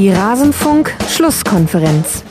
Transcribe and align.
Die 0.00 0.10
Rasenfunk-Schlusskonferenz. 0.10 2.24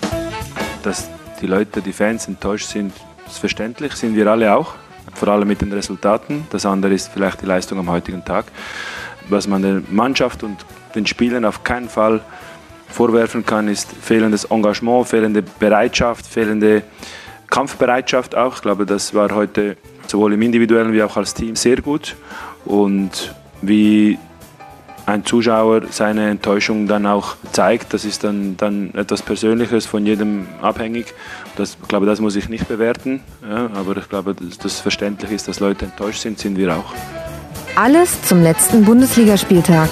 Dass 0.81 1.07
die 1.39 1.45
Leute, 1.45 1.83
die 1.83 1.93
Fans 1.93 2.27
enttäuscht 2.27 2.67
sind, 2.67 2.91
ist 3.27 3.37
verständlich, 3.37 3.93
sind 3.93 4.15
wir 4.15 4.25
alle 4.25 4.55
auch. 4.55 4.73
Vor 5.13 5.27
allem 5.27 5.47
mit 5.47 5.61
den 5.61 5.71
Resultaten. 5.71 6.47
Das 6.49 6.65
andere 6.65 6.95
ist 6.95 7.11
vielleicht 7.13 7.43
die 7.43 7.45
Leistung 7.45 7.77
am 7.77 7.91
heutigen 7.91 8.25
Tag. 8.25 8.45
Was 9.29 9.45
man 9.45 9.61
der 9.61 9.83
Mannschaft 9.91 10.41
und 10.41 10.57
den 10.95 11.05
Spielern 11.05 11.45
auf 11.45 11.63
keinen 11.63 11.89
Fall 11.89 12.21
vorwerfen 12.87 13.45
kann, 13.45 13.67
ist 13.67 13.91
fehlendes 14.01 14.45
Engagement, 14.45 15.07
fehlende 15.07 15.43
Bereitschaft, 15.43 16.25
fehlende 16.25 16.81
Kampfbereitschaft 17.51 18.33
auch. 18.33 18.55
Ich 18.55 18.63
glaube, 18.63 18.87
das 18.87 19.13
war 19.13 19.29
heute 19.35 19.77
sowohl 20.07 20.33
im 20.33 20.41
individuellen 20.41 20.91
wie 20.91 21.03
auch 21.03 21.17
als 21.17 21.35
Team 21.35 21.55
sehr 21.55 21.83
gut. 21.83 22.15
Und 22.65 23.35
wie 23.61 24.17
ein 25.09 25.25
Zuschauer 25.25 25.81
seine 25.89 26.29
Enttäuschung 26.29 26.87
dann 26.87 27.05
auch 27.05 27.35
zeigt, 27.51 27.93
das 27.93 28.05
ist 28.05 28.23
dann, 28.23 28.57
dann 28.57 28.93
etwas 28.93 29.21
Persönliches 29.21 29.85
von 29.85 30.05
jedem 30.05 30.47
abhängig. 30.61 31.13
Das, 31.55 31.77
ich 31.81 31.87
glaube, 31.87 32.05
das 32.05 32.19
muss 32.19 32.35
ich 32.35 32.49
nicht 32.49 32.67
bewerten, 32.67 33.21
ja, 33.47 33.69
aber 33.73 33.97
ich 33.97 34.07
glaube, 34.07 34.35
dass 34.35 34.57
das 34.57 34.79
verständlich 34.79 35.31
ist, 35.31 35.47
dass 35.47 35.59
Leute 35.59 35.85
enttäuscht 35.85 36.21
sind, 36.21 36.39
sind 36.39 36.57
wir 36.57 36.75
auch. 36.75 36.93
Alles 37.75 38.21
zum 38.23 38.43
letzten 38.43 38.83
Bundesligaspieltag. 38.85 39.89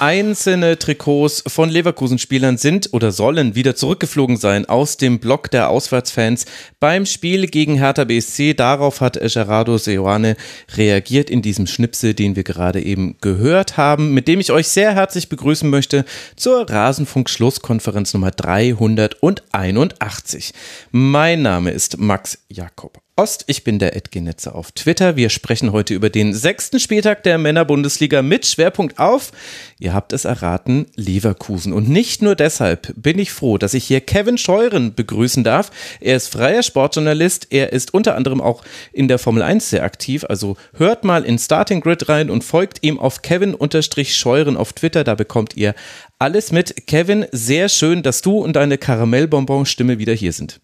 Einzelne 0.00 0.78
Trikots 0.78 1.42
von 1.48 1.70
Leverkusen-Spielern 1.70 2.56
sind 2.56 2.92
oder 2.92 3.10
sollen 3.10 3.56
wieder 3.56 3.74
zurückgeflogen 3.74 4.36
sein 4.36 4.64
aus 4.64 4.96
dem 4.96 5.18
Block 5.18 5.50
der 5.50 5.70
Auswärtsfans 5.70 6.46
beim 6.78 7.04
Spiel 7.04 7.48
gegen 7.48 7.74
Hertha 7.74 8.04
BSC. 8.04 8.54
Darauf 8.54 9.00
hat 9.00 9.18
Gerardo 9.20 9.76
Seoane 9.76 10.36
reagiert 10.76 11.30
in 11.30 11.42
diesem 11.42 11.66
Schnipsel, 11.66 12.14
den 12.14 12.36
wir 12.36 12.44
gerade 12.44 12.80
eben 12.80 13.16
gehört 13.20 13.76
haben, 13.76 14.14
mit 14.14 14.28
dem 14.28 14.38
ich 14.38 14.52
euch 14.52 14.68
sehr 14.68 14.94
herzlich 14.94 15.28
begrüßen 15.28 15.68
möchte 15.68 16.04
zur 16.36 16.70
Rasenfunk-Schlusskonferenz 16.70 18.14
Nummer 18.14 18.30
381. 18.30 20.54
Mein 20.92 21.42
Name 21.42 21.72
ist 21.72 21.98
Max 21.98 22.38
Jakob. 22.48 23.00
Ost. 23.18 23.42
Ich 23.48 23.64
bin 23.64 23.80
der 23.80 23.96
Edgenetzer 23.96 24.54
auf 24.54 24.70
Twitter. 24.70 25.16
Wir 25.16 25.28
sprechen 25.28 25.72
heute 25.72 25.92
über 25.92 26.08
den 26.08 26.32
sechsten 26.32 26.78
Spieltag 26.78 27.24
der 27.24 27.36
Männerbundesliga 27.36 28.22
mit 28.22 28.46
Schwerpunkt 28.46 29.00
auf, 29.00 29.32
ihr 29.80 29.92
habt 29.92 30.12
es 30.12 30.24
erraten, 30.24 30.86
Leverkusen. 30.94 31.72
Und 31.72 31.88
nicht 31.88 32.22
nur 32.22 32.36
deshalb 32.36 32.92
bin 32.94 33.18
ich 33.18 33.32
froh, 33.32 33.58
dass 33.58 33.74
ich 33.74 33.84
hier 33.84 34.00
Kevin 34.00 34.38
Scheuren 34.38 34.94
begrüßen 34.94 35.42
darf. 35.42 35.72
Er 36.00 36.14
ist 36.14 36.28
freier 36.28 36.62
Sportjournalist. 36.62 37.48
Er 37.50 37.72
ist 37.72 37.92
unter 37.92 38.14
anderem 38.14 38.40
auch 38.40 38.62
in 38.92 39.08
der 39.08 39.18
Formel 39.18 39.42
1 39.42 39.68
sehr 39.68 39.82
aktiv. 39.82 40.24
Also 40.28 40.56
hört 40.74 41.02
mal 41.02 41.24
in 41.24 41.40
Starting 41.40 41.80
Grid 41.80 42.08
rein 42.08 42.30
und 42.30 42.44
folgt 42.44 42.84
ihm 42.84 43.00
auf 43.00 43.22
Kevin-Scheuren 43.22 44.56
auf 44.56 44.72
Twitter. 44.74 45.02
Da 45.02 45.16
bekommt 45.16 45.56
ihr 45.56 45.74
alles 46.20 46.52
mit. 46.52 46.86
Kevin, 46.86 47.26
sehr 47.32 47.68
schön, 47.68 48.04
dass 48.04 48.22
du 48.22 48.38
und 48.38 48.54
deine 48.54 48.78
Karamellbonbon-Stimme 48.78 49.98
wieder 49.98 50.12
hier 50.12 50.32
sind. 50.32 50.60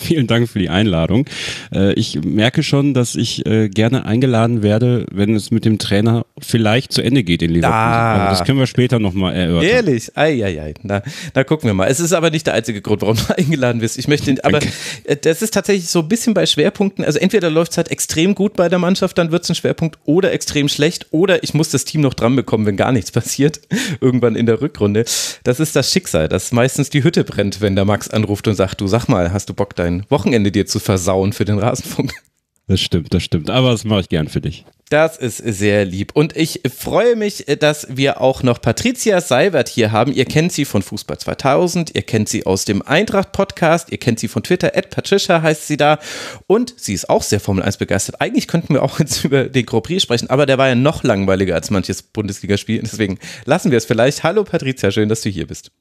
Vielen 0.00 0.26
Dank 0.26 0.48
für 0.48 0.58
die 0.58 0.70
Einladung. 0.70 1.26
Äh, 1.74 1.92
ich 1.92 2.18
merke 2.24 2.62
schon, 2.62 2.94
dass 2.94 3.14
ich 3.14 3.44
äh, 3.46 3.68
gerne 3.68 4.06
eingeladen 4.06 4.62
werde, 4.62 5.04
wenn 5.12 5.34
es 5.34 5.50
mit 5.50 5.64
dem 5.64 5.78
Trainer 5.78 6.24
vielleicht 6.38 6.92
zu 6.92 7.02
Ende 7.02 7.22
geht 7.22 7.42
in 7.42 7.50
Leverkusen. 7.50 7.78
Ah. 7.78 8.26
Also 8.26 8.38
das 8.38 8.46
können 8.46 8.58
wir 8.58 8.66
später 8.66 8.98
nochmal 8.98 9.34
erörtern. 9.34 9.68
Ehrlich? 9.70 10.16
Eieiei. 10.16 10.74
Na, 10.82 11.02
na, 11.34 11.44
gucken 11.44 11.68
wir 11.68 11.74
mal. 11.74 11.86
Es 11.88 12.00
ist 12.00 12.12
aber 12.12 12.30
nicht 12.30 12.46
der 12.46 12.54
einzige 12.54 12.80
Grund, 12.80 13.02
warum 13.02 13.16
du 13.16 13.36
eingeladen 13.36 13.82
wirst. 13.82 13.98
Ich 13.98 14.08
möchte, 14.08 14.34
aber. 14.42 14.60
Äh, 15.04 15.16
das 15.16 15.42
ist 15.42 15.52
tatsächlich 15.52 15.88
so 15.88 16.00
ein 16.00 16.08
bisschen 16.08 16.34
bei 16.34 16.46
Schwerpunkten. 16.46 17.04
Also 17.04 17.18
entweder 17.18 17.50
läuft 17.50 17.72
es 17.72 17.76
halt 17.76 17.90
extrem 17.90 18.34
gut 18.34 18.54
bei 18.54 18.68
der 18.68 18.78
Mannschaft, 18.78 19.18
dann 19.18 19.32
wird 19.32 19.44
es 19.44 19.50
ein 19.50 19.54
Schwerpunkt, 19.54 19.98
oder 20.04 20.32
extrem 20.32 20.68
schlecht, 20.68 21.06
oder 21.10 21.42
ich 21.42 21.52
muss 21.54 21.68
das 21.68 21.84
Team 21.84 22.00
noch 22.00 22.14
dran 22.14 22.36
bekommen, 22.36 22.66
wenn 22.66 22.76
gar 22.76 22.92
nichts 22.92 23.10
passiert. 23.12 23.60
Irgendwann 24.00 24.36
in 24.36 24.46
der 24.46 24.62
Rückrunde. 24.62 25.04
Das 25.44 25.60
ist 25.60 25.76
das 25.76 25.92
Schicksal, 25.92 26.28
dass 26.28 26.52
meistens 26.52 26.90
die 26.90 27.04
Hütte 27.04 27.24
brennt, 27.24 27.60
wenn 27.60 27.76
der 27.76 27.84
Max 27.84 28.08
anruft 28.08 28.48
und 28.48 28.54
sagt, 28.54 28.80
du 28.80 28.86
sag 28.86 29.08
mal, 29.08 29.32
hast 29.32 29.48
du 29.48 29.54
Bock, 29.54 29.76
dein 29.76 29.89
dein 29.90 30.10
Wochenende 30.10 30.52
dir 30.52 30.66
zu 30.66 30.78
versauen 30.78 31.32
für 31.32 31.44
den 31.44 31.58
Rasenfunk. 31.58 32.12
Das 32.66 32.80
stimmt, 32.80 33.12
das 33.12 33.24
stimmt. 33.24 33.50
Aber 33.50 33.72
das 33.72 33.84
mache 33.84 34.02
ich 34.02 34.08
gern 34.08 34.28
für 34.28 34.40
dich. 34.40 34.64
Das 34.90 35.16
ist 35.16 35.38
sehr 35.38 35.84
lieb. 35.84 36.12
Und 36.14 36.36
ich 36.36 36.60
freue 36.72 37.16
mich, 37.16 37.44
dass 37.58 37.86
wir 37.96 38.20
auch 38.20 38.44
noch 38.44 38.60
Patricia 38.60 39.20
Seiwert 39.20 39.68
hier 39.68 39.90
haben. 39.90 40.12
Ihr 40.12 40.24
kennt 40.24 40.52
sie 40.52 40.64
von 40.64 40.82
Fußball 40.82 41.18
2000, 41.18 41.94
ihr 41.96 42.02
kennt 42.02 42.28
sie 42.28 42.46
aus 42.46 42.64
dem 42.64 42.82
Eintracht-Podcast, 42.82 43.90
ihr 43.90 43.98
kennt 43.98 44.20
sie 44.20 44.28
von 44.28 44.44
Twitter, 44.44 44.76
at 44.76 44.90
Patricia 44.90 45.42
heißt 45.42 45.66
sie 45.66 45.76
da. 45.76 45.98
Und 46.46 46.74
sie 46.76 46.94
ist 46.94 47.10
auch 47.10 47.22
sehr 47.22 47.40
Formel 47.40 47.64
1 47.64 47.76
begeistert. 47.78 48.20
Eigentlich 48.20 48.46
könnten 48.46 48.74
wir 48.74 48.82
auch 48.84 48.98
jetzt 49.00 49.24
über 49.24 49.44
den 49.44 49.66
Grand 49.66 49.84
Prix 49.84 50.02
sprechen, 50.04 50.30
aber 50.30 50.46
der 50.46 50.58
war 50.58 50.68
ja 50.68 50.76
noch 50.76 51.02
langweiliger 51.02 51.56
als 51.56 51.70
manches 51.70 52.02
Bundesligaspiel. 52.02 52.80
Deswegen 52.82 53.18
lassen 53.46 53.72
wir 53.72 53.78
es 53.78 53.84
vielleicht. 53.84 54.22
Hallo 54.22 54.44
Patricia, 54.44 54.92
schön, 54.92 55.08
dass 55.08 55.22
du 55.22 55.28
hier 55.28 55.48
bist. 55.48 55.72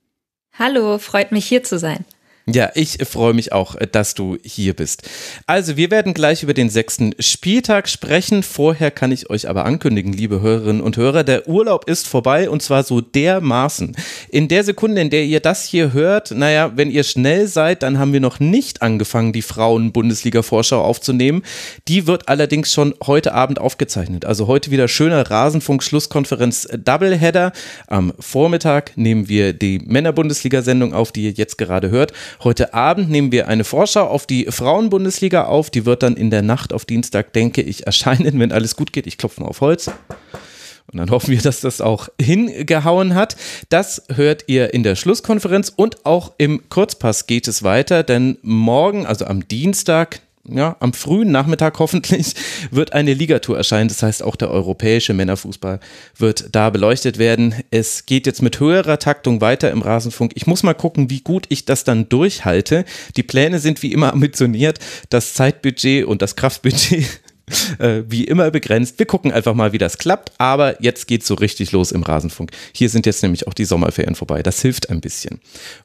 Hallo, 0.58 0.98
freut 0.98 1.32
mich 1.32 1.46
hier 1.46 1.64
zu 1.64 1.78
sein. 1.78 2.06
Ja, 2.52 2.72
ich 2.74 2.98
freue 3.06 3.34
mich 3.34 3.52
auch, 3.52 3.76
äh, 3.76 3.88
dass 3.88 4.14
du 4.14 4.38
hier 4.44 4.74
bist. 4.74 5.04
Also, 5.46 5.78
wir 5.78 5.92
werden 5.92 6.14
gleich 6.14 6.44
über 6.44 6.54
den 6.54 6.70
sechsten 6.70 7.14
Spieltag 7.20 7.88
sprechen. 7.88 8.44
Vorher 8.44 8.92
kann 8.92 9.12
ich 9.12 9.30
euch 9.30 9.48
aber 9.48 9.66
ankündigen, 9.66 10.14
liebe 10.14 10.42
Hörerinnen 10.42 10.82
und 10.82 10.98
Hörer, 10.98 11.24
der 11.24 11.48
Urlaub 11.48 11.88
ist 11.90 12.08
vorbei 12.08 12.50
und 12.50 12.62
zwar 12.62 12.84
so 12.84 13.02
dermaßen. 13.02 13.96
In 14.30 14.48
der 14.48 14.64
Sekunde, 14.64 15.02
in 15.02 15.10
der 15.10 15.26
ihr 15.26 15.40
das 15.40 15.64
hier 15.64 15.94
hört, 15.94 16.32
naja, 16.32 16.72
wenn 16.76 16.90
ihr 16.90 17.04
schnell 17.04 17.48
seid, 17.48 17.84
dann 17.84 18.00
haben 18.00 18.14
wir 18.14 18.20
noch 18.20 18.40
nicht 18.40 18.82
angefangen, 18.82 19.34
die 19.34 19.42
Frauen-Bundesliga-Vorschau 19.42 20.84
aufzunehmen. 20.84 21.44
Die 21.88 22.08
wird 22.08 22.30
allerdings 22.30 22.74
schon 22.74 22.96
heute 23.06 23.34
Abend 23.34 23.60
aufgezeichnet. 23.60 24.26
Also 24.26 24.48
heute 24.48 24.72
wieder 24.72 24.88
schöner 24.88 25.30
Rasenfunk-Schlusskonferenz 25.30 26.68
Doubleheader. 26.78 27.52
Am 27.88 28.14
Vormittag 28.20 28.94
nehmen 28.96 29.30
wir 29.30 29.54
die 29.54 29.80
Männer-Bundesliga-Sendung 29.80 30.94
auf, 30.94 31.12
die 31.12 31.26
ihr 31.26 31.32
jetzt 31.32 31.58
gerade 31.58 31.90
hört. 31.90 32.14
Heute 32.42 32.74
Abend 32.74 33.10
nehmen 33.10 33.34
wir 33.34 33.50
eine 33.50 33.66
Vorschau 33.66 34.08
auf 34.08 34.26
die 34.26 34.46
Frauenbundesliga 34.46 35.44
auf. 35.44 35.70
Die 35.70 35.86
wird 35.86 36.04
dann 36.04 36.16
in 36.16 36.30
der 36.30 36.42
Nacht 36.42 36.72
auf 36.72 36.86
Dienstag, 36.86 37.34
denke 37.34 37.62
ich, 37.62 37.86
erscheinen, 37.86 38.40
wenn 38.40 38.54
alles 38.54 38.78
gut 38.78 38.94
geht. 38.94 39.08
Ich 39.08 39.18
klopfe 39.18 39.42
mal 39.42 39.50
auf 39.50 39.60
Holz. 39.60 39.92
Und 40.92 40.98
dann 40.98 41.12
hoffen 41.12 41.32
wir, 41.32 41.42
dass 41.42 41.60
das 41.60 41.82
auch 41.82 42.08
hingehauen 42.20 43.14
hat. 43.14 43.36
Das 43.68 44.04
hört 44.14 44.46
ihr 44.48 44.74
in 44.74 44.84
der 44.84 44.96
Schlusskonferenz 44.96 45.72
und 45.76 46.06
auch 46.06 46.34
im 46.38 46.70
Kurzpass 46.70 47.28
geht 47.28 47.48
es 47.48 47.62
weiter, 47.62 48.04
denn 48.04 48.38
morgen, 48.42 49.06
also 49.06 49.26
am 49.26 49.48
Dienstag, 49.48 50.22
ja, 50.48 50.76
am 50.80 50.94
frühen 50.94 51.32
Nachmittag 51.32 51.80
hoffentlich 51.80 52.34
wird 52.72 52.94
eine 52.94 53.14
Ligatour 53.14 53.58
erscheinen. 53.58 53.90
Das 53.90 54.04
heißt, 54.04 54.24
auch 54.24 54.36
der 54.36 54.50
europäische 54.50 55.14
Männerfußball 55.14 55.80
wird 56.18 56.56
da 56.56 56.70
beleuchtet 56.70 57.18
werden. 57.18 57.56
Es 57.72 58.06
geht 58.06 58.26
jetzt 58.26 58.42
mit 58.42 58.60
höherer 58.60 59.00
Taktung 59.00 59.42
weiter 59.42 59.72
im 59.72 59.82
Rasenfunk. 59.82 60.32
Ich 60.36 60.48
muss 60.48 60.64
mal 60.64 60.74
gucken, 60.74 61.10
wie 61.10 61.22
gut 61.22 61.46
ich 61.50 61.66
das 61.66 61.84
dann 61.84 62.10
durchhalte. 62.10 62.86
Die 63.16 63.24
Pläne 63.24 63.60
sind 63.60 63.84
wie 63.84 63.92
immer 63.92 64.14
ambitioniert. 64.14 64.80
Das 65.10 65.34
Zeitbudget 65.34 66.06
und 66.06 66.22
das 66.22 66.36
Kraftbudget 66.36 67.22
äh, 67.80 68.04
wie 68.08 68.24
immer 68.24 68.52
begrenzt. 68.52 69.00
Wir 69.00 69.06
gucken 69.06 69.32
einfach 69.32 69.54
mal, 69.54 69.74
wie 69.74 69.78
das 69.78 69.98
klappt. 69.98 70.32
Aber 70.38 70.82
jetzt 70.82 71.08
geht's 71.08 71.28
so 71.28 71.36
richtig 71.36 71.72
los 71.72 71.92
im 71.92 72.04
Rasenfunk. 72.04 72.52
Hier 72.74 72.90
sind 72.90 73.06
jetzt 73.06 73.24
nämlich 73.24 73.48
auch 73.48 73.54
die 73.54 73.66
Sommerferien 73.66 74.16
vorbei. 74.16 74.44
Das 74.44 74.62
hilft 74.62 74.90
ein 74.90 75.02
bisschen. 75.02 75.40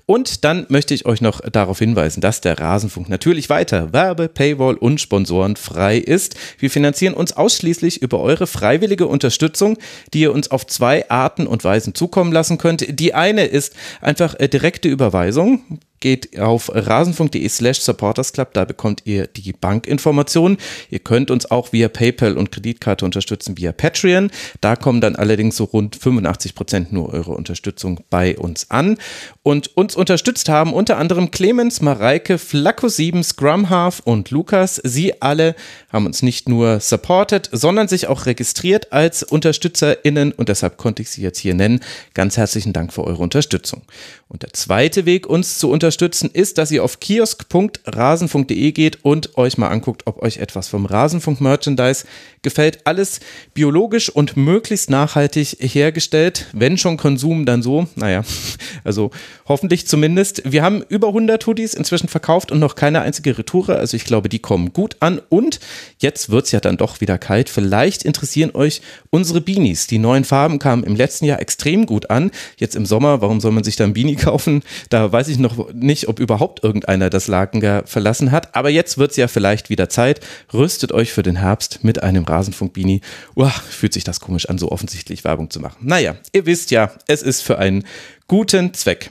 Und 0.07 0.45
dann 0.45 0.67
möchte 0.69 0.95
ich 0.95 1.07
euch 1.07 1.21
noch 1.21 1.41
darauf 1.41 1.79
hinweisen, 1.79 2.21
dass 2.21 2.41
der 2.41 2.59
Rasenfunk 2.59 3.09
natürlich 3.09 3.51
weiter 3.51 3.93
Werbe, 3.93 4.29
Paywall 4.29 4.75
und 4.75 5.01
Sponsoren 5.01 5.57
frei 5.57 5.99
ist. 5.99 6.37
Wir 6.59 6.71
finanzieren 6.71 7.15
uns 7.15 7.33
ausschließlich 7.33 8.03
über 8.03 8.21
eure 8.21 8.47
freiwillige 8.47 9.07
Unterstützung, 9.07 9.79
die 10.13 10.21
ihr 10.21 10.33
uns 10.33 10.51
auf 10.51 10.67
zwei 10.67 11.09
Arten 11.11 11.47
und 11.47 11.65
Weisen 11.65 11.95
zukommen 11.95 12.33
lassen 12.33 12.59
könnt. 12.59 13.01
Die 13.01 13.15
eine 13.15 13.45
ist 13.47 13.75
einfach 14.01 14.39
äh, 14.39 14.49
direkte 14.49 14.89
Überweisung 14.89 15.81
geht 16.01 16.39
auf 16.39 16.71
rasenfunk.de 16.75 17.49
slash 17.49 17.81
supportersclub, 17.81 18.53
da 18.53 18.65
bekommt 18.65 19.03
ihr 19.05 19.27
die 19.27 19.53
Bankinformationen. 19.53 20.59
Ihr 20.91 20.99
könnt 20.99 21.31
uns 21.31 21.51
auch 21.51 21.73
via 21.73 21.89
PayPal 21.89 22.37
und 22.37 22.53
Kreditkarte 22.53 23.05
unterstützen, 23.05 23.57
via 23.57 23.73
Patreon. 23.73 24.31
Da 24.61 24.77
kommen 24.77 25.01
dann 25.01 25.17
allerdings 25.17 25.57
so 25.57 25.65
rund 25.65 25.97
85 25.97 26.55
Prozent 26.55 26.93
nur 26.93 27.13
eure 27.13 27.33
Unterstützung 27.33 28.01
bei 28.11 28.37
uns 28.37 28.71
an. 28.71 28.99
Und 29.43 29.77
uns 29.77 29.97
unterstützt 29.97 30.49
haben 30.49 30.73
unter 30.73 30.99
anderem 30.99 31.31
Clemens, 31.31 31.81
Mareike, 31.81 32.37
Flacco7, 32.37 33.23
Scrumhalf 33.23 34.01
und 34.05 34.31
Lukas. 34.31 34.81
Sie 34.85 35.23
alle 35.23 35.55
haben 35.95 36.07
uns 36.07 36.23
nicht 36.23 36.49
nur 36.49 36.81
supported, 36.81 37.49
sondern 37.53 37.87
sich 37.87 38.09
auch 38.09 38.27
registriert 38.27 38.93
als 38.93 39.23
UnterstützerInnen 39.23 40.33
und 40.33 40.49
deshalb 40.49 40.77
konnte 40.77 41.03
ich 41.03 41.11
sie 41.11 41.23
jetzt 41.23 41.39
hier 41.39 41.55
nennen. 41.55 41.81
Ganz 42.15 42.37
herzlichen 42.37 42.73
Dank 42.73 42.93
für 42.93 43.05
eure 43.05 43.23
Unterstützung. 43.23 43.83
Und 44.29 44.43
der 44.43 44.53
zweite 44.53 45.07
Weg, 45.07 45.29
uns 45.29 45.59
zu 45.59 45.71
unterstützen, 45.71 46.31
ist, 46.33 46.59
dass 46.59 46.73
ihr 46.73 46.83
auf 46.83 46.99
kiosk.rasenfunk.de 46.99 48.73
geht 48.73 49.05
und 49.05 49.39
euch 49.39 49.57
mal 49.57 49.69
anguckt, 49.69 50.03
ob 50.07 50.21
euch 50.21 50.39
etwas 50.39 50.67
vom 50.67 50.87
Rasenfunk-Merchandise 50.87 52.05
gefällt. 52.43 52.81
Alles 52.85 53.21
biologisch 53.55 54.11
und 54.11 54.37
möglichst 54.37 54.91
nachhaltig 54.91 55.57
hergestellt. 55.61 56.47
Wenn 56.53 56.77
schon 56.77 56.97
Konsum, 56.97 57.47
dann 57.47 57.63
so. 57.63 57.87
Naja, 57.95 58.25
also 58.85 59.13
Hoffentlich 59.47 59.87
zumindest. 59.87 60.43
Wir 60.51 60.63
haben 60.63 60.83
über 60.89 61.09
100 61.09 61.47
Hoodies 61.47 61.75
inzwischen 61.75 62.09
verkauft 62.09 62.51
und 62.51 62.61
noch 62.61 62.77
keine 62.77 63.03
einzige 63.03 63.37
Retoure. 63.37 63.77
Also 63.77 63.97
ich 63.97 64.07
glaube, 64.07 64.31
die 64.31 64.39
kommen 64.39 64.73
gut 64.73 64.97
an. 65.01 65.21
Und 65.29 65.61
jetzt 65.99 66.31
wird 66.31 66.47
es 66.47 66.53
ja 66.53 66.61
dann 66.61 66.79
doch 66.79 67.03
wieder 67.03 67.19
kalt. 67.19 67.51
Vielleicht 67.51 68.05
interessieren 68.05 68.53
euch 68.55 68.81
unsere 69.11 69.43
Beanies. 69.43 69.87
Die 69.87 69.99
neuen 69.99 70.25
Farben 70.25 70.59
kamen 70.59 70.83
im 70.83 70.97
letzten 70.97 71.27
Jahr 71.27 71.41
extrem 71.41 71.85
gut 71.85 72.09
an. 72.09 72.31
Jetzt 72.57 72.75
im 72.75 72.87
Sommer, 72.87 73.21
warum 73.21 73.41
soll 73.41 73.53
man 73.53 73.65
sich 73.65 73.77
da 73.77 73.85
ein 73.85 73.93
Beanie 73.93 74.17
kaufen? 74.17 74.63
Da 74.89 75.13
weiß 75.13 75.29
ich 75.29 75.39
noch 75.39 75.73
nicht, 75.75 76.09
ob 76.09 76.21
überhaupt 76.21 76.65
irgendeiner 76.65 77.11
das 77.11 77.27
Lager 77.27 77.83
verlassen 77.87 78.33
hat. 78.33 78.55
Aber 78.55 78.71
jetzt 78.71 78.97
wird 78.97 79.11
es 79.11 79.19
ja 79.19 79.29
vielleicht 79.29 79.69
wieder 79.69 79.91
Zeit. 79.91 80.21
Rüstet 80.55 80.93
euch 80.93 81.13
für 81.13 81.23
den 81.23 81.37
Herbst 81.37 81.85
mit 81.85 82.03
einem 82.03 82.25
Rasenfunk-Beanie. 82.25 83.03
Uah, 83.35 83.51
fühlt 83.51 83.93
sich 83.93 84.05
das 84.05 84.21
komisch 84.21 84.49
an, 84.49 84.57
so 84.57 84.73
offensichtlich 84.73 85.23
Werbung 85.25 85.51
zu 85.51 85.61
machen. 85.61 85.77
Naja, 85.83 86.17
ihr 86.33 86.47
wisst 86.47 86.71
ja, 86.71 86.93
es 87.09 87.21
ist 87.21 87.43
für 87.43 87.59
einen 87.59 87.85
guten 88.27 88.73
Zweck. 88.73 89.11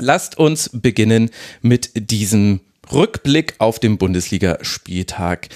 Lasst 0.00 0.38
uns 0.38 0.70
beginnen 0.72 1.30
mit 1.62 2.10
diesem 2.10 2.60
Rückblick 2.92 3.54
auf 3.58 3.78
den 3.78 3.98
Bundesligaspieltag. 3.98 5.48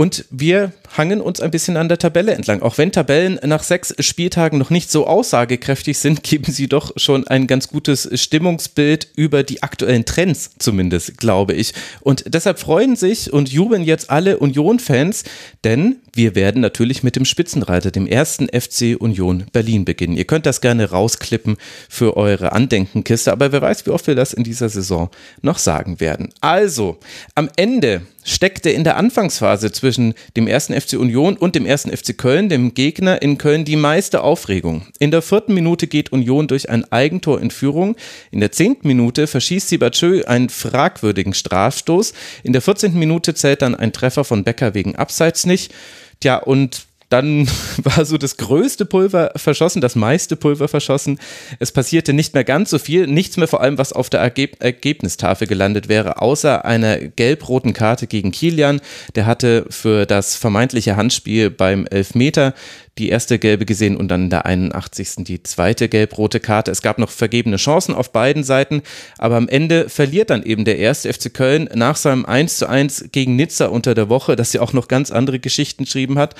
Und 0.00 0.24
wir 0.30 0.72
hangen 0.96 1.20
uns 1.20 1.42
ein 1.42 1.50
bisschen 1.50 1.76
an 1.76 1.90
der 1.90 1.98
Tabelle 1.98 2.32
entlang. 2.32 2.62
Auch 2.62 2.78
wenn 2.78 2.90
Tabellen 2.90 3.38
nach 3.44 3.62
sechs 3.62 3.94
Spieltagen 3.98 4.58
noch 4.58 4.70
nicht 4.70 4.90
so 4.90 5.06
aussagekräftig 5.06 5.98
sind, 5.98 6.22
geben 6.22 6.50
sie 6.50 6.68
doch 6.68 6.92
schon 6.96 7.28
ein 7.28 7.46
ganz 7.46 7.68
gutes 7.68 8.08
Stimmungsbild 8.18 9.08
über 9.14 9.42
die 9.42 9.62
aktuellen 9.62 10.06
Trends, 10.06 10.52
zumindest, 10.58 11.18
glaube 11.18 11.52
ich. 11.52 11.74
Und 12.00 12.32
deshalb 12.32 12.58
freuen 12.58 12.96
sich 12.96 13.30
und 13.30 13.52
jubeln 13.52 13.84
jetzt 13.84 14.08
alle 14.08 14.38
Union-Fans, 14.38 15.24
denn 15.64 15.96
wir 16.14 16.34
werden 16.34 16.62
natürlich 16.62 17.02
mit 17.02 17.16
dem 17.16 17.26
Spitzenreiter, 17.26 17.90
dem 17.90 18.06
ersten 18.06 18.48
FC 18.48 18.98
Union 18.98 19.44
Berlin 19.52 19.84
beginnen. 19.84 20.16
Ihr 20.16 20.24
könnt 20.24 20.46
das 20.46 20.62
gerne 20.62 20.88
rausklippen 20.88 21.58
für 21.90 22.16
eure 22.16 22.52
Andenkenkiste, 22.52 23.32
aber 23.32 23.52
wer 23.52 23.60
weiß, 23.60 23.84
wie 23.84 23.90
oft 23.90 24.06
wir 24.06 24.14
das 24.14 24.32
in 24.32 24.44
dieser 24.44 24.70
Saison 24.70 25.10
noch 25.42 25.58
sagen 25.58 26.00
werden. 26.00 26.30
Also, 26.40 26.98
am 27.34 27.50
Ende 27.56 28.00
steckte 28.30 28.70
in 28.70 28.84
der 28.84 28.96
Anfangsphase 28.96 29.72
zwischen 29.72 30.14
dem 30.36 30.46
ersten 30.46 30.78
FC 30.78 30.94
Union 30.94 31.36
und 31.36 31.54
dem 31.54 31.66
ersten 31.66 31.94
FC 31.94 32.16
Köln, 32.16 32.48
dem 32.48 32.74
Gegner 32.74 33.20
in 33.22 33.38
Köln, 33.38 33.64
die 33.64 33.76
meiste 33.76 34.22
Aufregung. 34.22 34.86
In 34.98 35.10
der 35.10 35.22
vierten 35.22 35.54
Minute 35.54 35.86
geht 35.86 36.12
Union 36.12 36.46
durch 36.48 36.70
ein 36.70 36.90
Eigentor 36.92 37.40
in 37.40 37.50
Führung. 37.50 37.96
In 38.30 38.40
der 38.40 38.52
zehnten 38.52 38.86
Minute 38.86 39.26
verschießt 39.26 39.68
Sibachö 39.68 40.24
einen 40.24 40.48
fragwürdigen 40.48 41.34
Strafstoß. 41.34 42.12
In 42.42 42.52
der 42.52 42.62
vierzehnten 42.62 42.98
Minute 42.98 43.34
zählt 43.34 43.62
dann 43.62 43.74
ein 43.74 43.92
Treffer 43.92 44.24
von 44.24 44.44
Becker 44.44 44.74
wegen 44.74 44.96
Abseits 44.96 45.44
nicht. 45.46 45.72
Tja, 46.20 46.36
und 46.36 46.86
dann 47.10 47.46
war 47.82 48.06
so 48.06 48.16
das 48.16 48.38
größte 48.38 48.86
Pulver 48.86 49.32
verschossen, 49.36 49.82
das 49.82 49.94
meiste 49.94 50.36
Pulver 50.36 50.68
verschossen. 50.68 51.18
Es 51.58 51.72
passierte 51.72 52.14
nicht 52.14 52.32
mehr 52.32 52.44
ganz 52.44 52.70
so 52.70 52.78
viel, 52.78 53.06
nichts 53.06 53.36
mehr 53.36 53.48
vor 53.48 53.60
allem, 53.60 53.76
was 53.76 53.92
auf 53.92 54.08
der 54.08 54.20
Ergeb 54.20 54.56
Ergebnistafel 54.60 55.46
gelandet 55.46 55.88
wäre, 55.88 56.22
außer 56.22 56.64
einer 56.64 56.98
gelb-roten 56.98 57.72
Karte 57.72 58.06
gegen 58.06 58.30
Kilian. 58.30 58.80
Der 59.14 59.26
hatte 59.26 59.66
für 59.68 60.06
das 60.06 60.36
vermeintliche 60.36 60.96
Handspiel 60.96 61.50
beim 61.50 61.86
Elfmeter 61.86 62.54
die 62.98 63.08
erste 63.08 63.38
gelbe 63.38 63.64
gesehen 63.64 63.96
und 63.96 64.08
dann 64.08 64.24
in 64.24 64.30
der 64.30 64.46
81. 64.46 65.24
die 65.24 65.42
zweite 65.42 65.88
gelb-rote 65.88 66.40
Karte. 66.40 66.70
Es 66.70 66.82
gab 66.82 66.98
noch 66.98 67.10
vergebene 67.10 67.56
Chancen 67.56 67.94
auf 67.94 68.12
beiden 68.12 68.44
Seiten, 68.44 68.82
aber 69.18 69.36
am 69.36 69.48
Ende 69.48 69.88
verliert 69.88 70.30
dann 70.30 70.42
eben 70.42 70.64
der 70.64 70.78
erste 70.78 71.12
FC 71.12 71.32
Köln 71.32 71.68
nach 71.74 71.96
seinem 71.96 72.26
1 72.26 72.58
zu 72.58 72.68
1 72.68 73.06
gegen 73.12 73.36
Nizza 73.36 73.66
unter 73.66 73.94
der 73.94 74.08
Woche, 74.08 74.36
das 74.36 74.52
ja 74.52 74.60
auch 74.60 74.72
noch 74.72 74.88
ganz 74.88 75.10
andere 75.10 75.38
Geschichten 75.38 75.84
geschrieben 75.84 76.18
hat. 76.18 76.34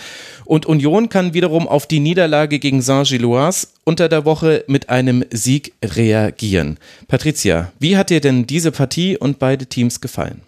Und 0.45 0.67
Union 0.67 1.09
kann 1.09 1.35
wiederum 1.35 1.67
auf 1.67 1.87
die 1.87 2.01
Niederlage 2.01 2.59
gegen 2.59 2.83
Saint-Gilloise 2.83 3.69
unter 3.85 4.09
der 4.09 4.25
Woche 4.25 4.65
mit 4.67 4.91
einem 4.91 5.25
Sieg 5.31 5.73
reagieren. 5.85 6.79
Patricia, 7.09 7.73
wie 7.79 7.97
hat 7.97 8.11
dir 8.11 8.21
denn 8.21 8.47
diese 8.47 8.73
Partie 8.73 9.17
und 9.17 9.39
beide 9.39 9.67
Teams 9.67 10.01
gefallen? 10.01 10.43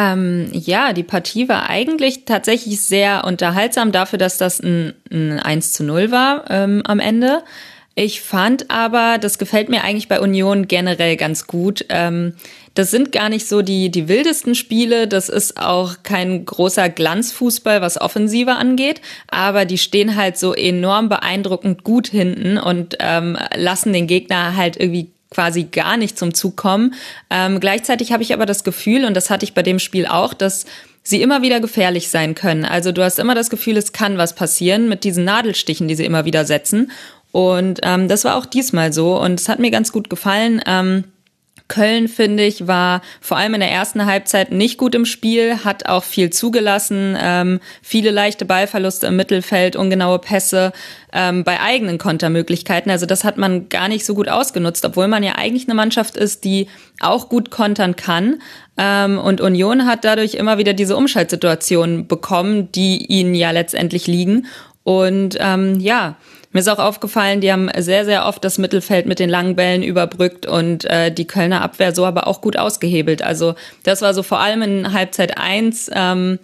Ähm, 0.00 0.48
ja, 0.52 0.94
die 0.94 1.02
Partie 1.02 1.48
war 1.50 1.68
eigentlich 1.68 2.24
tatsächlich 2.24 2.80
sehr 2.80 3.24
unterhaltsam 3.24 3.92
dafür, 3.92 4.18
dass 4.18 4.38
das 4.38 4.60
ein, 4.60 4.94
ein 5.12 5.38
1 5.38 5.72
zu 5.72 5.84
0 5.84 6.10
war 6.10 6.44
ähm, 6.48 6.82
am 6.86 7.00
Ende. 7.00 7.42
Ich 7.94 8.22
fand 8.22 8.70
aber, 8.70 9.18
das 9.18 9.36
gefällt 9.36 9.68
mir 9.68 9.84
eigentlich 9.84 10.08
bei 10.08 10.20
Union 10.20 10.68
generell 10.68 11.16
ganz 11.16 11.46
gut. 11.46 11.84
Ähm, 11.90 12.32
das 12.72 12.90
sind 12.90 13.12
gar 13.12 13.28
nicht 13.28 13.46
so 13.46 13.60
die, 13.60 13.90
die 13.90 14.08
wildesten 14.08 14.54
Spiele. 14.54 15.06
Das 15.06 15.28
ist 15.28 15.60
auch 15.60 15.96
kein 16.02 16.46
großer 16.46 16.88
Glanzfußball, 16.88 17.82
was 17.82 18.00
Offensive 18.00 18.52
angeht. 18.52 19.02
Aber 19.28 19.66
die 19.66 19.76
stehen 19.76 20.16
halt 20.16 20.38
so 20.38 20.54
enorm 20.54 21.10
beeindruckend 21.10 21.84
gut 21.84 22.06
hinten 22.06 22.56
und 22.56 22.96
ähm, 23.00 23.36
lassen 23.54 23.92
den 23.92 24.06
Gegner 24.06 24.56
halt 24.56 24.80
irgendwie 24.80 25.10
quasi 25.30 25.64
gar 25.64 25.96
nicht 25.96 26.18
zum 26.18 26.34
Zug 26.34 26.56
kommen. 26.56 26.94
Ähm, 27.30 27.60
gleichzeitig 27.60 28.12
habe 28.12 28.22
ich 28.22 28.34
aber 28.34 28.46
das 28.46 28.64
Gefühl, 28.64 29.04
und 29.04 29.14
das 29.14 29.30
hatte 29.30 29.44
ich 29.44 29.54
bei 29.54 29.62
dem 29.62 29.78
Spiel 29.78 30.06
auch, 30.06 30.34
dass 30.34 30.66
sie 31.02 31.22
immer 31.22 31.42
wieder 31.42 31.60
gefährlich 31.60 32.08
sein 32.08 32.34
können. 32.34 32.64
Also 32.64 32.92
du 32.92 33.02
hast 33.02 33.18
immer 33.18 33.34
das 33.34 33.50
Gefühl, 33.50 33.76
es 33.76 33.92
kann 33.92 34.18
was 34.18 34.34
passieren 34.34 34.88
mit 34.88 35.04
diesen 35.04 35.24
Nadelstichen, 35.24 35.88
die 35.88 35.94
sie 35.94 36.04
immer 36.04 36.24
wieder 36.24 36.44
setzen. 36.44 36.90
Und 37.32 37.80
ähm, 37.82 38.08
das 38.08 38.24
war 38.24 38.36
auch 38.36 38.46
diesmal 38.46 38.92
so 38.92 39.20
und 39.20 39.40
es 39.40 39.48
hat 39.48 39.60
mir 39.60 39.70
ganz 39.70 39.92
gut 39.92 40.10
gefallen. 40.10 40.60
Ähm, 40.66 41.04
Köln, 41.70 42.08
finde 42.08 42.44
ich, 42.44 42.66
war 42.66 43.00
vor 43.20 43.38
allem 43.38 43.54
in 43.54 43.60
der 43.60 43.70
ersten 43.70 44.04
Halbzeit 44.04 44.52
nicht 44.52 44.76
gut 44.76 44.94
im 44.94 45.06
Spiel, 45.06 45.64
hat 45.64 45.86
auch 45.86 46.04
viel 46.04 46.28
zugelassen, 46.30 47.16
ähm, 47.18 47.60
viele 47.80 48.10
leichte 48.10 48.44
Ballverluste 48.44 49.06
im 49.06 49.16
Mittelfeld, 49.16 49.76
ungenaue 49.76 50.18
Pässe 50.18 50.72
ähm, 51.12 51.44
bei 51.44 51.60
eigenen 51.60 51.96
Kontermöglichkeiten. 51.96 52.90
Also 52.90 53.06
das 53.06 53.24
hat 53.24 53.38
man 53.38 53.68
gar 53.68 53.88
nicht 53.88 54.04
so 54.04 54.14
gut 54.14 54.28
ausgenutzt, 54.28 54.84
obwohl 54.84 55.08
man 55.08 55.22
ja 55.22 55.36
eigentlich 55.36 55.68
eine 55.68 55.74
Mannschaft 55.74 56.16
ist, 56.16 56.44
die 56.44 56.66
auch 57.00 57.28
gut 57.28 57.50
kontern 57.50 57.96
kann. 57.96 58.42
Ähm, 58.76 59.18
und 59.18 59.40
Union 59.40 59.86
hat 59.86 60.04
dadurch 60.04 60.34
immer 60.34 60.58
wieder 60.58 60.72
diese 60.72 60.96
Umschaltsituationen 60.96 62.08
bekommen, 62.08 62.72
die 62.72 63.06
ihnen 63.06 63.34
ja 63.34 63.52
letztendlich 63.52 64.08
liegen. 64.08 64.46
Und 64.82 65.36
ähm, 65.38 65.78
ja, 65.78 66.16
mir 66.52 66.60
ist 66.60 66.68
auch 66.68 66.78
aufgefallen, 66.78 67.40
die 67.40 67.52
haben 67.52 67.70
sehr, 67.78 68.04
sehr 68.04 68.26
oft 68.26 68.44
das 68.44 68.58
Mittelfeld 68.58 69.06
mit 69.06 69.18
den 69.18 69.30
langen 69.30 69.54
Bällen 69.56 69.82
überbrückt 69.82 70.46
und 70.46 70.84
äh, 70.84 71.12
die 71.12 71.26
Kölner 71.26 71.62
Abwehr 71.62 71.94
so 71.94 72.04
aber 72.04 72.26
auch 72.26 72.40
gut 72.40 72.56
ausgehebelt. 72.56 73.22
Also 73.22 73.54
das 73.84 74.02
war 74.02 74.14
so 74.14 74.22
vor 74.22 74.40
allem 74.40 74.62
in 74.62 74.92
Halbzeit 74.92 75.38
eins 75.38 75.90
ähm, 75.94 76.38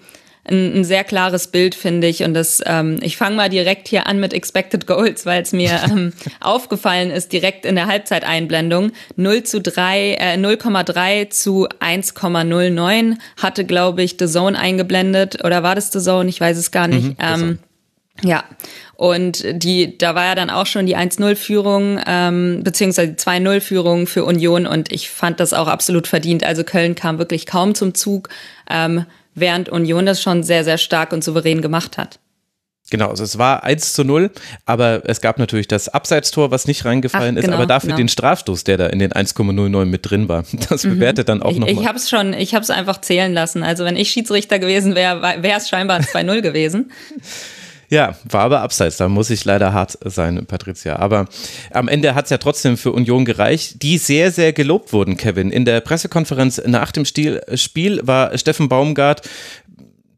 ein, 0.48 0.78
ein 0.78 0.84
sehr 0.84 1.04
klares 1.04 1.48
Bild, 1.48 1.74
finde 1.74 2.06
ich. 2.06 2.22
Und 2.22 2.34
das, 2.34 2.62
ähm, 2.64 2.98
ich 3.02 3.16
fange 3.16 3.36
mal 3.36 3.48
direkt 3.48 3.88
hier 3.88 4.06
an 4.06 4.20
mit 4.20 4.32
Expected 4.32 4.86
Goals, 4.86 5.26
weil 5.26 5.42
es 5.42 5.52
mir 5.52 5.80
ähm, 5.90 6.12
aufgefallen 6.40 7.10
ist, 7.10 7.32
direkt 7.32 7.66
in 7.66 7.74
der 7.74 7.86
Halbzeiteinblendung. 7.86 8.92
0 9.16 9.42
zu 9.42 9.60
3, 9.60 10.14
äh, 10.14 10.36
0,3 10.36 11.30
zu 11.30 11.66
1,09 11.80 13.16
hatte, 13.36 13.64
glaube 13.64 14.02
ich, 14.02 14.16
The 14.18 14.26
Zone 14.26 14.58
eingeblendet. 14.58 15.44
Oder 15.44 15.62
war 15.62 15.74
das 15.74 15.92
The 15.92 16.00
Zone? 16.00 16.28
Ich 16.28 16.40
weiß 16.40 16.56
es 16.56 16.70
gar 16.70 16.88
nicht. 16.88 17.08
Mhm, 17.08 17.16
ähm, 17.18 17.58
ja, 18.22 18.44
und 18.94 19.44
die, 19.50 19.98
da 19.98 20.14
war 20.14 20.24
ja 20.24 20.34
dann 20.34 20.50
auch 20.50 20.66
schon 20.66 20.86
die 20.86 20.96
1-0-Führung, 20.96 22.00
ähm, 22.06 22.62
beziehungsweise 22.64 23.12
die 23.12 23.18
2-0-Führung 23.18 24.06
für 24.06 24.24
Union 24.24 24.66
und 24.66 24.90
ich 24.90 25.10
fand 25.10 25.38
das 25.40 25.52
auch 25.52 25.68
absolut 25.68 26.06
verdient. 26.06 26.44
Also 26.44 26.64
Köln 26.64 26.94
kam 26.94 27.18
wirklich 27.18 27.46
kaum 27.46 27.74
zum 27.74 27.94
Zug, 27.94 28.30
ähm, 28.70 29.04
während 29.34 29.68
Union 29.68 30.06
das 30.06 30.22
schon 30.22 30.42
sehr, 30.42 30.64
sehr 30.64 30.78
stark 30.78 31.12
und 31.12 31.22
souverän 31.22 31.60
gemacht 31.60 31.98
hat. 31.98 32.18
Genau, 32.88 33.08
also 33.08 33.24
es 33.24 33.36
war 33.36 33.64
1 33.64 33.94
zu 33.94 34.04
0, 34.04 34.30
aber 34.64 35.02
es 35.06 35.20
gab 35.20 35.38
natürlich 35.38 35.66
das 35.66 35.88
Abseitstor, 35.88 36.52
was 36.52 36.68
nicht 36.68 36.84
reingefallen 36.84 37.36
Ach, 37.36 37.42
genau, 37.42 37.54
ist, 37.54 37.58
aber 37.58 37.66
dafür 37.66 37.88
genau. 37.88 37.98
den 37.98 38.08
Strafstoß, 38.08 38.62
der 38.62 38.76
da 38.76 38.86
in 38.86 39.00
den 39.00 39.12
1,09 39.12 39.84
mit 39.86 40.08
drin 40.08 40.28
war. 40.28 40.44
Das 40.68 40.84
mhm. 40.84 40.90
bewertet 40.90 41.28
dann 41.28 41.42
auch 41.42 41.52
nochmal. 41.52 41.70
Ich, 41.70 41.80
ich 41.80 41.86
habe 41.86 41.98
es 41.98 42.08
schon, 42.08 42.32
ich 42.32 42.54
habe 42.54 42.62
es 42.62 42.70
einfach 42.70 43.00
zählen 43.00 43.32
lassen. 43.32 43.62
Also 43.62 43.84
wenn 43.84 43.96
ich 43.96 44.10
Schiedsrichter 44.10 44.58
gewesen 44.58 44.94
wäre, 44.94 45.20
wäre 45.20 45.58
es 45.58 45.68
scheinbar 45.68 46.00
2-0 46.00 46.42
gewesen. 46.42 46.92
Ja, 47.88 48.16
war 48.28 48.42
aber 48.42 48.60
abseits. 48.60 48.96
Da 48.96 49.08
muss 49.08 49.30
ich 49.30 49.44
leider 49.44 49.72
hart 49.72 49.98
sein, 50.04 50.44
Patricia. 50.46 50.96
Aber 50.96 51.26
am 51.70 51.88
Ende 51.88 52.14
hat 52.14 52.24
es 52.24 52.30
ja 52.30 52.38
trotzdem 52.38 52.76
für 52.76 52.92
Union 52.92 53.24
gereicht, 53.24 53.82
die 53.82 53.98
sehr, 53.98 54.32
sehr 54.32 54.52
gelobt 54.52 54.92
wurden, 54.92 55.16
Kevin. 55.16 55.50
In 55.50 55.64
der 55.64 55.80
Pressekonferenz 55.80 56.60
nach 56.66 56.90
dem 56.92 57.04
Spiel 57.04 58.00
war 58.02 58.36
Steffen 58.36 58.68
Baumgart 58.68 59.22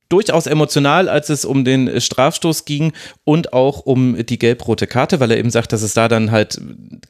durchaus 0.09 0.47
emotional, 0.47 1.09
als 1.09 1.29
es 1.29 1.45
um 1.45 1.65
den 1.65 2.01
Strafstoß 2.01 2.65
ging 2.65 2.93
und 3.25 3.53
auch 3.53 3.81
um 3.81 4.17
die 4.25 4.39
gelb-rote 4.39 4.87
Karte, 4.87 5.21
weil 5.21 5.31
er 5.31 5.39
eben 5.39 5.51
sagt, 5.51 5.73
dass 5.73 5.83
es 5.83 5.93
da 5.93 6.09
dann 6.09 6.31
halt 6.31 6.61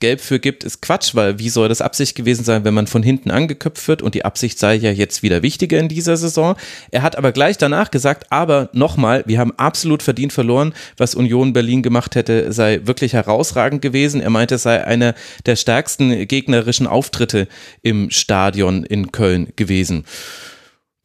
gelb 0.01 0.21
für 0.21 0.41
gibt, 0.41 0.65
ist 0.65 0.83
Quatsch, 0.83 1.15
weil 1.15 1.39
wie 1.39 1.49
soll 1.49 1.69
das 1.69 1.81
Absicht 1.81 2.17
gewesen 2.17 2.45
sein, 2.45 2.65
wenn 2.65 2.75
man 2.75 2.87
von 2.87 3.03
hinten 3.03 3.31
angeköpft 3.31 3.87
wird 3.87 4.03
und 4.03 4.15
die 4.15 4.25
Absicht 4.25 4.59
sei 4.59 4.75
ja 4.75 4.91
jetzt 4.91 5.23
wieder 5.23 5.43
wichtiger 5.43 5.79
in 5.79 5.89
dieser 5.89 6.17
Saison. 6.17 6.57
Er 6.91 7.03
hat 7.03 7.17
aber 7.17 7.33
gleich 7.33 7.57
danach 7.57 7.91
gesagt, 7.91 8.27
aber 8.31 8.69
nochmal, 8.73 9.23
wir 9.27 9.39
haben 9.39 9.53
absolut 9.57 10.03
verdient 10.03 10.33
verloren, 10.33 10.75
was 10.97 11.15
Union 11.15 11.53
Berlin 11.53 11.83
gemacht 11.83 12.17
hätte, 12.17 12.53
sei 12.53 12.81
wirklich 12.85 13.13
herausragend 13.13 13.81
gewesen. 13.81 14.21
Er 14.21 14.31
meinte, 14.31 14.57
es 14.57 14.65
sei 14.65 14.85
einer 14.85 15.15
der 15.47 15.57
stärksten 15.57 16.27
gegnerischen 16.27 16.87
Auftritte 16.87 17.47
im 17.83 18.11
Stadion 18.11 18.85
in 18.85 19.13
Köln 19.13 19.53
gewesen. 19.55 20.05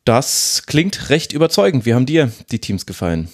Das 0.06 0.64
klingt 0.66 1.10
recht 1.10 1.34
überzeugend. 1.34 1.86
Wie 1.86 1.94
haben 1.94 2.06
dir 2.06 2.32
die 2.52 2.60
Teams 2.60 2.86
gefallen? 2.86 3.30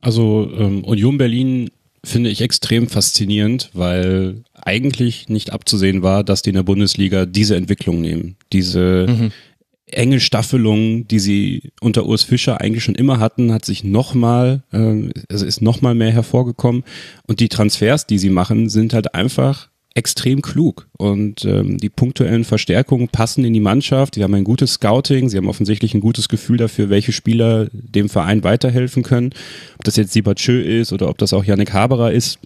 Also 0.00 0.50
ähm, 0.56 0.84
Union 0.84 1.18
Berlin 1.18 1.70
finde 2.04 2.30
ich 2.30 2.40
extrem 2.40 2.88
faszinierend, 2.88 3.70
weil 3.72 4.44
eigentlich 4.54 5.28
nicht 5.28 5.52
abzusehen 5.52 6.02
war, 6.02 6.22
dass 6.22 6.42
die 6.42 6.50
in 6.50 6.56
der 6.56 6.62
Bundesliga 6.62 7.26
diese 7.26 7.56
Entwicklung 7.56 8.00
nehmen. 8.00 8.36
Diese 8.52 9.06
mhm. 9.08 9.32
enge 9.86 10.20
Staffelung, 10.20 11.08
die 11.08 11.18
sie 11.18 11.72
unter 11.80 12.06
Urs 12.06 12.22
Fischer 12.22 12.60
eigentlich 12.60 12.84
schon 12.84 12.94
immer 12.94 13.18
hatten, 13.18 13.52
hat 13.52 13.64
sich 13.64 13.82
nochmal, 13.82 14.62
äh, 14.72 15.10
also 15.28 15.44
ist 15.44 15.62
nochmal 15.62 15.96
mehr 15.96 16.12
hervorgekommen. 16.12 16.84
Und 17.26 17.40
die 17.40 17.48
Transfers, 17.48 18.06
die 18.06 18.18
sie 18.18 18.30
machen, 18.30 18.68
sind 18.68 18.94
halt 18.94 19.14
einfach 19.14 19.68
extrem 19.96 20.42
klug 20.42 20.88
und 20.98 21.46
ähm, 21.46 21.78
die 21.78 21.88
punktuellen 21.88 22.44
Verstärkungen 22.44 23.08
passen 23.08 23.44
in 23.46 23.54
die 23.54 23.60
Mannschaft. 23.60 24.14
Sie 24.14 24.22
haben 24.22 24.34
ein 24.34 24.44
gutes 24.44 24.74
Scouting, 24.74 25.30
sie 25.30 25.38
haben 25.38 25.48
offensichtlich 25.48 25.94
ein 25.94 26.00
gutes 26.00 26.28
Gefühl 26.28 26.58
dafür, 26.58 26.90
welche 26.90 27.12
Spieler 27.12 27.68
dem 27.72 28.10
Verein 28.10 28.44
weiterhelfen 28.44 29.02
können. 29.02 29.32
Ob 29.78 29.84
das 29.84 29.96
jetzt 29.96 30.12
Sibachö 30.12 30.60
ist 30.60 30.92
oder 30.92 31.08
ob 31.08 31.16
das 31.16 31.32
auch 31.32 31.44
Yannick 31.44 31.72
Haberer 31.72 32.12
ist. 32.12 32.38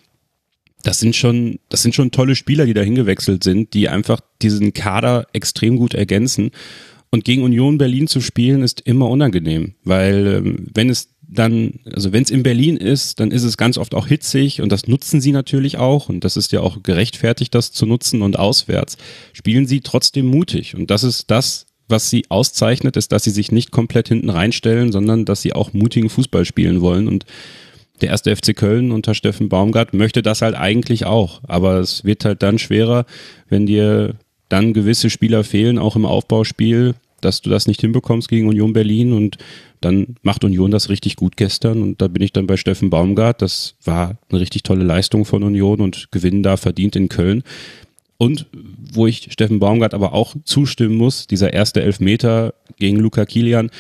Das 0.85 1.01
sind 1.01 1.17
schon, 1.17 1.59
das 1.69 1.83
sind 1.83 1.95
schon 1.95 2.13
tolle 2.13 2.37
Spieler, 2.37 2.67
die 2.67 2.73
da 2.73 2.83
hingewechselt 2.83 3.43
sind, 3.43 3.75
die 3.75 3.89
einfach 3.89 4.21
diesen 4.41 4.73
Kader 4.73 5.27
extrem 5.33 5.77
gut 5.77 5.95
ergänzen. 5.95 6.53
Und 7.11 7.25
gegen 7.25 7.43
Union 7.43 7.79
Berlin 7.79 8.07
zu 8.07 8.21
spielen 8.21 8.63
ist 8.63 8.81
immer 8.83 9.09
unangenehm, 9.09 9.75
weil 9.83 10.43
ähm, 10.45 10.67
wenn 10.73 10.89
es 10.89 11.09
dann, 11.33 11.75
also 11.93 12.13
wenn 12.13 12.25
es 12.25 12.31
in 12.31 12.43
Berlin 12.43 12.77
ist, 12.77 13.21
dann 13.21 13.31
ist 13.31 13.45
es 13.45 13.57
ganz 13.57 13.79
oft 13.79 13.95
auch 13.95 14.09
hitzig 14.09 14.61
und 14.61 14.73
das 14.73 14.89
nutzen 14.89 15.21
sie 15.21 15.33
natürlich 15.33 15.79
auch 15.79 16.09
und 16.09 16.25
das 16.25 16.37
ist 16.37 16.51
ja 16.53 16.61
auch 16.61 16.83
gerechtfertigt, 16.83 17.55
das 17.55 17.73
zu 17.73 17.87
nutzen 17.87 18.23
und 18.23 18.39
auswärts 18.39 18.97
spielen 19.33 19.67
sie 19.67 19.81
trotzdem 19.81 20.27
mutig. 20.27 20.75
Und 20.75 20.91
das 20.91 21.05
ist 21.05 21.31
das, 21.31 21.67
was 21.89 22.11
sie 22.11 22.25
auszeichnet, 22.29 22.97
ist, 22.97 23.13
dass 23.13 23.25
sie 23.25 23.31
sich 23.31 23.53
nicht 23.53 23.71
komplett 23.71 24.09
hinten 24.09 24.31
reinstellen, 24.31 24.91
sondern 24.93 25.25
dass 25.25 25.43
sie 25.43 25.53
auch 25.53 25.73
mutigen 25.73 26.09
Fußball 26.09 26.45
spielen 26.45 26.81
wollen. 26.81 27.07
Und 27.07 27.25
der 28.01 28.11
erste 28.11 28.35
FC 28.35 28.57
Köln 28.57 28.91
unter 28.91 29.15
Steffen 29.15 29.49
Baumgart 29.49 29.95
möchte 29.95 30.23
das 30.23 30.43
halt 30.43 30.57
eigentlich 30.57 31.07
auch, 31.07 31.41
aber 31.45 31.79
es 31.79 32.05
wird 32.05 32.25
halt 32.25 32.43
dann 32.43 32.59
schwerer, 32.59 33.07
wenn 33.49 33.67
dir 33.67 34.15
dann 34.49 34.73
gewisse 34.73 35.11
Spieler 35.11 35.45
fehlen, 35.45 35.79
auch 35.79 35.97
im 35.97 36.07
Aufbauspiel, 36.07 36.95
dass 37.25 37.43
du 37.43 37.51
das 37.51 37.67
nicht 37.67 37.81
hinbekommst 37.81 38.29
gegen 38.29 38.49
Union 38.49 38.73
Berlin 38.73 39.13
und 39.13 39.39
dann 39.81 40.17
macht 40.23 40.45
Union 40.45 40.71
das 40.71 40.89
richtig 40.89 41.17
gut 41.17 41.37
gestern 41.37 41.83
und 41.83 42.03
da 42.03 42.09
bin 42.09 42.23
ich 42.23 42.33
dann 42.33 42.47
bei 42.47 42.57
Steffen 42.57 42.91
Baumgart. 42.91 43.41
Das 43.41 43.75
war 43.85 44.19
eine 44.31 44.41
richtig 44.41 44.63
tolle 44.63 44.85
Leistung 44.85 45.25
von 45.25 45.43
Union 45.43 45.81
und 45.81 46.11
gewinnen 46.11 46.43
da 46.43 46.57
verdient 46.57 46.97
in 46.97 47.09
Köln. 47.09 47.43
Und 48.19 48.47
wo 48.93 49.07
ich 49.07 49.29
Steffen 49.33 49.61
Baumgart 49.61 49.95
aber 49.95 50.13
auch 50.13 50.37
zustimmen 50.45 50.97
muss, 50.97 51.27
dieser 51.27 51.55
erste 51.55 51.81
Elfmeter 51.81 52.53
gegen 52.79 52.99
Luca 52.99 53.25
Kilian. 53.25 53.71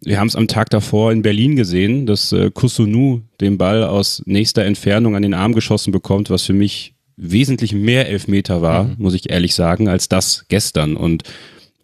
Wir 0.00 0.18
haben 0.18 0.28
es 0.28 0.36
am 0.36 0.48
Tag 0.48 0.70
davor 0.70 1.12
in 1.12 1.20
Berlin 1.20 1.54
gesehen, 1.54 2.06
dass 2.06 2.32
äh, 2.32 2.50
Kusunu 2.50 3.20
den 3.42 3.58
Ball 3.58 3.84
aus 3.84 4.22
nächster 4.24 4.64
Entfernung 4.64 5.16
an 5.16 5.22
den 5.22 5.34
Arm 5.34 5.52
geschossen 5.52 5.92
bekommt, 5.92 6.30
was 6.30 6.42
für 6.42 6.54
mich 6.54 6.94
wesentlich 7.16 7.74
mehr 7.74 8.08
Elfmeter 8.08 8.62
war, 8.62 8.84
mhm. 8.84 8.94
muss 8.98 9.14
ich 9.14 9.30
ehrlich 9.30 9.54
sagen, 9.54 9.88
als 9.88 10.08
das 10.08 10.46
gestern. 10.48 10.96
Und 10.96 11.22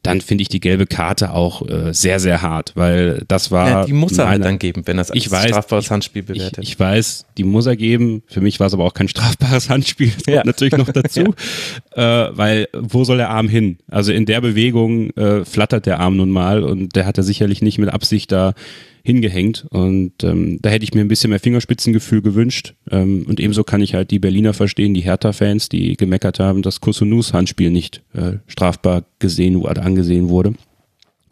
dann 0.02 0.21
finde 0.21 0.42
ich 0.42 0.49
die 0.49 0.61
gelbe 0.61 0.87
Karte 0.87 1.33
auch 1.33 1.66
äh, 1.69 1.92
sehr, 1.92 2.21
sehr 2.21 2.40
hart, 2.40 2.73
weil 2.75 3.23
das 3.28 3.50
war. 3.50 3.69
Ja, 3.69 3.85
die 3.85 3.92
muss 3.92 4.16
er 4.16 4.28
halt 4.28 4.45
dann 4.45 4.59
geben, 4.59 4.83
wenn 4.87 4.97
das 4.97 5.11
als 5.11 5.19
ich 5.19 5.30
weiß, 5.30 5.49
strafbares 5.49 5.90
Handspiel 5.90 6.23
bewertet. 6.23 6.64
Ich, 6.64 6.71
ich, 6.71 6.80
weiß, 6.80 7.26
die 7.37 7.45
muss 7.45 7.66
er 7.66 7.76
geben. 7.76 8.23
Für 8.26 8.40
mich 8.40 8.61
war 8.61 8.69
es 8.69 8.75
aber 8.75 8.85
auch 8.85 8.95
kein 8.95 9.09
strafbares 9.09 9.69
Handspiel. 9.69 10.12
Das 10.16 10.26
ja. 10.26 10.35
kommt 10.37 10.47
natürlich 10.47 10.76
noch 10.76 10.90
dazu. 10.90 11.35
ja. 11.97 12.28
äh, 12.28 12.37
weil 12.37 12.69
wo 12.73 13.04
soll 13.04 13.19
der 13.19 13.30
Arm 13.30 13.49
hin? 13.49 13.78
Also 13.88 14.12
in 14.12 14.25
der 14.25 14.40
Bewegung 14.40 15.11
äh, 15.11 15.45
flattert 15.45 15.87
der 15.87 16.00
Arm 16.00 16.16
nun 16.16 16.30
mal 16.30 16.62
und 16.62 16.97
der 16.97 17.07
hat 17.07 17.19
er 17.19 17.25
sicherlich 17.25 17.61
nicht 17.61 17.78
mit 17.78 17.90
Absicht 17.90 18.33
da 18.33 18.54
hingehängt. 19.02 19.66
Und 19.71 20.23
ähm, 20.23 20.59
da 20.62 20.71
hätte 20.71 20.85
ich 20.85 20.95
mir 20.95 21.00
ein 21.00 21.09
bisschen 21.09 21.30
mehr 21.30 21.40
Fingerspitzengefühl 21.40 22.23
gewünscht. 22.23 22.75
Ähm, 22.90 23.25
und 23.28 23.40
ebenso 23.40 23.64
kann 23.64 23.83
ich 23.83 23.95
halt 23.95 24.11
die 24.11 24.19
Berliner 24.19 24.52
verstehen, 24.52 24.95
die 24.95 25.02
Hertha-Fans, 25.02 25.69
die 25.69 25.97
gemeckert 25.97 26.38
haben, 26.38 26.62
dass 26.62 26.80
Kusunus 26.80 27.33
Handspiel 27.33 27.71
nicht 27.71 28.02
äh, 28.12 28.35
strafbar 28.47 29.04
gesehen 29.19 29.57
oder 29.57 29.83
angesehen 29.83 30.28
wurde. 30.28 30.54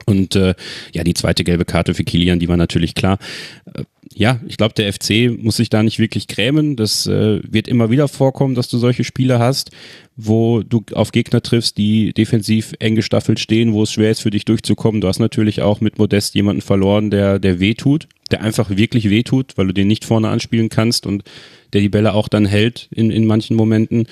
Und 0.06 0.37
äh, 0.37 0.54
ja, 0.94 1.04
die 1.04 1.14
zweite 1.14 1.44
gelbe 1.44 1.66
Karte 1.66 1.92
für 1.92 2.04
Kilian, 2.04 2.38
die 2.38 2.48
war 2.48 2.56
natürlich 2.56 2.94
klar. 2.94 3.18
Ja, 4.15 4.41
ich 4.47 4.57
glaube, 4.57 4.75
der 4.75 4.93
FC 4.93 5.31
muss 5.38 5.57
sich 5.57 5.71
da 5.71 5.83
nicht 5.83 5.99
wirklich 5.99 6.29
grämen. 6.29 6.77
Das 6.77 7.07
äh, 7.07 7.41
wird 7.49 7.69
immer 7.69 7.91
wieder 7.91 8.09
vorkommen, 8.09 8.55
dass 8.55 8.69
du 8.69 8.79
solche 8.79 9.05
Spiele 9.05 9.38
hast, 9.38 9.71
wo 10.17 10.62
du 10.62 10.83
auf 10.95 11.12
Gegner 11.12 11.43
triffst, 11.43 11.77
die 11.77 12.12
defensiv 12.12 12.75
eng 12.79 12.95
gestaffelt 12.95 13.38
stehen, 13.38 13.73
wo 13.73 13.83
es 13.83 13.93
schwer 13.93 14.11
ist 14.11 14.21
für 14.21 14.31
dich 14.31 14.45
durchzukommen. 14.45 15.00
Du 15.00 15.09
hast 15.09 15.19
natürlich 15.19 15.62
auch 15.62 15.81
mit 15.81 15.99
Modest 15.99 16.35
jemanden 16.35 16.62
verloren, 16.62 17.11
der, 17.11 17.38
der 17.38 17.61
weh 17.61 17.75
tut, 17.75 18.09
der 18.31 18.43
einfach 18.43 18.71
wirklich 18.71 19.11
weh 19.11 19.23
tut, 19.23 19.57
weil 19.57 19.69
du 19.69 19.75
den 19.75 19.88
nicht 19.88 20.05
vorne 20.05 20.29
anspielen 20.29 20.69
kannst 20.69 21.07
und 21.07 21.23
der 21.73 21.81
die 21.81 21.88
Bälle 21.88 22.15
auch 22.15 22.29
dann 22.29 22.47
hält 22.47 22.88
in, 22.91 23.11
in 23.11 23.27
manchen 23.27 23.57
Momenten. 23.57 24.07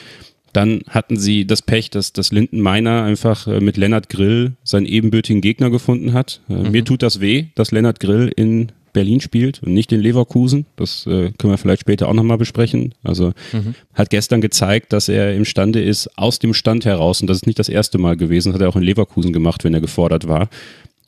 Dann 0.53 0.83
hatten 0.89 1.19
sie 1.19 1.47
das 1.47 1.61
Pech, 1.61 1.91
dass, 1.91 2.13
dass 2.13 2.33
Linden 2.33 2.61
Meiner 2.61 3.03
einfach 3.03 3.47
äh, 3.47 3.61
mit 3.61 3.77
Lennart 3.77 4.09
Grill 4.09 4.53
seinen 4.63 4.87
ebenbürtigen 4.87 5.43
Gegner 5.43 5.71
gefunden 5.71 6.13
hat. 6.13 6.41
Äh, 6.49 6.55
mhm. 6.55 6.71
Mir 6.71 6.85
tut 6.85 7.03
das 7.03 7.21
weh, 7.21 7.47
dass 7.55 7.73
Lennart 7.73 8.01
Grill 8.01 8.33
in 8.35 8.73
Berlin 8.97 9.21
spielt 9.21 9.63
und 9.63 9.75
nicht 9.75 9.93
in 9.93 10.01
Leverkusen. 10.01 10.65
Das 10.77 11.07
äh, 11.07 11.31
können 11.37 11.53
wir 11.53 11.59
vielleicht 11.59 11.83
später 11.83 12.09
auch 12.09 12.15
nochmal 12.15 12.39
besprechen. 12.39 12.95
Also 13.05 13.35
mhm. 13.53 13.75
hat 13.93 14.09
gestern 14.09 14.41
gezeigt, 14.41 14.95
dass 14.95 15.11
er 15.11 15.35
imstande 15.35 15.83
ist, 15.83 16.09
aus 16.17 16.39
dem 16.39 16.55
Stand 16.55 16.87
heraus, 16.87 17.21
und 17.21 17.27
das 17.27 17.37
ist 17.37 17.47
nicht 17.47 17.59
das 17.59 17.69
erste 17.69 17.99
Mal 17.99 18.17
gewesen, 18.17 18.55
hat 18.55 18.63
er 18.63 18.71
auch 18.71 18.77
in 18.77 18.83
Leverkusen 18.83 19.35
gemacht, 19.35 19.65
wenn 19.65 19.75
er 19.75 19.83
gefordert 19.83 20.29
war, 20.29 20.49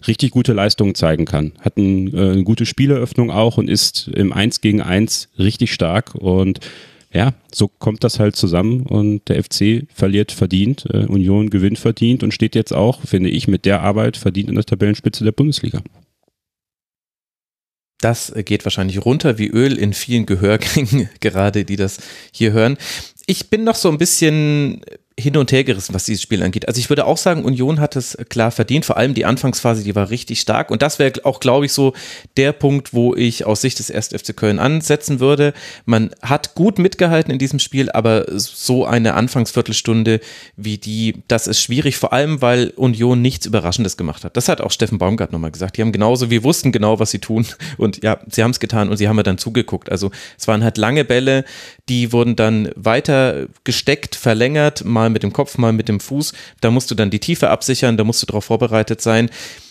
richtig 0.07 0.33
gute 0.33 0.53
Leistungen 0.53 0.95
zeigen 0.95 1.25
kann. 1.25 1.53
Hat 1.61 1.79
ein, 1.79 2.13
äh, 2.15 2.33
eine 2.33 2.45
gute 2.45 2.67
Spieleröffnung 2.67 3.31
auch 3.31 3.57
und 3.57 3.71
ist 3.71 4.09
im 4.09 4.35
1 4.35 4.61
gegen 4.61 4.83
1 4.83 5.31
richtig 5.39 5.73
stark 5.73 6.15
und 6.15 6.61
ja, 7.11 7.33
so 7.51 7.69
kommt 7.69 8.05
das 8.05 8.21
halt 8.21 8.37
zusammen 8.37 8.83
und 8.83 9.31
der 9.31 9.43
FC 9.43 9.87
verliert 9.95 10.31
verdient, 10.31 10.85
äh, 10.93 11.07
Union 11.07 11.49
gewinnt 11.49 11.79
verdient 11.79 12.23
und 12.23 12.35
steht 12.35 12.55
jetzt 12.55 12.75
auch, 12.75 13.01
finde 13.01 13.31
ich, 13.31 13.49
mit 13.49 13.65
der 13.65 13.81
Arbeit 13.81 14.19
verdient 14.19 14.51
in 14.51 14.57
der 14.57 14.65
Tabellenspitze 14.65 15.25
der 15.25 15.33
Bundesliga. 15.33 15.81
Das 18.01 18.33
geht 18.45 18.65
wahrscheinlich 18.65 19.05
runter 19.05 19.39
wie 19.39 19.49
Öl 19.49 19.77
in 19.77 19.93
vielen 19.93 20.27
Gehörgängen, 20.27 21.11
gerade 21.21 21.65
die 21.65 21.77
das 21.77 21.99
hier 22.33 22.53
hören. 22.53 22.79
Ich 23.27 23.51
bin 23.51 23.65
noch 23.65 23.75
so 23.75 23.89
ein 23.91 23.99
bisschen 23.99 24.83
hin 25.19 25.37
und 25.37 25.51
her 25.51 25.65
gerissen, 25.65 25.95
was 25.95 26.05
dieses 26.05 26.23
Spiel 26.23 26.43
angeht. 26.45 26.69
Also 26.69 26.79
ich 26.79 26.89
würde 26.89 27.05
auch 27.05 27.17
sagen, 27.17 27.45
Union 27.45 27.81
hat 27.81 27.97
es 27.97 28.17
klar 28.29 28.53
verdient. 28.53 28.85
Vor 28.85 28.97
allem 28.97 29.15
die 29.15 29.25
Anfangsphase, 29.25 29.83
die 29.83 29.97
war 29.97 30.11
richtig 30.11 30.41
stark. 30.41 30.71
Und 30.71 30.81
das 30.81 31.01
wäre 31.01 31.25
auch, 31.25 31.41
glaube 31.41 31.67
ich, 31.67 31.73
so 31.73 31.93
der 32.37 32.53
Punkt, 32.53 32.95
wo 32.95 33.17
ich 33.17 33.45
aus 33.45 33.61
Sicht 33.61 33.81
des 33.81 33.91
1. 33.91 34.09
FC 34.09 34.37
Köln 34.37 34.61
ansetzen 34.61 35.19
würde. 35.19 35.55
Man 35.87 36.11
hat 36.23 36.55
gut 36.55 36.79
mitgehalten 36.79 37.33
in 37.33 37.39
diesem 37.39 37.59
Spiel, 37.59 37.91
aber 37.91 38.27
so 38.39 38.87
eine 38.87 39.15
Anfangsviertelstunde 39.15 40.21
wie 40.57 40.79
die, 40.79 41.17
das 41.27 41.49
ist 41.49 41.61
schwierig. 41.61 41.97
Vor 41.97 42.13
allem, 42.13 42.41
weil 42.41 42.69
Union 42.77 43.21
nichts 43.21 43.45
Überraschendes 43.45 43.97
gemacht 43.97 44.23
hat. 44.25 44.37
Das 44.37 44.49
hat 44.49 44.61
auch 44.61 44.71
Steffen 44.71 44.99
Baumgart 44.99 45.33
nochmal 45.33 45.51
gesagt. 45.51 45.79
Die 45.79 45.83
haben 45.83 45.93
genauso, 45.93 46.31
wir 46.31 46.45
wussten 46.45 46.71
genau, 46.71 47.01
was 47.01 47.11
sie 47.11 47.19
tun. 47.19 47.45
Und 47.77 48.05
ja, 48.05 48.21
sie 48.31 48.45
haben 48.45 48.53
es 48.53 48.61
getan 48.61 48.89
und 48.89 48.97
sie 48.97 49.09
haben 49.09 49.17
ja 49.17 49.23
dann 49.23 49.39
zugeguckt. 49.39 49.91
Also 49.91 50.11
es 50.39 50.47
waren 50.47 50.63
halt 50.63 50.79
lange 50.79 51.05
Bälle, 51.05 51.45
die 51.89 52.13
wurden 52.13 52.37
dann 52.37 52.71
weiter 52.77 53.47
gesteckt, 53.65 54.15
verlängert, 54.15 54.85
mal 54.85 55.08
mal 55.09 55.13
mit 55.13 55.23
dem 55.23 55.33
Kopf, 55.33 55.59
mal 55.59 55.73
mit 55.73 55.89
dem 55.89 56.01
Fuß. 56.01 56.33
Da 56.61 56.71
musst 56.71 56.91
du 56.91 56.95
dann 56.95 57.11
die 57.11 57.21
Tiefe 57.21 57.51
absichern, 57.51 57.97
da 57.97 58.05
musst 58.05 58.23
du 58.23 58.27
darauf 58.27 58.45
vorbereitet 58.45 59.01
sein. 59.01 59.31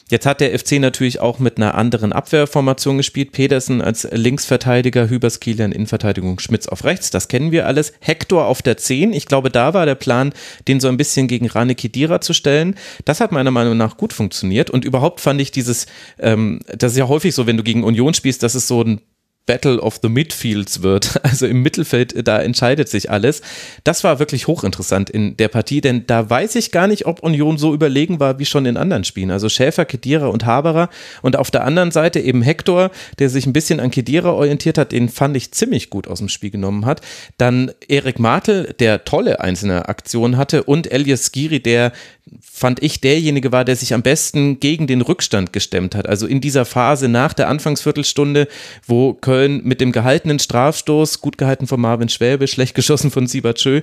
Jetzt 0.10 0.26
hat 0.26 0.40
der 0.40 0.58
FC 0.58 0.80
natürlich 0.80 1.20
auch 1.20 1.40
mit 1.40 1.58
einer 1.58 1.76
anderen 1.76 2.14
Abwehrformation 2.14 2.96
gespielt. 2.96 3.34
Pedersen 3.34 3.82
als 3.82 4.08
Linksverteidiger, 4.10 5.10
Hübers 5.10 5.42
Kilian 5.42 5.74
Innenverteidigung, 5.74 6.40
Schmitz 6.40 6.66
auf 6.68 6.86
rechts. 6.86 7.12
Das 7.12 7.28
kennen 7.28 7.52
wir 7.52 7.68
alles. 7.68 7.92
Hector 8.00 8.46
auf 8.46 8.62
der 8.62 8.78
10. 8.78 9.12
Ich 9.12 9.26
glaube, 9.26 9.50
da 9.50 9.74
war 9.74 9.86
der 9.86 9.96
Plan, 9.96 10.32
den 10.70 10.80
so 10.80 10.88
ein 10.88 10.96
bisschen 10.96 11.28
gegen 11.28 11.48
Rane 11.48 11.76
Kidira 11.76 12.22
zu 12.22 12.34
stellen. 12.34 12.76
Das 13.04 13.20
hat 13.20 13.34
meiner 13.34 13.52
Meinung 13.52 13.76
nach 13.76 13.98
gut 13.98 14.14
funktioniert. 14.14 14.70
Und 14.70 14.86
überhaupt 14.86 15.20
fand 15.20 15.42
ich 15.42 15.52
dieses, 15.52 15.88
ähm, 16.20 16.62
das 16.68 16.94
ist 16.94 16.98
ja 16.98 17.10
häufig 17.10 17.36
so, 17.36 17.46
wenn 17.46 17.58
du 17.58 17.64
gegen 17.64 17.84
Union 17.84 18.14
spielst, 18.14 18.44
dass 18.44 18.56
es 18.56 18.66
so 18.66 18.82
ein 18.82 19.02
Battle 19.48 19.82
of 19.82 20.00
the 20.04 20.10
Midfields 20.10 20.84
wird. 20.84 21.20
Also 21.28 21.46
im 21.46 21.62
Mittelfeld, 21.62 22.28
da 22.28 22.40
entscheidet 22.40 22.90
sich 22.90 23.12
alles. 23.12 23.42
Das 23.84 24.04
war 24.04 24.18
wirklich 24.18 24.48
hochinteressant 24.48 25.10
in 25.10 25.36
der 25.38 25.50
Partie, 25.50 25.82
denn 25.82 26.08
da 26.08 26.30
weiß 26.30 26.56
ich 26.56 26.72
gar 26.72 26.88
nicht, 26.88 27.06
ob 27.06 27.22
Union 27.22 27.58
so 27.58 27.74
überlegen 27.74 28.20
war 28.20 28.40
wie 28.40 28.46
schon 28.46 28.66
in 28.66 28.78
anderen 28.78 29.04
Spielen. 29.04 29.30
Also 29.30 29.50
Schäfer, 29.50 29.86
Kedira 29.86 30.28
und 30.28 30.46
Haberer 30.46 30.90
und 31.22 31.36
auf 31.36 31.52
der 31.52 31.64
anderen 31.66 31.92
Seite 31.92 32.20
eben 32.20 32.42
Hector, 32.42 32.92
der 33.20 33.30
sich 33.30 33.46
ein 33.46 33.54
bisschen 33.54 33.80
an 33.80 33.92
Kedira 33.92 34.32
orientiert 34.32 34.78
hat, 34.78 34.92
den 34.92 35.10
fand 35.10 35.38
ich 35.38 35.52
ziemlich 35.52 35.90
gut 35.90 36.08
aus 36.08 36.20
dem 36.20 36.30
Spiel 36.30 36.50
genommen 36.50 36.86
hat. 36.86 37.02
Dann 37.38 37.72
Erik 37.88 38.20
Martel, 38.20 38.74
der 38.80 39.06
tolle 39.06 39.42
einzelne 39.42 39.90
Aktionen 39.90 40.38
hatte 40.38 40.64
und 40.64 40.92
Elias 40.92 41.30
Skiri, 41.32 41.60
der 41.60 41.92
fand 42.42 42.82
ich 42.82 43.02
derjenige 43.02 43.52
war, 43.52 43.66
der 43.66 43.76
sich 43.76 43.94
am 43.94 44.02
besten 44.02 44.60
gegen 44.60 44.88
den 44.88 45.02
Rückstand 45.02 45.54
gestemmt 45.54 45.96
hat. 45.96 46.08
Also 46.08 46.28
in 46.28 46.42
dieser 46.42 46.66
Phase 46.66 47.08
nach 47.08 47.34
der 47.34 47.50
Anfangsviertelstunde, 47.50 48.48
wo 48.86 49.14
Köln 49.14 49.62
mit 49.64 49.82
dem 49.82 49.92
gehaltenen 49.92 50.40
Strafstoß, 50.40 51.22
gut 51.22 51.38
gehalten 51.38 51.68
von 51.68 51.80
Marvin 51.80 52.10
Schwäbe, 52.10 52.48
schlecht 52.48 52.76
geschossen 52.76 53.12
von 53.12 53.28
Sibachö 53.28 53.82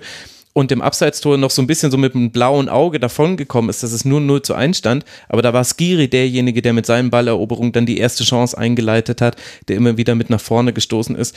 und 0.54 0.70
dem 0.70 0.80
Abseitstor 0.80 1.36
noch 1.36 1.50
so 1.50 1.60
ein 1.60 1.66
bisschen 1.66 1.90
so 1.90 1.98
mit 1.98 2.14
einem 2.14 2.30
blauen 2.30 2.68
Auge 2.68 3.00
davongekommen 3.00 3.68
ist, 3.68 3.82
dass 3.82 3.92
es 3.92 4.04
nur 4.04 4.20
0 4.20 4.42
zu 4.42 4.54
1 4.54 4.78
stand. 4.78 5.04
Aber 5.28 5.42
da 5.42 5.52
war 5.52 5.64
Skiri 5.64 6.08
derjenige, 6.08 6.62
der 6.62 6.72
mit 6.72 6.86
seinen 6.86 7.10
Balleroberungen 7.10 7.72
dann 7.72 7.86
die 7.86 7.98
erste 7.98 8.24
Chance 8.24 8.56
eingeleitet 8.56 9.20
hat, 9.20 9.36
der 9.68 9.76
immer 9.76 9.96
wieder 9.96 10.14
mit 10.14 10.30
nach 10.30 10.40
vorne 10.40 10.72
gestoßen 10.72 11.16
ist. 11.16 11.34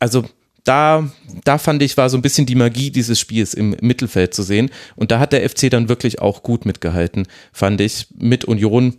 Also 0.00 0.24
da, 0.66 1.08
da 1.44 1.58
fand 1.58 1.82
ich, 1.82 1.96
war 1.96 2.10
so 2.10 2.18
ein 2.18 2.22
bisschen 2.22 2.44
die 2.44 2.56
Magie 2.56 2.90
dieses 2.90 3.18
Spiels 3.18 3.54
im 3.54 3.76
Mittelfeld 3.80 4.34
zu 4.34 4.42
sehen. 4.42 4.70
Und 4.96 5.10
da 5.10 5.18
hat 5.18 5.32
der 5.32 5.48
FC 5.48 5.70
dann 5.70 5.88
wirklich 5.88 6.20
auch 6.20 6.42
gut 6.42 6.66
mitgehalten, 6.66 7.26
fand 7.52 7.80
ich, 7.80 8.08
mit 8.18 8.44
Union. 8.44 8.96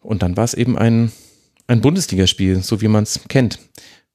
Und 0.00 0.22
dann 0.22 0.36
war 0.36 0.44
es 0.44 0.54
eben 0.54 0.78
ein, 0.78 1.12
ein 1.66 1.80
Bundesligaspiel, 1.80 2.62
so 2.62 2.80
wie 2.80 2.88
man 2.88 3.02
es 3.02 3.20
kennt. 3.28 3.58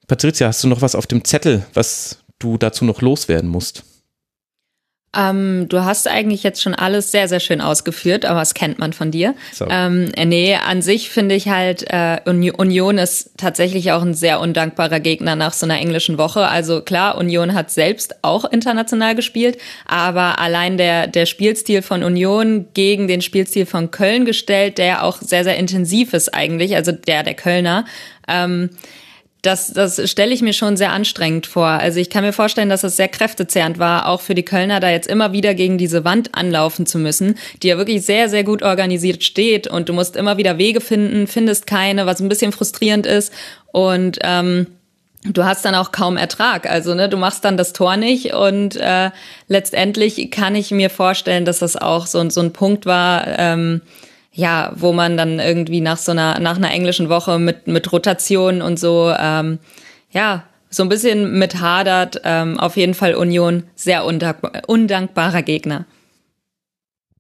Patricia, 0.07 0.47
hast 0.47 0.63
du 0.63 0.67
noch 0.67 0.81
was 0.81 0.95
auf 0.95 1.07
dem 1.07 1.23
Zettel, 1.23 1.65
was 1.73 2.23
du 2.39 2.57
dazu 2.57 2.85
noch 2.85 3.01
loswerden 3.01 3.49
musst? 3.49 3.83
Ähm, 5.15 5.67
du 5.69 5.83
hast 5.83 6.07
eigentlich 6.07 6.43
jetzt 6.43 6.61
schon 6.61 6.73
alles 6.73 7.11
sehr, 7.11 7.27
sehr 7.27 7.39
schön 7.39 7.61
ausgeführt, 7.61 8.25
aber 8.25 8.39
das 8.39 8.53
kennt 8.53 8.79
man 8.79 8.93
von 8.93 9.11
dir. 9.11 9.35
So. 9.51 9.67
Ähm, 9.69 10.09
äh, 10.15 10.25
nee, 10.25 10.55
an 10.55 10.81
sich 10.81 11.09
finde 11.09 11.35
ich 11.35 11.49
halt, 11.49 11.85
äh, 11.89 12.19
Union 12.25 12.97
ist 12.97 13.31
tatsächlich 13.37 13.91
auch 13.91 14.01
ein 14.01 14.15
sehr 14.15 14.39
undankbarer 14.39 14.99
Gegner 14.99 15.35
nach 15.35 15.53
so 15.53 15.65
einer 15.65 15.79
englischen 15.79 16.17
Woche. 16.17 16.47
Also 16.47 16.81
klar, 16.81 17.17
Union 17.17 17.53
hat 17.53 17.69
selbst 17.69 18.15
auch 18.23 18.45
international 18.45 19.13
gespielt, 19.15 19.57
aber 19.85 20.39
allein 20.39 20.77
der, 20.77 21.07
der 21.07 21.25
Spielstil 21.25 21.81
von 21.81 22.03
Union 22.03 22.65
gegen 22.73 23.07
den 23.07 23.21
Spielstil 23.21 23.65
von 23.65 23.91
Köln 23.91 24.25
gestellt, 24.25 24.77
der 24.77 25.03
auch 25.03 25.21
sehr, 25.21 25.43
sehr 25.43 25.57
intensiv 25.57 26.13
ist 26.13 26.33
eigentlich, 26.33 26.75
also 26.75 26.91
der 26.91 27.23
der 27.23 27.35
Kölner. 27.35 27.85
Ähm, 28.27 28.69
das, 29.43 29.67
das 29.73 30.09
stelle 30.09 30.33
ich 30.33 30.41
mir 30.41 30.53
schon 30.53 30.77
sehr 30.77 30.93
anstrengend 30.93 31.47
vor. 31.47 31.67
Also 31.67 31.99
ich 31.99 32.09
kann 32.09 32.23
mir 32.23 32.31
vorstellen, 32.31 32.69
dass 32.69 32.83
es 32.83 32.95
sehr 32.95 33.09
kräftezehrend 33.09 33.77
war, 33.77 34.07
auch 34.07 34.21
für 34.21 34.35
die 34.35 34.45
Kölner, 34.45 34.79
da 34.79 34.89
jetzt 34.89 35.07
immer 35.07 35.33
wieder 35.33 35.53
gegen 35.53 35.77
diese 35.77 36.05
Wand 36.05 36.33
anlaufen 36.33 36.85
zu 36.85 36.97
müssen, 36.97 37.35
die 37.61 37.67
ja 37.67 37.77
wirklich 37.77 38.05
sehr, 38.05 38.29
sehr 38.29 38.45
gut 38.45 38.63
organisiert 38.63 39.23
steht 39.23 39.67
und 39.67 39.89
du 39.89 39.93
musst 39.93 40.15
immer 40.15 40.37
wieder 40.37 40.57
Wege 40.57 40.79
finden, 40.79 41.27
findest 41.27 41.67
keine, 41.67 42.05
was 42.05 42.21
ein 42.21 42.29
bisschen 42.29 42.53
frustrierend 42.53 43.05
ist 43.05 43.33
und 43.73 44.17
ähm, 44.23 44.67
du 45.25 45.43
hast 45.43 45.65
dann 45.65 45.75
auch 45.75 45.91
kaum 45.91 46.15
Ertrag. 46.15 46.69
Also 46.69 46.95
ne, 46.95 47.09
du 47.09 47.17
machst 47.17 47.43
dann 47.43 47.57
das 47.57 47.73
Tor 47.73 47.97
nicht 47.97 48.33
und 48.33 48.77
äh, 48.77 49.11
letztendlich 49.49 50.31
kann 50.31 50.55
ich 50.55 50.71
mir 50.71 50.89
vorstellen, 50.89 51.43
dass 51.43 51.59
das 51.59 51.75
auch 51.75 52.07
so, 52.07 52.29
so 52.29 52.39
ein 52.39 52.53
Punkt 52.53 52.85
war, 52.85 53.27
ähm, 53.37 53.81
ja, 54.33 54.73
wo 54.75 54.93
man 54.93 55.15
dann 55.15 55.39
irgendwie 55.39 55.81
nach 55.81 55.97
so 55.97 56.11
einer, 56.11 56.39
nach 56.39 56.57
einer 56.57 56.71
englischen 56.71 57.07
Woche 57.07 57.37
mit, 57.39 57.67
mit 57.67 57.91
Rotation 57.91 58.61
und 58.61 58.79
so, 58.79 59.13
ähm, 59.17 59.59
ja, 60.11 60.45
so 60.69 60.81
ein 60.83 60.89
bisschen 60.89 61.37
mit 61.37 61.61
hadert. 61.61 62.21
Ähm, 62.23 62.59
auf 62.59 62.75
jeden 62.75 62.95
Fall 62.95 63.13
Union, 63.15 63.63
sehr 63.75 64.05
undankbar, 64.05 64.63
undankbarer 64.67 65.43
Gegner. 65.43 65.85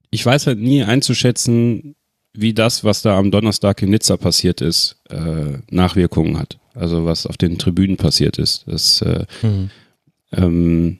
Ich 0.09 0.25
weiß 0.25 0.47
halt 0.47 0.59
nie 0.59 0.83
einzuschätzen, 0.83 1.95
wie 2.33 2.53
das, 2.53 2.83
was 2.83 3.03
da 3.03 3.17
am 3.17 3.29
Donnerstag 3.29 3.81
in 3.83 3.91
Nizza 3.91 4.17
passiert 4.17 4.61
ist, 4.61 4.97
äh, 5.09 5.59
Nachwirkungen 5.69 6.39
hat. 6.39 6.57
Also 6.73 7.05
was 7.05 7.27
auf 7.27 7.37
den 7.37 7.59
Tribünen 7.59 7.97
passiert 7.97 8.39
ist. 8.39 8.63
Das, 8.67 9.03
äh, 9.03 9.25
mhm. 9.43 9.69
ähm, 10.31 10.99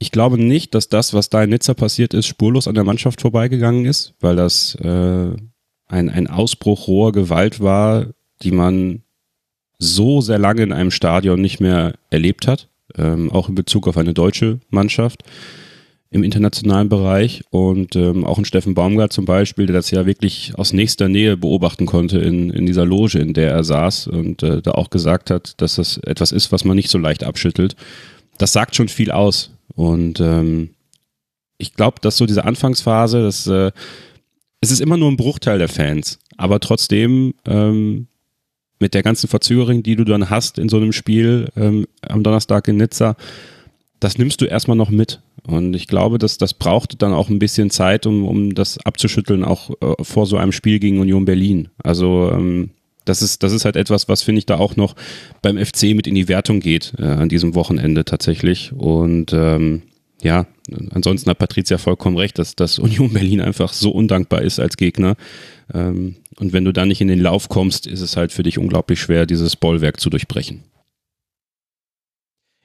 ich 0.00 0.10
glaube 0.10 0.38
nicht, 0.38 0.74
dass 0.74 0.88
das, 0.88 1.14
was 1.14 1.30
da 1.30 1.44
in 1.44 1.50
Nizza 1.50 1.74
passiert 1.74 2.14
ist, 2.14 2.26
spurlos 2.26 2.66
an 2.66 2.74
der 2.74 2.82
Mannschaft 2.82 3.20
vorbeigegangen 3.20 3.84
ist, 3.84 4.14
weil 4.18 4.34
das 4.34 4.74
äh, 4.76 5.30
ein, 5.92 6.08
ein 6.08 6.26
Ausbruch 6.26 6.88
roher 6.88 7.12
Gewalt 7.12 7.60
war, 7.60 8.06
die 8.42 8.50
man 8.50 9.02
so 9.78 10.20
sehr 10.20 10.38
lange 10.38 10.62
in 10.62 10.72
einem 10.72 10.90
Stadion 10.90 11.40
nicht 11.40 11.60
mehr 11.60 11.94
erlebt 12.10 12.46
hat, 12.46 12.68
ähm, 12.96 13.30
auch 13.30 13.48
in 13.48 13.54
Bezug 13.54 13.86
auf 13.86 13.98
eine 13.98 14.14
deutsche 14.14 14.60
Mannschaft 14.70 15.22
im 16.10 16.24
internationalen 16.24 16.88
Bereich 16.88 17.42
und 17.50 17.96
ähm, 17.96 18.24
auch 18.24 18.38
ein 18.38 18.44
Steffen 18.44 18.74
Baumgart 18.74 19.12
zum 19.12 19.24
Beispiel, 19.24 19.66
der 19.66 19.74
das 19.74 19.90
ja 19.90 20.04
wirklich 20.06 20.52
aus 20.56 20.72
nächster 20.72 21.08
Nähe 21.08 21.36
beobachten 21.36 21.86
konnte 21.86 22.18
in, 22.18 22.50
in 22.50 22.66
dieser 22.66 22.84
Loge, 22.84 23.18
in 23.18 23.32
der 23.32 23.50
er 23.50 23.64
saß 23.64 24.08
und 24.08 24.42
äh, 24.42 24.62
da 24.62 24.72
auch 24.72 24.90
gesagt 24.90 25.30
hat, 25.30 25.60
dass 25.60 25.76
das 25.76 25.98
etwas 25.98 26.32
ist, 26.32 26.52
was 26.52 26.64
man 26.64 26.76
nicht 26.76 26.90
so 26.90 26.98
leicht 26.98 27.24
abschüttelt. 27.24 27.76
Das 28.38 28.52
sagt 28.52 28.76
schon 28.76 28.88
viel 28.88 29.10
aus 29.10 29.50
und 29.74 30.20
ähm, 30.20 30.70
ich 31.58 31.74
glaube, 31.74 31.96
dass 32.00 32.16
so 32.16 32.26
diese 32.26 32.44
Anfangsphase, 32.44 33.22
das 33.22 33.46
äh, 33.46 33.72
es 34.62 34.70
ist 34.70 34.80
immer 34.80 34.96
nur 34.96 35.10
ein 35.10 35.16
Bruchteil 35.16 35.58
der 35.58 35.68
Fans, 35.68 36.18
aber 36.38 36.60
trotzdem 36.60 37.34
ähm, 37.46 38.06
mit 38.78 38.94
der 38.94 39.02
ganzen 39.02 39.28
Verzögerung, 39.28 39.82
die 39.82 39.96
du 39.96 40.04
dann 40.04 40.30
hast 40.30 40.58
in 40.58 40.68
so 40.68 40.76
einem 40.76 40.92
Spiel 40.92 41.48
ähm, 41.56 41.86
am 42.00 42.22
Donnerstag 42.22 42.68
in 42.68 42.76
Nizza, 42.76 43.16
das 44.00 44.18
nimmst 44.18 44.40
du 44.40 44.46
erstmal 44.46 44.76
noch 44.76 44.90
mit. 44.90 45.20
Und 45.44 45.74
ich 45.74 45.88
glaube, 45.88 46.18
dass 46.18 46.38
das 46.38 46.54
braucht 46.54 47.02
dann 47.02 47.12
auch 47.12 47.28
ein 47.28 47.40
bisschen 47.40 47.70
Zeit, 47.70 48.06
um, 48.06 48.26
um 48.26 48.54
das 48.54 48.78
abzuschütteln, 48.78 49.44
auch 49.44 49.70
äh, 49.80 50.02
vor 50.02 50.26
so 50.26 50.36
einem 50.36 50.52
Spiel 50.52 50.78
gegen 50.78 51.00
Union 51.00 51.24
Berlin. 51.24 51.68
Also 51.82 52.30
ähm, 52.32 52.70
das 53.04 53.20
ist, 53.20 53.42
das 53.42 53.52
ist 53.52 53.64
halt 53.64 53.74
etwas, 53.74 54.08
was 54.08 54.22
finde 54.22 54.38
ich 54.38 54.46
da 54.46 54.58
auch 54.58 54.76
noch 54.76 54.94
beim 55.42 55.58
FC 55.58 55.94
mit 55.94 56.06
in 56.06 56.14
die 56.14 56.28
Wertung 56.28 56.60
geht 56.60 56.92
äh, 56.98 57.04
an 57.04 57.28
diesem 57.28 57.56
Wochenende 57.56 58.04
tatsächlich. 58.04 58.72
Und 58.72 59.32
ähm, 59.32 59.82
ja, 60.22 60.46
ansonsten 60.90 61.28
hat 61.30 61.38
Patricia 61.38 61.78
vollkommen 61.78 62.16
recht, 62.16 62.38
dass, 62.38 62.54
dass 62.54 62.78
Union 62.78 63.12
Berlin 63.12 63.40
einfach 63.40 63.72
so 63.72 63.90
undankbar 63.90 64.42
ist 64.42 64.60
als 64.60 64.76
Gegner. 64.76 65.16
Ähm, 65.74 66.16
und 66.36 66.52
wenn 66.52 66.64
du 66.64 66.72
da 66.72 66.86
nicht 66.86 67.00
in 67.00 67.08
den 67.08 67.20
Lauf 67.20 67.48
kommst, 67.48 67.86
ist 67.86 68.00
es 68.00 68.16
halt 68.16 68.32
für 68.32 68.44
dich 68.44 68.58
unglaublich 68.58 69.00
schwer, 69.00 69.26
dieses 69.26 69.56
Bollwerk 69.56 70.00
zu 70.00 70.10
durchbrechen. 70.10 70.62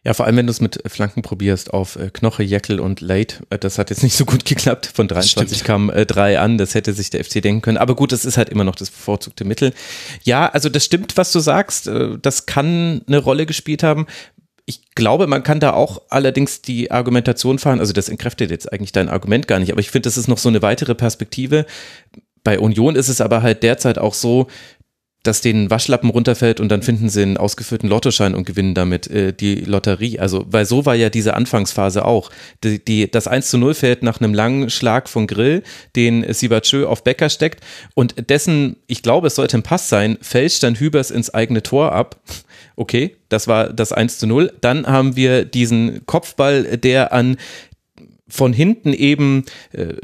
Ja, 0.07 0.13
vor 0.13 0.25
allem, 0.25 0.37
wenn 0.37 0.47
du 0.47 0.51
es 0.51 0.61
mit 0.61 0.81
Flanken 0.85 1.21
probierst 1.21 1.73
auf 1.73 1.97
äh, 1.97 2.09
Knoche, 2.13 2.41
Jeckel 2.41 2.79
und 2.79 3.01
Late. 3.01 3.43
Äh, 3.49 3.59
das 3.59 3.77
hat 3.77 3.89
jetzt 3.89 4.03
nicht 4.03 4.15
so 4.15 4.23
gut 4.23 4.45
geklappt. 4.45 4.85
Von 4.85 5.09
23 5.09 5.65
kamen 5.65 5.89
äh, 5.89 6.05
drei 6.05 6.39
an. 6.39 6.57
Das 6.57 6.75
hätte 6.75 6.93
sich 6.93 7.09
der 7.09 7.25
FC 7.25 7.41
denken 7.41 7.61
können. 7.61 7.77
Aber 7.77 7.93
gut, 7.93 8.13
das 8.13 8.23
ist 8.23 8.37
halt 8.37 8.47
immer 8.47 8.63
noch 8.63 8.75
das 8.75 8.89
bevorzugte 8.89 9.43
Mittel. 9.43 9.73
Ja, 10.23 10.47
also 10.47 10.69
das 10.69 10.85
stimmt, 10.85 11.17
was 11.17 11.33
du 11.33 11.39
sagst. 11.39 11.87
Äh, 11.87 12.17
das 12.21 12.45
kann 12.45 13.01
eine 13.05 13.17
Rolle 13.17 13.45
gespielt 13.45 13.83
haben. 13.83 14.05
Ich 14.69 14.93
glaube, 14.95 15.27
man 15.27 15.43
kann 15.43 15.61
da 15.61 15.71
auch 15.71 16.01
allerdings 16.09 16.61
die 16.61 16.91
Argumentation 16.91 17.57
fahren, 17.57 17.79
also 17.79 17.93
das 17.93 18.09
entkräftet 18.09 18.51
jetzt 18.51 18.71
eigentlich 18.71 18.91
dein 18.91 19.07
Argument 19.07 19.47
gar 19.47 19.59
nicht, 19.59 19.71
aber 19.71 19.79
ich 19.79 19.89
finde, 19.89 20.07
das 20.07 20.17
ist 20.17 20.27
noch 20.27 20.37
so 20.37 20.49
eine 20.49 20.61
weitere 20.61 20.93
Perspektive. 20.93 21.65
Bei 22.43 22.59
Union 22.59 22.97
ist 22.97 23.07
es 23.07 23.21
aber 23.21 23.41
halt 23.41 23.63
derzeit 23.63 23.97
auch 23.97 24.13
so, 24.13 24.47
dass 25.27 25.41
denen 25.41 25.69
Waschlappen 25.69 26.09
runterfällt 26.09 26.59
und 26.59 26.69
dann 26.69 26.81
finden 26.81 27.09
sie 27.09 27.21
einen 27.21 27.37
ausgeführten 27.37 27.89
Lottoschein 27.89 28.33
und 28.33 28.45
gewinnen 28.45 28.73
damit 28.73 29.07
äh, 29.07 29.33
die 29.33 29.55
Lotterie. 29.55 30.19
Also, 30.19 30.45
weil 30.49 30.65
so 30.65 30.85
war 30.85 30.95
ja 30.95 31.09
diese 31.09 31.35
Anfangsphase 31.35 32.05
auch. 32.05 32.31
Die, 32.63 32.83
die, 32.83 33.11
das 33.11 33.27
1 33.27 33.49
zu 33.49 33.57
0 33.57 33.73
fällt 33.73 34.03
nach 34.03 34.19
einem 34.19 34.33
langen 34.33 34.69
Schlag 34.69 35.09
von 35.09 35.27
Grill, 35.27 35.63
den 35.95 36.25
Sibachö 36.33 36.85
auf 36.85 37.03
Becker 37.03 37.29
steckt 37.29 37.63
und 37.93 38.29
dessen, 38.29 38.77
ich 38.87 39.03
glaube, 39.03 39.27
es 39.27 39.35
sollte 39.35 39.57
ein 39.57 39.63
Pass 39.63 39.89
sein, 39.89 40.17
fälscht 40.21 40.63
dann 40.63 40.75
Hübers 40.75 41.11
ins 41.11 41.33
eigene 41.33 41.61
Tor 41.61 41.91
ab 41.91 42.17
Okay, 42.79 43.15
das 43.29 43.47
war 43.47 43.73
das 43.73 43.91
1 43.91 44.19
zu 44.19 44.27
0. 44.27 44.53
Dann 44.61 44.85
haben 44.85 45.15
wir 45.15 45.45
diesen 45.45 46.05
Kopfball, 46.05 46.77
der 46.77 47.11
an 47.11 47.37
von 48.27 48.53
hinten 48.53 48.93
eben 48.93 49.45
äh, 49.71 49.95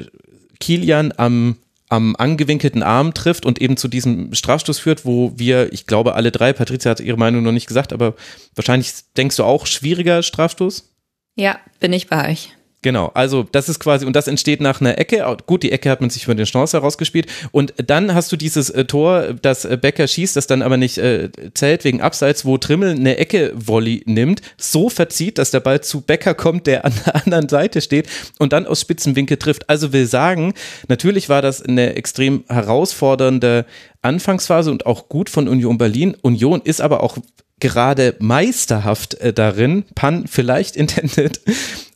Kilian 0.59 1.13
am 1.15 1.57
am 1.93 2.15
angewinkelten 2.15 2.82
Arm 2.82 3.13
trifft 3.13 3.45
und 3.45 3.62
eben 3.62 3.77
zu 3.77 3.88
diesem 3.88 4.34
Strafstoß 4.34 4.79
führt, 4.79 5.06
wo 5.06 5.34
wir, 5.36 5.71
ich 5.71 5.86
glaube, 5.86 6.15
alle 6.15 6.32
drei, 6.32 6.51
Patricia 6.51 6.89
hat 6.89 6.99
ihre 6.99 7.17
Meinung 7.17 7.43
noch 7.43 7.51
nicht 7.51 7.67
gesagt, 7.67 7.93
aber 7.93 8.15
wahrscheinlich 8.56 8.91
denkst 9.15 9.36
du 9.36 9.43
auch 9.43 9.67
schwieriger 9.67 10.23
Strafstoß? 10.23 10.91
Ja, 11.36 11.60
bin 11.79 11.93
ich 11.93 12.08
bei 12.08 12.32
euch. 12.32 12.49
Genau, 12.84 13.12
also 13.13 13.46
das 13.50 13.69
ist 13.69 13.80
quasi, 13.80 14.06
und 14.06 14.13
das 14.13 14.28
entsteht 14.28 14.60
nach 14.60 14.82
einer 14.82 14.98
Ecke. 14.98 15.26
Gut, 15.48 15.63
die 15.63 15.72
Ecke 15.72 15.89
hat 15.89 16.02
man 16.02 16.10
sich 16.10 16.26
für 16.26 16.36
den 16.36 16.46
Chance 16.46 16.78
herausgespielt. 16.78 17.28
Und 17.52 17.74
dann 17.78 18.13
hast 18.13 18.30
du 18.32 18.36
dieses 18.36 18.69
äh, 18.69 18.84
Tor, 18.84 19.36
das 19.41 19.63
äh, 19.63 19.78
Becker 19.82 20.06
schießt, 20.06 20.36
das 20.36 20.48
dann 20.48 20.62
aber 20.62 20.76
nicht 20.76 20.98
äh, 20.98 21.30
zählt 21.54 21.86
wegen 21.86 22.02
Abseits, 22.02 22.43
wo 22.43 22.58
Trimmel 22.58 22.91
eine 22.91 23.17
Ecke-Volley 23.17 24.04
nimmt, 24.06 24.41
so 24.58 24.89
verzieht, 24.89 25.38
dass 25.38 25.50
der 25.52 25.62
Ball 25.62 25.80
zu 25.80 26.02
Becker 26.02 26.34
kommt, 26.34 26.67
der 26.67 26.84
an 26.84 26.93
der 27.06 27.15
anderen 27.15 27.48
Seite 27.48 27.80
steht 27.80 28.10
und 28.38 28.52
dann 28.52 28.67
aus 28.67 28.82
Spitzenwinkel 28.82 29.38
trifft. 29.38 29.69
Also 29.69 29.93
will 29.93 30.06
sagen, 30.06 30.54
natürlich 30.89 31.30
war 31.30 31.41
das 31.41 31.62
eine 31.62 31.96
extrem 31.96 32.43
herausfordernde 32.50 33.65
Anfangsphase 34.02 34.72
und 34.72 34.86
auch 34.86 35.08
gut 35.08 35.30
von 35.30 35.48
Union 35.48 35.78
Berlin. 35.78 36.17
Union 36.22 36.62
ist 36.62 36.82
aber 36.82 37.02
auch 37.02 37.17
gerade 37.62 38.17
meisterhaft 38.19 39.13
äh, 39.15 39.32
darin, 39.32 39.86
Pan 39.96 40.28
vielleicht 40.28 40.76
intended, 40.76 41.39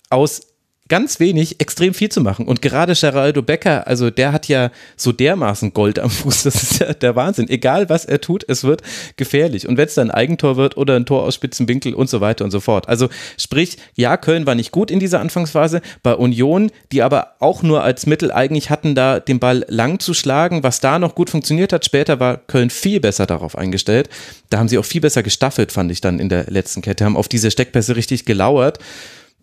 aus 0.09 0.41
ganz 0.87 1.19
wenig 1.19 1.59
extrem 1.59 1.93
viel 1.93 2.09
zu 2.09 2.21
machen. 2.21 2.47
Und 2.47 2.61
gerade 2.61 2.93
Geraldo 2.93 3.41
Becker, 3.41 3.87
also 3.87 4.09
der 4.09 4.31
hat 4.31 4.47
ja 4.47 4.71
so 4.95 5.11
dermaßen 5.11 5.73
Gold 5.73 5.99
am 5.99 6.09
Fuß, 6.09 6.43
das 6.43 6.63
ist 6.63 6.79
ja 6.79 6.93
der 6.93 7.15
Wahnsinn. 7.15 7.49
Egal 7.49 7.89
was 7.89 8.05
er 8.05 8.21
tut, 8.21 8.43
es 8.47 8.63
wird 8.63 8.81
gefährlich. 9.15 9.67
Und 9.67 9.77
wenn 9.77 9.87
es 9.87 9.95
dann 9.95 10.11
ein 10.11 10.15
Eigentor 10.15 10.57
wird 10.57 10.77
oder 10.77 10.95
ein 10.95 11.05
Tor 11.05 11.23
aus 11.23 11.35
Spitzenwinkel 11.35 11.93
und 11.93 12.09
so 12.09 12.21
weiter 12.21 12.45
und 12.45 12.51
so 12.51 12.59
fort. 12.59 12.87
Also 12.87 13.09
sprich, 13.37 13.77
ja, 13.95 14.17
Köln 14.17 14.45
war 14.45 14.55
nicht 14.55 14.71
gut 14.71 14.91
in 14.91 14.99
dieser 14.99 15.19
Anfangsphase. 15.19 15.81
Bei 16.03 16.15
Union, 16.15 16.71
die 16.91 17.01
aber 17.01 17.35
auch 17.39 17.63
nur 17.63 17.83
als 17.83 18.05
Mittel 18.05 18.31
eigentlich 18.31 18.69
hatten, 18.69 18.95
da 18.95 19.19
den 19.19 19.39
Ball 19.39 19.65
lang 19.67 19.99
zu 19.99 20.13
schlagen, 20.13 20.63
was 20.63 20.79
da 20.79 20.99
noch 20.99 21.15
gut 21.15 21.29
funktioniert 21.29 21.73
hat. 21.73 21.85
Später 21.85 22.19
war 22.19 22.37
Köln 22.37 22.69
viel 22.69 22.99
besser 22.99 23.25
darauf 23.25 23.57
eingestellt. 23.57 24.09
Da 24.49 24.57
haben 24.57 24.67
sie 24.67 24.77
auch 24.77 24.85
viel 24.85 25.01
besser 25.01 25.23
gestaffelt, 25.23 25.71
fand 25.71 25.91
ich 25.91 26.01
dann 26.01 26.19
in 26.19 26.29
der 26.29 26.45
letzten 26.45 26.81
Kette, 26.81 27.05
haben 27.05 27.17
auf 27.17 27.27
diese 27.27 27.51
Steckpässe 27.51 27.95
richtig 27.95 28.25
gelauert. 28.25 28.79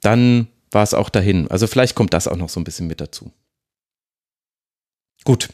Dann 0.01 0.49
war 0.75 0.83
es 0.83 0.95
auch 0.95 1.09
dahin. 1.09 1.49
Also 1.49 1.67
vielleicht 1.67 1.95
kommt 1.95 2.13
das 2.13 2.29
auch 2.29 2.37
noch 2.37 2.49
so 2.49 2.61
ein 2.61 2.65
bisschen 2.65 2.87
mit 2.87 3.01
dazu. 3.01 3.33
Gut. 5.25 5.49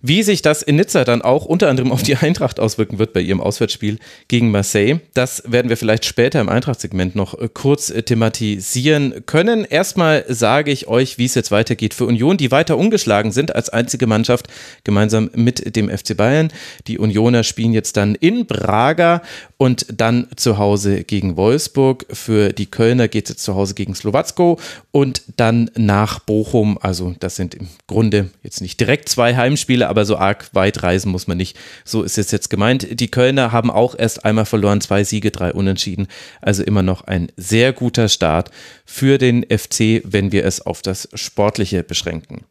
Wie 0.00 0.22
sich 0.22 0.42
das 0.42 0.62
in 0.62 0.76
Nizza 0.76 1.02
dann 1.02 1.22
auch 1.22 1.44
unter 1.44 1.68
anderem 1.68 1.90
auf 1.90 2.04
die 2.04 2.14
Eintracht 2.16 2.60
auswirken 2.60 3.00
wird 3.00 3.12
bei 3.12 3.20
ihrem 3.20 3.40
Auswärtsspiel 3.40 3.98
gegen 4.28 4.52
Marseille, 4.52 5.00
das 5.14 5.42
werden 5.44 5.70
wir 5.70 5.76
vielleicht 5.76 6.04
später 6.04 6.40
im 6.40 6.48
Eintracht-Segment 6.48 7.16
noch 7.16 7.34
äh, 7.34 7.48
kurz 7.52 7.90
äh, 7.90 8.04
thematisieren 8.04 9.26
können. 9.26 9.64
Erstmal 9.64 10.24
sage 10.28 10.70
ich 10.70 10.86
euch, 10.86 11.18
wie 11.18 11.24
es 11.24 11.34
jetzt 11.34 11.50
weitergeht 11.50 11.94
für 11.94 12.06
Union, 12.06 12.36
die 12.36 12.52
weiter 12.52 12.78
ungeschlagen 12.78 13.32
sind 13.32 13.56
als 13.56 13.70
einzige 13.70 14.06
Mannschaft 14.06 14.46
gemeinsam 14.84 15.30
mit 15.34 15.74
dem 15.74 15.88
FC 15.88 16.16
Bayern. 16.16 16.52
Die 16.86 16.98
Unioner 16.98 17.42
spielen 17.42 17.72
jetzt 17.72 17.96
dann 17.96 18.14
in 18.14 18.46
Braga 18.46 19.20
und 19.56 19.86
dann 19.92 20.28
zu 20.36 20.58
Hause 20.58 21.02
gegen 21.02 21.36
Wolfsburg. 21.36 22.06
Für 22.12 22.52
die 22.52 22.66
Kölner 22.66 23.08
geht 23.08 23.24
es 23.24 23.30
jetzt 23.30 23.42
zu 23.42 23.56
Hause 23.56 23.74
gegen 23.74 23.96
Slowacko 23.96 24.60
und 24.92 25.22
dann 25.36 25.72
nach 25.76 26.20
Bochum. 26.20 26.78
Also 26.80 27.16
das 27.18 27.34
sind 27.34 27.56
im 27.56 27.66
Grunde 27.88 28.30
jetzt 28.44 28.60
nicht 28.60 28.78
direkt 28.78 29.08
zwei 29.08 29.34
Heimspiele, 29.34 29.87
aber 29.88 30.04
so 30.04 30.16
arg 30.16 30.50
weit 30.52 30.82
reisen 30.82 31.10
muss 31.10 31.26
man 31.26 31.36
nicht. 31.36 31.56
So 31.84 32.02
ist 32.02 32.18
es 32.18 32.30
jetzt 32.30 32.50
gemeint. 32.50 33.00
Die 33.00 33.10
Kölner 33.10 33.52
haben 33.52 33.70
auch 33.70 33.94
erst 33.98 34.24
einmal 34.24 34.46
verloren, 34.46 34.80
zwei 34.80 35.04
Siege, 35.04 35.30
drei 35.30 35.52
Unentschieden. 35.52 36.08
Also 36.40 36.62
immer 36.62 36.82
noch 36.82 37.02
ein 37.02 37.32
sehr 37.36 37.72
guter 37.72 38.08
Start 38.08 38.50
für 38.84 39.18
den 39.18 39.44
FC, 39.44 40.02
wenn 40.04 40.32
wir 40.32 40.44
es 40.44 40.60
auf 40.60 40.82
das 40.82 41.08
Sportliche 41.14 41.82
beschränken. 41.82 42.44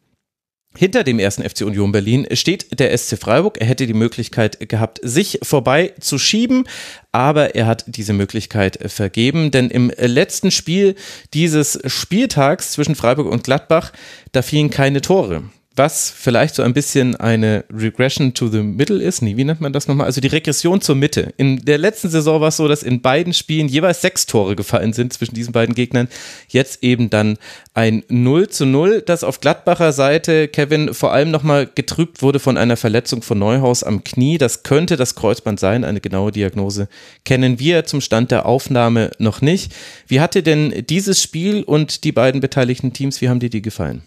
Hinter 0.76 1.02
dem 1.02 1.18
ersten 1.18 1.42
FC 1.42 1.62
Union 1.62 1.90
Berlin 1.90 2.26
steht 2.32 2.78
der 2.78 2.96
SC 2.96 3.18
Freiburg. 3.18 3.58
Er 3.58 3.66
hätte 3.66 3.86
die 3.86 3.94
Möglichkeit 3.94 4.68
gehabt, 4.68 5.00
sich 5.02 5.40
vorbei 5.42 5.92
zu 5.98 6.18
schieben, 6.18 6.68
aber 7.10 7.56
er 7.56 7.66
hat 7.66 7.84
diese 7.88 8.12
Möglichkeit 8.12 8.78
vergeben, 8.88 9.50
denn 9.50 9.70
im 9.70 9.90
letzten 9.96 10.50
Spiel 10.50 10.94
dieses 11.34 11.80
Spieltags 11.86 12.72
zwischen 12.72 12.94
Freiburg 12.94 13.26
und 13.26 13.42
Gladbach, 13.42 13.92
da 14.30 14.42
fielen 14.42 14.70
keine 14.70 15.00
Tore 15.00 15.42
was 15.78 16.10
vielleicht 16.10 16.56
so 16.56 16.62
ein 16.62 16.74
bisschen 16.74 17.16
eine 17.16 17.64
Regression 17.72 18.34
to 18.34 18.48
the 18.48 18.62
Middle 18.62 19.02
ist. 19.02 19.22
Nee, 19.22 19.36
wie 19.36 19.44
nennt 19.44 19.60
man 19.60 19.72
das 19.72 19.88
nochmal? 19.88 20.06
Also 20.06 20.20
die 20.20 20.28
Regression 20.28 20.80
zur 20.80 20.96
Mitte. 20.96 21.32
In 21.36 21.64
der 21.64 21.78
letzten 21.78 22.10
Saison 22.10 22.40
war 22.40 22.48
es 22.48 22.56
so, 22.56 22.68
dass 22.68 22.82
in 22.82 23.00
beiden 23.00 23.32
Spielen 23.32 23.68
jeweils 23.68 24.02
sechs 24.02 24.26
Tore 24.26 24.56
gefallen 24.56 24.92
sind 24.92 25.12
zwischen 25.12 25.34
diesen 25.34 25.52
beiden 25.52 25.74
Gegnern. 25.74 26.08
Jetzt 26.48 26.82
eben 26.82 27.08
dann 27.10 27.38
ein 27.74 28.02
0 28.08 28.48
zu 28.48 28.66
0, 28.66 29.02
das 29.02 29.24
auf 29.24 29.40
Gladbacher 29.40 29.92
Seite, 29.92 30.48
Kevin, 30.48 30.92
vor 30.92 31.12
allem 31.12 31.30
nochmal 31.30 31.68
getrübt 31.72 32.20
wurde 32.22 32.40
von 32.40 32.56
einer 32.56 32.76
Verletzung 32.76 33.22
von 33.22 33.38
Neuhaus 33.38 33.84
am 33.84 34.02
Knie. 34.02 34.36
Das 34.36 34.64
könnte 34.64 34.96
das 34.96 35.14
Kreuzband 35.14 35.60
sein. 35.60 35.84
Eine 35.84 36.00
genaue 36.00 36.32
Diagnose 36.32 36.88
kennen 37.24 37.58
wir 37.60 37.84
zum 37.84 38.00
Stand 38.00 38.30
der 38.32 38.46
Aufnahme 38.46 39.12
noch 39.18 39.40
nicht. 39.40 39.72
Wie 40.08 40.20
hat 40.20 40.34
dir 40.34 40.42
denn 40.42 40.84
dieses 40.88 41.22
Spiel 41.22 41.62
und 41.62 42.02
die 42.04 42.12
beiden 42.12 42.40
beteiligten 42.40 42.92
Teams, 42.92 43.20
wie 43.20 43.28
haben 43.28 43.40
dir 43.40 43.50
die 43.50 43.62
gefallen? 43.62 44.02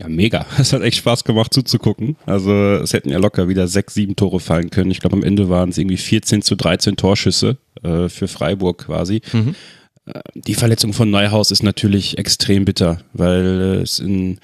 Ja, 0.00 0.08
mega. 0.08 0.46
Es 0.58 0.72
hat 0.72 0.82
echt 0.82 0.98
Spaß 0.98 1.24
gemacht 1.24 1.52
zuzugucken. 1.52 2.16
Also 2.26 2.52
es 2.52 2.92
hätten 2.92 3.10
ja 3.10 3.18
locker 3.18 3.48
wieder 3.48 3.66
sechs, 3.66 3.94
sieben 3.94 4.16
Tore 4.16 4.40
fallen 4.40 4.70
können. 4.70 4.90
Ich 4.90 5.00
glaube, 5.00 5.16
am 5.16 5.24
Ende 5.24 5.48
waren 5.48 5.70
es 5.70 5.78
irgendwie 5.78 5.96
14 5.96 6.42
zu 6.42 6.54
13 6.54 6.96
Torschüsse 6.96 7.58
äh, 7.82 8.08
für 8.08 8.28
Freiburg 8.28 8.86
quasi. 8.86 9.20
Mhm. 9.32 9.54
Äh, 10.06 10.20
die 10.34 10.54
Verletzung 10.54 10.92
von 10.92 11.10
Neuhaus 11.10 11.50
ist 11.50 11.62
natürlich 11.62 12.18
extrem 12.18 12.64
bitter, 12.64 12.98
weil 13.12 13.80
es 13.82 13.98
in 13.98 14.38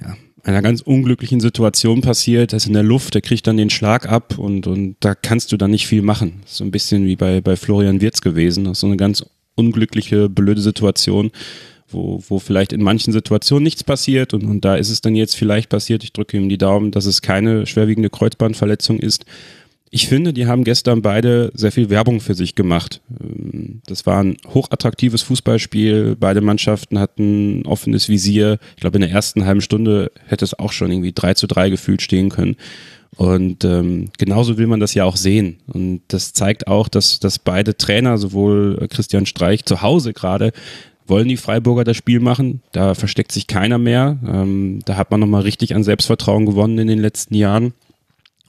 ja, 0.00 0.16
einer 0.42 0.62
ganz 0.62 0.80
unglücklichen 0.80 1.40
Situation 1.40 2.00
passiert. 2.00 2.52
Er 2.52 2.56
ist 2.56 2.66
in 2.66 2.72
der 2.72 2.82
Luft, 2.82 3.14
der 3.14 3.22
kriegt 3.22 3.46
dann 3.46 3.56
den 3.56 3.70
Schlag 3.70 4.08
ab 4.10 4.36
und, 4.36 4.66
und 4.66 4.96
da 5.00 5.14
kannst 5.14 5.52
du 5.52 5.56
dann 5.56 5.70
nicht 5.70 5.86
viel 5.86 6.02
machen. 6.02 6.42
So 6.44 6.64
ein 6.64 6.72
bisschen 6.72 7.06
wie 7.06 7.16
bei, 7.16 7.40
bei 7.40 7.56
Florian 7.56 8.00
Wirz 8.00 8.20
gewesen. 8.20 8.64
Das 8.64 8.78
ist 8.78 8.80
so 8.80 8.88
eine 8.88 8.96
ganz 8.96 9.24
unglückliche, 9.54 10.28
blöde 10.28 10.60
Situation 10.60 11.30
wo, 11.88 12.22
wo 12.28 12.38
vielleicht 12.38 12.72
in 12.72 12.82
manchen 12.82 13.12
Situationen 13.12 13.64
nichts 13.64 13.84
passiert 13.84 14.34
und, 14.34 14.44
und 14.44 14.64
da 14.64 14.76
ist 14.76 14.90
es 14.90 15.00
dann 15.00 15.14
jetzt 15.14 15.36
vielleicht 15.36 15.68
passiert. 15.68 16.02
Ich 16.04 16.12
drücke 16.12 16.36
ihm 16.36 16.48
die 16.48 16.58
Daumen, 16.58 16.90
dass 16.90 17.06
es 17.06 17.22
keine 17.22 17.66
schwerwiegende 17.66 18.10
Kreuzbandverletzung 18.10 18.98
ist. 18.98 19.24
Ich 19.90 20.08
finde, 20.08 20.32
die 20.32 20.46
haben 20.46 20.64
gestern 20.64 21.00
beide 21.00 21.52
sehr 21.54 21.70
viel 21.70 21.90
Werbung 21.90 22.20
für 22.20 22.34
sich 22.34 22.54
gemacht. 22.54 23.00
Ähm, 23.20 23.80
das 23.86 24.04
war 24.04 24.22
ein 24.22 24.36
hochattraktives 24.52 25.22
Fußballspiel. 25.22 26.16
Beide 26.18 26.40
Mannschaften 26.40 26.98
hatten 26.98 27.62
offenes 27.66 28.08
Visier. 28.08 28.58
Ich 28.74 28.80
glaube, 28.80 28.96
in 28.96 29.02
der 29.02 29.10
ersten 29.10 29.46
halben 29.46 29.60
Stunde 29.60 30.10
hätte 30.26 30.44
es 30.44 30.58
auch 30.58 30.72
schon 30.72 30.90
irgendwie 30.90 31.12
3 31.12 31.34
zu 31.34 31.46
3 31.46 31.70
gefühlt 31.70 32.02
stehen 32.02 32.30
können. 32.30 32.56
Und 33.16 33.64
ähm, 33.64 34.10
genauso 34.18 34.58
will 34.58 34.66
man 34.66 34.80
das 34.80 34.92
ja 34.94 35.04
auch 35.04 35.16
sehen. 35.16 35.58
Und 35.66 36.02
das 36.08 36.32
zeigt 36.32 36.66
auch, 36.66 36.88
dass, 36.88 37.18
dass 37.18 37.38
beide 37.38 37.76
Trainer, 37.76 38.18
sowohl 38.18 38.86
Christian 38.90 39.24
Streich 39.24 39.64
zu 39.64 39.80
Hause 39.80 40.12
gerade, 40.12 40.52
wollen 41.06 41.28
die 41.28 41.36
Freiburger 41.36 41.84
das 41.84 41.96
Spiel 41.96 42.20
machen. 42.20 42.62
Da 42.72 42.94
versteckt 42.94 43.32
sich 43.32 43.46
keiner 43.46 43.78
mehr. 43.78 44.18
Ähm, 44.26 44.80
da 44.84 44.96
hat 44.96 45.10
man 45.10 45.20
nochmal 45.20 45.42
richtig 45.42 45.74
an 45.74 45.84
Selbstvertrauen 45.84 46.46
gewonnen 46.46 46.78
in 46.78 46.88
den 46.88 46.98
letzten 46.98 47.34
Jahren. 47.34 47.74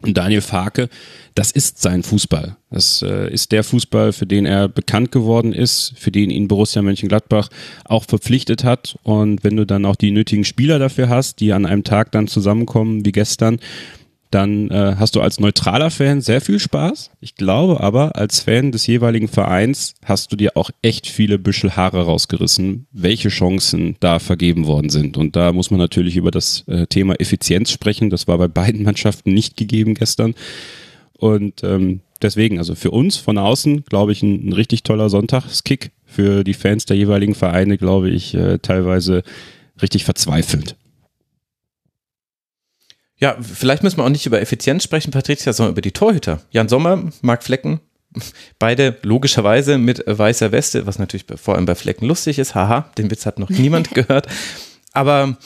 Und 0.01 0.15
Daniel 0.15 0.41
Farke, 0.41 0.89
das 1.33 1.49
ist 1.51 1.81
sein 1.81 2.03
Fußball. 2.03 2.55
Das 2.69 3.01
äh, 3.01 3.33
ist 3.33 3.51
der 3.51 3.63
Fußball, 3.63 4.13
für 4.13 4.27
den 4.27 4.45
er 4.45 4.67
bekannt 4.67 5.11
geworden 5.11 5.53
ist, 5.53 5.93
für 5.97 6.11
den 6.11 6.29
ihn 6.29 6.47
Borussia 6.47 6.83
Mönchengladbach 6.83 7.49
auch 7.85 8.03
verpflichtet 8.03 8.63
hat. 8.63 8.97
Und 9.01 9.43
wenn 9.43 9.55
du 9.55 9.65
dann 9.65 9.85
auch 9.85 9.95
die 9.95 10.11
nötigen 10.11 10.43
Spieler 10.43 10.77
dafür 10.77 11.09
hast, 11.09 11.39
die 11.39 11.51
an 11.51 11.65
einem 11.65 11.83
Tag 11.83 12.11
dann 12.11 12.27
zusammenkommen 12.27 13.05
wie 13.05 13.11
gestern, 13.11 13.59
dann 14.31 14.69
äh, 14.69 14.95
hast 14.97 15.15
du 15.15 15.21
als 15.21 15.39
neutraler 15.39 15.89
Fan 15.89 16.21
sehr 16.21 16.41
viel 16.41 16.59
Spaß. 16.59 17.11
Ich 17.21 17.35
glaube 17.35 17.79
aber, 17.79 18.15
als 18.15 18.41
Fan 18.41 18.71
des 18.71 18.85
jeweiligen 18.87 19.27
Vereins 19.27 19.95
hast 20.03 20.31
du 20.31 20.35
dir 20.35 20.57
auch 20.57 20.69
echt 20.81 21.07
viele 21.07 21.39
Büschel 21.39 21.75
Haare 21.75 22.03
rausgerissen, 22.03 22.87
welche 22.91 23.29
Chancen 23.29 23.95
da 23.99 24.19
vergeben 24.19 24.67
worden 24.67 24.89
sind. 24.89 25.17
Und 25.17 25.35
da 25.35 25.53
muss 25.53 25.71
man 25.71 25.79
natürlich 25.79 26.17
über 26.17 26.31
das 26.31 26.65
äh, 26.67 26.87
Thema 26.87 27.15
Effizienz 27.19 27.71
sprechen. 27.71 28.09
Das 28.09 28.27
war 28.27 28.37
bei 28.37 28.47
beiden 28.47 28.83
Mannschaften 28.87 29.33
nicht 29.33 29.55
gegeben 29.55 29.93
gestern. 29.93 30.35
Und 31.17 31.63
ähm, 31.63 32.01
deswegen, 32.21 32.57
also 32.57 32.75
für 32.75 32.91
uns 32.91 33.17
von 33.17 33.37
außen, 33.37 33.85
glaube 33.85 34.11
ich, 34.11 34.23
ein, 34.23 34.49
ein 34.49 34.53
richtig 34.53 34.83
toller 34.83 35.09
Sonntagskick. 35.09 35.91
Für 36.05 36.43
die 36.43 36.53
Fans 36.53 36.85
der 36.85 36.97
jeweiligen 36.97 37.35
Vereine, 37.35 37.77
glaube 37.77 38.09
ich, 38.09 38.33
äh, 38.33 38.59
teilweise 38.59 39.23
richtig 39.81 40.05
verzweifelnd. 40.05 40.75
Ja, 43.19 43.35
vielleicht 43.41 43.83
müssen 43.83 43.97
wir 43.97 44.03
auch 44.03 44.09
nicht 44.09 44.25
über 44.25 44.41
Effizienz 44.41 44.83
sprechen, 44.83 45.11
Patricia, 45.11 45.51
sondern 45.51 45.73
über 45.73 45.81
die 45.81 45.91
Torhüter. 45.91 46.41
Jan 46.51 46.69
Sommer, 46.69 47.03
Marc 47.21 47.43
Flecken, 47.43 47.79
beide 48.59 48.97
logischerweise 49.01 49.77
mit 49.77 50.03
weißer 50.05 50.51
Weste, 50.51 50.85
was 50.85 50.99
natürlich 50.99 51.25
vor 51.35 51.55
allem 51.55 51.65
bei 51.65 51.75
Flecken 51.75 52.05
lustig 52.05 52.37
ist. 52.39 52.53
Haha, 52.53 52.91
den 52.97 53.09
Witz 53.09 53.25
hat 53.25 53.39
noch 53.39 53.49
niemand 53.49 53.91
gehört. 53.93 54.27
Aber 54.93 55.37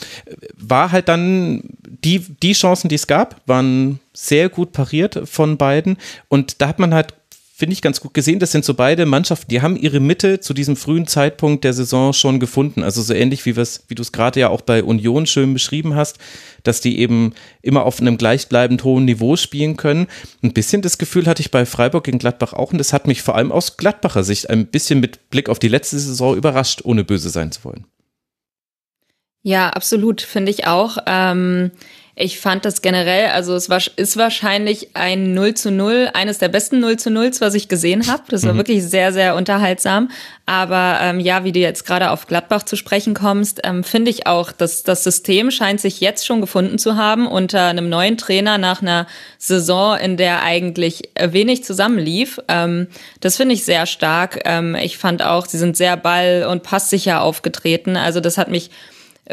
war 0.56 0.92
halt 0.92 1.10
dann 1.10 1.62
die, 1.84 2.20
die 2.20 2.54
Chancen, 2.54 2.88
die 2.88 2.96
es 2.96 3.08
gab, 3.08 3.42
waren 3.48 4.00
sehr 4.14 4.50
gut 4.50 4.72
pariert 4.72 5.22
von 5.26 5.58
beiden. 5.58 5.98
Und 6.30 6.62
da 6.62 6.68
hat 6.68 6.80
man 6.80 6.94
halt 6.94 7.14
finde 7.62 7.74
ich, 7.74 7.84
ganz 7.84 8.02
gut 8.02 8.16
gesehen. 8.16 8.40
Das 8.40 8.52
sind 8.52 8.66
so 8.66 8.74
beide 8.74 9.06
Mannschaften, 9.06 9.48
die 9.52 9.62
haben 9.62 9.76
ihre 9.76 10.00
Mitte 10.00 10.40
zu 10.40 10.56
diesem 10.56 10.76
frühen 10.76 11.06
Zeitpunkt 11.06 11.64
der 11.64 11.74
Saison 11.74 12.12
schon 12.12 12.40
gefunden. 12.40 12.82
Also 12.82 13.04
so 13.04 13.14
ähnlich 13.14 13.46
wie, 13.46 13.56
wie 13.56 13.94
du 13.96 14.02
es 14.02 14.12
gerade 14.12 14.40
ja 14.40 14.50
auch 14.50 14.62
bei 14.62 14.84
Union 14.84 15.28
schön 15.28 15.54
beschrieben 15.54 15.94
hast, 15.94 16.18
dass 16.64 16.82
die 16.82 16.98
eben 16.98 17.36
immer 17.62 17.86
auf 17.86 18.02
einem 18.02 18.18
gleichbleibend 18.18 18.84
hohen 18.84 19.06
Niveau 19.06 19.36
spielen 19.36 19.78
können. 19.78 20.08
Ein 20.42 20.54
bisschen 20.54 20.82
das 20.82 20.98
Gefühl 20.98 21.28
hatte 21.28 21.44
ich 21.44 21.52
bei 21.52 21.68
Freiburg 21.68 22.06
gegen 22.06 22.18
Gladbach 22.18 22.54
auch 22.54 22.72
und 22.72 22.80
das 22.80 22.94
hat 22.94 23.06
mich 23.06 23.22
vor 23.22 23.36
allem 23.36 23.52
aus 23.52 23.78
Gladbacher 23.78 24.24
Sicht 24.24 24.50
ein 24.50 24.66
bisschen 24.66 25.00
mit 25.00 25.30
Blick 25.30 25.48
auf 25.48 25.60
die 25.60 25.68
letzte 25.68 26.00
Saison 26.00 26.36
überrascht, 26.36 26.82
ohne 26.84 27.04
böse 27.04 27.30
sein 27.30 27.52
zu 27.52 27.64
wollen. 27.64 27.86
Ja, 29.44 29.70
absolut, 29.70 30.22
finde 30.22 30.50
ich 30.50 30.66
auch. 30.66 30.98
Ähm 31.06 31.70
ich 32.22 32.40
fand 32.40 32.66
das 32.66 32.82
generell, 32.82 33.30
also 33.30 33.56
es 33.56 33.70
war, 33.70 33.82
ist 33.96 34.16
wahrscheinlich 34.16 34.90
ein 34.94 35.34
0 35.34 35.56
zu 35.56 35.72
0, 35.72 36.12
eines 36.14 36.38
der 36.38 36.50
besten 36.50 36.80
0 36.80 36.98
zu 36.98 37.10
0, 37.10 37.32
was 37.40 37.56
ich 37.56 37.68
gesehen 37.68 38.08
habe. 38.08 38.24
Das 38.30 38.46
war 38.46 38.54
mhm. 38.54 38.58
wirklich 38.58 38.84
sehr, 38.84 39.12
sehr 39.12 39.36
unterhaltsam. 39.36 40.10
Aber 40.46 41.00
ähm, 41.02 41.20
ja, 41.20 41.44
wie 41.44 41.52
du 41.52 41.60
jetzt 41.60 41.86
gerade 41.86 42.12
auf 42.12 42.28
Gladbach 42.28 42.64
zu 42.64 42.76
sprechen 42.76 43.14
kommst, 43.14 43.62
ähm, 43.64 43.84
finde 43.84 44.12
ich 44.12 44.28
auch, 44.28 44.52
dass 44.52 44.84
das 44.84 45.04
System 45.04 45.50
scheint 45.50 45.82
sich 45.82 46.02
jetzt 46.02 46.26
schon 46.26 46.42
gefunden 46.42 46.78
zu 46.78 46.96
haben 46.96 47.28
unter 47.28 47.68
einem 47.68 47.90
neuen 47.90 48.18
Trainer 48.18 48.58
nach 48.58 48.82
einer 48.82 49.08
Saison, 49.38 49.98
in 49.98 50.18
der 50.18 50.44
eigentlich 50.44 51.10
wenig 51.20 51.64
zusammenlief. 51.64 52.40
Ähm, 52.48 52.88
das 53.20 53.38
finde 53.38 53.56
ich 53.56 53.64
sehr 53.64 53.86
stark. 53.86 54.42
Ähm, 54.46 54.76
ich 54.76 54.98
fand 54.98 55.24
auch, 55.24 55.48
sie 55.48 55.58
sind 55.58 55.76
sehr 55.76 55.98
ball- 55.98 56.46
und 56.50 56.64
passsicher 56.64 57.22
aufgetreten. 57.22 57.98
Also 57.98 58.20
das 58.20 58.38
hat 58.38 58.50
mich 58.50 58.70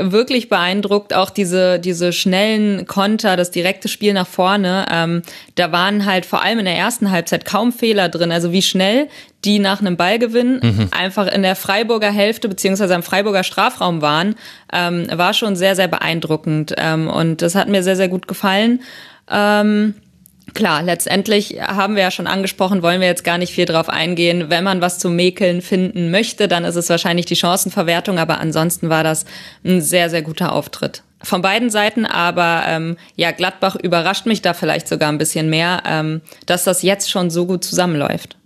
wirklich 0.01 0.49
beeindruckt, 0.49 1.15
auch 1.15 1.31
diese, 1.31 1.79
diese 1.79 2.13
schnellen 2.13 2.87
Konter, 2.87 3.37
das 3.37 3.51
direkte 3.51 3.89
Spiel 3.89 4.13
nach 4.13 4.27
vorne. 4.27 4.87
Ähm, 4.91 5.23
da 5.55 5.73
waren 5.73 6.07
halt 6.07 6.27
vor 6.27 6.43
allem 6.43 6.61
in 6.61 6.65
der 6.65 6.77
ersten 6.77 7.11
Halbzeit 7.11 7.45
kaum 7.45 7.73
Fehler 7.73 8.09
drin. 8.09 8.33
Also 8.33 8.53
wie 8.53 8.63
schnell 8.63 9.09
die 9.45 9.59
nach 9.59 9.81
einem 9.81 9.97
Ballgewinn 9.97 10.61
mhm. 10.63 10.89
einfach 10.91 11.27
in 11.27 11.43
der 11.43 11.57
Freiburger 11.57 12.11
Hälfte 12.11 12.49
beziehungsweise 12.49 12.95
am 12.95 13.03
Freiburger 13.03 13.45
Strafraum 13.45 14.03
waren, 14.03 14.35
ähm, 14.73 15.07
war 15.13 15.35
schon 15.35 15.57
sehr, 15.57 15.77
sehr 15.77 15.89
beeindruckend. 15.89 16.75
Ähm, 16.77 17.09
und 17.09 17.43
das 17.43 17.55
hat 17.55 17.69
mir 17.69 17.83
sehr, 17.83 17.97
sehr 17.97 18.09
gut 18.09 18.27
gefallen. 18.27 18.81
Ähm, 19.31 19.95
Klar, 20.55 20.83
letztendlich 20.83 21.61
haben 21.61 21.95
wir 21.95 22.03
ja 22.03 22.11
schon 22.11 22.27
angesprochen, 22.27 22.83
wollen 22.83 23.01
wir 23.01 23.07
jetzt 23.07 23.25
gar 23.25 23.39
nicht 23.39 23.53
viel 23.53 23.67
drauf 23.67 23.89
eingehen. 23.89 24.51
Wenn 24.51 24.65
man 24.65 24.81
was 24.81 24.99
zu 24.99 25.11
mäkeln 25.11 25.63
finden 25.63 26.11
möchte, 26.11 26.49
dann 26.49 26.65
ist 26.65 26.77
es 26.77 26.89
wahrscheinlich 26.89 27.27
die 27.27 27.37
Chancenverwertung, 27.37 28.19
aber 28.19 28.39
ansonsten 28.41 28.89
war 28.89 29.05
das 29.05 29.25
ein 29.65 29.81
sehr, 29.81 30.11
sehr 30.11 30.23
guter 30.23 30.53
Auftritt. 30.53 31.03
von 31.21 31.43
beiden 31.43 31.69
Seiten, 31.69 32.07
aber 32.07 32.63
ähm, 32.67 32.97
ja, 33.17 33.33
Gladbach 33.33 33.75
überrascht 33.75 34.27
mich 34.27 34.41
da 34.41 34.55
vielleicht 34.55 34.87
sogar 34.87 35.11
ein 35.11 35.19
bisschen 35.19 35.51
mehr, 35.51 35.83
ähm, 35.85 36.21
dass 36.47 36.63
das 36.63 36.83
jetzt 36.83 37.11
schon 37.11 37.29
so 37.29 37.45
gut 37.45 37.65
zusammenläuft. 37.65 38.37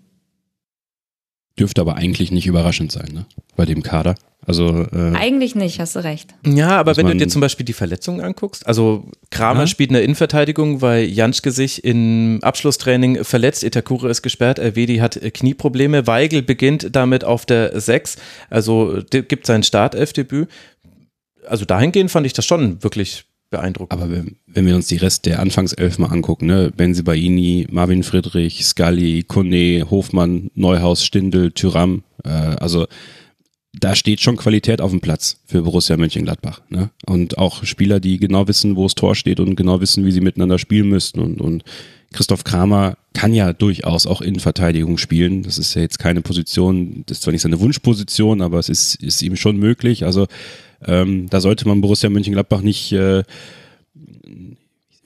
Dürfte 1.59 1.81
aber 1.81 1.97
eigentlich 1.97 2.33
nicht 2.33 2.47
überraschend 2.47 2.93
sein, 2.93 3.11
ne? 3.13 3.27
Bei 3.57 3.65
dem 3.65 3.83
Kader. 3.83 4.15
Also 4.45 4.87
äh, 4.93 5.15
eigentlich 5.15 5.55
nicht, 5.55 5.79
hast 5.79 5.95
du 5.95 6.01
recht. 6.01 6.35
Ja, 6.45 6.71
aber 6.71 6.97
wenn 6.97 7.07
du 7.07 7.17
dir 7.17 7.29
zum 7.29 7.41
Beispiel 7.41 7.65
die 7.65 7.73
Verletzungen 7.73 8.21
anguckst, 8.21 8.67
also 8.67 9.05
Kramer 9.31 9.61
ja. 9.61 9.67
spielt 9.69 9.91
in 9.91 9.95
der 9.95 10.03
Innenverteidigung, 10.03 10.81
weil 10.81 11.05
Janschke 11.05 11.53
sich 11.53 11.85
im 11.85 12.41
Abschlusstraining 12.43 13.23
verletzt, 13.23 13.63
Itakura 13.63 14.11
ist 14.11 14.23
gesperrt, 14.23 14.59
Erwedi 14.59 14.97
hat 14.97 15.21
Knieprobleme, 15.35 16.09
Weigel 16.09 16.43
beginnt 16.43 16.89
damit 16.97 17.23
auf 17.23 17.47
der 17.47 17.81
6, 17.81 18.17
also 18.51 18.99
gibt 19.11 19.47
sein 19.47 19.63
Startelfdebüt. 19.63 20.49
Also 21.47 21.65
dahingehend 21.65 22.11
fand 22.11 22.27
ich 22.27 22.33
das 22.33 22.45
schon 22.45 22.83
wirklich 22.83 23.25
beeindruckend. 23.53 23.93
Aber 23.93 24.11
wenn, 24.11 24.37
wenn 24.47 24.67
wir 24.67 24.75
uns 24.75 24.89
die 24.89 24.97
Rest 24.97 25.27
der 25.27 25.39
Anfangself 25.39 25.99
mal 25.99 26.09
angucken, 26.09 26.47
ne, 26.47 26.73
Benzibaini, 26.77 27.69
Marvin 27.71 28.03
Friedrich, 28.03 28.65
Scully, 28.65 29.23
Kone, 29.23 29.87
Hofmann, 29.89 30.51
Neuhaus, 30.55 31.05
Stindel, 31.05 31.53
Tyram, 31.53 32.03
äh, 32.25 32.29
also 32.29 32.87
da 33.73 33.95
steht 33.95 34.21
schon 34.21 34.37
Qualität 34.37 34.81
auf 34.81 34.91
dem 34.91 35.01
Platz 35.01 35.39
für 35.47 35.63
Borussia 35.63 35.97
Mönchengladbach. 35.97 36.61
Ne? 36.69 36.91
Und 37.07 37.39
auch 37.39 37.65
Spieler, 37.65 38.01
die 38.01 38.19
genau 38.19 38.47
wissen, 38.49 38.77
wo 38.77 38.83
das 38.83 38.95
Tor 38.95 39.15
steht 39.15 39.41
und 39.41 39.57
genau 39.57 39.81
wissen, 39.81 40.05
wie 40.05 40.13
sie 40.13 40.21
miteinander 40.21 40.59
spielen 40.59 40.89
müssten. 40.89 41.21
Und, 41.21 41.41
und 41.41 41.65
Christoph 42.13 42.45
Kramer 42.45 42.99
kann 43.15 43.33
ja 43.33 43.53
durchaus 43.53 44.07
auch 44.07 44.21
in 44.21 44.41
Verteidigung 44.41 44.99
spielen. 44.99 45.43
Das 45.43 45.57
ist 45.57 45.75
ja 45.75 45.81
jetzt 45.81 45.99
keine 45.99 46.21
Position, 46.21 47.05
das 47.07 47.19
ist 47.19 47.23
zwar 47.23 47.33
nicht 47.33 47.43
seine 47.43 47.61
Wunschposition, 47.61 48.43
aber 48.43 48.59
es 48.59 48.69
ist, 48.69 48.97
ist 48.97 49.23
ihm 49.23 49.37
schon 49.37 49.57
möglich. 49.57 50.05
Also 50.05 50.27
ähm, 50.87 51.29
da 51.31 51.41
sollte 51.41 51.67
man 51.69 51.81
Borussia 51.81 52.11
Mönchengladbach 52.11 52.61
nicht 52.61 52.93
äh, 52.93 53.23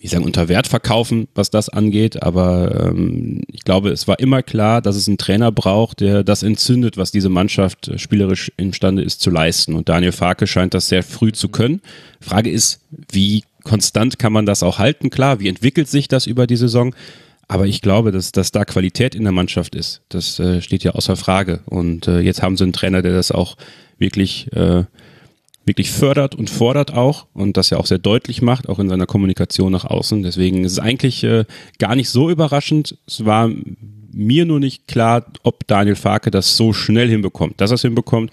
ich 0.07 0.11
sagen, 0.11 0.25
unter 0.25 0.49
Wert 0.49 0.67
verkaufen, 0.67 1.29
was 1.35 1.51
das 1.51 1.69
angeht, 1.69 2.23
aber 2.23 2.91
ähm, 2.91 3.43
ich 3.51 3.65
glaube, 3.65 3.91
es 3.91 4.07
war 4.07 4.19
immer 4.19 4.43
klar, 4.43 4.81
dass 4.81 4.95
es 4.95 5.09
einen 5.09 5.19
Trainer 5.19 5.51
braucht, 5.53 6.01
der 6.01 6.23
das 6.23 6.43
entzündet, 6.43 6.97
was 6.97 7.11
diese 7.11 7.29
Mannschaft 7.29 7.91
spielerisch 7.97 8.53
imstande 8.57 9.03
ist 9.03 9.21
zu 9.21 9.31
leisten. 9.31 9.75
Und 9.75 9.89
Daniel 9.89 10.13
Farke 10.13 10.47
scheint 10.47 10.75
das 10.75 10.89
sehr 10.89 11.03
früh 11.03 11.33
zu 11.33 11.49
können. 11.49 11.81
Frage 12.21 12.51
ist, 12.51 12.81
wie 13.11 13.45
konstant 13.65 14.19
kann 14.19 14.33
man 14.33 14.47
das 14.47 14.63
auch 14.63 14.79
halten? 14.79 15.11
Klar, 15.11 15.41
wie 15.41 15.49
entwickelt 15.49 15.89
sich 15.89 16.09
das 16.09 16.27
über 16.27 16.47
die 16.47 16.57
Saison? 16.57 16.95
Aber 17.49 17.67
ich 17.67 17.81
glaube, 17.81 18.13
dass, 18.13 18.33
dass 18.33 18.53
da 18.53 18.65
Qualität 18.65 19.15
in 19.15 19.23
der 19.23 19.33
Mannschaft 19.33 19.75
ist. 19.75 20.03
Das 20.09 20.39
äh, 20.39 20.61
steht 20.61 20.85
ja 20.85 20.93
außer 20.93 21.17
Frage. 21.17 21.61
Und 21.67 22.07
äh, 22.07 22.21
jetzt 22.21 22.43
haben 22.43 22.57
sie 22.57 22.65
einen 22.65 22.73
Trainer, 22.73 23.03
der 23.03 23.13
das 23.13 23.31
auch 23.31 23.57
wirklich 23.99 24.53
äh, 24.53 24.85
wirklich 25.67 25.91
fördert 25.91 26.35
und 26.35 26.49
fordert 26.49 26.95
auch 26.95 27.27
und 27.35 27.57
das 27.57 27.71
ja 27.71 27.79
auch 27.79 27.87
sehr 27.87 27.99
deutlich 27.99 28.41
macht, 28.41 28.69
auch 28.69 28.79
in 28.79 28.89
seiner 28.89 29.07
Kommunikation 29.07 29.73
nach 29.73 29.85
außen. 29.85 30.23
Deswegen 30.23 30.65
ist 30.65 30.73
es 30.73 30.79
eigentlich 30.79 31.25
äh, 31.25 31.45
gar 31.79 31.97
nicht 31.97 32.09
so 32.09 32.31
überraschend. 32.31 32.97
Es 33.07 33.25
war 33.25 33.51
mir 34.13 34.47
nur 34.47 34.61
nicht 34.61 34.87
klar, 34.87 35.27
ob 35.43 35.67
Daniel 35.67 35.97
Farke 35.97 36.31
das 36.31 36.57
so 36.57 36.73
schnell 36.73 37.09
hinbekommt. 37.09 37.61
Dass 37.61 37.73
er 37.73 37.75
es 37.75 37.83
hinbekommt, 37.83 38.31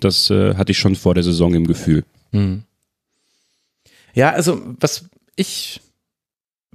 das 0.00 0.30
äh, 0.30 0.54
hatte 0.54 0.72
ich 0.72 0.78
schon 0.78 0.96
vor 0.96 1.14
der 1.14 1.22
Saison 1.22 1.54
im 1.54 1.66
Gefühl. 1.66 2.04
Hm. 2.32 2.62
Ja, 4.14 4.30
also 4.30 4.60
was 4.80 5.04
ich 5.36 5.80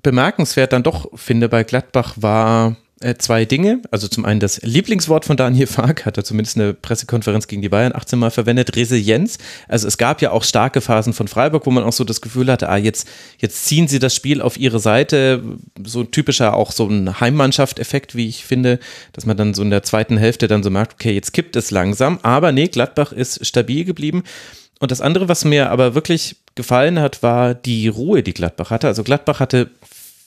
bemerkenswert 0.04 0.72
dann 0.72 0.84
doch 0.84 1.10
finde 1.18 1.50
bei 1.50 1.64
Gladbach 1.64 2.14
war 2.18 2.78
äh, 3.02 3.16
zwei 3.16 3.44
Dinge. 3.46 3.82
Also 3.92 4.08
zum 4.08 4.24
einen 4.24 4.40
das 4.40 4.62
Lieblingswort 4.62 5.26
von 5.26 5.36
Daniel 5.36 5.68
Fark, 5.68 6.06
hat 6.06 6.18
er 6.18 6.24
zumindest 6.24 6.58
eine 6.58 6.74
Pressekonferenz 6.74 7.48
gegen 7.48 7.62
die 7.62 7.70
Bayern 7.70 7.94
18 7.94 8.18
Mal 8.18 8.32
verwendet, 8.32 8.76
Resilienz. 8.76 9.38
Also 9.68 9.88
es 9.88 9.98
gab 9.98 10.22
ja 10.22 10.32
auch 10.32 10.44
starke 10.44 10.80
Phasen 10.80 11.14
von 11.14 11.28
Freiburg, 11.28 11.66
wo 11.66 11.72
man 11.72 11.84
auch 11.84 11.94
so 11.94 12.04
das 12.04 12.22
Gefühl 12.22 12.50
hatte, 12.52 12.70
ah, 12.70 12.78
jetzt, 12.78 13.08
jetzt 13.40 13.66
ziehen 13.66 13.88
sie 13.88 14.00
das 14.00 14.16
Spiel 14.16 14.42
auf 14.42 14.58
ihre 14.58 14.80
Seite. 14.80 15.44
So 15.84 16.04
typischer 16.04 16.54
auch 16.54 16.72
so 16.72 16.88
ein 16.88 17.20
Heimmannschaft-Effekt, 17.20 18.16
wie 18.16 18.28
ich 18.28 18.46
finde, 18.46 18.80
dass 19.12 19.26
man 19.26 19.36
dann 19.36 19.54
so 19.54 19.62
in 19.62 19.72
der 19.72 19.84
zweiten 19.84 20.18
Hälfte 20.18 20.48
dann 20.48 20.64
so 20.64 20.70
merkt, 20.70 20.94
okay, 20.94 21.14
jetzt 21.14 21.34
kippt 21.34 21.56
es 21.58 21.72
langsam. 21.72 22.20
Aber 22.24 22.52
nee, 22.52 22.68
Gladbach 22.68 23.12
ist 23.12 23.46
stabil 23.46 23.84
geblieben. 23.84 24.24
Und 24.80 24.92
das 24.92 25.02
andere, 25.02 25.28
was 25.28 25.46
mir 25.46 25.70
aber 25.70 25.96
wirklich 25.96 26.38
gefallen 26.56 27.00
hat, 27.00 27.24
war 27.24 27.54
die 27.54 27.88
Ruhe, 27.88 28.24
die 28.24 28.34
Gladbach 28.34 28.70
hatte. 28.70 28.88
Also 28.88 29.04
Gladbach 29.04 29.40
hatte 29.40 29.70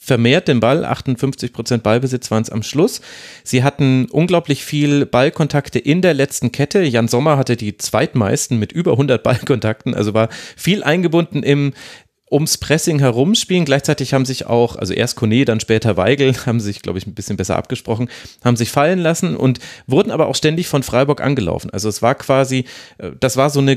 vermehrt 0.09 0.49
den 0.49 0.59
Ball, 0.59 0.85
58 0.85 1.53
Prozent 1.53 1.85
Ballbesitz 1.85 2.31
waren 2.33 2.43
es 2.43 2.51
am 2.51 2.65
Schluss. 2.65 3.01
Sie 3.45 3.63
hatten 3.63 4.07
unglaublich 4.11 4.65
viel 4.65 5.07
Ballkontakte 5.07 5.79
in 5.79 6.03
der 6.03 6.15
letzten 6.15 6.51
Kette. 6.51 6.83
Jan 6.83 7.07
Sommer 7.07 7.37
hatte 7.37 7.57
die 7.57 7.77
zweitmeisten 7.77 8.59
mit 8.59 8.73
über 8.73 8.93
100 8.93 9.23
Ballkontakten, 9.23 9.95
also 9.95 10.15
war 10.15 10.29
viel 10.57 10.83
eingebunden 10.83 11.43
im, 11.45 11.75
ums 12.31 12.59
Pressing 12.59 12.99
herumspielen. 12.99 13.65
Gleichzeitig 13.65 14.15
haben 14.15 14.25
sich 14.25 14.47
auch, 14.47 14.77
also 14.77 14.93
erst 14.93 15.17
Kone, 15.17 15.45
dann 15.45 15.61
später 15.61 15.97
Weigel, 15.97 16.35
haben 16.47 16.61
sich, 16.61 16.83
glaube 16.83 16.99
ich, 16.99 17.07
ein 17.07 17.15
bisschen 17.15 17.37
besser 17.37 17.57
abgesprochen, 17.57 18.09
haben 18.45 18.57
sich 18.57 18.71
fallen 18.71 18.99
lassen 18.99 19.37
und 19.37 19.61
wurden 19.87 20.11
aber 20.11 20.27
auch 20.27 20.35
ständig 20.35 20.69
von 20.69 20.83
Freiburg 20.83 21.21
angelaufen. 21.21 21.71
Also 21.71 21.89
es 21.89 22.03
war 22.03 22.15
quasi, 22.15 22.65
äh, 22.99 23.11
das 23.19 23.37
war 23.37 23.51
so 23.51 23.61
eine 23.61 23.77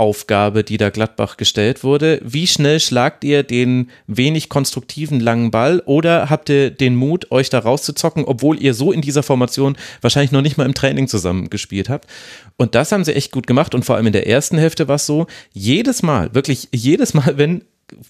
Geduldsaufgabe, 0.00 0.64
die 0.64 0.78
da 0.78 0.88
Gladbach 0.88 1.36
gestellt 1.36 1.84
wurde. 1.84 2.20
Wie 2.24 2.46
schnell 2.46 2.80
schlagt 2.80 3.22
ihr 3.22 3.42
den 3.42 3.90
wenig 4.06 4.48
konstruktiven 4.48 5.20
langen 5.20 5.50
Ball 5.50 5.82
oder 5.84 6.30
habt 6.30 6.48
ihr 6.48 6.70
den 6.70 6.96
Mut, 6.96 7.30
euch 7.30 7.50
da 7.50 7.58
rauszuzocken, 7.58 8.24
obwohl 8.24 8.60
ihr 8.60 8.72
so 8.72 8.92
in 8.92 9.02
dieser 9.02 9.22
Formation 9.22 9.76
wahrscheinlich 10.00 10.32
noch 10.32 10.40
nicht 10.40 10.56
mal 10.56 10.64
im 10.64 10.74
Training 10.74 11.06
zusammen 11.06 11.50
gespielt 11.50 11.90
habt? 11.90 12.08
Und 12.56 12.74
das 12.74 12.92
haben 12.92 13.04
sie 13.04 13.14
echt 13.14 13.30
gut 13.30 13.46
gemacht 13.46 13.74
und 13.74 13.84
vor 13.84 13.96
allem 13.96 14.06
in 14.06 14.12
der 14.14 14.26
ersten 14.26 14.56
Hälfte 14.56 14.88
war 14.88 14.96
es 14.96 15.06
so, 15.06 15.26
jedes 15.52 16.02
Mal, 16.02 16.34
wirklich 16.34 16.68
jedes 16.72 17.12
Mal, 17.12 17.36
wenn 17.36 17.64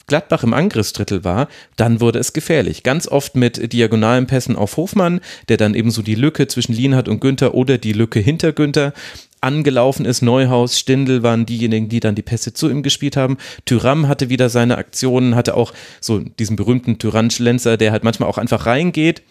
Gladbach 0.07 0.43
im 0.43 0.55
Angriffsdrittel 0.55 1.25
war, 1.25 1.49
dann 1.77 2.01
wurde 2.01 2.19
es 2.19 2.33
gefährlich. 2.33 2.83
Ganz 2.83 3.09
oft 3.09 3.35
mit 3.35 3.73
diagonalen 3.73 4.27
Pässen 4.27 4.55
auf 4.55 4.77
Hofmann, 4.77 5.21
der 5.49 5.57
dann 5.57 5.75
eben 5.75 5.91
so 5.91 6.03
die 6.03 6.15
Lücke 6.15 6.47
zwischen 6.49 6.75
Lienhardt 6.75 7.09
und 7.09 7.21
Günther 7.21 7.55
oder 7.55 7.79
die 7.79 7.95
Lücke 7.95 8.21
hinter 8.21 8.53
Günther 8.53 8.93
angelaufen 9.41 10.05
ist. 10.05 10.23
Neuhaus, 10.23 10.79
Stindl 10.79 11.23
waren 11.23 11.47
diejenigen, 11.47 11.89
die 11.89 12.01
dann 12.01 12.15
die 12.15 12.23
Pässe 12.23 12.53
zu 12.53 12.69
ihm 12.69 12.83
gespielt 12.83 13.17
haben. 13.17 13.39
Tyram 13.65 14.09
hatte 14.09 14.29
wieder 14.29 14.49
seine 14.49 14.79
Aktionen, 14.79 15.35
hatte 15.35 15.55
auch 15.57 15.73
so 16.01 16.19
diesen 16.19 16.57
berühmten 16.57 16.99
Tyrann-Schlenzer, 16.99 17.77
der 17.77 17.93
halt 17.93 18.05
manchmal 18.05 18.29
auch 18.29 18.39
einfach 18.39 18.67
reingeht 18.67 19.23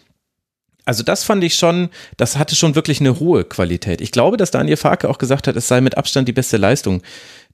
also 0.90 1.04
das 1.04 1.24
fand 1.24 1.44
ich 1.44 1.54
schon, 1.54 1.90
das 2.18 2.40
hatte 2.40 2.56
schon 2.56 2.74
wirklich 2.74 3.00
eine 3.00 3.20
hohe 3.20 3.44
Qualität. 3.44 4.02
Ich 4.02 4.12
glaube, 4.12 4.38
dass 4.38 4.50
Daniel 4.50 4.76
Farke 4.76 5.08
auch 5.08 5.20
gesagt 5.20 5.48
hat, 5.48 5.56
es 5.56 5.68
sei 5.68 5.82
mit 5.82 5.98
Abstand 5.98 6.28
die 6.28 6.34
beste 6.34 6.58
Leistung 6.58 7.04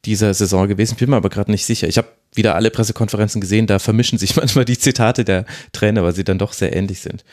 dieser 0.06 0.34
Saison 0.34 0.70
gewesen. 0.70 0.96
Bin 0.96 1.10
mir 1.10 1.18
aber 1.18 1.30
gerade 1.30 1.52
nicht 1.52 1.66
sicher. 1.66 1.90
Ich 1.90 1.98
habe 1.98 2.08
wieder 2.34 2.56
alle 2.56 2.72
Pressekonferenzen 2.72 3.42
gesehen, 3.42 3.68
da 3.68 3.78
vermischen 3.78 4.18
sich 4.18 4.36
manchmal 4.38 4.64
die 4.64 4.78
Zitate 4.78 5.26
der 5.26 5.46
Trainer, 5.74 6.02
weil 6.04 6.16
sie 6.16 6.24
dann 6.24 6.38
doch 6.40 6.54
sehr 6.54 6.74
ähnlich 6.74 7.02
sind. 7.02 7.26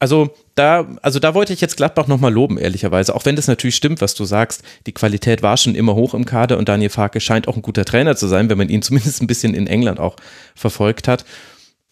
Also 0.00 0.34
da, 0.54 0.88
also 1.02 1.18
da 1.18 1.34
wollte 1.34 1.52
ich 1.52 1.60
jetzt 1.60 1.76
Gladbach 1.76 2.06
nochmal 2.06 2.32
loben, 2.32 2.56
ehrlicherweise. 2.56 3.14
Auch 3.14 3.26
wenn 3.26 3.36
das 3.36 3.46
natürlich 3.48 3.76
stimmt, 3.76 4.00
was 4.00 4.14
du 4.14 4.24
sagst. 4.24 4.62
Die 4.86 4.92
Qualität 4.92 5.42
war 5.42 5.58
schon 5.58 5.74
immer 5.74 5.94
hoch 5.94 6.14
im 6.14 6.24
Kader 6.24 6.56
und 6.56 6.68
Daniel 6.70 6.88
Farke 6.88 7.20
scheint 7.20 7.46
auch 7.46 7.56
ein 7.56 7.62
guter 7.62 7.84
Trainer 7.84 8.16
zu 8.16 8.26
sein, 8.26 8.48
wenn 8.48 8.58
man 8.58 8.70
ihn 8.70 8.82
zumindest 8.82 9.22
ein 9.22 9.26
bisschen 9.26 9.54
in 9.54 9.66
England 9.66 10.00
auch 10.00 10.16
verfolgt 10.54 11.06
hat. 11.06 11.24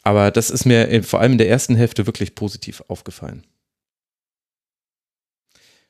Aber 0.02 0.30
das 0.30 0.48
ist 0.48 0.64
mir 0.64 1.04
vor 1.04 1.20
allem 1.20 1.32
in 1.32 1.38
der 1.38 1.50
ersten 1.50 1.76
Hälfte 1.76 2.06
wirklich 2.06 2.34
positiv 2.34 2.82
aufgefallen. 2.88 3.44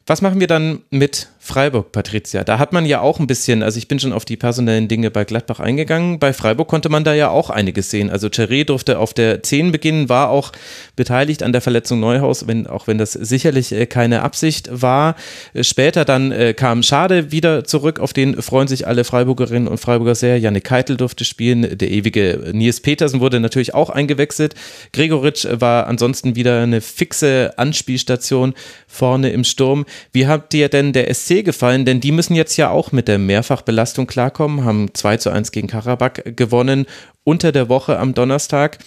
Was 0.08 0.22
machen 0.22 0.40
wir 0.40 0.46
dann 0.46 0.80
mit 0.88 1.28
Freiburg, 1.38 1.92
Patricia? 1.92 2.42
Da 2.42 2.58
hat 2.58 2.72
man 2.72 2.86
ja 2.86 3.02
auch 3.02 3.20
ein 3.20 3.26
bisschen, 3.26 3.62
also 3.62 3.76
ich 3.76 3.88
bin 3.88 4.00
schon 4.00 4.14
auf 4.14 4.24
die 4.24 4.38
personellen 4.38 4.88
Dinge 4.88 5.10
bei 5.10 5.26
Gladbach 5.26 5.60
eingegangen. 5.60 6.18
Bei 6.18 6.32
Freiburg 6.32 6.66
konnte 6.66 6.88
man 6.88 7.04
da 7.04 7.12
ja 7.12 7.28
auch 7.28 7.50
einiges 7.50 7.90
sehen. 7.90 8.08
Also 8.08 8.28
Cheré 8.28 8.64
durfte 8.64 9.00
auf 9.00 9.12
der 9.12 9.42
10 9.42 9.70
beginnen, 9.70 10.08
war 10.08 10.30
auch 10.30 10.52
beteiligt 10.96 11.42
an 11.42 11.52
der 11.52 11.60
Verletzung 11.60 12.00
Neuhaus, 12.00 12.46
wenn, 12.46 12.66
auch 12.66 12.86
wenn 12.86 12.96
das 12.96 13.12
sicherlich 13.12 13.70
äh, 13.72 13.84
keine 13.84 14.22
Absicht 14.22 14.70
war. 14.72 15.14
Äh, 15.52 15.62
später 15.62 16.06
dann 16.06 16.32
äh, 16.32 16.54
kam 16.54 16.82
Schade 16.82 17.30
wieder 17.30 17.64
zurück, 17.64 18.00
auf 18.00 18.14
den 18.14 18.40
freuen 18.40 18.66
sich 18.66 18.86
alle 18.86 19.04
Freiburgerinnen 19.04 19.68
und 19.68 19.76
Freiburger 19.76 20.14
sehr. 20.14 20.38
Janik 20.38 20.64
Keitel 20.64 20.96
durfte 20.96 21.26
spielen, 21.26 21.76
der 21.76 21.90
ewige 21.90 22.50
Nils 22.54 22.80
Petersen 22.80 23.20
wurde 23.20 23.40
natürlich 23.40 23.74
auch 23.74 23.90
eingewechselt. 23.90 24.54
Gregoritsch 24.94 25.46
war 25.50 25.86
ansonsten 25.86 26.34
wieder 26.34 26.62
eine 26.62 26.80
fixe 26.80 27.52
Anspielstation 27.58 28.54
vorne 28.86 29.32
im 29.32 29.44
Sturm. 29.44 29.84
Wie 30.12 30.26
hat 30.26 30.52
dir 30.52 30.68
denn 30.68 30.92
der 30.92 31.12
SC 31.12 31.44
gefallen? 31.44 31.84
Denn 31.84 32.00
die 32.00 32.12
müssen 32.12 32.34
jetzt 32.34 32.56
ja 32.56 32.70
auch 32.70 32.92
mit 32.92 33.08
der 33.08 33.18
Mehrfachbelastung 33.18 34.06
klarkommen, 34.06 34.64
haben 34.64 34.94
2 34.94 35.16
zu 35.18 35.30
1 35.30 35.52
gegen 35.52 35.68
Karabakh 35.68 36.22
gewonnen, 36.36 36.86
unter 37.24 37.52
der 37.52 37.68
Woche 37.68 37.98
am 37.98 38.14
Donnerstag. 38.14 38.78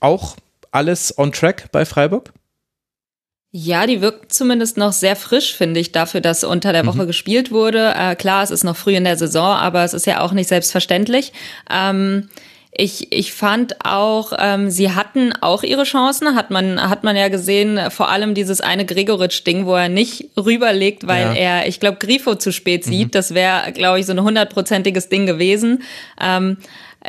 Auch 0.00 0.36
alles 0.70 1.16
on 1.18 1.32
track 1.32 1.70
bei 1.72 1.84
Freiburg? 1.84 2.32
Ja, 3.52 3.86
die 3.86 4.02
wirkt 4.02 4.34
zumindest 4.34 4.76
noch 4.76 4.92
sehr 4.92 5.16
frisch, 5.16 5.54
finde 5.54 5.80
ich, 5.80 5.90
dafür, 5.90 6.20
dass 6.20 6.44
unter 6.44 6.74
der 6.74 6.84
Woche 6.84 7.04
mhm. 7.04 7.06
gespielt 7.06 7.50
wurde. 7.50 7.94
Äh, 7.96 8.14
klar, 8.14 8.42
es 8.42 8.50
ist 8.50 8.64
noch 8.64 8.76
früh 8.76 8.94
in 8.94 9.04
der 9.04 9.16
Saison, 9.16 9.56
aber 9.56 9.82
es 9.82 9.94
ist 9.94 10.06
ja 10.06 10.20
auch 10.20 10.32
nicht 10.32 10.48
selbstverständlich. 10.48 11.32
Ähm, 11.70 12.28
ich, 12.78 13.12
ich 13.12 13.32
fand 13.32 13.84
auch, 13.84 14.32
ähm, 14.38 14.70
sie 14.70 14.92
hatten 14.92 15.32
auch 15.40 15.62
ihre 15.62 15.84
Chancen, 15.84 16.34
hat 16.34 16.50
man, 16.50 16.88
hat 16.88 17.04
man 17.04 17.16
ja 17.16 17.28
gesehen, 17.28 17.90
vor 17.90 18.10
allem 18.10 18.34
dieses 18.34 18.60
eine 18.60 18.84
Gregoritsch-Ding, 18.84 19.66
wo 19.66 19.74
er 19.74 19.88
nicht 19.88 20.30
rüberlegt, 20.36 21.06
weil 21.06 21.26
ja. 21.26 21.32
er, 21.32 21.68
ich 21.68 21.80
glaube, 21.80 21.98
Grifo 21.98 22.34
zu 22.34 22.52
spät 22.52 22.84
sieht. 22.84 23.08
Mhm. 23.08 23.10
Das 23.12 23.34
wäre, 23.34 23.72
glaube 23.72 24.00
ich, 24.00 24.06
so 24.06 24.12
ein 24.12 24.22
hundertprozentiges 24.22 25.08
Ding 25.08 25.26
gewesen. 25.26 25.82
Ähm, 26.20 26.58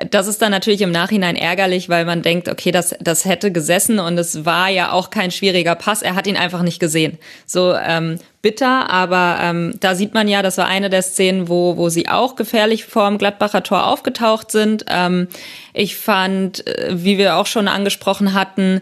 das 0.10 0.28
ist 0.28 0.42
dann 0.42 0.52
natürlich 0.52 0.82
im 0.82 0.92
Nachhinein 0.92 1.36
ärgerlich, 1.36 1.90
weil 1.90 2.06
man 2.06 2.22
denkt, 2.22 2.50
okay, 2.50 2.72
das, 2.72 2.96
das 3.00 3.26
hätte 3.26 3.52
gesessen 3.52 4.00
und 4.00 4.18
es 4.18 4.46
war 4.46 4.70
ja 4.70 4.92
auch 4.92 5.10
kein 5.10 5.32
schwieriger 5.32 5.76
Pass. 5.76 6.02
Er 6.02 6.16
hat 6.16 6.28
ihn 6.28 6.38
einfach 6.38 6.62
nicht 6.62 6.80
gesehen. 6.80 7.18
So 7.46 7.74
ähm, 7.74 8.20
bitter, 8.48 8.90
aber 8.90 9.40
ähm, 9.42 9.74
da 9.82 9.94
sieht 9.94 10.14
man 10.14 10.30
ja, 10.30 10.42
das 10.42 10.58
war 10.58 10.68
eine 10.68 10.90
der 10.90 11.02
Szenen, 11.02 11.50
wo, 11.50 11.76
wo 11.76 11.90
sie 11.90 12.08
auch 12.08 12.38
gefährlich 12.38 12.86
vorm 12.86 13.18
Gladbacher 13.18 13.62
Tor 13.62 13.88
aufgetaucht 13.88 14.52
sind. 14.52 14.86
Ähm, 14.88 15.28
ich 15.74 15.98
fand, 15.98 16.66
äh, 16.66 16.92
wie 16.94 17.18
wir 17.18 17.36
auch 17.36 17.46
schon 17.46 17.68
angesprochen 17.68 18.34
hatten, 18.34 18.80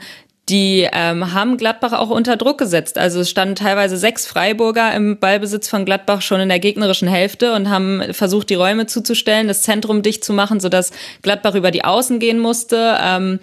die 0.50 0.88
ähm, 0.94 1.34
haben 1.34 1.58
Gladbach 1.58 1.94
auch 1.94 2.12
unter 2.12 2.38
Druck 2.38 2.60
gesetzt. 2.60 3.00
Also 3.00 3.22
es 3.22 3.32
standen 3.32 3.56
teilweise 3.56 3.98
sechs 3.98 4.28
Freiburger 4.28 4.94
im 4.94 5.18
Ballbesitz 5.18 5.68
von 5.68 5.84
Gladbach 5.84 6.22
schon 6.22 6.42
in 6.42 6.50
der 6.50 6.60
gegnerischen 6.60 7.08
Hälfte 7.08 7.54
und 7.54 7.72
haben 7.72 8.04
versucht, 8.14 8.52
die 8.52 8.56
Räume 8.56 8.86
zuzustellen, 8.86 9.48
das 9.48 9.64
Zentrum 9.64 10.04
dicht 10.04 10.24
zu 10.24 10.32
machen, 10.32 10.60
sodass 10.60 10.92
Gladbach 11.24 11.56
über 11.56 11.72
die 11.72 11.84
Außen 11.84 12.20
gehen 12.20 12.38
musste. 12.38 13.00
Ähm, 13.02 13.40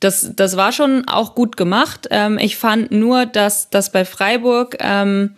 das, 0.00 0.32
das 0.34 0.56
war 0.56 0.72
schon 0.72 1.06
auch 1.06 1.34
gut 1.34 1.58
gemacht. 1.58 2.08
Ähm, 2.10 2.38
ich 2.38 2.56
fand 2.56 2.90
nur, 2.90 3.26
dass, 3.26 3.68
dass 3.68 3.92
bei 3.92 4.06
Freiburg 4.06 4.78
ähm, 4.80 5.36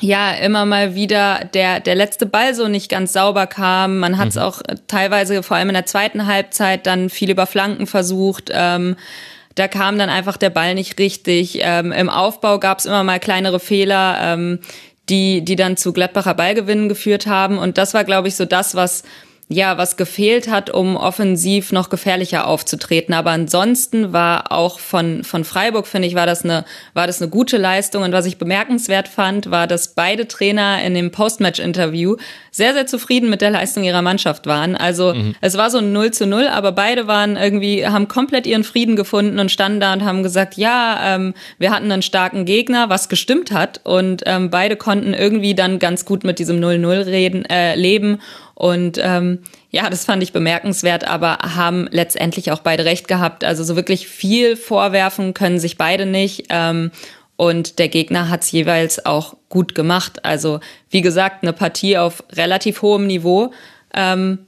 ja 0.00 0.32
immer 0.32 0.64
mal 0.64 0.94
wieder 0.94 1.48
der, 1.54 1.80
der 1.80 1.94
letzte 1.94 2.26
Ball 2.26 2.54
so 2.54 2.68
nicht 2.68 2.90
ganz 2.90 3.12
sauber 3.12 3.46
kam. 3.46 3.98
Man 3.98 4.18
hat 4.18 4.28
es 4.28 4.34
mhm. 4.36 4.42
auch 4.42 4.62
teilweise, 4.86 5.42
vor 5.42 5.56
allem 5.56 5.68
in 5.68 5.74
der 5.74 5.86
zweiten 5.86 6.26
Halbzeit, 6.26 6.86
dann 6.86 7.10
viel 7.10 7.30
über 7.30 7.46
Flanken 7.46 7.86
versucht. 7.86 8.50
Ähm, 8.52 8.96
da 9.54 9.68
kam 9.68 9.98
dann 9.98 10.08
einfach 10.08 10.36
der 10.36 10.50
Ball 10.50 10.74
nicht 10.74 10.98
richtig. 10.98 11.58
Ähm, 11.62 11.92
Im 11.92 12.08
Aufbau 12.08 12.58
gab 12.58 12.78
es 12.78 12.86
immer 12.86 13.02
mal 13.02 13.18
kleinere 13.18 13.60
Fehler, 13.60 14.18
ähm, 14.20 14.60
die, 15.08 15.44
die 15.44 15.56
dann 15.56 15.76
zu 15.76 15.92
Gladbacher 15.92 16.34
Ballgewinnen 16.34 16.88
geführt 16.88 17.26
haben. 17.26 17.58
Und 17.58 17.78
das 17.78 17.94
war, 17.94 18.04
glaube 18.04 18.28
ich, 18.28 18.36
so 18.36 18.44
das, 18.44 18.74
was 18.74 19.02
ja, 19.50 19.78
was 19.78 19.96
gefehlt 19.96 20.48
hat, 20.48 20.68
um 20.68 20.96
offensiv 20.96 21.72
noch 21.72 21.88
gefährlicher 21.88 22.46
aufzutreten. 22.46 23.14
Aber 23.14 23.30
ansonsten 23.30 24.12
war 24.12 24.52
auch 24.52 24.78
von, 24.78 25.24
von 25.24 25.42
Freiburg, 25.44 25.86
finde 25.86 26.06
ich, 26.06 26.14
war 26.14 26.26
das 26.26 26.44
eine, 26.44 26.66
war 26.92 27.06
das 27.06 27.22
eine 27.22 27.30
gute 27.30 27.56
Leistung. 27.56 28.02
Und 28.02 28.12
was 28.12 28.26
ich 28.26 28.36
bemerkenswert 28.36 29.08
fand, 29.08 29.50
war, 29.50 29.66
dass 29.66 29.94
beide 29.94 30.28
Trainer 30.28 30.82
in 30.82 30.92
dem 30.92 31.10
Postmatch-Interview 31.10 32.16
sehr, 32.50 32.74
sehr 32.74 32.86
zufrieden 32.86 33.30
mit 33.30 33.40
der 33.40 33.50
Leistung 33.50 33.84
ihrer 33.84 34.02
Mannschaft 34.02 34.46
waren. 34.46 34.76
Also, 34.76 35.14
mhm. 35.14 35.34
es 35.40 35.56
war 35.56 35.70
so 35.70 35.78
ein 35.78 35.92
0 35.92 36.10
zu 36.10 36.26
0, 36.26 36.46
aber 36.48 36.72
beide 36.72 37.06
waren 37.06 37.36
irgendwie, 37.36 37.86
haben 37.86 38.06
komplett 38.06 38.46
ihren 38.46 38.64
Frieden 38.64 38.96
gefunden 38.96 39.38
und 39.38 39.50
standen 39.50 39.80
da 39.80 39.94
und 39.94 40.04
haben 40.04 40.22
gesagt, 40.22 40.58
ja, 40.58 41.14
ähm, 41.14 41.32
wir 41.58 41.70
hatten 41.70 41.90
einen 41.90 42.02
starken 42.02 42.44
Gegner, 42.44 42.90
was 42.90 43.08
gestimmt 43.08 43.50
hat. 43.52 43.80
Und 43.84 44.24
ähm, 44.26 44.50
beide 44.50 44.76
konnten 44.76 45.14
irgendwie 45.14 45.54
dann 45.54 45.78
ganz 45.78 46.04
gut 46.04 46.22
mit 46.24 46.38
diesem 46.38 46.60
0-0 46.60 47.06
reden, 47.06 47.44
äh, 47.46 47.74
leben 47.76 48.18
und 48.58 48.98
ähm, 49.00 49.38
ja, 49.70 49.88
das 49.88 50.04
fand 50.04 50.20
ich 50.20 50.32
bemerkenswert, 50.32 51.06
aber 51.06 51.38
haben 51.54 51.86
letztendlich 51.92 52.50
auch 52.50 52.58
beide 52.58 52.84
recht 52.84 53.06
gehabt. 53.06 53.44
Also 53.44 53.62
so 53.62 53.76
wirklich 53.76 54.08
viel 54.08 54.56
vorwerfen 54.56 55.32
können 55.32 55.60
sich 55.60 55.78
beide 55.78 56.06
nicht. 56.06 56.46
Ähm, 56.50 56.90
und 57.36 57.78
der 57.78 57.86
Gegner 57.86 58.28
hat 58.28 58.42
es 58.42 58.50
jeweils 58.50 59.06
auch 59.06 59.36
gut 59.48 59.76
gemacht. 59.76 60.24
Also 60.24 60.58
wie 60.90 61.02
gesagt, 61.02 61.44
eine 61.44 61.52
Partie 61.52 61.98
auf 61.98 62.24
relativ 62.32 62.82
hohem 62.82 63.06
Niveau. 63.06 63.52
Ähm, 63.94 64.47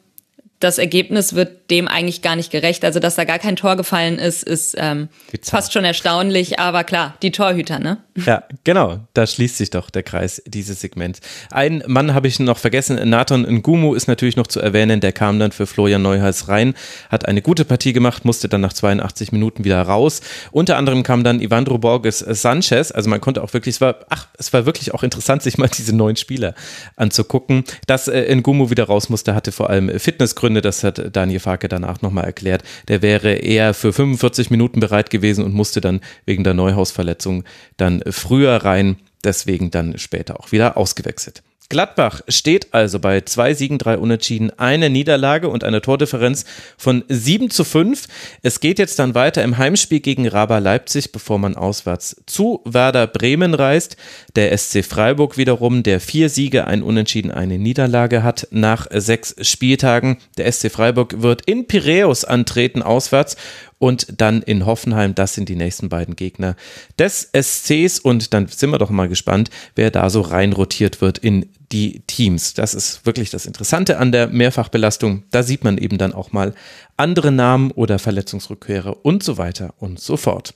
das 0.61 0.77
Ergebnis 0.77 1.35
wird 1.35 1.71
dem 1.71 1.89
eigentlich 1.89 2.21
gar 2.21 2.37
nicht 2.37 2.53
gerecht. 2.53 2.85
Also, 2.85 3.01
dass 3.01 3.17
da 3.17 3.25
gar 3.25 3.39
kein 3.39 3.57
Tor 3.57 3.77
gefallen 3.77 4.19
ist, 4.19 4.43
ist 4.43 4.77
ähm, 4.79 5.09
fast 5.43 5.73
schon 5.73 5.85
erstaunlich. 5.85 6.59
Aber 6.59 6.85
klar, 6.85 7.17
die 7.23 7.31
Torhüter, 7.31 7.79
ne? 7.79 7.99
Ja, 8.27 8.45
genau. 8.63 9.01
Da 9.15 9.27
schließt 9.27 9.57
sich 9.57 9.71
doch 9.71 9.89
der 9.89 10.03
Kreis 10.03 10.43
dieses 10.47 10.81
Segments. 10.81 11.21
Ein 11.51 11.83
Mann 11.87 12.13
habe 12.13 12.29
ich 12.29 12.39
noch 12.41 12.59
vergessen. 12.59 13.09
Nathan 13.09 13.43
Ngumu 13.43 13.95
ist 13.95 14.07
natürlich 14.07 14.37
noch 14.37 14.49
zu 14.49 14.61
erwähnen. 14.61 15.01
Der 15.01 15.13
kam 15.13 15.39
dann 15.39 15.53
für 15.53 15.67
Florian 15.67 16.03
Neuhaus 16.03 16.49
rein, 16.49 16.75
hat 17.09 17.27
eine 17.27 17.41
gute 17.41 17.65
Partie 17.65 17.95
gemacht, 17.95 18.27
musste 18.27 18.49
dann 18.49 18.61
nach 18.61 18.75
82 18.75 19.33
Minuten 19.33 19.65
wieder 19.65 19.81
raus. 19.81 20.21
Unter 20.51 20.77
anderem 20.77 21.03
kam 21.03 21.25
dann 21.25 21.41
Ivandro 21.41 21.79
Borges 21.79 22.19
Sanchez. 22.19 22.93
Also 22.93 23.09
man 23.09 23.23
konnte 23.23 23.43
auch 23.43 23.55
wirklich, 23.55 23.77
es 23.77 23.81
war, 23.81 24.01
ach, 24.11 24.27
es 24.37 24.53
war 24.53 24.67
wirklich 24.67 24.93
auch 24.93 25.03
interessant, 25.03 25.43
sich 25.43 25.57
mal 25.57 25.69
diese 25.69 25.97
neuen 25.97 26.17
Spieler 26.17 26.55
anzugucken. 26.97 27.65
Dass 27.87 28.09
äh, 28.09 28.35
Ngumu 28.37 28.69
wieder 28.69 28.85
raus 28.85 29.09
musste, 29.09 29.35
hatte 29.35 29.53
vor 29.53 29.71
allem 29.71 29.99
Fitnessgründe 29.99 30.50
Gründe, 30.51 30.63
das 30.63 30.83
hat 30.83 31.15
Daniel 31.15 31.39
Farke 31.39 31.69
danach 31.69 32.03
nochmal 32.03 32.25
erklärt. 32.25 32.65
Der 32.89 33.03
wäre 33.03 33.35
eher 33.35 33.73
für 33.73 33.93
45 33.93 34.51
Minuten 34.51 34.81
bereit 34.81 35.09
gewesen 35.09 35.45
und 35.45 35.55
musste 35.55 35.81
dann 35.81 36.01
wegen 36.27 36.43
der 36.43 36.55
Neuhausverletzung 36.55 37.45
dann 37.77 38.03
früher 38.11 38.57
rein, 38.57 38.97
deswegen 39.23 39.71
dann 39.71 39.97
später 39.97 40.41
auch 40.41 40.51
wieder 40.51 40.77
ausgewechselt. 40.77 41.45
Gladbach 41.71 42.21
steht 42.27 42.75
also 42.75 42.99
bei 42.99 43.21
zwei 43.21 43.55
Siegen, 43.55 43.79
drei 43.79 43.97
Unentschieden, 43.97 44.51
eine 44.59 44.91
Niederlage 44.91 45.49
und 45.49 45.63
einer 45.63 45.81
Tordifferenz 45.81 46.45
von 46.77 47.05
7 47.09 47.49
zu 47.49 47.63
5. 47.63 48.09
Es 48.43 48.59
geht 48.59 48.81
jetzt 48.81 48.99
dann 48.99 49.15
weiter 49.15 49.45
im 49.45 49.57
Heimspiel 49.57 50.01
gegen 50.01 50.27
Raba 50.27 50.59
Leipzig, 50.59 51.13
bevor 51.13 51.39
man 51.39 51.57
auswärts 51.57 52.17
zu 52.27 52.61
Werder 52.65 53.07
Bremen 53.07 53.55
reist. 53.55 53.97
Der 54.35 54.57
SC 54.59 54.85
Freiburg 54.85 55.37
wiederum, 55.37 55.85
der 55.85 56.01
vier 56.01 56.29
Siege, 56.29 56.67
ein 56.67 56.83
Unentschieden, 56.83 57.31
eine 57.31 57.57
Niederlage 57.57 58.25
hat 58.25 58.49
nach 58.51 58.89
sechs 58.93 59.37
Spieltagen. 59.41 60.19
Der 60.39 60.51
SC 60.51 60.73
Freiburg 60.73 61.23
wird 61.23 61.43
in 61.47 61.69
Piräus 61.69 62.25
antreten, 62.25 62.83
auswärts 62.83 63.37
und 63.79 64.21
dann 64.21 64.43
in 64.43 64.67
Hoffenheim. 64.67 65.15
Das 65.15 65.35
sind 65.35 65.49
die 65.49 65.57
nächsten 65.57 65.89
beiden 65.89 66.17
Gegner 66.17 66.57
des 66.99 67.31
SCs 67.33 68.01
und 68.01 68.35
dann 68.35 68.49
sind 68.49 68.71
wir 68.71 68.79
doch 68.79 68.91
mal 68.91 69.09
gespannt, 69.09 69.51
wer 69.77 69.93
da 69.93 70.11
so 70.11 70.21
reinrotiert 70.21 71.01
wird 71.01 71.19
in 71.19 71.47
die 71.73 72.03
Teams. 72.07 72.55
Das 72.55 72.75
ist 72.75 73.07
wirklich 73.07 73.31
das 73.31 73.47
Interessante 73.47 73.99
an 73.99 74.13
der 74.13 74.29
Mehrfachbelastung. 74.29 75.25
Da 75.31 75.43
sieht 75.43 75.65
man 75.65 75.79
eben 75.79 75.99
dann 75.99 76.13
auch 76.13 76.33
mal 76.33 76.55
andere 76.97 77.33
Namen 77.33 77.71
oder 77.71 77.99
Verletzungsrückkehre 77.99 78.95
und 78.95 79.23
so 79.23 79.39
weiter 79.39 79.75
und 79.79 80.01
so 80.01 80.17
fort. 80.17 80.55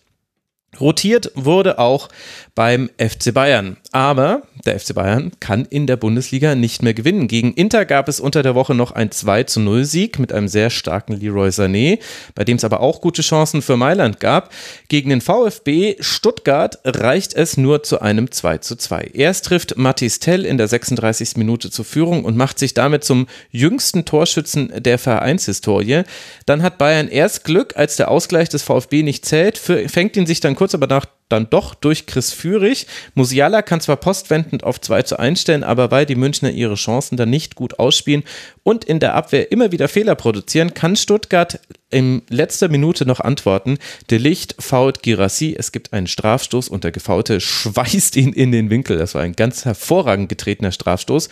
Rotiert 0.80 1.30
wurde 1.34 1.78
auch 1.78 2.08
beim 2.54 2.90
FC 2.98 3.32
Bayern. 3.32 3.76
Aber 3.92 4.42
der 4.64 4.78
FC 4.78 4.94
Bayern 4.94 5.32
kann 5.40 5.64
in 5.64 5.86
der 5.86 5.96
Bundesliga 5.96 6.54
nicht 6.54 6.82
mehr 6.82 6.94
gewinnen. 6.94 7.28
Gegen 7.28 7.52
Inter 7.54 7.84
gab 7.84 8.08
es 8.08 8.20
unter 8.20 8.42
der 8.42 8.54
Woche 8.54 8.74
noch 8.74 8.90
ein 8.92 9.10
2 9.10 9.44
zu 9.44 9.60
0 9.60 9.84
Sieg 9.84 10.18
mit 10.18 10.32
einem 10.32 10.48
sehr 10.48 10.70
starken 10.70 11.14
Leroy 11.14 11.48
Sané, 11.48 11.98
bei 12.34 12.44
dem 12.44 12.56
es 12.56 12.64
aber 12.64 12.80
auch 12.80 13.00
gute 13.00 13.22
Chancen 13.22 13.62
für 13.62 13.76
Mailand 13.76 14.20
gab. 14.20 14.52
Gegen 14.88 15.10
den 15.10 15.20
VfB 15.20 15.96
Stuttgart 16.00 16.78
reicht 16.84 17.34
es 17.34 17.56
nur 17.56 17.82
zu 17.82 18.00
einem 18.00 18.30
2 18.30 18.58
zu 18.58 18.76
2. 18.76 19.10
Erst 19.14 19.46
trifft 19.46 19.76
Mathis 19.76 20.18
Tell 20.18 20.44
in 20.44 20.58
der 20.58 20.68
36. 20.68 21.36
Minute 21.36 21.70
zur 21.70 21.84
Führung 21.84 22.24
und 22.24 22.36
macht 22.36 22.58
sich 22.58 22.74
damit 22.74 23.04
zum 23.04 23.26
jüngsten 23.50 24.04
Torschützen 24.04 24.72
der 24.76 24.98
Vereinshistorie. 24.98 26.02
Dann 26.46 26.62
hat 26.62 26.78
Bayern 26.78 27.08
erst 27.08 27.44
Glück, 27.44 27.76
als 27.76 27.96
der 27.96 28.10
Ausgleich 28.10 28.48
des 28.48 28.62
VfB 28.62 29.02
nicht 29.02 29.24
zählt, 29.24 29.58
fängt 29.58 30.16
ihn 30.16 30.26
sich 30.26 30.40
dann 30.40 30.56
kurz 30.56 30.74
aber 30.74 30.86
nach 30.86 31.06
dann 31.28 31.48
doch 31.50 31.74
durch 31.74 32.06
Chris 32.06 32.32
Führig. 32.32 32.86
Musiala 33.14 33.62
kann 33.62 33.80
zwar 33.80 33.96
postwendend 33.96 34.64
auf 34.64 34.80
2 34.80 35.02
zu 35.02 35.18
1 35.18 35.40
stellen, 35.40 35.64
aber 35.64 35.90
weil 35.90 36.06
die 36.06 36.14
Münchner 36.14 36.50
ihre 36.50 36.74
Chancen 36.74 37.16
dann 37.16 37.30
nicht 37.30 37.54
gut 37.54 37.78
ausspielen 37.78 38.24
und 38.62 38.84
in 38.84 39.00
der 39.00 39.14
Abwehr 39.14 39.50
immer 39.50 39.72
wieder 39.72 39.88
Fehler 39.88 40.14
produzieren, 40.14 40.74
kann 40.74 40.96
Stuttgart 40.96 41.60
in 41.90 42.22
letzter 42.28 42.68
Minute 42.68 43.06
noch 43.06 43.20
antworten. 43.20 43.78
De 44.10 44.18
Licht 44.18 44.56
fault 44.58 45.02
Girassi, 45.02 45.54
es 45.58 45.72
gibt 45.72 45.92
einen 45.92 46.06
Strafstoß 46.06 46.68
und 46.68 46.84
der 46.84 46.92
Gefaute 46.92 47.40
schweißt 47.40 48.16
ihn 48.16 48.32
in 48.32 48.52
den 48.52 48.70
Winkel. 48.70 48.98
Das 48.98 49.14
war 49.14 49.22
ein 49.22 49.34
ganz 49.34 49.64
hervorragend 49.64 50.28
getretener 50.28 50.72
Strafstoß. 50.72 51.28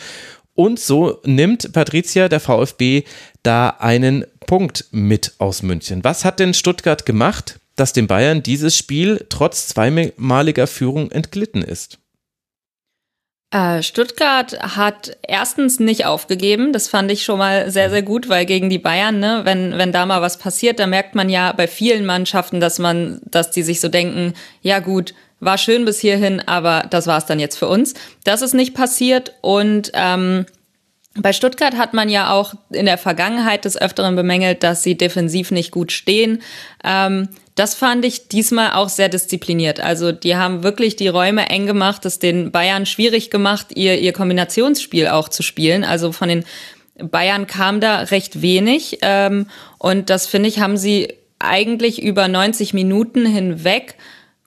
Und 0.54 0.78
so 0.78 1.20
nimmt 1.24 1.72
Patricia, 1.72 2.28
der 2.28 2.40
VfB, 2.40 3.04
da 3.42 3.70
einen 3.70 4.26
Punkt 4.46 4.86
mit 4.90 5.32
aus 5.38 5.62
München. 5.62 6.04
Was 6.04 6.24
hat 6.24 6.40
denn 6.40 6.52
Stuttgart 6.52 7.06
gemacht? 7.06 7.58
Dass 7.82 7.92
den 7.92 8.06
Bayern 8.06 8.44
dieses 8.44 8.76
Spiel 8.76 9.26
trotz 9.28 9.66
zweimaliger 9.66 10.68
Führung 10.68 11.10
entglitten 11.10 11.62
ist? 11.62 11.98
Äh, 13.50 13.82
Stuttgart 13.82 14.56
hat 14.76 15.18
erstens 15.26 15.80
nicht 15.80 16.06
aufgegeben. 16.06 16.72
Das 16.72 16.86
fand 16.86 17.10
ich 17.10 17.24
schon 17.24 17.38
mal 17.38 17.72
sehr, 17.72 17.90
sehr 17.90 18.02
gut, 18.02 18.28
weil 18.28 18.46
gegen 18.46 18.70
die 18.70 18.78
Bayern, 18.78 19.18
ne, 19.18 19.40
wenn, 19.42 19.76
wenn 19.78 19.90
da 19.90 20.06
mal 20.06 20.22
was 20.22 20.38
passiert, 20.38 20.78
da 20.78 20.86
merkt 20.86 21.16
man 21.16 21.28
ja 21.28 21.50
bei 21.50 21.66
vielen 21.66 22.06
Mannschaften, 22.06 22.60
dass 22.60 22.78
man, 22.78 23.20
dass 23.24 23.50
die 23.50 23.64
sich 23.64 23.80
so 23.80 23.88
denken, 23.88 24.34
ja 24.62 24.78
gut, 24.78 25.12
war 25.40 25.58
schön 25.58 25.84
bis 25.84 25.98
hierhin, 25.98 26.38
aber 26.38 26.86
das 26.88 27.08
war's 27.08 27.26
dann 27.26 27.40
jetzt 27.40 27.58
für 27.58 27.66
uns. 27.66 27.94
Das 28.22 28.42
ist 28.42 28.54
nicht 28.54 28.74
passiert 28.74 29.34
und 29.40 29.90
ähm, 29.94 30.46
bei 31.14 31.32
Stuttgart 31.32 31.76
hat 31.76 31.92
man 31.92 32.08
ja 32.08 32.32
auch 32.32 32.54
in 32.70 32.86
der 32.86 32.96
Vergangenheit 32.96 33.64
des 33.64 33.80
Öfteren 33.80 34.16
bemängelt, 34.16 34.62
dass 34.62 34.82
sie 34.82 34.96
defensiv 34.96 35.50
nicht 35.50 35.70
gut 35.70 35.92
stehen. 35.92 36.42
Ähm, 36.84 37.28
das 37.54 37.74
fand 37.74 38.04
ich 38.06 38.28
diesmal 38.28 38.72
auch 38.72 38.88
sehr 38.88 39.10
diszipliniert. 39.10 39.78
Also 39.78 40.10
die 40.10 40.36
haben 40.36 40.62
wirklich 40.62 40.96
die 40.96 41.08
Räume 41.08 41.50
eng 41.50 41.66
gemacht, 41.66 42.06
es 42.06 42.18
den 42.18 42.50
Bayern 42.50 42.86
schwierig 42.86 43.30
gemacht, 43.30 43.68
ihr, 43.74 43.98
ihr 43.98 44.14
Kombinationsspiel 44.14 45.08
auch 45.08 45.28
zu 45.28 45.42
spielen. 45.42 45.84
Also 45.84 46.12
von 46.12 46.28
den 46.28 46.44
Bayern 46.96 47.46
kam 47.46 47.80
da 47.80 47.98
recht 48.00 48.40
wenig 48.40 48.98
ähm, 49.02 49.46
und 49.78 50.08
das 50.08 50.26
finde 50.26 50.48
ich, 50.48 50.60
haben 50.60 50.78
sie 50.78 51.14
eigentlich 51.38 52.02
über 52.02 52.28
90 52.28 52.72
Minuten 52.72 53.26
hinweg 53.26 53.96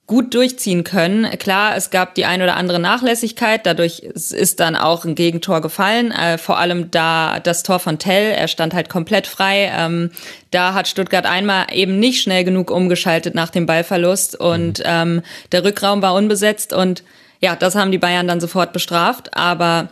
gut 0.07 0.35
durchziehen 0.35 0.83
können. 0.83 1.27
Klar, 1.39 1.75
es 1.75 1.89
gab 1.89 2.13
die 2.13 2.25
ein 2.25 2.41
oder 2.43 2.55
andere 2.55 2.79
Nachlässigkeit, 2.79 3.65
dadurch 3.65 4.01
ist 4.01 4.59
dann 4.59 4.75
auch 4.75 5.03
ein 5.03 5.15
Gegentor 5.15 5.61
gefallen, 5.61 6.11
äh, 6.11 6.37
vor 6.37 6.59
allem 6.59 6.91
da 6.91 7.39
das 7.39 7.63
Tor 7.63 7.79
von 7.79 7.97
Tell, 7.97 8.31
er 8.31 8.47
stand 8.47 8.75
halt 8.75 8.87
komplett 8.87 9.25
frei. 9.25 9.71
Ähm, 9.75 10.11
da 10.51 10.75
hat 10.75 10.87
Stuttgart 10.87 11.25
einmal 11.25 11.67
eben 11.71 11.99
nicht 11.99 12.21
schnell 12.21 12.43
genug 12.43 12.69
umgeschaltet 12.69 13.33
nach 13.33 13.49
dem 13.49 13.65
Ballverlust. 13.65 14.39
Und 14.39 14.79
mhm. 14.79 14.85
ähm, 14.85 15.21
der 15.51 15.63
Rückraum 15.63 16.03
war 16.03 16.13
unbesetzt. 16.13 16.71
Und 16.71 17.03
ja, 17.39 17.55
das 17.55 17.75
haben 17.75 17.91
die 17.91 17.97
Bayern 17.97 18.27
dann 18.27 18.39
sofort 18.39 18.73
bestraft, 18.73 19.35
aber 19.35 19.89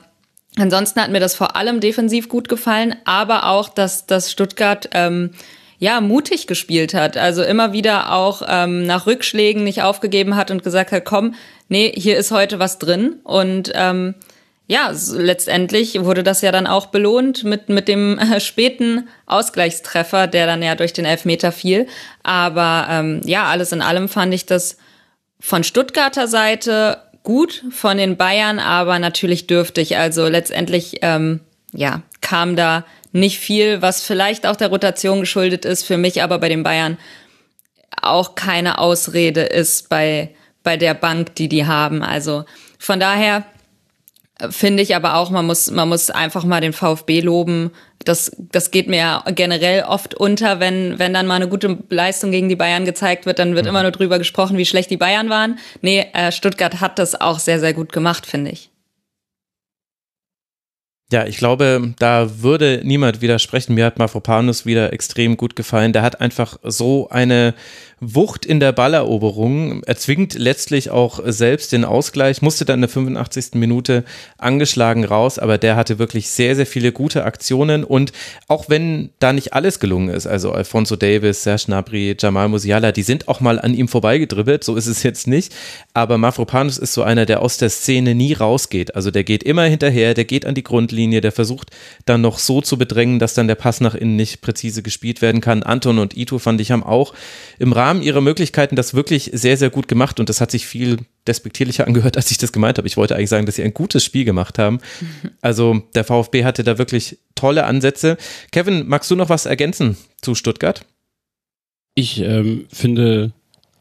ansonsten 0.58 1.02
hat 1.02 1.12
mir 1.12 1.20
das 1.20 1.36
vor 1.36 1.56
allem 1.56 1.80
defensiv 1.80 2.30
gut 2.30 2.50
gefallen, 2.50 2.96
aber 3.06 3.48
auch, 3.48 3.70
dass, 3.70 4.06
dass 4.06 4.32
Stuttgart 4.32 4.90
ähm, 4.94 5.32
ja, 5.84 6.00
mutig 6.00 6.48
gespielt 6.48 6.94
hat. 6.94 7.18
Also 7.18 7.44
immer 7.44 7.74
wieder 7.74 8.14
auch 8.14 8.42
ähm, 8.48 8.86
nach 8.86 9.06
Rückschlägen 9.06 9.66
nicht 9.66 9.82
aufgegeben 9.82 10.38
hat 10.38 10.50
und 10.50 10.64
gesagt 10.64 10.94
hat, 10.94 11.04
komm, 11.04 11.36
nee, 11.68 11.92
hier 11.94 12.16
ist 12.16 12.32
heute 12.32 12.58
was 12.58 12.80
drin. 12.80 13.18
Und 13.26 13.70
ähm, 13.76 14.16
ja, 14.66 14.94
letztendlich 15.12 16.02
wurde 16.06 16.24
das 16.24 16.40
ja 16.40 16.54
dann 16.54 16.68
auch 16.68 16.86
belohnt 16.86 17.44
mit, 17.44 17.68
mit 17.68 17.90
dem 17.90 18.18
äh, 18.18 18.40
späten 18.40 19.10
Ausgleichstreffer, 19.26 20.28
der 20.28 20.46
dann 20.46 20.64
ja 20.64 20.76
durch 20.76 20.94
den 20.94 21.04
Elfmeter 21.04 21.52
fiel. 21.52 21.86
Aber 22.24 22.88
ähm, 22.90 23.20
ja, 23.26 23.44
alles 23.48 23.74
in 23.74 23.82
allem 23.82 24.08
fand 24.08 24.34
ich 24.34 24.46
das 24.46 24.78
von 25.42 25.66
Stuttgarter 25.66 26.30
Seite 26.30 27.02
gut, 27.24 27.62
von 27.72 27.98
den 27.98 28.16
Bayern 28.16 28.60
aber 28.60 29.00
natürlich 29.00 29.48
dürftig. 29.48 29.98
Also 29.98 30.30
letztendlich, 30.30 31.00
ähm, 31.02 31.42
ja, 31.74 32.04
kam 32.22 32.56
da 32.56 32.86
nicht 33.14 33.40
viel, 33.40 33.82
was 33.82 34.04
vielleicht 34.04 34.46
auch 34.46 34.56
der 34.56 34.70
Rotation 34.70 35.22
geschuldet 35.22 35.66
ist, 35.66 35.86
für 35.86 35.98
mich 35.98 36.22
aber 36.22 36.40
bei 36.40 36.50
den 36.50 36.64
Bayern 36.64 36.98
auch 38.02 38.36
keine 38.36 38.80
Ausrede 38.80 39.42
ist 39.42 39.88
bei, 39.88 40.36
bei 40.64 40.78
der 40.78 40.96
Bank, 40.96 41.36
die 41.36 41.48
die 41.48 41.66
haben. 41.66 42.04
Also 42.04 42.44
von 42.80 43.00
daher 43.00 43.46
finde 44.50 44.84
ich 44.84 44.96
aber 44.96 45.16
auch, 45.16 45.30
man 45.30 45.46
muss, 45.46 45.70
man 45.70 45.88
muss 45.88 46.10
einfach 46.10 46.44
mal 46.44 46.60
den 46.60 46.74
VfB 46.74 47.22
loben. 47.22 47.72
Das, 48.04 48.36
das 48.38 48.72
geht 48.72 48.90
mir 48.90 48.98
ja 48.98 49.24
generell 49.28 49.84
oft 49.84 50.16
unter, 50.16 50.60
wenn, 50.60 50.98
wenn 51.00 51.14
dann 51.14 51.28
mal 51.28 51.36
eine 51.36 51.48
gute 51.48 51.78
Leistung 51.90 52.32
gegen 52.32 52.50
die 52.50 52.56
Bayern 52.56 52.84
gezeigt 52.84 53.26
wird, 53.26 53.40
dann 53.40 53.56
wird 53.56 53.66
mhm. 53.66 53.70
immer 53.70 53.84
nur 53.84 53.92
drüber 53.92 54.18
gesprochen, 54.18 54.58
wie 54.58 54.66
schlecht 54.66 54.90
die 54.90 54.98
Bayern 54.98 55.30
waren. 55.30 55.60
Nee, 55.82 56.08
äh, 56.14 56.32
Stuttgart 56.32 56.82
hat 56.82 57.00
das 57.00 57.20
auch 57.20 57.40
sehr, 57.40 57.60
sehr 57.60 57.74
gut 57.74 57.94
gemacht, 57.94 58.26
finde 58.26 58.52
ich. 58.52 58.73
Ja, 61.14 61.28
ich 61.28 61.38
glaube, 61.38 61.94
da 62.00 62.42
würde 62.42 62.82
niemand 62.84 63.22
widersprechen. 63.22 63.76
Mir 63.76 63.86
hat 63.86 64.00
Mafropanus 64.00 64.66
wieder 64.66 64.92
extrem 64.94 65.38
gut 65.38 65.56
gefallen. 65.56 65.94
Der 65.94 66.02
hat 66.02 66.20
einfach 66.20 66.58
so 66.64 67.08
eine 67.08 67.54
Wucht 68.00 68.46
in 68.46 68.60
der 68.60 68.72
Balleroberung, 68.72 69.84
erzwingt 69.84 70.34
letztlich 70.34 70.90
auch 70.90 71.20
selbst 71.26 71.72
den 71.72 71.86
Ausgleich, 71.86 72.42
musste 72.42 72.66
dann 72.66 72.76
in 72.76 72.82
der 72.82 72.90
85. 72.90 73.54
Minute 73.54 74.04
angeschlagen 74.38 75.06
raus, 75.06 75.40
aber 75.40 75.58
der 75.58 75.76
hatte 75.76 76.00
wirklich 76.00 76.30
sehr, 76.30 76.56
sehr 76.56 76.66
viele 76.66 76.92
gute 76.92 77.24
Aktionen 77.24 77.84
und 77.84 78.12
auch 78.48 78.70
wenn 78.70 79.12
da 79.20 79.34
nicht 79.34 79.54
alles 79.54 79.80
gelungen 79.80 80.10
ist, 80.10 80.28
also 80.28 80.52
Alfonso 80.52 80.96
Davis, 80.96 81.44
Serge 81.44 81.64
Gnabry, 81.68 82.16
Jamal 82.20 82.50
Musiala, 82.50 82.92
die 82.92 83.04
sind 83.04 83.28
auch 83.28 83.40
mal 83.40 83.60
an 83.60 83.74
ihm 83.74 83.88
vorbeigedribbelt, 83.88 84.64
so 84.64 84.76
ist 84.76 84.88
es 84.88 85.04
jetzt 85.04 85.28
nicht, 85.28 85.54
aber 85.94 86.18
Mafropanus 86.18 86.78
ist 86.78 86.94
so 86.94 87.04
einer, 87.04 87.26
der 87.26 87.42
aus 87.42 87.58
der 87.58 87.70
Szene 87.70 88.16
nie 88.16 88.34
rausgeht, 88.34 88.96
also 88.96 89.12
der 89.12 89.24
geht 89.24 89.44
immer 89.44 89.64
hinterher, 89.64 90.14
der 90.14 90.26
geht 90.26 90.46
an 90.46 90.56
die 90.56 90.64
Grundlinie, 90.64 91.22
der 91.22 91.32
versucht 91.32 91.72
dann 92.06 92.22
noch 92.22 92.40
so 92.40 92.62
zu 92.62 92.78
bedrängen, 92.78 93.20
dass 93.20 93.34
dann 93.34 93.48
der 93.48 93.56
Pass 93.56 93.82
nach 93.82 93.96
innen 93.96 94.16
nicht 94.16 94.42
präzise 94.42 94.84
gespielt 94.84 95.22
werden 95.22 95.42
kann. 95.42 95.64
Anton 95.64 96.00
und 96.00 96.18
Ito 96.18 96.40
fand 96.40 96.60
ich 96.62 96.72
haben 96.72 96.84
auch 96.84 97.14
im 97.60 97.72
Rahmen 97.72 97.93
Rahmen 97.94 98.02
ihrer 98.04 98.22
Möglichkeiten 98.22 98.76
das 98.76 98.96
wirklich 98.96 99.30
sehr, 99.34 99.56
sehr 99.56 99.70
gut 99.70 99.88
gemacht 99.88 100.20
und 100.20 100.28
das 100.28 100.42
hat 100.42 100.50
sich 100.50 100.66
viel 100.66 100.98
despektierlicher 101.28 101.86
angehört, 101.88 102.18
als 102.18 102.32
ich 102.32 102.40
das 102.40 102.52
gemeint 102.52 102.78
habe. 102.78 102.88
Ich 102.88 102.98
wollte 102.98 103.16
eigentlich 103.16 103.30
sagen, 103.30 103.46
dass 103.46 103.56
sie 103.56 103.64
ein 103.64 103.74
gutes 103.74 104.04
Spiel 104.04 104.26
gemacht 104.26 104.60
haben. 104.60 104.80
Also 105.42 105.84
der 105.94 106.06
VfB 106.06 106.46
hatte 106.46 106.64
da 106.64 106.78
wirklich 106.78 107.18
tolle 107.36 107.66
Ansätze. 107.66 108.18
Kevin, 108.52 108.88
magst 108.88 109.12
du 109.12 109.16
noch 109.16 109.28
was 109.30 109.46
ergänzen 109.46 109.98
zu 110.22 110.36
Stuttgart? 110.36 110.86
Ich 111.96 112.22
ähm, 112.22 112.66
finde 112.72 113.34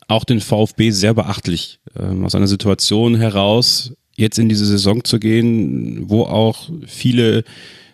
auch 0.09 0.25
den 0.25 0.41
VfB 0.41 0.91
sehr 0.91 1.15
beachtlich, 1.15 1.79
ähm, 1.99 2.25
aus 2.25 2.35
einer 2.35 2.49
Situation 2.49 3.15
heraus 3.15 3.93
jetzt 4.17 4.39
in 4.39 4.49
diese 4.49 4.67
Saison 4.67 5.05
zu 5.05 5.21
gehen, 5.21 6.09
wo 6.11 6.25
auch 6.25 6.69
viele 6.87 7.45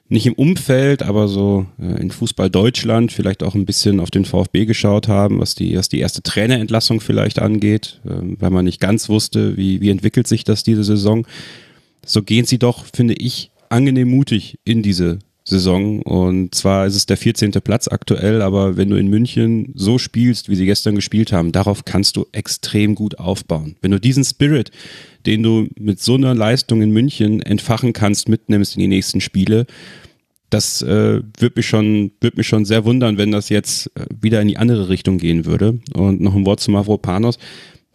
nicht 0.08 0.26
im 0.26 0.32
Umfeld, 0.34 1.02
aber 1.02 1.28
so 1.28 1.66
äh, 1.78 2.00
in 2.00 2.10
Fußball 2.10 2.50
Deutschland 2.50 3.12
vielleicht 3.12 3.42
auch 3.42 3.54
ein 3.54 3.66
bisschen 3.66 4.00
auf 4.00 4.10
den 4.10 4.24
VfB 4.24 4.64
geschaut 4.64 5.08
haben, 5.08 5.38
was 5.38 5.54
die, 5.54 5.76
was 5.76 5.88
die 5.88 6.00
erste 6.00 6.22
Trainerentlassung 6.22 7.00
vielleicht 7.00 7.38
angeht, 7.38 8.00
äh, 8.06 8.10
weil 8.38 8.50
man 8.50 8.64
nicht 8.64 8.80
ganz 8.80 9.08
wusste, 9.08 9.56
wie, 9.56 9.80
wie 9.80 9.90
entwickelt 9.90 10.26
sich 10.26 10.44
das 10.44 10.62
diese 10.62 10.84
Saison. 10.84 11.26
So 12.06 12.22
gehen 12.22 12.46
sie 12.46 12.58
doch, 12.58 12.86
finde 12.86 13.14
ich, 13.14 13.50
angenehm 13.68 14.08
mutig 14.08 14.58
in 14.64 14.82
diese 14.82 15.18
Saison. 15.44 16.02
Und 16.02 16.54
zwar 16.54 16.86
ist 16.86 16.94
es 16.94 17.06
der 17.06 17.16
14. 17.16 17.52
Platz 17.52 17.88
aktuell, 17.88 18.42
aber 18.42 18.76
wenn 18.76 18.90
du 18.90 18.96
in 18.96 19.08
München 19.08 19.72
so 19.74 19.98
spielst, 19.98 20.48
wie 20.48 20.56
sie 20.56 20.66
gestern 20.66 20.94
gespielt 20.94 21.32
haben, 21.32 21.52
darauf 21.52 21.84
kannst 21.84 22.16
du 22.16 22.26
extrem 22.32 22.94
gut 22.94 23.18
aufbauen. 23.18 23.76
Wenn 23.80 23.90
du 23.90 24.00
diesen 24.00 24.24
Spirit, 24.24 24.70
den 25.28 25.42
du 25.42 25.68
mit 25.78 26.00
so 26.00 26.14
einer 26.14 26.34
Leistung 26.34 26.80
in 26.80 26.90
München 26.90 27.42
entfachen 27.42 27.92
kannst, 27.92 28.30
mitnimmst 28.30 28.76
in 28.76 28.80
die 28.80 28.88
nächsten 28.88 29.20
Spiele, 29.20 29.66
das 30.48 30.80
äh, 30.80 31.20
würde 31.38 31.52
mich 31.56 31.66
schon 31.66 32.12
würde 32.22 32.38
mich 32.38 32.48
schon 32.48 32.64
sehr 32.64 32.86
wundern, 32.86 33.18
wenn 33.18 33.30
das 33.30 33.50
jetzt 33.50 33.88
äh, 33.94 34.06
wieder 34.22 34.40
in 34.40 34.48
die 34.48 34.56
andere 34.56 34.88
Richtung 34.88 35.18
gehen 35.18 35.44
würde. 35.44 35.80
Und 35.92 36.22
noch 36.22 36.34
ein 36.34 36.46
Wort 36.46 36.60
zu 36.60 36.70
Mavropanos. 36.70 37.38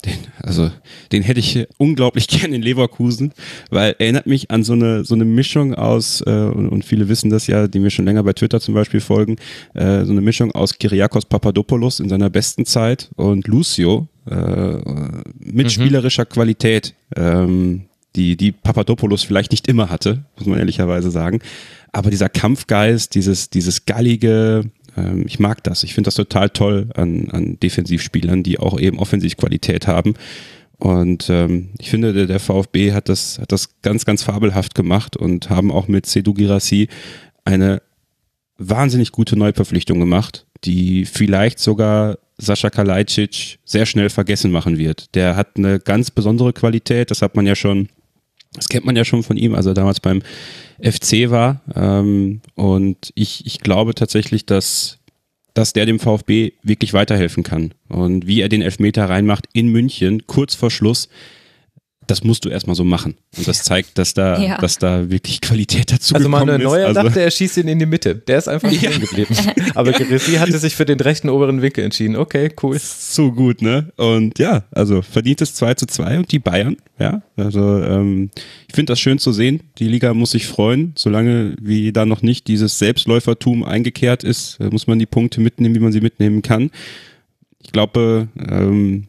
Den, 0.05 0.17
also 0.41 0.69
den 1.11 1.23
hätte 1.23 1.39
ich 1.39 1.67
unglaublich 1.77 2.27
gern 2.29 2.53
in 2.53 2.61
Leverkusen, 2.61 3.33
weil 3.69 3.95
erinnert 3.99 4.25
mich 4.27 4.51
an 4.51 4.63
so 4.63 4.73
eine 4.73 5.05
so 5.05 5.15
eine 5.15 5.25
Mischung 5.25 5.73
aus 5.73 6.21
äh, 6.25 6.29
und, 6.29 6.69
und 6.69 6.85
viele 6.85 7.07
wissen 7.07 7.29
das 7.29 7.47
ja, 7.47 7.67
die 7.67 7.79
mir 7.79 7.89
schon 7.89 8.05
länger 8.05 8.23
bei 8.23 8.33
Twitter 8.33 8.59
zum 8.59 8.73
Beispiel 8.73 8.99
folgen, 8.99 9.37
äh, 9.73 10.03
so 10.03 10.11
eine 10.11 10.21
Mischung 10.21 10.51
aus 10.51 10.77
Kyriakos 10.77 11.25
Papadopoulos 11.25 11.99
in 11.99 12.09
seiner 12.09 12.29
besten 12.29 12.65
Zeit 12.65 13.09
und 13.15 13.47
Lucio 13.47 14.07
äh, 14.29 14.75
mit 15.39 15.65
mhm. 15.65 15.69
spielerischer 15.69 16.25
Qualität, 16.25 16.93
ähm, 17.15 17.83
die 18.15 18.37
die 18.37 18.51
Papadopoulos 18.51 19.23
vielleicht 19.23 19.51
nicht 19.51 19.67
immer 19.67 19.89
hatte, 19.89 20.25
muss 20.37 20.47
man 20.47 20.59
ehrlicherweise 20.59 21.11
sagen. 21.11 21.39
Aber 21.91 22.09
dieser 22.09 22.29
Kampfgeist, 22.29 23.13
dieses, 23.13 23.49
dieses 23.49 23.85
gallige, 23.85 24.63
ähm, 24.97 25.25
ich 25.27 25.39
mag 25.39 25.63
das. 25.63 25.83
Ich 25.83 25.93
finde 25.93 26.07
das 26.07 26.15
total 26.15 26.49
toll 26.49 26.89
an, 26.95 27.29
an 27.31 27.59
Defensivspielern, 27.59 28.43
die 28.43 28.59
auch 28.59 28.79
eben 28.79 28.99
Offensivqualität 28.99 29.87
haben. 29.87 30.15
Und 30.77 31.29
ähm, 31.29 31.69
ich 31.79 31.89
finde, 31.89 32.13
der, 32.13 32.25
der 32.25 32.39
VfB 32.39 32.93
hat 32.93 33.09
das, 33.09 33.39
hat 33.39 33.51
das 33.51 33.81
ganz, 33.81 34.05
ganz 34.05 34.23
fabelhaft 34.23 34.75
gemacht 34.75 35.15
und 35.15 35.49
haben 35.49 35.71
auch 35.71 35.87
mit 35.87 36.05
Sedu 36.05 36.33
Girassi 36.33 36.89
eine 37.45 37.81
wahnsinnig 38.57 39.11
gute 39.11 39.35
Neuverpflichtung 39.35 39.99
gemacht, 39.99 40.45
die 40.63 41.05
vielleicht 41.05 41.59
sogar 41.59 42.17
Sascha 42.37 42.69
Kalajdzic 42.69 43.59
sehr 43.63 43.85
schnell 43.85 44.09
vergessen 44.09 44.51
machen 44.51 44.77
wird. 44.77 45.13
Der 45.15 45.35
hat 45.35 45.57
eine 45.57 45.79
ganz 45.79 46.11
besondere 46.11 46.53
Qualität, 46.53 47.11
das 47.11 47.21
hat 47.21 47.35
man 47.35 47.45
ja 47.45 47.55
schon 47.55 47.89
das 48.53 48.69
kennt 48.69 48.85
man 48.85 48.95
ja 48.95 49.05
schon 49.05 49.23
von 49.23 49.37
ihm, 49.37 49.55
als 49.55 49.65
er 49.65 49.73
damals 49.73 49.99
beim 49.99 50.21
FC 50.81 51.29
war. 51.29 51.61
Ähm, 51.75 52.41
und 52.55 53.11
ich, 53.15 53.45
ich 53.45 53.59
glaube 53.59 53.95
tatsächlich, 53.95 54.45
dass, 54.45 54.99
dass 55.53 55.73
der 55.73 55.85
dem 55.85 55.99
VfB 55.99 56.53
wirklich 56.61 56.93
weiterhelfen 56.93 57.43
kann. 57.43 57.73
Und 57.89 58.27
wie 58.27 58.41
er 58.41 58.49
den 58.49 58.61
Elfmeter 58.61 59.09
reinmacht 59.09 59.45
in 59.53 59.67
München, 59.67 60.27
kurz 60.27 60.55
vor 60.55 60.71
Schluss, 60.71 61.09
das 62.07 62.23
musst 62.23 62.45
du 62.45 62.49
erstmal 62.49 62.75
so 62.75 62.83
machen. 62.83 63.15
Und 63.37 63.47
das 63.47 63.63
zeigt, 63.63 63.97
dass 63.97 64.13
da, 64.13 64.39
ja. 64.39 64.57
dass 64.57 64.77
da 64.77 65.09
wirklich 65.09 65.41
Qualität 65.41 65.91
dazu 65.91 66.15
also 66.15 66.29
gekommen 66.29 66.49
ist. 66.49 66.55
Also 66.55 66.69
Neuer 66.69 66.87
also 66.87 67.01
dachte, 67.01 67.21
er 67.21 67.31
schießt 67.31 67.57
ihn 67.57 67.67
in 67.67 67.79
die 67.79 67.85
Mitte. 67.85 68.15
Der 68.15 68.37
ist 68.37 68.47
einfach 68.47 68.71
stehen 68.71 68.99
geblieben. 68.99 69.35
Aber 69.75 69.91
Gerissi 69.91 70.33
hatte 70.33 70.57
sich 70.57 70.75
für 70.75 70.85
den 70.85 70.99
rechten 70.99 71.29
oberen 71.29 71.61
Winkel 71.61 71.83
entschieden. 71.83 72.15
Okay, 72.15 72.51
cool. 72.61 72.77
So 72.79 73.31
gut, 73.31 73.61
ne? 73.61 73.91
Und 73.97 74.39
ja, 74.39 74.63
also 74.71 75.01
verdientes 75.01 75.55
2 75.55 75.73
zu 75.75 75.85
2 75.85 76.17
und 76.19 76.31
die 76.31 76.39
Bayern, 76.39 76.77
ja. 76.99 77.21
Also 77.35 77.81
ähm, 77.81 78.29
ich 78.67 78.75
finde 78.75 78.91
das 78.91 78.99
schön 78.99 79.19
zu 79.19 79.31
sehen. 79.31 79.61
Die 79.77 79.87
Liga 79.87 80.13
muss 80.13 80.31
sich 80.31 80.47
freuen. 80.47 80.93
Solange 80.95 81.55
wie 81.61 81.91
da 81.91 82.05
noch 82.05 82.21
nicht 82.21 82.47
dieses 82.47 82.79
Selbstläufertum 82.79 83.63
eingekehrt 83.63 84.23
ist, 84.23 84.59
äh, 84.59 84.65
muss 84.65 84.87
man 84.87 84.99
die 84.99 85.05
Punkte 85.05 85.41
mitnehmen, 85.41 85.75
wie 85.75 85.79
man 85.79 85.91
sie 85.91 86.01
mitnehmen 86.01 86.41
kann. 86.41 86.71
Ich 87.63 87.71
glaube, 87.71 88.27
ähm, 88.37 89.07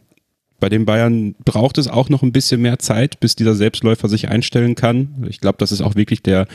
bei 0.65 0.71
den 0.71 0.87
Bayern 0.87 1.35
braucht 1.45 1.77
es 1.77 1.89
auch 1.89 2.09
noch 2.09 2.23
ein 2.23 2.33
bisschen 2.33 2.63
mehr 2.63 2.79
Zeit, 2.79 3.21
bis 3.21 3.37
dieser 3.37 3.55
Selbstläufer 3.55 4.09
sich 4.09 4.31
einstellen 4.31 4.75
kann. 4.75 5.27
Ich 5.29 5.43
glaube, 5.43 5.59
das 5.59 5.73
ist 5.73 5.83
auch 5.83 5.95
wirklich 5.95 6.23
der, 6.23 6.47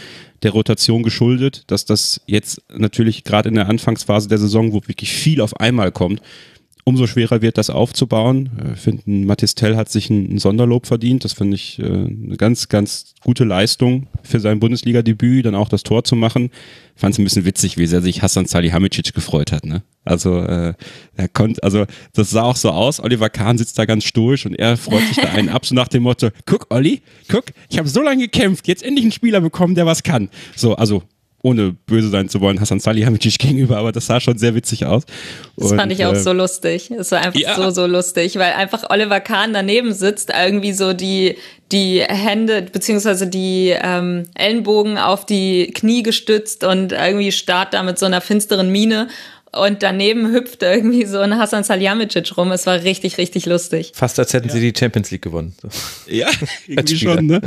der 0.41 0.49
Rotation 0.49 1.03
geschuldet, 1.03 1.65
dass 1.67 1.85
das 1.85 2.19
jetzt 2.25 2.63
natürlich 2.75 3.23
gerade 3.23 3.49
in 3.49 3.53
der 3.53 3.69
Anfangsphase 3.69 4.27
der 4.27 4.39
Saison, 4.39 4.73
wo 4.73 4.81
wirklich 4.87 5.11
viel 5.11 5.41
auf 5.41 5.59
einmal 5.59 5.91
kommt, 5.91 6.23
umso 6.89 7.07
schwerer 7.07 7.41
wird, 7.41 7.57
das 7.57 7.69
aufzubauen. 7.69 8.49
Ich 8.57 8.71
äh, 8.71 8.75
finde, 8.75 9.03
Mathis 9.25 9.55
Tell 9.55 9.75
hat 9.75 9.89
sich 9.89 10.09
ein, 10.09 10.37
Sonderlob 10.39 10.87
verdient. 10.87 11.23
Das 11.23 11.33
finde 11.33 11.55
ich 11.55 11.79
äh, 11.79 11.83
eine 11.83 12.35
ganz, 12.37 12.67
ganz 12.67 13.13
gute 13.21 13.43
Leistung 13.43 14.07
für 14.23 14.39
sein 14.39 14.59
Bundesliga-Debüt, 14.59 15.45
dann 15.45 15.55
auch 15.55 15.69
das 15.69 15.83
Tor 15.83 16.03
zu 16.03 16.15
machen. 16.15 16.49
Fand 16.95 17.13
es 17.13 17.19
ein 17.19 17.23
bisschen 17.23 17.45
witzig, 17.45 17.77
wie 17.77 17.87
sehr 17.87 18.01
sich 18.01 18.21
Hassan 18.21 18.45
Salihamidzic 18.45 19.13
gefreut 19.13 19.51
hat. 19.51 19.65
Ne? 19.65 19.83
Also 20.03 20.41
äh, 20.41 20.73
er 21.15 21.27
konnte, 21.29 21.63
also 21.63 21.85
das 22.13 22.31
sah 22.31 22.43
auch 22.43 22.55
so 22.55 22.71
aus. 22.71 22.99
Oliver 22.99 23.29
Kahn 23.29 23.57
sitzt 23.57 23.77
da 23.77 23.85
ganz 23.85 24.03
stoisch 24.03 24.45
und 24.45 24.55
er 24.55 24.75
freut 24.75 25.03
sich 25.07 25.17
da 25.17 25.29
einen 25.33 25.49
ab, 25.49 25.65
so 25.65 25.75
nach 25.75 25.87
dem 25.87 26.03
Motto: 26.03 26.29
Guck, 26.45 26.67
Olli, 26.69 27.01
guck, 27.29 27.45
ich 27.69 27.77
habe 27.77 27.87
so 27.87 28.01
lange 28.01 28.23
gekämpft, 28.23 28.67
jetzt 28.67 28.83
endlich 28.83 29.05
einen 29.05 29.11
Spieler 29.11 29.41
bekommen, 29.41 29.75
der 29.75 29.85
was 29.85 30.03
kann. 30.03 30.29
So, 30.55 30.75
also 30.75 31.03
ohne 31.41 31.71
böse 31.71 32.09
sein 32.09 32.29
zu 32.29 32.41
wollen, 32.41 32.59
Hassan 32.59 32.79
Salihamidzic 32.79 33.37
gegenüber, 33.39 33.77
aber 33.77 33.91
das 33.91 34.05
sah 34.05 34.19
schon 34.19 34.37
sehr 34.37 34.55
witzig 34.55 34.85
aus. 34.85 35.03
Das 35.55 35.71
und, 35.71 35.77
fand 35.77 35.91
ich 35.91 36.05
auch 36.05 36.13
äh, 36.13 36.19
so 36.19 36.33
lustig. 36.33 36.91
Es 36.91 37.11
war 37.11 37.19
einfach 37.19 37.39
ja. 37.39 37.55
so, 37.55 37.69
so 37.71 37.85
lustig, 37.85 38.35
weil 38.37 38.53
einfach 38.53 38.89
Oliver 38.89 39.19
Kahn 39.19 39.53
daneben 39.53 39.93
sitzt, 39.93 40.31
irgendwie 40.37 40.73
so 40.73 40.93
die, 40.93 41.35
die 41.71 42.01
Hände 42.01 42.63
beziehungsweise 42.63 43.27
die 43.27 43.73
ähm, 43.81 44.25
Ellenbogen 44.35 44.97
auf 44.97 45.25
die 45.25 45.71
Knie 45.73 46.03
gestützt 46.03 46.63
und 46.63 46.91
irgendwie 46.91 47.31
starrt 47.31 47.73
da 47.73 47.83
mit 47.83 47.97
so 47.99 48.05
einer 48.05 48.21
finsteren 48.21 48.71
Miene 48.71 49.07
und 49.51 49.81
daneben 49.81 50.31
hüpft 50.31 50.61
irgendwie 50.61 51.05
so 51.05 51.19
ein 51.19 51.37
Hassan 51.37 51.63
Salihamidzic 51.63 52.37
rum. 52.37 52.51
Es 52.51 52.67
war 52.67 52.83
richtig, 52.83 53.17
richtig 53.17 53.45
lustig. 53.45 53.91
Fast 53.95 54.19
als 54.19 54.33
hätten 54.33 54.49
ja. 54.49 54.53
sie 54.53 54.71
die 54.71 54.77
Champions 54.77 55.09
League 55.11 55.23
gewonnen. 55.23 55.55
Ja, 56.07 56.29
irgendwie 56.67 56.97
schon, 56.97 57.25
ne? 57.25 57.41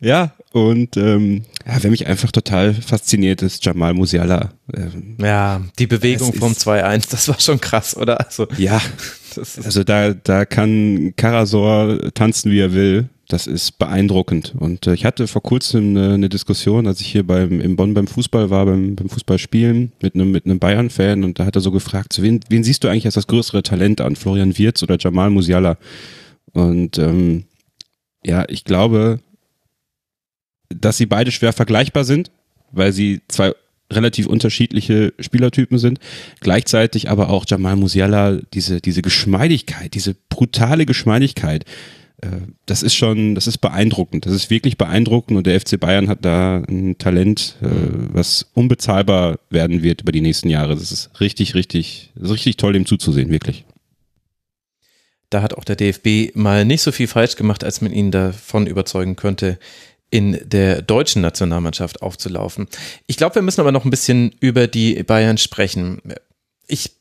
Ja, 0.00 0.32
und 0.52 0.96
ähm, 0.96 1.42
ja, 1.66 1.76
wer 1.82 1.90
mich 1.90 2.06
einfach 2.06 2.30
total 2.30 2.72
fasziniert, 2.74 3.42
ist 3.42 3.64
Jamal 3.64 3.94
Musiala. 3.94 4.50
Ähm, 4.74 5.16
ja, 5.20 5.60
die 5.78 5.86
Bewegung 5.86 6.32
vom 6.32 6.52
2-1, 6.52 7.10
das 7.10 7.28
war 7.28 7.40
schon 7.40 7.60
krass, 7.60 7.96
oder? 7.96 8.24
Also, 8.24 8.46
ja, 8.56 8.80
also 9.36 9.84
da, 9.84 10.14
da 10.14 10.44
kann 10.44 11.12
Karasor 11.16 12.12
tanzen, 12.14 12.52
wie 12.52 12.60
er 12.60 12.72
will. 12.72 13.08
Das 13.30 13.46
ist 13.46 13.78
beeindruckend. 13.78 14.54
Und 14.58 14.86
äh, 14.86 14.94
ich 14.94 15.04
hatte 15.04 15.26
vor 15.26 15.42
kurzem 15.42 15.90
eine, 15.90 16.14
eine, 16.14 16.28
Diskussion, 16.30 16.86
als 16.86 17.02
ich 17.02 17.08
hier 17.08 17.26
beim, 17.26 17.60
in 17.60 17.76
Bonn 17.76 17.92
beim 17.92 18.06
Fußball 18.06 18.48
war, 18.48 18.64
beim, 18.64 18.96
beim 18.96 19.10
Fußballspielen 19.10 19.92
mit 20.00 20.14
einem, 20.14 20.30
mit 20.30 20.46
einem 20.46 20.58
Bayern-Fan 20.58 21.24
und 21.24 21.38
da 21.38 21.44
hat 21.44 21.54
er 21.54 21.60
so 21.60 21.70
gefragt, 21.70 22.22
wen, 22.22 22.40
wen 22.48 22.64
siehst 22.64 22.84
du 22.84 22.88
eigentlich 22.88 23.04
als 23.04 23.16
das 23.16 23.26
größere 23.26 23.62
Talent 23.62 24.00
an? 24.00 24.16
Florian 24.16 24.56
Wirz 24.56 24.82
oder 24.82 24.96
Jamal 24.98 25.28
Musiala? 25.28 25.76
Und 26.54 26.96
ähm, 26.96 27.44
ja, 28.24 28.46
ich 28.48 28.64
glaube, 28.64 29.20
dass 30.68 30.96
sie 30.96 31.06
beide 31.06 31.32
schwer 31.32 31.52
vergleichbar 31.52 32.04
sind, 32.04 32.30
weil 32.72 32.92
sie 32.92 33.22
zwei 33.28 33.54
relativ 33.90 34.26
unterschiedliche 34.26 35.14
Spielertypen 35.18 35.78
sind. 35.78 35.98
Gleichzeitig 36.40 37.08
aber 37.08 37.30
auch 37.30 37.46
Jamal 37.48 37.76
Musiala, 37.76 38.38
diese, 38.52 38.80
diese 38.80 39.02
Geschmeidigkeit, 39.02 39.94
diese 39.94 40.14
brutale 40.28 40.84
Geschmeidigkeit, 40.84 41.64
äh, 42.20 42.28
das 42.66 42.82
ist 42.82 42.94
schon, 42.94 43.34
das 43.34 43.46
ist 43.46 43.58
beeindruckend. 43.58 44.26
Das 44.26 44.32
ist 44.32 44.50
wirklich 44.50 44.76
beeindruckend 44.76 45.38
und 45.38 45.46
der 45.46 45.58
FC 45.60 45.78
Bayern 45.78 46.08
hat 46.08 46.24
da 46.24 46.62
ein 46.68 46.98
Talent, 46.98 47.56
äh, 47.62 47.66
was 48.12 48.46
unbezahlbar 48.54 49.38
werden 49.50 49.82
wird 49.82 50.02
über 50.02 50.12
die 50.12 50.20
nächsten 50.20 50.50
Jahre. 50.50 50.74
Das 50.74 50.92
ist 50.92 51.20
richtig, 51.20 51.54
richtig, 51.54 52.12
richtig 52.20 52.56
toll, 52.56 52.72
dem 52.72 52.86
zuzusehen, 52.86 53.30
wirklich. 53.30 53.64
Da 55.30 55.42
hat 55.42 55.54
auch 55.54 55.64
der 55.64 55.76
DFB 55.76 56.34
mal 56.34 56.64
nicht 56.64 56.80
so 56.80 56.90
viel 56.90 57.06
falsch 57.06 57.36
gemacht, 57.36 57.62
als 57.62 57.82
man 57.82 57.92
ihn 57.92 58.10
davon 58.10 58.66
überzeugen 58.66 59.14
könnte, 59.14 59.58
in 60.10 60.38
der 60.44 60.82
deutschen 60.82 61.22
Nationalmannschaft 61.22 62.02
aufzulaufen. 62.02 62.68
Ich 63.06 63.16
glaube, 63.16 63.36
wir 63.36 63.42
müssen 63.42 63.60
aber 63.60 63.72
noch 63.72 63.84
ein 63.84 63.90
bisschen 63.90 64.34
über 64.40 64.66
die 64.66 65.02
Bayern 65.02 65.38
sprechen. 65.38 66.00
Ich, 66.66 66.92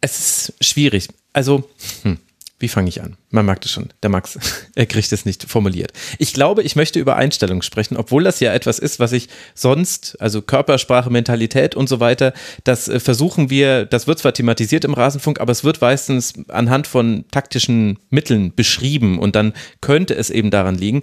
es 0.00 0.18
ist 0.18 0.64
schwierig. 0.64 1.08
Also, 1.32 1.68
hm, 2.02 2.18
wie 2.60 2.68
fange 2.68 2.90
ich 2.90 3.00
an? 3.02 3.16
Man 3.30 3.46
mag 3.46 3.62
das 3.62 3.70
schon. 3.70 3.88
Der 4.02 4.10
Max, 4.10 4.38
er 4.74 4.86
kriegt 4.86 5.10
es 5.12 5.24
nicht 5.24 5.44
formuliert. 5.44 5.92
Ich 6.18 6.34
glaube, 6.34 6.62
ich 6.62 6.76
möchte 6.76 7.00
über 7.00 7.16
Einstellung 7.16 7.62
sprechen, 7.62 7.96
obwohl 7.96 8.22
das 8.22 8.38
ja 8.40 8.52
etwas 8.52 8.78
ist, 8.78 9.00
was 9.00 9.12
ich 9.12 9.28
sonst, 9.54 10.20
also 10.20 10.42
Körpersprache, 10.42 11.08
Mentalität 11.08 11.74
und 11.74 11.88
so 11.88 12.00
weiter, 12.00 12.34
das 12.64 12.86
äh, 12.88 13.00
versuchen 13.00 13.48
wir, 13.48 13.86
das 13.86 14.06
wird 14.06 14.18
zwar 14.18 14.34
thematisiert 14.34 14.84
im 14.84 14.92
Rasenfunk, 14.92 15.40
aber 15.40 15.52
es 15.52 15.64
wird 15.64 15.80
meistens 15.80 16.34
anhand 16.48 16.86
von 16.86 17.24
taktischen 17.30 17.98
Mitteln 18.10 18.54
beschrieben 18.54 19.18
und 19.18 19.36
dann 19.36 19.54
könnte 19.80 20.14
es 20.14 20.28
eben 20.28 20.50
daran 20.50 20.74
liegen 20.74 21.00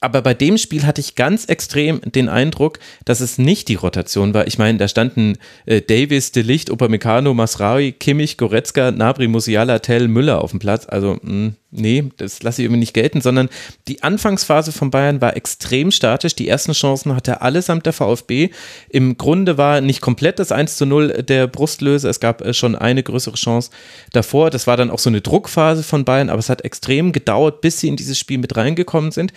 aber 0.00 0.22
bei 0.22 0.34
dem 0.34 0.58
Spiel 0.58 0.86
hatte 0.86 1.00
ich 1.00 1.16
ganz 1.16 1.46
extrem 1.46 2.00
den 2.02 2.28
Eindruck, 2.28 2.78
dass 3.04 3.20
es 3.20 3.38
nicht 3.38 3.68
die 3.68 3.74
Rotation 3.74 4.32
war. 4.32 4.46
Ich 4.46 4.58
meine, 4.58 4.78
da 4.78 4.86
standen 4.86 5.38
äh, 5.66 5.80
Davis, 5.80 6.30
De 6.30 6.42
Licht, 6.42 6.70
Upamecano, 6.70 7.34
Masraui, 7.34 7.92
Kimmich, 7.92 8.36
Goretzka, 8.36 8.92
Nabri, 8.92 9.26
Musiala, 9.26 9.80
Tell, 9.80 10.06
Müller 10.08 10.42
auf 10.42 10.52
dem 10.52 10.60
Platz. 10.60 10.86
Also, 10.88 11.14
mh, 11.14 11.20
hm, 11.22 11.56
nee, 11.70 12.04
das 12.16 12.42
lasse 12.42 12.62
ich 12.62 12.66
irgendwie 12.66 12.80
nicht 12.80 12.94
gelten, 12.94 13.20
sondern 13.20 13.48
die 13.88 14.02
Anfangsphase 14.02 14.70
von 14.70 14.90
Bayern 14.90 15.20
war 15.20 15.36
extrem 15.36 15.90
statisch. 15.90 16.36
Die 16.36 16.48
ersten 16.48 16.72
Chancen 16.72 17.14
hatte 17.14 17.42
allesamt 17.42 17.84
der 17.84 17.92
VfB. 17.92 18.50
Im 18.88 19.18
Grunde 19.18 19.58
war 19.58 19.80
nicht 19.80 20.00
komplett 20.00 20.38
das 20.38 20.52
1 20.52 20.76
zu 20.76 20.86
0 20.86 21.24
der 21.24 21.48
Brustlöse. 21.48 22.08
Es 22.08 22.20
gab 22.20 22.42
äh, 22.42 22.54
schon 22.54 22.76
eine 22.76 23.02
größere 23.02 23.34
Chance 23.34 23.70
davor. 24.12 24.50
Das 24.50 24.68
war 24.68 24.76
dann 24.76 24.90
auch 24.90 25.00
so 25.00 25.10
eine 25.10 25.20
Druckphase 25.20 25.82
von 25.82 26.04
Bayern, 26.04 26.30
aber 26.30 26.38
es 26.38 26.48
hat 26.48 26.64
extrem 26.64 27.10
gedauert, 27.10 27.60
bis 27.62 27.80
sie 27.80 27.88
in 27.88 27.96
dieses 27.96 28.18
Spiel 28.18 28.38
mit 28.38 28.56
reingekommen 28.56 29.10
sind. 29.10 29.32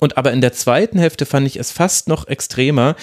Und 0.00 0.18
aber 0.18 0.32
in 0.32 0.40
der 0.40 0.52
zweiten 0.52 0.98
Hälfte 0.98 1.24
fand 1.24 1.46
ich 1.46 1.56
es 1.56 1.70
fast 1.70 2.08
noch 2.08 2.26
extremer. 2.26 2.96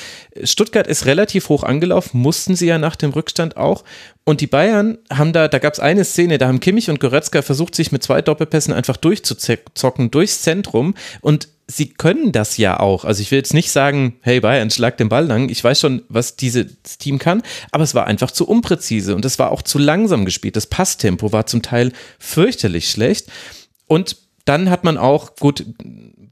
Stuttgart 0.44 0.88
ist 0.88 1.06
relativ 1.06 1.50
hoch 1.50 1.64
angelaufen, 1.64 2.20
mussten 2.20 2.56
sie 2.56 2.68
ja 2.68 2.78
nach 2.78 2.96
dem 2.96 3.12
Rückstand 3.12 3.56
auch. 3.56 3.84
Und 4.26 4.42
die 4.42 4.48
Bayern 4.48 4.98
haben 5.12 5.34
da, 5.34 5.48
da 5.48 5.60
gab 5.60 5.74
es 5.74 5.80
eine 5.80 6.04
Szene, 6.04 6.38
da 6.38 6.48
haben 6.48 6.60
Kimmich 6.60 6.90
und 6.90 7.00
Goretzka 7.00 7.42
versucht, 7.42 7.76
sich 7.76 7.92
mit 7.92 8.04
zwei 8.04 8.22
Doppelpässen 8.22 8.74
einfach 8.74 8.98
durchzuzocken, 8.98 10.12
durchs 10.12 10.42
Zentrum. 10.42 10.94
Und 11.22 11.48
sie 11.68 11.90
können 11.90 12.32
das 12.32 12.58
ja 12.58 12.80
auch. 12.80 13.06
Also 13.06 13.22
ich 13.22 13.32
will 13.32 13.40
jetzt 13.40 13.54
nicht 13.54 13.72
sagen, 13.72 14.18
hey 14.22 14.40
Bayern, 14.42 14.70
schlag 14.70 14.98
den 14.98 15.10
Ball 15.10 15.26
lang. 15.26 15.50
Ich 15.50 15.64
weiß 15.64 15.80
schon, 15.80 16.04
was 16.10 16.36
dieses 16.36 16.68
Team 17.00 17.20
kann, 17.20 17.42
aber 17.72 17.84
es 17.84 17.96
war 17.96 18.06
einfach 18.06 18.32
zu 18.32 18.48
unpräzise 18.48 19.16
und 19.16 19.26
es 19.26 19.40
war 19.40 19.52
auch 19.52 19.62
zu 19.62 19.80
langsam 19.80 20.26
gespielt. 20.26 20.56
Das 20.56 20.68
Passtempo 20.68 21.32
war 21.32 21.46
zum 21.46 21.62
Teil 21.62 21.94
fürchterlich 22.20 22.90
schlecht. 22.90 23.28
Und 23.88 24.18
dann 24.46 24.70
hat 24.70 24.84
man 24.84 24.98
auch, 24.98 25.36
gut, 25.36 25.66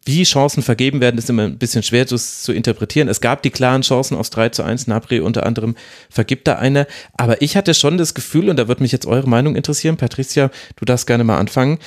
wie 0.10 0.24
Chancen 0.24 0.64
vergeben 0.64 1.02
werden, 1.02 1.18
ist 1.18 1.30
immer 1.30 1.44
ein 1.44 1.58
bisschen 1.58 1.84
schwer 1.84 2.08
zu, 2.08 2.18
zu, 2.18 2.52
interpretieren. 2.52 3.08
Es 3.08 3.22
gab 3.22 3.44
die 3.44 3.52
klaren 3.52 3.84
Chancen 3.84 4.18
aus 4.18 4.32
3 4.32 4.50
zu 4.50 4.64
1. 4.64 4.88
Napri 4.88 5.20
unter 5.20 5.46
anderem 5.46 5.76
vergibt 6.10 6.48
da 6.48 6.56
eine. 6.56 6.88
Aber 7.14 7.42
ich 7.42 7.56
hatte 7.56 7.74
schon 7.74 7.98
das 7.98 8.14
Gefühl, 8.14 8.50
und 8.50 8.58
da 8.58 8.68
würde 8.68 8.82
mich 8.82 8.92
jetzt 8.92 9.06
eure 9.06 9.30
Meinung 9.30 9.56
interessieren, 9.56 9.98
Patricia, 9.98 10.50
du 10.76 10.86
darfst 10.86 11.08
gerne 11.08 11.24
mal 11.24 11.38
anfangen. 11.38 11.78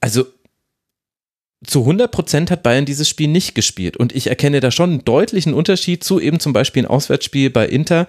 Also 0.00 0.26
zu 1.66 1.80
100 1.80 2.10
Prozent 2.10 2.50
hat 2.50 2.62
Bayern 2.62 2.86
dieses 2.86 3.08
Spiel 3.08 3.28
nicht 3.28 3.54
gespielt. 3.54 3.96
Und 3.96 4.14
ich 4.14 4.28
erkenne 4.28 4.60
da 4.60 4.70
schon 4.70 4.90
einen 4.90 5.04
deutlichen 5.04 5.52
Unterschied 5.52 6.04
zu 6.04 6.20
eben 6.20 6.40
zum 6.40 6.52
Beispiel 6.52 6.84
ein 6.84 6.90
Auswärtsspiel 6.90 7.50
bei 7.50 7.66
Inter 7.66 8.06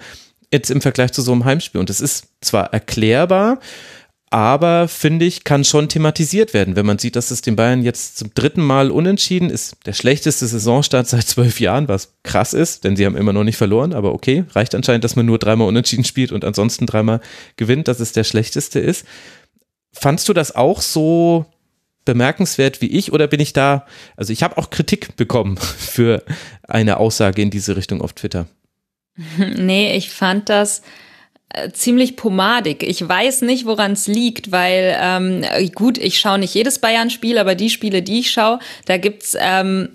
jetzt 0.53 0.69
im 0.69 0.81
Vergleich 0.81 1.11
zu 1.11 1.21
so 1.21 1.31
einem 1.31 1.45
Heimspiel. 1.45 1.79
Und 1.79 1.89
das 1.89 1.99
ist 1.99 2.27
zwar 2.41 2.73
erklärbar, 2.73 3.59
aber 4.31 4.87
finde 4.87 5.25
ich, 5.25 5.43
kann 5.43 5.65
schon 5.65 5.89
thematisiert 5.89 6.53
werden, 6.53 6.77
wenn 6.77 6.85
man 6.85 6.97
sieht, 6.97 7.17
dass 7.17 7.31
es 7.31 7.41
den 7.41 7.57
Bayern 7.57 7.83
jetzt 7.83 8.17
zum 8.17 8.33
dritten 8.33 8.61
Mal 8.61 8.89
unentschieden 8.89 9.49
ist. 9.49 9.75
Der 9.85 9.91
schlechteste 9.91 10.47
Saisonstart 10.47 11.05
seit 11.05 11.27
zwölf 11.27 11.59
Jahren, 11.59 11.89
was 11.89 12.13
krass 12.23 12.53
ist, 12.53 12.85
denn 12.85 12.95
sie 12.95 13.05
haben 13.05 13.17
immer 13.17 13.33
noch 13.33 13.43
nicht 13.43 13.57
verloren, 13.57 13.91
aber 13.91 14.13
okay, 14.13 14.45
reicht 14.51 14.73
anscheinend, 14.73 15.03
dass 15.03 15.17
man 15.17 15.25
nur 15.25 15.37
dreimal 15.37 15.67
unentschieden 15.67 16.05
spielt 16.05 16.31
und 16.31 16.45
ansonsten 16.45 16.85
dreimal 16.85 17.19
gewinnt, 17.57 17.89
dass 17.89 17.99
es 17.99 18.13
der 18.13 18.23
schlechteste 18.23 18.79
ist. 18.79 19.05
Fandst 19.91 20.29
du 20.29 20.33
das 20.33 20.55
auch 20.55 20.79
so 20.79 21.45
bemerkenswert 22.05 22.79
wie 22.79 22.87
ich 22.87 23.11
oder 23.11 23.27
bin 23.27 23.41
ich 23.41 23.51
da, 23.51 23.85
also 24.15 24.31
ich 24.31 24.43
habe 24.43 24.57
auch 24.57 24.69
Kritik 24.69 25.17
bekommen 25.17 25.57
für 25.57 26.23
eine 26.63 26.97
Aussage 26.97 27.41
in 27.41 27.49
diese 27.49 27.75
Richtung 27.75 28.01
auf 28.01 28.13
Twitter. 28.13 28.47
Nee, 29.57 29.93
ich 29.97 30.09
fand 30.09 30.47
das 30.47 30.83
ziemlich 31.73 32.15
pomadig. 32.15 32.83
Ich 32.83 33.07
weiß 33.07 33.41
nicht, 33.41 33.65
woran 33.65 33.93
es 33.93 34.07
liegt, 34.07 34.51
weil 34.51 34.95
ähm, 34.99 35.43
gut, 35.75 35.97
ich 35.97 36.19
schaue 36.19 36.39
nicht 36.39 36.53
jedes 36.53 36.79
Bayern-Spiel, 36.79 37.37
aber 37.37 37.55
die 37.55 37.69
Spiele, 37.69 38.01
die 38.01 38.19
ich 38.19 38.31
schaue, 38.31 38.59
da 38.85 38.97
gibt's 38.97 39.35
ähm, 39.39 39.89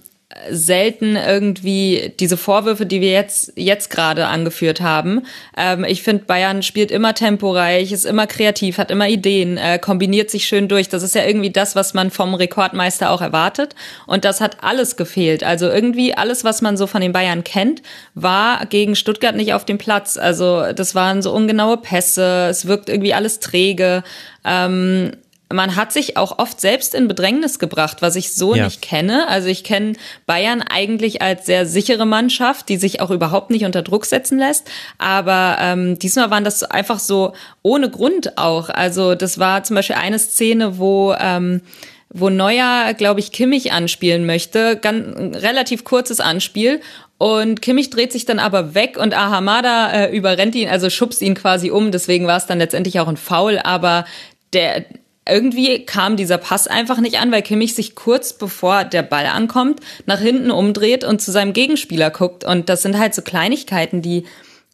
selten 0.50 1.16
irgendwie 1.16 2.12
diese 2.20 2.36
Vorwürfe, 2.36 2.86
die 2.86 3.00
wir 3.00 3.10
jetzt 3.10 3.52
jetzt 3.56 3.90
gerade 3.90 4.26
angeführt 4.26 4.80
haben. 4.80 5.22
Ähm, 5.56 5.84
ich 5.84 6.02
finde, 6.02 6.24
Bayern 6.24 6.62
spielt 6.62 6.90
immer 6.90 7.14
temporeich, 7.14 7.92
ist 7.92 8.04
immer 8.04 8.26
kreativ, 8.26 8.78
hat 8.78 8.90
immer 8.90 9.08
Ideen, 9.08 9.56
äh, 9.56 9.78
kombiniert 9.78 10.30
sich 10.30 10.46
schön 10.46 10.68
durch. 10.68 10.88
Das 10.88 11.02
ist 11.02 11.14
ja 11.14 11.24
irgendwie 11.24 11.50
das, 11.50 11.76
was 11.76 11.94
man 11.94 12.10
vom 12.10 12.34
Rekordmeister 12.34 13.10
auch 13.10 13.20
erwartet. 13.20 13.74
Und 14.06 14.24
das 14.24 14.40
hat 14.40 14.62
alles 14.62 14.96
gefehlt. 14.96 15.44
Also 15.44 15.68
irgendwie 15.68 16.14
alles, 16.14 16.44
was 16.44 16.62
man 16.62 16.76
so 16.76 16.86
von 16.86 17.00
den 17.00 17.12
Bayern 17.12 17.44
kennt, 17.44 17.82
war 18.14 18.66
gegen 18.66 18.96
Stuttgart 18.96 19.36
nicht 19.36 19.54
auf 19.54 19.64
dem 19.64 19.78
Platz. 19.78 20.16
Also 20.16 20.72
das 20.72 20.94
waren 20.94 21.22
so 21.22 21.32
ungenaue 21.32 21.78
Pässe, 21.78 22.48
es 22.50 22.66
wirkt 22.66 22.88
irgendwie 22.88 23.14
alles 23.14 23.40
träge. 23.40 24.02
Ähm, 24.44 25.12
man 25.52 25.76
hat 25.76 25.92
sich 25.92 26.16
auch 26.16 26.38
oft 26.38 26.60
selbst 26.60 26.94
in 26.94 27.06
Bedrängnis 27.06 27.58
gebracht, 27.58 27.98
was 28.00 28.16
ich 28.16 28.32
so 28.32 28.54
ja. 28.54 28.64
nicht 28.64 28.82
kenne. 28.82 29.28
Also 29.28 29.48
ich 29.48 29.62
kenne 29.62 29.92
Bayern 30.26 30.60
eigentlich 30.62 31.22
als 31.22 31.46
sehr 31.46 31.66
sichere 31.66 32.04
Mannschaft, 32.04 32.68
die 32.68 32.76
sich 32.76 33.00
auch 33.00 33.10
überhaupt 33.10 33.50
nicht 33.50 33.64
unter 33.64 33.82
Druck 33.82 34.06
setzen 34.06 34.38
lässt. 34.38 34.68
Aber 34.98 35.58
ähm, 35.60 35.98
diesmal 35.98 36.30
waren 36.30 36.42
das 36.42 36.64
einfach 36.64 36.98
so 36.98 37.32
ohne 37.62 37.90
Grund 37.90 38.38
auch. 38.38 38.70
Also 38.70 39.14
das 39.14 39.38
war 39.38 39.62
zum 39.62 39.76
Beispiel 39.76 39.96
eine 39.96 40.18
Szene, 40.18 40.78
wo 40.78 41.14
ähm, 41.18 41.60
wo 42.08 42.30
Neuer, 42.30 42.94
glaube 42.94 43.20
ich, 43.20 43.32
Kimmich 43.32 43.72
anspielen 43.72 44.26
möchte. 44.26 44.76
Ganz, 44.76 45.42
relativ 45.42 45.84
kurzes 45.84 46.20
Anspiel. 46.20 46.80
Und 47.18 47.62
Kimmich 47.62 47.90
dreht 47.90 48.12
sich 48.12 48.24
dann 48.24 48.38
aber 48.38 48.74
weg 48.74 48.96
und 48.98 49.14
Ahamada 49.14 49.90
äh, 49.90 50.16
überrennt 50.16 50.54
ihn, 50.54 50.68
also 50.68 50.88
schubst 50.88 51.22
ihn 51.22 51.34
quasi 51.34 51.70
um. 51.70 51.90
Deswegen 51.90 52.26
war 52.26 52.36
es 52.36 52.46
dann 52.46 52.58
letztendlich 52.58 53.00
auch 53.00 53.08
ein 53.08 53.16
Foul. 53.16 53.58
Aber 53.58 54.04
der, 54.52 54.84
irgendwie 55.28 55.84
kam 55.84 56.16
dieser 56.16 56.38
Pass 56.38 56.68
einfach 56.68 56.98
nicht 57.00 57.18
an, 57.18 57.32
weil 57.32 57.42
Kimmich 57.42 57.74
sich 57.74 57.94
kurz 57.94 58.32
bevor 58.32 58.84
der 58.84 59.02
Ball 59.02 59.26
ankommt, 59.26 59.80
nach 60.06 60.20
hinten 60.20 60.50
umdreht 60.50 61.04
und 61.04 61.20
zu 61.20 61.32
seinem 61.32 61.52
Gegenspieler 61.52 62.10
guckt. 62.10 62.44
Und 62.44 62.68
das 62.68 62.82
sind 62.82 62.98
halt 62.98 63.14
so 63.14 63.22
Kleinigkeiten, 63.22 64.02
die 64.02 64.24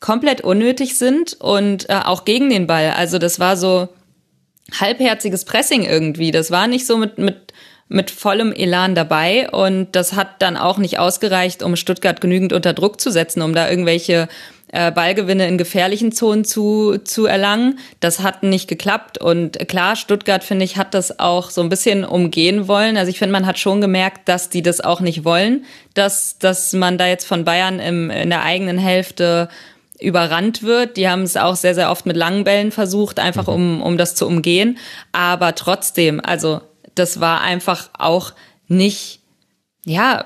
komplett 0.00 0.42
unnötig 0.42 0.98
sind 0.98 1.34
und 1.40 1.88
äh, 1.88 2.00
auch 2.04 2.24
gegen 2.24 2.50
den 2.50 2.66
Ball. 2.66 2.90
Also 2.90 3.18
das 3.18 3.40
war 3.40 3.56
so 3.56 3.88
halbherziges 4.78 5.44
Pressing 5.44 5.84
irgendwie. 5.84 6.30
Das 6.30 6.50
war 6.50 6.66
nicht 6.66 6.86
so 6.86 6.98
mit, 6.98 7.18
mit, 7.18 7.52
mit 7.88 8.10
vollem 8.10 8.52
Elan 8.52 8.94
dabei 8.94 9.50
und 9.50 9.92
das 9.92 10.12
hat 10.14 10.42
dann 10.42 10.56
auch 10.56 10.78
nicht 10.78 10.98
ausgereicht, 10.98 11.62
um 11.62 11.76
Stuttgart 11.76 12.20
genügend 12.20 12.52
unter 12.52 12.74
Druck 12.74 13.00
zu 13.00 13.10
setzen, 13.10 13.42
um 13.42 13.54
da 13.54 13.70
irgendwelche 13.70 14.28
äh, 14.72 14.90
Ballgewinne 14.90 15.46
in 15.46 15.58
gefährlichen 15.58 16.12
Zonen 16.12 16.44
zu, 16.44 16.98
zu 17.04 17.26
erlangen. 17.26 17.78
Das 18.00 18.20
hat 18.20 18.42
nicht 18.42 18.68
geklappt. 18.68 19.18
Und 19.18 19.68
klar, 19.68 19.96
Stuttgart, 19.96 20.42
finde 20.42 20.64
ich, 20.64 20.76
hat 20.76 20.94
das 20.94 21.20
auch 21.20 21.50
so 21.50 21.60
ein 21.60 21.68
bisschen 21.68 22.04
umgehen 22.04 22.66
wollen. 22.68 22.96
Also 22.96 23.10
ich 23.10 23.18
finde, 23.18 23.32
man 23.32 23.46
hat 23.46 23.58
schon 23.58 23.80
gemerkt, 23.80 24.28
dass 24.28 24.48
die 24.48 24.62
das 24.62 24.80
auch 24.80 25.00
nicht 25.00 25.24
wollen, 25.24 25.64
dass, 25.94 26.38
dass 26.38 26.72
man 26.72 26.98
da 26.98 27.06
jetzt 27.06 27.26
von 27.26 27.44
Bayern 27.44 27.78
im, 27.78 28.10
in 28.10 28.30
der 28.30 28.42
eigenen 28.42 28.78
Hälfte 28.78 29.48
überrannt 30.00 30.62
wird. 30.62 30.96
Die 30.96 31.08
haben 31.08 31.22
es 31.22 31.36
auch 31.36 31.54
sehr, 31.54 31.74
sehr 31.74 31.90
oft 31.90 32.06
mit 32.06 32.16
langen 32.16 32.44
Bällen 32.44 32.72
versucht, 32.72 33.20
einfach 33.20 33.46
mhm. 33.46 33.52
um, 33.52 33.82
um 33.82 33.98
das 33.98 34.14
zu 34.14 34.26
umgehen. 34.26 34.78
Aber 35.12 35.54
trotzdem, 35.54 36.18
also 36.18 36.62
das 36.94 37.20
war 37.20 37.42
einfach 37.42 37.90
auch 37.98 38.32
nicht, 38.68 39.20
ja, 39.84 40.24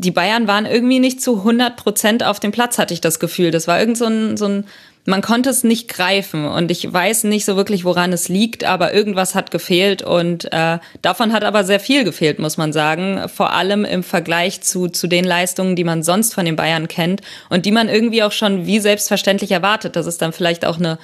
die 0.00 0.10
Bayern 0.10 0.48
waren 0.48 0.66
irgendwie 0.66 0.98
nicht 0.98 1.20
zu 1.20 1.38
100 1.38 1.76
Prozent 1.76 2.24
auf 2.24 2.40
dem 2.40 2.52
Platz, 2.52 2.78
hatte 2.78 2.94
ich 2.94 3.00
das 3.00 3.20
Gefühl. 3.20 3.50
Das 3.50 3.68
war 3.68 3.78
irgend 3.78 3.98
so 3.98 4.06
ein, 4.06 4.36
so 4.38 4.46
ein, 4.46 4.64
man 5.04 5.20
konnte 5.20 5.50
es 5.50 5.62
nicht 5.62 5.88
greifen 5.88 6.46
und 6.46 6.70
ich 6.70 6.90
weiß 6.90 7.24
nicht 7.24 7.44
so 7.44 7.56
wirklich, 7.56 7.84
woran 7.84 8.12
es 8.12 8.28
liegt, 8.28 8.64
aber 8.64 8.94
irgendwas 8.94 9.34
hat 9.34 9.50
gefehlt 9.50 10.02
und 10.02 10.50
äh, 10.52 10.78
davon 11.02 11.32
hat 11.32 11.44
aber 11.44 11.64
sehr 11.64 11.80
viel 11.80 12.04
gefehlt, 12.04 12.38
muss 12.38 12.56
man 12.56 12.72
sagen. 12.72 13.28
Vor 13.28 13.52
allem 13.52 13.84
im 13.84 14.02
Vergleich 14.02 14.62
zu, 14.62 14.88
zu 14.88 15.06
den 15.06 15.24
Leistungen, 15.24 15.76
die 15.76 15.84
man 15.84 16.02
sonst 16.02 16.34
von 16.34 16.46
den 16.46 16.56
Bayern 16.56 16.88
kennt 16.88 17.20
und 17.50 17.66
die 17.66 17.72
man 17.72 17.88
irgendwie 17.88 18.22
auch 18.22 18.32
schon 18.32 18.66
wie 18.66 18.80
selbstverständlich 18.80 19.50
erwartet. 19.50 19.96
Das 19.96 20.06
ist 20.06 20.22
dann 20.22 20.32
vielleicht 20.32 20.64
auch 20.64 20.78
eine 20.78 20.98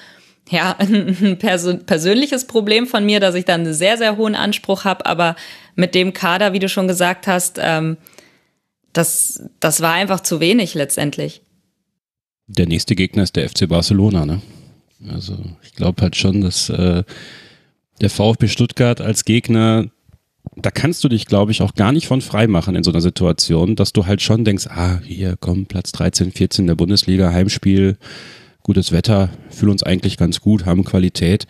ja, 0.49 0.77
ein 0.79 1.39
persönliches 1.39 2.47
Problem 2.47 2.87
von 2.87 3.05
mir, 3.05 3.21
dass 3.21 3.35
ich 3.35 3.45
dann 3.45 3.63
einen 3.63 3.75
sehr, 3.75 3.99
sehr 3.99 4.17
hohen 4.17 4.37
Anspruch 4.37 4.85
habe, 4.85 5.05
aber 5.05 5.37
mit 5.75 5.95
dem 5.95 6.13
Kader, 6.13 6.53
wie 6.53 6.61
du 6.61 6.69
schon 6.69 6.89
gesagt 6.89 7.27
hast, 7.27 7.59
ähm, 7.61 7.97
das, 8.97 9.43
das 9.61 9.81
war 9.81 9.93
einfach 9.93 10.21
zu 10.21 10.41
wenig 10.41 10.75
letztendlich. 10.75 11.43
Der 12.47 12.67
nächste 12.67 12.95
Gegner 12.95 13.25
ist 13.25 13.37
der 13.37 13.49
FC 13.49 13.69
Barcelona, 13.69 14.25
ne? 14.25 14.41
Also 15.09 15.37
ich 15.63 15.75
glaube 15.75 16.01
halt 16.03 16.17
schon, 16.17 16.41
dass 16.41 16.71
äh, 16.71 17.05
der 18.01 18.11
VfB 18.11 18.49
Stuttgart 18.49 19.01
als 19.01 19.25
Gegner, 19.25 19.87
da 20.55 20.71
kannst 20.71 21.05
du 21.05 21.09
dich, 21.09 21.27
glaube 21.27 21.53
ich, 21.53 21.61
auch 21.61 21.75
gar 21.75 21.93
nicht 21.93 22.07
von 22.07 22.23
frei 22.23 22.47
machen 22.47 22.75
in 22.77 22.85
so 22.85 22.91
einer 22.91 23.01
Situation, 23.01 23.77
dass 23.77 23.93
du 23.93 24.07
halt 24.07 24.23
schon 24.23 24.45
denkst, 24.45 24.69
ah, 24.69 25.01
hier 25.05 25.37
komm, 25.39 25.67
Platz 25.67 25.93
13, 25.93 26.33
14 26.33 26.67
der 26.67 26.77
Bundesliga, 26.77 27.31
Heimspiel, 27.31 27.99
gutes 28.63 28.93
Wetter, 28.93 29.29
fühlen 29.51 29.73
uns 29.73 29.83
eigentlich 29.83 30.17
ganz 30.17 30.41
gut, 30.41 30.65
haben 30.65 30.85
Qualität, 30.85 31.47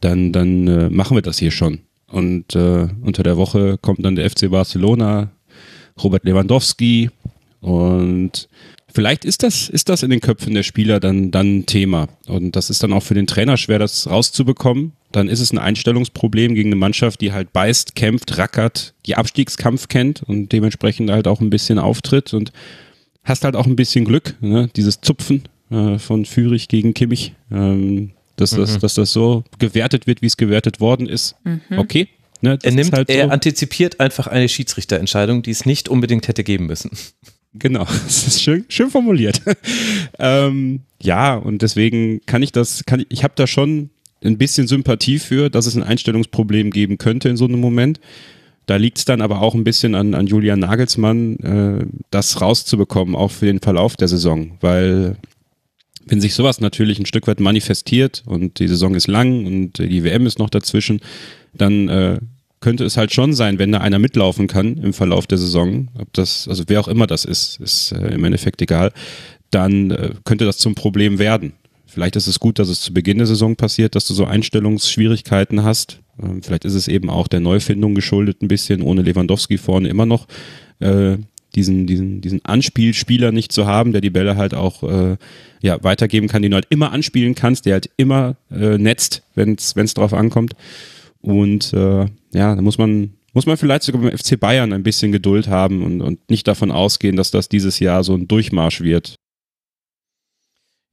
dann, 0.00 0.32
dann 0.32 0.66
äh, 0.66 0.90
machen 0.90 1.16
wir 1.16 1.22
das 1.22 1.38
hier 1.38 1.52
schon. 1.52 1.80
Und 2.06 2.56
äh, 2.56 2.88
unter 3.02 3.22
der 3.22 3.36
Woche 3.36 3.78
kommt 3.78 4.04
dann 4.04 4.16
der 4.16 4.28
FC 4.28 4.50
Barcelona, 4.50 5.30
Robert 6.02 6.24
Lewandowski 6.24 7.10
und 7.60 8.48
vielleicht 8.92 9.24
ist 9.24 9.42
das, 9.42 9.68
ist 9.68 9.88
das 9.88 10.02
in 10.02 10.10
den 10.10 10.20
Köpfen 10.20 10.54
der 10.54 10.62
Spieler 10.62 11.00
dann, 11.00 11.30
dann 11.30 11.58
ein 11.58 11.66
Thema. 11.66 12.08
Und 12.26 12.56
das 12.56 12.70
ist 12.70 12.82
dann 12.82 12.92
auch 12.92 13.02
für 13.02 13.14
den 13.14 13.26
Trainer 13.26 13.56
schwer, 13.56 13.78
das 13.78 14.08
rauszubekommen. 14.08 14.92
Dann 15.12 15.28
ist 15.28 15.40
es 15.40 15.52
ein 15.52 15.58
Einstellungsproblem 15.58 16.54
gegen 16.54 16.70
eine 16.70 16.76
Mannschaft, 16.76 17.20
die 17.20 17.32
halt 17.32 17.52
beißt, 17.52 17.94
kämpft, 17.94 18.38
rackert, 18.38 18.94
die 19.06 19.16
Abstiegskampf 19.16 19.88
kennt 19.88 20.22
und 20.22 20.52
dementsprechend 20.52 21.10
halt 21.10 21.26
auch 21.26 21.40
ein 21.40 21.50
bisschen 21.50 21.78
auftritt 21.78 22.34
und 22.34 22.52
hast 23.24 23.44
halt 23.44 23.56
auch 23.56 23.66
ein 23.66 23.76
bisschen 23.76 24.04
Glück, 24.04 24.34
ne? 24.40 24.68
dieses 24.74 25.00
Zupfen 25.00 25.44
äh, 25.70 25.98
von 25.98 26.24
Fürich 26.24 26.68
gegen 26.68 26.94
Kimmich, 26.94 27.34
ähm, 27.50 28.10
dass, 28.36 28.52
mhm. 28.52 28.58
das, 28.58 28.78
dass 28.78 28.94
das 28.94 29.12
so 29.12 29.44
gewertet 29.58 30.06
wird, 30.06 30.22
wie 30.22 30.26
es 30.26 30.36
gewertet 30.36 30.80
worden 30.80 31.06
ist. 31.06 31.36
Mhm. 31.44 31.60
Okay, 31.78 32.08
Ne, 32.40 32.58
er 32.62 32.72
nimmt, 32.72 32.92
halt 32.92 33.08
so. 33.08 33.14
er 33.14 33.30
antizipiert 33.30 34.00
einfach 34.00 34.26
eine 34.26 34.48
Schiedsrichterentscheidung, 34.48 35.42
die 35.42 35.50
es 35.50 35.66
nicht 35.66 35.88
unbedingt 35.88 36.28
hätte 36.28 36.44
geben 36.44 36.66
müssen. 36.66 36.90
Genau, 37.54 37.86
das 37.86 38.26
ist 38.26 38.42
schön, 38.42 38.66
schön 38.68 38.90
formuliert. 38.90 39.40
ähm, 40.18 40.80
ja, 41.02 41.34
und 41.34 41.62
deswegen 41.62 42.20
kann 42.26 42.42
ich 42.42 42.52
das, 42.52 42.84
kann 42.84 43.00
ich, 43.00 43.06
ich 43.08 43.24
habe 43.24 43.32
da 43.36 43.46
schon 43.46 43.88
ein 44.22 44.36
bisschen 44.36 44.68
Sympathie 44.68 45.18
für, 45.18 45.48
dass 45.48 45.64
es 45.64 45.74
ein 45.74 45.82
Einstellungsproblem 45.82 46.70
geben 46.70 46.98
könnte 46.98 47.30
in 47.30 47.38
so 47.38 47.46
einem 47.46 47.58
Moment. 47.58 48.00
Da 48.66 48.76
liegt 48.76 48.98
es 48.98 49.06
dann 49.06 49.22
aber 49.22 49.40
auch 49.40 49.54
ein 49.54 49.64
bisschen 49.64 49.94
an, 49.94 50.14
an 50.14 50.26
Julian 50.26 50.60
Nagelsmann, 50.60 51.36
äh, 51.38 51.86
das 52.10 52.42
rauszubekommen, 52.42 53.16
auch 53.16 53.30
für 53.30 53.46
den 53.46 53.60
Verlauf 53.60 53.96
der 53.96 54.08
Saison, 54.08 54.58
weil 54.60 55.16
wenn 56.08 56.20
sich 56.20 56.34
sowas 56.34 56.60
natürlich 56.60 56.98
ein 56.98 57.06
Stück 57.06 57.26
weit 57.26 57.40
manifestiert 57.40 58.22
und 58.26 58.58
die 58.58 58.68
Saison 58.68 58.94
ist 58.94 59.06
lang 59.06 59.46
und 59.46 59.78
die 59.78 60.04
WM 60.04 60.26
ist 60.26 60.38
noch 60.38 60.50
dazwischen, 60.50 61.00
dann 61.54 61.88
äh, 61.88 62.18
könnte 62.60 62.84
es 62.84 62.96
halt 62.96 63.12
schon 63.12 63.34
sein, 63.34 63.58
wenn 63.58 63.72
da 63.72 63.78
einer 63.78 63.98
mitlaufen 63.98 64.46
kann 64.46 64.76
im 64.78 64.92
Verlauf 64.92 65.26
der 65.26 65.38
Saison, 65.38 65.88
ob 65.98 66.12
das, 66.12 66.48
also 66.48 66.64
wer 66.66 66.80
auch 66.80 66.88
immer 66.88 67.06
das 67.06 67.24
ist, 67.24 67.60
ist 67.60 67.92
äh, 67.92 68.14
im 68.14 68.24
Endeffekt 68.24 68.60
egal, 68.62 68.92
dann 69.50 69.90
äh, 69.90 70.10
könnte 70.24 70.44
das 70.44 70.58
zum 70.58 70.74
Problem 70.74 71.18
werden. 71.18 71.52
Vielleicht 71.86 72.16
ist 72.16 72.26
es 72.26 72.38
gut, 72.38 72.58
dass 72.58 72.68
es 72.68 72.82
zu 72.82 72.92
Beginn 72.92 73.18
der 73.18 73.26
Saison 73.26 73.56
passiert, 73.56 73.94
dass 73.94 74.06
du 74.06 74.14
so 74.14 74.24
Einstellungsschwierigkeiten 74.24 75.62
hast. 75.62 76.00
Ähm, 76.22 76.42
vielleicht 76.42 76.64
ist 76.64 76.74
es 76.74 76.88
eben 76.88 77.10
auch 77.10 77.28
der 77.28 77.40
Neufindung 77.40 77.94
geschuldet, 77.94 78.42
ein 78.42 78.48
bisschen 78.48 78.82
ohne 78.82 79.02
Lewandowski 79.02 79.56
vorne 79.56 79.88
immer 79.88 80.06
noch 80.06 80.26
äh, 80.80 81.16
diesen, 81.58 81.86
diesen, 81.88 82.20
diesen 82.20 82.44
Anspielspieler 82.44 83.32
nicht 83.32 83.50
zu 83.50 83.66
haben, 83.66 83.90
der 83.90 84.00
die 84.00 84.10
Bälle 84.10 84.36
halt 84.36 84.54
auch 84.54 84.84
äh, 84.84 85.16
ja, 85.60 85.82
weitergeben 85.82 86.28
kann, 86.28 86.42
den 86.42 86.52
du 86.52 86.54
halt 86.54 86.68
immer 86.70 86.92
anspielen 86.92 87.34
kannst, 87.34 87.66
der 87.66 87.74
halt 87.74 87.90
immer 87.96 88.36
äh, 88.50 88.78
netzt, 88.78 89.24
wenn 89.34 89.56
es 89.56 89.94
drauf 89.94 90.14
ankommt. 90.14 90.52
Und 91.20 91.72
äh, 91.72 92.06
ja, 92.32 92.54
da 92.54 92.62
muss 92.62 92.78
man, 92.78 93.14
muss 93.32 93.46
man 93.46 93.56
vielleicht 93.56 93.82
sogar 93.82 94.02
beim 94.02 94.16
FC 94.16 94.38
Bayern 94.38 94.72
ein 94.72 94.84
bisschen 94.84 95.10
Geduld 95.10 95.48
haben 95.48 95.82
und, 95.82 96.00
und 96.00 96.30
nicht 96.30 96.46
davon 96.46 96.70
ausgehen, 96.70 97.16
dass 97.16 97.32
das 97.32 97.48
dieses 97.48 97.80
Jahr 97.80 98.04
so 98.04 98.14
ein 98.14 98.28
Durchmarsch 98.28 98.80
wird. 98.80 99.16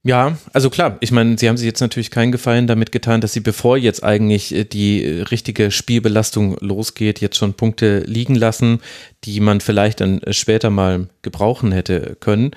Ja, 0.08 0.38
also 0.54 0.70
klar, 0.70 0.98
ich 1.00 1.12
meine, 1.12 1.36
sie 1.36 1.50
haben 1.50 1.58
sich 1.58 1.66
jetzt 1.66 1.82
natürlich 1.82 2.12
keinen 2.12 2.32
Gefallen 2.32 2.68
damit 2.68 2.92
getan, 2.92 3.22
dass 3.22 3.34
sie, 3.34 3.40
bevor 3.40 3.76
jetzt 3.76 4.04
eigentlich 4.04 4.54
äh, 4.54 4.64
die 4.64 5.04
richtige 5.04 5.72
Spielbelastung 5.72 6.58
losgeht, 6.60 7.22
jetzt 7.22 7.38
schon 7.38 7.56
Punkte 7.56 8.02
liegen 8.02 8.36
lassen, 8.36 8.82
die 9.24 9.40
man 9.40 9.62
vielleicht 9.62 10.02
dann 10.02 10.22
später 10.30 10.70
mal 10.70 11.08
gebrauchen 11.24 11.72
hätte 11.72 12.18
können 12.20 12.52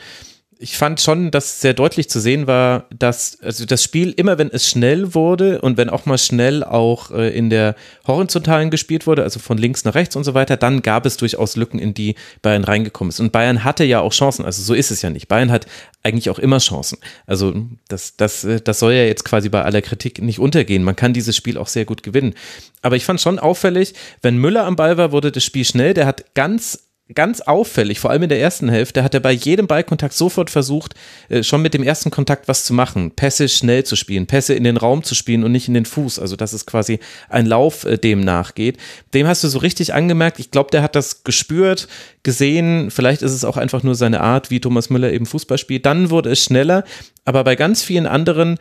ich 0.60 0.76
fand 0.76 1.00
schon, 1.00 1.30
dass 1.30 1.60
sehr 1.60 1.72
deutlich 1.72 2.10
zu 2.10 2.20
sehen 2.20 2.48
war, 2.48 2.86
dass 2.96 3.38
also 3.42 3.64
das 3.64 3.82
Spiel 3.82 4.10
immer, 4.10 4.38
wenn 4.38 4.50
es 4.50 4.68
schnell 4.68 5.14
wurde 5.14 5.60
und 5.60 5.76
wenn 5.76 5.88
auch 5.88 6.04
mal 6.04 6.18
schnell 6.18 6.64
auch 6.64 7.12
äh, 7.12 7.36
in 7.36 7.48
der 7.48 7.76
horizontalen 8.06 8.70
gespielt 8.70 9.06
wurde, 9.06 9.22
also 9.22 9.38
von 9.38 9.56
links 9.56 9.84
nach 9.84 9.94
rechts 9.94 10.16
und 10.16 10.24
so 10.24 10.34
weiter, 10.34 10.56
dann 10.56 10.82
gab 10.82 11.06
es 11.06 11.16
durchaus 11.16 11.54
Lücken, 11.54 11.78
in 11.78 11.94
die 11.94 12.16
Bayern 12.42 12.64
reingekommen 12.64 13.10
ist. 13.10 13.20
Und 13.20 13.30
Bayern 13.30 13.62
hatte 13.62 13.84
ja 13.84 14.00
auch 14.00 14.12
Chancen, 14.12 14.44
also 14.44 14.62
so 14.62 14.74
ist 14.74 14.90
es 14.90 15.00
ja 15.00 15.10
nicht. 15.10 15.28
Bayern 15.28 15.52
hat 15.52 15.66
eigentlich 16.08 16.30
auch 16.30 16.38
immer 16.38 16.58
Chancen. 16.58 16.98
Also 17.26 17.54
das, 17.88 18.16
das, 18.16 18.44
äh, 18.44 18.60
das 18.60 18.78
soll 18.78 18.94
ja 18.94 19.04
jetzt 19.04 19.24
quasi 19.24 19.48
bei 19.48 19.62
aller 19.62 19.82
Kritik 19.82 20.20
nicht 20.20 20.38
untergehen. 20.38 20.82
Man 20.82 20.96
kann 20.96 21.12
dieses 21.12 21.36
Spiel 21.36 21.58
auch 21.58 21.68
sehr 21.68 21.84
gut 21.84 22.02
gewinnen. 22.02 22.34
Aber 22.82 22.96
ich 22.96 23.04
fand 23.04 23.20
schon 23.20 23.38
auffällig, 23.38 23.94
wenn 24.22 24.38
Müller 24.38 24.64
am 24.64 24.76
Ball 24.76 24.96
war, 24.96 25.12
wurde 25.12 25.30
das 25.30 25.44
Spiel 25.44 25.64
schnell. 25.64 25.94
Der 25.94 26.06
hat 26.06 26.34
ganz 26.34 26.87
ganz 27.14 27.40
auffällig, 27.40 28.00
vor 28.00 28.10
allem 28.10 28.24
in 28.24 28.28
der 28.28 28.40
ersten 28.40 28.68
Hälfte, 28.68 29.02
hat 29.02 29.14
er 29.14 29.20
bei 29.20 29.32
jedem 29.32 29.66
Ballkontakt 29.66 30.14
sofort 30.14 30.50
versucht, 30.50 30.94
äh, 31.28 31.42
schon 31.42 31.62
mit 31.62 31.74
dem 31.74 31.82
ersten 31.82 32.10
Kontakt 32.10 32.48
was 32.48 32.64
zu 32.64 32.74
machen, 32.74 33.12
Pässe 33.12 33.48
schnell 33.48 33.84
zu 33.84 33.96
spielen, 33.96 34.26
Pässe 34.26 34.54
in 34.54 34.64
den 34.64 34.76
Raum 34.76 35.02
zu 35.02 35.14
spielen 35.14 35.44
und 35.44 35.52
nicht 35.52 35.68
in 35.68 35.74
den 35.74 35.86
Fuß, 35.86 36.18
also 36.18 36.36
dass 36.36 36.52
es 36.52 36.66
quasi 36.66 36.98
ein 37.28 37.46
Lauf 37.46 37.84
äh, 37.84 37.96
dem 37.96 38.20
nachgeht. 38.20 38.76
Dem 39.14 39.26
hast 39.26 39.42
du 39.42 39.48
so 39.48 39.58
richtig 39.58 39.94
angemerkt, 39.94 40.38
ich 40.38 40.50
glaube, 40.50 40.70
der 40.70 40.82
hat 40.82 40.94
das 40.94 41.24
gespürt, 41.24 41.88
gesehen, 42.22 42.90
vielleicht 42.90 43.22
ist 43.22 43.32
es 43.32 43.44
auch 43.44 43.56
einfach 43.56 43.82
nur 43.82 43.94
seine 43.94 44.20
Art, 44.20 44.50
wie 44.50 44.60
Thomas 44.60 44.90
Müller 44.90 45.12
eben 45.12 45.26
Fußball 45.26 45.58
spielt, 45.58 45.86
dann 45.86 46.10
wurde 46.10 46.30
es 46.30 46.44
schneller, 46.44 46.84
aber 47.24 47.44
bei 47.44 47.56
ganz 47.56 47.82
vielen 47.82 48.06
anderen 48.06 48.58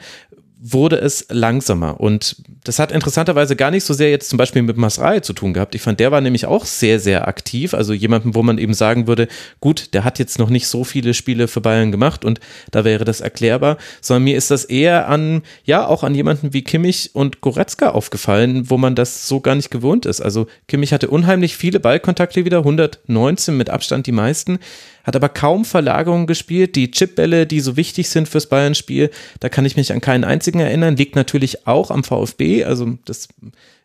wurde 0.59 0.97
es 0.97 1.27
langsamer. 1.29 1.99
Und 1.99 2.37
das 2.63 2.79
hat 2.79 2.91
interessanterweise 2.91 3.55
gar 3.55 3.69
nicht 3.69 3.83
so 3.83 3.93
sehr 3.93 4.09
jetzt 4.09 4.29
zum 4.29 4.37
Beispiel 4.37 4.63
mit 4.63 4.77
Masrai 4.77 5.19
zu 5.19 5.33
tun 5.33 5.53
gehabt. 5.53 5.75
Ich 5.75 5.81
fand, 5.81 5.99
der 5.99 6.11
war 6.11 6.21
nämlich 6.21 6.45
auch 6.47 6.65
sehr, 6.65 6.99
sehr 6.99 7.27
aktiv. 7.27 7.73
Also 7.73 7.93
jemanden, 7.93 8.33
wo 8.33 8.41
man 8.41 8.57
eben 8.57 8.73
sagen 8.73 9.07
würde, 9.07 9.27
gut, 9.59 9.93
der 9.93 10.03
hat 10.03 10.19
jetzt 10.19 10.39
noch 10.39 10.49
nicht 10.49 10.67
so 10.67 10.83
viele 10.83 11.13
Spiele 11.13 11.47
für 11.47 11.61
Bayern 11.61 11.91
gemacht 11.91 12.25
und 12.25 12.39
da 12.71 12.83
wäre 12.83 13.05
das 13.05 13.21
erklärbar. 13.21 13.77
Sondern 14.01 14.23
mir 14.23 14.35
ist 14.35 14.49
das 14.49 14.65
eher 14.65 15.07
an, 15.07 15.43
ja, 15.63 15.85
auch 15.85 16.03
an 16.03 16.15
jemanden 16.15 16.53
wie 16.53 16.63
Kimmich 16.63 17.11
und 17.13 17.41
Goretzka 17.41 17.91
aufgefallen, 17.91 18.69
wo 18.69 18.77
man 18.77 18.95
das 18.95 19.27
so 19.27 19.39
gar 19.39 19.55
nicht 19.55 19.69
gewohnt 19.69 20.05
ist. 20.05 20.21
Also 20.21 20.47
Kimmich 20.67 20.91
hatte 20.91 21.09
unheimlich 21.09 21.55
viele 21.55 21.79
Ballkontakte 21.79 22.45
wieder, 22.45 22.59
119 22.59 23.55
mit 23.55 23.69
Abstand 23.69 24.07
die 24.07 24.11
meisten 24.11 24.59
hat 25.07 25.15
aber 25.15 25.29
kaum 25.29 25.63
Verlagerungen 25.63 26.27
gespielt. 26.27 26.75
Die 26.75 26.91
Chipbälle, 26.91 27.47
die 27.47 27.61
so 27.61 27.77
wichtig 27.77 28.09
sind 28.09 28.27
fürs 28.27 28.47
Bayern-Spiel, 28.47 29.09
da 29.39 29.47
kann 29.47 29.63
ich 29.63 29.77
mich 29.77 29.93
an 29.93 30.01
keinen 30.01 30.25
einzigen 30.25 30.59
erinnern. 30.59 30.97
Liegt 30.97 31.15
natürlich 31.15 31.65
auch 31.65 31.91
am 31.91 32.03
VfB, 32.03 32.65
also 32.65 32.97
das 33.05 33.29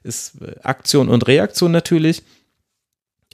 ist 0.02 0.38
Aktion 0.64 1.08
und 1.08 1.28
Reaktion 1.28 1.70
natürlich. 1.70 2.24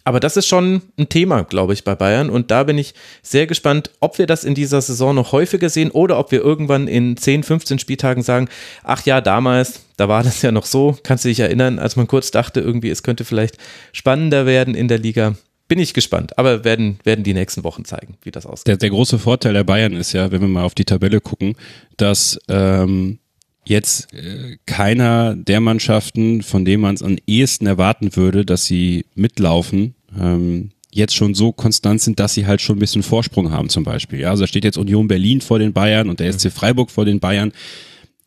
Aber 0.05 0.20
das 0.20 0.36
ist 0.36 0.47
schon 0.47 0.82
ein 0.99 1.09
Thema, 1.09 1.45
glaube 1.45 1.72
ich, 1.72 1.84
bei 1.84 1.95
Bayern. 1.95 2.28
Und 2.28 2.51
da 2.51 2.64
bin 2.64 2.76
ich 2.76 2.95
sehr 3.22 3.47
gespannt, 3.47 3.91
ob 4.01 4.18
wir 4.18 4.26
das 4.26 4.45
in 4.45 4.55
dieser 4.55 4.82
Saison 4.82 5.14
noch 5.14 5.32
häufiger 5.32 5.70
sehen 5.70 5.91
oder 5.91 6.18
ob 6.18 6.30
wir 6.30 6.43
irgendwann 6.43 6.89
in 6.89 7.16
10, 7.16 7.43
15 7.43 7.78
Spieltagen 7.78 8.22
sagen, 8.22 8.49
ach 8.84 9.05
ja, 9.07 9.22
damals, 9.22 9.80
da 9.97 10.09
war 10.09 10.22
das 10.22 10.43
ja 10.43 10.53
noch 10.53 10.66
so, 10.66 10.97
kannst 11.03 11.24
du 11.24 11.28
dich 11.30 11.41
erinnern, 11.41 11.78
als 11.78 11.97
man 11.97 12.07
kurz 12.07 12.30
dachte, 12.30 12.61
irgendwie, 12.61 12.91
es 12.91 13.03
könnte 13.03 13.24
vielleicht 13.24 13.57
spannender 13.93 14.45
werden 14.45 14.74
in 14.74 14.89
der 14.89 14.99
Liga 14.99 15.34
bin 15.68 15.78
ich 15.78 15.94
gespannt. 15.94 16.36
Aber 16.38 16.64
werden, 16.64 16.98
werden 17.04 17.22
die 17.22 17.34
nächsten 17.34 17.62
Wochen 17.62 17.84
zeigen, 17.84 18.16
wie 18.22 18.30
das 18.30 18.46
aussieht. 18.46 18.66
Der, 18.66 18.76
der 18.78 18.90
große 18.90 19.18
Vorteil 19.18 19.52
der 19.52 19.64
Bayern 19.64 19.94
ist 19.94 20.12
ja, 20.12 20.30
wenn 20.32 20.40
wir 20.40 20.48
mal 20.48 20.64
auf 20.64 20.74
die 20.74 20.86
Tabelle 20.86 21.20
gucken, 21.20 21.54
dass 21.96 22.40
ähm, 22.48 23.18
jetzt 23.64 24.12
äh, 24.14 24.56
keiner 24.66 25.36
der 25.36 25.60
Mannschaften, 25.60 26.42
von 26.42 26.64
denen 26.64 26.82
man 26.82 26.94
es 26.94 27.02
am 27.02 27.18
ehesten 27.26 27.66
erwarten 27.66 28.16
würde, 28.16 28.44
dass 28.44 28.64
sie 28.64 29.04
mitlaufen, 29.14 29.94
ähm, 30.18 30.70
jetzt 30.90 31.14
schon 31.14 31.34
so 31.34 31.52
konstant 31.52 32.00
sind, 32.00 32.18
dass 32.18 32.34
sie 32.34 32.46
halt 32.46 32.62
schon 32.62 32.76
ein 32.76 32.80
bisschen 32.80 33.02
Vorsprung 33.02 33.50
haben 33.50 33.68
zum 33.68 33.84
Beispiel. 33.84 34.20
Ja, 34.20 34.30
also 34.30 34.44
da 34.44 34.46
steht 34.46 34.64
jetzt 34.64 34.78
Union 34.78 35.06
Berlin 35.06 35.42
vor 35.42 35.58
den 35.58 35.74
Bayern 35.74 36.08
und 36.08 36.18
der 36.18 36.32
SC 36.32 36.50
Freiburg 36.50 36.90
vor 36.90 37.04
den 37.04 37.20
Bayern 37.20 37.52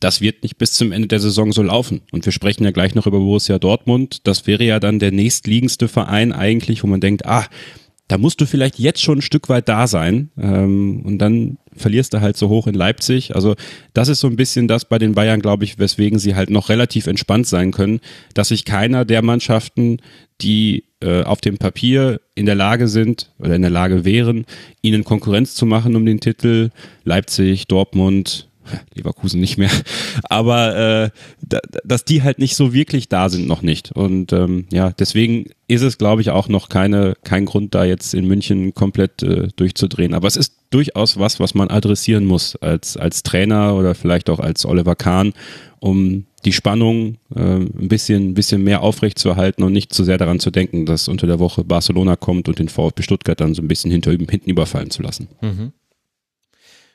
das 0.02 0.20
wird 0.20 0.42
nicht 0.42 0.58
bis 0.58 0.72
zum 0.72 0.90
Ende 0.90 1.08
der 1.08 1.20
Saison 1.20 1.52
so 1.52 1.62
laufen. 1.62 2.02
Und 2.10 2.24
wir 2.24 2.32
sprechen 2.32 2.64
ja 2.64 2.72
gleich 2.72 2.94
noch 2.94 3.06
über 3.06 3.18
Borussia 3.18 3.58
Dortmund. 3.58 4.26
Das 4.26 4.46
wäre 4.46 4.64
ja 4.64 4.80
dann 4.80 4.98
der 4.98 5.12
nächstliegendste 5.12 5.86
Verein 5.86 6.32
eigentlich, 6.32 6.82
wo 6.82 6.88
man 6.88 7.00
denkt, 7.00 7.24
ah, 7.26 7.46
da 8.08 8.18
musst 8.18 8.40
du 8.40 8.46
vielleicht 8.46 8.78
jetzt 8.78 9.00
schon 9.00 9.18
ein 9.18 9.22
Stück 9.22 9.48
weit 9.48 9.68
da 9.68 9.86
sein. 9.86 10.30
Ähm, 10.36 11.02
und 11.04 11.18
dann 11.18 11.58
verlierst 11.74 12.12
du 12.12 12.20
halt 12.20 12.36
so 12.36 12.48
hoch 12.48 12.66
in 12.66 12.74
Leipzig. 12.74 13.34
Also 13.34 13.54
das 13.94 14.08
ist 14.08 14.20
so 14.20 14.26
ein 14.26 14.36
bisschen 14.36 14.66
das 14.66 14.84
bei 14.84 14.98
den 14.98 15.14
Bayern, 15.14 15.40
glaube 15.40 15.64
ich, 15.64 15.78
weswegen 15.78 16.18
sie 16.18 16.34
halt 16.34 16.50
noch 16.50 16.68
relativ 16.68 17.06
entspannt 17.06 17.46
sein 17.46 17.70
können, 17.70 18.00
dass 18.34 18.48
sich 18.48 18.64
keiner 18.64 19.04
der 19.04 19.22
Mannschaften, 19.22 19.98
die 20.40 20.84
äh, 21.00 21.22
auf 21.22 21.40
dem 21.40 21.58
Papier 21.58 22.20
in 22.34 22.46
der 22.46 22.56
Lage 22.56 22.88
sind 22.88 23.30
oder 23.38 23.54
in 23.54 23.62
der 23.62 23.70
Lage 23.70 24.04
wären, 24.04 24.46
ihnen 24.82 25.04
Konkurrenz 25.04 25.54
zu 25.54 25.64
machen 25.64 25.94
um 25.96 26.04
den 26.04 26.20
Titel, 26.20 26.70
Leipzig, 27.04 27.68
Dortmund, 27.68 28.48
Leverkusen 28.94 29.40
nicht 29.40 29.58
mehr, 29.58 29.70
aber 30.24 30.76
äh, 30.76 31.10
da, 31.40 31.60
dass 31.84 32.04
die 32.04 32.22
halt 32.22 32.38
nicht 32.38 32.56
so 32.56 32.72
wirklich 32.72 33.08
da 33.08 33.28
sind 33.28 33.46
noch 33.46 33.62
nicht 33.62 33.92
und 33.92 34.32
ähm, 34.32 34.66
ja 34.72 34.90
deswegen 34.90 35.46
ist 35.68 35.82
es 35.82 35.98
glaube 35.98 36.20
ich 36.20 36.30
auch 36.30 36.48
noch 36.48 36.68
keine 36.68 37.14
kein 37.24 37.44
Grund 37.44 37.74
da 37.74 37.84
jetzt 37.84 38.14
in 38.14 38.26
München 38.26 38.74
komplett 38.74 39.22
äh, 39.22 39.48
durchzudrehen, 39.56 40.14
aber 40.14 40.28
es 40.28 40.36
ist 40.36 40.54
durchaus 40.70 41.18
was 41.18 41.40
was 41.40 41.54
man 41.54 41.70
adressieren 41.70 42.24
muss 42.24 42.56
als 42.56 42.96
als 42.96 43.22
Trainer 43.22 43.74
oder 43.76 43.94
vielleicht 43.94 44.30
auch 44.30 44.40
als 44.40 44.64
Oliver 44.64 44.94
Kahn, 44.96 45.32
um 45.80 46.26
die 46.44 46.52
Spannung 46.52 47.18
äh, 47.34 47.40
ein 47.40 47.88
bisschen 47.88 48.34
bisschen 48.34 48.62
mehr 48.64 48.82
aufrecht 48.82 49.18
zu 49.18 49.28
erhalten 49.28 49.62
und 49.62 49.72
nicht 49.72 49.92
zu 49.92 50.04
sehr 50.04 50.18
daran 50.18 50.40
zu 50.40 50.50
denken, 50.50 50.86
dass 50.86 51.08
unter 51.08 51.26
der 51.26 51.38
Woche 51.38 51.64
Barcelona 51.64 52.16
kommt 52.16 52.48
und 52.48 52.58
den 52.58 52.68
VfB 52.68 53.02
Stuttgart 53.02 53.40
dann 53.40 53.54
so 53.54 53.62
ein 53.62 53.68
bisschen 53.68 53.90
hinter 53.90 54.10
hinten 54.10 54.50
überfallen 54.50 54.90
zu 54.90 55.02
lassen. 55.02 55.28
Mhm. 55.40 55.72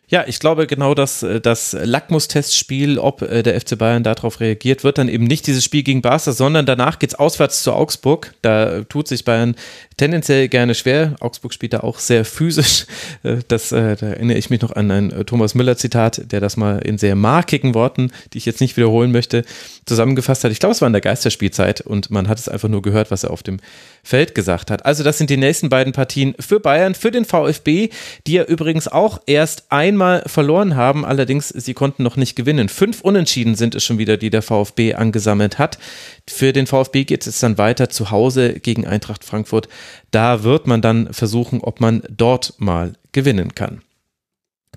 Ja, 0.10 0.24
ich 0.26 0.40
glaube 0.40 0.68
genau, 0.68 0.94
dass 0.94 1.22
äh, 1.22 1.42
das 1.42 1.74
Lackmustestspiel, 1.74 2.98
ob 2.98 3.22
äh, 3.24 3.44
der 3.44 3.60
FC 3.60 3.78
Bayern 3.78 4.04
darauf 4.04 4.40
reagiert, 4.40 4.86
wird 4.86 4.98
dann 4.98 5.10
eben 5.10 5.26
nicht 5.26 5.48
dieses 5.48 5.66
Spiel 5.66 5.84
gegen 5.84 6.02
Barca, 6.02 6.32
sondern 6.32 6.66
danach 6.66 6.98
geht's 6.98 7.16
auswärts 7.16 7.62
zu 7.62 7.74
Augsburg. 7.74 8.34
Da 8.42 8.84
tut 8.84 9.10
sich 9.10 9.26
Bayern 9.26 9.56
tendenziell 9.98 10.48
gerne 10.48 10.76
schwer. 10.76 11.16
Augsburg 11.20 11.54
spielt 11.54 11.74
da 11.74 11.82
auch 11.82 12.00
sehr 12.00 12.26
physisch. 12.26 12.86
Äh, 13.24 13.38
das, 13.48 13.70
da 13.70 13.78
erinnere 13.78 14.38
ich 14.38 14.50
mich 14.50 14.62
noch 14.62 14.72
an 14.72 14.92
ein 14.92 15.26
Thomas 15.26 15.56
Müller-Zitat, 15.56 16.32
der 16.32 16.40
das 16.40 16.56
mal 16.56 16.80
in 16.80 16.98
sehr 16.98 17.16
markigen 17.16 17.74
Worten, 17.74 18.12
die 18.34 18.38
ich 18.38 18.46
jetzt 18.46 18.62
nicht 18.62 18.78
wiederholen 18.78 19.12
möchte, 19.12 19.44
zusammengefasst 19.86 20.44
hat. 20.44 20.52
Ich 20.52 20.60
glaube, 20.60 20.74
es 20.74 20.82
war 20.82 20.88
in 20.88 20.94
der 20.94 21.02
Geisterspielzeit 21.02 21.82
und 21.82 22.12
man 22.12 22.28
hat 22.28 22.38
es 22.38 22.48
einfach 22.48 22.70
nur 22.70 22.82
gehört, 22.82 23.10
was 23.10 23.24
er 23.24 23.32
auf 23.32 23.42
dem 23.42 23.60
Feld 24.04 24.36
gesagt 24.36 24.70
hat. 24.70 24.86
Also 24.86 25.04
das 25.04 25.18
sind 25.18 25.30
die 25.30 25.38
nächsten 25.38 25.70
beiden 25.70 25.94
Partien 25.94 26.36
für 26.40 26.60
Bayern, 26.60 26.96
für 26.96 27.12
den 27.12 27.26
VfB, 27.26 27.90
die 28.28 28.34
ja 28.34 28.44
übrigens 28.44 28.88
auch 28.88 29.20
erst 29.26 29.72
einmal 29.72 30.24
verloren 30.28 30.76
haben, 30.76 31.06
allerdings 31.06 31.50
sie 31.50 31.74
konnten 31.74 32.04
noch 32.04 32.18
nicht 32.18 32.36
gewinnen. 32.36 32.70
Fünf 32.70 33.02
Unentschieden 33.02 33.56
sind 33.56 33.74
es 33.76 33.84
schon 33.84 33.98
wieder, 33.98 34.18
die 34.18 34.30
der 34.30 34.42
VfB 34.42 34.94
angesammelt 34.94 35.58
hat. 35.58 35.80
Für 36.30 36.52
den 36.52 36.68
VfB 36.68 37.06
geht 37.06 37.26
es 37.26 37.40
dann 37.40 37.58
weiter 37.58 37.90
zu 37.90 38.12
Hause 38.12 38.60
gegen 38.60 38.86
Eintracht 38.86 39.24
Frankfurt. 39.24 39.70
Da 40.12 40.44
wird 40.44 40.68
man 40.68 40.82
dann 40.82 41.14
versuchen, 41.14 41.62
ob 41.62 41.80
man 41.80 42.04
dort 42.10 42.56
mal 42.58 42.94
gewinnen 43.14 43.56
kann. 43.56 43.82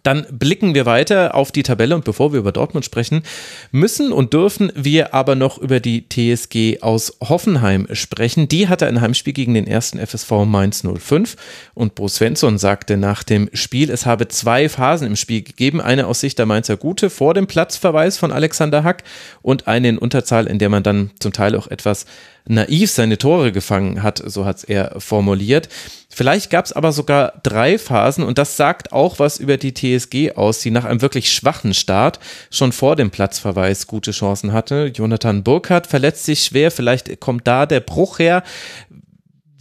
Dann 0.03 0.27
blicken 0.31 0.75
wir 0.75 0.87
weiter 0.87 1.35
auf 1.35 1.53
die 1.53 1.63
Tabelle 1.63 1.95
und 1.95 2.05
bevor 2.05 2.33
wir 2.33 2.41
über 2.41 2.53
Dortmund 2.53 2.85
sprechen, 2.85 3.23
müssen 3.71 4.13
und 4.13 4.33
dürfen 4.33 4.73
wir 4.75 5.15
aber 5.15 5.35
noch 5.35 5.59
über 5.59 5.81
die 5.81 6.09
TSG 6.09 6.83
aus 6.83 7.17
Hoffenheim 7.21 7.87
sprechen. 7.93 8.49
Die 8.49 8.69
hatte 8.69 8.87
ein 8.87 9.01
Heimspiel 9.01 9.33
gegen 9.33 9.55
den 9.55 9.67
ersten 9.67 10.05
FSV 10.05 10.31
Mainz 10.47 10.83
05 10.83 11.37
und 11.75 11.95
Bo 11.95 12.09
Svensson 12.09 12.59
sagte 12.59 12.97
nach 12.97 13.23
dem 13.23 13.51
Spiel, 13.53 13.91
es 13.91 14.07
habe 14.07 14.29
zwei 14.29 14.69
Phasen 14.69 15.07
im 15.07 15.17
Spiel 15.17 15.43
gegeben. 15.43 15.81
Eine 15.81 16.07
aus 16.07 16.21
Sicht 16.21 16.39
der 16.39 16.47
Mainzer 16.47 16.77
Gute 16.77 17.11
vor 17.11 17.35
dem 17.35 17.47
Platzverweis 17.47 18.19
von 18.19 18.33
Alexander 18.33 18.85
Hack 18.85 19.05
und 19.43 19.67
eine 19.69 19.89
in 19.89 19.99
Unterzahl, 19.99 20.47
in 20.47 20.59
der 20.59 20.69
man 20.69 20.83
dann 20.83 21.11
zum 21.21 21.33
Teil 21.33 21.55
auch 21.57 21.67
etwas 21.67 22.07
naiv 22.47 22.91
seine 22.91 23.19
Tore 23.19 23.53
gefangen 23.53 24.03
hat, 24.03 24.23
so 24.25 24.45
hat 24.45 24.59
es 24.59 24.65
er 24.65 25.01
formuliert. 25.01 25.69
Vielleicht 26.13 26.51
gab 26.51 26.65
es 26.65 26.73
aber 26.73 26.91
sogar 26.91 27.41
drei 27.45 27.79
Phasen 27.79 28.25
und 28.25 28.37
das 28.37 28.57
sagt 28.57 28.93
auch 28.93 29.21
was 29.21 29.39
über 29.39 29.57
die 29.57 29.73
TSG 29.73 30.33
aus, 30.35 30.59
die 30.59 30.73
nach 30.73 30.85
einem 30.85 31.03
wirklich 31.03 31.33
schwachen 31.33 31.73
Start 31.73 32.19
schon 32.51 32.73
vor 32.73 32.97
dem 32.97 33.11
Platzverweis 33.11 33.87
gute 33.87 34.11
Chancen 34.11 34.53
hatte. 34.53 34.91
Jonathan 34.93 35.45
Burkhardt 35.45 35.87
verletzt 35.87 36.25
sich 36.25 36.45
schwer, 36.45 36.73
vielleicht 36.73 37.21
kommt 37.21 37.47
da 37.47 37.65
der 37.65 37.81
Bruch 37.81 38.19
her. 38.19 38.43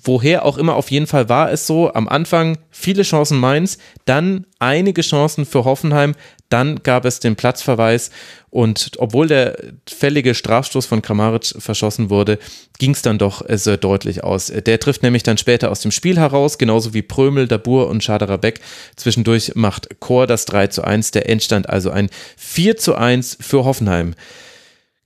Woher 0.01 0.43
auch 0.43 0.57
immer, 0.57 0.75
auf 0.75 0.89
jeden 0.89 1.07
Fall 1.07 1.29
war 1.29 1.51
es 1.51 1.67
so. 1.67 1.93
Am 1.93 2.07
Anfang 2.07 2.57
viele 2.71 3.03
Chancen 3.03 3.37
Mainz, 3.37 3.77
dann 4.05 4.47
einige 4.57 5.01
Chancen 5.01 5.45
für 5.45 5.65
Hoffenheim, 5.65 6.15
dann 6.49 6.81
gab 6.83 7.05
es 7.05 7.19
den 7.19 7.35
Platzverweis 7.35 8.11
und 8.49 8.91
obwohl 8.97 9.27
der 9.27 9.57
fällige 9.87 10.33
Strafstoß 10.33 10.87
von 10.87 11.01
Kramaric 11.01 11.53
verschossen 11.59 12.09
wurde, 12.09 12.39
ging 12.79 12.91
es 12.91 13.03
dann 13.03 13.19
doch 13.19 13.43
sehr 13.47 13.77
deutlich 13.77 14.23
aus. 14.23 14.47
Der 14.47 14.79
trifft 14.79 15.03
nämlich 15.03 15.23
dann 15.23 15.37
später 15.37 15.69
aus 15.69 15.81
dem 15.81 15.91
Spiel 15.91 16.17
heraus, 16.17 16.57
genauso 16.57 16.93
wie 16.93 17.03
Prömel, 17.03 17.47
Dabur 17.47 17.87
und 17.87 18.03
Schaderer 18.03 18.39
Beck. 18.39 18.61
Zwischendurch 18.95 19.53
macht 19.55 19.99
Chor 19.99 20.25
das 20.25 20.45
3 20.45 20.67
zu 20.67 20.83
1, 20.83 21.11
der 21.11 21.29
Endstand 21.29 21.69
also 21.69 21.91
ein 21.91 22.09
4 22.37 22.77
zu 22.77 22.95
1 22.95 23.37
für 23.39 23.65
Hoffenheim. 23.65 24.15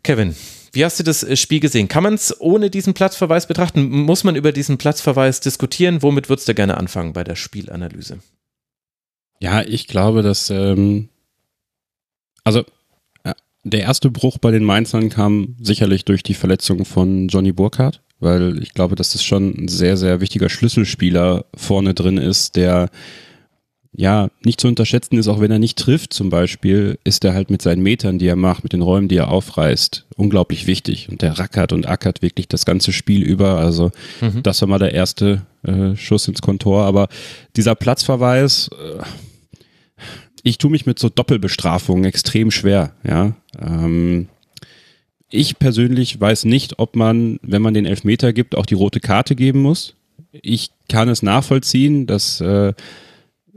Kevin, 0.04 0.36
wie 0.72 0.84
hast 0.84 1.00
du 1.00 1.04
das 1.04 1.26
Spiel 1.40 1.60
gesehen? 1.60 1.88
Kann 1.88 2.04
man 2.04 2.16
es 2.16 2.40
ohne 2.42 2.70
diesen 2.70 2.94
Platzverweis 2.94 3.48
betrachten? 3.48 3.90
Muss 3.90 4.24
man 4.24 4.36
über 4.36 4.52
diesen 4.52 4.78
Platzverweis 4.78 5.40
diskutieren? 5.40 6.02
Womit 6.02 6.30
würdest 6.30 6.48
du 6.48 6.56
gerne 6.56 6.78
anfangen 6.78 7.14
bei 7.14 7.24
der 7.24 7.36
Spielanalyse? 7.36 8.20
Ja, 9.40 9.62
ich 9.62 9.88
glaube, 9.88 10.24
dass 10.24 10.50
ähm, 10.50 11.10
also 12.44 12.64
der 13.64 13.82
erste 13.82 14.10
Bruch 14.10 14.38
bei 14.38 14.52
den 14.52 14.64
Mainzern 14.64 15.10
kam 15.10 15.56
sicherlich 15.62 16.06
durch 16.06 16.24
die 16.24 16.34
Verletzung 16.34 16.86
von 16.86 17.28
Johnny 17.30 17.54
Burkhardt, 17.54 18.02
weil 18.20 18.62
ich 18.62 18.74
glaube, 18.74 18.96
dass 18.96 19.14
das 19.14 19.24
schon 19.24 19.54
ein 19.58 19.68
sehr, 19.68 19.96
sehr 19.96 20.20
wichtiger 20.20 20.50
Schlüsselspieler 20.50 21.46
vorne 21.56 21.94
drin 21.94 22.18
ist, 22.18 22.56
der 22.56 22.90
ja 23.96 24.30
nicht 24.44 24.60
zu 24.60 24.68
unterschätzen 24.68 25.18
ist, 25.18 25.28
auch 25.28 25.40
wenn 25.40 25.52
er 25.52 25.60
nicht 25.60 25.78
trifft 25.78 26.14
zum 26.14 26.30
Beispiel, 26.30 26.98
ist 27.04 27.24
er 27.24 27.34
halt 27.34 27.52
mit 27.52 27.62
seinen 27.62 27.84
Metern, 27.84 28.18
die 28.18 28.28
er 28.28 28.36
macht, 28.36 28.64
mit 28.64 28.74
den 28.74 28.82
Räumen, 28.82 29.08
die 29.08 29.18
er 29.18 29.30
aufreißt, 29.30 30.08
unglaublich 30.16 30.66
wichtig. 30.66 31.10
Und 31.10 31.22
der 31.22 31.38
rackert 31.38 31.74
und 31.74 31.88
ackert 31.88 32.24
wirklich 32.24 32.48
das 32.48 32.66
ganze 32.66 32.92
Spiel 32.92 33.22
über. 33.22 33.60
Also 33.60 33.92
mhm. 34.20 34.42
das 34.42 34.60
war 34.62 34.68
mal 34.68 34.80
der 34.80 34.94
erste 34.94 35.44
äh, 35.62 35.96
Schuss 35.96 36.28
ins 36.28 36.42
Kontor. 36.42 36.86
Aber 36.86 37.08
dieser 37.56 37.76
Platzverweis, 37.76 38.72
äh, 38.72 39.04
ich 40.44 40.58
tue 40.58 40.70
mich 40.70 40.86
mit 40.86 41.00
so 41.00 41.10
Doppelbestrafungen 41.10 42.06
extrem 42.06 42.52
schwer, 42.52 42.94
ja. 43.08 43.36
Ähm, 43.60 44.28
ich 45.30 45.58
persönlich 45.58 46.20
weiß 46.22 46.46
nicht, 46.46 46.78
ob 46.78 46.96
man, 46.96 47.40
wenn 47.42 47.64
man 47.64 47.74
den 47.74 47.88
Elfmeter 47.88 48.34
gibt, 48.34 48.56
auch 48.56 48.68
die 48.68 48.76
rote 48.76 49.00
Karte 49.00 49.36
geben 49.36 49.64
muss. 49.64 49.96
Ich 50.32 50.70
kann 50.90 51.10
es 51.10 51.24
nachvollziehen, 51.24 52.06
dass 52.06 52.40
äh, 52.40 52.74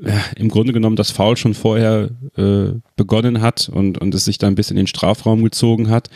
ja, 0.00 0.24
im 0.36 0.48
Grunde 0.48 0.72
genommen 0.72 0.96
das 0.96 1.10
Foul 1.10 1.36
schon 1.36 1.54
vorher 1.54 2.10
äh, 2.36 2.78
begonnen 2.96 3.42
hat 3.42 3.68
und, 3.68 3.98
und 3.98 4.14
es 4.14 4.24
sich 4.24 4.38
dann 4.38 4.54
bis 4.54 4.70
in 4.70 4.76
den 4.76 4.86
Strafraum 4.86 5.42
gezogen 5.44 5.90
hat. 5.90 6.08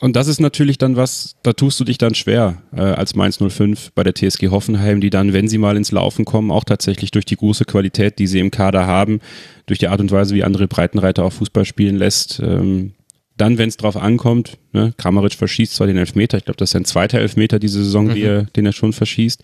Und 0.00 0.16
das 0.16 0.26
ist 0.26 0.40
natürlich 0.40 0.76
dann 0.76 0.96
was, 0.96 1.36
da 1.42 1.52
tust 1.52 1.78
du 1.78 1.84
dich 1.84 1.98
dann 1.98 2.14
schwer 2.14 2.62
äh, 2.76 2.80
als 2.80 3.14
Mainz 3.14 3.38
05 3.38 3.92
bei 3.94 4.02
der 4.02 4.14
TSG 4.14 4.48
Hoffenheim, 4.48 5.00
die 5.00 5.10
dann, 5.10 5.32
wenn 5.32 5.48
sie 5.48 5.58
mal 5.58 5.76
ins 5.76 5.92
Laufen 5.92 6.24
kommen, 6.24 6.50
auch 6.50 6.64
tatsächlich 6.64 7.12
durch 7.12 7.24
die 7.24 7.36
große 7.36 7.64
Qualität, 7.64 8.18
die 8.18 8.26
sie 8.26 8.40
im 8.40 8.50
Kader 8.50 8.86
haben, 8.86 9.20
durch 9.66 9.78
die 9.78 9.88
Art 9.88 10.00
und 10.00 10.10
Weise, 10.10 10.34
wie 10.34 10.42
andere 10.42 10.66
Breitenreiter 10.66 11.24
auch 11.24 11.32
Fußball 11.32 11.64
spielen 11.64 11.96
lässt, 11.96 12.40
ähm, 12.40 12.92
dann, 13.36 13.58
wenn 13.58 13.68
es 13.68 13.76
drauf 13.76 13.96
ankommt, 13.96 14.58
ne, 14.72 14.92
Kramaric 14.96 15.34
verschießt 15.34 15.74
zwar 15.74 15.86
den 15.86 15.96
Elfmeter, 15.96 16.38
ich 16.38 16.44
glaube, 16.44 16.58
das 16.58 16.70
ist 16.70 16.76
ein 16.76 16.84
zweiter 16.84 17.18
Elfmeter 17.18 17.58
diese 17.58 17.82
Saison, 17.82 18.06
mhm. 18.06 18.16
er, 18.16 18.42
den 18.44 18.66
er 18.66 18.72
schon 18.72 18.92
verschießt, 18.92 19.42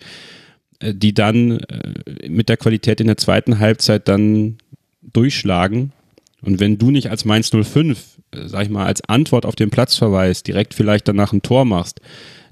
äh, 0.79 0.93
die 0.93 1.13
dann 1.13 1.59
äh, 1.59 2.29
mit 2.29 2.49
der 2.49 2.57
Qualität 2.57 3.01
in 3.01 3.07
der 3.07 3.17
zweiten 3.17 3.59
Halbzeit 3.59 4.07
dann 4.07 4.57
durchschlagen. 5.01 5.91
Und 6.41 6.59
wenn 6.59 6.77
du 6.77 6.91
nicht 6.91 7.09
als 7.09 7.25
Mainz 7.25 7.51
05, 7.51 8.19
äh, 8.31 8.47
sag 8.47 8.63
ich 8.63 8.69
mal, 8.69 8.85
als 8.85 9.03
Antwort 9.07 9.45
auf 9.45 9.55
den 9.55 9.69
Platzverweis 9.69 10.43
direkt 10.43 10.73
vielleicht 10.73 11.07
danach 11.07 11.33
ein 11.33 11.41
Tor 11.41 11.65
machst, 11.65 12.01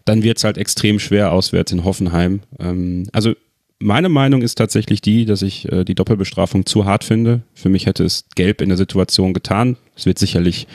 dann 0.06 0.24
wird 0.24 0.38
es 0.38 0.44
halt 0.44 0.58
extrem 0.58 1.00
schwer 1.00 1.32
auswärts 1.32 1.72
in 1.72 1.84
Hoffenheim. 1.84 2.42
Ähm, 2.60 3.08
also 3.12 3.34
meine 3.80 4.10
Meinung 4.10 4.42
ist 4.42 4.56
tatsächlich 4.56 5.02
die, 5.02 5.26
dass 5.26 5.42
ich 5.42 5.72
äh, 5.72 5.86
die 5.86 5.96
Doppelbestrafung 5.96 6.66
zu 6.66 6.86
hart 6.86 7.04
finde. 7.04 7.42
Für 7.54 7.70
mich 7.70 7.86
hätte 7.86 8.04
es 8.04 8.26
Gelb 8.36 8.62
in 8.62 8.70
der 8.70 8.78
Situation 8.78 9.34
getan. 9.34 9.78
Es 9.96 10.06
wird 10.06 10.20
sicherlich 10.20 10.68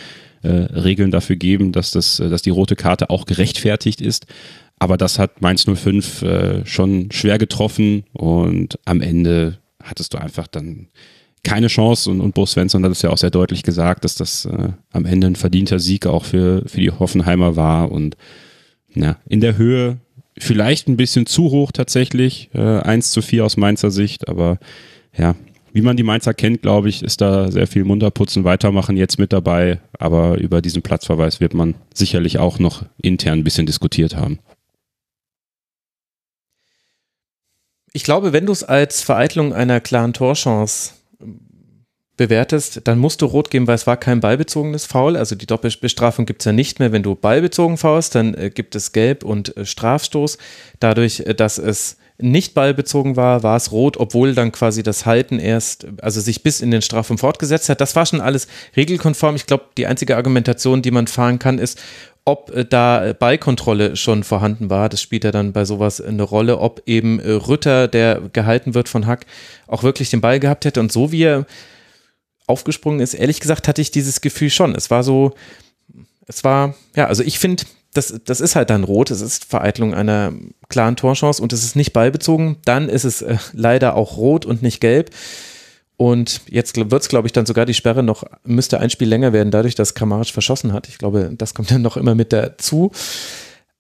äh, 0.42 0.48
Regeln 0.48 1.10
dafür 1.10 1.36
geben, 1.36 1.72
dass, 1.72 1.90
das, 1.90 2.20
äh, 2.20 2.28
dass 2.28 2.42
die 2.42 2.50
rote 2.50 2.76
Karte 2.76 3.10
auch 3.10 3.26
gerechtfertigt 3.26 4.00
ist. 4.00 4.26
Aber 4.78 4.96
das 4.96 5.18
hat 5.18 5.40
Mainz 5.40 5.64
05 5.64 6.22
äh, 6.22 6.66
schon 6.66 7.10
schwer 7.12 7.38
getroffen 7.38 8.04
und 8.12 8.78
am 8.84 9.00
Ende 9.00 9.58
hattest 9.82 10.14
du 10.14 10.18
einfach 10.18 10.46
dann 10.46 10.88
keine 11.44 11.68
Chance 11.68 12.10
und, 12.10 12.20
und 12.20 12.34
Bo 12.34 12.46
Svensson 12.46 12.84
hat 12.84 12.92
es 12.92 13.02
ja 13.02 13.10
auch 13.10 13.18
sehr 13.18 13.30
deutlich 13.30 13.62
gesagt, 13.62 14.04
dass 14.04 14.16
das 14.16 14.46
äh, 14.46 14.70
am 14.92 15.04
Ende 15.04 15.28
ein 15.28 15.36
verdienter 15.36 15.78
Sieg 15.78 16.06
auch 16.06 16.24
für, 16.24 16.62
für 16.66 16.80
die 16.80 16.90
Hoffenheimer 16.90 17.54
war 17.54 17.92
und 17.92 18.16
ja, 18.94 19.16
in 19.28 19.40
der 19.40 19.56
Höhe 19.56 19.98
vielleicht 20.38 20.88
ein 20.88 20.96
bisschen 20.96 21.26
zu 21.26 21.50
hoch 21.50 21.70
tatsächlich, 21.70 22.50
äh, 22.54 22.60
1 22.60 23.10
zu 23.10 23.22
4 23.22 23.44
aus 23.44 23.56
Mainzer 23.56 23.90
Sicht, 23.90 24.28
aber 24.28 24.58
ja, 25.16 25.36
wie 25.74 25.82
man 25.82 25.96
die 25.96 26.04
Mainzer 26.04 26.34
kennt, 26.34 26.62
glaube 26.62 26.88
ich, 26.88 27.02
ist 27.02 27.20
da 27.20 27.50
sehr 27.50 27.66
viel 27.66 27.82
Munterputzen, 27.82 28.44
weitermachen 28.44 28.96
jetzt 28.96 29.18
mit 29.18 29.32
dabei. 29.32 29.80
Aber 29.98 30.38
über 30.38 30.62
diesen 30.62 30.82
Platzverweis 30.82 31.40
wird 31.40 31.52
man 31.52 31.74
sicherlich 31.92 32.38
auch 32.38 32.60
noch 32.60 32.84
intern 33.02 33.40
ein 33.40 33.44
bisschen 33.44 33.66
diskutiert 33.66 34.14
haben. 34.14 34.38
Ich 37.92 38.04
glaube, 38.04 38.32
wenn 38.32 38.46
du 38.46 38.52
es 38.52 38.62
als 38.62 39.02
Vereitlung 39.02 39.52
einer 39.52 39.80
klaren 39.80 40.12
Torchance 40.12 40.92
bewertest, 42.16 42.82
dann 42.84 42.98
musst 42.98 43.22
du 43.22 43.26
rot 43.26 43.50
geben, 43.50 43.66
weil 43.66 43.74
es 43.74 43.86
war 43.86 43.96
kein 43.96 44.20
ballbezogenes 44.20 44.86
Foul. 44.86 45.16
Also 45.16 45.34
die 45.34 45.46
Doppelbestrafung 45.46 46.26
gibt 46.26 46.42
es 46.42 46.46
ja 46.46 46.52
nicht 46.52 46.78
mehr. 46.78 46.92
Wenn 46.92 47.02
du 47.02 47.14
ballbezogen 47.14 47.76
faust, 47.76 48.14
dann 48.14 48.34
äh, 48.34 48.50
gibt 48.50 48.74
es 48.76 48.92
Gelb 48.92 49.24
und 49.24 49.56
äh, 49.56 49.66
Strafstoß. 49.66 50.38
Dadurch, 50.78 51.20
äh, 51.20 51.34
dass 51.34 51.58
es 51.58 51.96
nicht 52.18 52.54
ballbezogen 52.54 53.16
war, 53.16 53.42
war 53.42 53.56
es 53.56 53.72
rot, 53.72 53.96
obwohl 53.96 54.34
dann 54.34 54.52
quasi 54.52 54.84
das 54.84 55.04
Halten 55.04 55.40
erst, 55.40 55.88
also 56.00 56.20
sich 56.20 56.44
bis 56.44 56.60
in 56.60 56.70
den 56.70 56.82
Strafraum 56.82 57.18
fortgesetzt 57.18 57.68
hat. 57.68 57.80
Das 57.80 57.96
war 57.96 58.06
schon 58.06 58.20
alles 58.20 58.46
regelkonform. 58.76 59.34
Ich 59.34 59.46
glaube, 59.46 59.64
die 59.76 59.88
einzige 59.88 60.16
Argumentation, 60.16 60.80
die 60.80 60.92
man 60.92 61.08
fahren 61.08 61.40
kann, 61.40 61.58
ist, 61.58 61.82
ob 62.24 62.52
da 62.70 63.12
Ballkontrolle 63.18 63.96
schon 63.96 64.22
vorhanden 64.22 64.70
war. 64.70 64.88
Das 64.88 65.02
spielt 65.02 65.24
ja 65.24 65.32
dann 65.32 65.52
bei 65.52 65.64
sowas 65.64 66.00
eine 66.00 66.22
Rolle, 66.22 66.58
ob 66.58 66.82
eben 66.86 67.20
Rütter, 67.20 67.88
der 67.88 68.22
gehalten 68.32 68.74
wird 68.74 68.88
von 68.88 69.06
Hack, 69.06 69.26
auch 69.66 69.82
wirklich 69.82 70.08
den 70.08 70.20
Ball 70.20 70.38
gehabt 70.38 70.64
hätte. 70.64 70.80
Und 70.80 70.92
so 70.92 71.12
wie 71.12 71.24
er 71.24 71.46
aufgesprungen 72.46 73.00
ist, 73.00 73.14
ehrlich 73.14 73.40
gesagt, 73.40 73.68
hatte 73.68 73.80
ich 73.80 73.90
dieses 73.90 74.20
Gefühl 74.20 74.50
schon. 74.50 74.74
Es 74.74 74.90
war 74.90 75.02
so, 75.02 75.34
es 76.26 76.44
war, 76.44 76.74
ja, 76.94 77.06
also 77.06 77.22
ich 77.22 77.38
finde, 77.38 77.64
das, 77.94 78.20
das 78.24 78.40
ist 78.40 78.56
halt 78.56 78.70
dann 78.70 78.84
rot, 78.84 79.10
es 79.10 79.20
ist 79.20 79.44
Vereitlung 79.44 79.94
einer 79.94 80.32
klaren 80.68 80.96
Torchance 80.96 81.40
und 81.40 81.52
es 81.52 81.64
ist 81.64 81.76
nicht 81.76 81.92
ballbezogen, 81.92 82.56
dann 82.64 82.88
ist 82.88 83.04
es 83.04 83.22
äh, 83.22 83.38
leider 83.52 83.94
auch 83.94 84.16
rot 84.16 84.44
und 84.44 84.62
nicht 84.62 84.80
gelb. 84.80 85.10
Und 85.96 86.40
jetzt 86.48 86.76
wird 86.76 87.02
es, 87.02 87.08
glaube 87.08 87.28
ich, 87.28 87.32
dann 87.32 87.46
sogar 87.46 87.66
die 87.66 87.74
Sperre 87.74 88.02
noch, 88.02 88.24
müsste 88.42 88.80
ein 88.80 88.90
Spiel 88.90 89.08
länger 89.08 89.32
werden, 89.32 89.52
dadurch, 89.52 89.76
dass 89.76 89.94
Kramaric 89.94 90.30
verschossen 90.30 90.72
hat. 90.72 90.88
Ich 90.88 90.98
glaube, 90.98 91.30
das 91.38 91.54
kommt 91.54 91.70
dann 91.70 91.82
noch 91.82 91.96
immer 91.96 92.16
mit 92.16 92.32
dazu. 92.32 92.90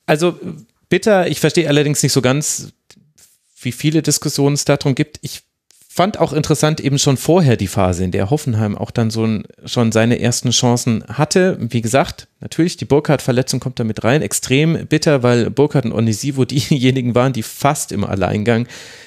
Also 0.06 0.38
bitter, 0.88 1.26
ich 1.26 1.40
verstehe 1.40 1.68
allerdings 1.68 2.04
nicht 2.04 2.12
so 2.12 2.22
ganz, 2.22 2.68
wie 3.60 3.72
viele 3.72 4.00
Diskussionen 4.00 4.54
es 4.54 4.64
darum 4.64 4.94
gibt. 4.94 5.18
Ich 5.22 5.42
fand 5.94 6.18
auch 6.18 6.32
interessant 6.32 6.80
eben 6.80 6.98
schon 6.98 7.16
vorher 7.16 7.56
die 7.56 7.68
Phase, 7.68 8.02
in 8.02 8.10
der 8.10 8.28
Hoffenheim 8.28 8.76
auch 8.76 8.90
dann 8.90 9.10
so 9.10 9.24
ein, 9.24 9.44
schon 9.64 9.92
seine 9.92 10.18
ersten 10.18 10.50
Chancen 10.50 11.04
hatte. 11.06 11.56
Wie 11.60 11.82
gesagt, 11.82 12.26
natürlich, 12.40 12.76
die 12.76 12.84
Burkhardt-Verletzung 12.84 13.60
kommt 13.60 13.78
da 13.78 13.84
mit 13.84 14.02
rein. 14.02 14.20
Extrem 14.20 14.88
bitter, 14.88 15.22
weil 15.22 15.50
Burkhardt 15.50 15.84
und 15.84 15.92
Onisivo 15.92 16.44
diejenigen 16.44 17.14
waren, 17.14 17.32
die 17.32 17.44
fast 17.44 17.92
im 17.92 18.02
Alleingang 18.02 18.66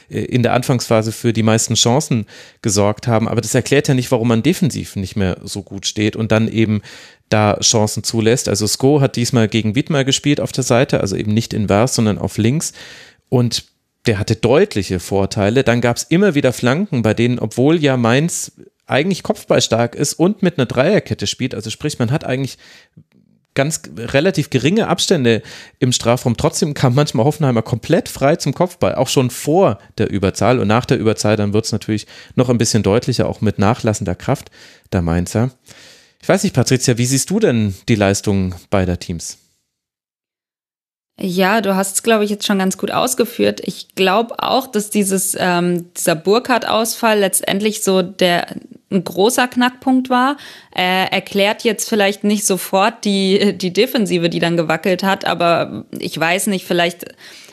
äh, 0.09 0.21
in 0.21 0.43
der 0.43 0.53
Anfangsphase 0.53 1.11
für 1.11 1.33
die 1.33 1.43
meisten 1.43 1.73
Chancen 1.73 2.25
gesorgt 2.61 3.05
haben. 3.05 3.27
Aber 3.27 3.41
das 3.41 3.53
erklärt 3.53 3.89
ja 3.89 3.93
nicht, 3.93 4.09
warum 4.13 4.29
man 4.29 4.41
defensiv 4.41 4.95
nicht 4.95 5.17
mehr 5.17 5.39
so 5.43 5.63
gut 5.63 5.87
steht 5.87 6.15
und 6.15 6.31
dann 6.31 6.47
eben 6.47 6.81
da 7.27 7.59
Chancen 7.59 8.05
zulässt. 8.05 8.47
Also 8.47 8.65
Sko 8.65 9.01
hat 9.01 9.17
diesmal 9.17 9.49
gegen 9.49 9.75
Wittmer 9.75 10.05
gespielt 10.05 10.39
auf 10.39 10.53
der 10.53 10.63
Seite, 10.63 11.01
also 11.01 11.17
eben 11.17 11.33
nicht 11.33 11.53
invers, 11.53 11.95
sondern 11.95 12.17
auf 12.17 12.37
links. 12.37 12.71
Und 13.27 13.65
der 14.07 14.19
hatte 14.19 14.35
deutliche 14.35 14.99
Vorteile. 14.99 15.63
Dann 15.63 15.81
gab 15.81 15.97
es 15.97 16.03
immer 16.03 16.35
wieder 16.35 16.53
Flanken, 16.53 17.01
bei 17.01 17.13
denen, 17.13 17.39
obwohl 17.39 17.81
ja 17.81 17.97
Mainz 17.97 18.53
eigentlich 18.85 19.21
kopfballstark 19.21 19.95
ist 19.95 20.13
und 20.13 20.41
mit 20.41 20.57
einer 20.57 20.65
Dreierkette 20.65 21.27
spielt, 21.27 21.53
also 21.53 21.69
sprich, 21.69 21.99
man 21.99 22.09
hat 22.09 22.23
eigentlich 22.23 22.57
ganz 23.53 23.81
relativ 23.97 24.51
geringe 24.51 24.87
Abstände 24.87 25.41
im 25.79 25.91
Strafraum. 25.91 26.37
Trotzdem 26.37 26.75
kam 26.75 26.93
manchmal 26.93 27.25
Hoffenheimer 27.25 27.63
komplett 27.63 28.07
frei 28.07 28.35
zum 28.35 28.53
Kopfball, 28.53 28.93
auch 28.95 29.07
schon 29.07 29.31
vor 29.31 29.79
der 29.97 30.11
Überzahl. 30.11 30.59
Und 30.59 30.67
nach 30.67 30.85
der 30.85 30.99
Überzahl, 30.99 31.37
dann 31.37 31.53
wird 31.53 31.65
es 31.65 31.71
natürlich 31.71 32.05
noch 32.35 32.49
ein 32.49 32.59
bisschen 32.59 32.83
deutlicher, 32.83 33.27
auch 33.27 33.41
mit 33.41 33.57
nachlassender 33.57 34.13
Kraft 34.13 34.51
der 34.93 35.01
Mainzer. 35.01 35.49
Ich 36.21 36.29
weiß 36.29 36.43
nicht, 36.43 36.53
Patricia, 36.53 36.99
wie 36.99 37.05
siehst 37.07 37.31
du 37.31 37.39
denn 37.39 37.73
die 37.89 37.95
Leistung 37.95 38.53
beider 38.69 38.99
Teams? 38.99 39.39
Ja, 41.19 41.61
du 41.61 41.75
hast 41.75 41.95
es, 41.95 42.03
glaube 42.03 42.23
ich, 42.23 42.29
jetzt 42.29 42.45
schon 42.45 42.59
ganz 42.59 42.77
gut 42.77 42.91
ausgeführt. 42.91 43.61
Ich 43.63 43.95
glaube 43.95 44.35
auch, 44.37 44.67
dass 44.67 44.91
dieses 44.91 45.35
ähm, 45.39 45.91
dieser 45.95 46.15
Burkhardt-Ausfall 46.15 47.19
letztendlich 47.19 47.83
so 47.83 48.03
der 48.03 48.47
ein 48.89 49.03
großer 49.03 49.47
Knackpunkt 49.47 50.09
war. 50.09 50.37
Er 50.71 51.11
erklärt 51.11 51.63
jetzt 51.63 51.89
vielleicht 51.89 52.23
nicht 52.23 52.45
sofort 52.45 53.03
die 53.03 53.57
die 53.57 53.73
Defensive, 53.73 54.29
die 54.29 54.39
dann 54.39 54.57
gewackelt 54.57 55.01
hat, 55.01 55.25
aber 55.25 55.85
ich 55.97 56.17
weiß 56.19 56.47
nicht, 56.47 56.65
vielleicht 56.65 57.05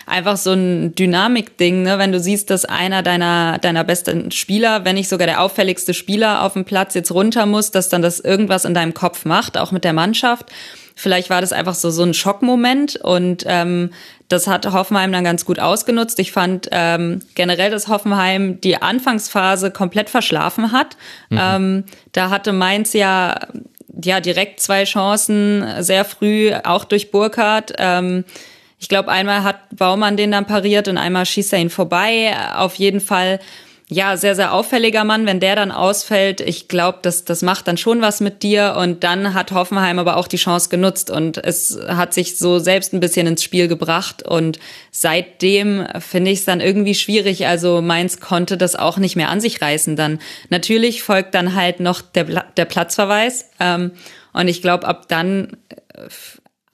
einfach 0.06 0.36
so 0.36 0.52
ein 0.52 0.94
Dynamik-Ding, 0.94 1.82
ne? 1.82 1.98
wenn 1.98 2.12
du 2.12 2.20
siehst, 2.20 2.50
dass 2.50 2.64
einer 2.64 3.02
deiner, 3.02 3.58
deiner 3.58 3.84
besten 3.84 4.30
Spieler, 4.30 4.84
wenn 4.84 4.96
nicht 4.96 5.08
sogar 5.08 5.26
der 5.26 5.40
auffälligste 5.40 5.94
Spieler 5.94 6.42
auf 6.42 6.52
dem 6.52 6.66
Platz 6.66 6.94
jetzt 6.94 7.10
runter 7.10 7.46
muss, 7.46 7.70
dass 7.70 7.88
dann 7.88 8.02
das 8.02 8.20
irgendwas 8.20 8.64
in 8.64 8.74
deinem 8.74 8.94
Kopf 8.94 9.24
macht, 9.24 9.56
auch 9.56 9.72
mit 9.72 9.84
der 9.84 9.92
Mannschaft. 9.92 10.46
Vielleicht 10.94 11.28
war 11.28 11.40
das 11.40 11.52
einfach 11.52 11.74
so, 11.74 11.90
so 11.90 12.02
ein 12.02 12.14
Schockmoment 12.14 12.96
und 12.96 13.44
ähm, 13.46 13.90
das 14.28 14.46
hat 14.46 14.70
Hoffenheim 14.72 15.12
dann 15.12 15.24
ganz 15.24 15.44
gut 15.44 15.58
ausgenutzt. 15.58 16.18
Ich 16.20 16.32
fand 16.32 16.68
ähm, 16.70 17.20
generell, 17.34 17.70
dass 17.70 17.88
Hoffenheim 17.88 18.60
die 18.60 18.80
Anfangsphase 18.80 19.70
komplett 19.70 20.08
verschlafen 20.08 20.72
hat. 20.72 20.96
Mhm. 21.30 21.38
Ähm, 21.40 21.84
da 22.12 22.30
hatte 22.30 22.52
Mainz 22.52 22.92
ja 22.92 23.34
ja 24.02 24.20
direkt 24.20 24.60
zwei 24.60 24.84
Chancen 24.84 25.64
sehr 25.82 26.04
früh, 26.04 26.52
auch 26.64 26.84
durch 26.84 27.10
Burkhardt. 27.10 27.74
Ähm, 27.78 28.24
ich 28.78 28.88
glaube, 28.88 29.10
einmal 29.10 29.44
hat 29.44 29.56
Baumann 29.70 30.16
den 30.16 30.32
dann 30.32 30.46
pariert 30.46 30.88
und 30.88 30.98
einmal 30.98 31.26
schießt 31.26 31.52
er 31.52 31.60
ihn 31.60 31.70
vorbei. 31.70 32.36
Auf 32.54 32.74
jeden 32.74 33.00
Fall 33.00 33.40
ja, 33.94 34.16
sehr, 34.16 34.34
sehr 34.34 34.52
auffälliger 34.52 35.04
Mann. 35.04 35.24
Wenn 35.24 35.38
der 35.38 35.54
dann 35.54 35.70
ausfällt, 35.70 36.40
ich 36.40 36.66
glaube, 36.66 36.98
das, 37.02 37.24
das 37.24 37.42
macht 37.42 37.68
dann 37.68 37.76
schon 37.76 38.00
was 38.00 38.20
mit 38.20 38.42
dir. 38.42 38.74
Und 38.76 39.04
dann 39.04 39.34
hat 39.34 39.52
Hoffenheim 39.52 40.00
aber 40.00 40.16
auch 40.16 40.26
die 40.26 40.36
Chance 40.36 40.68
genutzt 40.68 41.10
und 41.10 41.38
es 41.38 41.78
hat 41.86 42.12
sich 42.12 42.36
so 42.36 42.58
selbst 42.58 42.92
ein 42.92 43.00
bisschen 43.00 43.28
ins 43.28 43.44
Spiel 43.44 43.68
gebracht. 43.68 44.24
Und 44.24 44.58
seitdem 44.90 45.86
finde 46.00 46.32
ich 46.32 46.40
es 46.40 46.44
dann 46.44 46.60
irgendwie 46.60 46.96
schwierig. 46.96 47.46
Also 47.46 47.80
Mainz 47.80 48.18
konnte 48.18 48.56
das 48.56 48.74
auch 48.74 48.98
nicht 48.98 49.14
mehr 49.14 49.30
an 49.30 49.40
sich 49.40 49.62
reißen. 49.62 49.94
Dann 49.94 50.18
natürlich 50.48 51.04
folgt 51.04 51.34
dann 51.34 51.54
halt 51.54 51.78
noch 51.78 52.02
der, 52.02 52.24
der 52.56 52.64
Platzverweis. 52.64 53.48
Ähm, 53.60 53.92
und 54.32 54.48
ich 54.48 54.60
glaube, 54.60 54.88
ab 54.88 55.06
dann 55.08 55.56
äh, 55.68 56.08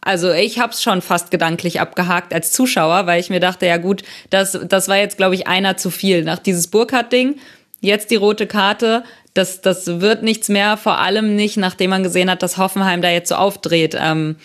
also 0.01 0.33
ich 0.33 0.59
habe 0.59 0.73
es 0.73 0.83
schon 0.83 1.03
fast 1.03 1.31
gedanklich 1.31 1.81
abgehakt 1.81 2.33
als 2.33 2.53
Zuschauer, 2.53 3.07
weil 3.07 3.21
ich 3.21 3.31
mir 3.31 3.41
dachte, 3.41 3.67
ja 3.67 3.77
gut, 3.77 4.03
das, 4.31 4.59
das 4.67 4.89
war 4.89 4.97
jetzt, 4.97 5.17
glaube 5.17 5.35
ich, 5.35 5.47
einer 5.47 5.77
zu 5.77 5.91
viel. 5.91 6.25
Nach 6.25 6.39
dieses 6.39 6.69
Burkhardt-Ding, 6.69 7.37
jetzt 7.81 8.11
die 8.11 8.17
rote 8.17 8.47
Karte, 8.47 9.05
das, 9.35 9.61
das 9.61 10.01
wird 10.01 10.23
nichts 10.23 10.49
mehr, 10.49 10.77
vor 10.77 10.99
allem 10.99 11.37
nicht, 11.37 11.57
nachdem 11.57 11.91
man 11.91 12.03
gesehen 12.03 12.31
hat, 12.31 12.43
dass 12.43 12.59
Hoffenheim 12.59 13.03
da 13.03 13.11
jetzt 13.11 13.29
so 13.29 13.37
aufdreht. 13.37 13.97
Ähm, 13.99 14.37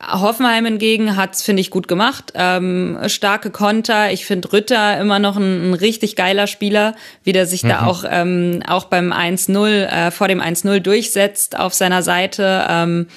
Hoffenheim 0.00 0.64
hingegen 0.64 1.16
hat's 1.16 1.42
finde 1.42 1.60
ich, 1.60 1.70
gut 1.70 1.88
gemacht. 1.88 2.32
Ähm, 2.36 2.98
starke 3.06 3.50
Konter. 3.50 4.12
Ich 4.12 4.26
finde 4.26 4.52
Rütter 4.52 5.00
immer 5.00 5.18
noch 5.18 5.36
ein, 5.36 5.70
ein, 5.70 5.74
richtig 5.74 6.14
geiler 6.14 6.46
Spieler, 6.46 6.94
wie 7.24 7.32
der 7.32 7.46
sich 7.46 7.64
mhm. 7.64 7.68
da 7.68 7.86
auch, 7.86 8.04
ähm, 8.08 8.62
auch 8.68 8.84
beim 8.84 9.12
1-0, 9.12 9.66
äh, 9.68 10.10
vor 10.12 10.28
dem 10.28 10.40
1-0 10.40 10.78
durchsetzt 10.80 11.58
auf 11.58 11.74
seiner 11.74 12.02
Seite 12.02 12.64
ähm, 12.68 13.08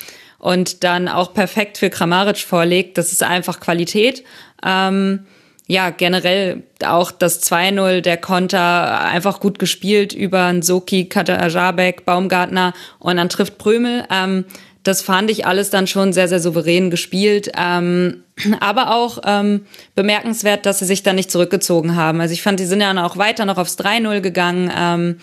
und 0.41 0.83
dann 0.83 1.07
auch 1.07 1.35
perfekt 1.35 1.77
für 1.77 1.91
Kramaric 1.91 2.39
vorlegt. 2.39 2.97
Das 2.97 3.11
ist 3.11 3.21
einfach 3.21 3.59
Qualität. 3.59 4.23
Ähm, 4.65 5.27
ja, 5.67 5.91
generell 5.91 6.63
auch 6.83 7.11
das 7.11 7.43
2-0, 7.43 8.01
der 8.01 8.17
Konter 8.17 9.01
einfach 9.01 9.39
gut 9.39 9.59
gespielt 9.59 10.13
über 10.13 10.51
Nsoki, 10.51 11.05
Katajabek, 11.05 12.05
Baumgartner 12.05 12.73
und 12.97 13.17
dann 13.17 13.29
trifft 13.29 13.59
Prömel. 13.59 14.03
Ähm, 14.09 14.45
das 14.81 15.03
fand 15.03 15.29
ich 15.29 15.45
alles 15.45 15.69
dann 15.69 15.85
schon 15.85 16.11
sehr, 16.11 16.27
sehr 16.27 16.39
souverän 16.39 16.89
gespielt. 16.89 17.51
Ähm, 17.55 18.23
aber 18.59 18.95
auch 18.95 19.19
ähm, 19.23 19.67
bemerkenswert, 19.93 20.65
dass 20.65 20.79
sie 20.79 20.85
sich 20.85 21.03
dann 21.03 21.17
nicht 21.17 21.29
zurückgezogen 21.29 21.95
haben. 21.95 22.19
Also 22.19 22.33
ich 22.33 22.41
fand, 22.41 22.59
die 22.59 22.65
sind 22.65 22.81
ja 22.81 23.05
auch 23.05 23.17
weiter 23.17 23.45
noch 23.45 23.59
aufs 23.59 23.77
3-0 23.77 24.21
gegangen. 24.21 24.71
Ähm, 24.75 25.17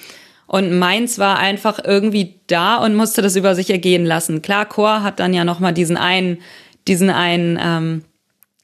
und 0.49 0.77
Mainz 0.77 1.19
war 1.19 1.39
einfach 1.39 1.79
irgendwie 1.85 2.41
da 2.47 2.77
und 2.77 2.97
musste 2.97 3.21
das 3.21 3.37
über 3.37 3.55
sich 3.55 3.69
ergehen 3.69 4.07
lassen. 4.07 4.41
Klar, 4.41 4.65
Chor 4.65 5.03
hat 5.03 5.21
dann 5.21 5.35
ja 5.35 5.45
nochmal 5.45 5.75
diesen 5.75 5.99
einen, 5.99 6.39
diesen 6.89 7.11
einen, 7.11 7.59
ähm, 7.63 8.05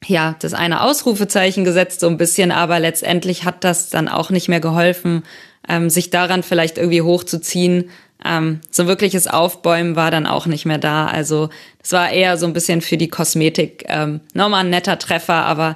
ja, 0.03 0.35
das 0.39 0.55
eine 0.55 0.81
Ausrufezeichen 0.81 1.63
gesetzt, 1.63 1.99
so 1.99 2.07
ein 2.07 2.17
bisschen, 2.17 2.51
aber 2.51 2.79
letztendlich 2.79 3.45
hat 3.45 3.63
das 3.63 3.89
dann 3.89 4.07
auch 4.07 4.31
nicht 4.31 4.49
mehr 4.49 4.59
geholfen, 4.59 5.23
ähm, 5.69 5.91
sich 5.91 6.09
daran 6.09 6.41
vielleicht 6.41 6.79
irgendwie 6.79 7.03
hochzuziehen. 7.03 7.91
Ähm, 8.25 8.61
so 8.71 8.87
wirkliches 8.87 9.27
Aufbäumen 9.27 9.95
war 9.95 10.09
dann 10.09 10.25
auch 10.25 10.47
nicht 10.47 10.65
mehr 10.65 10.79
da. 10.79 11.05
Also 11.05 11.49
das 11.83 11.91
war 11.91 12.09
eher 12.09 12.37
so 12.37 12.47
ein 12.47 12.53
bisschen 12.53 12.81
für 12.81 12.97
die 12.97 13.09
Kosmetik. 13.09 13.85
Ähm, 13.87 14.21
nochmal 14.33 14.61
ein 14.61 14.71
netter 14.71 14.97
Treffer, 14.97 15.45
aber 15.45 15.75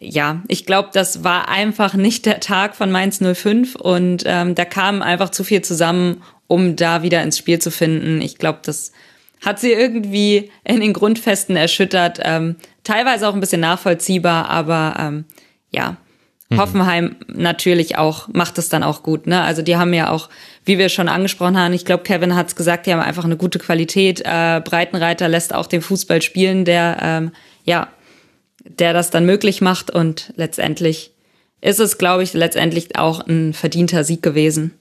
ja, 0.00 0.42
ich 0.48 0.66
glaube, 0.66 0.90
das 0.92 1.24
war 1.24 1.48
einfach 1.48 1.94
nicht 1.94 2.26
der 2.26 2.40
Tag 2.40 2.76
von 2.76 2.90
Mainz 2.90 3.20
05 3.20 3.76
und 3.76 4.24
ähm, 4.26 4.54
da 4.54 4.64
kam 4.64 5.02
einfach 5.02 5.30
zu 5.30 5.44
viel 5.44 5.62
zusammen, 5.62 6.22
um 6.46 6.76
da 6.76 7.02
wieder 7.02 7.22
ins 7.22 7.38
Spiel 7.38 7.58
zu 7.58 7.70
finden. 7.70 8.20
Ich 8.20 8.38
glaube, 8.38 8.60
das 8.62 8.92
hat 9.44 9.60
sie 9.60 9.72
irgendwie 9.72 10.50
in 10.64 10.80
den 10.80 10.92
Grundfesten 10.92 11.56
erschüttert. 11.56 12.18
Ähm, 12.22 12.56
teilweise 12.82 13.28
auch 13.28 13.34
ein 13.34 13.40
bisschen 13.40 13.60
nachvollziehbar, 13.60 14.48
aber 14.48 14.96
ähm, 14.98 15.24
ja, 15.70 15.96
Mhm. 16.54 16.60
Hoffenheim 16.60 17.16
natürlich 17.28 17.96
auch, 17.96 18.28
macht 18.28 18.58
es 18.58 18.68
dann 18.68 18.82
auch 18.82 19.02
gut. 19.02 19.26
Ne? 19.26 19.40
Also 19.40 19.62
die 19.62 19.76
haben 19.76 19.94
ja 19.94 20.10
auch, 20.10 20.28
wie 20.64 20.78
wir 20.78 20.88
schon 20.88 21.08
angesprochen 21.08 21.58
haben, 21.58 21.72
ich 21.72 21.84
glaube, 21.84 22.02
Kevin 22.02 22.34
hat 22.34 22.48
es 22.48 22.56
gesagt, 22.56 22.86
die 22.86 22.92
haben 22.92 23.00
einfach 23.00 23.24
eine 23.24 23.36
gute 23.36 23.58
Qualität. 23.58 24.20
Äh, 24.20 24.60
Breitenreiter 24.64 25.28
lässt 25.28 25.54
auch 25.54 25.66
den 25.66 25.82
Fußball 25.82 26.22
spielen, 26.22 26.64
der 26.64 26.98
ähm, 27.00 27.32
ja, 27.64 27.88
der 28.64 28.92
das 28.92 29.10
dann 29.10 29.26
möglich 29.26 29.60
macht. 29.60 29.90
Und 29.90 30.32
letztendlich 30.36 31.12
ist 31.60 31.80
es, 31.80 31.98
glaube 31.98 32.22
ich, 32.22 32.32
letztendlich 32.32 32.96
auch 32.98 33.26
ein 33.26 33.52
verdienter 33.52 34.04
Sieg 34.04 34.22
gewesen. 34.22 34.72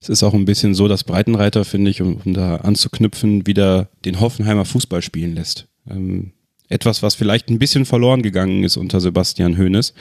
Es 0.00 0.08
ist 0.08 0.22
auch 0.22 0.34
ein 0.34 0.44
bisschen 0.44 0.74
so, 0.74 0.86
dass 0.88 1.04
Breitenreiter, 1.04 1.64
finde 1.64 1.90
ich, 1.90 2.02
um, 2.02 2.20
um, 2.24 2.34
da 2.34 2.56
anzuknüpfen, 2.56 3.46
wieder 3.46 3.88
den 4.04 4.20
Hoffenheimer 4.20 4.64
Fußball 4.64 5.02
spielen 5.02 5.34
lässt. 5.34 5.66
Ähm, 5.88 6.32
etwas, 6.68 7.02
was 7.02 7.14
vielleicht 7.14 7.48
ein 7.48 7.58
bisschen 7.58 7.86
verloren 7.86 8.22
gegangen 8.22 8.64
ist 8.64 8.76
unter 8.76 9.00
Sebastian 9.00 9.56
Hoeneß 9.56 9.94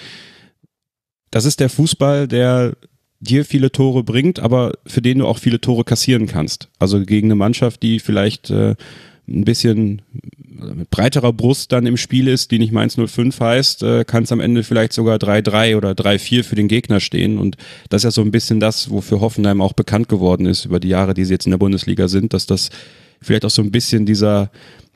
das 1.34 1.46
ist 1.46 1.60
der 1.60 1.70
Fußball, 1.70 2.28
der 2.28 2.78
dir 3.20 3.44
viele 3.44 3.72
Tore 3.72 4.04
bringt, 4.04 4.40
aber 4.40 4.74
für 4.86 5.02
den 5.02 5.18
du 5.18 5.28
auch 5.28 5.40
viele 5.40 5.60
Tore 5.60 5.84
kassieren 5.84 6.28
kannst. 6.28 6.70
Also 6.78 7.02
gegen 7.02 7.28
eine 7.28 7.36
Mannschaft, 7.36 7.82
die 7.82 8.00
vielleicht 8.00 8.52
äh, 8.52 8.76
ein 9.28 9.46
bisschen 9.46 10.02
mit 10.76 10.90
breiterer 10.90 11.34
Brust 11.34 11.72
dann 11.72 11.86
im 11.86 11.98
Spiel 11.98 12.28
ist, 12.28 12.52
die 12.52 12.60
nicht 12.60 12.72
Mainz 12.72 12.96
05 12.96 13.40
heißt, 13.40 13.84
äh, 13.84 14.06
kann 14.06 14.24
es 14.24 14.32
am 14.32 14.40
Ende 14.40 14.64
vielleicht 14.64 14.94
sogar 14.94 15.18
3-3 15.18 15.76
oder 15.76 15.92
3-4 15.92 16.44
für 16.44 16.56
den 16.56 16.68
Gegner 16.68 17.00
stehen. 17.00 17.38
Und 17.38 17.58
das 17.90 18.02
ist 18.02 18.06
ja 18.06 18.12
so 18.12 18.22
ein 18.22 18.32
bisschen 18.32 18.60
das, 18.60 18.90
wofür 18.90 19.20
Hoffenheim 19.20 19.62
auch 19.62 19.74
bekannt 19.74 20.10
geworden 20.10 20.46
ist 20.46 20.66
über 20.66 20.80
die 20.80 20.90
Jahre, 20.90 21.14
die 21.14 21.26
sie 21.26 21.34
jetzt 21.34 21.46
in 21.46 21.52
der 21.52 21.58
Bundesliga 21.58 22.08
sind, 22.08 22.34
dass 22.34 22.46
das 22.46 22.70
vielleicht 23.22 23.46
auch 23.46 23.50
so 23.50 23.62
ein 23.62 23.72
bisschen 23.72 24.06
dieser 24.06 24.52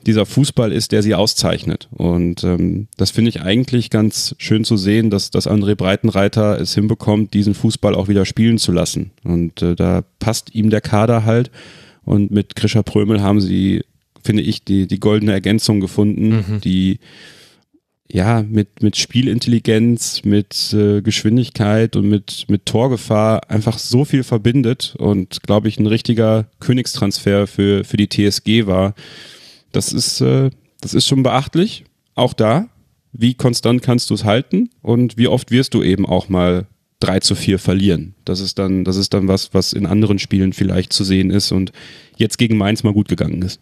dieser 0.06 0.26
Fußball 0.26 0.72
ist, 0.72 0.92
der 0.92 1.02
sie 1.02 1.14
auszeichnet. 1.14 1.88
Und 1.90 2.44
ähm, 2.44 2.88
das 2.96 3.10
finde 3.10 3.30
ich 3.30 3.42
eigentlich 3.42 3.90
ganz 3.90 4.34
schön 4.38 4.64
zu 4.64 4.76
sehen, 4.76 5.10
dass, 5.10 5.30
dass 5.30 5.48
André 5.48 5.74
Breitenreiter 5.74 6.58
es 6.60 6.74
hinbekommt, 6.74 7.34
diesen 7.34 7.54
Fußball 7.54 7.94
auch 7.94 8.08
wieder 8.08 8.24
spielen 8.24 8.58
zu 8.58 8.70
lassen. 8.70 9.10
Und 9.24 9.60
äh, 9.60 9.74
da 9.74 10.04
passt 10.20 10.54
ihm 10.54 10.70
der 10.70 10.80
Kader 10.80 11.24
halt. 11.24 11.50
Und 12.04 12.30
mit 12.30 12.54
Grisha 12.54 12.82
Prömel 12.82 13.22
haben 13.22 13.40
sie, 13.40 13.82
finde 14.28 14.42
ich, 14.42 14.62
die, 14.62 14.86
die 14.86 15.00
goldene 15.00 15.32
Ergänzung 15.32 15.80
gefunden, 15.80 16.28
mhm. 16.28 16.60
die 16.60 16.98
ja 18.10 18.42
mit, 18.42 18.82
mit 18.82 18.96
Spielintelligenz, 18.98 20.22
mit 20.24 20.74
äh, 20.74 21.00
Geschwindigkeit 21.00 21.96
und 21.96 22.08
mit, 22.08 22.44
mit 22.48 22.66
Torgefahr 22.66 23.50
einfach 23.50 23.78
so 23.78 24.04
viel 24.04 24.24
verbindet 24.24 24.94
und 24.98 25.42
glaube 25.42 25.68
ich 25.68 25.78
ein 25.78 25.86
richtiger 25.86 26.50
Königstransfer 26.60 27.46
für, 27.46 27.84
für 27.84 27.96
die 27.96 28.08
TSG 28.08 28.66
war 28.66 28.94
das 29.72 29.92
ist, 29.92 30.20
äh, 30.20 30.50
das 30.80 30.94
ist 30.94 31.06
schon 31.06 31.22
beachtlich. 31.22 31.84
Auch 32.14 32.32
da, 32.32 32.68
wie 33.12 33.34
konstant 33.34 33.82
kannst 33.82 34.10
du 34.10 34.14
es 34.14 34.24
halten 34.24 34.70
und 34.82 35.16
wie 35.16 35.28
oft 35.28 35.50
wirst 35.50 35.74
du 35.74 35.82
eben 35.82 36.06
auch 36.06 36.28
mal 36.28 36.66
3 37.00 37.20
zu 37.20 37.34
4 37.34 37.58
verlieren. 37.58 38.14
Das 38.24 38.40
ist 38.40 38.58
dann, 38.58 38.84
das 38.84 38.96
ist 38.96 39.14
dann 39.14 39.28
was, 39.28 39.54
was 39.54 39.72
in 39.72 39.86
anderen 39.86 40.18
Spielen 40.18 40.52
vielleicht 40.52 40.92
zu 40.92 41.04
sehen 41.04 41.30
ist 41.30 41.52
und 41.52 41.72
jetzt 42.16 42.38
gegen 42.38 42.56
Mainz 42.56 42.82
mal 42.82 42.92
gut 42.92 43.08
gegangen 43.08 43.42
ist. 43.42 43.60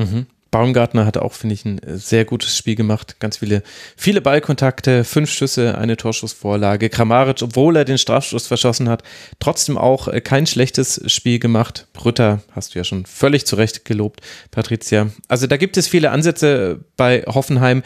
Mhm. 0.00 0.26
Baumgartner 0.50 1.06
hat 1.06 1.16
auch, 1.16 1.32
finde 1.32 1.54
ich, 1.54 1.64
ein 1.64 1.80
sehr 1.86 2.24
gutes 2.24 2.56
Spiel 2.56 2.74
gemacht. 2.74 3.16
Ganz 3.20 3.36
viele, 3.36 3.62
viele 3.96 4.20
Ballkontakte, 4.20 5.04
fünf 5.04 5.30
Schüsse, 5.30 5.78
eine 5.78 5.96
Torschussvorlage. 5.96 6.88
Kramaric, 6.88 7.42
obwohl 7.42 7.76
er 7.76 7.84
den 7.84 7.98
Strafstoß 7.98 8.48
verschossen 8.48 8.88
hat, 8.88 9.04
trotzdem 9.38 9.78
auch 9.78 10.08
äh, 10.08 10.20
kein 10.20 10.46
schlechtes 10.46 11.00
Spiel 11.06 11.38
gemacht. 11.38 11.86
Brütter 11.92 12.42
hast 12.52 12.74
du 12.74 12.80
ja 12.80 12.84
schon 12.84 13.06
völlig 13.06 13.46
zu 13.46 13.56
Recht 13.56 13.84
gelobt, 13.84 14.20
Patricia. 14.50 15.10
Also 15.28 15.46
da 15.46 15.56
gibt 15.56 15.76
es 15.76 15.86
viele 15.86 16.10
Ansätze 16.10 16.80
bei 16.96 17.22
Hoffenheim. 17.26 17.82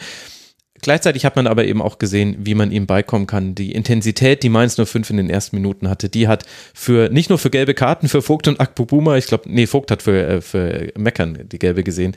Gleichzeitig 0.85 1.25
hat 1.25 1.35
man 1.35 1.47
aber 1.47 1.65
eben 1.65 1.81
auch 1.81 1.97
gesehen, 1.97 2.35
wie 2.41 2.53
man 2.53 2.71
ihm 2.71 2.85
beikommen 2.85 3.25
kann. 3.25 3.55
Die 3.55 3.71
Intensität, 3.71 4.43
die 4.43 4.49
Mainz 4.49 4.75
05 4.75 5.09
in 5.09 5.17
den 5.17 5.31
ersten 5.31 5.55
Minuten 5.55 5.89
hatte, 5.89 6.09
die 6.09 6.27
hat 6.27 6.45
für 6.75 7.09
nicht 7.09 7.31
nur 7.31 7.39
für 7.39 7.49
gelbe 7.49 7.73
Karten 7.73 8.07
für 8.07 8.21
Vogt 8.21 8.47
und 8.47 8.59
Akpobuma, 8.59 9.17
ich 9.17 9.25
glaube, 9.25 9.45
nee, 9.47 9.65
Vogt 9.65 9.89
hat 9.89 10.03
für, 10.03 10.27
äh, 10.27 10.41
für 10.41 10.93
Meckern 10.95 11.39
die 11.51 11.57
gelbe 11.57 11.81
gesehen, 11.81 12.15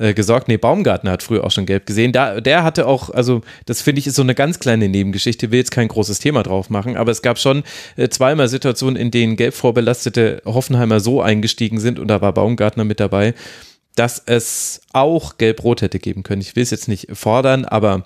äh, 0.00 0.14
gesorgt. 0.14 0.48
Nee, 0.48 0.56
Baumgartner 0.56 1.12
hat 1.12 1.22
früher 1.22 1.44
auch 1.44 1.52
schon 1.52 1.64
gelb 1.64 1.86
gesehen. 1.86 2.10
Da, 2.10 2.40
der 2.40 2.64
hatte 2.64 2.88
auch, 2.88 3.10
also 3.10 3.42
das 3.66 3.82
finde 3.82 4.00
ich 4.00 4.08
ist 4.08 4.16
so 4.16 4.22
eine 4.22 4.34
ganz 4.34 4.58
kleine 4.58 4.88
Nebengeschichte, 4.88 5.52
will 5.52 5.60
jetzt 5.60 5.70
kein 5.70 5.86
großes 5.86 6.18
Thema 6.18 6.42
drauf 6.42 6.70
machen, 6.70 6.96
aber 6.96 7.12
es 7.12 7.22
gab 7.22 7.38
schon 7.38 7.62
äh, 7.94 8.08
zweimal 8.08 8.48
Situationen, 8.48 8.96
in 8.96 9.12
denen 9.12 9.36
gelb 9.36 9.54
vorbelastete 9.54 10.42
Hoffenheimer 10.44 10.98
so 10.98 11.22
eingestiegen 11.22 11.78
sind 11.78 12.00
und 12.00 12.08
da 12.08 12.20
war 12.20 12.34
Baumgartner 12.34 12.82
mit 12.82 12.98
dabei 12.98 13.34
dass 13.94 14.22
es 14.24 14.80
auch 14.92 15.38
Gelb-Rot 15.38 15.82
hätte 15.82 15.98
geben 15.98 16.22
können. 16.22 16.42
Ich 16.42 16.56
will 16.56 16.62
es 16.62 16.70
jetzt 16.70 16.88
nicht 16.88 17.08
fordern, 17.12 17.64
aber 17.64 18.04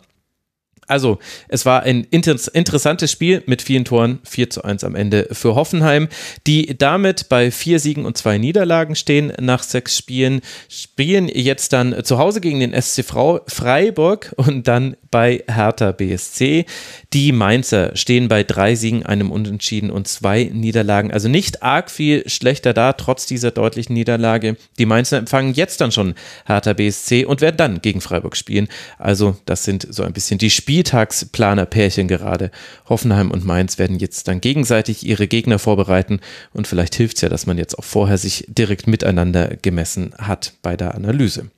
also, 0.89 1.19
es 1.49 1.65
war 1.65 1.85
ein 1.85 2.05
inter 2.11 2.37
interessantes 2.53 3.11
Spiel 3.11 3.43
mit 3.47 3.63
vielen 3.63 3.85
Toren, 3.85 4.19
4 4.25 4.51
zu 4.51 4.63
1 4.63 4.85
am 4.85 4.95
Ende 4.95 5.29
für 5.33 5.55
Hoffenheim, 5.55 6.09
die 6.47 6.77
damit 6.77 7.29
bei 7.29 7.51
vier 7.51 7.79
Siegen 7.79 8.05
und 8.05 8.19
zwei 8.19 8.37
Niederlagen 8.37 8.97
stehen 8.97 9.33
nach 9.41 9.63
sechs 9.63 9.97
Spielen, 9.97 10.43
spielen 10.69 11.29
jetzt 11.29 11.73
dann 11.73 12.05
zu 12.05 12.19
Hause 12.19 12.41
gegen 12.41 12.61
den 12.61 12.79
SC 12.79 13.05
Freiburg 13.05 14.35
und 14.37 14.67
dann 14.69 14.97
bei 15.13 15.45
Hertha 15.47 15.93
BSC. 15.93 16.65
Die 17.13 17.31
Mainzer 17.31 17.95
stehen 17.95 18.27
bei 18.27 18.43
drei 18.43 18.75
Siegen, 18.75 19.07
einem 19.07 19.31
Unentschieden 19.31 19.93
und 19.93 20.09
zwei 20.09 20.51
Niederlagen, 20.53 21.13
also 21.13 21.29
nicht 21.29 21.63
arg 21.63 21.91
viel 21.91 22.29
schlechter 22.29 22.73
da, 22.73 22.95
trotz 22.95 23.27
dieser 23.27 23.53
deutlichen 23.53 23.93
Niederlage. 23.93 24.57
Die 24.79 24.87
Mainzer 24.87 25.19
empfangen 25.19 25.55
jetzt 25.55 25.81
dann 25.81 25.93
schon 25.93 26.15
Hertha 26.47 26.73
BSC 26.73 27.27
und 27.27 27.41
werden 27.41 27.59
dann 27.59 27.83
gegen 27.83 28.01
Freiburg 28.01 28.37
spielen. 28.37 28.67
Also, 28.99 29.37
das 29.45 29.63
sind 29.63 29.87
so 29.89 30.03
ein 30.03 30.15
bisschen 30.15 30.39
die 30.39 30.51
Spieltagsplaner-Pärchen 30.51 32.09
gerade. 32.09 32.51
Hoffenheim 32.89 33.31
und 33.31 33.45
Mainz 33.45 33.79
werden 33.79 33.99
jetzt 33.99 34.27
dann 34.27 34.41
gegenseitig 34.41 35.07
ihre 35.07 35.29
Gegner 35.29 35.59
vorbereiten 35.59 36.21
und 36.53 36.67
vielleicht 36.67 36.95
hilft 36.95 37.17
es 37.17 37.21
ja, 37.23 37.29
dass 37.29 37.47
man 37.47 37.59
jetzt 37.59 37.79
auch 37.79 37.85
vorher 37.85 38.17
sich 38.17 38.47
direkt 38.49 38.87
miteinander 38.87 39.57
gemessen 39.61 40.15
hat 40.19 40.55
bei 40.63 40.77
der 40.77 40.95
Analyse. 40.95 41.51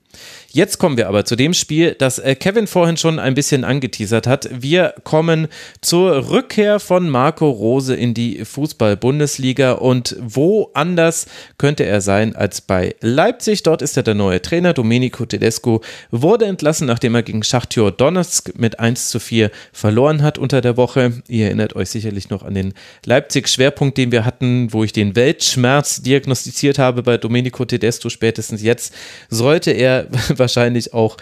Jetzt 0.55 0.79
kommen 0.79 0.97
wir 0.97 1.09
aber 1.09 1.25
zu 1.25 1.35
dem 1.35 1.53
Spiel, 1.53 1.97
das 1.99 2.21
äh, 2.21 2.37
Kevin 2.37 2.69
vorhin 2.69 2.97
schon 2.97 3.19
ein 3.19 3.35
bisschen 3.35 3.65
angeteasert 3.65 4.29
hat. 4.29 4.49
Wir 4.53 4.95
kommen 5.03 5.49
zur 5.81 6.31
Rückkehr 6.31 6.79
von 6.79 7.11
Marco 7.11 7.51
Rose 7.51 7.97
in 7.97 8.15
die 8.15 8.45
Fußball-Bundesliga 8.45 9.73
und 9.73 10.15
wo 10.21 10.71
anders 10.73 11.27
könnte 11.59 11.83
er 11.83 12.01
sein 12.01 12.37
als 12.37 12.61
bei 12.61 12.95
Leipzig. 13.01 13.65
Dort 13.65 13.83
ist 13.83 13.97
er 13.97 14.05
der 14.05 14.15
neue 14.15 14.41
Trainer. 14.41 14.75
Domenico 14.75 15.27
Tedesco 15.27 15.81
wurde 16.13 16.45
entlassen, 16.45 16.87
nachdem 16.87 17.17
er 17.17 17.25
gegen 17.25 17.43
Schachtjor 17.43 17.91
Donetsk 17.91 18.53
mit 18.57 18.79
1 18.79 19.09
zu 19.09 19.19
4 19.19 19.51
verloren 19.73 20.23
hat 20.23 20.39
unter 20.39 20.61
der 20.61 20.77
Woche. 20.77 21.21
Ihr 21.27 21.47
erinnert 21.47 21.75
euch 21.75 21.91
sicherlich 21.91 22.31
noch 22.31 22.45
an 22.45 22.55
den 22.55 22.75
Leipzig-Schwerpunkt, 23.05 23.99
den 23.99 24.13
wir 24.13 24.25
hatten, 24.25 24.73
wo 24.73 24.85
ich 24.85 24.93
den 24.93 25.17
Weltschmerz 25.17 26.01
diagnostiziert 26.03 26.79
habe 26.79 27.03
bei 27.03 27.19
Domenico 27.19 27.65
Tedesco. 27.65 28.09
Spätestens 28.09 28.63
jetzt 28.63 28.95
sollte 29.31 29.73
er 29.73 30.07
er 30.44 30.44
wahrscheinlich 30.45 30.93
auch 30.93 31.17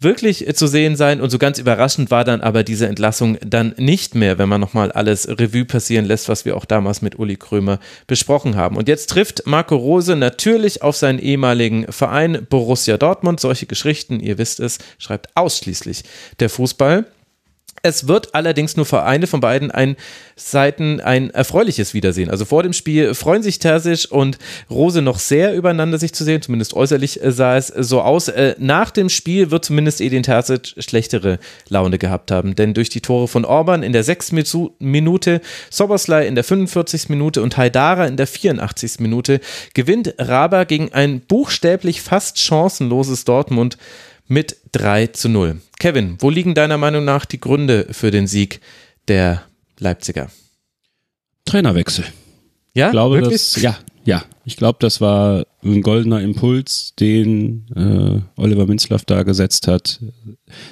wirklich 0.00 0.46
zu 0.54 0.66
sehen 0.66 0.96
sein. 0.96 1.20
Und 1.20 1.30
so 1.30 1.38
ganz 1.38 1.58
überraschend 1.58 2.10
war 2.10 2.24
dann 2.24 2.40
aber 2.40 2.64
diese 2.64 2.86
Entlassung 2.86 3.38
dann 3.44 3.74
nicht 3.76 4.14
mehr, 4.14 4.38
wenn 4.38 4.48
man 4.48 4.60
nochmal 4.60 4.90
alles 4.92 5.28
Revue 5.28 5.64
passieren 5.64 6.04
lässt, 6.04 6.28
was 6.28 6.44
wir 6.44 6.56
auch 6.56 6.64
damals 6.64 7.02
mit 7.02 7.18
Uli 7.18 7.36
Krömer 7.36 7.78
besprochen 8.06 8.56
haben. 8.56 8.76
Und 8.76 8.88
jetzt 8.88 9.10
trifft 9.10 9.46
Marco 9.46 9.76
Rose 9.76 10.16
natürlich 10.16 10.82
auf 10.82 10.96
seinen 10.96 11.18
ehemaligen 11.18 11.90
Verein 11.90 12.46
Borussia 12.48 12.96
Dortmund. 12.96 13.40
Solche 13.40 13.66
Geschichten, 13.66 14.20
ihr 14.20 14.38
wisst 14.38 14.60
es, 14.60 14.78
schreibt 14.98 15.28
ausschließlich 15.36 16.02
der 16.40 16.50
Fußball. 16.50 17.06
Es 17.84 18.06
wird 18.06 18.32
allerdings 18.36 18.76
nur 18.76 18.86
für 18.86 19.02
eine 19.02 19.26
von 19.26 19.40
beiden 19.40 19.72
ein 19.72 19.96
Seiten 20.36 21.00
ein 21.00 21.30
erfreuliches 21.30 21.94
Wiedersehen. 21.94 22.30
Also 22.30 22.44
vor 22.44 22.62
dem 22.62 22.72
Spiel 22.72 23.12
freuen 23.14 23.42
sich 23.42 23.58
Terzic 23.58 24.06
und 24.08 24.38
Rose 24.70 25.02
noch 25.02 25.18
sehr 25.18 25.52
übereinander 25.54 25.98
sich 25.98 26.14
zu 26.14 26.22
sehen. 26.22 26.40
Zumindest 26.42 26.74
äußerlich 26.74 27.24
äh, 27.24 27.32
sah 27.32 27.56
es 27.56 27.66
so 27.66 28.00
aus. 28.00 28.28
Äh, 28.28 28.54
nach 28.58 28.92
dem 28.92 29.08
Spiel 29.08 29.50
wird 29.50 29.64
zumindest 29.64 30.00
Edin 30.00 30.22
Terzic 30.22 30.74
schlechtere 30.78 31.40
Laune 31.68 31.98
gehabt 31.98 32.30
haben. 32.30 32.54
Denn 32.54 32.72
durch 32.72 32.88
die 32.88 33.00
Tore 33.00 33.26
von 33.26 33.44
Orban 33.44 33.82
in 33.82 33.92
der 33.92 34.04
6. 34.04 34.32
Minute, 34.78 35.40
Soboslai 35.68 36.28
in 36.28 36.36
der 36.36 36.44
45. 36.44 37.08
Minute 37.08 37.42
und 37.42 37.56
Haidara 37.56 38.06
in 38.06 38.16
der 38.16 38.28
84. 38.28 39.00
Minute 39.00 39.40
gewinnt 39.74 40.14
Raba 40.18 40.62
gegen 40.64 40.92
ein 40.92 41.18
buchstäblich 41.20 42.00
fast 42.00 42.38
chancenloses 42.38 43.24
Dortmund 43.24 43.76
mit 44.26 44.56
3 44.72 45.08
zu 45.08 45.28
0. 45.28 45.60
Kevin, 45.78 46.16
wo 46.20 46.30
liegen 46.30 46.54
deiner 46.54 46.78
Meinung 46.78 47.04
nach 47.04 47.24
die 47.24 47.40
Gründe 47.40 47.88
für 47.90 48.10
den 48.10 48.26
Sieg 48.26 48.60
der 49.08 49.42
Leipziger? 49.78 50.30
Trainerwechsel. 51.44 52.04
Ja, 52.74 52.86
ich 52.86 52.92
glaube, 52.92 53.16
wirklich? 53.16 53.52
Das, 53.52 53.60
ja, 53.60 53.78
ja. 54.04 54.24
Ich 54.44 54.56
glaube, 54.56 54.78
das 54.80 55.00
war 55.00 55.44
ein 55.62 55.82
goldener 55.82 56.20
Impuls, 56.20 56.94
den 56.98 57.66
äh, 57.76 58.40
Oliver 58.40 58.66
Minzlaff 58.66 59.04
da 59.04 59.22
gesetzt 59.22 59.68
hat. 59.68 60.00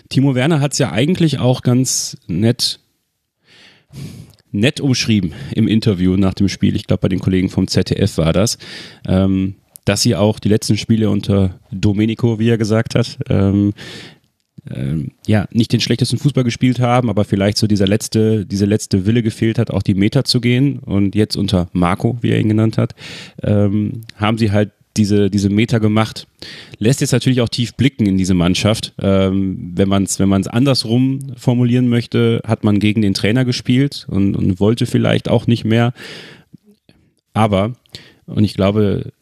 Timo 0.09 0.35
Werner 0.35 0.61
hat 0.61 0.73
es 0.73 0.79
ja 0.79 0.91
eigentlich 0.93 1.39
auch 1.39 1.63
ganz 1.63 2.17
nett 2.27 2.81
nett 4.53 4.81
umschrieben 4.81 5.33
im 5.55 5.69
Interview 5.69 6.17
nach 6.17 6.35
dem 6.35 6.49
Spiel. 6.49 6.75
Ich 6.75 6.87
glaube, 6.87 7.03
bei 7.03 7.09
den 7.09 7.21
Kollegen 7.21 7.51
vom 7.51 7.69
ZDF 7.69 8.19
war 8.19 8.33
das. 8.33 8.59
Ähm, 9.07 9.55
dass 9.85 10.03
sie 10.03 10.15
auch 10.15 10.39
die 10.39 10.49
letzten 10.49 10.77
Spiele 10.77 11.11
unter 11.11 11.59
Domenico, 11.71 12.39
wie 12.39 12.49
er 12.49 12.59
gesagt 12.59 12.95
hat, 12.95 13.19
ähm, 13.29 13.73
ähm, 14.69 15.13
ja, 15.27 15.47
nicht 15.53 15.73
den 15.73 15.81
schlechtesten 15.81 16.19
Fußball 16.19 16.45
gespielt 16.45 16.81
haben, 16.81 17.09
aber 17.09 17.25
vielleicht 17.25 17.59
so 17.59 17.67
dieser 17.67 17.87
letzte, 17.87 18.45
diese 18.45 18.67
letzte 18.67 19.07
Wille 19.07 19.23
gefehlt 19.23 19.59
hat, 19.59 19.71
auch 19.71 19.83
die 19.83 19.95
Meter 19.95 20.25
zu 20.25 20.41
gehen. 20.41 20.79
Und 20.81 21.15
jetzt 21.15 21.37
unter 21.37 21.69
Marco, 21.73 22.19
wie 22.21 22.31
er 22.31 22.41
ihn 22.41 22.49
genannt 22.49 22.77
hat, 22.79 22.95
ähm, 23.43 24.03
haben 24.17 24.39
sie 24.39 24.51
halt 24.51 24.71
diese, 24.97 25.31
diese 25.31 25.49
Meter 25.49 25.81
gemacht. 25.81 26.27
Lässt 26.79 27.01
jetzt 27.01 27.13
natürlich 27.13 27.41
auch 27.41 27.49
tief 27.49 27.75
blicken 27.75 28.07
in 28.07 28.19
diese 28.19 28.35
Mannschaft. 28.35 28.93
Ähm, 29.01 29.73
wenn 29.75 29.89
man 29.89 30.03
es 30.03 30.19
wenn 30.19 30.29
man's 30.29 30.49
andersrum 30.49 31.35
formulieren 31.37 31.89
möchte, 31.89 32.43
hat 32.45 32.65
man 32.65 32.81
gegen 32.81 33.01
den 33.01 33.15
Trainer 33.15 33.45
gespielt 33.45 34.07
und, 34.11 34.35
und 34.35 34.61
wollte 34.61 34.87
vielleicht 34.87 35.29
auch 35.29 35.47
nicht 35.47 35.65
mehr. 35.65 35.93
Aber, 37.33 37.73
und 38.27 38.45
ich 38.45 38.55
glaube, 38.55 39.13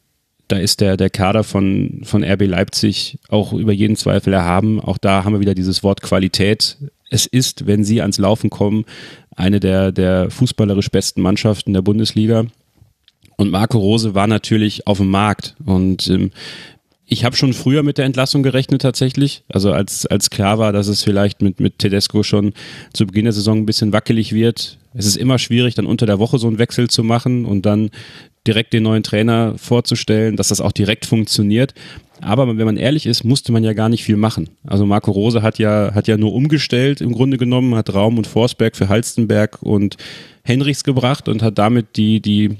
da 0.49 0.57
ist 0.57 0.81
der, 0.81 0.97
der 0.97 1.09
Kader 1.09 1.43
von, 1.43 2.01
von 2.03 2.23
RB 2.23 2.47
Leipzig 2.47 3.19
auch 3.29 3.53
über 3.53 3.71
jeden 3.71 3.95
Zweifel 3.95 4.33
erhaben. 4.33 4.81
Auch 4.81 4.97
da 4.97 5.23
haben 5.23 5.33
wir 5.33 5.39
wieder 5.39 5.55
dieses 5.55 5.83
Wort 5.83 6.01
Qualität. 6.01 6.77
Es 7.09 7.25
ist, 7.25 7.67
wenn 7.67 7.83
sie 7.83 8.01
ans 8.01 8.17
Laufen 8.17 8.49
kommen, 8.49 8.85
eine 9.35 9.59
der, 9.59 9.91
der 9.91 10.29
fußballerisch 10.31 10.89
besten 10.89 11.21
Mannschaften 11.21 11.73
der 11.73 11.83
Bundesliga. 11.83 12.45
Und 13.37 13.51
Marco 13.51 13.77
Rose 13.77 14.15
war 14.15 14.27
natürlich 14.27 14.87
auf 14.87 14.97
dem 14.97 15.09
Markt. 15.09 15.55
Und 15.65 16.07
ähm, 16.07 16.31
ich 17.05 17.23
habe 17.23 17.35
schon 17.35 17.53
früher 17.53 17.83
mit 17.83 17.97
der 17.97 18.05
Entlassung 18.05 18.43
gerechnet 18.43 18.81
tatsächlich. 18.81 19.43
Also 19.49 19.71
als, 19.71 20.05
als 20.05 20.29
klar 20.29 20.59
war, 20.59 20.73
dass 20.73 20.87
es 20.87 21.03
vielleicht 21.03 21.41
mit, 21.41 21.59
mit 21.59 21.79
Tedesco 21.79 22.23
schon 22.23 22.53
zu 22.93 23.05
Beginn 23.07 23.25
der 23.25 23.33
Saison 23.33 23.59
ein 23.59 23.65
bisschen 23.65 23.93
wackelig 23.93 24.33
wird. 24.33 24.77
Es 24.93 25.05
ist 25.05 25.15
immer 25.15 25.39
schwierig, 25.39 25.75
dann 25.75 25.85
unter 25.85 26.05
der 26.05 26.19
Woche 26.19 26.37
so 26.37 26.47
einen 26.47 26.57
Wechsel 26.57 26.89
zu 26.89 27.03
machen 27.03 27.45
und 27.45 27.65
dann 27.65 27.91
direkt 28.47 28.73
den 28.73 28.83
neuen 28.83 29.03
Trainer 29.03 29.55
vorzustellen, 29.57 30.35
dass 30.35 30.49
das 30.49 30.61
auch 30.61 30.71
direkt 30.71 31.05
funktioniert. 31.05 31.73
Aber 32.21 32.57
wenn 32.57 32.65
man 32.65 32.77
ehrlich 32.77 33.05
ist, 33.05 33.23
musste 33.23 33.51
man 33.51 33.63
ja 33.63 33.73
gar 33.73 33.89
nicht 33.89 34.03
viel 34.03 34.17
machen. 34.17 34.49
Also 34.65 34.85
Marco 34.85 35.11
Rose 35.11 35.41
hat 35.41 35.57
ja, 35.57 35.93
hat 35.93 36.07
ja 36.07 36.17
nur 36.17 36.33
umgestellt 36.33 37.01
im 37.01 37.13
Grunde 37.13 37.37
genommen, 37.37 37.75
hat 37.75 37.93
Raum 37.93 38.17
und 38.17 38.27
Forsberg 38.27 38.75
für 38.75 38.89
Halstenberg 38.89 39.61
und 39.61 39.97
Henrichs 40.43 40.83
gebracht 40.83 41.29
und 41.29 41.41
hat 41.41 41.57
damit 41.57 41.95
die, 41.95 42.21
die 42.21 42.57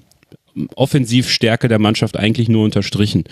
Offensivstärke 0.75 1.67
der 1.67 1.79
Mannschaft 1.79 2.17
eigentlich 2.17 2.49
nur 2.49 2.63
unterstrichen. 2.63 3.23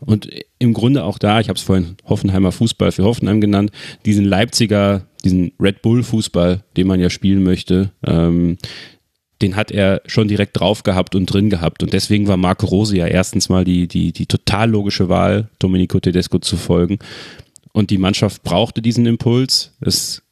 Und 0.00 0.28
im 0.58 0.72
Grunde 0.72 1.04
auch 1.04 1.18
da, 1.18 1.40
ich 1.40 1.48
habe 1.48 1.58
es 1.58 1.62
vorhin 1.62 1.96
Hoffenheimer 2.04 2.52
Fußball 2.52 2.92
für 2.92 3.04
Hoffenheim 3.04 3.40
genannt, 3.40 3.70
diesen 4.04 4.24
Leipziger, 4.24 5.06
diesen 5.24 5.52
Red 5.60 5.82
Bull 5.82 6.02
Fußball, 6.02 6.62
den 6.76 6.86
man 6.86 7.00
ja 7.00 7.10
spielen 7.10 7.42
möchte, 7.42 7.92
ähm, 8.06 8.58
den 9.42 9.56
hat 9.56 9.70
er 9.70 10.00
schon 10.06 10.28
direkt 10.28 10.58
drauf 10.58 10.82
gehabt 10.82 11.14
und 11.14 11.26
drin 11.26 11.50
gehabt. 11.50 11.82
Und 11.82 11.92
deswegen 11.92 12.28
war 12.28 12.36
Marco 12.36 12.66
Rose 12.66 12.96
ja 12.96 13.06
erstens 13.06 13.48
mal 13.48 13.64
die, 13.64 13.88
die, 13.88 14.12
die 14.12 14.26
total 14.26 14.70
logische 14.70 15.08
Wahl, 15.08 15.48
Domenico 15.58 16.00
Tedesco 16.00 16.38
zu 16.38 16.56
folgen. 16.56 16.98
Und 17.72 17.90
die 17.90 17.98
Mannschaft 17.98 18.42
brauchte 18.44 18.80
diesen 18.80 19.06
Impuls. 19.06 19.72
Es 19.80 20.22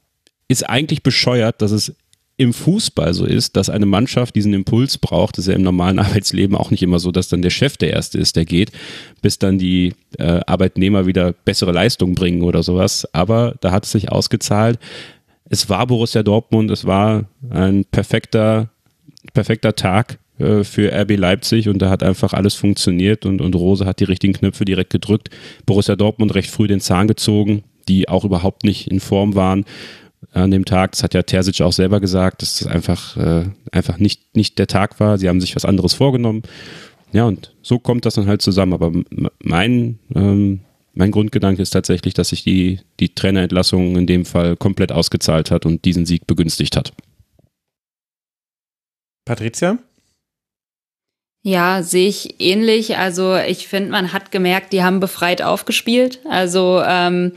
ist 0.49 0.69
eigentlich 0.69 1.03
bescheuert, 1.03 1.61
dass 1.61 1.73
es 1.73 1.95
im 2.37 2.53
Fußball 2.53 3.13
so 3.15 3.25
ist, 3.25 3.57
dass 3.57 3.69
eine 3.69 3.87
Mannschaft 3.87 4.35
diesen 4.35 4.55
Impuls 4.55 4.99
braucht. 4.99 5.37
Das 5.37 5.45
ist 5.45 5.49
ja 5.49 5.57
im 5.57 5.63
normalen 5.63 5.99
Arbeitsleben 6.01 6.57
auch 6.57 6.71
nicht 6.71 6.83
immer 6.83 6.99
so, 6.99 7.11
dass 7.11 7.29
dann 7.29 7.43
der 7.43 7.51
Chef 7.51 7.77
der 7.77 7.93
Erste 7.93 8.19
ist, 8.19 8.37
der 8.37 8.45
geht, 8.45 8.73
bis 9.21 9.39
dann 9.39 9.59
die 9.59 9.95
äh, 10.19 10.41
Arbeitnehmer 10.47 11.07
wieder 11.07 11.33
bessere 11.33 11.73
Leistungen 11.73 12.15
bringen 12.15 12.43
oder 12.43 12.63
sowas. 12.63 13.07
Aber 13.13 13.57
da 13.61 13.71
hat 13.71 13.85
es 13.85 13.93
sich 13.93 14.11
ausgezahlt. 14.11 14.79
Es 15.49 15.69
war 15.69 15.87
Borussia 15.87 16.23
Dortmund, 16.23 16.71
es 16.71 16.85
war 16.85 17.25
ein 17.51 17.85
perfekter 17.85 18.71
perfekter 19.33 19.75
Tag 19.75 20.19
äh, 20.39 20.65
für 20.65 20.93
RB 20.93 21.17
Leipzig 21.17 21.69
und 21.69 21.81
da 21.81 21.91
hat 21.91 22.03
einfach 22.03 22.33
alles 22.33 22.55
funktioniert 22.55 23.27
und, 23.27 23.41
und 23.41 23.55
Rose 23.55 23.87
hat 23.87 24.01
die 24.01 24.05
richtigen 24.05 24.33
Knöpfe 24.33 24.65
direkt 24.65 24.91
gedrückt. 24.91 25.31
Borussia 25.67 25.97
Dortmund 25.97 26.35
recht 26.35 26.51
früh 26.51 26.67
den 26.67 26.81
Zahn 26.81 27.09
gezogen, 27.09 27.65
die 27.89 28.09
auch 28.09 28.25
überhaupt 28.25 28.65
nicht 28.65 28.89
in 28.89 29.01
Form 29.01 29.35
waren 29.35 29.65
an 30.33 30.51
dem 30.51 30.65
Tag. 30.65 30.93
Das 30.93 31.03
hat 31.03 31.15
ja 31.15 31.23
Terzic 31.23 31.61
auch 31.61 31.73
selber 31.73 32.01
gesagt, 32.01 32.43
dass 32.43 32.61
es 32.61 32.67
einfach, 32.67 33.17
äh, 33.17 33.45
einfach 33.71 33.99
nicht, 33.99 34.35
nicht 34.37 34.59
der 34.59 34.67
Tag 34.67 35.01
war. 35.01 35.19
Sie 35.19 35.29
haben 35.29 35.41
sich 35.41 35.57
was 35.57 35.65
anderes 35.65 35.95
vorgenommen. 35.95 36.43
Ja, 37.13 37.25
und 37.25 37.53
so 37.63 37.79
kommt 37.79 38.07
das 38.07 38.15
dann 38.15 38.27
halt 38.27 38.41
zusammen. 38.41 38.73
Aber 38.73 38.93
mein, 39.43 39.99
ähm, 40.15 40.61
mein 40.95 41.11
Grundgedanke 41.11 41.61
ist 41.61 41.71
tatsächlich, 41.71 42.15
dass 42.15 42.31
sich 42.31 42.45
die, 42.45 42.81
die 43.01 43.15
Trainerentlassung 43.15 43.97
in 43.97 44.07
dem 44.07 44.25
Fall 44.25 44.57
komplett 44.57 44.93
ausgezahlt 44.93 45.51
hat 45.51 45.67
und 45.67 45.85
diesen 45.85 46.07
Sieg 46.07 46.27
begünstigt 46.27 46.77
hat. 46.77 46.93
Patricia? 49.25 49.79
Ja, 51.45 51.83
sehe 51.83 52.09
ich 52.09 52.41
ähnlich. 52.41 52.97
Also 52.99 53.37
ich 53.37 53.67
finde, 53.67 53.91
man 53.91 54.13
hat 54.13 54.31
gemerkt, 54.31 54.73
die 54.73 54.85
haben 54.85 55.01
befreit 55.01 55.43
aufgespielt. 55.43 56.21
Also 56.29 56.81
ähm, 56.87 57.33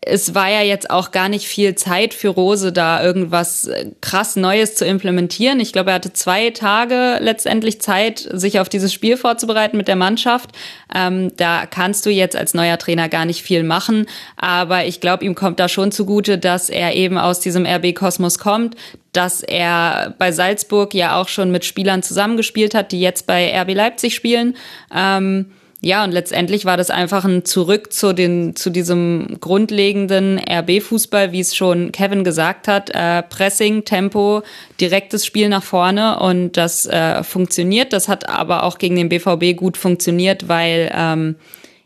es 0.00 0.34
war 0.34 0.48
ja 0.48 0.62
jetzt 0.62 0.90
auch 0.90 1.10
gar 1.10 1.28
nicht 1.28 1.46
viel 1.46 1.74
Zeit 1.74 2.14
für 2.14 2.28
Rose, 2.28 2.72
da 2.72 3.02
irgendwas 3.02 3.66
äh, 3.66 3.90
krass 4.00 4.36
Neues 4.36 4.74
zu 4.74 4.86
implementieren. 4.86 5.60
Ich 5.60 5.72
glaube, 5.72 5.90
er 5.90 5.96
hatte 5.96 6.12
zwei 6.12 6.50
Tage 6.50 7.18
letztendlich 7.20 7.80
Zeit, 7.80 8.26
sich 8.32 8.58
auf 8.58 8.68
dieses 8.68 8.92
Spiel 8.92 9.16
vorzubereiten 9.16 9.76
mit 9.76 9.86
der 9.86 9.96
Mannschaft. 9.96 10.50
Ähm, 10.94 11.32
da 11.36 11.66
kannst 11.66 12.06
du 12.06 12.10
jetzt 12.10 12.36
als 12.36 12.54
neuer 12.54 12.78
Trainer 12.78 13.08
gar 13.08 13.26
nicht 13.26 13.42
viel 13.42 13.62
machen. 13.62 14.06
Aber 14.36 14.84
ich 14.86 15.00
glaube, 15.00 15.24
ihm 15.24 15.34
kommt 15.34 15.60
da 15.60 15.68
schon 15.68 15.92
zugute, 15.92 16.38
dass 16.38 16.70
er 16.70 16.94
eben 16.94 17.18
aus 17.18 17.40
diesem 17.40 17.66
RB-Kosmos 17.66 18.38
kommt, 18.38 18.76
dass 19.12 19.42
er 19.42 20.14
bei 20.18 20.32
Salzburg 20.32 20.94
ja 20.94 21.20
auch 21.20 21.28
schon 21.28 21.50
mit 21.50 21.64
Spielern 21.64 22.02
zusammengespielt 22.02 22.74
hat, 22.74 22.92
die 22.92 23.00
jetzt 23.00 23.26
bei 23.26 23.52
RB 23.60 23.74
Leipzig 23.74 24.14
spielen. 24.14 24.56
Ähm, 24.94 25.52
ja, 25.80 26.02
und 26.02 26.10
letztendlich 26.10 26.64
war 26.64 26.76
das 26.76 26.90
einfach 26.90 27.24
ein 27.24 27.44
Zurück 27.44 27.92
zu, 27.92 28.12
den, 28.12 28.56
zu 28.56 28.68
diesem 28.70 29.36
grundlegenden 29.40 30.38
RB-Fußball, 30.38 31.30
wie 31.30 31.38
es 31.38 31.54
schon 31.54 31.92
Kevin 31.92 32.24
gesagt 32.24 32.66
hat. 32.66 32.90
Äh, 32.90 33.22
Pressing, 33.22 33.84
Tempo, 33.84 34.42
direktes 34.80 35.24
Spiel 35.24 35.48
nach 35.48 35.62
vorne 35.62 36.18
und 36.18 36.56
das 36.56 36.86
äh, 36.86 37.22
funktioniert. 37.22 37.92
Das 37.92 38.08
hat 38.08 38.28
aber 38.28 38.64
auch 38.64 38.78
gegen 38.78 38.96
den 38.96 39.08
BVB 39.08 39.56
gut 39.56 39.76
funktioniert, 39.76 40.48
weil 40.48 40.90
ähm, 40.92 41.36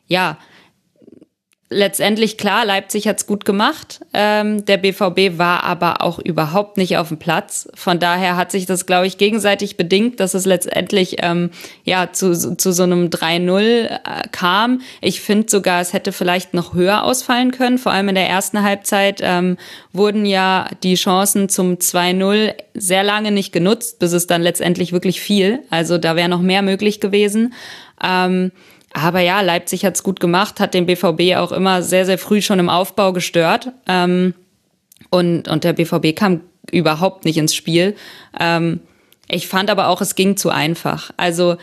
ja, 0.09 0.39
letztendlich 1.73 2.39
klar, 2.39 2.65
Leipzig 2.65 3.09
hat's 3.09 3.27
gut 3.27 3.45
gemacht. 3.45 4.01
Ähm, 4.13 4.65
der 4.65 4.77
BVB 4.77 5.39
war 5.39 5.65
aber 5.65 6.03
auch 6.03 6.19
überhaupt 6.19 6.77
nicht 6.77 6.97
auf 6.97 7.09
dem 7.09 7.19
Platz. 7.19 7.69
Von 7.75 7.99
daher 7.99 8.37
hat 8.37 8.53
sich 8.53 8.67
das, 8.67 8.87
glaube 8.87 9.07
ich, 9.07 9.19
gegenseitig 9.19 9.77
bedingt, 9.77 10.21
dass 10.21 10.35
es 10.35 10.47
letztendlich 10.47 11.17
ähm, 11.21 11.51
ja 11.85 12.13
zu, 12.13 12.57
zu 12.57 12.73
so 12.73 12.83
einem 12.83 13.09
3-0 13.09 13.61
äh, 13.61 13.99
kam. 14.31 14.81
Ich 15.01 15.21
finde 15.21 15.51
sogar, 15.51 15.81
es 15.81 15.93
hätte 15.93 16.13
vielleicht 16.13 16.55
noch 16.55 16.75
höher 16.75 17.05
ausfallen 17.05 17.51
können. 17.51 17.79
Vor 17.79 17.93
allem 17.93 18.09
in 18.09 18.15
der 18.15 18.29
ersten 18.29 18.63
Halbzeit 18.63 19.21
ähm, 19.23 19.57
wurden 19.93 20.27
ja 20.27 20.69
die 20.83 20.95
Chancen 20.95 21.49
zum 21.49 21.75
2-0 21.75 22.55
sehr 22.75 23.03
lange 23.03 23.33
nicht 23.33 23.53
genutzt, 23.53 23.99
bis 23.99 24.13
es 24.13 24.27
dann 24.27 24.43
letztendlich 24.43 24.93
wirklich 24.93 25.21
fiel. 25.21 25.61
Also 25.71 25.99
da 25.99 26.17
wäre 26.17 26.29
noch 26.29 26.43
mehr 26.43 26.63
möglich 26.63 27.01
gewesen. 27.01 27.55
Ähm, 28.03 28.53
Aber 28.93 29.21
ja, 29.21 29.41
Leipzig 29.41 29.85
hat's 29.85 30.03
gut 30.03 30.21
gemacht, 30.21 30.61
hat 30.61 30.75
den 30.75 30.87
BVB 30.87 31.37
auch 31.37 31.53
immer 31.53 31.83
sehr, 31.83 32.05
sehr 32.05 32.19
früh 32.19 32.43
schon 32.43 32.59
im 32.59 32.69
Aufbau 32.69 33.13
gestört. 33.13 33.69
Ähm, 33.87 34.35
und, 35.11 35.49
und 35.49 35.65
der 35.65 35.73
BVB 35.73 36.15
kam 36.15 36.41
überhaupt 36.71 37.25
nicht 37.25 37.39
ins 37.39 37.55
Spiel. 37.55 37.97
Ähm, 38.39 38.81
ich 39.29 39.49
fand 39.49 39.71
aber 39.71 39.89
auch, 39.89 40.01
es 40.01 40.15
ging 40.15 40.37
zu 40.37 40.51
einfach. 40.51 41.11
Also 41.17 41.57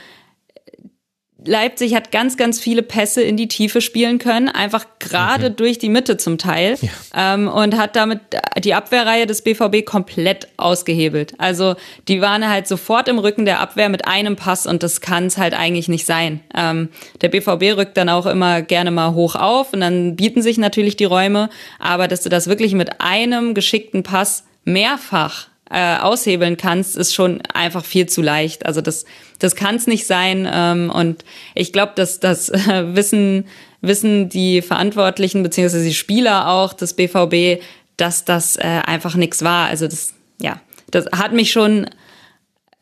Leipzig 1.45 1.95
hat 1.95 2.11
ganz, 2.11 2.36
ganz 2.36 2.60
viele 2.60 2.84
Pässe 2.84 3.22
in 3.22 3.38
die 3.38 3.48
Tiefe 3.48 3.80
spielen 3.80 4.20
können, 4.20 4.49
einfach 4.49 4.86
gerade 4.99 5.49
mhm. 5.49 5.56
durch 5.56 5.80
die 5.80 5.88
Mitte 5.88 6.18
zum 6.18 6.38
Teil 6.38 6.78
ja. 6.82 6.90
ähm, 7.16 7.48
und 7.48 7.78
hat 7.78 7.95
damit 7.95 8.20
die 8.57 8.74
Abwehrreihe 8.74 9.26
des 9.26 9.41
BVB 9.41 9.86
komplett 9.86 10.49
ausgehebelt. 10.57 11.34
Also 11.38 11.76
die 12.10 12.20
waren 12.20 12.48
halt 12.49 12.68
sofort 12.68 13.07
im 13.07 13.20
Rücken 13.20 13.45
der 13.45 13.61
Abwehr 13.61 13.88
mit 13.88 14.06
einem 14.06 14.36
Pass 14.36 14.68
und 14.68 14.84
das 14.84 14.99
kann 14.99 15.28
es 15.28 15.38
halt 15.38 15.53
eigentlich 15.53 15.88
nicht 15.88 16.06
sein. 16.06 16.41
Ähm, 16.53 16.90
der 17.22 17.30
BVB 17.30 17.78
rückt 17.78 17.95
dann 17.95 18.10
auch 18.10 18.26
immer 18.26 18.61
gerne 18.61 18.91
mal 18.91 19.14
hoch 19.14 19.36
auf 19.36 19.72
und 19.72 19.80
dann 19.80 20.18
bieten 20.18 20.41
sich 20.41 20.57
natürlich 20.57 20.98
die 20.98 21.06
Räume, 21.06 21.49
aber 21.80 22.10
dass 22.10 22.22
du 22.22 22.30
das 22.30 22.48
wirklich 22.48 22.74
mit 22.74 22.99
einem 22.99 23.53
geschickten 23.53 24.03
Pass 24.03 24.44
mehrfach 24.66 25.48
äh, 25.72 25.98
aushebeln 25.98 26.58
kannst, 26.58 26.98
ist 26.98 27.14
schon 27.14 27.41
einfach 27.54 27.86
viel 27.86 28.08
zu 28.08 28.22
leicht. 28.22 28.66
Also 28.66 28.82
das, 28.82 29.06
das 29.40 29.56
kann 29.56 29.76
es 29.76 29.88
nicht 29.88 30.08
sein. 30.08 30.50
Ähm, 30.52 30.91
und 30.94 31.24
ich 31.56 31.72
glaube, 31.74 31.94
dass 31.96 32.20
das 32.20 32.50
äh, 32.50 32.96
wissen, 32.96 33.46
wissen 33.82 34.30
die 34.30 34.62
Verantwortlichen 34.62 35.44
beziehungsweise 35.44 35.84
die 35.84 35.94
Spieler 35.94 36.50
auch 36.50 36.74
des 36.74 36.94
BVB, 36.94 37.62
dass 37.98 38.26
das 38.26 38.58
äh, 38.58 38.82
einfach 38.86 39.16
nichts 39.16 39.44
war. 39.44 39.68
Also 39.68 39.88
das, 39.88 40.14
ja, 40.41 40.60
das 40.91 41.06
hat 41.12 41.34
mich 41.34 41.52
schon 41.52 41.90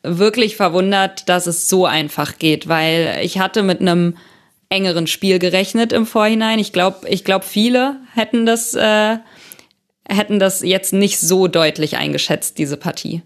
wirklich 0.03 0.55
verwundert, 0.55 1.27
dass 1.27 1.47
es 1.47 1.67
so 1.67 1.85
einfach 1.85 2.37
geht, 2.37 2.67
weil 2.67 3.19
ich 3.21 3.39
hatte 3.39 3.63
mit 3.63 3.81
einem 3.81 4.15
engeren 4.69 5.07
Spiel 5.07 5.39
gerechnet 5.39 5.91
im 5.91 6.05
Vorhinein. 6.05 6.59
Ich 6.59 6.73
glaube, 6.73 7.07
ich 7.07 7.23
glaube, 7.23 7.45
viele 7.45 7.97
hätten 8.13 8.45
das 8.45 8.73
äh, 8.73 9.17
hätten 10.09 10.39
das 10.39 10.61
jetzt 10.61 10.93
nicht 10.93 11.19
so 11.19 11.47
deutlich 11.47 11.97
eingeschätzt, 11.97 12.57
diese 12.57 12.77
Partie. 12.77 13.21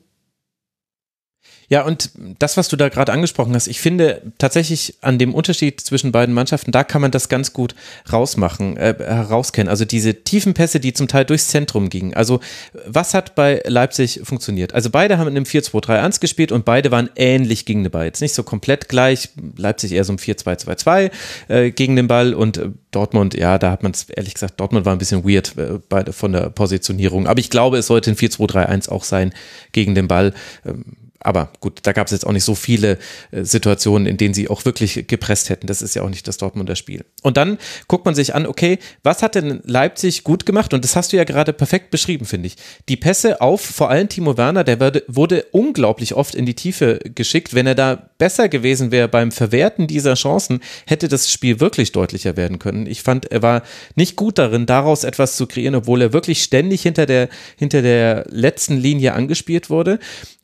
Ja, 1.71 1.83
und 1.83 2.11
das, 2.37 2.57
was 2.57 2.67
du 2.67 2.75
da 2.75 2.89
gerade 2.89 3.13
angesprochen 3.13 3.55
hast, 3.55 3.67
ich 3.67 3.79
finde 3.79 4.21
tatsächlich 4.37 4.95
an 4.99 5.17
dem 5.17 5.33
Unterschied 5.33 5.79
zwischen 5.79 6.11
beiden 6.11 6.35
Mannschaften, 6.35 6.73
da 6.73 6.83
kann 6.83 7.01
man 7.01 7.11
das 7.11 7.29
ganz 7.29 7.53
gut 7.53 7.75
rausmachen, 8.11 8.75
äh, 8.75 8.93
herauskennen. 8.99 9.69
Also 9.69 9.85
diese 9.85 10.25
tiefen 10.25 10.53
Pässe, 10.53 10.81
die 10.81 10.91
zum 10.91 11.07
Teil 11.07 11.23
durchs 11.23 11.47
Zentrum 11.47 11.87
gingen. 11.87 12.13
Also 12.13 12.41
was 12.85 13.13
hat 13.13 13.35
bei 13.35 13.63
Leipzig 13.65 14.19
funktioniert? 14.25 14.73
Also 14.73 14.89
beide 14.89 15.17
haben 15.17 15.29
in 15.29 15.37
einem 15.37 15.45
4-2-3-1 15.45 16.19
gespielt 16.19 16.51
und 16.51 16.65
beide 16.65 16.91
waren 16.91 17.09
ähnlich 17.15 17.63
gegen 17.63 17.83
den 17.83 17.91
Ball. 17.91 18.03
Jetzt 18.03 18.19
nicht 18.19 18.33
so 18.33 18.43
komplett 18.43 18.89
gleich, 18.89 19.29
Leipzig 19.55 19.93
eher 19.93 20.03
so 20.03 20.11
ein 20.11 20.19
4-2-2-2 20.19 21.09
äh, 21.47 21.71
gegen 21.71 21.95
den 21.95 22.09
Ball 22.09 22.33
und 22.33 22.57
äh, 22.57 22.67
Dortmund, 22.91 23.33
ja, 23.33 23.57
da 23.57 23.71
hat 23.71 23.81
man 23.81 23.93
es 23.93 24.09
ehrlich 24.09 24.33
gesagt, 24.33 24.59
Dortmund 24.59 24.85
war 24.85 24.91
ein 24.91 24.99
bisschen 24.99 25.23
weird 25.23 25.57
äh, 25.57 25.79
bei, 25.87 26.03
von 26.11 26.33
der 26.33 26.49
Positionierung. 26.49 27.27
Aber 27.27 27.39
ich 27.39 27.49
glaube, 27.49 27.77
es 27.77 27.87
sollte 27.87 28.11
ein 28.11 28.17
4-2-3-1 28.17 28.89
auch 28.89 29.05
sein 29.05 29.33
gegen 29.71 29.95
den 29.95 30.09
Ball. 30.09 30.33
Ähm, 30.65 30.97
aber 31.21 31.51
gut, 31.59 31.79
da 31.83 31.91
gab 31.93 32.07
es 32.07 32.11
jetzt 32.11 32.25
auch 32.25 32.31
nicht 32.31 32.43
so 32.43 32.55
viele 32.55 32.97
äh, 33.31 33.43
Situationen, 33.43 34.07
in 34.07 34.17
denen 34.17 34.33
sie 34.33 34.49
auch 34.49 34.65
wirklich 34.65 35.07
gepresst 35.07 35.49
hätten. 35.49 35.67
Das 35.67 35.81
ist 35.81 35.95
ja 35.95 36.01
auch 36.01 36.09
nicht 36.09 36.27
das 36.27 36.37
Dortmunder 36.37 36.75
Spiel. 36.75 37.05
Und 37.21 37.37
dann 37.37 37.57
guckt 37.87 38.05
man 38.05 38.15
sich 38.15 38.35
an, 38.35 38.45
okay, 38.45 38.79
was 39.03 39.21
hat 39.21 39.35
denn 39.35 39.61
Leipzig 39.63 40.23
gut 40.23 40.45
gemacht? 40.45 40.73
Und 40.73 40.83
das 40.83 40.95
hast 40.95 41.13
du 41.13 41.17
ja 41.17 41.23
gerade 41.23 41.53
perfekt 41.53 41.91
beschrieben, 41.91 42.25
finde 42.25 42.47
ich. 42.47 42.55
Die 42.89 42.97
Pässe 42.97 43.41
auf 43.41 43.61
vor 43.61 43.89
allem 43.89 44.09
Timo 44.09 44.37
Werner, 44.37 44.63
der 44.63 44.79
wurde, 44.79 45.03
wurde 45.07 45.45
unglaublich 45.51 46.15
oft 46.15 46.35
in 46.35 46.45
die 46.45 46.55
Tiefe 46.55 46.99
geschickt. 47.15 47.53
Wenn 47.53 47.67
er 47.67 47.75
da 47.75 48.10
besser 48.21 48.49
gewesen 48.49 48.91
wäre 48.91 49.07
beim 49.07 49.31
Verwerten 49.31 49.87
dieser 49.87 50.13
Chancen, 50.13 50.59
hätte 50.85 51.07
das 51.07 51.31
Spiel 51.31 51.59
wirklich 51.59 51.91
deutlicher 51.91 52.37
werden 52.37 52.59
können. 52.59 52.85
Ich 52.85 53.01
fand, 53.01 53.31
er 53.31 53.41
war 53.41 53.63
nicht 53.95 54.15
gut 54.15 54.37
darin, 54.37 54.67
daraus 54.67 55.03
etwas 55.03 55.37
zu 55.37 55.47
kreieren, 55.47 55.73
obwohl 55.73 56.03
er 56.03 56.13
wirklich 56.13 56.43
ständig 56.43 56.83
hinter 56.83 57.07
der, 57.07 57.29
hinter 57.57 57.81
der 57.81 58.25
letzten 58.29 58.77
Linie 58.77 59.13
angespielt 59.13 59.71
wurde. 59.71 59.97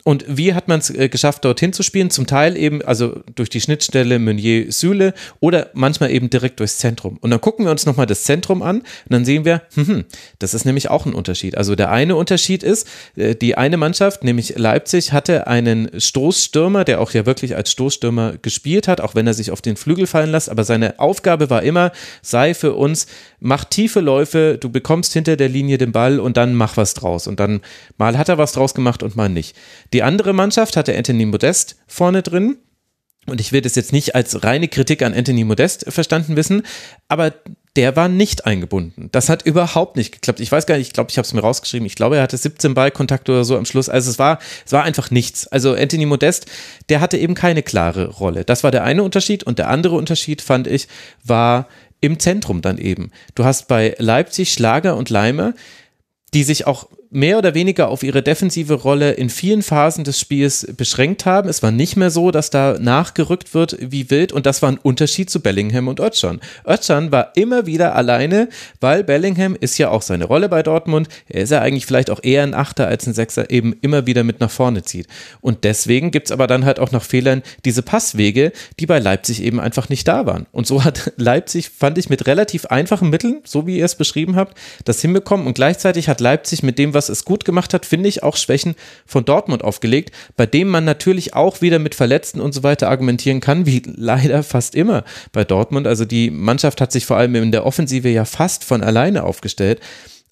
Und 0.08 0.24
wie 0.26 0.54
hat 0.54 0.70
man 0.70 0.80
es 0.80 0.90
äh, 0.90 1.10
geschafft, 1.10 1.44
dorthin 1.44 1.74
zu 1.74 1.84
spielen? 1.84 2.10
Zum 2.10 2.28
Teil 2.28 2.56
eben, 2.56 2.82
also 2.82 3.24
durch 3.36 3.50
die 3.50 3.60
Schnittstelle 3.60 4.20
Meunier-Süle 4.20 5.14
oder 5.42 5.70
manchmal 5.74 6.12
eben 6.12 6.30
direkt 6.30 6.62
durchs 6.62 6.78
Zentrum. 6.78 7.18
Und 7.20 7.30
dann 7.30 7.42
gucken 7.42 7.66
wir 7.66 7.72
uns 7.72 7.86
nochmal 7.86 8.06
das 8.06 8.24
Zentrum 8.24 8.62
an 8.62 8.78
und 8.78 8.86
dann 9.10 9.26
sehen 9.26 9.44
wir, 9.44 9.64
hm, 9.74 9.88
hm, 9.88 10.06
das 10.40 10.54
ist 10.54 10.64
nämlich 10.64 10.90
auch 10.90 11.06
ein 11.06 11.14
Unterschied. 11.14 11.58
Also 11.58 11.76
der 11.76 11.92
eine 11.92 12.16
Unterschied 12.16 12.64
ist, 12.64 12.88
äh, 13.18 13.36
die 13.36 13.58
eine 13.58 13.76
Mannschaft, 13.76 14.24
nämlich 14.24 14.58
Leipzig, 14.58 15.12
hatte 15.12 15.46
einen 15.48 15.90
Stoßstürmer, 16.00 16.86
der 16.86 17.02
auch 17.02 17.12
ja 17.12 17.26
wirklich 17.26 17.58
als 17.58 17.67
Stoßstürmer 17.72 18.38
gespielt 18.42 18.88
hat, 18.88 19.02
auch 19.02 19.16
wenn 19.16 19.28
er 19.28 19.34
sich 19.34 19.52
auf 19.52 19.62
den 19.62 19.78
Flügel 19.78 20.08
fallen 20.08 20.32
lässt. 20.32 20.50
Aber 20.50 20.64
seine 20.64 21.00
Aufgabe 21.00 21.50
war 21.50 21.64
immer, 21.64 21.92
sei 22.22 22.54
für 22.54 22.74
uns, 22.74 23.08
mach 23.40 23.64
tiefe 23.64 24.00
Läufe, 24.00 24.58
du 24.60 24.70
bekommst 24.70 25.14
hinter 25.14 25.36
der 25.36 25.50
Linie 25.50 25.78
den 25.78 25.92
Ball 25.92 26.20
und 26.20 26.38
dann 26.38 26.56
mach 26.56 26.78
was 26.78 26.94
draus. 26.94 27.28
Und 27.28 27.40
dann 27.40 27.62
mal 27.98 28.18
hat 28.18 28.30
er 28.30 28.38
was 28.38 28.54
draus 28.54 28.74
gemacht 28.74 29.04
und 29.04 29.16
mal 29.16 29.30
nicht. 29.30 29.56
Die 29.94 30.04
andere 30.04 30.34
Mannschaft 30.34 30.78
hatte 30.78 30.98
Anthony 30.98 31.26
Modest 31.26 31.78
vorne 31.88 32.24
drin. 32.24 32.58
Und 33.28 33.42
ich 33.42 33.52
will 33.52 33.62
das 33.62 33.76
jetzt 33.76 33.92
nicht 33.92 34.16
als 34.16 34.44
reine 34.44 34.70
Kritik 34.70 35.02
an 35.02 35.14
Anthony 35.14 35.44
Modest 35.44 35.86
verstanden 35.92 36.38
wissen, 36.38 36.64
aber 37.10 37.34
der 37.78 37.96
war 37.96 38.10
nicht 38.10 38.48
eingebunden. 38.48 39.10
Das 39.12 39.30
hat 39.30 39.44
überhaupt 39.46 39.98
nicht 39.98 40.12
geklappt. 40.12 40.40
Ich 40.40 40.52
weiß 40.52 40.66
gar 40.66 40.78
nicht, 40.78 40.88
ich 40.88 40.94
glaube, 40.94 41.12
ich 41.12 41.20
habe 41.20 41.28
es 41.28 41.34
mir 41.34 41.42
rausgeschrieben. 41.42 41.86
Ich 41.86 41.94
glaube, 41.94 42.18
er 42.18 42.24
hatte 42.24 42.36
17 42.36 42.74
Ballkontakte 42.74 43.32
oder 43.32 43.46
so 43.46 43.56
am 43.56 43.66
Schluss. 43.66 43.88
Also 43.88 44.10
es 44.10 44.18
war, 44.18 44.40
es 44.66 44.72
war 44.74 44.84
einfach 44.84 45.12
nichts. 45.12 45.46
Also 45.48 45.76
Anthony 45.76 46.08
Modest, 46.08 46.48
der 46.90 47.02
hatte 47.02 47.18
eben 47.18 47.36
keine 47.36 47.62
klare 47.62 48.08
Rolle. 48.08 48.44
Das 48.44 48.64
war 48.64 48.72
der 48.72 48.84
eine 48.84 49.04
Unterschied. 49.04 49.44
Und 49.44 49.60
der 49.60 49.70
andere 49.70 49.96
Unterschied, 49.96 50.42
fand 50.42 50.66
ich, 50.66 50.88
war 51.24 51.68
im 52.02 52.20
Zentrum 52.20 52.62
dann 52.62 52.80
eben. 52.80 53.12
Du 53.36 53.46
hast 53.46 53.68
bei 53.68 53.96
Leipzig 54.00 54.52
Schlager 54.52 54.98
und 54.98 55.12
Leimer, 55.12 55.54
die 56.34 56.44
sich 56.44 56.66
auch 56.66 56.88
mehr 57.10 57.38
oder 57.38 57.54
weniger 57.54 57.90
auf 57.90 58.04
ihre 58.04 58.22
defensive 58.22 58.74
Rolle 58.74 59.12
in 59.12 59.30
vielen 59.30 59.62
Phasen 59.62 60.04
des 60.04 60.20
Spiels 60.20 60.68
beschränkt 60.76 61.26
haben. 61.26 61.50
Es 61.50 61.64
war 61.64 61.72
nicht 61.72 61.96
mehr 61.96 62.10
so, 62.10 62.32
dass 62.32 62.50
da 62.50 62.78
nachgerückt 62.80 63.54
wird 63.54 63.78
wie 63.80 64.10
wild 64.10 64.32
und 64.32 64.46
das 64.46 64.62
war 64.62 64.72
ein 64.72 64.78
Unterschied 64.78 65.30
zu 65.30 65.42
Bellingham 65.42 65.88
und 65.88 66.00
Özcan. 66.00 66.40
Özcan 66.68 67.12
war 67.12 67.32
immer 67.36 67.66
wieder 67.66 67.96
alleine, 67.96 68.50
weil 68.82 69.04
Bellingham 69.04 69.56
ist 69.60 69.78
ja 69.78 69.90
auch 69.90 70.02
seine 70.02 70.26
Rolle 70.26 70.50
bei 70.50 70.64
Dortmund. 70.64 71.08
Er 71.28 71.44
ist 71.44 71.52
ja 71.52 71.62
eigentlich 71.62 71.86
vielleicht 71.86 72.10
auch 72.10 72.24
eher 72.24 72.44
ein 72.44 72.54
Achter 72.54 72.88
als 72.88 73.08
ein 73.08 73.14
Sechser, 73.14 73.50
eben 73.50 73.76
immer 73.82 74.06
wieder 74.06 74.24
mit 74.24 74.40
nach 74.40 74.52
vorne 74.52 74.84
zieht. 74.84 75.08
Und 75.42 75.64
deswegen 75.64 76.12
gibt 76.12 76.28
es 76.28 76.32
aber 76.32 76.48
dann 76.48 76.66
halt 76.66 76.80
auch 76.80 76.92
noch 76.92 77.04
Fehlern 77.04 77.44
diese 77.66 77.82
Passwege, 77.82 78.52
die 78.80 78.86
bei 78.86 79.00
Leipzig 79.00 79.42
eben 79.42 79.60
einfach 79.60 79.90
nicht 79.90 80.08
da 80.08 80.26
waren. 80.26 80.46
Und 80.52 80.68
so 80.68 80.84
hat 80.84 81.14
Leipzig, 81.18 81.70
fand 81.70 81.98
ich, 81.98 82.10
mit 82.10 82.28
relativ 82.28 82.66
einfachen 82.68 83.10
Mitteln, 83.10 83.42
so 83.46 83.66
wie 83.66 83.78
ihr 83.78 83.86
es 83.86 83.96
beschrieben 83.96 84.36
habt, 84.36 84.58
das 84.86 85.02
hinbekommen 85.02 85.48
und 85.48 85.54
gleichzeitig 85.54 86.10
hat 86.10 86.20
Leipzig 86.20 86.64
mit 86.64 86.78
dem, 86.78 86.94
was 86.94 87.07
es 87.10 87.26
gut 87.26 87.46
gemacht 87.46 87.74
hat, 87.74 87.86
finde 87.86 88.10
ich 88.10 88.24
auch 88.24 88.38
Schwächen 88.38 88.76
von 89.06 89.26
Dortmund 89.26 89.64
aufgelegt, 89.64 90.12
bei 90.36 90.46
dem 90.46 90.68
man 90.68 90.86
natürlich 90.86 91.34
auch 91.34 91.62
wieder 91.62 91.80
mit 91.80 91.96
Verletzten 91.96 92.42
und 92.42 92.54
so 92.54 92.64
weiter 92.64 92.90
argumentieren 92.90 93.40
kann, 93.40 93.66
wie 93.66 93.84
leider 93.96 94.44
fast 94.44 94.76
immer 94.76 95.04
bei 95.32 95.44
Dortmund. 95.44 95.88
Also 95.88 96.06
die 96.06 96.30
Mannschaft 96.32 96.82
hat 96.82 96.92
sich 96.92 97.06
vor 97.06 97.18
allem 97.18 97.36
in 97.36 97.52
der 97.52 97.66
Offensive 97.66 98.10
ja 98.10 98.26
fast 98.26 98.64
von 98.64 98.84
alleine 98.84 99.24
aufgestellt. 99.24 99.80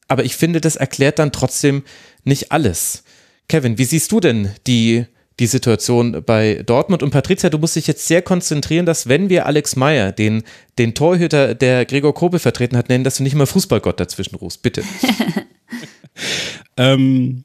Aber 0.07 0.23
ich 0.23 0.35
finde, 0.35 0.61
das 0.61 0.75
erklärt 0.75 1.19
dann 1.19 1.31
trotzdem 1.31 1.83
nicht 2.23 2.51
alles. 2.51 3.03
Kevin, 3.47 3.77
wie 3.77 3.85
siehst 3.85 4.11
du 4.11 4.19
denn 4.19 4.51
die 4.67 5.05
die 5.39 5.47
Situation 5.47 6.23
bei 6.25 6.63
Dortmund. 6.65 7.03
Und 7.03 7.11
Patricia, 7.11 7.49
du 7.49 7.57
musst 7.57 7.75
dich 7.75 7.87
jetzt 7.87 8.07
sehr 8.07 8.21
konzentrieren, 8.21 8.85
dass 8.85 9.07
wenn 9.07 9.29
wir 9.29 9.45
Alex 9.45 9.75
Meyer, 9.75 10.11
den, 10.11 10.43
den 10.77 10.93
Torhüter, 10.93 11.55
der 11.55 11.85
Gregor 11.85 12.13
Kobel 12.13 12.39
vertreten 12.39 12.77
hat, 12.77 12.89
nennen, 12.89 13.03
dass 13.03 13.17
du 13.17 13.23
nicht 13.23 13.33
immer 13.33 13.47
Fußballgott 13.47 13.99
dazwischen 13.99 14.35
rufst. 14.35 14.61
Bitte. 14.61 14.83
Ähm, 16.77 17.43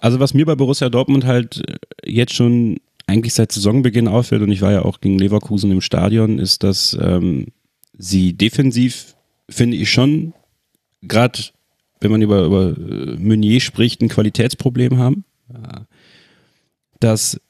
also 0.00 0.20
was 0.20 0.34
mir 0.34 0.46
bei 0.46 0.54
Borussia 0.54 0.88
Dortmund 0.88 1.24
halt 1.24 1.62
äh, 1.68 1.76
jetzt 2.04 2.34
schon 2.34 2.78
eigentlich 3.06 3.34
seit 3.34 3.52
Saisonbeginn 3.52 4.08
auffällt, 4.08 4.42
und 4.42 4.52
ich 4.52 4.60
war 4.60 4.72
ja 4.72 4.82
auch 4.82 5.00
gegen 5.00 5.18
Leverkusen 5.18 5.70
im 5.70 5.80
Stadion, 5.80 6.38
ist, 6.38 6.62
dass 6.62 6.96
ähm, 7.00 7.46
sie 7.96 8.34
defensiv, 8.34 9.14
finde 9.48 9.76
ich 9.76 9.90
schon, 9.90 10.34
gerade 11.02 11.40
wenn 12.00 12.10
man 12.10 12.22
über, 12.22 12.44
über 12.44 12.76
äh, 12.76 13.16
Meunier 13.16 13.60
spricht, 13.60 14.02
ein 14.02 14.08
Qualitätsproblem 14.08 14.98
haben. 14.98 15.24
Dass 17.00 17.40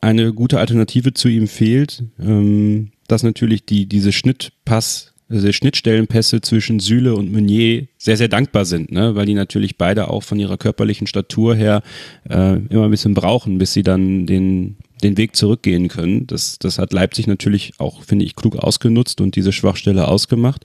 eine 0.00 0.32
gute 0.32 0.58
Alternative 0.58 1.14
zu 1.14 1.28
ihm 1.28 1.46
fehlt, 1.46 2.02
ähm, 2.18 2.90
dass 3.06 3.22
natürlich 3.22 3.64
die, 3.64 3.86
diese 3.86 4.12
Schnittpass 4.12 5.14
also 5.30 5.52
Schnittstellenpässe 5.52 6.40
zwischen 6.40 6.80
Süle 6.80 7.14
und 7.14 7.30
Meunier 7.30 7.86
sehr, 7.98 8.16
sehr 8.16 8.28
dankbar 8.28 8.64
sind, 8.64 8.90
ne? 8.92 9.14
weil 9.14 9.26
die 9.26 9.34
natürlich 9.34 9.76
beide 9.76 10.08
auch 10.08 10.22
von 10.22 10.38
ihrer 10.38 10.56
körperlichen 10.56 11.06
Statur 11.06 11.54
her 11.54 11.82
äh, 12.28 12.56
immer 12.56 12.84
ein 12.84 12.90
bisschen 12.90 13.14
brauchen, 13.14 13.58
bis 13.58 13.72
sie 13.74 13.82
dann 13.82 14.26
den, 14.26 14.76
den 15.02 15.18
Weg 15.18 15.36
zurückgehen 15.36 15.88
können. 15.88 16.26
Das, 16.26 16.58
das 16.58 16.78
hat 16.78 16.92
Leipzig 16.92 17.26
natürlich 17.26 17.72
auch, 17.78 18.02
finde 18.02 18.24
ich, 18.24 18.36
klug 18.36 18.56
ausgenutzt 18.56 19.20
und 19.20 19.36
diese 19.36 19.52
Schwachstelle 19.52 20.08
ausgemacht. 20.08 20.64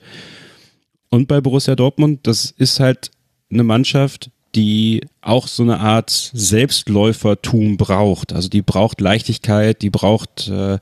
Und 1.10 1.28
bei 1.28 1.40
Borussia 1.40 1.76
Dortmund, 1.76 2.20
das 2.22 2.50
ist 2.56 2.80
halt 2.80 3.10
eine 3.50 3.64
Mannschaft, 3.64 4.30
die 4.54 5.02
auch 5.20 5.46
so 5.46 5.62
eine 5.62 5.80
Art 5.80 6.10
Selbstläufertum 6.32 7.76
braucht. 7.76 8.32
Also 8.32 8.48
die 8.48 8.62
braucht 8.62 9.00
Leichtigkeit, 9.00 9.82
die 9.82 9.90
braucht 9.90 10.48
äh, 10.48 10.78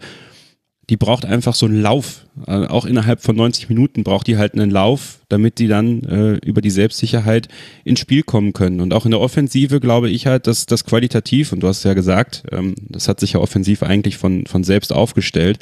die 0.91 0.97
braucht 0.97 1.25
einfach 1.25 1.55
so 1.55 1.67
einen 1.67 1.81
Lauf. 1.81 2.27
Also 2.45 2.69
auch 2.69 2.85
innerhalb 2.85 3.23
von 3.23 3.37
90 3.37 3.69
Minuten 3.69 4.03
braucht 4.03 4.27
die 4.27 4.37
halt 4.37 4.55
einen 4.55 4.71
Lauf, 4.71 5.21
damit 5.29 5.59
die 5.59 5.69
dann 5.69 6.03
äh, 6.03 6.33
über 6.45 6.61
die 6.61 6.71
Selbstsicherheit 6.71 7.49
ins 7.85 8.01
Spiel 8.01 8.23
kommen 8.23 8.53
können. 8.53 8.81
Und 8.81 8.93
auch 8.93 9.05
in 9.05 9.13
der 9.13 9.21
Offensive 9.21 9.81
glaube 9.81 10.11
ich 10.11 10.27
halt, 10.27 10.47
dass 10.47 10.67
das 10.67 10.85
qualitativ, 10.85 11.53
und 11.53 11.61
du 11.61 11.69
hast 11.69 11.85
ja 11.85 11.95
gesagt, 11.95 12.43
ähm, 12.51 12.75
das 12.89 13.09
hat 13.09 13.21
sich 13.21 13.35
ja 13.35 13.41
offensiv 13.41 13.83
eigentlich 13.83 14.17
von, 14.17 14.47
von 14.47 14.65
selbst 14.65 14.93
aufgestellt. 14.93 15.61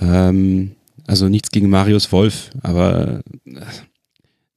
Ähm, 0.00 0.72
also 1.06 1.28
nichts 1.28 1.50
gegen 1.50 1.70
Marius 1.70 2.10
Wolf, 2.10 2.50
aber 2.62 3.20
äh, 3.46 3.60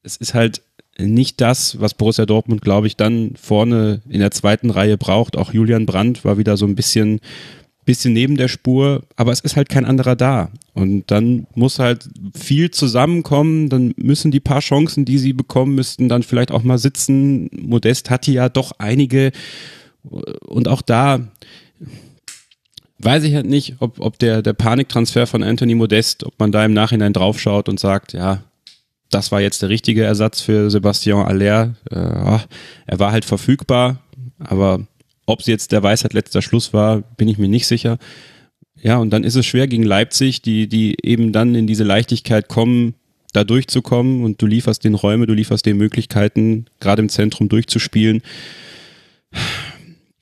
es 0.02 0.18
ist 0.18 0.34
halt 0.34 0.62
nicht 0.98 1.42
das, 1.42 1.80
was 1.80 1.94
Borussia 1.94 2.26
Dortmund, 2.26 2.62
glaube 2.62 2.88
ich, 2.88 2.96
dann 2.96 3.34
vorne 3.40 4.02
in 4.10 4.20
der 4.20 4.32
zweiten 4.32 4.72
Reihe 4.72 4.98
braucht. 4.98 5.38
Auch 5.38 5.54
Julian 5.54 5.86
Brandt 5.86 6.26
war 6.26 6.40
wieder 6.40 6.58
so 6.58 6.66
ein 6.66 6.76
bisschen 6.76 7.20
bisschen 7.88 8.14
neben 8.14 8.38
der 8.38 8.50
Spur, 8.50 9.02
aber 9.16 9.32
es 9.32 9.40
ist 9.40 9.56
halt 9.56 9.70
kein 9.70 9.86
anderer 9.86 10.16
da. 10.16 10.52
Und 10.74 11.06
dann 11.08 11.48
muss 11.56 11.80
halt 11.80 12.08
viel 12.38 12.70
zusammenkommen, 12.70 13.70
dann 13.70 13.94
müssen 13.98 14.30
die 14.30 14.40
paar 14.40 14.60
Chancen, 14.60 15.06
die 15.06 15.18
sie 15.18 15.34
bekommen 15.34 15.74
müssten, 15.74 16.10
dann 16.10 16.22
vielleicht 16.22 16.52
auch 16.52 16.62
mal 16.62 16.78
sitzen. 16.78 17.50
Modest 17.52 18.12
hatte 18.12 18.32
ja 18.32 18.50
doch 18.50 18.74
einige 18.78 19.32
und 20.04 20.68
auch 20.68 20.82
da 20.82 21.20
weiß 23.00 23.24
ich 23.24 23.36
halt 23.36 23.46
nicht, 23.46 23.76
ob, 23.80 24.00
ob 24.00 24.20
der, 24.20 24.42
der 24.42 24.54
Paniktransfer 24.54 25.28
von 25.28 25.44
Anthony 25.44 25.76
Modest, 25.76 26.24
ob 26.24 26.40
man 26.40 26.52
da 26.52 26.66
im 26.66 26.74
Nachhinein 26.74 27.14
draufschaut 27.14 27.70
und 27.70 27.80
sagt, 27.80 28.14
ja, 28.14 28.44
das 29.10 29.32
war 29.32 29.40
jetzt 29.40 29.62
der 29.62 29.70
richtige 29.70 30.04
Ersatz 30.04 30.42
für 30.42 30.70
Sebastian 30.70 31.26
Aller. 31.26 31.76
Äh, 31.90 32.40
er 32.88 33.00
war 33.00 33.12
halt 33.12 33.26
verfügbar, 33.26 34.02
aber 34.40 34.86
ob 35.28 35.42
es 35.42 35.46
jetzt 35.46 35.72
der 35.72 35.84
Weisheit 35.84 36.14
letzter 36.14 36.42
Schluss 36.42 36.74
war, 36.74 37.02
bin 37.02 37.28
ich 37.28 37.38
mir 37.38 37.50
nicht 37.50 37.68
sicher. 37.68 38.00
Ja, 38.82 38.98
und 38.98 39.12
dann 39.12 39.24
ist 39.24 39.36
es 39.36 39.46
schwer 39.46 39.68
gegen 39.68 39.84
Leipzig, 39.84 40.42
die, 40.42 40.68
die 40.68 40.96
eben 41.04 41.32
dann 41.32 41.54
in 41.54 41.68
diese 41.68 41.84
Leichtigkeit 41.84 42.48
kommen, 42.48 42.96
da 43.34 43.44
durchzukommen 43.44 44.24
und 44.24 44.42
du 44.42 44.46
lieferst 44.46 44.84
den 44.84 44.96
Räume, 44.96 45.28
du 45.28 45.34
lieferst 45.34 45.66
den 45.66 45.78
Möglichkeiten, 45.78 46.66
gerade 46.80 47.02
im 47.02 47.10
Zentrum 47.10 47.50
durchzuspielen. 47.50 48.22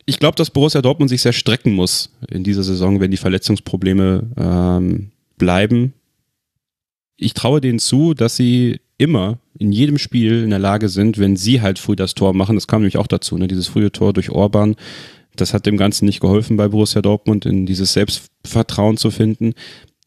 Ich 0.05 0.19
glaube, 0.19 0.35
dass 0.35 0.49
Borussia 0.49 0.81
Dortmund 0.81 1.09
sich 1.09 1.21
sehr 1.21 1.33
strecken 1.33 1.73
muss 1.73 2.09
in 2.29 2.43
dieser 2.43 2.63
Saison, 2.63 2.99
wenn 2.99 3.11
die 3.11 3.17
Verletzungsprobleme 3.17 4.29
ähm, 4.37 5.11
bleiben. 5.37 5.93
Ich 7.17 7.33
traue 7.33 7.61
denen 7.61 7.79
zu, 7.79 8.13
dass 8.13 8.35
sie 8.35 8.79
immer 8.97 9.39
in 9.57 9.71
jedem 9.71 9.97
Spiel 9.97 10.43
in 10.43 10.49
der 10.49 10.59
Lage 10.59 10.89
sind, 10.89 11.17
wenn 11.17 11.35
sie 11.35 11.61
halt 11.61 11.79
früh 11.79 11.95
das 11.95 12.13
Tor 12.13 12.33
machen, 12.33 12.55
das 12.55 12.67
kam 12.67 12.81
nämlich 12.81 12.97
auch 12.97 13.07
dazu, 13.07 13.37
ne, 13.37 13.47
dieses 13.47 13.67
frühe 13.67 13.91
Tor 13.91 14.13
durch 14.13 14.29
Orban, 14.29 14.75
das 15.35 15.53
hat 15.53 15.65
dem 15.65 15.77
Ganzen 15.77 16.05
nicht 16.05 16.21
geholfen 16.21 16.57
bei 16.57 16.67
Borussia 16.67 17.01
Dortmund, 17.01 17.45
in 17.45 17.65
dieses 17.65 17.93
Selbstvertrauen 17.93 18.97
zu 18.97 19.11
finden, 19.11 19.53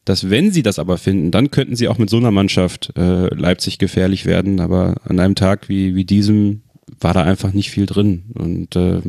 dass 0.05 0.29
wenn 0.29 0.51
sie 0.51 0.63
das 0.63 0.79
aber 0.79 0.97
finden, 0.97 1.31
dann 1.31 1.51
könnten 1.51 1.75
sie 1.75 1.87
auch 1.87 1.97
mit 1.97 2.09
so 2.09 2.17
einer 2.17 2.31
Mannschaft 2.31 2.91
äh, 2.97 3.33
Leipzig 3.33 3.77
gefährlich 3.77 4.25
werden, 4.25 4.59
aber 4.59 4.95
an 5.03 5.19
einem 5.19 5.35
Tag 5.35 5.69
wie, 5.69 5.95
wie 5.95 6.05
diesem 6.05 6.63
war 6.99 7.13
da 7.13 7.23
einfach 7.23 7.53
nicht 7.53 7.69
viel 7.69 7.85
drin 7.85 8.31
und 8.33 8.75
äh, 8.75 9.01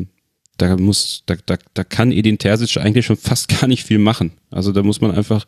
da 0.57 0.77
muss, 0.77 1.23
da, 1.25 1.35
da, 1.45 1.57
da 1.73 1.83
kann 1.83 2.11
Edin 2.11 2.37
Terzic 2.37 2.77
eigentlich 2.77 3.05
schon 3.05 3.17
fast 3.17 3.47
gar 3.59 3.67
nicht 3.67 3.83
viel 3.83 3.97
machen. 3.97 4.33
Also 4.51 4.71
da 4.71 4.83
muss 4.83 5.01
man 5.01 5.11
einfach 5.11 5.45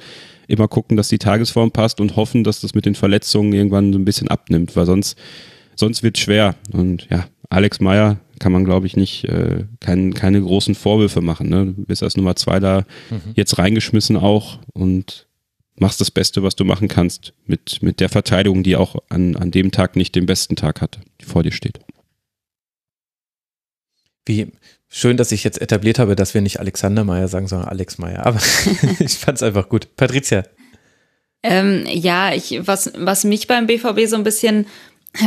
immer 0.48 0.68
gucken, 0.68 0.98
dass 0.98 1.08
die 1.08 1.18
Tagesform 1.18 1.72
passt 1.72 2.00
und 2.02 2.16
hoffen, 2.16 2.44
dass 2.44 2.62
das 2.62 2.74
mit 2.74 2.86
den 2.86 2.96
Verletzungen 2.96 3.54
irgendwann 3.54 3.94
so 3.94 4.00
ein 4.00 4.06
bisschen 4.06 4.28
abnimmt, 4.28 4.76
weil 4.76 4.86
sonst, 4.86 5.18
sonst 5.76 6.04
wird 6.04 6.18
schwer. 6.18 6.56
Und 6.72 7.08
ja, 7.10 7.26
Alex 7.50 7.80
Meyer 7.80 8.20
kann 8.40 8.52
man, 8.52 8.66
glaube 8.66 8.88
ich, 8.88 8.96
nicht 8.98 9.26
äh, 9.26 9.66
kein, 9.80 10.14
keine 10.14 10.42
großen 10.42 10.76
Vorwürfe 10.76 11.22
machen. 11.22 11.50
Ne? 11.50 11.74
Du 11.78 11.86
bist 11.86 12.04
als 12.04 12.18
Nummer 12.18 12.36
zwei 12.36 12.60
da 12.60 12.86
mhm. 13.10 13.34
jetzt 13.36 13.58
reingeschmissen 13.58 14.18
auch 14.18 14.60
und 14.74 15.28
machst 15.76 16.02
das 16.02 16.12
Beste, 16.12 16.44
was 16.44 16.56
du 16.56 16.66
machen 16.66 16.88
kannst 16.88 17.34
mit, 17.46 17.82
mit 17.82 18.00
der 18.00 18.10
Verteidigung, 18.10 18.64
die 18.64 18.76
auch 18.76 18.96
an, 19.10 19.36
an 19.36 19.52
dem 19.52 19.72
Tag 19.72 19.96
nicht 19.96 20.16
den 20.16 20.26
besten 20.26 20.56
Tag 20.56 20.82
hatte, 20.82 21.00
die 21.22 21.26
vor 21.26 21.44
dir 21.44 21.52
steht. 21.52 21.80
Wie, 24.26 24.48
Schön, 24.96 25.18
dass 25.18 25.32
ich 25.32 25.44
jetzt 25.44 25.60
etabliert 25.60 25.98
habe, 25.98 26.16
dass 26.16 26.36
wir 26.36 26.42
nicht 26.42 26.60
Alexander 26.60 27.04
Meyer 27.04 27.28
sagen, 27.28 27.48
sondern 27.48 27.68
Alex 27.68 27.98
Meyer. 27.98 28.28
Aber 28.28 28.40
ich 29.00 29.14
fand 29.14 29.40
es 29.40 29.42
einfach 29.42 29.68
gut. 29.68 29.96
Patricia. 29.96 30.44
Ähm, 31.42 31.88
ja, 31.90 32.32
ich, 32.32 32.60
was, 32.68 32.94
was 32.96 33.24
mich 33.24 33.48
beim 33.48 33.66
BVB 33.66 34.06
so 34.06 34.16
ein 34.18 34.24
bisschen 34.24 34.68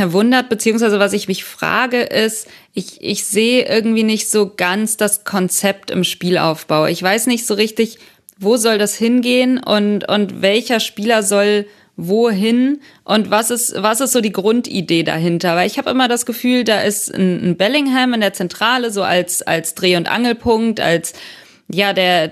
wundert, 0.05 0.47
beziehungsweise 0.47 0.99
was 0.99 1.11
ich 1.11 1.27
mich 1.27 1.43
frage, 1.43 2.03
ist, 2.03 2.47
ich, 2.73 3.01
ich 3.01 3.25
sehe 3.25 3.67
irgendwie 3.67 4.03
nicht 4.03 4.31
so 4.31 4.53
ganz 4.55 4.95
das 4.95 5.25
Konzept 5.25 5.91
im 5.91 6.05
Spielaufbau. 6.05 6.85
Ich 6.85 7.03
weiß 7.03 7.27
nicht 7.27 7.45
so 7.45 7.53
richtig, 7.53 7.99
wo 8.39 8.55
soll 8.55 8.77
das 8.77 8.95
hingehen 8.95 9.61
und, 9.61 10.07
und 10.07 10.41
welcher 10.41 10.79
Spieler 10.79 11.23
soll 11.23 11.67
wohin 11.97 12.79
und 13.03 13.31
was 13.31 13.49
ist, 13.49 13.73
was 13.81 14.01
ist 14.01 14.13
so 14.13 14.21
die 14.21 14.31
Grundidee 14.31 15.03
dahinter? 15.03 15.55
Weil 15.55 15.67
ich 15.67 15.77
habe 15.79 15.89
immer 15.89 16.07
das 16.07 16.25
Gefühl, 16.25 16.63
da 16.63 16.81
ist 16.81 17.13
ein, 17.13 17.49
ein 17.49 17.57
Bellingham 17.57 18.13
in 18.13 18.21
der 18.21 18.33
Zentrale 18.33 18.91
so 18.91 19.01
als, 19.01 19.41
als 19.41 19.73
Dreh- 19.73 19.97
und 19.97 20.09
Angelpunkt, 20.09 20.79
als 20.79 21.13
ja, 21.69 21.93
der, 21.93 22.31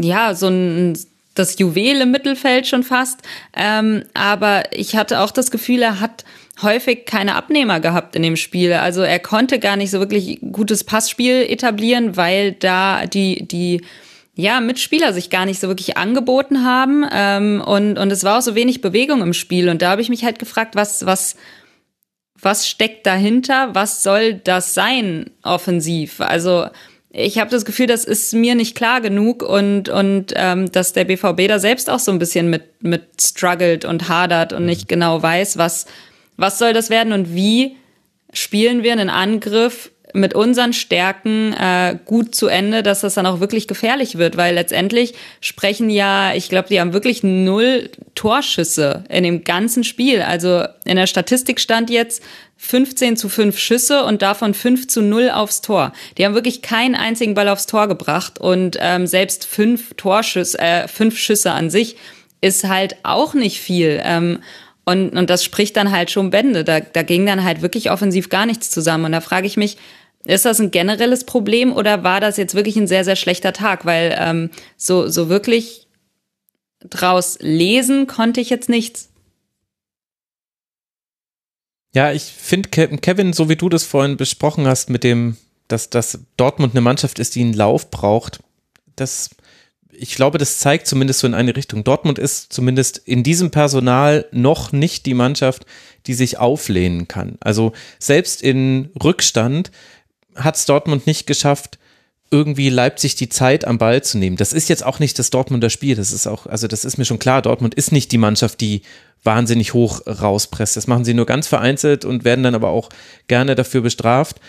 ja, 0.00 0.34
so 0.34 0.48
ein 0.48 0.96
das 1.34 1.58
Juwel 1.58 2.00
im 2.00 2.10
Mittelfeld 2.10 2.66
schon 2.66 2.82
fast. 2.82 3.20
Ähm, 3.56 4.04
aber 4.12 4.64
ich 4.72 4.96
hatte 4.96 5.20
auch 5.20 5.30
das 5.30 5.50
Gefühl, 5.50 5.82
er 5.82 6.00
hat 6.00 6.24
häufig 6.62 7.06
keine 7.06 7.36
Abnehmer 7.36 7.80
gehabt 7.80 8.16
in 8.16 8.22
dem 8.22 8.36
Spiel. 8.36 8.72
Also 8.72 9.02
er 9.02 9.20
konnte 9.20 9.58
gar 9.58 9.76
nicht 9.76 9.90
so 9.90 10.00
wirklich 10.00 10.40
gutes 10.52 10.84
Passspiel 10.84 11.46
etablieren, 11.48 12.16
weil 12.16 12.52
da 12.52 13.06
die, 13.06 13.46
die 13.46 13.82
ja, 14.40 14.60
Mitspieler 14.60 15.12
sich 15.12 15.30
gar 15.30 15.46
nicht 15.46 15.58
so 15.58 15.66
wirklich 15.66 15.96
angeboten 15.96 16.64
haben. 16.64 17.04
Ähm, 17.10 17.60
und, 17.60 17.98
und 17.98 18.12
es 18.12 18.22
war 18.22 18.38
auch 18.38 18.42
so 18.42 18.54
wenig 18.54 18.80
Bewegung 18.80 19.20
im 19.20 19.32
Spiel. 19.32 19.68
Und 19.68 19.82
da 19.82 19.90
habe 19.90 20.00
ich 20.00 20.10
mich 20.10 20.24
halt 20.24 20.38
gefragt, 20.38 20.76
was, 20.76 21.04
was, 21.04 21.34
was 22.40 22.68
steckt 22.68 23.04
dahinter? 23.04 23.74
Was 23.74 24.04
soll 24.04 24.34
das 24.34 24.74
sein, 24.74 25.30
offensiv? 25.42 26.20
Also 26.20 26.68
ich 27.10 27.38
habe 27.38 27.50
das 27.50 27.64
Gefühl, 27.64 27.88
das 27.88 28.04
ist 28.04 28.32
mir 28.32 28.54
nicht 28.54 28.76
klar 28.76 29.00
genug 29.00 29.42
und, 29.42 29.88
und 29.88 30.32
ähm, 30.36 30.70
dass 30.70 30.92
der 30.92 31.04
BVB 31.04 31.48
da 31.48 31.58
selbst 31.58 31.90
auch 31.90 31.98
so 31.98 32.12
ein 32.12 32.20
bisschen 32.20 32.48
mit, 32.48 32.84
mit 32.84 33.20
struggelt 33.20 33.84
und 33.84 34.08
hadert 34.08 34.52
und 34.52 34.66
nicht 34.66 34.86
genau 34.86 35.20
weiß, 35.20 35.58
was, 35.58 35.86
was 36.36 36.60
soll 36.60 36.72
das 36.72 36.90
werden 36.90 37.12
und 37.12 37.34
wie 37.34 37.74
spielen 38.32 38.84
wir 38.84 38.92
einen 38.92 39.10
Angriff 39.10 39.90
mit 40.14 40.34
unseren 40.34 40.72
Stärken 40.72 41.52
äh, 41.52 41.98
gut 42.04 42.34
zu 42.34 42.46
Ende, 42.46 42.82
dass 42.82 43.00
das 43.00 43.14
dann 43.14 43.26
auch 43.26 43.40
wirklich 43.40 43.68
gefährlich 43.68 44.18
wird, 44.18 44.36
weil 44.36 44.54
letztendlich 44.54 45.14
sprechen 45.40 45.90
ja, 45.90 46.34
ich 46.34 46.48
glaube, 46.48 46.68
die 46.68 46.80
haben 46.80 46.92
wirklich 46.92 47.22
null 47.22 47.90
Torschüsse 48.14 49.04
in 49.08 49.24
dem 49.24 49.44
ganzen 49.44 49.84
Spiel. 49.84 50.22
Also 50.22 50.64
in 50.84 50.96
der 50.96 51.06
Statistik 51.06 51.60
stand 51.60 51.90
jetzt 51.90 52.22
15 52.56 53.16
zu 53.16 53.28
5 53.28 53.58
Schüsse 53.58 54.04
und 54.04 54.22
davon 54.22 54.54
5 54.54 54.88
zu 54.88 55.00
0 55.00 55.30
aufs 55.30 55.60
Tor. 55.60 55.92
Die 56.16 56.24
haben 56.24 56.34
wirklich 56.34 56.62
keinen 56.62 56.94
einzigen 56.94 57.34
Ball 57.34 57.48
aufs 57.48 57.66
Tor 57.66 57.86
gebracht 57.86 58.40
und 58.40 58.76
ähm, 58.80 59.06
selbst 59.06 59.46
fünf 59.46 59.94
Torschüsse, 59.94 60.58
äh, 60.58 60.88
fünf 60.88 61.18
Schüsse 61.18 61.52
an 61.52 61.70
sich 61.70 61.96
ist 62.40 62.64
halt 62.64 62.96
auch 63.02 63.34
nicht 63.34 63.60
viel. 63.60 64.00
Ähm, 64.04 64.40
und, 64.84 65.10
und 65.10 65.28
das 65.28 65.44
spricht 65.44 65.76
dann 65.76 65.92
halt 65.92 66.10
schon 66.10 66.30
Bände. 66.30 66.64
Da, 66.64 66.80
da 66.80 67.02
ging 67.02 67.26
dann 67.26 67.44
halt 67.44 67.60
wirklich 67.60 67.90
offensiv 67.90 68.30
gar 68.30 68.46
nichts 68.46 68.70
zusammen. 68.70 69.04
Und 69.04 69.12
da 69.12 69.20
frage 69.20 69.46
ich 69.46 69.58
mich, 69.58 69.76
ist 70.34 70.44
das 70.44 70.60
ein 70.60 70.70
generelles 70.70 71.24
Problem 71.24 71.72
oder 71.72 72.04
war 72.04 72.20
das 72.20 72.36
jetzt 72.36 72.54
wirklich 72.54 72.76
ein 72.76 72.86
sehr, 72.86 73.04
sehr 73.04 73.16
schlechter 73.16 73.52
Tag? 73.52 73.86
Weil 73.86 74.14
ähm, 74.18 74.50
so, 74.76 75.08
so 75.08 75.28
wirklich 75.28 75.88
draus 76.80 77.38
lesen 77.40 78.06
konnte 78.06 78.40
ich 78.40 78.50
jetzt 78.50 78.68
nichts. 78.68 79.08
Ja, 81.94 82.12
ich 82.12 82.24
finde, 82.24 82.68
Kevin, 82.68 83.32
so 83.32 83.48
wie 83.48 83.56
du 83.56 83.70
das 83.70 83.84
vorhin 83.84 84.18
besprochen 84.18 84.66
hast, 84.66 84.90
mit 84.90 85.02
dem, 85.02 85.38
dass, 85.66 85.88
dass 85.88 86.18
Dortmund 86.36 86.74
eine 86.74 86.82
Mannschaft 86.82 87.18
ist, 87.18 87.34
die 87.34 87.40
einen 87.40 87.54
Lauf 87.54 87.90
braucht, 87.90 88.40
das, 88.96 89.30
ich 89.90 90.14
glaube, 90.14 90.36
das 90.36 90.58
zeigt 90.58 90.86
zumindest 90.86 91.20
so 91.20 91.26
in 91.26 91.34
eine 91.34 91.56
Richtung. 91.56 91.84
Dortmund 91.84 92.18
ist 92.18 92.52
zumindest 92.52 92.98
in 92.98 93.22
diesem 93.22 93.50
Personal 93.50 94.26
noch 94.30 94.72
nicht 94.72 95.06
die 95.06 95.14
Mannschaft, 95.14 95.64
die 96.06 96.14
sich 96.14 96.38
auflehnen 96.38 97.08
kann. 97.08 97.38
Also 97.40 97.72
selbst 97.98 98.42
in 98.42 98.90
Rückstand 99.02 99.70
hat 100.38 100.56
es 100.56 100.66
Dortmund 100.66 101.06
nicht 101.06 101.26
geschafft, 101.26 101.78
irgendwie 102.30 102.68
Leipzig 102.68 103.14
die 103.14 103.28
Zeit 103.28 103.64
am 103.64 103.78
Ball 103.78 104.02
zu 104.02 104.18
nehmen. 104.18 104.36
Das 104.36 104.52
ist 104.52 104.68
jetzt 104.68 104.84
auch 104.84 104.98
nicht 104.98 105.18
das 105.18 105.30
Dortmunder 105.30 105.70
Spiel. 105.70 105.96
Das 105.96 106.12
ist 106.12 106.26
auch, 106.26 106.46
also 106.46 106.66
das 106.66 106.84
ist 106.84 106.98
mir 106.98 107.04
schon 107.04 107.18
klar. 107.18 107.40
Dortmund 107.40 107.74
ist 107.74 107.90
nicht 107.90 108.12
die 108.12 108.18
Mannschaft, 108.18 108.60
die 108.60 108.82
wahnsinnig 109.24 109.72
hoch 109.72 110.02
rauspresst. 110.06 110.76
Das 110.76 110.86
machen 110.86 111.04
sie 111.04 111.14
nur 111.14 111.26
ganz 111.26 111.46
vereinzelt 111.46 112.04
und 112.04 112.24
werden 112.24 112.44
dann 112.44 112.54
aber 112.54 112.68
auch 112.68 112.90
gerne 113.28 113.54
dafür 113.54 113.80
bestraft. 113.80 114.40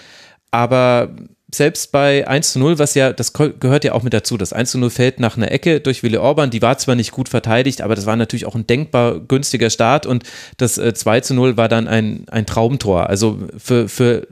Aber 0.52 1.16
selbst 1.54 1.92
bei 1.92 2.28
1 2.28 2.54
zu 2.54 2.60
0, 2.60 2.80
was 2.80 2.96
ja, 2.96 3.12
das 3.12 3.34
gehört 3.34 3.84
ja 3.84 3.94
auch 3.94 4.04
mit 4.04 4.14
dazu, 4.14 4.38
das 4.38 4.54
1 4.54 4.72
zu 4.72 4.78
0 4.78 4.90
fällt 4.90 5.20
nach 5.20 5.36
einer 5.36 5.52
Ecke 5.52 5.80
durch 5.80 6.04
Willi 6.04 6.18
Orban, 6.18 6.52
die 6.52 6.62
war 6.62 6.78
zwar 6.78 6.96
nicht 6.96 7.12
gut 7.12 7.30
verteidigt, 7.30 7.82
aber 7.82 7.96
das 7.96 8.06
war 8.06 8.16
natürlich 8.16 8.46
auch 8.46 8.56
ein 8.56 8.68
denkbar 8.68 9.20
günstiger 9.20 9.70
Start 9.70 10.06
und 10.06 10.24
das 10.58 10.76
2 10.76 11.18
äh, 11.18 11.22
zu 11.22 11.34
0 11.34 11.58
war 11.58 11.68
dann 11.68 11.88
ein, 11.88 12.26
ein 12.30 12.46
Traumtor. 12.46 13.10
Also 13.10 13.40
für, 13.58 13.90
für 13.90 14.28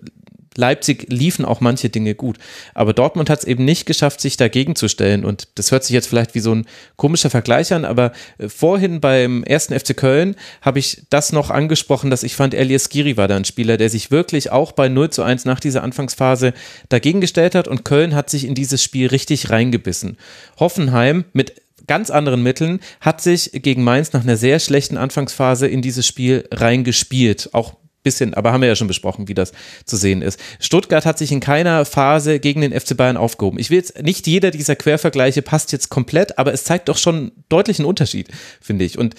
Leipzig 0.57 1.05
liefen 1.09 1.45
auch 1.45 1.61
manche 1.61 1.89
Dinge 1.89 2.15
gut. 2.15 2.38
Aber 2.73 2.93
Dortmund 2.93 3.29
hat 3.29 3.39
es 3.39 3.45
eben 3.45 3.63
nicht 3.63 3.85
geschafft, 3.85 4.19
sich 4.19 4.35
dagegen 4.35 4.75
zu 4.75 4.88
stellen. 4.89 5.23
Und 5.23 5.47
das 5.55 5.71
hört 5.71 5.84
sich 5.84 5.93
jetzt 5.93 6.07
vielleicht 6.07 6.35
wie 6.35 6.39
so 6.39 6.53
ein 6.53 6.65
komischer 6.97 7.29
Vergleich 7.29 7.71
an, 7.71 7.85
aber 7.85 8.11
äh, 8.38 8.49
vorhin 8.49 8.99
beim 8.99 9.43
ersten 9.43 9.77
FC 9.77 9.95
Köln 9.95 10.35
habe 10.61 10.79
ich 10.79 11.03
das 11.09 11.31
noch 11.31 11.49
angesprochen, 11.49 12.09
dass 12.09 12.23
ich 12.23 12.35
fand, 12.35 12.53
Elias 12.53 12.89
Giri 12.89 13.15
war 13.17 13.27
da 13.27 13.38
ein 13.38 13.45
Spieler, 13.45 13.77
der 13.77 13.89
sich 13.89 14.11
wirklich 14.11 14.51
auch 14.51 14.71
bei 14.71 14.89
0 14.89 15.11
zu 15.11 15.23
1 15.23 15.45
nach 15.45 15.59
dieser 15.59 15.84
Anfangsphase 15.84 16.53
dagegen 16.89 17.21
gestellt 17.21 17.55
hat 17.55 17.67
und 17.67 17.85
Köln 17.85 18.15
hat 18.15 18.29
sich 18.29 18.45
in 18.45 18.55
dieses 18.55 18.84
Spiel 18.84 19.07
richtig 19.07 19.49
reingebissen. 19.49 20.17
Hoffenheim 20.59 21.25
mit 21.34 21.61
ganz 21.88 22.09
anderen 22.09 22.43
Mitteln 22.43 22.79
hat 22.99 23.21
sich 23.21 23.51
gegen 23.53 23.84
Mainz 23.84 24.13
nach 24.13 24.23
einer 24.23 24.38
sehr 24.38 24.59
schlechten 24.59 24.97
Anfangsphase 24.97 25.67
in 25.67 25.81
dieses 25.81 26.05
Spiel 26.05 26.47
reingespielt. 26.51 27.49
Auch 27.53 27.75
bisschen, 28.03 28.33
aber 28.33 28.51
haben 28.51 28.61
wir 28.61 28.67
ja 28.67 28.75
schon 28.75 28.87
besprochen, 28.87 29.27
wie 29.27 29.33
das 29.33 29.51
zu 29.85 29.97
sehen 29.97 30.21
ist. 30.21 30.39
Stuttgart 30.59 31.05
hat 31.05 31.17
sich 31.17 31.31
in 31.31 31.39
keiner 31.39 31.85
Phase 31.85 32.39
gegen 32.39 32.61
den 32.61 32.77
FC 32.77 32.95
Bayern 32.95 33.17
aufgehoben. 33.17 33.59
Ich 33.59 33.69
will 33.69 33.77
jetzt, 33.77 34.01
nicht 34.01 34.27
jeder 34.27 34.51
dieser 34.51 34.75
Quervergleiche 34.75 35.41
passt 35.41 35.71
jetzt 35.71 35.89
komplett, 35.89 36.37
aber 36.37 36.53
es 36.53 36.63
zeigt 36.63 36.89
doch 36.89 36.97
schon 36.97 37.31
deutlichen 37.49 37.85
Unterschied, 37.85 38.29
finde 38.61 38.85
ich. 38.85 38.97
Und 38.97 39.15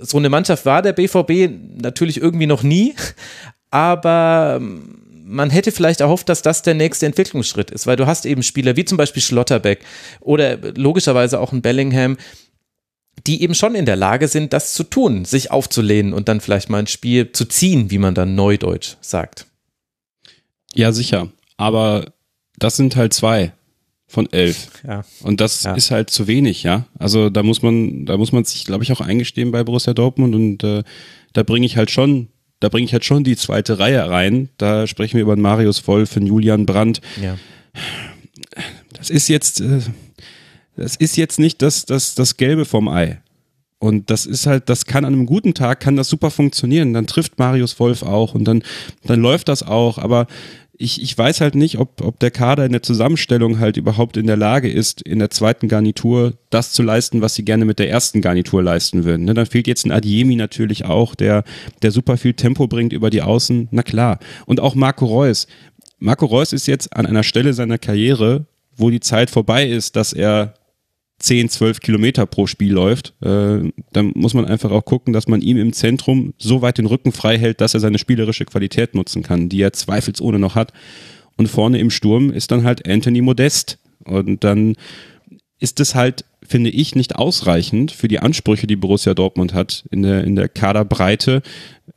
so 0.00 0.18
eine 0.18 0.28
Mannschaft 0.28 0.66
war 0.66 0.82
der 0.82 0.92
BVB 0.92 1.50
natürlich 1.80 2.20
irgendwie 2.20 2.46
noch 2.46 2.62
nie, 2.62 2.94
aber 3.70 4.58
ähm, 4.60 5.04
man 5.24 5.50
hätte 5.50 5.72
vielleicht 5.72 6.00
erhofft, 6.00 6.28
dass 6.28 6.42
das 6.42 6.62
der 6.62 6.74
nächste 6.74 7.06
Entwicklungsschritt 7.06 7.70
ist, 7.70 7.86
weil 7.86 7.96
du 7.96 8.06
hast 8.06 8.26
eben 8.26 8.42
Spieler 8.42 8.76
wie 8.76 8.84
zum 8.84 8.98
Beispiel 8.98 9.22
Schlotterbeck 9.22 9.80
oder 10.20 10.58
logischerweise 10.76 11.40
auch 11.40 11.52
ein 11.52 11.62
Bellingham, 11.62 12.18
die 13.26 13.42
eben 13.42 13.54
schon 13.54 13.74
in 13.74 13.86
der 13.86 13.96
Lage 13.96 14.28
sind, 14.28 14.52
das 14.52 14.74
zu 14.74 14.84
tun, 14.84 15.24
sich 15.24 15.50
aufzulehnen 15.50 16.12
und 16.12 16.28
dann 16.28 16.40
vielleicht 16.40 16.68
mal 16.70 16.78
ein 16.78 16.86
Spiel 16.86 17.32
zu 17.32 17.44
ziehen, 17.46 17.90
wie 17.90 17.98
man 17.98 18.14
dann 18.14 18.34
neudeutsch 18.34 18.96
sagt. 19.00 19.46
Ja, 20.74 20.92
sicher. 20.92 21.28
Aber 21.56 22.12
das 22.58 22.76
sind 22.76 22.96
halt 22.96 23.12
zwei 23.14 23.52
von 24.06 24.30
elf. 24.32 24.68
Ja. 24.86 25.04
Und 25.22 25.40
das 25.40 25.62
Ja. 25.62 25.74
ist 25.74 25.90
halt 25.90 26.10
zu 26.10 26.26
wenig, 26.26 26.62
ja. 26.62 26.86
Also 26.98 27.30
da 27.30 27.42
muss 27.42 27.62
man, 27.62 28.06
da 28.06 28.16
muss 28.16 28.32
man 28.32 28.44
sich, 28.44 28.64
glaube 28.64 28.84
ich, 28.84 28.92
auch 28.92 29.00
eingestehen 29.00 29.50
bei 29.52 29.64
Borussia 29.64 29.94
Dortmund 29.94 30.34
und 30.34 30.62
äh, 30.64 30.82
da 31.32 31.42
bringe 31.42 31.66
ich 31.66 31.76
halt 31.76 31.90
schon, 31.90 32.28
da 32.60 32.68
bringe 32.68 32.84
ich 32.84 32.92
halt 32.92 33.04
schon 33.04 33.24
die 33.24 33.36
zweite 33.36 33.78
Reihe 33.78 34.08
rein. 34.08 34.50
Da 34.58 34.86
sprechen 34.86 35.14
wir 35.14 35.22
über 35.22 35.36
Marius 35.36 35.86
Wolf, 35.88 36.16
einen 36.16 36.26
Julian 36.26 36.66
Brandt. 36.66 37.00
Ja. 37.20 37.38
Das 38.92 39.10
ist 39.10 39.28
jetzt, 39.28 39.60
äh, 39.60 39.80
das 40.76 40.96
ist 40.96 41.16
jetzt 41.16 41.38
nicht 41.38 41.62
das, 41.62 41.86
das, 41.86 42.14
das 42.14 42.36
Gelbe 42.36 42.64
vom 42.64 42.88
Ei. 42.88 43.20
Und 43.78 44.10
das 44.10 44.24
ist 44.24 44.46
halt, 44.46 44.68
das 44.70 44.86
kann 44.86 45.04
an 45.04 45.12
einem 45.12 45.26
guten 45.26 45.52
Tag, 45.52 45.80
kann 45.80 45.96
das 45.96 46.08
super 46.08 46.30
funktionieren. 46.30 46.94
Dann 46.94 47.06
trifft 47.06 47.38
Marius 47.38 47.78
Wolf 47.78 48.02
auch 48.02 48.34
und 48.34 48.44
dann, 48.44 48.62
dann 49.04 49.20
läuft 49.20 49.48
das 49.48 49.62
auch. 49.62 49.98
Aber 49.98 50.26
ich, 50.76 51.02
ich 51.02 51.16
weiß 51.16 51.40
halt 51.40 51.54
nicht, 51.54 51.78
ob, 51.78 52.00
ob 52.00 52.18
der 52.18 52.30
Kader 52.30 52.64
in 52.64 52.72
der 52.72 52.82
Zusammenstellung 52.82 53.58
halt 53.58 53.76
überhaupt 53.76 54.16
in 54.16 54.26
der 54.26 54.36
Lage 54.36 54.70
ist, 54.70 55.02
in 55.02 55.18
der 55.18 55.30
zweiten 55.30 55.68
Garnitur 55.68 56.32
das 56.50 56.72
zu 56.72 56.82
leisten, 56.82 57.20
was 57.20 57.34
sie 57.34 57.44
gerne 57.44 57.64
mit 57.64 57.78
der 57.78 57.90
ersten 57.90 58.20
Garnitur 58.20 58.62
leisten 58.62 59.04
würden. 59.04 59.26
Ne? 59.26 59.34
Dann 59.34 59.46
fehlt 59.46 59.66
jetzt 59.66 59.86
ein 59.86 59.92
Adiemi 59.92 60.36
natürlich 60.36 60.84
auch, 60.84 61.14
der, 61.14 61.44
der 61.82 61.90
super 61.90 62.16
viel 62.16 62.34
Tempo 62.34 62.66
bringt 62.66 62.92
über 62.92 63.10
die 63.10 63.22
Außen. 63.22 63.68
Na 63.70 63.82
klar. 63.82 64.18
Und 64.46 64.60
auch 64.60 64.74
Marco 64.74 65.06
Reus. 65.06 65.46
Marco 65.98 66.26
Reus 66.26 66.52
ist 66.52 66.66
jetzt 66.66 66.96
an 66.96 67.06
einer 67.06 67.22
Stelle 67.22 67.52
seiner 67.52 67.78
Karriere, 67.78 68.46
wo 68.76 68.90
die 68.90 69.00
Zeit 69.00 69.30
vorbei 69.30 69.68
ist, 69.68 69.94
dass 69.94 70.12
er 70.12 70.54
10, 71.24 71.48
12 71.48 71.80
Kilometer 71.80 72.26
pro 72.26 72.46
Spiel 72.46 72.72
läuft, 72.72 73.14
äh, 73.22 73.70
dann 73.92 74.12
muss 74.14 74.34
man 74.34 74.44
einfach 74.44 74.70
auch 74.70 74.84
gucken, 74.84 75.14
dass 75.14 75.26
man 75.26 75.40
ihm 75.40 75.56
im 75.56 75.72
Zentrum 75.72 76.34
so 76.38 76.60
weit 76.60 76.78
den 76.78 76.86
Rücken 76.86 77.12
frei 77.12 77.38
hält, 77.38 77.60
dass 77.60 77.74
er 77.74 77.80
seine 77.80 77.98
spielerische 77.98 78.44
Qualität 78.44 78.94
nutzen 78.94 79.22
kann, 79.22 79.48
die 79.48 79.62
er 79.62 79.72
zweifelsohne 79.72 80.38
noch 80.38 80.54
hat. 80.54 80.72
Und 81.36 81.48
vorne 81.48 81.78
im 81.78 81.90
Sturm 81.90 82.30
ist 82.30 82.50
dann 82.50 82.64
halt 82.64 82.86
Anthony 82.86 83.22
Modest. 83.22 83.78
Und 84.04 84.44
dann 84.44 84.76
ist 85.58 85.80
es 85.80 85.94
halt, 85.94 86.26
finde 86.46 86.70
ich, 86.70 86.94
nicht 86.94 87.16
ausreichend 87.16 87.90
für 87.90 88.08
die 88.08 88.20
Ansprüche, 88.20 88.66
die 88.66 88.76
Borussia 88.76 89.14
Dortmund 89.14 89.54
hat 89.54 89.84
in 89.90 90.02
der, 90.02 90.24
in 90.24 90.36
der 90.36 90.50
Kaderbreite 90.50 91.42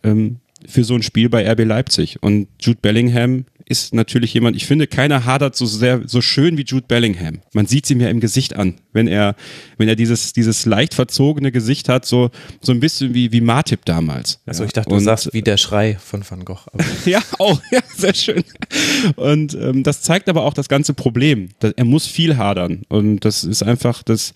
ähm, 0.04 0.38
für 0.66 0.86
so 0.86 0.96
ein 0.96 1.04
Spiel 1.04 1.28
bei 1.28 1.50
RB 1.52 1.66
Leipzig. 1.66 2.18
Und 2.22 2.48
Jude 2.62 2.80
Bellingham 2.82 3.46
ist 3.70 3.94
natürlich 3.94 4.34
jemand, 4.34 4.56
ich 4.56 4.66
finde, 4.66 4.88
keiner 4.88 5.26
hadert 5.26 5.56
so 5.56 5.66
sehr, 5.66 6.02
so 6.08 6.22
schön 6.22 6.58
wie 6.58 6.64
Jude 6.64 6.86
Bellingham. 6.88 7.42
Man 7.54 7.66
sieht 7.66 7.90
ihm 7.90 8.00
ja 8.00 8.10
im 8.10 8.20
Gesicht 8.20 8.56
an, 8.56 8.76
wenn 8.94 9.08
er, 9.08 9.36
wenn 9.78 9.88
er 9.90 9.96
dieses, 9.96 10.32
dieses 10.34 10.66
leicht 10.66 10.94
verzogene 10.94 11.52
Gesicht 11.52 11.90
hat, 11.90 12.06
so, 12.06 12.30
so 12.62 12.72
ein 12.72 12.80
bisschen 12.80 13.14
wie, 13.14 13.32
wie 13.32 13.42
Martip 13.42 13.84
damals. 13.86 14.40
Also 14.46 14.64
Ja. 14.64 14.68
ich 14.68 14.74
dachte, 14.74 14.90
du 14.90 14.96
Und- 14.96 15.04
sagst 15.04 15.34
wie 15.34 15.42
der 15.42 15.58
Schrei 15.58 15.98
von 16.00 16.24
Van 16.28 16.46
Gogh. 16.46 16.60
Ja, 17.06 17.22
auch, 17.40 17.62
ja, 17.72 17.82
sehr 17.96 18.14
schön. 18.14 18.44
Und 19.16 19.54
ähm, 19.56 19.84
das 19.84 20.02
zeigt 20.02 20.30
aber 20.30 20.44
auch 20.44 20.54
das 20.54 20.70
ganze 20.70 20.94
Problem. 20.94 21.50
Da- 21.60 21.72
Er 21.76 21.86
muss 21.86 22.06
viel 22.08 22.38
hadern. 22.38 22.84
Und 22.90 23.22
das 23.26 23.44
ist 23.44 23.64
einfach 23.64 24.04
das. 24.04 24.34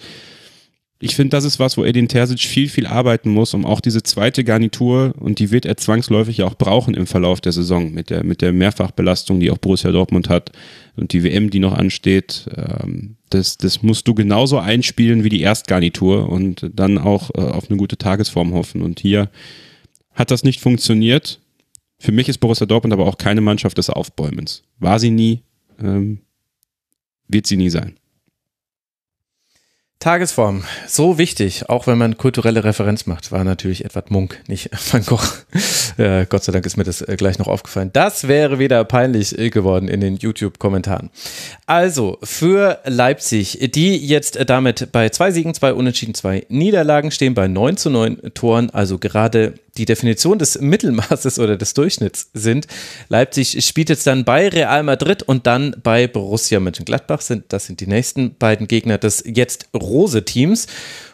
Ich 1.04 1.16
finde, 1.16 1.36
das 1.36 1.46
ist 1.46 1.58
was, 1.58 1.78
wo 1.78 1.84
Edin 1.84 2.08
Terzic 2.08 2.42
viel, 2.42 2.70
viel 2.70 2.86
arbeiten 2.86 3.32
muss, 3.32 3.56
um 3.56 3.66
auch 3.66 3.82
diese 3.82 4.04
zweite 4.04 4.44
Garnitur, 4.44 5.16
und 5.18 5.40
die 5.40 5.50
wird 5.50 5.66
er 5.66 5.76
zwangsläufig 5.76 6.44
auch 6.44 6.54
brauchen 6.54 6.94
im 6.94 7.08
Verlauf 7.08 7.42
der 7.42 7.54
Saison, 7.54 7.92
mit 7.92 8.12
der, 8.12 8.24
mit 8.24 8.42
der 8.44 8.54
Mehrfachbelastung, 8.54 9.40
die 9.40 9.50
auch 9.50 9.58
Borussia 9.58 9.92
Dortmund 9.92 10.30
hat 10.30 10.52
und 10.96 11.12
die 11.12 11.24
WM, 11.24 11.50
die 11.50 11.58
noch 11.58 11.74
ansteht. 11.74 12.48
Ähm, 12.56 13.16
das, 13.32 13.58
das 13.58 13.82
musst 13.82 14.08
du 14.08 14.14
genauso 14.14 14.60
einspielen 14.60 15.24
wie 15.24 15.30
die 15.30 15.42
Erstgarnitur 15.42 16.30
und 16.30 16.70
dann 16.72 17.00
auch 17.00 17.32
äh, 17.34 17.42
auf 17.42 17.68
eine 17.70 17.78
gute 17.78 17.98
Tagesform 17.98 18.54
hoffen. 18.54 18.84
Und 18.84 19.00
hier 19.00 19.32
hat 20.14 20.30
das 20.30 20.44
nicht 20.44 20.60
funktioniert. 20.60 21.40
Für 21.98 22.12
mich 22.12 22.30
ist 22.30 22.38
Borussia 22.38 22.68
Dortmund 22.68 22.94
aber 22.94 23.08
auch 23.08 23.18
keine 23.18 23.42
Mannschaft 23.42 23.80
des 23.80 23.90
Aufbäumens. 23.90 24.62
War 24.78 25.00
sie 25.00 25.10
nie, 25.10 25.42
ähm, 25.80 26.20
wird 27.28 27.48
sie 27.48 27.58
nie 27.58 27.72
sein. 27.72 27.96
Tagesform, 30.02 30.64
so 30.88 31.20
wichtig, 31.20 31.70
auch 31.70 31.86
wenn 31.86 32.00
man 32.00 32.18
kulturelle 32.18 32.64
Referenz 32.64 33.06
macht, 33.06 33.32
war 33.32 33.44
natürlich 33.44 33.86
Edward 33.86 34.10
Munk, 34.10 34.42
nicht 34.48 34.72
Van 34.92 35.06
Gogh. 35.06 35.22
Äh, 35.98 36.26
Gott 36.28 36.44
sei 36.44 36.52
Dank 36.52 36.66
ist 36.66 36.76
mir 36.76 36.84
das 36.84 37.04
äh, 37.04 37.16
gleich 37.18 37.38
noch 37.38 37.48
aufgefallen. 37.48 37.92
Das 37.94 38.28
wäre 38.28 38.58
wieder 38.58 38.84
peinlich 38.84 39.38
äh, 39.38 39.52
geworden 39.52 39.88
in 39.88 40.02
den 40.02 40.16
YouTube-Kommentaren. 40.16 41.12
Also, 41.68 42.18
für 42.24 42.80
Leipzig, 42.86 43.60
die 43.76 43.96
jetzt 43.96 44.38
äh, 44.38 44.46
damit 44.46 44.92
bei 44.92 45.10
zwei 45.10 45.30
Siegen, 45.30 45.54
zwei 45.54 45.72
Unentschieden, 45.72 46.16
zwei 46.16 46.48
Niederlagen 46.50 47.12
stehen, 47.12 47.36
bei 47.36 47.48
9 47.48 47.78
zu 47.78 47.92
9 47.92 48.34
Toren, 48.34 48.72
also 48.72 48.98
gerade 48.98 49.54
die 49.78 49.86
Definition 49.86 50.40
des 50.40 50.60
Mittelmaßes 50.60 51.40
oder 51.40 51.58
des 51.58 51.74
Durchschnitts 51.74 52.30
sind. 52.34 52.68
Leipzig 53.10 53.66
spielt 53.66 53.90
jetzt 53.90 54.06
dann 54.08 54.26
bei 54.26 54.50
Real 54.50 54.84
Madrid 54.84 55.24
und 55.24 55.48
dann 55.48 55.76
bei 55.82 56.08
Borussia 56.08 56.60
Mönchengladbach. 56.60 57.22
Sind, 57.22 57.46
das 57.50 57.66
sind 57.66 57.80
die 57.80 57.88
nächsten 57.88 58.36
beiden 58.36 58.68
Gegner 58.68 58.98
des 58.98 59.24
jetzt 59.26 59.68
Rose-Teams. 59.74 60.68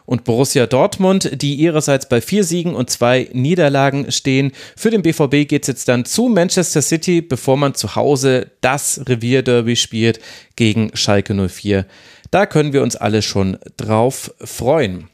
Und 0.06 0.24
Borussia 0.24 0.68
Dortmund, 0.68 1.42
die 1.42 1.56
ihrerseits 1.56 2.08
bei 2.08 2.22
vier 2.22 2.46
Siegen 2.46 2.76
und 2.76 2.90
zwei 2.90 3.28
Niederlagen 3.34 4.10
stehen. 4.10 4.54
Für 4.78 4.90
den 4.90 5.02
BVB 5.02 5.50
geht 5.50 5.64
es 5.64 5.68
jetzt 5.68 5.90
dann 5.90 6.06
zu 6.06 6.30
Manchester 6.30 6.82
City, 6.82 7.22
bevor 7.22 7.58
man 7.58 7.76
zu 7.76 7.96
Hause 7.96 8.52
das 8.62 9.02
Revierderby 9.06 9.76
spielt 9.76 10.22
gegen 10.56 10.96
Schalke 10.96 11.34
04. 11.34 11.86
Da 12.32 12.46
können 12.46 12.72
wir 12.72 12.84
uns 12.84 12.96
alle 12.96 13.22
schon 13.22 13.58
drauf 13.76 14.34
freuen. 14.40 15.10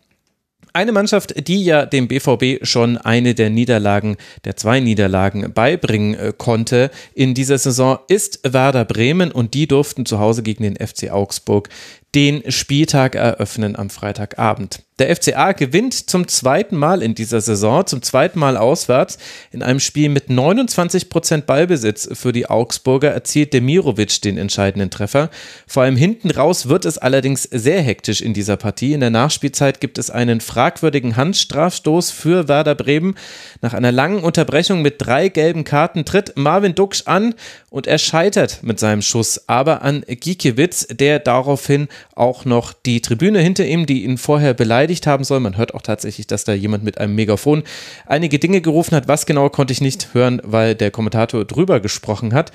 Eine 0.75 0.91
Mannschaft, 0.91 1.47
die 1.47 1.63
ja 1.63 1.85
dem 1.85 2.07
BVB 2.07 2.65
schon 2.65 2.97
eine 2.97 3.35
der 3.35 3.51
Niederlagen, 3.51 4.17
der 4.43 4.57
zwei 4.57 4.79
Niederlagen 4.79 5.53
beibringen 5.53 6.15
äh, 6.15 6.33
konnte 6.35 6.89
in 7.13 7.35
dieser 7.35 7.59
Saison, 7.59 7.99
ist 8.07 8.39
Werder 8.43 8.83
Bremen 8.83 9.31
und 9.31 9.53
die 9.53 9.67
durften 9.67 10.07
zu 10.07 10.17
Hause 10.17 10.41
gegen 10.41 10.63
den 10.63 10.75
FC 10.75 11.11
Augsburg 11.11 11.69
den 12.15 12.49
Spieltag 12.51 13.13
eröffnen 13.13 13.75
am 13.75 13.91
Freitagabend. 13.91 14.81
Der 14.99 15.15
FCA 15.15 15.53
gewinnt 15.53 16.07
zum 16.07 16.27
zweiten 16.27 16.77
Mal 16.77 17.01
in 17.01 17.15
dieser 17.15 17.41
Saison, 17.41 17.87
zum 17.87 18.03
zweiten 18.03 18.37
Mal 18.37 18.57
auswärts. 18.57 19.17
In 19.51 19.63
einem 19.63 19.79
Spiel 19.79 20.07
mit 20.09 20.29
29 20.29 21.09
Prozent 21.09 21.47
Ballbesitz 21.47 22.07
für 22.13 22.31
die 22.31 22.45
Augsburger 22.47 23.09
erzielt 23.09 23.53
Demirovic 23.53 24.21
den 24.21 24.37
entscheidenden 24.37 24.91
Treffer. 24.91 25.31
Vor 25.65 25.81
allem 25.81 25.95
hinten 25.95 26.29
raus 26.29 26.69
wird 26.69 26.85
es 26.85 26.99
allerdings 26.99 27.41
sehr 27.41 27.81
hektisch 27.81 28.21
in 28.21 28.35
dieser 28.35 28.55
Partie. 28.55 28.93
In 28.93 28.99
der 28.99 29.09
Nachspielzeit 29.09 29.81
gibt 29.81 29.97
es 29.97 30.11
einen 30.11 30.41
fragwürdigen 30.41 31.15
Handstrafstoß 31.15 32.11
für 32.11 32.47
Werder 32.47 32.75
Bremen. 32.75 33.15
Nach 33.61 33.73
einer 33.73 33.91
langen 33.91 34.23
Unterbrechung 34.23 34.83
mit 34.83 34.95
drei 34.99 35.29
gelben 35.29 35.63
Karten 35.63 36.05
tritt 36.05 36.33
Marvin 36.37 36.75
Duksch 36.75 37.03
an 37.05 37.33
und 37.71 37.87
er 37.87 37.97
scheitert 37.97 38.59
mit 38.61 38.79
seinem 38.79 39.01
Schuss, 39.01 39.49
aber 39.49 39.81
an 39.81 40.03
Gikiewicz, 40.07 40.85
der 40.91 41.17
daraufhin 41.17 41.87
auch 42.13 42.45
noch 42.45 42.73
die 42.73 43.01
Tribüne 43.01 43.39
hinter 43.39 43.65
ihm, 43.65 43.87
die 43.87 44.03
ihn 44.03 44.19
vorher 44.19 44.53
beleidigt 44.53 44.82
haben 45.05 45.23
soll. 45.23 45.39
Man 45.39 45.57
hört 45.57 45.73
auch 45.73 45.81
tatsächlich, 45.81 46.27
dass 46.27 46.43
da 46.43 46.53
jemand 46.53 46.83
mit 46.83 46.97
einem 46.97 47.15
Megafon 47.15 47.63
einige 48.05 48.39
Dinge 48.39 48.61
gerufen 48.61 48.95
hat. 48.95 49.07
Was 49.07 49.25
genau 49.25 49.49
konnte 49.49 49.73
ich 49.73 49.81
nicht 49.81 50.13
hören, 50.13 50.41
weil 50.43 50.75
der 50.75 50.91
Kommentator 50.91 51.45
drüber 51.45 51.79
gesprochen 51.79 52.33
hat. 52.33 52.51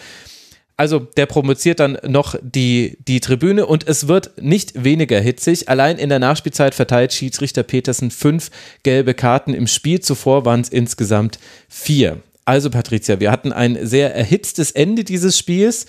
Also 0.76 1.00
der 1.00 1.26
provoziert 1.26 1.80
dann 1.80 1.98
noch 2.06 2.36
die, 2.40 2.98
die 3.08 3.18
Tribüne 3.18 3.66
und 3.66 3.88
es 3.88 4.06
wird 4.06 4.40
nicht 4.40 4.84
weniger 4.84 5.18
hitzig. 5.18 5.68
Allein 5.68 5.98
in 5.98 6.08
der 6.08 6.20
Nachspielzeit 6.20 6.72
verteilt 6.72 7.12
Schiedsrichter 7.12 7.64
Petersen 7.64 8.12
fünf 8.12 8.50
gelbe 8.84 9.14
Karten. 9.14 9.54
Im 9.54 9.66
Spiel 9.66 9.98
zuvor 9.98 10.44
waren 10.44 10.60
es 10.60 10.68
insgesamt 10.68 11.40
vier. 11.68 12.18
Also 12.44 12.70
Patricia, 12.70 13.18
wir 13.18 13.32
hatten 13.32 13.52
ein 13.52 13.86
sehr 13.86 14.14
erhitztes 14.14 14.70
Ende 14.70 15.02
dieses 15.02 15.36
Spiels 15.36 15.86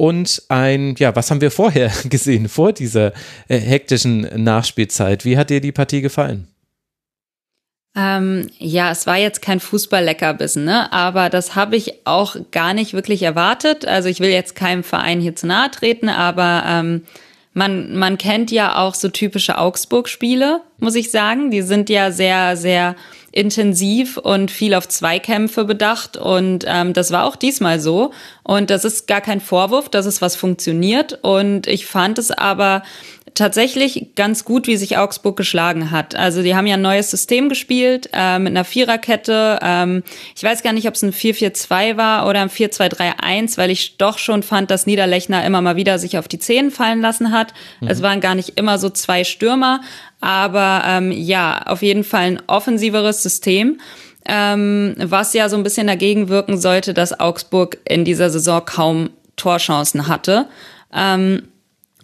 und 0.00 0.44
ein, 0.48 0.94
ja, 0.98 1.14
was 1.14 1.30
haben 1.30 1.42
wir 1.42 1.50
vorher 1.50 1.92
gesehen, 2.08 2.48
vor 2.48 2.72
dieser 2.72 3.12
äh, 3.48 3.58
hektischen 3.58 4.22
Nachspielzeit? 4.42 5.26
Wie 5.26 5.36
hat 5.36 5.50
dir 5.50 5.60
die 5.60 5.72
Partie 5.72 6.00
gefallen? 6.00 6.48
Ähm, 7.94 8.48
ja, 8.58 8.90
es 8.92 9.06
war 9.06 9.18
jetzt 9.18 9.42
kein 9.42 9.60
Fußball-Leckerbissen, 9.60 10.64
ne? 10.64 10.90
aber 10.90 11.28
das 11.28 11.54
habe 11.54 11.76
ich 11.76 12.06
auch 12.06 12.36
gar 12.50 12.72
nicht 12.72 12.94
wirklich 12.94 13.22
erwartet. 13.22 13.86
Also 13.86 14.08
ich 14.08 14.20
will 14.20 14.30
jetzt 14.30 14.54
keinem 14.54 14.84
Verein 14.84 15.20
hier 15.20 15.36
zu 15.36 15.46
nahe 15.46 15.70
treten, 15.70 16.08
aber 16.08 16.62
ähm, 16.66 17.02
man, 17.60 17.94
man 17.94 18.16
kennt 18.16 18.50
ja 18.50 18.78
auch 18.78 18.94
so 18.94 19.10
typische 19.10 19.58
Augsburg-Spiele, 19.58 20.62
muss 20.78 20.94
ich 20.94 21.10
sagen. 21.10 21.50
Die 21.50 21.60
sind 21.60 21.90
ja 21.90 22.10
sehr, 22.10 22.56
sehr 22.56 22.96
intensiv 23.32 24.16
und 24.16 24.50
viel 24.50 24.72
auf 24.72 24.88
Zweikämpfe 24.88 25.66
bedacht. 25.66 26.16
Und 26.16 26.64
ähm, 26.66 26.94
das 26.94 27.10
war 27.10 27.26
auch 27.26 27.36
diesmal 27.36 27.78
so. 27.78 28.12
Und 28.44 28.70
das 28.70 28.86
ist 28.86 29.06
gar 29.06 29.20
kein 29.20 29.42
Vorwurf, 29.42 29.90
dass 29.90 30.06
es 30.06 30.22
was 30.22 30.36
funktioniert. 30.36 31.18
Und 31.20 31.66
ich 31.66 31.84
fand 31.84 32.18
es 32.18 32.30
aber 32.30 32.82
tatsächlich 33.40 34.14
ganz 34.14 34.44
gut, 34.44 34.66
wie 34.66 34.76
sich 34.76 34.98
Augsburg 34.98 35.36
geschlagen 35.36 35.90
hat. 35.90 36.14
Also 36.14 36.42
die 36.42 36.54
haben 36.54 36.66
ja 36.66 36.74
ein 36.74 36.82
neues 36.82 37.10
System 37.10 37.48
gespielt 37.48 38.10
äh, 38.12 38.38
mit 38.38 38.52
einer 38.52 38.64
Viererkette. 38.64 39.58
Ähm, 39.62 40.02
ich 40.36 40.42
weiß 40.44 40.62
gar 40.62 40.72
nicht, 40.72 40.86
ob 40.86 40.94
es 40.94 41.02
ein 41.02 41.12
4-4-2 41.12 41.96
war 41.96 42.28
oder 42.28 42.42
ein 42.42 42.50
4-2-3-1, 42.50 43.56
weil 43.56 43.70
ich 43.70 43.96
doch 43.96 44.18
schon 44.18 44.42
fand, 44.42 44.70
dass 44.70 44.86
Niederlechner 44.86 45.44
immer 45.44 45.62
mal 45.62 45.76
wieder 45.76 45.98
sich 45.98 46.18
auf 46.18 46.28
die 46.28 46.38
Zehen 46.38 46.70
fallen 46.70 47.00
lassen 47.00 47.32
hat. 47.32 47.54
Mhm. 47.80 47.88
Es 47.88 48.02
waren 48.02 48.20
gar 48.20 48.34
nicht 48.34 48.58
immer 48.58 48.78
so 48.78 48.90
zwei 48.90 49.24
Stürmer, 49.24 49.80
aber 50.20 50.82
ähm, 50.86 51.10
ja, 51.10 51.62
auf 51.64 51.82
jeden 51.82 52.04
Fall 52.04 52.24
ein 52.24 52.42
offensiveres 52.46 53.22
System. 53.22 53.80
Ähm, 54.26 54.96
was 54.98 55.32
ja 55.32 55.48
so 55.48 55.56
ein 55.56 55.62
bisschen 55.62 55.86
dagegen 55.86 56.28
wirken 56.28 56.58
sollte, 56.58 56.92
dass 56.92 57.18
Augsburg 57.18 57.78
in 57.88 58.04
dieser 58.04 58.28
Saison 58.28 58.62
kaum 58.64 59.10
Torchancen 59.36 60.08
hatte. 60.08 60.46
Ähm, 60.92 61.48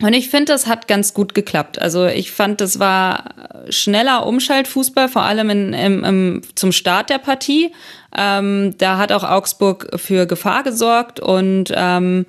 und 0.03 0.13
ich 0.13 0.29
finde, 0.29 0.53
das 0.53 0.67
hat 0.67 0.89
ganz 0.89 1.15
gut 1.15 1.35
geklappt. 1.35 1.81
Also 1.81 2.07
ich 2.07 2.31
fand, 2.31 2.61
das 2.61 2.79
war 2.79 3.25
schneller 3.71 4.27
Umschaltfußball, 4.27 5.09
vor 5.09 5.23
allem 5.23 5.49
in, 5.49 5.73
im, 5.73 6.05
im, 6.05 6.43
zum 6.55 6.73
Start 6.73 7.09
der 7.09 7.19
Partie. 7.19 7.73
Ähm, 8.17 8.75
da 8.79 8.99
hat 8.99 9.11
auch 9.11 9.25
Augsburg 9.25 9.89
für 9.97 10.27
Gefahr 10.27 10.63
gesorgt 10.63 11.19
und 11.19 11.73
ähm, 11.75 12.27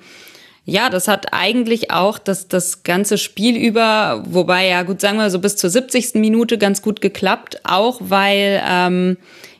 ja, 0.64 0.90
das 0.90 1.08
hat 1.08 1.32
eigentlich 1.32 1.90
auch 1.90 2.18
das, 2.18 2.48
das 2.48 2.82
ganze 2.82 3.16
Spiel 3.16 3.56
über, 3.56 4.22
wobei 4.26 4.68
ja 4.68 4.82
gut, 4.82 5.00
sagen 5.00 5.16
wir 5.16 5.30
so 5.30 5.38
bis 5.38 5.56
zur 5.56 5.70
70. 5.70 6.14
Minute 6.14 6.58
ganz 6.58 6.82
gut 6.82 7.00
geklappt, 7.00 7.60
auch 7.64 8.00
weil 8.00 8.62
ähm, 8.66 9.16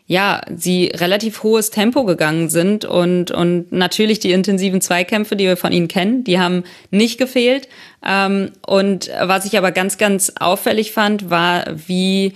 ja, 0.08 0.40
sie 0.56 0.86
relativ 0.86 1.42
hohes 1.42 1.70
Tempo 1.70 2.04
gegangen 2.04 2.48
sind 2.48 2.86
und, 2.86 3.30
und 3.30 3.70
natürlich 3.70 4.18
die 4.18 4.32
intensiven 4.32 4.80
Zweikämpfe, 4.80 5.36
die 5.36 5.44
wir 5.44 5.58
von 5.58 5.70
ihnen 5.70 5.86
kennen, 5.86 6.24
die 6.24 6.40
haben 6.40 6.64
nicht 6.90 7.18
gefehlt. 7.18 7.68
Ähm, 8.04 8.50
und 8.66 9.10
was 9.22 9.44
ich 9.44 9.58
aber 9.58 9.70
ganz, 9.70 9.98
ganz 9.98 10.32
auffällig 10.40 10.92
fand, 10.92 11.28
war, 11.28 11.66
wie 11.86 12.32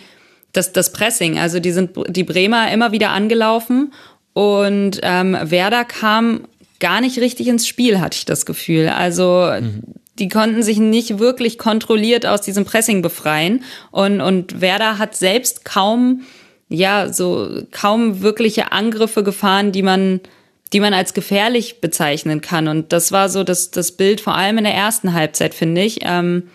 das, 0.53 0.73
das 0.73 0.93
Pressing, 0.93 1.39
also 1.39 1.61
die 1.61 1.73
sind 1.73 1.93
die 2.09 2.25
Bremer 2.25 2.71
immer 2.71 2.93
wieder 2.93 3.09
angelaufen 3.09 3.95
und 4.35 5.01
ähm, 5.03 5.37
Werder 5.43 5.85
kam 5.85 6.47
gar 6.79 7.01
nicht 7.01 7.19
richtig 7.21 7.49
ins 7.49 7.67
Spiel, 7.67 8.01
hatte 8.01 8.19
ich 8.19 8.27
das 8.27 8.45
Gefühl. 8.45 8.91
Also 8.91 9.51
mhm 9.59 9.83
die 10.19 10.29
konnten 10.29 10.63
sich 10.63 10.79
nicht 10.79 11.19
wirklich 11.19 11.59
kontrolliert 11.59 12.27
aus 12.27 12.43
diesem 12.43 12.65
Pressing 12.65 13.03
befreien. 13.03 13.65
Und, 13.91 14.21
und 14.21 14.61
Werder 14.61 14.99
hat 14.99 15.17
selbst 15.17 15.65
kaum 15.65 16.23
ja, 16.73 17.13
so 17.13 17.63
kaum 17.71 18.23
wirkliche 18.23 18.73
Angriffe 18.73 19.23
gefahren, 19.23 19.73
die 19.73 19.83
man, 19.83 20.21
die 20.73 20.81
man 20.81 20.95
als 20.95 21.15
gefährlich 21.15 21.81
bezeichnen 21.81 22.41
kann. 22.41 22.69
Und 22.69 22.93
das 22.93 23.13
war 23.13 23.29
so 23.29 23.45
das, 23.45 23.71
das 23.71 23.93
Bild, 23.93 24.21
vor 24.21 24.35
allem 24.35 24.59
in 24.59 24.65
der 24.65 24.75
ersten 24.75 25.13
Halbzeit, 25.13 25.55
finde 25.55 25.83
ich. 25.83 25.99
Ähm, 26.03 26.49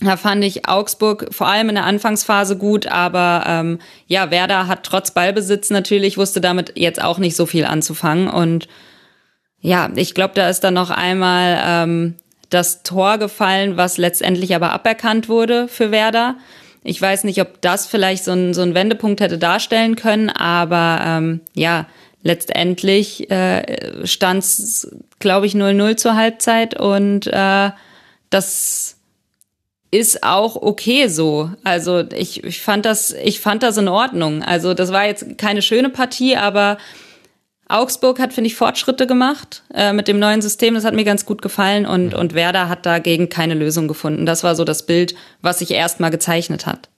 da 0.00 0.16
fand 0.16 0.42
ich 0.42 0.68
Augsburg 0.68 1.28
vor 1.30 1.46
allem 1.46 1.68
in 1.68 1.76
der 1.76 1.84
Anfangsphase 1.84 2.56
gut, 2.56 2.86
aber 2.86 3.44
ähm, 3.46 3.78
ja, 4.06 4.30
Werder 4.30 4.66
hat 4.66 4.82
trotz 4.82 5.12
Ballbesitz 5.12 5.70
natürlich, 5.70 6.18
wusste 6.18 6.40
damit 6.40 6.72
jetzt 6.74 7.02
auch 7.02 7.18
nicht 7.18 7.36
so 7.36 7.46
viel 7.46 7.64
anzufangen. 7.64 8.28
Und 8.28 8.66
ja, 9.60 9.90
ich 9.94 10.14
glaube, 10.14 10.34
da 10.34 10.48
ist 10.48 10.64
dann 10.64 10.74
noch 10.74 10.90
einmal 10.90 11.60
ähm, 11.64 12.14
das 12.50 12.82
Tor 12.82 13.18
gefallen, 13.18 13.76
was 13.76 13.98
letztendlich 13.98 14.54
aber 14.54 14.72
aberkannt 14.72 15.28
wurde 15.28 15.68
für 15.68 15.90
Werder. 15.90 16.36
Ich 16.84 17.00
weiß 17.00 17.24
nicht, 17.24 17.40
ob 17.40 17.60
das 17.62 17.86
vielleicht 17.86 18.24
so 18.24 18.32
ein, 18.32 18.52
so 18.52 18.62
ein 18.62 18.74
Wendepunkt 18.74 19.20
hätte 19.20 19.38
darstellen 19.38 19.96
können, 19.96 20.28
aber 20.30 21.00
ähm, 21.04 21.40
ja, 21.54 21.86
letztendlich 22.22 23.30
äh, 23.30 24.06
stand 24.06 24.44
es, 24.44 24.94
glaube 25.18 25.46
ich, 25.46 25.54
0-0 25.54 25.96
zur 25.96 26.14
Halbzeit 26.14 26.78
und 26.78 27.26
äh, 27.26 27.70
das 28.28 28.96
ist 29.90 30.22
auch 30.24 30.56
okay 30.56 31.06
so. 31.06 31.50
Also 31.62 32.00
ich, 32.00 32.44
ich 32.44 32.60
fand 32.60 32.84
das, 32.84 33.12
ich 33.12 33.40
fand 33.40 33.62
das 33.62 33.76
in 33.78 33.88
Ordnung. 33.88 34.42
Also 34.42 34.74
das 34.74 34.92
war 34.92 35.06
jetzt 35.06 35.38
keine 35.38 35.62
schöne 35.62 35.88
Partie, 35.88 36.36
aber 36.36 36.78
Augsburg 37.68 38.18
hat, 38.18 38.32
finde 38.32 38.48
ich, 38.48 38.56
Fortschritte 38.56 39.06
gemacht 39.06 39.62
äh, 39.72 39.92
mit 39.92 40.08
dem 40.08 40.18
neuen 40.18 40.42
System. 40.42 40.74
Das 40.74 40.84
hat 40.84 40.94
mir 40.94 41.04
ganz 41.04 41.24
gut 41.24 41.42
gefallen 41.42 41.86
und, 41.86 42.12
mhm. 42.12 42.18
und 42.18 42.34
Werder 42.34 42.68
hat 42.68 42.86
dagegen 42.86 43.28
keine 43.28 43.54
Lösung 43.54 43.88
gefunden. 43.88 44.26
Das 44.26 44.44
war 44.44 44.54
so 44.54 44.64
das 44.64 44.86
Bild, 44.86 45.14
was 45.40 45.60
sich 45.60 45.70
erstmal 45.70 46.10
gezeichnet 46.10 46.66
hat. 46.66 46.90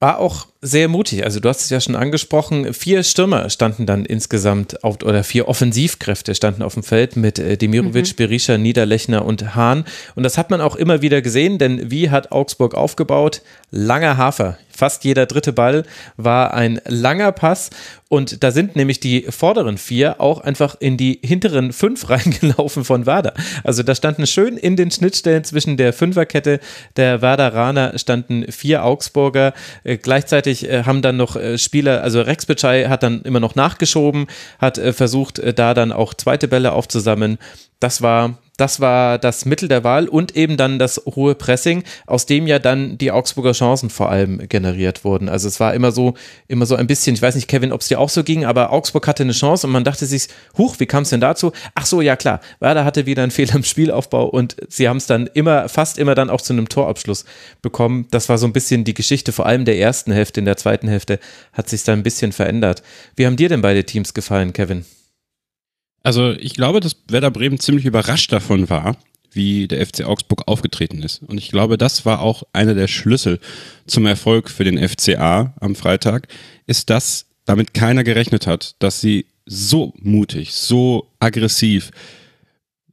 War 0.00 0.18
auch 0.18 0.46
sehr 0.66 0.88
mutig. 0.88 1.24
Also 1.24 1.40
du 1.40 1.48
hast 1.48 1.62
es 1.62 1.70
ja 1.70 1.80
schon 1.80 1.94
angesprochen. 1.94 2.74
Vier 2.74 3.02
Stürmer 3.04 3.48
standen 3.50 3.86
dann 3.86 4.04
insgesamt 4.04 4.82
auf, 4.82 5.02
oder 5.02 5.22
vier 5.22 5.48
Offensivkräfte 5.48 6.34
standen 6.34 6.62
auf 6.62 6.74
dem 6.74 6.82
Feld 6.82 7.16
mit 7.16 7.38
äh, 7.38 7.56
Demirovic, 7.56 8.08
mhm. 8.08 8.16
Berisha, 8.16 8.58
Niederlechner 8.58 9.24
und 9.24 9.54
Hahn. 9.54 9.84
Und 10.16 10.24
das 10.24 10.36
hat 10.36 10.50
man 10.50 10.60
auch 10.60 10.76
immer 10.76 11.02
wieder 11.02 11.22
gesehen, 11.22 11.58
denn 11.58 11.90
wie 11.90 12.10
hat 12.10 12.32
Augsburg 12.32 12.74
aufgebaut? 12.74 13.42
Langer 13.70 14.16
Hafer. 14.16 14.58
Fast 14.76 15.04
jeder 15.04 15.24
dritte 15.24 15.54
Ball 15.54 15.84
war 16.18 16.52
ein 16.52 16.80
langer 16.86 17.32
Pass 17.32 17.70
und 18.08 18.44
da 18.44 18.52
sind 18.52 18.76
nämlich 18.76 19.00
die 19.00 19.22
vorderen 19.22 19.78
vier 19.78 20.20
auch 20.20 20.40
einfach 20.40 20.76
in 20.78 20.96
die 20.96 21.18
hinteren 21.24 21.72
fünf 21.72 22.08
reingelaufen 22.10 22.84
von 22.84 23.06
Werder. 23.06 23.34
Also 23.64 23.82
da 23.82 23.94
standen 23.94 24.26
schön 24.26 24.56
in 24.56 24.76
den 24.76 24.90
Schnittstellen 24.90 25.44
zwischen 25.44 25.76
der 25.76 25.92
Fünferkette 25.92 26.60
der 26.96 27.22
Werderaner 27.22 27.98
standen 27.98 28.52
vier 28.52 28.84
Augsburger. 28.84 29.54
Äh, 29.82 29.96
gleichzeitig 29.96 30.55
äh, 30.64 30.84
haben 30.84 31.02
dann 31.02 31.16
noch 31.16 31.36
äh, 31.36 31.58
Spieler, 31.58 32.02
also 32.02 32.20
Rex 32.20 32.46
Bitschei 32.46 32.84
hat 32.84 33.02
dann 33.02 33.22
immer 33.22 33.40
noch 33.40 33.54
nachgeschoben, 33.54 34.26
hat 34.58 34.78
äh, 34.78 34.92
versucht, 34.92 35.38
äh, 35.38 35.52
da 35.54 35.74
dann 35.74 35.92
auch 35.92 36.14
zweite 36.14 36.48
Bälle 36.48 36.72
aufzusammeln. 36.72 37.38
Das 37.80 38.02
war 38.02 38.38
das 38.56 38.80
war 38.80 39.18
das 39.18 39.44
Mittel 39.44 39.68
der 39.68 39.84
Wahl 39.84 40.08
und 40.08 40.36
eben 40.36 40.56
dann 40.56 40.78
das 40.78 41.02
hohe 41.06 41.34
Pressing, 41.34 41.84
aus 42.06 42.26
dem 42.26 42.46
ja 42.46 42.58
dann 42.58 42.98
die 42.98 43.12
Augsburger 43.12 43.52
Chancen 43.52 43.90
vor 43.90 44.10
allem 44.10 44.48
generiert 44.48 45.04
wurden. 45.04 45.28
Also 45.28 45.48
es 45.48 45.60
war 45.60 45.74
immer 45.74 45.92
so, 45.92 46.14
immer 46.48 46.66
so 46.66 46.74
ein 46.76 46.86
bisschen, 46.86 47.14
ich 47.14 47.22
weiß 47.22 47.34
nicht, 47.34 47.48
Kevin, 47.48 47.72
ob 47.72 47.80
es 47.80 47.88
dir 47.88 48.00
auch 48.00 48.08
so 48.08 48.24
ging, 48.24 48.44
aber 48.44 48.72
Augsburg 48.72 49.06
hatte 49.06 49.22
eine 49.22 49.32
Chance 49.32 49.66
und 49.66 49.72
man 49.72 49.84
dachte 49.84 50.06
sich, 50.06 50.28
huch, 50.56 50.76
wie 50.78 50.86
kam 50.86 51.02
es 51.02 51.10
denn 51.10 51.20
dazu? 51.20 51.52
Ach 51.74 51.86
so, 51.86 52.00
ja 52.00 52.16
klar, 52.16 52.40
Werder 52.60 52.84
hatte 52.84 53.06
wieder 53.06 53.22
einen 53.22 53.30
Fehler 53.36 53.56
im 53.56 53.64
Spielaufbau 53.64 54.26
und 54.26 54.56
sie 54.68 54.88
haben 54.88 54.96
es 54.96 55.06
dann 55.06 55.28
immer, 55.34 55.68
fast 55.68 55.98
immer 55.98 56.14
dann 56.14 56.30
auch 56.30 56.40
zu 56.40 56.52
einem 56.52 56.68
Torabschluss 56.68 57.24
bekommen. 57.62 58.06
Das 58.10 58.28
war 58.28 58.38
so 58.38 58.46
ein 58.46 58.52
bisschen 58.52 58.84
die 58.84 58.94
Geschichte, 58.94 59.32
vor 59.32 59.46
allem 59.46 59.64
der 59.64 59.78
ersten 59.78 60.12
Hälfte. 60.12 60.40
In 60.40 60.46
der 60.46 60.56
zweiten 60.56 60.88
Hälfte 60.88 61.18
hat 61.52 61.68
sich 61.68 61.84
dann 61.84 62.00
ein 62.00 62.02
bisschen 62.02 62.32
verändert. 62.32 62.82
Wie 63.16 63.26
haben 63.26 63.36
dir 63.36 63.48
denn 63.48 63.62
beide 63.62 63.84
Teams 63.84 64.14
gefallen, 64.14 64.52
Kevin? 64.52 64.84
Also 66.06 66.30
ich 66.38 66.54
glaube, 66.54 66.78
dass 66.78 66.94
Werder 67.08 67.32
Bremen 67.32 67.58
ziemlich 67.58 67.84
überrascht 67.84 68.30
davon 68.30 68.70
war, 68.70 68.96
wie 69.32 69.66
der 69.66 69.84
FC 69.84 70.04
Augsburg 70.04 70.46
aufgetreten 70.46 71.02
ist. 71.02 71.20
Und 71.24 71.36
ich 71.36 71.50
glaube, 71.50 71.78
das 71.78 72.06
war 72.06 72.20
auch 72.20 72.44
einer 72.52 72.74
der 72.74 72.86
Schlüssel 72.86 73.40
zum 73.88 74.06
Erfolg 74.06 74.48
für 74.48 74.62
den 74.62 74.78
FCA 74.88 75.52
am 75.58 75.74
Freitag, 75.74 76.28
ist, 76.68 76.90
dass 76.90 77.26
damit 77.44 77.74
keiner 77.74 78.04
gerechnet 78.04 78.46
hat, 78.46 78.76
dass 78.78 79.00
sie 79.00 79.26
so 79.46 79.94
mutig, 79.96 80.52
so 80.52 81.10
aggressiv, 81.18 81.90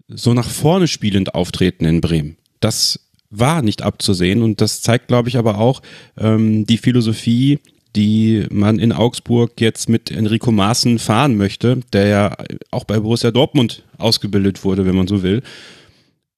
so 0.08 0.34
nach 0.34 0.50
vorne 0.50 0.88
spielend 0.88 1.36
auftreten 1.36 1.86
in 1.86 2.02
Bremen. 2.02 2.38
Das 2.62 3.00
war 3.30 3.62
nicht 3.62 3.84
abzusehen 3.84 4.42
und 4.42 4.60
das 4.60 4.82
zeigt, 4.82 5.08
glaube 5.08 5.30
ich, 5.30 5.38
aber 5.38 5.60
auch 5.60 5.84
ähm, 6.18 6.66
die 6.66 6.80
Philosophie 6.80 7.60
die 7.96 8.46
man 8.50 8.80
in 8.80 8.92
Augsburg 8.92 9.60
jetzt 9.60 9.88
mit 9.90 10.10
Enrico 10.10 10.52
Maaßen 10.52 11.00
fahren 11.00 11.36
möchte, 11.38 11.82
der 11.94 12.08
ja 12.08 12.38
auch 12.72 12.86
bei 12.86 13.00
Borussia 13.00 13.32
Dortmund 13.32 13.84
ausgebildet 13.98 14.64
wurde, 14.64 14.86
wenn 14.86 14.96
man 14.96 15.08
so 15.08 15.22
will. 15.22 15.44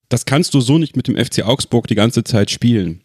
Das 0.10 0.26
kannst 0.26 0.54
du 0.54 0.62
so 0.62 0.78
nicht 0.78 0.96
mit 0.96 1.08
dem 1.08 1.16
FC 1.16 1.44
Augsburg 1.44 1.88
die 1.88 1.96
ganze 1.96 2.24
Zeit 2.24 2.52
spielen. 2.52 3.02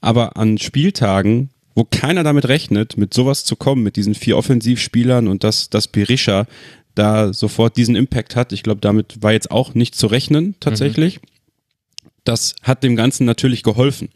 Aber 0.00 0.36
an 0.36 0.58
Spieltagen, 0.58 1.50
wo 1.74 1.84
keiner 1.84 2.24
damit 2.24 2.48
rechnet, 2.48 2.96
mit 2.96 3.14
sowas 3.14 3.44
zu 3.44 3.54
kommen, 3.54 3.82
mit 3.82 3.96
diesen 3.96 4.14
vier 4.14 4.36
Offensivspielern 4.36 5.28
und 5.28 5.44
dass, 5.44 5.70
dass 5.70 5.88
Berisha 5.88 6.46
da 6.94 7.32
sofort 7.32 7.76
diesen 7.76 7.96
Impact 7.96 8.34
hat, 8.34 8.52
ich 8.52 8.62
glaube, 8.62 8.80
damit 8.80 9.22
war 9.22 9.32
jetzt 9.32 9.50
auch 9.50 9.74
nicht 9.74 9.94
zu 9.94 10.06
rechnen 10.06 10.54
tatsächlich. 10.58 11.16
Mhm. 11.16 11.26
Das 12.24 12.54
hat 12.62 12.82
dem 12.82 12.96
Ganzen 12.96 13.24
natürlich 13.24 13.62
geholfen. 13.62 14.10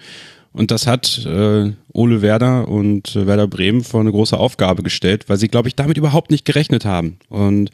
Und 0.55 0.71
das 0.71 0.87
hat 0.87 1.27
äh, 1.27 1.73
Ole 1.93 2.23
Werder 2.23 2.69
und 2.69 3.17
äh, 3.17 3.27
Werder 3.27 3.49
Bremen 3.49 3.83
vor 3.83 4.01
eine 4.01 4.13
große 4.13 4.39
Aufgabe 4.39 4.85
gestellt, 4.85 5.29
weil 5.29 5.37
sie, 5.37 5.49
glaube 5.49 5.67
ich, 5.67 5.75
damit 5.75 5.99
überhaupt 5.99 6.31
nicht 6.31 6.45
gerechnet 6.45 6.85
haben. 6.85 7.19
Und 7.29 7.71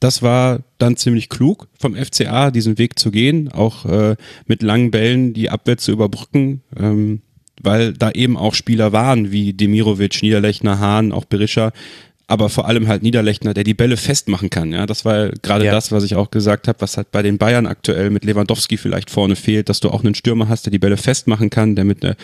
das 0.00 0.20
war 0.20 0.60
dann 0.78 0.96
ziemlich 0.96 1.28
klug 1.28 1.68
vom 1.78 1.94
FCA, 1.94 2.50
diesen 2.50 2.76
Weg 2.76 2.98
zu 2.98 3.12
gehen, 3.12 3.52
auch 3.52 3.84
äh, 3.84 4.16
mit 4.46 4.62
langen 4.62 4.90
Bällen 4.90 5.32
die 5.32 5.48
Abwehr 5.48 5.78
zu 5.78 5.92
überbrücken, 5.92 6.62
ähm, 6.76 7.22
weil 7.62 7.92
da 7.92 8.10
eben 8.10 8.36
auch 8.36 8.54
Spieler 8.54 8.92
waren 8.92 9.30
wie 9.30 9.52
Demirovic, 9.52 10.20
Niederlechner, 10.20 10.80
Hahn, 10.80 11.12
auch 11.12 11.24
Berischer, 11.24 11.72
aber 12.30 12.50
vor 12.50 12.68
allem 12.68 12.88
halt 12.88 13.02
Niederlechner, 13.02 13.54
der 13.54 13.64
die 13.64 13.72
Bälle 13.72 13.96
festmachen 13.96 14.50
kann. 14.50 14.70
Ja, 14.70 14.84
das 14.84 15.06
war 15.06 15.30
gerade 15.30 15.64
ja. 15.64 15.72
das, 15.72 15.90
was 15.92 16.04
ich 16.04 16.14
auch 16.14 16.30
gesagt 16.30 16.68
habe, 16.68 16.78
was 16.82 16.98
halt 16.98 17.10
bei 17.10 17.22
den 17.22 17.38
Bayern 17.38 17.66
aktuell 17.66 18.10
mit 18.10 18.22
Lewandowski 18.26 18.76
vielleicht 18.76 19.10
vorne 19.10 19.34
fehlt, 19.34 19.70
dass 19.70 19.80
du 19.80 19.88
auch 19.88 20.04
einen 20.04 20.14
Stürmer 20.14 20.46
hast, 20.46 20.66
der 20.66 20.70
die 20.70 20.78
Bälle 20.78 20.98
festmachen 20.98 21.48
kann, 21.48 21.74
der 21.74 21.86
mit 21.86 22.02
der, 22.02 22.16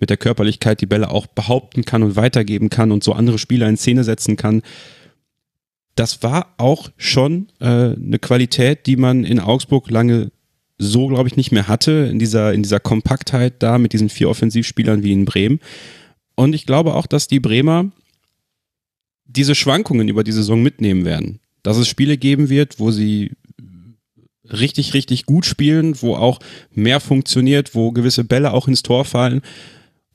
mit 0.00 0.10
der 0.10 0.16
Körperlichkeit 0.16 0.80
die 0.80 0.86
Bälle 0.86 1.12
auch 1.12 1.28
behaupten 1.28 1.84
kann 1.84 2.02
und 2.02 2.16
weitergeben 2.16 2.70
kann 2.70 2.90
und 2.90 3.04
so 3.04 3.12
andere 3.12 3.38
Spieler 3.38 3.68
in 3.68 3.76
Szene 3.76 4.02
setzen 4.02 4.36
kann. 4.36 4.62
Das 5.94 6.24
war 6.24 6.54
auch 6.58 6.90
schon 6.96 7.46
äh, 7.60 7.66
eine 7.66 8.18
Qualität, 8.20 8.86
die 8.86 8.96
man 8.96 9.22
in 9.22 9.38
Augsburg 9.38 9.88
lange 9.90 10.32
so, 10.78 11.06
glaube 11.06 11.28
ich, 11.28 11.36
nicht 11.36 11.52
mehr 11.52 11.68
hatte, 11.68 12.08
in 12.10 12.18
dieser, 12.18 12.52
in 12.52 12.64
dieser 12.64 12.80
Kompaktheit 12.80 13.62
da 13.62 13.78
mit 13.78 13.92
diesen 13.92 14.08
vier 14.08 14.28
Offensivspielern 14.28 15.04
wie 15.04 15.12
in 15.12 15.24
Bremen. 15.24 15.60
Und 16.34 16.52
ich 16.52 16.66
glaube 16.66 16.94
auch, 16.94 17.06
dass 17.06 17.28
die 17.28 17.38
Bremer 17.38 17.92
diese 19.26 19.54
Schwankungen 19.54 20.08
über 20.08 20.24
die 20.24 20.32
Saison 20.32 20.62
mitnehmen 20.62 21.04
werden. 21.04 21.40
Dass 21.62 21.76
es 21.76 21.88
Spiele 21.88 22.16
geben 22.16 22.48
wird, 22.48 22.80
wo 22.80 22.90
sie 22.90 23.32
richtig, 24.52 24.94
richtig 24.94 25.26
gut 25.26 25.46
spielen, 25.46 26.00
wo 26.02 26.14
auch 26.14 26.40
mehr 26.74 27.00
funktioniert, 27.00 27.74
wo 27.74 27.92
gewisse 27.92 28.24
Bälle 28.24 28.52
auch 28.52 28.68
ins 28.68 28.82
Tor 28.82 29.04
fallen. 29.04 29.42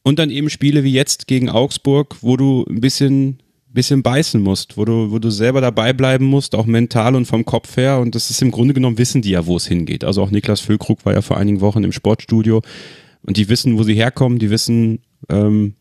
Und 0.04 0.20
dann 0.20 0.30
eben 0.30 0.50
Spiele 0.50 0.84
wie 0.84 0.94
jetzt 0.94 1.28
gegen 1.28 1.50
Augsburg, 1.50 2.18
wo 2.22 2.38
du 2.38 2.66
ein 2.70 2.80
bisschen, 2.82 3.40
bisschen 3.68 4.04
beißen 4.04 4.42
musst, 4.42 4.78
wo 4.78 4.86
du, 4.86 5.12
wo 5.12 5.20
du 5.20 5.30
selber 5.30 5.62
dabei 5.62 5.94
bleiben 5.94 6.26
musst, 6.26 6.56
auch 6.56 6.66
mental 6.66 7.16
und 7.16 7.26
vom 7.26 7.46
Kopf 7.46 7.76
her. 7.78 8.00
Und 8.00 8.16
das 8.16 8.30
ist 8.30 8.42
im 8.42 8.52
Grunde 8.52 8.74
genommen, 8.74 8.98
wissen 8.98 9.22
die 9.22 9.32
ja, 9.32 9.46
wo 9.46 9.58
es 9.58 9.68
hingeht. 9.68 10.04
Also 10.04 10.22
auch 10.22 10.32
Niklas 10.32 10.62
Füllkrug 10.62 11.06
war 11.06 11.14
ja 11.14 11.22
vor 11.22 11.38
einigen 11.38 11.62
Wochen 11.62 11.84
im 11.84 11.92
Sportstudio 11.92 12.62
und 13.24 13.38
die 13.38 13.50
wissen, 13.50 13.78
wo 13.78 13.84
sie 13.84 13.96
herkommen, 13.96 14.40
die 14.40 14.50
wissen, 14.50 15.00
ähm, 15.30 15.76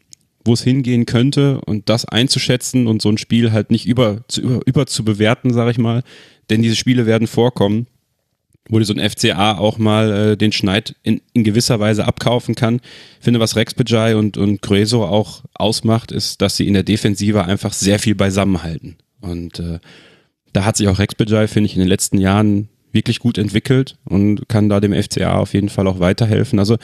wo 0.47 0.55
es 0.55 0.62
hingehen 0.62 1.06
könnte 1.06 1.60
und 1.62 1.89
das 1.89 2.05
einzuschätzen 2.05 2.86
und 2.86 3.02
so 3.02 3.09
ein 3.09 3.18
Spiel 3.18 3.52
halt 3.52 3.70
nicht 3.70 3.86
über 3.86 4.23
zu, 4.28 4.40
über, 4.40 4.60
über 4.66 4.86
zu 4.86 5.05
bewerten, 5.05 5.52
sage 5.52 5.70
ich 5.70 5.78
mal, 5.78 6.02
denn 6.51 6.62
diese 6.62 6.77
Spiele 6.77 7.06
werden 7.06 7.27
vorkommen, 7.27 7.86
wo 8.68 8.78
dir 8.78 8.85
so 8.85 8.94
ein 8.94 9.10
FCA 9.10 9.59
auch 9.59 9.78
mal 9.78 10.12
äh, 10.12 10.36
den 10.36 10.52
Schneid 10.52 10.97
in, 11.02 11.20
in 11.32 11.44
gewisser 11.44 11.78
Weise 11.81 12.05
abkaufen 12.05 12.55
kann. 12.55 12.81
Ich 13.18 13.24
finde, 13.24 13.40
was 13.40 13.56
Rex 13.56 13.74
Bejai 13.74 14.16
und, 14.16 14.36
und 14.36 14.62
Grueso 14.62 15.05
auch 15.05 15.43
ausmacht, 15.55 16.12
ist, 16.12 16.43
dass 16.43 16.56
sie 16.56 16.66
in 16.66 16.74
der 16.74 16.82
Defensive 16.82 17.44
einfach 17.44 17.73
sehr 17.73 17.98
viel 17.98 18.14
beisammenhalten. 18.14 18.97
Und 19.20 19.60
äh, 19.60 19.78
da 20.52 20.64
hat 20.64 20.77
sich 20.77 20.89
auch 20.89 20.98
Rex 20.98 21.14
Bejai, 21.14 21.47
finde 21.48 21.66
ich, 21.66 21.74
in 21.74 21.81
den 21.81 21.89
letzten 21.89 22.18
Jahren 22.18 22.68
wirklich 22.93 23.18
gut 23.18 23.39
entwickelt 23.39 23.98
und 24.05 24.48
kann 24.48 24.68
da 24.68 24.81
dem 24.81 24.94
FCA 24.94 25.36
auf 25.39 25.55
jeden 25.55 25.68
Fall 25.68 25.86
auch 25.86 26.01
weiterhelfen. 26.01 26.59
Also 26.59 26.77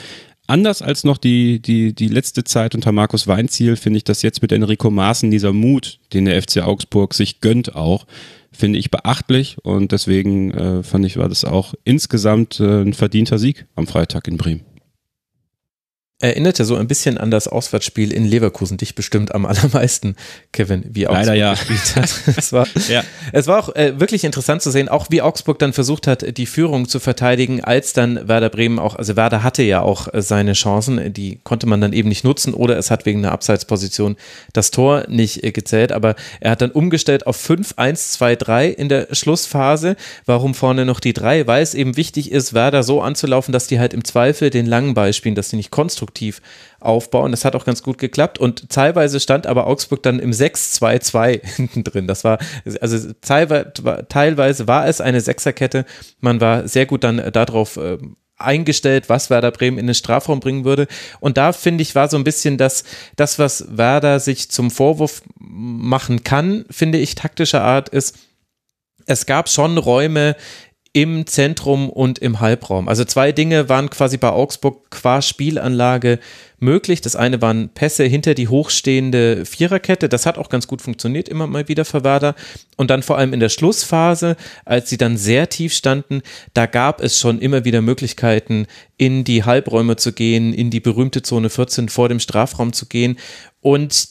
anders 0.47 0.81
als 0.81 1.03
noch 1.03 1.17
die, 1.17 1.59
die, 1.59 1.93
die 1.93 2.07
letzte 2.07 2.43
Zeit 2.43 2.75
unter 2.75 2.91
Markus 2.91 3.27
Weinziel, 3.27 3.75
finde 3.75 3.97
ich 3.97 4.03
das 4.03 4.21
jetzt 4.21 4.41
mit 4.41 4.51
Enrico 4.51 4.89
Maaßen, 4.89 5.31
dieser 5.31 5.53
Mut, 5.53 5.99
den 6.13 6.25
der 6.25 6.41
FC 6.41 6.57
Augsburg 6.61 7.13
sich 7.13 7.39
gönnt 7.41 7.75
auch, 7.75 8.05
finde 8.51 8.79
ich 8.79 8.91
beachtlich. 8.91 9.57
Und 9.63 9.91
deswegen 9.91 10.51
äh, 10.51 10.83
fand 10.83 11.05
ich, 11.05 11.17
war 11.17 11.29
das 11.29 11.45
auch 11.45 11.73
insgesamt 11.83 12.59
äh, 12.59 12.81
ein 12.81 12.93
verdienter 12.93 13.39
Sieg 13.39 13.65
am 13.75 13.87
Freitag 13.87 14.27
in 14.27 14.37
Bremen 14.37 14.72
erinnerte 16.23 16.63
so 16.63 16.77
ein 16.77 16.87
bisschen 16.87 17.17
an 17.17 17.31
das 17.31 17.49
Auswärtsspiel 17.49 18.13
in 18.13 18.23
Leverkusen, 18.23 18.77
dich 18.77 18.95
bestimmt 18.95 19.35
am 19.35 19.45
allermeisten, 19.45 20.15
Kevin, 20.53 20.85
wie 20.89 21.05
Augsburg 21.05 21.25
Leider 21.25 21.33
ja. 21.35 21.51
gespielt 21.51 21.95
hat. 21.97 22.09
es 22.37 22.53
war, 22.53 22.65
ja. 22.87 23.03
es 23.33 23.47
war 23.47 23.59
auch 23.59 23.75
äh, 23.75 23.99
wirklich 23.99 24.23
interessant 24.23 24.61
zu 24.61 24.71
sehen, 24.71 24.87
auch 24.87 25.07
wie 25.09 25.21
Augsburg 25.21 25.59
dann 25.59 25.73
versucht 25.73 26.07
hat, 26.07 26.37
die 26.37 26.45
Führung 26.45 26.87
zu 26.87 27.01
verteidigen, 27.01 27.61
als 27.61 27.91
dann 27.91 28.25
Werder 28.27 28.49
Bremen 28.49 28.79
auch, 28.79 28.95
also 28.95 29.17
Werder 29.17 29.43
hatte 29.43 29.63
ja 29.63 29.81
auch 29.81 30.13
äh, 30.13 30.21
seine 30.21 30.53
Chancen, 30.53 31.13
die 31.13 31.39
konnte 31.43 31.67
man 31.67 31.81
dann 31.81 31.91
eben 31.91 32.07
nicht 32.07 32.23
nutzen 32.23 32.53
oder 32.53 32.77
es 32.77 32.89
hat 32.89 33.05
wegen 33.05 33.19
einer 33.19 33.33
Abseitsposition 33.33 34.15
das 34.53 34.71
Tor 34.71 35.03
nicht 35.09 35.43
äh, 35.43 35.51
gezählt, 35.51 35.91
aber 35.91 36.15
er 36.39 36.51
hat 36.51 36.61
dann 36.61 36.71
umgestellt 36.71 37.27
auf 37.27 37.37
5-1-2-3 37.37 38.69
in 38.69 38.87
der 38.87 39.07
Schlussphase. 39.11 39.97
Warum 40.25 40.53
vorne 40.53 40.85
noch 40.85 41.01
die 41.01 41.13
drei? 41.13 41.47
Weil 41.47 41.63
es 41.63 41.73
eben 41.73 41.97
wichtig 41.97 42.31
ist, 42.31 42.53
Werder 42.53 42.83
so 42.83 43.01
anzulaufen, 43.01 43.51
dass 43.51 43.67
die 43.67 43.79
halt 43.79 43.93
im 43.93 44.05
Zweifel 44.05 44.49
den 44.49 44.65
langen 44.65 44.93
Ball 44.93 45.11
spielen, 45.11 45.35
dass 45.35 45.49
die 45.49 45.57
nicht 45.57 45.71
konstruktiv 45.71 46.12
konstruktiv 46.13 46.41
aufbauen. 46.79 47.31
Das 47.31 47.45
hat 47.45 47.55
auch 47.55 47.65
ganz 47.65 47.81
gut 47.81 47.97
geklappt 47.97 48.37
und 48.37 48.69
teilweise 48.69 49.19
stand 49.19 49.47
aber 49.47 49.67
Augsburg 49.67 50.03
dann 50.03 50.19
im 50.19 50.31
6-2-2 50.31 51.45
hinten 51.55 51.83
drin. 51.83 52.07
Das 52.07 52.23
war, 52.23 52.39
also 52.81 53.13
teilweise 53.21 54.67
war 54.67 54.87
es 54.87 55.01
eine 55.01 55.21
Sechserkette. 55.21 55.85
Man 56.19 56.41
war 56.41 56.67
sehr 56.67 56.85
gut 56.85 57.03
dann 57.03 57.31
darauf 57.31 57.77
äh, 57.77 57.97
eingestellt, 58.37 59.07
was 59.09 59.29
Werder 59.29 59.51
Bremen 59.51 59.77
in 59.77 59.87
den 59.87 59.95
Strafraum 59.95 60.39
bringen 60.39 60.65
würde. 60.65 60.87
Und 61.21 61.37
da 61.37 61.53
finde 61.53 61.81
ich, 61.81 61.95
war 61.95 62.09
so 62.09 62.17
ein 62.17 62.25
bisschen 62.25 62.57
das, 62.57 62.83
das, 63.15 63.39
was 63.39 63.65
Werder 63.77 64.19
sich 64.19 64.49
zum 64.49 64.69
Vorwurf 64.69 65.21
machen 65.39 66.23
kann, 66.23 66.65
finde 66.69 66.97
ich, 66.97 67.15
taktischer 67.15 67.61
Art 67.61 67.89
ist, 67.89 68.17
es 69.05 69.25
gab 69.25 69.49
schon 69.49 69.77
Räume, 69.77 70.35
im 70.93 71.25
Zentrum 71.25 71.89
und 71.89 72.19
im 72.19 72.39
Halbraum. 72.39 72.87
Also 72.87 73.03
zwei 73.03 73.31
Dinge 73.31 73.67
waren 73.67 73.89
quasi 73.89 74.17
bei 74.17 74.29
Augsburg 74.29 74.91
qua 74.91 75.23
Spielanlage 75.23 76.19
möglich. 76.59 77.01
Das 77.01 77.15
eine 77.15 77.41
waren 77.41 77.69
Pässe 77.69 78.03
hinter 78.03 78.35
die 78.35 78.47
hochstehende 78.47 79.43
Viererkette. 79.43 80.07
Das 80.07 80.27
hat 80.27 80.37
auch 80.37 80.49
ganz 80.49 80.67
gut 80.67 80.83
funktioniert, 80.83 81.27
immer 81.27 81.47
mal 81.47 81.67
wieder 81.67 81.83
für 81.83 82.03
Werder. 82.03 82.35
Und 82.77 82.91
dann 82.91 83.01
vor 83.01 83.17
allem 83.17 83.33
in 83.33 83.39
der 83.39 83.49
Schlussphase, 83.49 84.37
als 84.65 84.87
sie 84.87 84.97
dann 84.97 85.17
sehr 85.17 85.49
tief 85.49 85.73
standen, 85.73 86.21
da 86.53 86.67
gab 86.67 87.01
es 87.01 87.19
schon 87.19 87.39
immer 87.39 87.65
wieder 87.65 87.81
Möglichkeiten, 87.81 88.67
in 88.95 89.23
die 89.23 89.43
Halbräume 89.43 89.95
zu 89.95 90.13
gehen, 90.13 90.53
in 90.53 90.69
die 90.69 90.79
berühmte 90.79 91.23
Zone 91.23 91.49
14 91.49 91.89
vor 91.89 92.07
dem 92.07 92.19
Strafraum 92.19 92.71
zu 92.71 92.85
gehen. 92.85 93.17
Und 93.61 94.09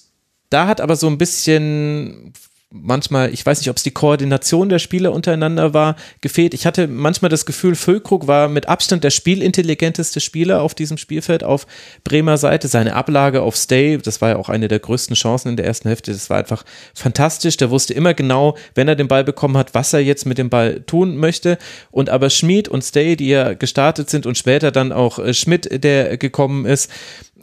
da 0.51 0.67
hat 0.67 0.81
aber 0.81 0.97
so 0.97 1.07
ein 1.07 1.17
bisschen 1.17 2.33
manchmal, 2.73 3.33
ich 3.33 3.45
weiß 3.45 3.61
nicht, 3.61 3.71
ob 3.71 3.77
es 3.77 3.83
die 3.83 3.91
Koordination 3.91 4.69
der 4.69 4.79
Spieler 4.79 5.13
untereinander 5.13 5.75
war, 5.75 5.97
gefehlt. 6.21 6.55
Ich 6.55 6.67
hatte 6.67 6.89
manchmal 6.89 7.29
das 7.29 7.47
Gefühl, 7.47 7.75
Füllkrug 7.75 8.27
war 8.27 8.49
mit 8.49 8.69
Abstand 8.69 9.05
der 9.05 9.11
spielintelligenteste 9.11 10.21
Spieler 10.21 10.63
auf 10.63 10.75
diesem 10.75 10.97
Spielfeld 10.97 11.45
auf 11.45 11.67
Bremer 12.05 12.39
Seite. 12.39 12.69
Seine 12.69 12.95
Ablage 12.95 13.43
auf 13.43 13.57
Stay, 13.57 13.99
das 13.99 14.21
war 14.21 14.31
ja 14.31 14.37
auch 14.37 14.49
eine 14.49 14.69
der 14.69 14.79
größten 14.79 15.15
Chancen 15.15 15.51
in 15.51 15.57
der 15.57 15.67
ersten 15.67 15.89
Hälfte, 15.89 16.13
das 16.13 16.31
war 16.31 16.39
einfach 16.39 16.65
fantastisch. 16.95 17.57
Der 17.59 17.71
wusste 17.71 17.95
immer 17.95 18.15
genau, 18.15 18.57
wenn 18.75 18.89
er 18.89 18.97
den 18.97 19.09
Ball 19.09 19.25
bekommen 19.25 19.57
hat, 19.57 19.75
was 19.75 19.93
er 19.93 20.01
jetzt 20.01 20.27
mit 20.27 20.39
dem 20.39 20.51
Ball 20.51 20.81
tun 20.81 21.17
möchte. 21.17 21.59
Und 21.91 22.09
aber 22.11 22.31
Schmid 22.31 22.69
und 22.69 22.83
Stay, 22.83 23.17
die 23.17 23.29
ja 23.29 23.53
gestartet 23.53 24.09
sind 24.09 24.27
und 24.27 24.39
später 24.39 24.71
dann 24.71 24.93
auch 24.93 25.19
äh, 25.19 25.35
Schmidt, 25.35 25.85
der 25.85 26.17
gekommen 26.17 26.65
ist 26.65 26.91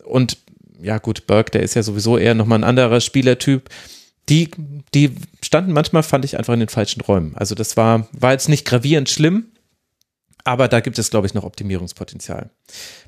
und 0.04 0.38
ja 0.82 0.98
gut, 0.98 1.28
Burke, 1.28 1.52
der 1.52 1.64
ist 1.64 1.76
ja 1.76 1.84
sowieso 1.84 2.18
eher 2.18 2.34
nochmal 2.34 2.60
ein 2.60 2.64
anderer 2.64 3.02
Spielertyp 3.02 3.70
die, 4.30 4.52
die 4.94 5.16
standen 5.42 5.74
manchmal, 5.74 6.04
fand 6.04 6.26
ich, 6.26 6.38
einfach 6.38 6.54
in 6.54 6.60
den 6.60 6.70
falschen 6.70 7.02
Räumen. 7.02 7.36
Also 7.36 7.56
das 7.56 7.78
war, 7.78 8.08
war 8.12 8.32
jetzt 8.32 8.50
nicht 8.50 8.66
gravierend 8.66 9.10
schlimm, 9.10 9.46
aber 10.44 10.68
da 10.68 10.80
gibt 10.80 11.00
es, 11.00 11.10
glaube 11.10 11.28
ich, 11.28 11.34
noch 11.34 11.44
Optimierungspotenzial. 11.44 12.50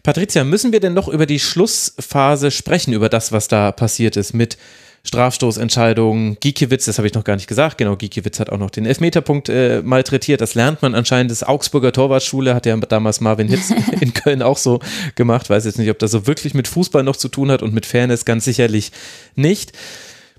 Patricia, 0.04 0.44
müssen 0.44 0.72
wir 0.72 0.80
denn 0.80 0.94
noch 0.94 1.08
über 1.08 1.26
die 1.26 1.40
Schlussphase 1.40 2.52
sprechen, 2.52 2.94
über 2.94 3.10
das, 3.10 3.32
was 3.32 3.48
da 3.48 3.72
passiert 3.72 4.18
ist 4.18 4.34
mit 4.34 4.58
Strafstoßentscheidungen, 5.04 6.38
Giekiewicz, 6.40 6.86
das 6.86 7.00
habe 7.00 7.08
ich 7.08 7.16
noch 7.16 7.24
gar 7.24 7.36
nicht 7.36 7.48
gesagt, 7.48 7.80
genau, 7.80 7.96
Giekiewicz 7.96 8.40
hat 8.40 8.52
auch 8.52 8.60
noch 8.60 8.70
den 8.70 8.86
Elfmeterpunkt 8.86 9.50
äh, 9.50 9.82
malträtiert, 9.84 10.42
das 10.42 10.54
lernt 10.54 10.84
man 10.84 10.94
anscheinend, 10.94 11.32
das 11.32 11.42
Augsburger 11.44 11.92
Torwartschule 11.92 12.54
hat 12.54 12.68
ja 12.68 12.78
damals 12.78 13.20
Marvin 13.20 13.48
Hitz 13.48 13.72
in 14.00 14.14
Köln 14.14 14.44
auch 14.44 14.60
so 14.60 14.80
gemacht, 15.16 15.50
weiß 15.50 15.66
jetzt 15.66 15.80
nicht, 15.80 15.90
ob 15.90 15.98
das 15.98 16.12
so 16.12 16.28
wirklich 16.28 16.54
mit 16.54 16.68
Fußball 16.68 17.02
noch 17.02 17.16
zu 17.16 17.30
tun 17.30 17.50
hat 17.50 17.64
und 17.64 17.74
mit 17.74 17.88
Fairness 17.88 18.26
ganz 18.26 18.46
sicherlich 18.46 18.92
nicht. 19.36 19.74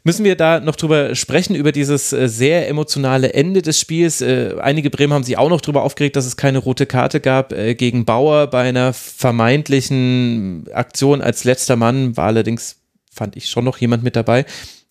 Müssen 0.04 0.24
wir 0.24 0.34
da 0.36 0.58
noch 0.58 0.74
drüber 0.74 1.14
sprechen, 1.14 1.54
über 1.54 1.70
dieses 1.70 2.12
äh, 2.12 2.28
sehr 2.28 2.68
emotionale 2.68 3.34
Ende 3.34 3.62
des 3.62 3.78
Spiels? 3.78 4.20
Äh, 4.20 4.56
einige 4.60 4.90
Bremen 4.90 5.12
haben 5.12 5.22
sich 5.22 5.38
auch 5.38 5.48
noch 5.48 5.60
drüber 5.60 5.84
aufgeregt, 5.84 6.16
dass 6.16 6.26
es 6.26 6.36
keine 6.36 6.58
rote 6.58 6.86
Karte 6.86 7.20
gab 7.20 7.52
äh, 7.52 7.76
gegen 7.76 8.04
Bauer 8.04 8.48
bei 8.48 8.62
einer 8.62 8.92
vermeintlichen 8.92 10.66
Aktion 10.72 11.22
als 11.22 11.44
letzter 11.44 11.76
Mann. 11.76 12.16
War 12.16 12.26
allerdings, 12.26 12.80
fand 13.12 13.36
ich, 13.36 13.48
schon 13.48 13.64
noch 13.64 13.78
jemand 13.78 14.02
mit 14.02 14.16
dabei. 14.16 14.44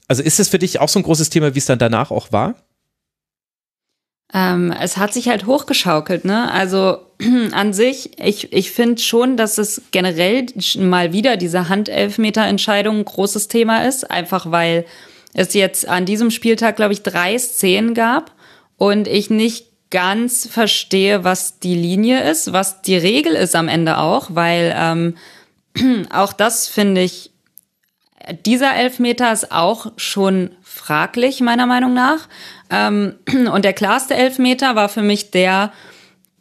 Also 0.07 0.23
ist 0.23 0.39
es 0.39 0.47
für 0.47 0.59
dich 0.59 0.79
auch 0.79 0.89
so 0.89 0.99
ein 0.99 1.03
großes 1.03 1.29
Thema, 1.29 1.55
wie 1.55 1.59
es 1.59 1.65
dann 1.65 1.79
danach 1.79 2.11
auch 2.11 2.31
war? 2.31 2.55
Ähm, 4.33 4.73
es 4.79 4.97
hat 4.97 5.13
sich 5.13 5.27
halt 5.27 5.45
hochgeschaukelt, 5.45 6.25
ne? 6.25 6.51
Also 6.51 6.99
an 7.51 7.73
sich, 7.73 8.19
ich, 8.19 8.53
ich 8.53 8.71
finde 8.71 9.01
schon, 9.01 9.37
dass 9.37 9.57
es 9.57 9.81
generell 9.91 10.45
mal 10.77 11.11
wieder 11.13 11.37
diese 11.37 11.69
Handelfmeter-Entscheidung 11.69 12.99
ein 12.99 13.05
großes 13.05 13.47
Thema 13.47 13.85
ist, 13.85 14.09
einfach 14.09 14.51
weil 14.51 14.85
es 15.33 15.53
jetzt 15.53 15.87
an 15.87 16.05
diesem 16.05 16.31
Spieltag, 16.31 16.75
glaube 16.75 16.93
ich, 16.93 17.03
drei 17.03 17.37
Szenen 17.37 17.93
gab 17.93 18.31
und 18.77 19.07
ich 19.07 19.29
nicht 19.29 19.67
ganz 19.89 20.47
verstehe, 20.47 21.23
was 21.23 21.59
die 21.59 21.75
Linie 21.75 22.29
ist, 22.29 22.53
was 22.53 22.81
die 22.81 22.95
Regel 22.95 23.33
ist 23.33 23.55
am 23.55 23.67
Ende 23.67 23.97
auch, 23.97 24.27
weil 24.29 24.73
ähm, 24.75 25.17
auch 26.11 26.33
das 26.33 26.67
finde 26.67 27.01
ich, 27.01 27.30
dieser 28.45 28.75
Elfmeter 28.75 29.31
ist 29.31 29.51
auch 29.51 29.91
schon 29.97 30.51
fraglich, 30.61 31.41
meiner 31.41 31.65
Meinung 31.65 31.93
nach. 31.93 32.27
Ähm, 32.69 33.15
und 33.51 33.65
der 33.65 33.73
klarste 33.73 34.15
Elfmeter 34.15 34.75
war 34.75 34.89
für 34.89 35.01
mich 35.01 35.31
der, 35.31 35.71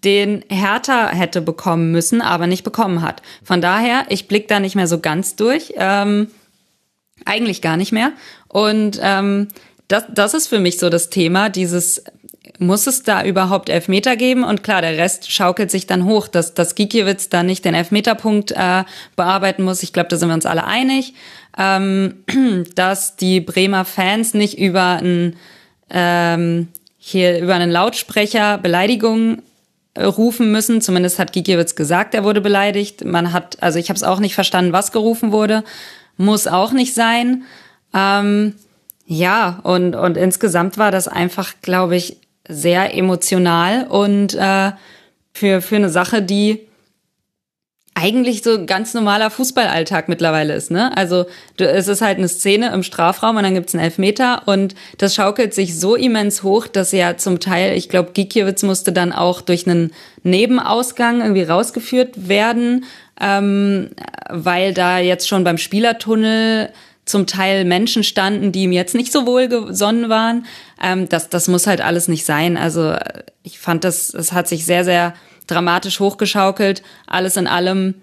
den 0.05 0.45
Hertha 0.49 1.09
hätte 1.09 1.41
bekommen 1.41 1.93
müssen, 1.93 2.23
aber 2.23 2.47
nicht 2.47 2.65
bekommen 2.65 3.03
hat. 3.03 3.23
Von 3.43 3.61
daher, 3.61 4.05
ich 4.09 4.29
blick 4.29 4.49
da 4.49 4.61
nicht 4.61 4.77
mehr 4.77 4.87
so 4.87 5.01
ganz 5.01 5.37
durch. 5.37 5.75
Ähm, 5.77 6.29
eigentlich 7.25 7.61
gar 7.61 7.77
nicht 7.77 7.93
mehr. 7.93 8.13
Und 8.49 8.99
ähm, 9.03 9.49
das, 9.89 10.05
das 10.09 10.35
ist 10.35 10.47
für 10.47 10.59
mich 10.59 10.79
so 10.79 10.89
das 10.89 11.11
Thema, 11.11 11.51
dieses 11.51 12.03
muss 12.61 12.87
es 12.87 13.03
da 13.03 13.25
überhaupt 13.25 13.71
Elfmeter 13.71 14.17
geben? 14.17 14.45
Und 14.45 14.63
klar, 14.63 14.83
der 14.83 14.99
Rest 14.99 15.33
schaukelt 15.33 15.71
sich 15.71 15.87
dann 15.87 16.05
hoch, 16.05 16.29
dass, 16.29 16.53
dass 16.53 16.75
Gikiewicz 16.75 17.31
da 17.31 17.43
nicht 17.43 17.65
den 17.65 17.75
Elfmeterpunkt 17.75 18.53
äh, 18.53 18.85
bearbeiten 19.17 19.63
muss. 19.63 19.83
Ich 19.83 19.95
glaube, 19.95 20.11
da 20.11 20.17
sind 20.17 20.29
wir 20.29 20.35
uns 20.35 20.47
alle 20.47 20.65
einig. 20.65 21.15
Ähm, 21.59 22.25
dass 22.75 23.17
die 23.17 23.41
Bremer 23.41 23.85
Fans 23.85 24.35
nicht 24.35 24.59
über 24.59 25.01
ein 25.03 25.37
ähm, 25.91 26.69
hier 27.03 27.41
über 27.41 27.55
einen 27.55 27.71
Lautsprecher 27.71 28.59
Beleidigungen 28.59 29.43
äh, 29.95 30.05
rufen 30.05 30.53
müssen. 30.53 30.81
Zumindest 30.81 31.19
hat 31.19 31.33
Gikiewicz 31.33 31.75
gesagt, 31.75 32.15
er 32.15 32.25
wurde 32.25 32.41
beleidigt. 32.41 33.05
Man 33.05 33.33
hat, 33.33 33.61
also 33.63 33.79
ich 33.79 33.89
habe 33.89 33.97
es 33.97 34.05
auch 34.05 34.21
nicht 34.21 34.35
verstanden, 34.35 34.73
was 34.73 34.93
gerufen 34.93 35.33
wurde. 35.33 35.65
Muss 36.17 36.47
auch 36.47 36.73
nicht 36.73 36.95
sein. 36.95 37.45
Ähm, 37.95 38.55
ja, 39.07 39.59
und, 39.65 39.97
und 39.97 40.17
insgesamt 40.17 40.79
war 40.79 40.93
das 40.93 41.09
einfach, 41.09 41.55
glaube 41.63 41.97
ich, 41.97 42.19
sehr 42.47 42.95
emotional 42.95 43.87
und 43.87 44.35
äh, 44.35 44.73
für, 45.33 45.63
für 45.63 45.77
eine 45.77 45.89
Sache, 45.89 46.23
die 46.23 46.67
eigentlich 48.01 48.43
so 48.43 48.65
ganz 48.65 48.95
normaler 48.95 49.31
Fußballalltag 49.31 50.09
mittlerweile 50.09 50.55
ist, 50.55 50.71
ne? 50.71 50.97
Also 50.97 51.27
du, 51.57 51.69
es 51.69 51.89
ist 51.89 52.01
halt 52.01 52.19
eine 52.19 52.29
Szene 52.29 52.73
im 52.73 52.83
Strafraum 52.83 53.37
und 53.37 53.43
dann 53.43 53.55
gibt's 53.55 53.75
einen 53.75 53.85
Elfmeter 53.85 54.43
und 54.47 54.75
das 54.99 55.15
schaukelt 55.15 55.55
sich 55.55 55.79
so 55.79 55.97
immens 55.97 56.43
hoch, 56.43 56.67
dass 56.67 56.93
ja 56.93 57.17
zum 57.17 57.41
Teil, 57.41 57.77
ich 57.77 57.89
glaube, 57.89 58.13
Gikiewicz 58.13 58.63
musste 58.63 58.93
dann 58.93 59.13
auch 59.13 59.41
durch 59.41 59.67
einen 59.67 59.93
Nebenausgang 60.23 61.21
irgendwie 61.21 61.43
rausgeführt 61.43 62.29
werden, 62.29 62.85
ähm, 63.21 63.91
weil 64.29 64.73
da 64.73 64.99
jetzt 64.99 65.29
schon 65.29 65.45
beim 65.45 65.59
Spielertunnel 65.59 66.71
zum 67.05 67.27
Teil 67.27 67.65
Menschen 67.65 68.05
standen, 68.05 68.53
die 68.53 68.63
ihm 68.63 68.73
jetzt 68.73 68.95
nicht 68.95 69.13
so 69.13 69.27
wohl 69.27 69.49
gesonnen 69.49 70.09
waren. 70.09 70.47
Ähm, 70.83 71.09
das, 71.09 71.29
das 71.29 71.49
muss 71.49 71.67
halt 71.67 71.81
alles 71.81 72.09
nicht 72.09 72.25
sein. 72.25 72.57
Also 72.57 72.95
ich 73.43 73.59
fand 73.59 73.85
das, 73.85 74.15
es 74.15 74.33
hat 74.33 74.49
sich 74.49 74.65
sehr, 74.65 74.85
sehr 74.85 75.15
dramatisch 75.51 76.01
hochgeschaukelt. 76.01 76.83
Alles 77.07 77.37
in 77.37 77.47
allem, 77.47 77.95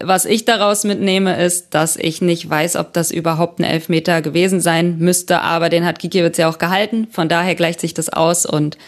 was 0.00 0.24
ich 0.24 0.44
daraus 0.44 0.84
mitnehme, 0.84 1.42
ist, 1.42 1.74
dass 1.74 1.96
ich 1.96 2.20
nicht 2.20 2.48
weiß, 2.48 2.76
ob 2.76 2.92
das 2.92 3.10
überhaupt 3.10 3.60
ein 3.60 3.64
Elfmeter 3.64 4.22
gewesen 4.22 4.60
sein 4.60 4.98
müsste, 4.98 5.40
aber 5.40 5.68
den 5.68 5.84
hat 5.84 5.98
Gikiewicz 5.98 6.38
ja 6.38 6.48
auch 6.48 6.58
gehalten. 6.58 7.08
Von 7.10 7.28
daher 7.28 7.54
gleicht 7.54 7.80
sich 7.80 7.94
das 7.94 8.08
aus 8.08 8.46
und 8.46 8.78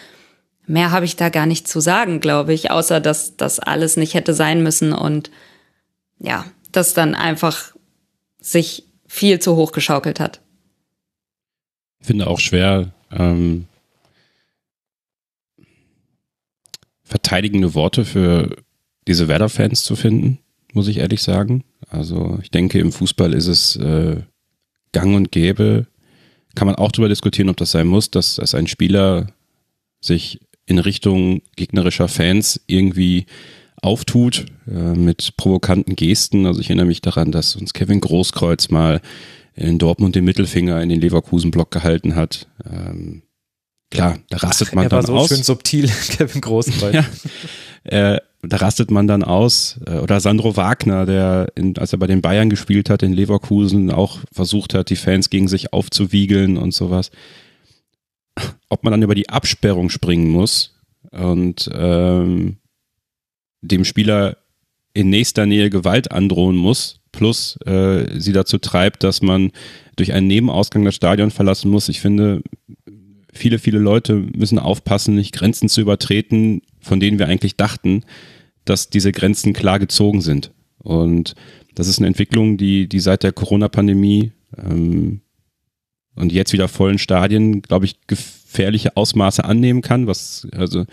mehr 0.67 0.91
habe 0.91 1.05
ich 1.05 1.17
da 1.17 1.29
gar 1.29 1.47
nicht 1.47 1.69
zu 1.69 1.81
sagen, 1.81 2.21
glaube 2.21 2.53
ich, 2.53 2.71
außer 2.71 3.01
dass 3.01 3.37
das 3.37 3.61
alles 3.61 3.97
nicht 3.97 4.15
hätte 4.15 4.35
sein 4.35 4.63
müssen 4.63 4.93
und 4.93 5.31
ja, 6.19 6.45
das 6.73 6.95
dann 6.95 7.15
einfach 7.15 7.73
sich 8.41 8.85
viel 9.07 9.39
zu 9.39 9.57
hoch 9.57 9.73
geschaukelt 9.73 10.21
hat. 10.21 10.41
Ich 12.01 12.07
finde 12.07 12.27
auch 12.27 12.41
schwer, 12.41 12.93
ähm, 13.11 13.67
verteidigende 17.07 17.75
Worte 17.75 18.05
für 18.05 18.57
diese 19.07 19.29
Werder-Fans 19.29 19.85
zu 19.85 19.97
finden, 19.97 20.41
muss 20.73 20.89
ich 20.89 20.99
ehrlich 20.99 21.23
sagen. 21.23 21.65
Also 21.89 22.39
ich 22.43 22.51
denke, 22.51 22.81
im 22.81 22.93
Fußball 22.93 23.33
ist 23.33 23.47
es 23.47 23.77
äh, 23.77 24.17
gang 24.93 25.15
und 25.15 25.31
gäbe, 25.31 25.87
kann 26.55 26.67
man 26.67 26.75
auch 26.75 26.91
darüber 26.91 27.09
diskutieren, 27.09 27.49
ob 27.49 27.57
das 27.57 27.71
sein 27.71 27.87
muss, 27.87 28.11
dass, 28.11 28.37
dass 28.37 28.55
ein 28.55 28.67
Spieler 28.67 29.29
sich 30.01 30.41
in 30.67 30.79
Richtung 30.79 31.43
gegnerischer 31.55 32.09
Fans 32.09 32.61
irgendwie 32.67 33.27
auftut 33.83 34.47
äh, 34.67 34.95
mit 34.95 35.37
provokanten 35.37 35.95
Gesten. 35.95 36.47
Also 36.47 36.61
ich 36.61 36.69
erinnere 36.69 36.87
mich 36.87 37.03
daran, 37.03 37.31
dass 37.31 37.55
uns 37.55 37.73
Kevin 37.73 38.01
Großkreuz 38.01 38.71
mal 38.71 39.01
in 39.55 39.79
Dortmund 39.79 40.17
den 40.17 40.25
Mittelfinger 40.25 40.83
in 40.83 40.89
den 40.89 41.01
Leverkusen-Block 41.01 41.71
gehalten 41.71 42.17
hat. 42.17 42.49
Ähm, 42.69 43.23
klar, 43.97 44.19
da 44.29 44.37
rastet 44.39 44.69
Ach, 44.71 44.75
man 44.75 44.89
dann 44.89 45.01
aus. 45.01 45.09
Er 45.09 45.15
war 45.15 45.23
so 45.23 45.35
schön 45.35 45.45
subtil, 45.45 45.89
Kevin 46.11 46.41
Großkreuz. 46.41 46.95
ja, 46.95 48.15
äh, 48.15 48.21
da 48.43 48.57
rastet 48.59 48.91
man 48.91 49.07
dann 49.07 49.23
aus. 49.23 49.79
Äh, 49.87 49.99
oder 49.99 50.21
Sandro 50.21 50.57
Wagner, 50.57 51.07
der, 51.07 51.49
in, 51.55 51.77
als 51.79 51.93
er 51.93 51.99
bei 51.99 52.07
den 52.07 52.23
Bayern 52.23 52.51
gespielt 52.51 52.91
hat, 52.91 53.03
in 53.03 53.13
Leverkusen 53.13 53.91
auch 53.91 54.21
versucht 54.33 54.75
hat, 54.75 54.91
die 54.91 54.97
Fans 54.97 55.31
gegen 55.31 55.49
sich 55.49 55.73
aufzuwiegeln 55.73 56.57
und 56.57 56.73
sowas. 56.73 57.11
Ob 58.69 58.85
man 58.85 58.91
dann 58.91 59.03
über 59.03 59.15
die 59.15 59.29
Absperrung 59.29 59.89
springen 59.89 60.29
muss 60.29 60.75
und 61.11 61.71
ähm, 61.73 62.59
dem 63.63 63.85
Spieler 63.85 64.37
in 64.93 65.11
nächster 65.11 65.47
Nähe 65.47 65.71
Gewalt 65.71 66.11
androhen 66.11 66.57
muss, 66.57 67.01
plus 67.13 67.59
äh, 67.67 68.19
sie 68.19 68.33
dazu 68.33 68.59
treibt, 68.59 69.03
dass 69.03 69.23
man 69.23 69.53
durch 69.97 70.13
einen 70.13 70.27
Nebenausgang 70.27 70.85
das 70.85 70.95
Stadion 70.95 71.31
verlassen 71.31 71.71
muss. 71.71 71.89
Ich 71.89 72.01
finde, 72.01 72.43
viele, 73.37 73.59
viele 73.59 73.79
Leute 73.79 74.15
müssen 74.15 74.59
aufpassen, 74.59 75.15
nicht 75.15 75.33
Grenzen 75.35 75.69
zu 75.69 75.81
übertreten, 75.81 76.63
von 76.81 77.01
denen 77.01 77.19
wir 77.19 77.29
eigentlich 77.29 77.57
dachten, 77.57 78.05
dass 78.65 78.91
diese 78.91 79.13
Grenzen 79.13 79.53
klar 79.53 79.79
gezogen 79.79 80.21
sind. 80.21 80.53
Und 80.79 81.35
das 81.75 81.89
ist 81.89 81.99
eine 81.99 82.07
Entwicklung, 82.09 82.57
die, 82.57 82.89
die 82.89 83.01
seit 83.01 83.23
der 83.23 83.33
Corona-Pandemie 83.33 84.33
ähm, 84.57 85.21
und 86.15 86.33
jetzt 86.33 86.53
wieder 86.53 86.69
vollen 86.69 86.99
Stadien, 86.99 87.63
glaube 87.63 87.85
ich, 87.85 88.07
gefährliche 88.07 88.97
Ausmaße 88.97 89.45
annehmen 89.45 89.83
kann, 89.83 90.07
was 90.07 90.49
also 90.53 90.87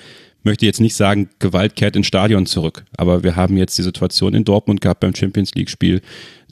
möchte 0.44 0.66
jetzt 0.66 0.82
nicht 0.82 0.96
sagen, 0.96 1.30
Gewalt 1.40 1.76
kehrt 1.76 1.96
ins 1.96 2.08
Stadion 2.08 2.46
zurück. 2.46 2.86
Aber 2.98 3.24
wir 3.24 3.36
haben 3.36 3.58
jetzt 3.58 3.78
die 3.78 3.84
Situation 3.84 4.34
in 4.34 4.44
Dortmund 4.44 4.82
gehabt 4.82 5.00
beim 5.00 5.16
Champions 5.16 5.54
League-Spiel, 5.56 6.02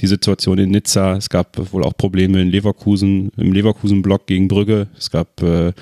die 0.01 0.07
Situation 0.07 0.57
in 0.57 0.71
Nizza. 0.71 1.15
Es 1.15 1.29
gab 1.29 1.57
wohl 1.73 1.83
auch 1.83 1.95
Probleme 1.95 2.41
in 2.41 2.49
Leverkusen, 2.49 3.31
im 3.37 3.53
Leverkusen-Block 3.53 4.27
gegen 4.27 4.47
Brügge. 4.47 4.87
Es 4.97 5.11
gab 5.11 5.41
äh, 5.41 5.73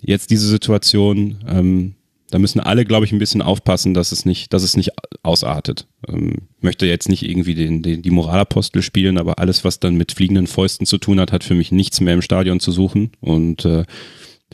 jetzt 0.00 0.30
diese 0.30 0.48
Situation. 0.48 1.38
Ähm, 1.48 1.94
da 2.30 2.38
müssen 2.38 2.60
alle, 2.60 2.84
glaube 2.84 3.06
ich, 3.06 3.12
ein 3.12 3.20
bisschen 3.20 3.42
aufpassen, 3.42 3.94
dass 3.94 4.10
es 4.10 4.24
nicht, 4.24 4.52
dass 4.52 4.62
es 4.62 4.76
nicht 4.76 4.90
ausartet. 5.22 5.86
Ähm, 6.08 6.48
möchte 6.60 6.86
jetzt 6.86 7.08
nicht 7.08 7.22
irgendwie 7.22 7.54
den, 7.54 7.82
den, 7.82 8.02
die 8.02 8.10
Moralapostel 8.10 8.82
spielen, 8.82 9.16
aber 9.16 9.38
alles, 9.38 9.64
was 9.64 9.78
dann 9.78 9.94
mit 9.94 10.12
fliegenden 10.12 10.48
Fäusten 10.48 10.86
zu 10.86 10.98
tun 10.98 11.20
hat, 11.20 11.32
hat 11.32 11.44
für 11.44 11.54
mich 11.54 11.70
nichts 11.70 12.00
mehr 12.00 12.14
im 12.14 12.22
Stadion 12.22 12.60
zu 12.60 12.72
suchen. 12.72 13.12
Und 13.20 13.64
äh, 13.64 13.84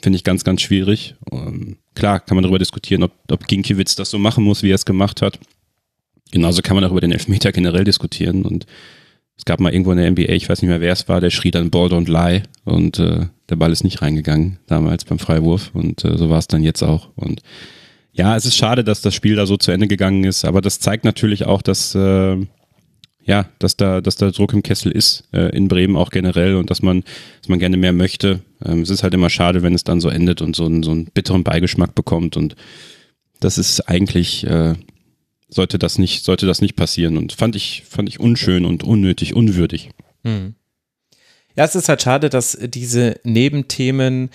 Finde 0.00 0.16
ich 0.16 0.24
ganz, 0.24 0.44
ganz 0.44 0.62
schwierig. 0.62 1.16
Ähm, 1.30 1.76
klar 1.94 2.20
kann 2.20 2.36
man 2.36 2.42
darüber 2.42 2.58
diskutieren, 2.58 3.02
ob, 3.02 3.12
ob 3.30 3.46
Ginkiewicz 3.46 3.94
das 3.96 4.10
so 4.10 4.18
machen 4.18 4.44
muss, 4.44 4.62
wie 4.62 4.70
er 4.70 4.76
es 4.76 4.84
gemacht 4.84 5.22
hat. 5.22 5.38
Genauso 6.30 6.62
kann 6.62 6.74
man 6.74 6.84
auch 6.84 6.90
über 6.90 7.00
den 7.00 7.12
Elfmeter 7.12 7.52
generell 7.52 7.84
diskutieren. 7.84 8.44
Und 8.44 8.66
es 9.36 9.44
gab 9.44 9.60
mal 9.60 9.72
irgendwo 9.72 9.92
in 9.92 9.98
der 9.98 10.10
NBA, 10.10 10.32
ich 10.32 10.48
weiß 10.48 10.62
nicht 10.62 10.68
mehr, 10.68 10.80
wer 10.80 10.92
es 10.92 11.08
war, 11.08 11.20
der 11.20 11.30
schrie 11.30 11.50
dann 11.50 11.70
Ball 11.70 11.88
don't 11.88 12.10
lie 12.10 12.42
und 12.64 12.98
äh, 12.98 13.26
der 13.48 13.56
Ball 13.56 13.72
ist 13.72 13.84
nicht 13.84 14.00
reingegangen 14.00 14.58
damals 14.66 15.04
beim 15.04 15.18
Freiwurf 15.18 15.70
und 15.74 16.04
äh, 16.04 16.16
so 16.16 16.30
war 16.30 16.38
es 16.38 16.48
dann 16.48 16.62
jetzt 16.62 16.82
auch. 16.82 17.08
Und 17.16 17.42
ja, 18.12 18.36
es 18.36 18.44
ist 18.44 18.56
schade, 18.56 18.84
dass 18.84 19.00
das 19.00 19.14
Spiel 19.14 19.36
da 19.36 19.46
so 19.46 19.56
zu 19.56 19.72
Ende 19.72 19.88
gegangen 19.88 20.24
ist, 20.24 20.44
aber 20.44 20.60
das 20.60 20.80
zeigt 20.80 21.04
natürlich 21.04 21.44
auch, 21.44 21.62
dass 21.62 21.94
äh, 21.94 22.36
ja, 23.24 23.48
dass 23.58 23.76
da, 23.76 24.00
dass 24.00 24.16
da 24.16 24.30
Druck 24.30 24.52
im 24.52 24.62
Kessel 24.62 24.90
ist, 24.90 25.24
äh, 25.32 25.54
in 25.56 25.68
Bremen 25.68 25.96
auch 25.96 26.10
generell 26.10 26.56
und 26.56 26.70
dass 26.70 26.82
man, 26.82 27.04
dass 27.40 27.48
man 27.48 27.58
gerne 27.58 27.76
mehr 27.76 27.92
möchte. 27.92 28.40
Ähm, 28.64 28.82
es 28.82 28.90
ist 28.90 29.02
halt 29.02 29.14
immer 29.14 29.30
schade, 29.30 29.62
wenn 29.62 29.74
es 29.74 29.84
dann 29.84 30.00
so 30.00 30.08
endet 30.08 30.42
und 30.42 30.56
so, 30.56 30.64
einen 30.64 30.82
so 30.82 30.90
einen 30.90 31.06
bitteren 31.06 31.44
Beigeschmack 31.44 31.94
bekommt 31.94 32.36
und 32.36 32.56
das 33.40 33.58
ist 33.58 33.88
eigentlich, 33.88 34.44
äh, 34.46 34.74
sollte 35.48 35.78
das 35.78 35.98
nicht, 35.98 36.24
sollte 36.24 36.46
das 36.46 36.60
nicht 36.60 36.76
passieren 36.76 37.16
und 37.16 37.32
fand 37.32 37.56
ich, 37.56 37.84
fand 37.88 38.08
ich 38.08 38.18
unschön 38.18 38.64
und 38.64 38.82
unnötig, 38.82 39.34
unwürdig. 39.34 39.90
Hm. 40.24 40.54
Ja, 41.56 41.64
es 41.64 41.74
ist 41.74 41.88
halt 41.88 42.02
schade, 42.02 42.30
dass 42.30 42.58
diese 42.62 43.20
Nebenthemen, 43.24 44.30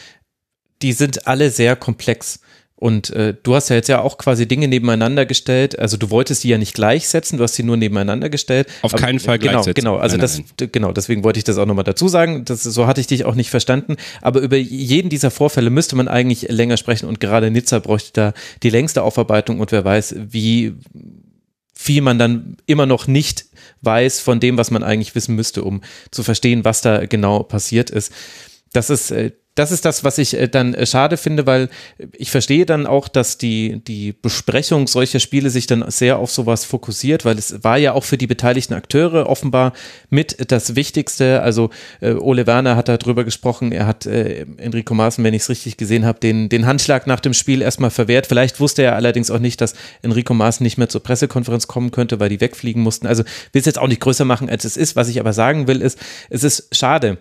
die 0.81 0.93
sind 0.93 1.27
alle 1.27 1.49
sehr 1.49 1.75
komplex. 1.75 2.41
Und 2.79 3.09
äh, 3.09 3.33
du 3.41 3.55
hast 3.55 3.69
ja 3.69 3.75
jetzt 3.75 3.89
ja 3.89 4.01
auch 4.01 4.19
quasi 4.19 4.47
Dinge 4.47 4.67
nebeneinander 4.67 5.25
gestellt. 5.25 5.77
Also 5.79 5.97
du 5.97 6.11
wolltest 6.11 6.41
sie 6.41 6.49
ja 6.49 6.59
nicht 6.59 6.75
gleichsetzen, 6.75 7.39
du 7.39 7.43
hast 7.43 7.55
sie 7.55 7.63
nur 7.63 7.75
nebeneinander 7.75 8.29
gestellt. 8.29 8.67
Auf 8.83 8.93
Aber, 8.93 9.01
keinen 9.01 9.19
Fall 9.19 9.39
genau, 9.39 9.53
gleichsetzen. 9.53 9.83
Genau, 9.83 9.97
also 9.97 10.15
nein, 10.15 10.21
das, 10.21 10.37
nein. 10.37 10.69
genau, 10.71 10.91
deswegen 10.91 11.23
wollte 11.23 11.39
ich 11.39 11.43
das 11.43 11.57
auch 11.57 11.65
nochmal 11.65 11.85
dazu 11.85 12.07
sagen. 12.07 12.45
Das, 12.45 12.61
so 12.61 12.85
hatte 12.85 13.01
ich 13.01 13.07
dich 13.07 13.25
auch 13.25 13.33
nicht 13.33 13.49
verstanden. 13.49 13.95
Aber 14.21 14.41
über 14.41 14.57
jeden 14.57 15.09
dieser 15.09 15.31
Vorfälle 15.31 15.71
müsste 15.71 15.95
man 15.95 16.07
eigentlich 16.07 16.43
länger 16.49 16.77
sprechen 16.77 17.09
und 17.09 17.19
gerade 17.19 17.49
Nizza 17.49 17.79
bräuchte 17.79 18.11
da 18.13 18.33
die 18.61 18.69
längste 18.69 19.01
Aufarbeitung 19.01 19.59
und 19.59 19.71
wer 19.71 19.83
weiß, 19.83 20.15
wie 20.29 20.75
viel 21.73 22.01
man 22.01 22.19
dann 22.19 22.57
immer 22.67 22.85
noch 22.85 23.07
nicht 23.07 23.45
weiß 23.81 24.19
von 24.19 24.39
dem, 24.39 24.57
was 24.57 24.69
man 24.69 24.83
eigentlich 24.83 25.15
wissen 25.15 25.35
müsste, 25.35 25.63
um 25.63 25.81
zu 26.11 26.21
verstehen, 26.21 26.63
was 26.63 26.81
da 26.81 27.07
genau 27.07 27.41
passiert 27.41 27.89
ist. 27.89 28.11
Das 28.71 28.91
ist 28.91 29.09
äh, 29.09 29.31
das 29.57 29.71
ist 29.71 29.85
das, 29.85 30.03
was 30.03 30.17
ich 30.19 30.35
äh, 30.35 30.47
dann 30.47 30.73
äh, 30.73 30.85
schade 30.85 31.17
finde, 31.17 31.45
weil 31.47 31.69
ich 32.13 32.29
verstehe 32.29 32.65
dann 32.65 32.85
auch, 32.85 33.07
dass 33.07 33.37
die, 33.37 33.81
die 33.85 34.13
Besprechung 34.13 34.87
solcher 34.87 35.19
Spiele 35.19 35.49
sich 35.49 35.65
dann 35.65 35.89
sehr 35.89 36.19
auf 36.19 36.31
sowas 36.31 36.63
fokussiert, 36.63 37.25
weil 37.25 37.37
es 37.37 37.63
war 37.63 37.77
ja 37.77 37.93
auch 37.93 38.03
für 38.03 38.17
die 38.17 38.27
beteiligten 38.27 38.75
Akteure 38.75 39.27
offenbar 39.27 39.73
mit 40.09 40.51
das 40.51 40.75
Wichtigste. 40.75 41.41
Also 41.41 41.71
äh, 42.01 42.13
Ole 42.13 42.45
Werner 42.45 42.75
hat 42.75 42.87
darüber 42.87 43.23
gesprochen, 43.23 43.71
er 43.71 43.87
hat 43.87 44.05
äh, 44.05 44.45
Enrico 44.57 44.93
Maaßen, 44.93 45.23
wenn 45.23 45.33
ich 45.33 45.41
es 45.41 45.49
richtig 45.49 45.77
gesehen 45.77 46.05
habe, 46.05 46.19
den, 46.19 46.49
den 46.49 46.67
Handschlag 46.67 47.07
nach 47.07 47.19
dem 47.19 47.33
Spiel 47.33 47.63
erstmal 47.63 47.89
verwehrt. 47.89 48.27
Vielleicht 48.27 48.59
wusste 48.59 48.83
er 48.83 48.95
allerdings 48.95 49.31
auch 49.31 49.39
nicht, 49.39 49.59
dass 49.59 49.73
Enrico 50.03 50.35
Maaßen 50.35 50.63
nicht 50.63 50.77
mehr 50.77 50.89
zur 50.89 51.01
Pressekonferenz 51.01 51.67
kommen 51.67 51.89
könnte, 51.89 52.19
weil 52.19 52.29
die 52.29 52.41
wegfliegen 52.41 52.83
mussten. 52.83 53.07
Also 53.07 53.23
will 53.51 53.59
es 53.59 53.65
jetzt 53.65 53.79
auch 53.79 53.87
nicht 53.87 54.01
größer 54.01 54.25
machen, 54.25 54.49
als 54.49 54.65
es 54.65 54.77
ist. 54.77 54.95
Was 54.95 55.09
ich 55.09 55.19
aber 55.19 55.33
sagen 55.33 55.67
will, 55.67 55.81
ist, 55.81 55.97
es 56.29 56.43
ist 56.43 56.75
schade, 56.75 57.17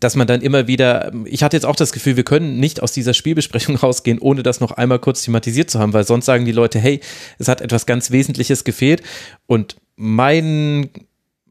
dass 0.00 0.16
man 0.16 0.26
dann 0.26 0.40
immer 0.40 0.66
wieder, 0.66 1.12
ich 1.26 1.42
hatte 1.42 1.56
jetzt 1.56 1.66
auch 1.66 1.76
das 1.76 1.92
Gefühl, 1.92 2.16
wir 2.16 2.24
können 2.24 2.58
nicht 2.58 2.82
aus 2.82 2.92
dieser 2.92 3.14
Spielbesprechung 3.14 3.76
rausgehen, 3.82 4.18
ohne 4.18 4.42
das 4.42 4.60
noch 4.60 4.72
einmal 4.72 4.98
kurz 4.98 5.22
thematisiert 5.22 5.70
zu 5.70 5.78
haben, 5.78 5.92
weil 5.92 6.04
sonst 6.04 6.26
sagen 6.26 6.44
die 6.44 6.52
Leute, 6.52 6.78
hey, 6.78 7.00
es 7.38 7.48
hat 7.48 7.60
etwas 7.60 7.86
ganz 7.86 8.10
Wesentliches 8.10 8.64
gefehlt 8.64 9.02
und 9.46 9.76
mein 9.96 10.90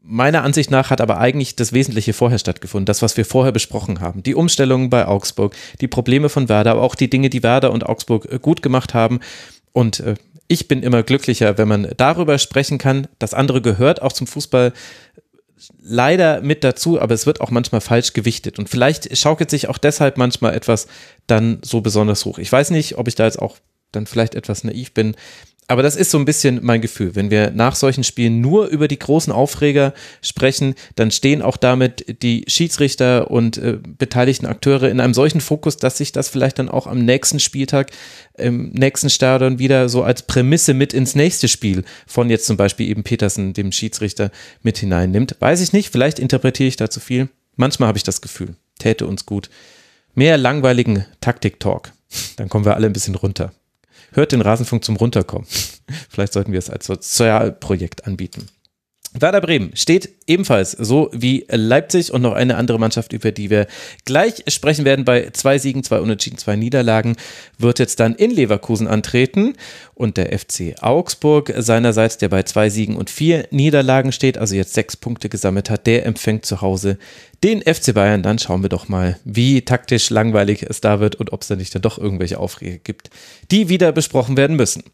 meiner 0.04 0.42
Ansicht 0.42 0.70
nach 0.70 0.90
hat 0.90 1.00
aber 1.00 1.18
eigentlich 1.18 1.56
das 1.56 1.72
Wesentliche 1.72 2.12
vorher 2.12 2.38
stattgefunden, 2.38 2.86
das, 2.86 3.02
was 3.02 3.16
wir 3.16 3.24
vorher 3.24 3.52
besprochen 3.52 4.00
haben. 4.00 4.22
Die 4.22 4.34
Umstellungen 4.34 4.90
bei 4.90 5.06
Augsburg, 5.06 5.54
die 5.80 5.88
Probleme 5.88 6.28
von 6.28 6.48
Werder, 6.48 6.72
aber 6.72 6.82
auch 6.82 6.96
die 6.96 7.08
Dinge, 7.08 7.30
die 7.30 7.42
Werder 7.42 7.70
und 7.70 7.86
Augsburg 7.86 8.26
äh, 8.30 8.38
gut 8.40 8.62
gemacht 8.62 8.94
haben. 8.94 9.20
Und 9.72 10.00
äh, 10.00 10.16
ich 10.48 10.68
bin 10.68 10.82
immer 10.82 11.02
glücklicher, 11.02 11.56
wenn 11.56 11.68
man 11.68 11.88
darüber 11.96 12.38
sprechen 12.38 12.78
kann. 12.78 13.06
Das 13.18 13.32
andere 13.32 13.62
gehört 13.62 14.02
auch 14.02 14.12
zum 14.12 14.26
Fußball 14.26 14.72
leider 15.80 16.40
mit 16.40 16.64
dazu, 16.64 17.00
aber 17.00 17.14
es 17.14 17.26
wird 17.26 17.40
auch 17.40 17.50
manchmal 17.50 17.80
falsch 17.80 18.12
gewichtet. 18.12 18.58
Und 18.58 18.68
vielleicht 18.68 19.16
schaukelt 19.16 19.50
sich 19.50 19.68
auch 19.68 19.78
deshalb 19.78 20.16
manchmal 20.16 20.54
etwas 20.54 20.86
dann 21.26 21.58
so 21.62 21.80
besonders 21.80 22.24
hoch. 22.24 22.38
Ich 22.38 22.50
weiß 22.50 22.70
nicht, 22.70 22.98
ob 22.98 23.08
ich 23.08 23.14
da 23.14 23.24
jetzt 23.24 23.38
auch 23.38 23.58
dann 23.92 24.06
vielleicht 24.06 24.34
etwas 24.34 24.64
naiv 24.64 24.92
bin. 24.92 25.14
Aber 25.72 25.82
das 25.82 25.96
ist 25.96 26.10
so 26.10 26.18
ein 26.18 26.26
bisschen 26.26 26.60
mein 26.62 26.82
Gefühl. 26.82 27.14
Wenn 27.14 27.30
wir 27.30 27.50
nach 27.50 27.76
solchen 27.76 28.04
Spielen 28.04 28.42
nur 28.42 28.66
über 28.66 28.88
die 28.88 28.98
großen 28.98 29.32
Aufreger 29.32 29.94
sprechen, 30.20 30.74
dann 30.96 31.10
stehen 31.10 31.40
auch 31.40 31.56
damit 31.56 32.22
die 32.22 32.44
Schiedsrichter 32.46 33.30
und 33.30 33.56
äh, 33.56 33.78
beteiligten 33.82 34.44
Akteure 34.44 34.90
in 34.90 35.00
einem 35.00 35.14
solchen 35.14 35.40
Fokus, 35.40 35.78
dass 35.78 35.96
sich 35.96 36.12
das 36.12 36.28
vielleicht 36.28 36.58
dann 36.58 36.68
auch 36.68 36.86
am 36.86 36.98
nächsten 36.98 37.40
Spieltag, 37.40 37.90
im 38.36 38.68
nächsten 38.72 39.08
Stadion 39.08 39.58
wieder 39.58 39.88
so 39.88 40.02
als 40.02 40.26
Prämisse 40.26 40.74
mit 40.74 40.92
ins 40.92 41.14
nächste 41.14 41.48
Spiel 41.48 41.84
von 42.06 42.28
jetzt 42.28 42.44
zum 42.44 42.58
Beispiel 42.58 42.90
eben 42.90 43.02
Petersen, 43.02 43.54
dem 43.54 43.72
Schiedsrichter, 43.72 44.30
mit 44.62 44.76
hineinnimmt. 44.76 45.36
Weiß 45.40 45.62
ich 45.62 45.72
nicht, 45.72 45.88
vielleicht 45.88 46.18
interpretiere 46.18 46.68
ich 46.68 46.76
da 46.76 46.90
zu 46.90 47.00
viel. 47.00 47.30
Manchmal 47.56 47.86
habe 47.86 47.96
ich 47.96 48.04
das 48.04 48.20
Gefühl, 48.20 48.56
täte 48.78 49.06
uns 49.06 49.24
gut. 49.24 49.48
Mehr 50.14 50.36
langweiligen 50.36 51.06
Taktik-Talk. 51.22 51.92
Dann 52.36 52.50
kommen 52.50 52.66
wir 52.66 52.74
alle 52.74 52.88
ein 52.88 52.92
bisschen 52.92 53.14
runter 53.14 53.54
hört 54.12 54.32
den 54.32 54.40
Rasenfunk 54.40 54.84
zum 54.84 54.96
Runterkommen. 54.96 55.46
Vielleicht 56.10 56.32
sollten 56.32 56.52
wir 56.52 56.58
es 56.58 56.70
als 56.70 56.86
Sozialprojekt 56.86 58.06
anbieten. 58.06 58.46
Werder 59.14 59.42
Bremen 59.42 59.76
steht 59.76 60.08
ebenfalls 60.26 60.70
so 60.72 61.10
wie 61.12 61.44
Leipzig 61.50 62.14
und 62.14 62.22
noch 62.22 62.32
eine 62.32 62.56
andere 62.56 62.78
Mannschaft, 62.78 63.12
über 63.12 63.30
die 63.30 63.50
wir 63.50 63.66
gleich 64.06 64.42
sprechen 64.48 64.86
werden. 64.86 65.04
Bei 65.04 65.28
zwei 65.32 65.58
Siegen, 65.58 65.84
zwei 65.84 66.00
Unentschieden, 66.00 66.38
zwei 66.38 66.56
Niederlagen 66.56 67.16
wird 67.58 67.78
jetzt 67.78 68.00
dann 68.00 68.14
in 68.14 68.30
Leverkusen 68.30 68.88
antreten 68.88 69.54
und 70.02 70.16
der 70.16 70.38
FC 70.38 70.74
Augsburg 70.80 71.52
seinerseits, 71.56 72.18
der 72.18 72.28
bei 72.28 72.42
zwei 72.42 72.68
Siegen 72.68 72.96
und 72.96 73.08
vier 73.08 73.46
Niederlagen 73.50 74.12
steht, 74.12 74.36
also 74.36 74.54
jetzt 74.54 74.74
sechs 74.74 74.96
Punkte 74.96 75.28
gesammelt 75.28 75.70
hat, 75.70 75.86
der 75.86 76.04
empfängt 76.04 76.44
zu 76.44 76.60
Hause 76.60 76.98
den 77.42 77.60
FC 77.62 77.92
Bayern. 77.92 78.22
Dann 78.22 78.38
schauen 78.38 78.62
wir 78.62 78.68
doch 78.68 78.88
mal, 78.88 79.18
wie 79.24 79.62
taktisch 79.62 80.10
langweilig 80.10 80.64
es 80.68 80.80
da 80.80 81.00
wird 81.00 81.16
und 81.16 81.32
ob 81.32 81.42
es 81.42 81.48
da 81.48 81.56
nicht 81.56 81.74
dann 81.74 81.82
doch 81.82 81.98
irgendwelche 81.98 82.38
Aufreger 82.38 82.78
gibt, 82.78 83.10
die 83.50 83.68
wieder 83.68 83.92
besprochen 83.92 84.36
werden 84.36 84.56
müssen. 84.56 84.84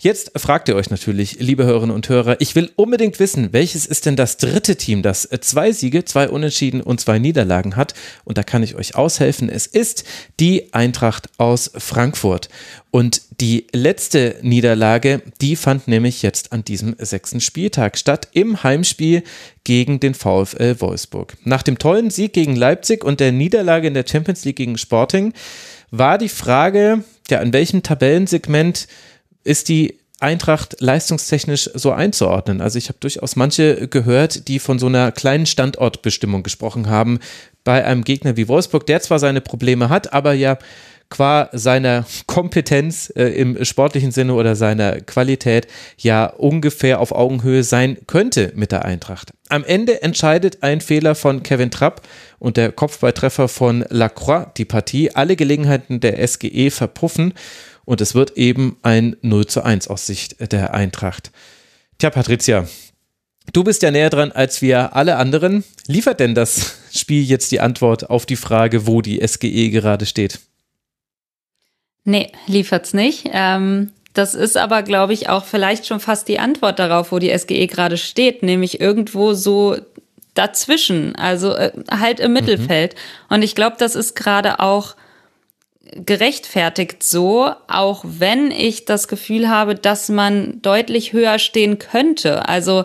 Jetzt 0.00 0.32
fragt 0.38 0.68
ihr 0.68 0.76
euch 0.76 0.90
natürlich, 0.90 1.38
liebe 1.40 1.64
Hörerinnen 1.64 1.94
und 1.94 2.08
Hörer, 2.08 2.40
ich 2.40 2.54
will 2.54 2.70
unbedingt 2.76 3.18
wissen, 3.18 3.52
welches 3.52 3.86
ist 3.86 4.06
denn 4.06 4.16
das 4.16 4.36
dritte 4.36 4.76
Team, 4.76 5.02
das 5.02 5.28
zwei 5.40 5.72
Siege, 5.72 6.04
zwei 6.04 6.28
Unentschieden 6.28 6.80
und 6.80 7.00
zwei 7.00 7.18
Niederlagen 7.18 7.76
hat? 7.76 7.94
Und 8.24 8.38
da 8.38 8.42
kann 8.42 8.62
ich 8.62 8.76
euch 8.76 8.94
aushelfen. 8.94 9.48
Es 9.48 9.66
ist 9.66 10.04
die 10.38 10.72
Eintracht 10.72 11.28
aus 11.38 11.70
Frankfurt. 11.76 12.48
Und 12.92 13.22
die 13.40 13.66
letzte 13.72 14.36
Niederlage, 14.40 14.55
die 14.62 15.56
fand 15.56 15.88
nämlich 15.88 16.22
jetzt 16.22 16.52
an 16.52 16.64
diesem 16.64 16.96
sechsten 16.98 17.40
Spieltag 17.40 17.98
statt, 17.98 18.28
im 18.32 18.62
Heimspiel 18.62 19.22
gegen 19.64 20.00
den 20.00 20.14
VfL 20.14 20.80
Wolfsburg. 20.80 21.36
Nach 21.44 21.62
dem 21.62 21.78
tollen 21.78 22.10
Sieg 22.10 22.32
gegen 22.32 22.56
Leipzig 22.56 23.04
und 23.04 23.20
der 23.20 23.32
Niederlage 23.32 23.88
in 23.88 23.94
der 23.94 24.04
Champions 24.06 24.44
League 24.44 24.56
gegen 24.56 24.78
Sporting 24.78 25.32
war 25.90 26.18
die 26.18 26.28
Frage, 26.28 27.04
ja, 27.28 27.40
in 27.40 27.52
welchem 27.52 27.82
Tabellensegment 27.82 28.86
ist 29.44 29.68
die 29.68 29.98
Eintracht 30.18 30.76
leistungstechnisch 30.80 31.70
so 31.74 31.92
einzuordnen. 31.92 32.60
Also 32.60 32.78
ich 32.78 32.88
habe 32.88 32.98
durchaus 33.00 33.36
manche 33.36 33.86
gehört, 33.88 34.48
die 34.48 34.58
von 34.58 34.78
so 34.78 34.86
einer 34.86 35.12
kleinen 35.12 35.46
Standortbestimmung 35.46 36.42
gesprochen 36.42 36.88
haben 36.88 37.18
bei 37.64 37.84
einem 37.84 38.02
Gegner 38.02 38.36
wie 38.36 38.48
Wolfsburg, 38.48 38.86
der 38.86 39.02
zwar 39.02 39.18
seine 39.18 39.42
Probleme 39.42 39.90
hat, 39.90 40.12
aber 40.14 40.32
ja 40.32 40.56
qua 41.08 41.48
seiner 41.52 42.04
Kompetenz 42.26 43.12
äh, 43.14 43.28
im 43.28 43.64
sportlichen 43.64 44.10
Sinne 44.10 44.34
oder 44.34 44.56
seiner 44.56 45.00
Qualität 45.00 45.66
ja 45.96 46.26
ungefähr 46.26 47.00
auf 47.00 47.12
Augenhöhe 47.12 47.62
sein 47.62 47.98
könnte 48.06 48.52
mit 48.56 48.72
der 48.72 48.84
Eintracht. 48.84 49.32
Am 49.48 49.64
Ende 49.64 50.02
entscheidet 50.02 50.62
ein 50.62 50.80
Fehler 50.80 51.14
von 51.14 51.42
Kevin 51.42 51.70
Trapp 51.70 52.02
und 52.38 52.56
der 52.56 52.72
Kopfballtreffer 52.72 53.48
von 53.48 53.84
Lacroix 53.88 54.48
die 54.56 54.64
Partie. 54.64 55.12
Alle 55.12 55.36
Gelegenheiten 55.36 56.00
der 56.00 56.26
SGE 56.26 56.70
verpuffen 56.70 57.34
und 57.84 58.00
es 58.00 58.14
wird 58.14 58.36
eben 58.36 58.76
ein 58.82 59.16
0 59.22 59.46
zu 59.46 59.62
1 59.62 59.88
aus 59.88 60.06
Sicht 60.06 60.52
der 60.52 60.74
Eintracht. 60.74 61.30
Tja, 61.98 62.10
Patricia, 62.10 62.66
du 63.52 63.64
bist 63.64 63.82
ja 63.82 63.90
näher 63.90 64.10
dran 64.10 64.32
als 64.32 64.60
wir 64.60 64.96
alle 64.96 65.16
anderen. 65.16 65.64
Liefert 65.86 66.20
denn 66.20 66.34
das 66.34 66.78
Spiel 66.92 67.22
jetzt 67.22 67.52
die 67.52 67.60
Antwort 67.60 68.10
auf 68.10 68.26
die 68.26 68.36
Frage, 68.36 68.86
wo 68.86 69.00
die 69.00 69.24
SGE 69.26 69.70
gerade 69.70 70.04
steht? 70.04 70.40
Nee, 72.06 72.30
liefert's 72.46 72.94
nicht. 72.94 73.28
Ähm, 73.32 73.90
das 74.14 74.34
ist 74.34 74.56
aber, 74.56 74.82
glaube 74.82 75.12
ich, 75.12 75.28
auch 75.28 75.44
vielleicht 75.44 75.86
schon 75.86 76.00
fast 76.00 76.28
die 76.28 76.38
Antwort 76.38 76.78
darauf, 76.78 77.12
wo 77.12 77.18
die 77.18 77.36
SGE 77.36 77.66
gerade 77.66 77.98
steht, 77.98 78.42
nämlich 78.42 78.80
irgendwo 78.80 79.34
so 79.34 79.76
dazwischen, 80.32 81.16
also 81.16 81.52
äh, 81.52 81.72
halt 81.90 82.20
im 82.20 82.28
mhm. 82.28 82.34
Mittelfeld. 82.34 82.94
Und 83.28 83.42
ich 83.42 83.54
glaube, 83.54 83.76
das 83.78 83.96
ist 83.96 84.14
gerade 84.14 84.60
auch 84.60 84.94
gerechtfertigt 85.94 87.02
so, 87.02 87.50
auch 87.68 88.04
wenn 88.06 88.50
ich 88.52 88.84
das 88.84 89.08
Gefühl 89.08 89.48
habe, 89.48 89.74
dass 89.74 90.08
man 90.08 90.62
deutlich 90.62 91.12
höher 91.12 91.38
stehen 91.40 91.78
könnte. 91.78 92.48
Also 92.48 92.84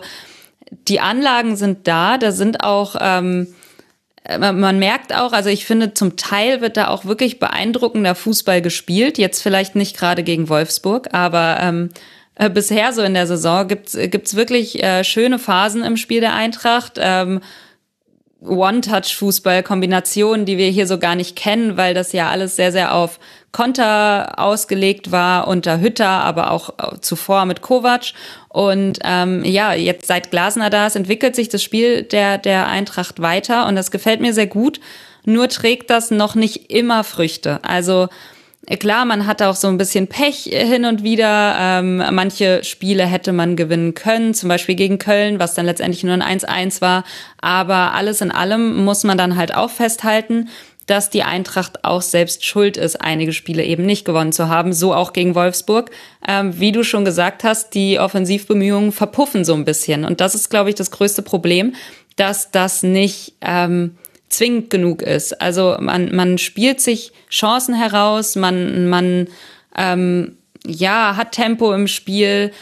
die 0.88 1.00
Anlagen 1.00 1.56
sind 1.56 1.86
da, 1.86 2.18
da 2.18 2.32
sind 2.32 2.64
auch 2.64 2.96
ähm, 3.00 3.48
äh, 3.48 3.61
man 4.38 4.78
merkt 4.78 5.14
auch, 5.14 5.32
also 5.32 5.48
ich 5.48 5.64
finde, 5.64 5.94
zum 5.94 6.16
Teil 6.16 6.60
wird 6.60 6.76
da 6.76 6.88
auch 6.88 7.04
wirklich 7.04 7.40
beeindruckender 7.40 8.14
Fußball 8.14 8.62
gespielt. 8.62 9.18
Jetzt 9.18 9.42
vielleicht 9.42 9.74
nicht 9.74 9.96
gerade 9.96 10.22
gegen 10.22 10.48
Wolfsburg, 10.48 11.08
aber 11.12 11.58
ähm, 11.60 11.88
äh, 12.36 12.48
bisher 12.48 12.92
so 12.92 13.02
in 13.02 13.14
der 13.14 13.26
Saison 13.26 13.66
gibt's 13.66 13.96
gibt's 13.96 14.36
wirklich 14.36 14.82
äh, 14.82 15.02
schöne 15.02 15.40
Phasen 15.40 15.82
im 15.82 15.96
Spiel 15.96 16.20
der 16.20 16.34
Eintracht. 16.34 16.98
Ähm, 16.98 17.40
One-Touch-Fußball-Kombinationen, 18.44 20.46
die 20.46 20.58
wir 20.58 20.68
hier 20.68 20.86
so 20.86 20.98
gar 20.98 21.14
nicht 21.14 21.36
kennen, 21.36 21.76
weil 21.76 21.94
das 21.94 22.12
ja 22.12 22.28
alles 22.28 22.56
sehr, 22.56 22.72
sehr 22.72 22.94
auf 22.94 23.20
Konter 23.52 24.38
ausgelegt 24.38 25.12
war 25.12 25.46
unter 25.46 25.80
Hütter, 25.80 26.08
aber 26.08 26.50
auch 26.50 26.70
äh, 26.78 27.00
zuvor 27.00 27.44
mit 27.44 27.60
Kovac. 27.60 28.12
Und 28.48 28.98
ähm, 29.04 29.44
ja, 29.44 29.74
jetzt 29.74 30.06
seit 30.06 30.30
Glasner 30.30 30.70
da 30.70 30.86
ist, 30.86 30.96
entwickelt 30.96 31.36
sich 31.36 31.50
das 31.50 31.62
Spiel 31.62 32.02
der, 32.02 32.38
der 32.38 32.68
Eintracht 32.68 33.20
weiter 33.20 33.66
und 33.66 33.76
das 33.76 33.90
gefällt 33.90 34.20
mir 34.20 34.32
sehr 34.32 34.46
gut. 34.46 34.80
Nur 35.24 35.48
trägt 35.48 35.90
das 35.90 36.10
noch 36.10 36.34
nicht 36.34 36.72
immer 36.72 37.04
Früchte. 37.04 37.60
Also 37.62 38.08
Klar, 38.78 39.04
man 39.06 39.26
hat 39.26 39.42
auch 39.42 39.56
so 39.56 39.66
ein 39.66 39.76
bisschen 39.76 40.06
Pech 40.06 40.44
hin 40.44 40.84
und 40.84 41.02
wieder. 41.02 41.56
Ähm, 41.58 41.96
manche 42.12 42.62
Spiele 42.62 43.04
hätte 43.04 43.32
man 43.32 43.56
gewinnen 43.56 43.94
können, 43.94 44.34
zum 44.34 44.48
Beispiel 44.48 44.76
gegen 44.76 44.98
Köln, 44.98 45.40
was 45.40 45.54
dann 45.54 45.66
letztendlich 45.66 46.04
nur 46.04 46.14
ein 46.14 46.22
1-1 46.22 46.80
war. 46.80 47.02
Aber 47.40 47.92
alles 47.92 48.20
in 48.20 48.30
allem 48.30 48.84
muss 48.84 49.02
man 49.02 49.18
dann 49.18 49.36
halt 49.36 49.52
auch 49.52 49.70
festhalten, 49.70 50.48
dass 50.92 51.08
die 51.08 51.22
Eintracht 51.22 51.86
auch 51.86 52.02
selbst 52.02 52.44
schuld 52.44 52.76
ist, 52.76 52.96
einige 53.00 53.32
Spiele 53.32 53.64
eben 53.64 53.86
nicht 53.86 54.04
gewonnen 54.04 54.30
zu 54.30 54.50
haben. 54.50 54.74
So 54.74 54.92
auch 54.92 55.14
gegen 55.14 55.34
Wolfsburg. 55.34 55.90
Ähm, 56.28 56.60
wie 56.60 56.70
du 56.70 56.84
schon 56.84 57.06
gesagt 57.06 57.44
hast, 57.44 57.72
die 57.72 57.98
Offensivbemühungen 57.98 58.92
verpuffen 58.92 59.46
so 59.46 59.54
ein 59.54 59.64
bisschen. 59.64 60.04
Und 60.04 60.20
das 60.20 60.34
ist, 60.34 60.50
glaube 60.50 60.68
ich, 60.68 60.74
das 60.74 60.90
größte 60.90 61.22
Problem, 61.22 61.74
dass 62.16 62.50
das 62.50 62.82
nicht 62.82 63.32
ähm, 63.40 63.96
zwingend 64.28 64.68
genug 64.68 65.00
ist. 65.00 65.40
Also 65.40 65.78
man, 65.80 66.14
man 66.14 66.36
spielt 66.36 66.82
sich 66.82 67.12
Chancen 67.30 67.74
heraus, 67.74 68.36
man, 68.36 68.90
man 68.90 69.28
ähm, 69.74 70.36
ja, 70.66 71.16
hat 71.16 71.32
Tempo 71.32 71.72
im 71.72 71.88
Spiel. 71.88 72.52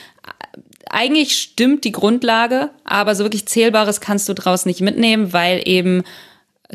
Eigentlich 0.89 1.37
stimmt 1.37 1.83
die 1.83 1.91
Grundlage, 1.91 2.71
aber 2.85 3.17
so 3.17 3.25
wirklich 3.25 3.49
Zählbares 3.49 4.01
kannst 4.01 4.29
du 4.29 4.35
draus 4.35 4.67
nicht 4.67 4.83
mitnehmen, 4.83 5.33
weil 5.33 5.63
eben 5.65 6.05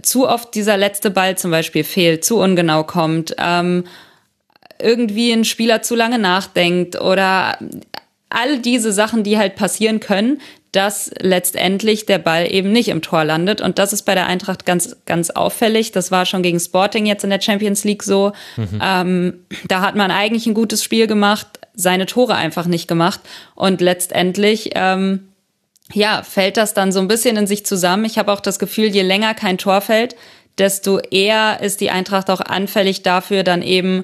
zu 0.02 0.28
oft 0.28 0.54
dieser 0.56 0.78
letzte 0.78 1.10
Ball 1.12 1.38
zum 1.38 1.52
Beispiel 1.52 1.84
fehlt, 1.84 2.26
zu 2.26 2.40
ungenau 2.40 2.84
kommt, 2.84 3.36
ähm, 3.38 3.86
irgendwie 4.80 5.32
ein 5.32 5.46
Spieler 5.46 5.82
zu 5.82 5.96
lange 5.96 6.20
nachdenkt 6.20 7.00
oder 7.00 7.58
all 8.30 8.60
diese 8.60 8.92
Sachen, 8.92 9.24
die 9.24 9.38
halt 9.38 9.56
passieren 9.56 10.00
können, 10.00 10.42
dass 10.76 11.10
letztendlich 11.22 12.06
der 12.06 12.20
Ball 12.20 12.52
eben 12.52 12.72
nicht 12.72 12.90
im 12.90 13.02
Tor 13.02 13.24
landet. 13.24 13.62
Und 13.62 13.80
das 13.80 13.94
ist 13.94 14.04
bei 14.04 14.14
der 14.14 14.28
Eintracht 14.28 14.66
ganz, 14.66 14.98
ganz 15.06 15.30
auffällig. 15.30 15.94
Das 15.94 16.12
war 16.12 16.26
schon 16.26 16.44
gegen 16.44 16.60
Sporting 16.60 17.06
jetzt 17.06 17.24
in 17.24 17.30
der 17.30 17.40
Champions 17.40 17.86
League 17.86 18.04
so. 18.04 18.34
Mhm. 18.58 18.82
Ähm, 18.84 19.34
da 19.70 19.82
hat 19.82 19.96
man 19.96 20.12
eigentlich 20.12 20.48
ein 20.48 20.54
gutes 20.54 20.84
Spiel 20.84 21.08
gemacht, 21.08 21.48
seine 21.76 22.06
Tore 22.06 22.36
einfach 22.36 22.66
nicht 22.66 22.90
gemacht. 22.90 23.22
Und 23.56 23.80
letztendlich, 23.80 24.72
ähm, 24.76 25.30
ja, 25.94 26.24
fällt 26.24 26.58
das 26.58 26.74
dann 26.74 26.92
so 26.92 27.00
ein 27.00 27.08
bisschen 27.08 27.38
in 27.38 27.48
sich 27.48 27.66
zusammen. 27.66 28.06
Ich 28.06 28.18
habe 28.18 28.32
auch 28.32 28.40
das 28.40 28.60
Gefühl, 28.60 28.88
je 28.88 29.04
länger 29.04 29.34
kein 29.34 29.58
Tor 29.58 29.82
fällt, 29.82 30.16
desto 30.58 31.00
eher 31.00 31.60
ist 31.62 31.82
die 31.82 31.92
Eintracht 31.92 32.30
auch 32.30 32.42
anfällig 32.42 33.04
dafür, 33.04 33.44
dann 33.44 33.62
eben 33.62 34.04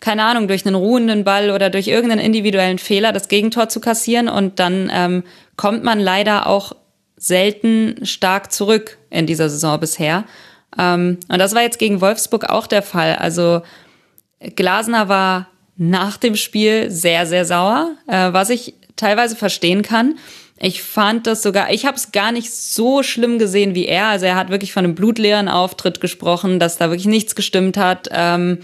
keine 0.00 0.24
Ahnung, 0.24 0.48
durch 0.48 0.66
einen 0.66 0.74
ruhenden 0.74 1.24
Ball 1.24 1.50
oder 1.50 1.70
durch 1.70 1.86
irgendeinen 1.86 2.24
individuellen 2.24 2.78
Fehler 2.78 3.12
das 3.12 3.28
Gegentor 3.28 3.68
zu 3.68 3.80
kassieren. 3.80 4.28
Und 4.28 4.58
dann 4.58 4.90
ähm, 4.92 5.24
kommt 5.56 5.84
man 5.84 6.00
leider 6.00 6.46
auch 6.46 6.74
selten 7.16 8.04
stark 8.04 8.50
zurück 8.50 8.96
in 9.10 9.26
dieser 9.26 9.50
Saison 9.50 9.78
bisher. 9.78 10.24
Ähm, 10.78 11.18
und 11.28 11.38
das 11.38 11.54
war 11.54 11.62
jetzt 11.62 11.78
gegen 11.78 12.00
Wolfsburg 12.00 12.48
auch 12.48 12.66
der 12.66 12.82
Fall. 12.82 13.16
Also 13.16 13.60
Glasner 14.56 15.08
war 15.08 15.48
nach 15.76 16.16
dem 16.16 16.34
Spiel 16.34 16.90
sehr, 16.90 17.26
sehr 17.26 17.44
sauer, 17.44 17.90
äh, 18.06 18.32
was 18.32 18.48
ich 18.48 18.74
teilweise 18.96 19.36
verstehen 19.36 19.82
kann. 19.82 20.16
Ich 20.62 20.82
fand 20.82 21.26
das 21.26 21.42
sogar, 21.42 21.72
ich 21.72 21.86
habe 21.86 21.96
es 21.96 22.12
gar 22.12 22.32
nicht 22.32 22.52
so 22.52 23.02
schlimm 23.02 23.38
gesehen 23.38 23.74
wie 23.74 23.86
er. 23.86 24.06
Also 24.06 24.26
er 24.26 24.36
hat 24.36 24.50
wirklich 24.50 24.74
von 24.74 24.84
einem 24.84 24.94
blutleeren 24.94 25.48
Auftritt 25.48 26.02
gesprochen, 26.02 26.58
dass 26.60 26.76
da 26.76 26.90
wirklich 26.90 27.06
nichts 27.06 27.34
gestimmt 27.34 27.78
hat. 27.78 28.08
Ähm, 28.12 28.58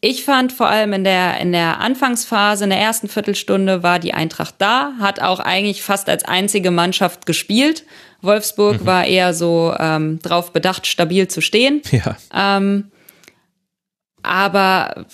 ich 0.00 0.24
fand 0.24 0.52
vor 0.52 0.68
allem 0.68 0.92
in 0.92 1.02
der, 1.04 1.40
in 1.40 1.50
der 1.50 1.80
Anfangsphase, 1.80 2.64
in 2.64 2.70
der 2.70 2.78
ersten 2.78 3.08
Viertelstunde 3.08 3.82
war 3.82 3.98
die 3.98 4.14
Eintracht 4.14 4.54
da, 4.58 4.92
hat 5.00 5.20
auch 5.20 5.40
eigentlich 5.40 5.82
fast 5.82 6.08
als 6.08 6.24
einzige 6.24 6.70
Mannschaft 6.70 7.26
gespielt. 7.26 7.84
Wolfsburg 8.20 8.82
mhm. 8.82 8.86
war 8.86 9.04
eher 9.04 9.34
so 9.34 9.74
ähm, 9.78 10.20
drauf 10.20 10.52
bedacht, 10.52 10.86
stabil 10.86 11.26
zu 11.26 11.40
stehen. 11.40 11.82
Ja. 11.90 12.16
Ähm, 12.32 12.92
aber 14.22 15.06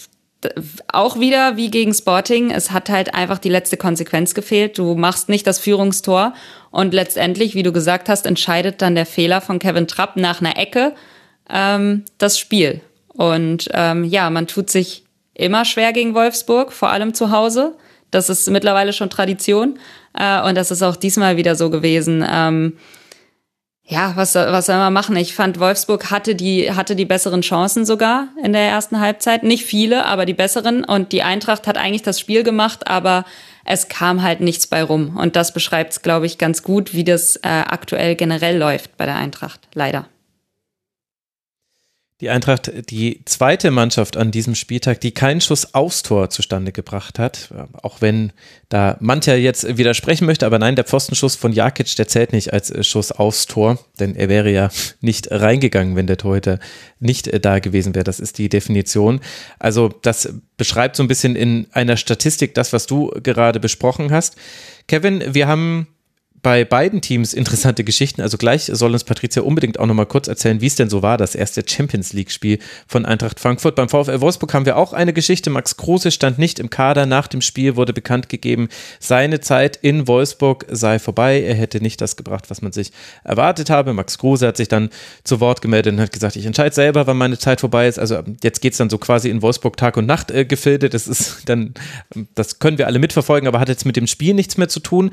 auch 0.92 1.18
wieder 1.18 1.56
wie 1.56 1.70
gegen 1.70 1.92
Sporting, 1.92 2.50
es 2.50 2.70
hat 2.70 2.90
halt 2.90 3.14
einfach 3.14 3.38
die 3.38 3.48
letzte 3.48 3.76
Konsequenz 3.76 4.34
gefehlt. 4.34 4.78
Du 4.78 4.94
machst 4.94 5.28
nicht 5.28 5.46
das 5.46 5.58
Führungstor 5.58 6.32
und 6.70 6.94
letztendlich, 6.94 7.54
wie 7.54 7.64
du 7.64 7.72
gesagt 7.72 8.08
hast, 8.08 8.24
entscheidet 8.24 8.80
dann 8.80 8.94
der 8.94 9.06
Fehler 9.06 9.40
von 9.40 9.58
Kevin 9.58 9.88
Trapp 9.88 10.16
nach 10.16 10.40
einer 10.40 10.56
Ecke 10.56 10.94
ähm, 11.50 12.04
das 12.18 12.38
Spiel. 12.38 12.80
Und 13.08 13.68
ähm, 13.72 14.04
ja, 14.04 14.30
man 14.30 14.46
tut 14.46 14.70
sich 14.70 15.04
immer 15.34 15.64
schwer 15.64 15.92
gegen 15.92 16.14
Wolfsburg, 16.14 16.72
vor 16.72 16.90
allem 16.90 17.14
zu 17.14 17.32
Hause. 17.32 17.76
Das 18.10 18.28
ist 18.28 18.48
mittlerweile 18.48 18.92
schon 18.92 19.10
Tradition. 19.10 19.78
Äh, 20.16 20.42
und 20.42 20.54
das 20.56 20.70
ist 20.70 20.82
auch 20.82 20.96
diesmal 20.96 21.36
wieder 21.36 21.56
so 21.56 21.68
gewesen. 21.70 22.24
Ähm, 22.28 22.76
ja, 23.90 24.12
was, 24.16 24.34
was 24.34 24.66
soll 24.66 24.76
man 24.76 24.92
machen? 24.92 25.16
Ich 25.16 25.34
fand, 25.34 25.58
Wolfsburg 25.58 26.10
hatte 26.10 26.34
die, 26.34 26.70
hatte 26.72 26.94
die 26.94 27.06
besseren 27.06 27.40
Chancen 27.40 27.86
sogar 27.86 28.28
in 28.42 28.52
der 28.52 28.68
ersten 28.68 29.00
Halbzeit. 29.00 29.44
Nicht 29.44 29.64
viele, 29.64 30.04
aber 30.04 30.26
die 30.26 30.34
besseren. 30.34 30.84
Und 30.84 31.12
die 31.12 31.22
Eintracht 31.22 31.66
hat 31.66 31.78
eigentlich 31.78 32.02
das 32.02 32.20
Spiel 32.20 32.42
gemacht, 32.42 32.86
aber 32.86 33.24
es 33.64 33.88
kam 33.88 34.22
halt 34.22 34.40
nichts 34.40 34.66
bei 34.66 34.82
rum. 34.82 35.16
Und 35.16 35.36
das 35.36 35.54
beschreibt 35.54 35.92
es, 35.92 36.02
glaube 36.02 36.26
ich, 36.26 36.36
ganz 36.36 36.62
gut, 36.62 36.92
wie 36.92 37.04
das 37.04 37.36
äh, 37.36 37.48
aktuell 37.48 38.14
generell 38.14 38.58
läuft 38.58 38.98
bei 38.98 39.06
der 39.06 39.16
Eintracht. 39.16 39.60
Leider. 39.72 40.06
Die 42.20 42.30
Eintracht, 42.30 42.72
die 42.90 43.24
zweite 43.26 43.70
Mannschaft 43.70 44.16
an 44.16 44.32
diesem 44.32 44.56
Spieltag, 44.56 45.00
die 45.00 45.12
keinen 45.12 45.40
Schuss 45.40 45.72
aufs 45.72 46.02
Tor 46.02 46.30
zustande 46.30 46.72
gebracht 46.72 47.20
hat. 47.20 47.54
Auch 47.80 48.00
wenn 48.00 48.32
da 48.68 48.96
mancher 48.98 49.36
jetzt 49.36 49.78
widersprechen 49.78 50.26
möchte, 50.26 50.44
aber 50.44 50.58
nein, 50.58 50.74
der 50.74 50.84
Pfostenschuss 50.84 51.36
von 51.36 51.52
Jakic, 51.52 51.94
der 51.94 52.08
zählt 52.08 52.32
nicht 52.32 52.52
als 52.52 52.72
äh, 52.72 52.82
Schuss 52.82 53.12
aufs 53.12 53.46
Tor, 53.46 53.78
denn 54.00 54.16
er 54.16 54.28
wäre 54.28 54.50
ja 54.50 54.68
nicht 55.00 55.30
reingegangen, 55.30 55.94
wenn 55.94 56.08
der 56.08 56.16
Torhüter 56.16 56.58
nicht 56.98 57.28
äh, 57.28 57.38
da 57.38 57.60
gewesen 57.60 57.94
wäre. 57.94 58.02
Das 58.02 58.18
ist 58.18 58.38
die 58.38 58.48
Definition. 58.48 59.20
Also 59.60 59.88
das 60.02 60.34
beschreibt 60.56 60.96
so 60.96 61.04
ein 61.04 61.08
bisschen 61.08 61.36
in 61.36 61.68
einer 61.70 61.96
Statistik 61.96 62.52
das, 62.52 62.72
was 62.72 62.86
du 62.86 63.12
gerade 63.22 63.60
besprochen 63.60 64.10
hast. 64.10 64.34
Kevin, 64.88 65.34
wir 65.34 65.46
haben 65.46 65.86
bei 66.48 66.64
beiden 66.64 67.02
Teams 67.02 67.34
interessante 67.34 67.84
Geschichten. 67.84 68.22
Also 68.22 68.38
gleich 68.38 68.70
soll 68.72 68.94
uns 68.94 69.04
Patricia 69.04 69.42
unbedingt 69.42 69.78
auch 69.78 69.84
nochmal 69.84 70.06
kurz 70.06 70.28
erzählen, 70.28 70.62
wie 70.62 70.66
es 70.66 70.76
denn 70.76 70.88
so 70.88 71.02
war, 71.02 71.18
das 71.18 71.34
erste 71.34 71.62
Champions 71.68 72.14
League-Spiel 72.14 72.58
von 72.86 73.04
Eintracht 73.04 73.38
Frankfurt. 73.38 73.74
Beim 73.74 73.90
VfL 73.90 74.22
Wolfsburg 74.22 74.54
haben 74.54 74.64
wir 74.64 74.78
auch 74.78 74.94
eine 74.94 75.12
Geschichte. 75.12 75.50
Max 75.50 75.76
Kruse 75.76 76.10
stand 76.10 76.38
nicht 76.38 76.58
im 76.58 76.70
Kader. 76.70 77.04
Nach 77.04 77.26
dem 77.26 77.42
Spiel 77.42 77.76
wurde 77.76 77.92
bekannt 77.92 78.30
gegeben, 78.30 78.70
seine 78.98 79.40
Zeit 79.40 79.76
in 79.76 80.08
Wolfsburg 80.08 80.64
sei 80.70 80.98
vorbei. 80.98 81.42
Er 81.42 81.54
hätte 81.54 81.82
nicht 81.82 82.00
das 82.00 82.16
gebracht, 82.16 82.48
was 82.48 82.62
man 82.62 82.72
sich 82.72 82.92
erwartet 83.24 83.68
habe. 83.68 83.92
Max 83.92 84.16
Kruse 84.16 84.46
hat 84.46 84.56
sich 84.56 84.68
dann 84.68 84.88
zu 85.24 85.40
Wort 85.40 85.60
gemeldet 85.60 85.92
und 85.92 86.00
hat 86.00 86.12
gesagt, 86.12 86.36
ich 86.36 86.46
entscheide 86.46 86.74
selber, 86.74 87.06
wann 87.06 87.18
meine 87.18 87.36
Zeit 87.36 87.60
vorbei 87.60 87.88
ist. 87.88 87.98
Also 87.98 88.22
jetzt 88.42 88.62
geht 88.62 88.72
es 88.72 88.78
dann 88.78 88.88
so 88.88 88.96
quasi 88.96 89.28
in 89.28 89.42
Wolfsburg 89.42 89.76
Tag 89.76 89.98
und 89.98 90.06
Nacht 90.06 90.30
äh, 90.30 90.46
Gefilde. 90.46 90.88
Das 90.88 91.08
ist 91.08 91.42
dann, 91.44 91.74
das 92.34 92.58
können 92.58 92.78
wir 92.78 92.86
alle 92.86 93.00
mitverfolgen, 93.00 93.46
aber 93.46 93.60
hat 93.60 93.68
jetzt 93.68 93.84
mit 93.84 93.96
dem 93.96 94.06
Spiel 94.06 94.32
nichts 94.32 94.56
mehr 94.56 94.70
zu 94.70 94.80
tun. 94.80 95.10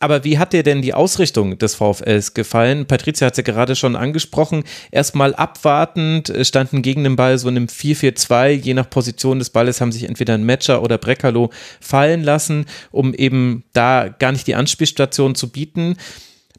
Aber 0.00 0.24
wie 0.24 0.38
hat 0.38 0.54
dir 0.54 0.62
denn 0.62 0.77
die 0.82 0.94
Ausrichtung 0.94 1.58
des 1.58 1.74
VfLs 1.74 2.34
gefallen? 2.34 2.86
Patricia 2.86 3.26
hat 3.26 3.34
es 3.34 3.38
ja 3.38 3.42
gerade 3.42 3.76
schon 3.76 3.96
angesprochen. 3.96 4.64
Erstmal 4.90 5.34
abwartend, 5.34 6.30
äh, 6.30 6.44
standen 6.44 6.82
gegen 6.82 7.04
den 7.04 7.16
Ball 7.16 7.38
so 7.38 7.48
in 7.48 7.56
einem 7.56 7.66
4-4-2. 7.66 8.50
Je 8.50 8.74
nach 8.74 8.90
Position 8.90 9.38
des 9.38 9.50
Balles 9.50 9.80
haben 9.80 9.92
sich 9.92 10.04
entweder 10.04 10.34
ein 10.34 10.44
Matcher 10.44 10.82
oder 10.82 10.98
Breckerlo 10.98 11.50
fallen 11.80 12.22
lassen, 12.22 12.66
um 12.90 13.14
eben 13.14 13.64
da 13.72 14.08
gar 14.08 14.32
nicht 14.32 14.46
die 14.46 14.54
Anspielstation 14.54 15.34
zu 15.34 15.50
bieten. 15.50 15.96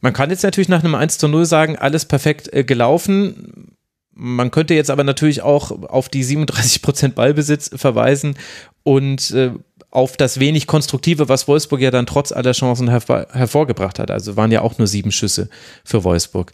Man 0.02 0.14
kann 0.14 0.30
jetzt 0.30 0.44
natürlich 0.44 0.70
nach 0.70 0.84
einem 0.84 0.96
1 0.96 1.22
0 1.22 1.46
sagen, 1.46 1.76
alles 1.78 2.06
perfekt 2.06 2.52
äh, 2.54 2.64
gelaufen. 2.64 3.76
Man 4.14 4.52
könnte 4.52 4.74
jetzt 4.74 4.92
aber 4.92 5.04
natürlich 5.04 5.42
auch 5.42 5.72
auf 5.84 6.10
die 6.10 6.26
37% 6.26 7.14
Ballbesitz 7.14 7.72
verweisen 7.74 8.36
und 8.84 9.32
äh, 9.32 9.52
auf 9.92 10.18
das 10.18 10.40
wenig 10.40 10.68
Konstruktive, 10.68 11.30
was 11.30 11.48
Wolfsburg 11.48 11.82
ja 11.82 11.92
dann 11.92 12.06
trotz 12.06 12.32
aller 12.32 12.52
Chancen 12.52 12.90
hervor, 12.90 13.28
hervorgebracht 13.32 14.00
hat. 14.00 14.12
Also 14.12 14.36
waren 14.36 14.52
ja 14.52 14.62
auch 14.62 14.78
nur 14.78 14.88
sieben 14.88 15.12
Schüsse 15.12 15.50
für 15.84 16.04
Wolfsburg. 16.04 16.54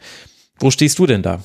Wo 0.58 0.72
stehst 0.72 1.00
du 1.00 1.06
denn 1.06 1.22
da? 1.22 1.44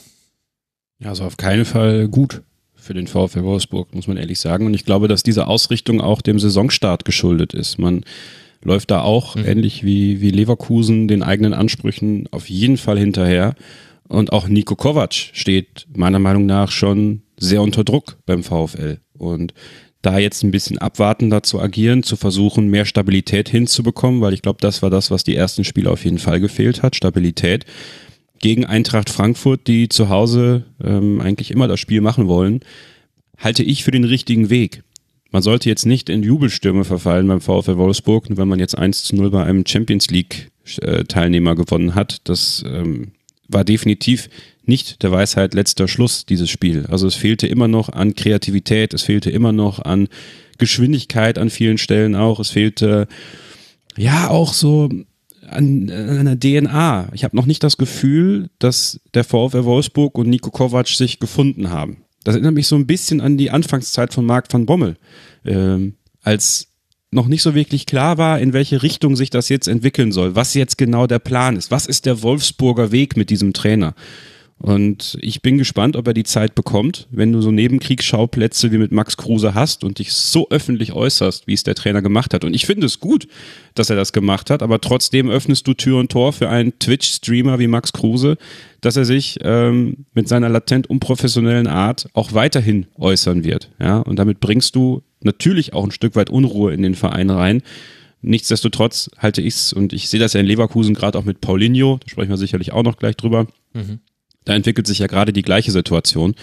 Ja, 1.00 1.08
also 1.08 1.24
auf 1.24 1.36
keinen 1.36 1.64
Fall 1.64 2.08
gut 2.08 2.42
für 2.74 2.94
den 2.94 3.06
VfL 3.06 3.42
Wolfsburg, 3.42 3.94
muss 3.94 4.06
man 4.06 4.16
ehrlich 4.16 4.38
sagen. 4.38 4.66
Und 4.66 4.74
ich 4.74 4.84
glaube, 4.84 5.08
dass 5.08 5.22
diese 5.22 5.46
Ausrichtung 5.46 6.00
auch 6.00 6.22
dem 6.22 6.38
Saisonstart 6.38 7.04
geschuldet 7.04 7.54
ist. 7.54 7.78
Man 7.78 8.04
läuft 8.62 8.90
da 8.90 9.02
auch, 9.02 9.36
mhm. 9.36 9.46
ähnlich 9.46 9.84
wie, 9.84 10.20
wie 10.20 10.30
Leverkusen, 10.30 11.08
den 11.08 11.22
eigenen 11.22 11.54
Ansprüchen 11.54 12.28
auf 12.30 12.48
jeden 12.48 12.76
Fall 12.76 12.98
hinterher. 12.98 13.54
Und 14.08 14.32
auch 14.32 14.48
Nico 14.48 14.76
Kovac 14.76 15.14
steht 15.14 15.86
meiner 15.94 16.18
Meinung 16.18 16.46
nach 16.46 16.70
schon 16.70 17.22
sehr 17.38 17.62
unter 17.62 17.84
Druck 17.84 18.18
beim 18.26 18.42
VfL. 18.42 18.98
Und 19.16 19.54
da 20.02 20.18
jetzt 20.18 20.42
ein 20.42 20.50
bisschen 20.50 20.78
abwartender 20.78 21.42
zu 21.42 21.60
agieren, 21.60 22.02
zu 22.02 22.16
versuchen, 22.16 22.68
mehr 22.68 22.84
Stabilität 22.84 23.48
hinzubekommen, 23.48 24.20
weil 24.20 24.32
ich 24.32 24.42
glaube, 24.42 24.58
das 24.60 24.82
war 24.82 24.90
das, 24.90 25.10
was 25.10 25.24
die 25.24 25.36
ersten 25.36 25.64
Spiele 25.64 25.90
auf 25.90 26.04
jeden 26.04 26.18
Fall 26.18 26.40
gefehlt 26.40 26.82
hat, 26.82 26.96
Stabilität. 26.96 27.66
Gegen 28.38 28.64
Eintracht 28.64 29.10
Frankfurt, 29.10 29.66
die 29.66 29.88
zu 29.88 30.08
Hause 30.08 30.64
ähm, 30.82 31.20
eigentlich 31.20 31.50
immer 31.50 31.68
das 31.68 31.78
Spiel 31.80 32.00
machen 32.00 32.26
wollen, 32.26 32.60
halte 33.36 33.62
ich 33.62 33.84
für 33.84 33.90
den 33.90 34.04
richtigen 34.04 34.48
Weg. 34.48 34.82
Man 35.30 35.42
sollte 35.42 35.68
jetzt 35.68 35.86
nicht 35.86 36.08
in 36.08 36.22
Jubelstürme 36.22 36.84
verfallen 36.84 37.28
beim 37.28 37.40
VfL 37.40 37.76
Wolfsburg, 37.76 38.26
wenn 38.30 38.48
man 38.48 38.58
jetzt 38.58 38.76
1 38.76 39.04
zu 39.04 39.16
0 39.16 39.30
bei 39.30 39.44
einem 39.44 39.64
Champions 39.66 40.08
League 40.10 40.50
äh, 40.80 41.04
Teilnehmer 41.04 41.54
gewonnen 41.54 41.94
hat. 41.94 42.22
Das 42.24 42.64
ähm, 42.66 43.12
war 43.50 43.64
definitiv 43.64 44.28
nicht 44.64 45.02
der 45.02 45.10
Weisheit 45.10 45.54
letzter 45.54 45.88
Schluss, 45.88 46.26
dieses 46.26 46.50
Spiel. 46.50 46.86
Also 46.86 47.06
es 47.06 47.14
fehlte 47.14 47.46
immer 47.46 47.68
noch 47.68 47.88
an 47.88 48.14
Kreativität, 48.14 48.94
es 48.94 49.02
fehlte 49.02 49.30
immer 49.30 49.52
noch 49.52 49.80
an 49.80 50.08
Geschwindigkeit 50.58 51.38
an 51.38 51.50
vielen 51.50 51.78
Stellen 51.78 52.14
auch. 52.14 52.38
Es 52.38 52.50
fehlte 52.50 53.08
ja 53.96 54.28
auch 54.28 54.52
so 54.52 54.88
an, 55.48 55.90
einer 55.90 56.38
DNA. 56.38 57.10
Ich 57.12 57.24
habe 57.24 57.36
noch 57.36 57.46
nicht 57.46 57.64
das 57.64 57.76
Gefühl, 57.76 58.50
dass 58.58 59.00
der 59.14 59.24
VfL 59.24 59.64
Wolfsburg 59.64 60.16
und 60.16 60.28
Nico 60.28 60.50
Kovac 60.50 60.88
sich 60.88 61.18
gefunden 61.18 61.70
haben. 61.70 62.04
Das 62.24 62.34
erinnert 62.34 62.54
mich 62.54 62.66
so 62.66 62.76
ein 62.76 62.86
bisschen 62.86 63.20
an 63.20 63.38
die 63.38 63.50
Anfangszeit 63.50 64.12
von 64.12 64.26
Marc 64.26 64.52
van 64.52 64.66
Bommel, 64.66 64.96
ähm, 65.44 65.94
als 66.22 66.69
noch 67.12 67.26
nicht 67.26 67.42
so 67.42 67.54
wirklich 67.54 67.86
klar 67.86 68.18
war, 68.18 68.38
in 68.38 68.52
welche 68.52 68.82
Richtung 68.82 69.16
sich 69.16 69.30
das 69.30 69.48
jetzt 69.48 69.66
entwickeln 69.66 70.12
soll, 70.12 70.36
was 70.36 70.54
jetzt 70.54 70.78
genau 70.78 71.06
der 71.06 71.18
Plan 71.18 71.56
ist, 71.56 71.70
was 71.70 71.86
ist 71.86 72.06
der 72.06 72.22
Wolfsburger 72.22 72.92
Weg 72.92 73.16
mit 73.16 73.30
diesem 73.30 73.52
Trainer. 73.52 73.94
Und 74.62 75.16
ich 75.22 75.40
bin 75.40 75.56
gespannt, 75.56 75.96
ob 75.96 76.06
er 76.06 76.12
die 76.12 76.22
Zeit 76.22 76.54
bekommt, 76.54 77.08
wenn 77.10 77.32
du 77.32 77.40
so 77.40 77.50
Nebenkriegsschauplätze 77.50 78.70
wie 78.70 78.76
mit 78.76 78.92
Max 78.92 79.16
Kruse 79.16 79.54
hast 79.54 79.84
und 79.84 79.98
dich 79.98 80.12
so 80.12 80.50
öffentlich 80.50 80.92
äußerst, 80.92 81.46
wie 81.46 81.54
es 81.54 81.62
der 81.62 81.74
Trainer 81.74 82.02
gemacht 82.02 82.34
hat. 82.34 82.44
Und 82.44 82.52
ich 82.52 82.66
finde 82.66 82.84
es 82.84 83.00
gut, 83.00 83.26
dass 83.74 83.88
er 83.88 83.96
das 83.96 84.12
gemacht 84.12 84.50
hat, 84.50 84.62
aber 84.62 84.78
trotzdem 84.78 85.30
öffnest 85.30 85.66
du 85.66 85.72
Tür 85.72 85.98
und 85.98 86.12
Tor 86.12 86.34
für 86.34 86.50
einen 86.50 86.78
Twitch-Streamer 86.78 87.58
wie 87.58 87.68
Max 87.68 87.94
Kruse, 87.94 88.36
dass 88.82 88.98
er 88.98 89.06
sich 89.06 89.38
ähm, 89.40 90.04
mit 90.12 90.28
seiner 90.28 90.50
latent 90.50 90.90
unprofessionellen 90.90 91.66
Art 91.66 92.10
auch 92.12 92.34
weiterhin 92.34 92.86
äußern 92.96 93.44
wird. 93.44 93.70
Ja? 93.80 94.00
Und 94.00 94.18
damit 94.18 94.40
bringst 94.40 94.76
du 94.76 95.02
natürlich 95.22 95.72
auch 95.72 95.84
ein 95.84 95.90
Stück 95.90 96.16
weit 96.16 96.28
Unruhe 96.28 96.74
in 96.74 96.82
den 96.82 96.96
Verein 96.96 97.30
rein. 97.30 97.62
Nichtsdestotrotz 98.20 99.10
halte 99.16 99.40
ich 99.40 99.54
es, 99.54 99.72
und 99.72 99.94
ich 99.94 100.10
sehe 100.10 100.20
das 100.20 100.34
ja 100.34 100.40
in 100.40 100.46
Leverkusen 100.46 100.92
gerade 100.92 101.18
auch 101.18 101.24
mit 101.24 101.40
Paulinho, 101.40 101.98
da 102.02 102.08
sprechen 102.10 102.28
wir 102.28 102.36
sicherlich 102.36 102.72
auch 102.72 102.82
noch 102.82 102.98
gleich 102.98 103.16
drüber. 103.16 103.46
Mhm 103.72 104.00
da 104.44 104.54
entwickelt 104.54 104.86
sich 104.86 104.98
ja 104.98 105.06
gerade 105.06 105.32
die 105.32 105.42
gleiche 105.42 105.70
Situation. 105.70 106.34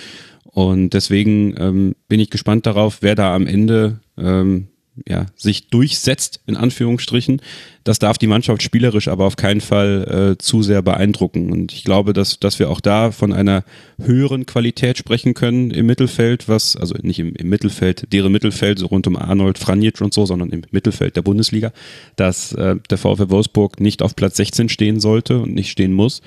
Und 0.44 0.92
deswegen 0.92 1.56
ähm, 1.58 1.96
bin 2.08 2.20
ich 2.20 2.30
gespannt 2.30 2.66
darauf, 2.66 2.98
wer 3.02 3.16
da 3.16 3.36
am 3.36 3.46
Ende 3.46 4.00
ähm, 4.18 4.68
ja, 5.08 5.28
sich 5.36 5.70
durchsetzt, 5.70 6.40
in 6.48 6.58
Anführungsstrichen. 6.58 7.42
Das 7.84 8.00
darf 8.00 8.18
die 8.18 8.28
Mannschaft 8.28 8.64
spielerisch 8.64 9.08
aber 9.08 9.26
auf 9.26 9.36
keinen 9.36 9.62
Fall 9.62 10.34
äh, 10.34 10.38
zu 10.38 10.64
sehr 10.64 10.82
beeindrucken. 10.82 11.52
Und 11.52 11.74
ich 11.74 11.84
glaube, 11.84 12.14
dass, 12.14 12.40
dass 12.40 12.60
wir 12.60 12.70
auch 12.70 12.82
da 12.82 13.12
von 13.12 13.34
einer 13.34 13.64
höheren 14.02 14.46
Qualität 14.46 14.98
sprechen 14.98 15.34
können 15.34 15.72
im 15.72 15.86
Mittelfeld, 15.86 16.50
was, 16.50 16.76
also 16.76 16.96
nicht 17.02 17.20
im, 17.20 17.34
im 17.36 17.50
Mittelfeld, 17.50 18.12
deren 18.12 18.32
Mittelfeld, 18.32 18.80
so 18.80 18.88
rund 18.88 19.08
um 19.08 19.16
Arnold, 19.16 19.58
Franjic 19.58 20.02
und 20.02 20.14
so, 20.14 20.26
sondern 20.26 20.50
im 20.50 20.64
Mittelfeld 20.72 21.16
der 21.16 21.22
Bundesliga, 21.22 21.72
dass 22.16 22.54
äh, 22.54 22.76
der 22.90 22.98
VfL 22.98 23.30
Wolfsburg 23.30 23.80
nicht 23.80 24.02
auf 24.02 24.16
Platz 24.16 24.38
16 24.38 24.70
stehen 24.70 25.00
sollte 25.00 25.40
und 25.40 25.54
nicht 25.54 25.70
stehen 25.70 25.94
muss. 25.94 26.22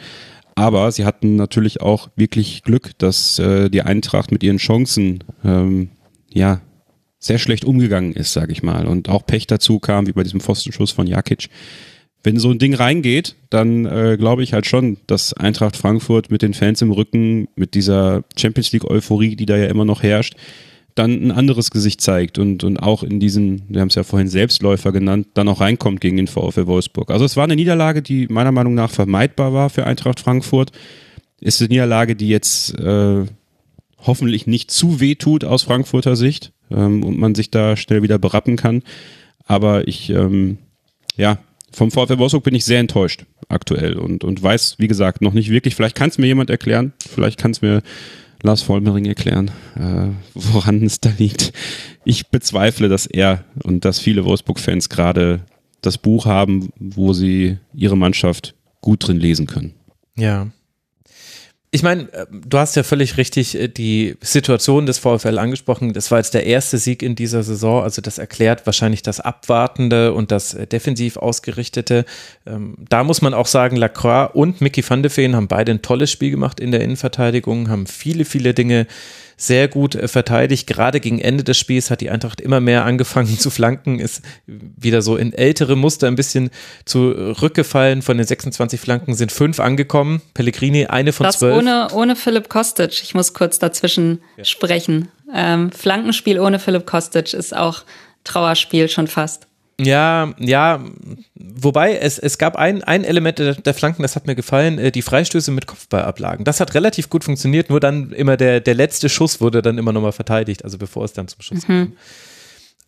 Aber 0.54 0.90
sie 0.92 1.04
hatten 1.04 1.36
natürlich 1.36 1.80
auch 1.80 2.10
wirklich 2.16 2.62
Glück, 2.62 2.98
dass 2.98 3.38
äh, 3.38 3.70
die 3.70 3.82
Eintracht 3.82 4.32
mit 4.32 4.42
ihren 4.42 4.58
Chancen 4.58 5.24
ähm, 5.44 5.90
ja 6.32 6.60
sehr 7.18 7.38
schlecht 7.38 7.64
umgegangen 7.64 8.14
ist, 8.14 8.32
sage 8.32 8.52
ich 8.52 8.62
mal. 8.62 8.86
Und 8.86 9.08
auch 9.08 9.26
Pech 9.26 9.46
dazu 9.46 9.78
kam, 9.78 10.06
wie 10.06 10.12
bei 10.12 10.22
diesem 10.22 10.40
Pfostenschuss 10.40 10.90
von 10.90 11.06
Jakic. 11.06 11.48
Wenn 12.22 12.38
so 12.38 12.50
ein 12.50 12.58
Ding 12.58 12.74
reingeht, 12.74 13.36
dann 13.48 13.86
äh, 13.86 14.16
glaube 14.18 14.42
ich 14.42 14.52
halt 14.52 14.66
schon, 14.66 14.98
dass 15.06 15.32
Eintracht 15.32 15.76
Frankfurt 15.76 16.30
mit 16.30 16.42
den 16.42 16.54
Fans 16.54 16.82
im 16.82 16.92
Rücken, 16.92 17.48
mit 17.56 17.74
dieser 17.74 18.24
Champions 18.36 18.72
League-Euphorie, 18.72 19.36
die 19.36 19.46
da 19.46 19.56
ja 19.56 19.66
immer 19.66 19.84
noch 19.84 20.02
herrscht, 20.02 20.34
dann 21.00 21.22
ein 21.22 21.32
anderes 21.32 21.70
Gesicht 21.70 22.02
zeigt 22.02 22.38
und, 22.38 22.62
und 22.62 22.76
auch 22.76 23.02
in 23.02 23.20
diesen, 23.20 23.62
wir 23.68 23.80
haben 23.80 23.88
es 23.88 23.94
ja 23.94 24.02
vorhin 24.02 24.28
Selbstläufer 24.28 24.92
genannt, 24.92 25.28
dann 25.32 25.48
auch 25.48 25.60
reinkommt 25.60 26.02
gegen 26.02 26.18
den 26.18 26.26
VfL 26.26 26.66
Wolfsburg. 26.66 27.10
Also 27.10 27.24
es 27.24 27.36
war 27.36 27.44
eine 27.44 27.56
Niederlage, 27.56 28.02
die 28.02 28.26
meiner 28.28 28.52
Meinung 28.52 28.74
nach 28.74 28.90
vermeidbar 28.90 29.54
war 29.54 29.70
für 29.70 29.86
Eintracht 29.86 30.20
Frankfurt. 30.20 30.72
Ist 31.40 31.60
eine 31.60 31.68
Niederlage, 31.68 32.16
die 32.16 32.28
jetzt 32.28 32.78
äh, 32.78 33.24
hoffentlich 33.98 34.46
nicht 34.46 34.70
zu 34.70 35.00
weh 35.00 35.14
tut 35.14 35.42
aus 35.42 35.62
Frankfurter 35.62 36.16
Sicht 36.16 36.52
ähm, 36.70 37.02
und 37.02 37.18
man 37.18 37.34
sich 37.34 37.50
da 37.50 37.76
schnell 37.76 38.02
wieder 38.02 38.18
berappen 38.18 38.56
kann. 38.56 38.82
Aber 39.46 39.88
ich, 39.88 40.10
ähm, 40.10 40.58
ja, 41.16 41.38
vom 41.72 41.90
VfL 41.90 42.18
Wolfsburg 42.18 42.44
bin 42.44 42.54
ich 42.54 42.66
sehr 42.66 42.80
enttäuscht 42.80 43.24
aktuell 43.48 43.94
und, 43.94 44.22
und 44.22 44.42
weiß, 44.42 44.74
wie 44.78 44.88
gesagt, 44.88 45.22
noch 45.22 45.32
nicht 45.32 45.50
wirklich. 45.50 45.74
Vielleicht 45.74 45.96
kann 45.96 46.10
es 46.10 46.18
mir 46.18 46.26
jemand 46.26 46.50
erklären, 46.50 46.92
vielleicht 46.98 47.38
kann 47.38 47.52
es 47.52 47.62
mir 47.62 47.82
Lars 48.42 48.62
Vollmering 48.62 49.04
erklären, 49.04 49.50
äh, 49.76 50.08
woran 50.34 50.82
es 50.82 51.00
da 51.00 51.10
liegt. 51.16 51.52
Ich 52.04 52.28
bezweifle, 52.28 52.88
dass 52.88 53.06
er 53.06 53.44
und 53.62 53.84
dass 53.84 53.98
viele 53.98 54.24
Wolfsburg-Fans 54.24 54.88
gerade 54.88 55.40
das 55.80 55.98
Buch 55.98 56.26
haben, 56.26 56.70
wo 56.78 57.12
sie 57.12 57.58
ihre 57.74 57.96
Mannschaft 57.96 58.54
gut 58.80 59.06
drin 59.06 59.18
lesen 59.18 59.46
können. 59.46 59.74
Ja, 60.16 60.48
ich 61.72 61.82
meine, 61.84 62.12
äh, 62.12 62.26
du 62.30 62.58
hast 62.58 62.74
ja 62.74 62.82
völlig 62.82 63.16
richtig 63.16 63.54
äh, 63.54 63.68
die 63.68 64.16
Situation 64.20 64.86
des 64.86 64.98
VfL 64.98 65.38
angesprochen. 65.38 65.92
Das 65.92 66.10
war 66.10 66.18
jetzt 66.18 66.34
der 66.34 66.44
erste 66.44 66.78
Sieg 66.78 67.02
in 67.02 67.14
dieser 67.14 67.44
Saison. 67.44 67.82
Also 67.82 68.02
das 68.02 68.18
erklärt 68.18 68.66
wahrscheinlich 68.66 69.02
das 69.02 69.20
Abwartende 69.20 70.12
und 70.12 70.32
das 70.32 70.54
äh, 70.54 70.66
defensiv 70.66 71.16
ausgerichtete. 71.16 72.04
Ähm, 72.44 72.74
da 72.88 73.04
muss 73.04 73.22
man 73.22 73.34
auch 73.34 73.46
sagen, 73.46 73.76
Lacroix 73.76 74.34
und 74.34 74.60
Mickey 74.60 74.88
van 74.88 75.02
de 75.02 75.10
Feen 75.10 75.36
haben 75.36 75.46
beide 75.46 75.70
ein 75.70 75.82
tolles 75.82 76.10
Spiel 76.10 76.32
gemacht 76.32 76.58
in 76.58 76.72
der 76.72 76.80
Innenverteidigung, 76.80 77.68
haben 77.68 77.86
viele, 77.86 78.24
viele 78.24 78.52
Dinge 78.52 78.88
sehr 79.40 79.68
gut 79.68 79.94
äh, 79.94 80.06
verteidigt. 80.06 80.66
Gerade 80.66 81.00
gegen 81.00 81.18
Ende 81.18 81.42
des 81.44 81.58
Spiels 81.58 81.90
hat 81.90 82.00
die 82.00 82.10
Eintracht 82.10 82.40
immer 82.40 82.60
mehr 82.60 82.84
angefangen 82.84 83.38
zu 83.38 83.50
flanken, 83.50 83.98
ist 83.98 84.22
wieder 84.46 85.02
so 85.02 85.16
in 85.16 85.32
ältere 85.32 85.76
Muster 85.76 86.06
ein 86.06 86.16
bisschen 86.16 86.50
zurückgefallen. 86.84 88.02
Von 88.02 88.18
den 88.18 88.26
26 88.26 88.78
Flanken 88.78 89.14
sind 89.14 89.32
fünf 89.32 89.58
angekommen. 89.58 90.20
Pellegrini 90.34 90.86
eine 90.86 91.12
von 91.12 91.24
das 91.24 91.38
zwölf. 91.38 91.56
Ohne, 91.56 91.88
ohne 91.92 92.16
Philipp 92.16 92.48
Kostic. 92.48 93.02
Ich 93.02 93.14
muss 93.14 93.32
kurz 93.32 93.58
dazwischen 93.58 94.20
ja. 94.36 94.44
sprechen. 94.44 95.08
Ähm, 95.34 95.72
Flankenspiel 95.72 96.38
ohne 96.38 96.58
Philipp 96.58 96.86
Kostic 96.86 97.32
ist 97.32 97.56
auch 97.56 97.82
Trauerspiel 98.24 98.88
schon 98.88 99.06
fast. 99.06 99.46
Ja, 99.84 100.34
ja, 100.38 100.84
wobei 101.34 101.96
es, 101.96 102.18
es 102.18 102.38
gab 102.38 102.56
ein, 102.56 102.84
ein 102.84 103.04
Element 103.04 103.38
der, 103.38 103.54
der 103.54 103.74
Flanken, 103.74 104.02
das 104.02 104.16
hat 104.16 104.26
mir 104.26 104.34
gefallen, 104.34 104.78
äh, 104.78 104.92
die 104.92 105.02
Freistöße 105.02 105.50
mit 105.50 105.66
Kopfballablagen. 105.66 106.44
Das 106.44 106.60
hat 106.60 106.74
relativ 106.74 107.08
gut 107.08 107.24
funktioniert, 107.24 107.70
nur 107.70 107.80
dann 107.80 108.12
immer 108.12 108.36
der, 108.36 108.60
der 108.60 108.74
letzte 108.74 109.08
Schuss 109.08 109.40
wurde 109.40 109.62
dann 109.62 109.78
immer 109.78 109.92
nochmal 109.92 110.12
verteidigt, 110.12 110.64
also 110.64 110.78
bevor 110.78 111.04
es 111.04 111.12
dann 111.12 111.28
zum 111.28 111.40
Schuss 111.40 111.66
mhm. 111.66 111.66
kam. 111.66 111.92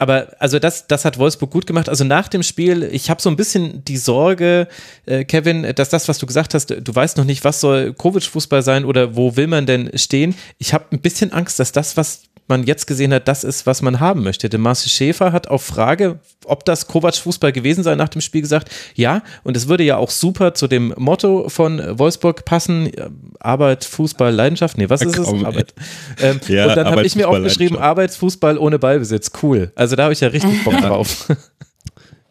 Aber 0.02 0.34
also 0.40 0.58
das, 0.58 0.88
das 0.88 1.04
hat 1.04 1.16
Wolfsburg 1.16 1.52
gut 1.52 1.64
gemacht. 1.64 1.88
Also 1.88 2.02
nach 2.02 2.26
dem 2.26 2.42
Spiel, 2.42 2.82
ich 2.82 3.08
habe 3.08 3.22
so 3.22 3.30
ein 3.30 3.36
bisschen 3.36 3.84
die 3.84 3.96
Sorge, 3.96 4.66
äh, 5.06 5.24
Kevin, 5.24 5.62
dass 5.76 5.90
das, 5.90 6.08
was 6.08 6.18
du 6.18 6.26
gesagt 6.26 6.54
hast, 6.54 6.70
du 6.70 6.92
weißt 6.94 7.18
noch 7.18 7.24
nicht, 7.24 7.44
was 7.44 7.60
soll 7.60 7.94
Kovic-Fußball 7.96 8.62
sein 8.62 8.84
oder 8.84 9.14
wo 9.14 9.36
will 9.36 9.46
man 9.46 9.64
denn 9.64 9.96
stehen. 9.96 10.34
Ich 10.58 10.74
habe 10.74 10.86
ein 10.90 11.00
bisschen 11.00 11.32
Angst, 11.32 11.60
dass 11.60 11.70
das, 11.70 11.96
was 11.96 12.24
man 12.48 12.64
jetzt 12.64 12.86
gesehen 12.86 13.12
hat, 13.14 13.28
das 13.28 13.44
ist, 13.44 13.66
was 13.66 13.82
man 13.82 14.00
haben 14.00 14.22
möchte. 14.22 14.48
Denn 14.48 14.60
Marcel 14.60 14.90
Schäfer 14.90 15.32
hat 15.32 15.48
auf 15.48 15.62
Frage, 15.62 16.18
ob 16.44 16.64
das 16.64 16.88
Kovac-Fußball 16.88 17.52
gewesen 17.52 17.84
sei, 17.84 17.94
nach 17.94 18.08
dem 18.08 18.20
Spiel 18.20 18.42
gesagt, 18.42 18.70
ja, 18.94 19.22
und 19.44 19.56
es 19.56 19.68
würde 19.68 19.84
ja 19.84 19.96
auch 19.96 20.10
super 20.10 20.54
zu 20.54 20.66
dem 20.66 20.92
Motto 20.96 21.48
von 21.48 21.80
Wolfsburg 21.98 22.44
passen, 22.44 22.90
Arbeit, 23.38 23.84
Fußball, 23.84 24.32
Leidenschaft, 24.32 24.78
nee, 24.78 24.88
was 24.88 25.02
ist 25.02 25.18
es? 25.18 25.28
Arbeit. 25.28 25.74
Ähm, 26.20 26.40
ja, 26.48 26.68
und 26.68 26.76
dann 26.76 26.86
habe 26.86 27.06
ich 27.06 27.16
mir 27.16 27.28
auch 27.28 27.40
geschrieben, 27.42 27.78
Arbeitsfußball 27.78 28.58
ohne 28.58 28.78
Ballbesitz, 28.78 29.30
cool. 29.42 29.72
Also 29.74 29.96
da 29.96 30.04
habe 30.04 30.12
ich 30.12 30.20
ja 30.20 30.28
richtig 30.28 30.64
Bock 30.64 30.76
drauf. 30.80 31.28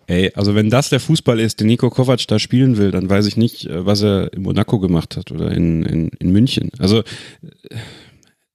Ey, 0.08 0.30
also 0.36 0.56
wenn 0.56 0.70
das 0.70 0.90
der 0.90 1.00
Fußball 1.00 1.40
ist, 1.40 1.62
den 1.62 1.68
Nico 1.68 1.90
Kovac 1.90 2.28
da 2.28 2.38
spielen 2.38 2.76
will, 2.76 2.92
dann 2.92 3.10
weiß 3.10 3.28
ich 3.28 3.38
nicht, 3.38 3.68
äh, 3.68 3.86
was 3.86 4.02
er 4.02 4.34
in 4.34 4.42
Monaco 4.42 4.78
gemacht 4.80 5.16
hat 5.16 5.32
oder 5.32 5.52
in, 5.52 5.84
in, 5.84 6.10
in 6.20 6.32
München. 6.34 6.70
Also 6.80 7.04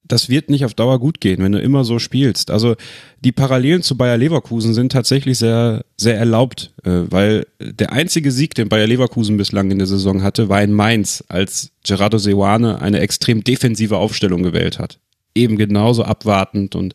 das 0.07 0.29
wird 0.29 0.49
nicht 0.49 0.65
auf 0.65 0.73
Dauer 0.73 0.99
gut 0.99 1.21
gehen, 1.21 1.43
wenn 1.43 1.51
du 1.51 1.59
immer 1.59 1.83
so 1.83 1.99
spielst. 1.99 2.51
Also 2.51 2.75
die 3.23 3.31
Parallelen 3.31 3.81
zu 3.81 3.97
Bayer 3.97 4.17
Leverkusen 4.17 4.73
sind 4.73 4.91
tatsächlich 4.91 5.37
sehr, 5.37 5.83
sehr 5.97 6.17
erlaubt, 6.17 6.73
äh, 6.83 7.01
weil 7.09 7.47
der 7.59 7.91
einzige 7.91 8.31
Sieg, 8.31 8.55
den 8.55 8.69
Bayer 8.69 8.87
Leverkusen 8.87 9.37
bislang 9.37 9.71
in 9.71 9.77
der 9.77 9.87
Saison 9.87 10.23
hatte, 10.23 10.49
war 10.49 10.61
in 10.61 10.73
Mainz, 10.73 11.23
als 11.27 11.71
Gerardo 11.85 12.17
Seoane 12.17 12.81
eine 12.81 12.99
extrem 12.99 13.43
defensive 13.43 13.97
Aufstellung 13.97 14.43
gewählt 14.43 14.79
hat. 14.79 14.99
Eben 15.35 15.57
genauso 15.57 16.03
abwartend 16.03 16.75
und 16.75 16.93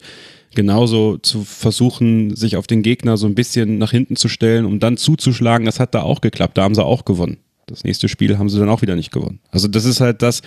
genauso 0.55 1.17
zu 1.19 1.45
versuchen, 1.45 2.37
sich 2.37 2.57
auf 2.57 2.67
den 2.67 2.83
Gegner 2.83 3.17
so 3.17 3.27
ein 3.27 3.35
bisschen 3.35 3.79
nach 3.79 3.91
hinten 3.91 4.17
zu 4.17 4.29
stellen, 4.29 4.65
um 4.65 4.81
dann 4.81 4.97
zuzuschlagen. 4.97 5.65
Das 5.65 5.81
hat 5.81 5.95
da 5.95 6.03
auch 6.03 6.21
geklappt, 6.21 6.59
da 6.59 6.63
haben 6.63 6.75
sie 6.75 6.85
auch 6.85 7.05
gewonnen. 7.05 7.39
Das 7.67 7.85
nächste 7.85 8.09
Spiel 8.09 8.39
haben 8.39 8.49
sie 8.49 8.59
dann 8.59 8.69
auch 8.69 8.83
wieder 8.83 8.97
nicht 8.97 9.13
gewonnen. 9.13 9.41
Also 9.51 9.69
das 9.69 9.85
ist 9.85 10.01
halt 10.01 10.21
das, 10.21 10.43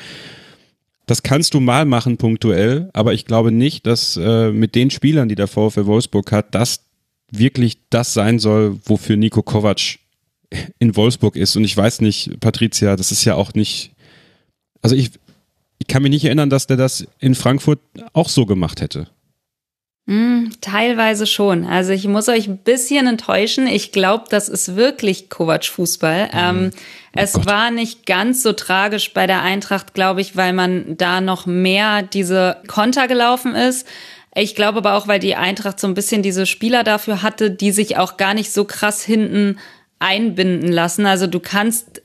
das 1.05 1.23
kannst 1.23 1.53
du 1.53 1.59
mal 1.59 1.85
machen 1.85 2.17
punktuell, 2.17 2.89
aber 2.93 3.13
ich 3.13 3.25
glaube 3.25 3.51
nicht, 3.51 3.85
dass 3.85 4.17
äh, 4.17 4.51
mit 4.51 4.75
den 4.75 4.89
Spielern, 4.89 5.29
die 5.29 5.35
der 5.35 5.47
VfL 5.47 5.85
Wolfsburg 5.85 6.31
hat, 6.31 6.55
das 6.55 6.81
wirklich 7.31 7.77
das 7.89 8.13
sein 8.13 8.39
soll, 8.39 8.79
wofür 8.85 9.17
Nico 9.17 9.43
Kovac 9.43 9.99
in 10.79 10.95
Wolfsburg 10.95 11.35
ist. 11.35 11.55
Und 11.55 11.63
ich 11.63 11.75
weiß 11.75 12.01
nicht, 12.01 12.39
Patricia, 12.39 12.95
das 12.95 13.11
ist 13.11 13.25
ja 13.25 13.35
auch 13.35 13.53
nicht. 13.53 13.91
Also 14.81 14.95
ich, 14.95 15.11
ich 15.79 15.87
kann 15.87 16.03
mich 16.03 16.11
nicht 16.11 16.25
erinnern, 16.25 16.49
dass 16.49 16.67
der 16.67 16.77
das 16.77 17.07
in 17.19 17.35
Frankfurt 17.35 17.79
auch 18.13 18.29
so 18.29 18.45
gemacht 18.45 18.81
hätte. 18.81 19.07
Mm, 20.07 20.49
teilweise 20.61 21.25
schon. 21.25 21.65
Also 21.65 21.91
ich 21.91 22.07
muss 22.07 22.29
euch 22.29 22.47
ein 22.47 22.59
bisschen 22.59 23.07
enttäuschen. 23.07 23.65
Ich 23.67 23.91
glaube, 23.91 24.25
das 24.29 24.49
ist 24.49 24.75
wirklich 24.75 25.29
Kovac-Fußball. 25.29 26.27
Mhm. 26.27 26.31
Ähm, 26.33 26.71
es 27.15 27.33
Gott. 27.33 27.45
war 27.47 27.71
nicht 27.71 28.05
ganz 28.05 28.43
so 28.43 28.53
tragisch 28.53 29.13
bei 29.13 29.25
der 29.25 29.41
Eintracht, 29.41 29.93
glaube 29.93 30.21
ich, 30.21 30.35
weil 30.35 30.53
man 30.53 30.97
da 30.97 31.21
noch 31.21 31.45
mehr 31.45 32.03
diese 32.03 32.57
Konter 32.67 33.07
gelaufen 33.07 33.55
ist. 33.55 33.87
Ich 34.35 34.53
glaube 34.53 34.79
aber 34.79 34.93
auch, 34.95 35.07
weil 35.07 35.19
die 35.19 35.35
Eintracht 35.35 35.79
so 35.79 35.87
ein 35.87 35.93
bisschen 35.93 36.21
diese 36.21 36.45
Spieler 36.45 36.83
dafür 36.83 37.21
hatte, 37.21 37.49
die 37.49 37.71
sich 37.71 37.97
auch 37.97 38.17
gar 38.17 38.33
nicht 38.33 38.51
so 38.51 38.65
krass 38.65 39.01
hinten 39.01 39.57
einbinden 39.99 40.71
lassen. 40.71 41.05
Also 41.05 41.25
du 41.25 41.39
kannst 41.39 42.01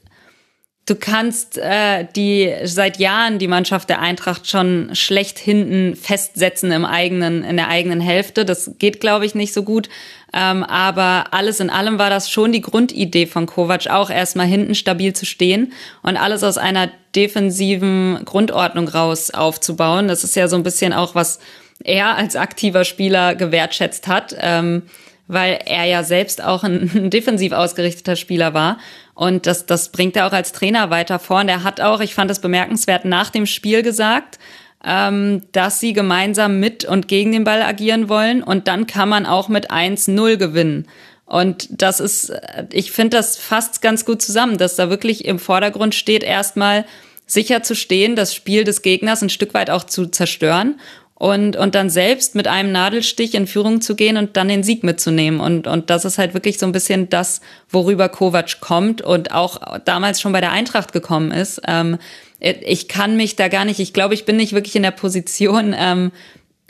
du 0.91 0.97
kannst 0.97 1.57
äh, 1.57 2.05
die 2.17 2.53
seit 2.65 2.99
Jahren 2.99 3.39
die 3.39 3.47
Mannschaft 3.47 3.89
der 3.89 4.01
Eintracht 4.01 4.51
schon 4.51 4.91
schlecht 4.93 5.39
hinten 5.39 5.95
festsetzen 5.95 6.73
im 6.73 6.85
eigenen 6.85 7.45
in 7.45 7.57
der 7.57 7.69
eigenen 7.69 8.01
Hälfte. 8.01 8.45
Das 8.45 8.73
geht, 8.79 9.01
glaube 9.01 9.25
ich, 9.25 9.37
nicht 9.37 9.55
so 9.55 9.63
gut. 9.63 9.89
Ähm, 10.33 10.65
aber 10.65 11.27
alles 11.31 11.61
in 11.61 11.71
allem 11.71 11.99
war 12.01 12.11
das 12.11 12.29
schon 12.29 12.51
die 12.51 12.61
Grundidee 12.61 13.27
von 13.27 13.47
Kovac, 13.47 13.87
auch 13.89 14.11
erstmal 14.11 14.47
hinten 14.47 14.75
stabil 14.75 15.13
zu 15.13 15.27
stehen 15.27 15.73
und 16.03 16.17
alles 16.17 16.43
aus 16.43 16.59
einer 16.59 16.91
defensiven 17.15 18.25
Grundordnung 18.25 18.89
raus 18.89 19.31
aufzubauen. 19.31 20.09
Das 20.09 20.25
ist 20.25 20.35
ja 20.35 20.49
so 20.49 20.57
ein 20.57 20.65
bisschen 20.65 20.93
auch 20.93 21.15
was 21.15 21.39
er 21.83 22.17
als 22.17 22.37
aktiver 22.37 22.85
Spieler 22.85 23.37
gewertschätzt 23.37 24.09
hat. 24.09 24.35
Ähm, 24.39 24.83
weil 25.33 25.61
er 25.65 25.85
ja 25.85 26.03
selbst 26.03 26.43
auch 26.43 26.65
ein, 26.65 27.11
defensiv 27.11 27.53
ausgerichteter 27.53 28.17
Spieler 28.17 28.53
war. 28.53 28.79
Und 29.15 29.47
das, 29.47 29.67
das 29.67 29.91
bringt 29.91 30.17
er 30.17 30.27
auch 30.27 30.33
als 30.33 30.53
Trainer 30.53 30.91
weiter 30.91 31.19
vor. 31.19 31.41
Und 31.41 31.49
er 31.49 31.63
hat 31.63 31.81
auch, 31.81 32.01
ich 32.01 32.15
fand 32.15 32.31
es 32.31 32.41
bemerkenswert, 32.41 33.05
nach 33.05 33.31
dem 33.31 33.47
Spiel 33.47 33.83
gesagt, 33.83 34.39
ähm, 34.85 35.43
dass 35.53 35.79
sie 35.79 35.93
gemeinsam 35.93 36.59
mit 36.59 36.85
und 36.85 37.07
gegen 37.07 37.33
den 37.33 37.45
Ball 37.45 37.63
agieren 37.63 38.09
wollen. 38.09 38.43
Und 38.43 38.67
dann 38.67 38.87
kann 38.87 39.09
man 39.09 39.27
auch 39.27 39.49
mit 39.49 39.71
1-0 39.71 40.37
gewinnen. 40.37 40.87
Und 41.27 41.69
das 41.71 42.01
ist, 42.01 42.33
ich 42.73 42.91
finde 42.91 43.17
das 43.17 43.37
fast 43.37 43.83
ganz 43.83 44.05
gut 44.05 44.21
zusammen, 44.21 44.59
dass 44.59 44.75
da 44.75 44.91
wirklich 44.91 45.25
im 45.27 45.39
Vordergrund 45.39 45.95
steht, 45.95 46.25
erstmal 46.25 46.85
sicher 47.25 47.63
zu 47.63 47.77
stehen, 47.77 48.17
das 48.17 48.35
Spiel 48.35 48.65
des 48.65 48.83
Gegners 48.83 49.23
ein 49.23 49.31
Stück 49.31 49.55
weit 49.55 49.71
auch 49.71 49.85
zu 49.85 50.07
zerstören 50.07 50.81
und, 51.21 51.55
und 51.55 51.75
dann 51.75 51.91
selbst 51.91 52.35
mit 52.35 52.49
einem 52.49 52.73
Nadelstich 52.73 53.35
in 53.35 53.47
Führung 53.47 53.83
zu 53.83 53.95
gehen 53.95 54.17
und 54.17 54.39
dann 54.39 54.49
den 54.49 54.63
Sieg 54.63 54.83
mitzunehmen. 54.83 55.39
Und, 55.39 55.67
und 55.67 55.91
das 55.91 56.07
ist 56.07 56.17
halt 56.17 56.33
wirklich 56.33 56.59
so 56.59 56.65
ein 56.65 56.73
bisschen 56.73 57.11
das, 57.11 57.43
worüber 57.69 58.09
Kovac 58.09 58.61
kommt 58.61 59.03
und 59.03 59.31
auch 59.31 59.61
damals 59.85 60.23
schon 60.23 60.33
bei 60.33 60.41
der 60.41 60.53
Eintracht 60.53 60.95
gekommen 60.95 61.31
ist. 61.31 61.61
Ähm, 61.69 61.99
ich 62.39 62.89
kann 62.89 63.19
mich 63.19 63.37
da 63.37 63.49
gar 63.49 63.67
nicht, 63.67 63.81
ich 63.81 63.93
glaube, 63.93 64.15
ich 64.15 64.25
bin 64.25 64.39
nicht 64.39 64.55
wirklich 64.55 64.75
in 64.77 64.83
der 64.83 64.93
Position, 64.93 65.75
ähm, 65.77 66.11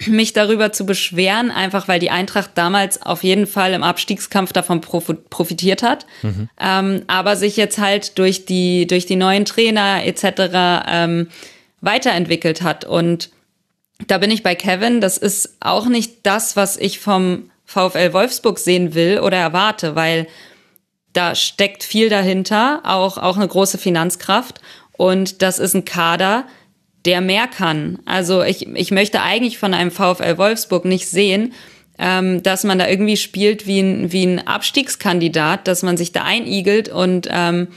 mich 0.09 0.33
darüber 0.33 0.73
zu 0.73 0.85
beschweren, 0.85 1.53
einfach 1.53 1.87
weil 1.87 2.01
die 2.01 2.11
Eintracht 2.11 2.51
damals 2.57 3.01
auf 3.03 3.23
jeden 3.23 3.47
Fall 3.47 3.73
im 3.73 3.85
Abstiegskampf 3.85 4.53
davon 4.53 4.81
profitiert 4.81 5.85
hat, 5.85 6.07
mhm. 6.23 6.49
ähm, 6.61 7.03
aber 7.07 7.37
sich 7.37 7.57
jetzt 7.57 7.79
halt 7.79 8.19
durch 8.19 8.47
die 8.47 8.89
durch 8.89 9.07
die 9.07 9.15
neuen 9.15 9.45
Trainer 9.45 10.05
etc. 10.05 10.83
Ähm, 10.89 11.29
weiterentwickelt 11.83 12.63
hat 12.63 12.85
und 12.85 13.31
da 14.07 14.19
bin 14.19 14.31
ich 14.31 14.43
bei 14.43 14.55
Kevin. 14.55 15.01
Das 15.01 15.19
ist 15.19 15.57
auch 15.61 15.87
nicht 15.87 16.25
das, 16.25 16.57
was 16.57 16.77
ich 16.77 16.99
vom 16.99 17.51
VfL 17.65 18.13
Wolfsburg 18.13 18.59
sehen 18.59 18.95
will 18.95 19.21
oder 19.21 19.37
erwarte, 19.37 19.95
weil 19.95 20.27
da 21.13 21.35
steckt 21.35 21.83
viel 21.83 22.09
dahinter, 22.09 22.83
auch, 22.85 23.19
auch 23.19 23.37
eine 23.37 23.49
große 23.49 23.79
Finanzkraft. 23.79 24.61
Und 24.93 25.43
das 25.43 25.59
ist 25.59 25.75
ein 25.75 25.85
Kader, 25.85 26.47
der 27.05 27.21
mehr 27.21 27.47
kann. 27.47 27.99
Also 28.05 28.43
ich, 28.43 28.67
ich 28.69 28.91
möchte 28.91 29.23
eigentlich 29.23 29.59
von 29.59 29.75
einem 29.75 29.91
VfL 29.91 30.37
Wolfsburg 30.37 30.85
nicht 30.85 31.09
sehen, 31.09 31.55
ähm, 31.99 32.43
dass 32.43 32.65
man 32.65 32.79
da 32.79 32.89
irgendwie 32.89 33.17
spielt 33.17 33.67
wie 33.67 33.81
ein, 33.81 34.13
wie 34.13 34.25
ein 34.25 34.47
Abstiegskandidat, 34.47 35.67
dass 35.69 35.83
man 35.83 35.97
sich 35.97 36.13
da 36.13 36.25
einigelt 36.25 36.89
und 36.89 37.29
ähm, 37.31 37.69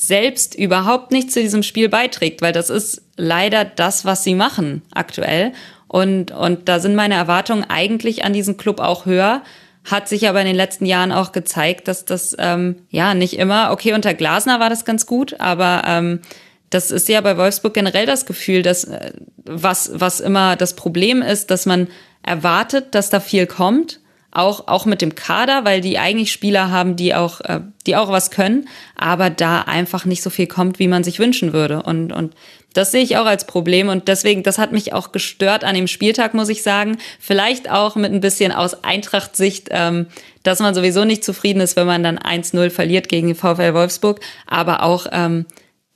selbst 0.00 0.54
überhaupt 0.54 1.10
nicht 1.10 1.32
zu 1.32 1.40
diesem 1.40 1.64
Spiel 1.64 1.88
beiträgt, 1.88 2.40
weil 2.40 2.52
das 2.52 2.70
ist 2.70 3.02
leider 3.16 3.64
das, 3.64 4.04
was 4.04 4.22
sie 4.22 4.36
machen 4.36 4.82
aktuell. 4.94 5.52
Und, 5.88 6.30
und 6.30 6.68
da 6.68 6.78
sind 6.78 6.94
meine 6.94 7.14
Erwartungen 7.14 7.64
eigentlich 7.68 8.24
an 8.24 8.32
diesen 8.32 8.56
Club 8.56 8.78
auch 8.78 9.06
höher. 9.06 9.42
Hat 9.84 10.08
sich 10.08 10.28
aber 10.28 10.40
in 10.40 10.46
den 10.46 10.54
letzten 10.54 10.86
Jahren 10.86 11.10
auch 11.10 11.32
gezeigt, 11.32 11.88
dass 11.88 12.04
das 12.04 12.36
ähm, 12.38 12.76
ja 12.90 13.14
nicht 13.14 13.36
immer, 13.40 13.72
okay, 13.72 13.92
unter 13.92 14.14
Glasner 14.14 14.60
war 14.60 14.70
das 14.70 14.84
ganz 14.84 15.04
gut, 15.04 15.40
aber 15.40 15.82
ähm, 15.84 16.20
das 16.70 16.92
ist 16.92 17.08
ja 17.08 17.20
bei 17.20 17.36
Wolfsburg 17.36 17.74
generell 17.74 18.06
das 18.06 18.24
Gefühl, 18.24 18.62
dass 18.62 18.84
äh, 18.84 19.10
was, 19.44 19.90
was 19.94 20.20
immer 20.20 20.54
das 20.54 20.76
Problem 20.76 21.22
ist, 21.22 21.50
dass 21.50 21.66
man 21.66 21.88
erwartet, 22.22 22.94
dass 22.94 23.10
da 23.10 23.18
viel 23.18 23.48
kommt 23.48 23.98
auch, 24.30 24.68
auch 24.68 24.84
mit 24.84 25.00
dem 25.00 25.14
Kader, 25.14 25.64
weil 25.64 25.80
die 25.80 25.98
eigentlich 25.98 26.32
Spieler 26.32 26.70
haben, 26.70 26.96
die 26.96 27.14
auch, 27.14 27.40
äh, 27.40 27.60
die 27.86 27.96
auch 27.96 28.10
was 28.10 28.30
können, 28.30 28.68
aber 28.96 29.30
da 29.30 29.62
einfach 29.62 30.04
nicht 30.04 30.22
so 30.22 30.30
viel 30.30 30.46
kommt, 30.46 30.78
wie 30.78 30.88
man 30.88 31.02
sich 31.02 31.18
wünschen 31.18 31.52
würde. 31.52 31.82
Und, 31.82 32.12
und 32.12 32.34
das 32.74 32.92
sehe 32.92 33.02
ich 33.02 33.16
auch 33.16 33.24
als 33.24 33.46
Problem 33.46 33.88
und 33.88 34.08
deswegen, 34.08 34.42
das 34.42 34.58
hat 34.58 34.72
mich 34.72 34.92
auch 34.92 35.12
gestört 35.12 35.64
an 35.64 35.74
dem 35.74 35.86
Spieltag, 35.86 36.34
muss 36.34 36.50
ich 36.50 36.62
sagen. 36.62 36.98
Vielleicht 37.18 37.70
auch 37.70 37.96
mit 37.96 38.12
ein 38.12 38.20
bisschen 38.20 38.52
aus 38.52 38.84
Eintracht-Sicht, 38.84 39.68
ähm, 39.70 40.06
dass 40.42 40.60
man 40.60 40.74
sowieso 40.74 41.04
nicht 41.04 41.24
zufrieden 41.24 41.60
ist, 41.60 41.76
wenn 41.76 41.86
man 41.86 42.02
dann 42.02 42.18
1-0 42.18 42.70
verliert 42.70 43.08
gegen 43.08 43.28
den 43.28 43.36
VfL 43.36 43.72
Wolfsburg, 43.72 44.20
aber 44.46 44.82
auch, 44.82 45.06
ähm, 45.10 45.46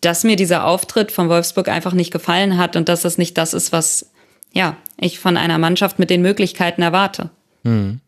dass 0.00 0.24
mir 0.24 0.36
dieser 0.36 0.66
Auftritt 0.66 1.12
von 1.12 1.28
Wolfsburg 1.28 1.68
einfach 1.68 1.92
nicht 1.92 2.12
gefallen 2.12 2.56
hat 2.56 2.74
und 2.74 2.88
dass 2.88 3.02
das 3.02 3.18
nicht 3.18 3.36
das 3.36 3.54
ist, 3.54 3.70
was 3.72 4.10
ja 4.52 4.76
ich 4.98 5.18
von 5.18 5.36
einer 5.36 5.58
Mannschaft 5.58 5.98
mit 5.98 6.10
den 6.10 6.22
Möglichkeiten 6.22 6.82
erwarte. 6.82 7.30
Hm. 7.64 8.00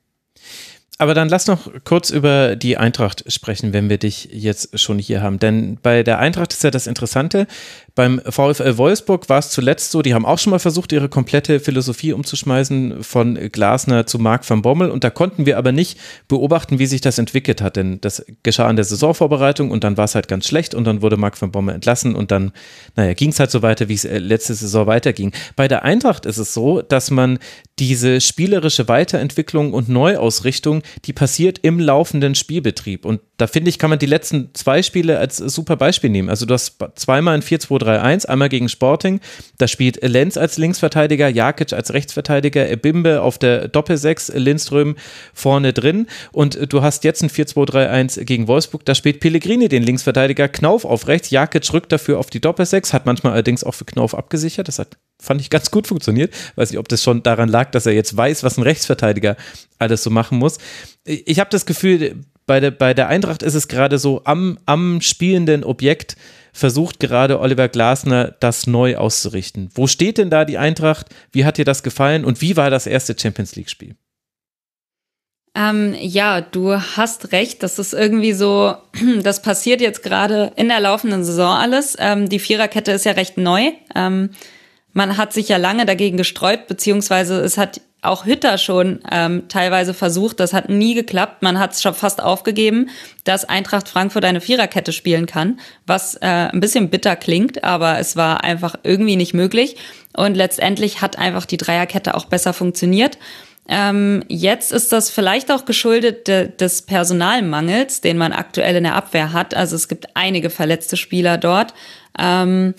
Aber 0.98 1.14
dann 1.14 1.28
lass 1.28 1.48
noch 1.48 1.68
kurz 1.82 2.10
über 2.10 2.54
die 2.54 2.76
Eintracht 2.76 3.24
sprechen, 3.32 3.72
wenn 3.72 3.88
wir 3.88 3.98
dich 3.98 4.28
jetzt 4.30 4.78
schon 4.78 5.00
hier 5.00 5.22
haben. 5.22 5.40
Denn 5.40 5.76
bei 5.82 6.04
der 6.04 6.20
Eintracht 6.20 6.52
ist 6.52 6.62
ja 6.62 6.70
das 6.70 6.86
Interessante, 6.86 7.48
beim 7.94 8.20
VfL 8.28 8.76
Wolfsburg 8.76 9.28
war 9.28 9.38
es 9.38 9.50
zuletzt 9.50 9.92
so, 9.92 10.02
die 10.02 10.14
haben 10.14 10.26
auch 10.26 10.38
schon 10.38 10.50
mal 10.50 10.58
versucht, 10.58 10.90
ihre 10.90 11.08
komplette 11.08 11.60
Philosophie 11.60 12.12
umzuschmeißen 12.12 13.04
von 13.04 13.34
Glasner 13.52 14.04
zu 14.04 14.18
Marc 14.18 14.48
van 14.48 14.62
Bommel. 14.62 14.90
Und 14.90 15.04
da 15.04 15.10
konnten 15.10 15.46
wir 15.46 15.58
aber 15.58 15.70
nicht 15.70 15.98
beobachten, 16.26 16.80
wie 16.80 16.86
sich 16.86 17.00
das 17.00 17.18
entwickelt 17.18 17.62
hat, 17.62 17.76
denn 17.76 18.00
das 18.00 18.24
geschah 18.42 18.68
in 18.68 18.74
der 18.74 18.84
Saisonvorbereitung 18.84 19.70
und 19.70 19.84
dann 19.84 19.96
war 19.96 20.06
es 20.06 20.16
halt 20.16 20.26
ganz 20.26 20.48
schlecht 20.48 20.74
und 20.74 20.84
dann 20.84 21.02
wurde 21.02 21.16
Marc 21.16 21.40
van 21.40 21.52
Bommel 21.52 21.74
entlassen 21.74 22.16
und 22.16 22.32
dann, 22.32 22.52
naja, 22.96 23.14
ging 23.14 23.30
es 23.30 23.38
halt 23.38 23.52
so 23.52 23.62
weiter, 23.62 23.88
wie 23.88 23.94
es 23.94 24.04
äh, 24.04 24.18
letzte 24.18 24.54
Saison 24.54 24.88
weiterging. 24.88 25.32
Bei 25.54 25.68
der 25.68 25.84
Eintracht 25.84 26.26
ist 26.26 26.38
es 26.38 26.52
so, 26.52 26.82
dass 26.82 27.12
man 27.12 27.38
diese 27.78 28.20
spielerische 28.20 28.88
Weiterentwicklung 28.88 29.72
und 29.72 29.88
Neuausrichtung, 29.88 30.82
die 31.04 31.12
passiert 31.12 31.58
im 31.62 31.78
laufenden 31.78 32.34
Spielbetrieb. 32.34 33.04
Und 33.04 33.20
da 33.36 33.48
finde 33.48 33.68
ich, 33.68 33.78
kann 33.78 33.90
man 33.90 33.98
die 33.98 34.06
letzten 34.06 34.50
zwei 34.54 34.82
Spiele 34.82 35.18
als 35.18 35.38
super 35.38 35.76
Beispiel 35.76 36.10
nehmen. 36.10 36.28
Also 36.28 36.46
du 36.46 36.54
hast 36.54 36.76
zweimal 36.94 37.34
ein 37.34 37.42
4-2-3-1, 37.42 38.26
einmal 38.26 38.48
gegen 38.48 38.68
Sporting. 38.68 39.20
Da 39.58 39.66
spielt 39.66 40.02
Lenz 40.02 40.36
als 40.36 40.56
Linksverteidiger, 40.56 41.28
Jakic 41.28 41.72
als 41.72 41.92
Rechtsverteidiger, 41.92 42.68
Ebimbe 42.70 43.22
auf 43.22 43.38
der 43.38 43.66
Doppelsechs, 43.66 44.28
Lindström 44.28 44.96
vorne 45.32 45.72
drin. 45.72 46.06
Und 46.30 46.72
du 46.72 46.82
hast 46.82 47.02
jetzt 47.02 47.22
ein 47.22 47.30
4-2-3-1 47.30 48.24
gegen 48.24 48.46
Wolfsburg. 48.46 48.84
Da 48.84 48.94
spielt 48.94 49.18
Pellegrini 49.18 49.68
den 49.68 49.82
Linksverteidiger, 49.82 50.48
Knauf 50.48 50.84
auf 50.84 51.08
rechts, 51.08 51.30
Jakic 51.30 51.72
rückt 51.72 51.90
dafür 51.90 52.20
auf 52.20 52.30
die 52.30 52.40
Doppelsechs, 52.40 52.92
hat 52.92 53.04
manchmal 53.04 53.32
allerdings 53.32 53.64
auch 53.64 53.74
für 53.74 53.84
Knauf 53.84 54.14
abgesichert. 54.14 54.68
Das 54.68 54.78
hat 54.78 54.96
fand 55.20 55.40
ich 55.40 55.50
ganz 55.50 55.70
gut 55.70 55.86
funktioniert. 55.86 56.34
Weiß 56.56 56.70
nicht, 56.70 56.78
ob 56.78 56.88
das 56.88 57.02
schon 57.02 57.22
daran 57.22 57.48
lag, 57.48 57.70
dass 57.70 57.86
er 57.86 57.92
jetzt 57.92 58.16
weiß, 58.16 58.42
was 58.42 58.58
ein 58.58 58.62
Rechtsverteidiger 58.62 59.36
alles 59.78 60.02
so 60.02 60.10
machen 60.10 60.38
muss. 60.38 60.58
Ich 61.04 61.40
habe 61.40 61.50
das 61.50 61.66
Gefühl, 61.66 62.24
bei 62.46 62.60
der, 62.60 62.70
bei 62.70 62.94
der 62.94 63.08
Eintracht 63.08 63.42
ist 63.42 63.54
es 63.54 63.68
gerade 63.68 63.98
so, 63.98 64.22
am, 64.24 64.58
am 64.66 65.00
spielenden 65.00 65.64
Objekt 65.64 66.16
versucht 66.52 67.00
gerade 67.00 67.40
Oliver 67.40 67.68
Glasner, 67.68 68.34
das 68.40 68.66
neu 68.66 68.96
auszurichten. 68.96 69.70
Wo 69.74 69.86
steht 69.86 70.18
denn 70.18 70.30
da 70.30 70.44
die 70.44 70.58
Eintracht? 70.58 71.06
Wie 71.32 71.44
hat 71.44 71.58
dir 71.58 71.64
das 71.64 71.82
gefallen 71.82 72.24
und 72.24 72.40
wie 72.40 72.56
war 72.56 72.70
das 72.70 72.86
erste 72.86 73.18
Champions 73.18 73.56
League-Spiel? 73.56 73.96
Ähm, 75.56 75.94
ja, 75.98 76.40
du 76.40 76.74
hast 76.74 77.32
recht. 77.32 77.62
Das 77.62 77.78
ist 77.78 77.92
irgendwie 77.92 78.32
so, 78.32 78.76
das 79.22 79.42
passiert 79.42 79.80
jetzt 79.80 80.02
gerade 80.02 80.52
in 80.56 80.68
der 80.68 80.80
laufenden 80.80 81.24
Saison 81.24 81.56
alles. 81.56 81.96
Ähm, 81.98 82.28
die 82.28 82.40
Viererkette 82.40 82.92
ist 82.92 83.04
ja 83.04 83.12
recht 83.12 83.36
neu. 83.36 83.72
Ähm, 83.94 84.30
man 84.92 85.16
hat 85.16 85.32
sich 85.32 85.48
ja 85.48 85.56
lange 85.56 85.86
dagegen 85.86 86.16
gesträubt, 86.16 86.68
beziehungsweise 86.68 87.40
es 87.40 87.58
hat 87.58 87.80
auch 88.04 88.26
Hütter 88.26 88.58
schon 88.58 89.00
ähm, 89.10 89.44
teilweise 89.48 89.94
versucht. 89.94 90.40
Das 90.40 90.52
hat 90.52 90.68
nie 90.68 90.94
geklappt. 90.94 91.42
Man 91.42 91.58
hat 91.58 91.72
es 91.72 91.82
schon 91.82 91.94
fast 91.94 92.22
aufgegeben, 92.22 92.90
dass 93.24 93.44
Eintracht 93.44 93.88
Frankfurt 93.88 94.24
eine 94.24 94.40
Viererkette 94.40 94.92
spielen 94.92 95.26
kann, 95.26 95.58
was 95.86 96.14
äh, 96.16 96.26
ein 96.26 96.60
bisschen 96.60 96.90
bitter 96.90 97.16
klingt, 97.16 97.64
aber 97.64 97.98
es 97.98 98.16
war 98.16 98.44
einfach 98.44 98.76
irgendwie 98.82 99.16
nicht 99.16 99.34
möglich. 99.34 99.76
Und 100.16 100.36
letztendlich 100.36 101.00
hat 101.00 101.18
einfach 101.18 101.46
die 101.46 101.56
Dreierkette 101.56 102.14
auch 102.14 102.26
besser 102.26 102.52
funktioniert. 102.52 103.18
Ähm, 103.66 104.22
jetzt 104.28 104.72
ist 104.72 104.92
das 104.92 105.08
vielleicht 105.10 105.50
auch 105.50 105.64
geschuldet 105.64 106.28
de 106.28 106.48
des 106.54 106.82
Personalmangels, 106.82 108.02
den 108.02 108.18
man 108.18 108.32
aktuell 108.32 108.76
in 108.76 108.84
der 108.84 108.94
Abwehr 108.94 109.32
hat. 109.32 109.54
Also 109.54 109.74
es 109.74 109.88
gibt 109.88 110.08
einige 110.14 110.50
verletzte 110.50 110.96
Spieler 110.96 111.38
dort. 111.38 111.72
Ähm, 112.18 112.74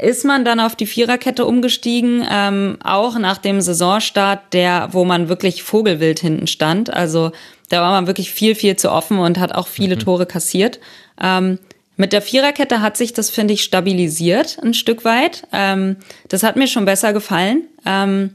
ist 0.00 0.24
man 0.24 0.44
dann 0.44 0.60
auf 0.60 0.76
die 0.76 0.86
Viererkette 0.86 1.44
umgestiegen, 1.44 2.26
ähm, 2.30 2.78
auch 2.82 3.18
nach 3.18 3.38
dem 3.38 3.60
Saisonstart, 3.60 4.52
der, 4.52 4.88
wo 4.92 5.04
man 5.04 5.28
wirklich 5.28 5.62
Vogelwild 5.62 6.20
hinten 6.20 6.46
stand. 6.46 6.92
Also 6.92 7.32
da 7.68 7.80
war 7.80 7.90
man 7.90 8.06
wirklich 8.06 8.30
viel, 8.30 8.54
viel 8.54 8.76
zu 8.76 8.92
offen 8.92 9.18
und 9.18 9.38
hat 9.38 9.54
auch 9.54 9.66
viele 9.66 9.96
mhm. 9.96 10.00
Tore 10.00 10.26
kassiert. 10.26 10.80
Ähm, 11.20 11.58
mit 11.96 12.12
der 12.12 12.20
Viererkette 12.20 12.82
hat 12.82 12.96
sich 12.96 13.14
das, 13.14 13.30
finde 13.30 13.54
ich, 13.54 13.64
stabilisiert 13.64 14.58
ein 14.62 14.74
Stück 14.74 15.04
weit. 15.04 15.46
Ähm, 15.52 15.96
das 16.28 16.42
hat 16.42 16.56
mir 16.56 16.66
schon 16.66 16.84
besser 16.84 17.12
gefallen. 17.12 17.64
Ähm, 17.86 18.34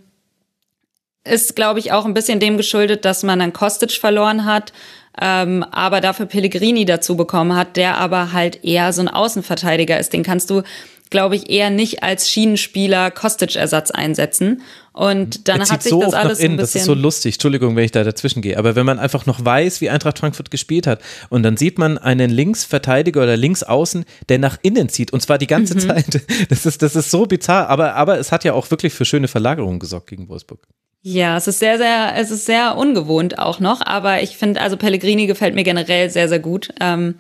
ist, 1.24 1.56
glaube 1.56 1.80
ich, 1.80 1.92
auch 1.92 2.06
ein 2.06 2.16
bisschen 2.16 2.40
dem 2.40 2.58
geschuldet, 2.58 3.06
dass 3.06 3.22
man 3.22 3.38
dann 3.40 3.54
Kostic 3.54 3.92
verloren 3.92 4.46
hat. 4.46 4.74
ähm, 5.20 5.64
aber 5.72 6.00
dafür 6.00 6.26
Pellegrini 6.26 6.86
dazu 6.86 7.18
bekommen 7.18 7.56
hat, 7.56 7.76
der 7.76 7.98
aber 7.98 8.32
halt 8.32 8.64
eher 8.64 8.94
so 8.94 9.02
ein 9.02 9.10
Außenverteidiger 9.10 10.00
ist. 10.00 10.14
Den 10.14 10.24
kannst 10.24 10.50
du 10.50 10.64
glaube 11.12 11.36
ich, 11.36 11.50
eher 11.50 11.70
nicht 11.70 12.02
als 12.02 12.30
Schienenspieler 12.30 13.12
Kostic-Ersatz 13.12 13.92
einsetzen. 13.92 14.64
Und 14.94 15.48
dann 15.48 15.62
hat 15.62 15.84
sich 15.84 15.92
so 15.92 16.02
das 16.02 16.14
alles 16.14 16.40
in, 16.40 16.54
ein 16.54 16.58
bisschen. 16.58 16.74
Das 16.74 16.76
ist 16.76 16.86
so 16.86 16.94
lustig. 16.96 17.36
Entschuldigung, 17.36 17.76
wenn 17.76 17.84
ich 17.84 17.92
da 17.92 18.04
dazwischen 18.04 18.42
gehe. 18.42 18.58
Aber 18.58 18.76
wenn 18.76 18.86
man 18.86 18.98
einfach 18.98 19.26
noch 19.26 19.46
weiß, 19.46 19.82
wie 19.82 19.90
Eintracht 19.90 20.20
Frankfurt 20.20 20.50
gespielt 20.50 20.88
hat 20.88 21.02
und 21.30 21.44
dann 21.44 21.56
sieht 21.56 21.78
man 21.78 21.98
einen 21.98 22.32
Linksverteidiger 22.32 23.22
oder 23.22 23.38
Linksaußen, 23.38 24.06
der 24.30 24.40
nach 24.40 24.58
innen 24.64 24.90
zieht 24.90 25.14
und 25.14 25.22
zwar 25.22 25.38
die 25.38 25.48
ganze 25.48 25.76
mhm. 25.76 25.80
Zeit. 25.80 26.22
Das 26.50 26.66
ist, 26.66 26.82
das 26.82 26.96
ist 26.96 27.12
so 27.12 27.26
bizarr. 27.26 27.70
Aber, 27.70 27.96
aber 27.96 28.18
es 28.18 28.32
hat 28.32 28.44
ja 28.44 28.54
auch 28.54 28.72
wirklich 28.72 28.94
für 28.94 29.06
schöne 29.06 29.28
Verlagerungen 29.28 29.80
gesorgt 29.80 30.08
gegen 30.08 30.28
Wolfsburg. 30.28 30.68
Ja, 31.04 31.38
es 31.38 31.48
ist 31.48 31.60
sehr, 31.60 31.78
sehr, 31.78 32.14
es 32.18 32.32
ist 32.32 32.46
sehr 32.46 32.78
ungewohnt 32.78 33.40
auch 33.40 33.60
noch. 33.60 33.82
Aber 33.86 34.22
ich 34.22 34.38
finde, 34.38 34.62
also 34.62 34.78
Pellegrini 34.78 35.28
gefällt 35.28 35.56
mir 35.56 35.64
generell 35.64 36.10
sehr, 36.10 36.30
sehr 36.30 36.40
gut. 36.40 36.74
Ähm, 36.80 37.16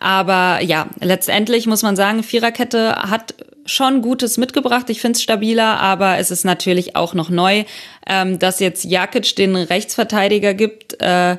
aber 0.00 0.60
ja, 0.62 0.88
letztendlich 1.00 1.66
muss 1.66 1.82
man 1.82 1.96
sagen, 1.96 2.22
Viererkette 2.22 2.96
hat 2.96 3.34
schon 3.66 4.00
Gutes 4.02 4.38
mitgebracht. 4.38 4.88
Ich 4.90 5.00
finde 5.00 5.16
es 5.16 5.22
stabiler, 5.22 5.80
aber 5.80 6.18
es 6.18 6.30
ist 6.30 6.44
natürlich 6.44 6.96
auch 6.96 7.14
noch 7.14 7.30
neu, 7.30 7.64
ähm, 8.06 8.38
dass 8.38 8.60
jetzt 8.60 8.84
Jakic 8.84 9.34
den 9.36 9.56
Rechtsverteidiger 9.56 10.54
gibt. 10.54 11.00
Äh, 11.00 11.36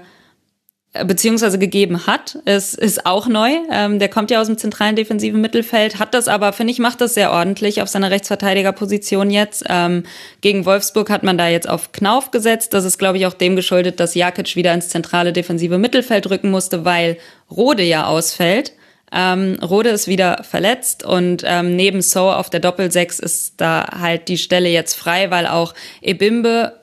beziehungsweise 1.05 1.59
gegeben 1.59 2.07
hat, 2.07 2.35
ist, 2.45 2.77
ist 2.77 3.05
auch 3.05 3.27
neu. 3.27 3.51
Ähm, 3.71 3.99
der 3.99 4.09
kommt 4.09 4.31
ja 4.31 4.41
aus 4.41 4.47
dem 4.47 4.57
zentralen 4.57 4.95
defensiven 4.95 5.41
Mittelfeld, 5.41 5.99
hat 5.99 6.13
das 6.13 6.27
aber, 6.27 6.53
finde 6.53 6.71
ich, 6.71 6.79
macht 6.79 7.01
das 7.01 7.13
sehr 7.13 7.31
ordentlich 7.31 7.81
auf 7.81 7.89
seiner 7.89 8.11
Rechtsverteidigerposition 8.11 9.29
jetzt. 9.29 9.63
Ähm, 9.69 10.03
gegen 10.41 10.65
Wolfsburg 10.65 11.09
hat 11.09 11.23
man 11.23 11.37
da 11.37 11.47
jetzt 11.47 11.69
auf 11.69 11.91
Knauf 11.91 12.31
gesetzt. 12.31 12.73
Das 12.73 12.85
ist, 12.85 12.97
glaube 12.97 13.17
ich, 13.17 13.25
auch 13.25 13.33
dem 13.33 13.55
geschuldet, 13.55 13.99
dass 13.99 14.15
Jakic 14.15 14.55
wieder 14.55 14.73
ins 14.73 14.89
zentrale 14.89 15.33
defensive 15.33 15.77
Mittelfeld 15.77 16.29
rücken 16.29 16.51
musste, 16.51 16.85
weil 16.85 17.17
Rode 17.49 17.83
ja 17.83 18.05
ausfällt. 18.05 18.73
Ähm, 19.11 19.57
Rode 19.63 19.89
ist 19.89 20.07
wieder 20.07 20.43
verletzt 20.43 21.05
und 21.05 21.43
ähm, 21.45 21.75
neben 21.75 22.01
So 22.01 22.29
auf 22.29 22.49
der 22.49 22.59
Doppelsechs 22.59 23.19
ist 23.19 23.53
da 23.57 23.87
halt 23.99 24.27
die 24.27 24.37
Stelle 24.37 24.67
jetzt 24.67 24.95
frei, 24.95 25.31
weil 25.31 25.47
auch 25.47 25.73
Ebimbe 26.01 26.76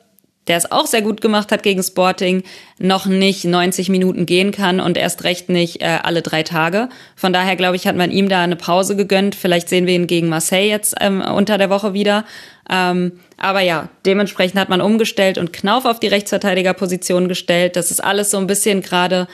der 0.48 0.56
es 0.56 0.70
auch 0.70 0.86
sehr 0.86 1.02
gut 1.02 1.20
gemacht 1.20 1.52
hat 1.52 1.62
gegen 1.62 1.82
Sporting, 1.82 2.42
noch 2.78 3.06
nicht 3.06 3.44
90 3.44 3.88
Minuten 3.88 4.26
gehen 4.26 4.52
kann 4.52 4.80
und 4.80 4.96
erst 4.96 5.24
recht 5.24 5.48
nicht 5.48 5.80
äh, 5.80 5.98
alle 6.02 6.22
drei 6.22 6.42
Tage. 6.42 6.88
Von 7.16 7.32
daher 7.32 7.56
glaube 7.56 7.76
ich, 7.76 7.86
hat 7.86 7.96
man 7.96 8.10
ihm 8.10 8.28
da 8.28 8.42
eine 8.42 8.56
Pause 8.56 8.96
gegönnt. 8.96 9.34
Vielleicht 9.34 9.68
sehen 9.68 9.86
wir 9.86 9.94
ihn 9.94 10.06
gegen 10.06 10.28
Marseille 10.28 10.68
jetzt 10.68 10.94
ähm, 11.00 11.20
unter 11.22 11.58
der 11.58 11.70
Woche 11.70 11.94
wieder. 11.94 12.24
Ähm, 12.68 13.20
aber 13.36 13.60
ja, 13.60 13.88
dementsprechend 14.06 14.58
hat 14.58 14.68
man 14.68 14.80
umgestellt 14.80 15.38
und 15.38 15.52
Knauf 15.52 15.84
auf 15.84 16.00
die 16.00 16.08
Rechtsverteidigerposition 16.08 17.28
gestellt. 17.28 17.76
Das 17.76 17.90
ist 17.90 18.02
alles 18.02 18.30
so 18.30 18.38
ein 18.38 18.46
bisschen 18.46 18.80
gerade 18.82 19.28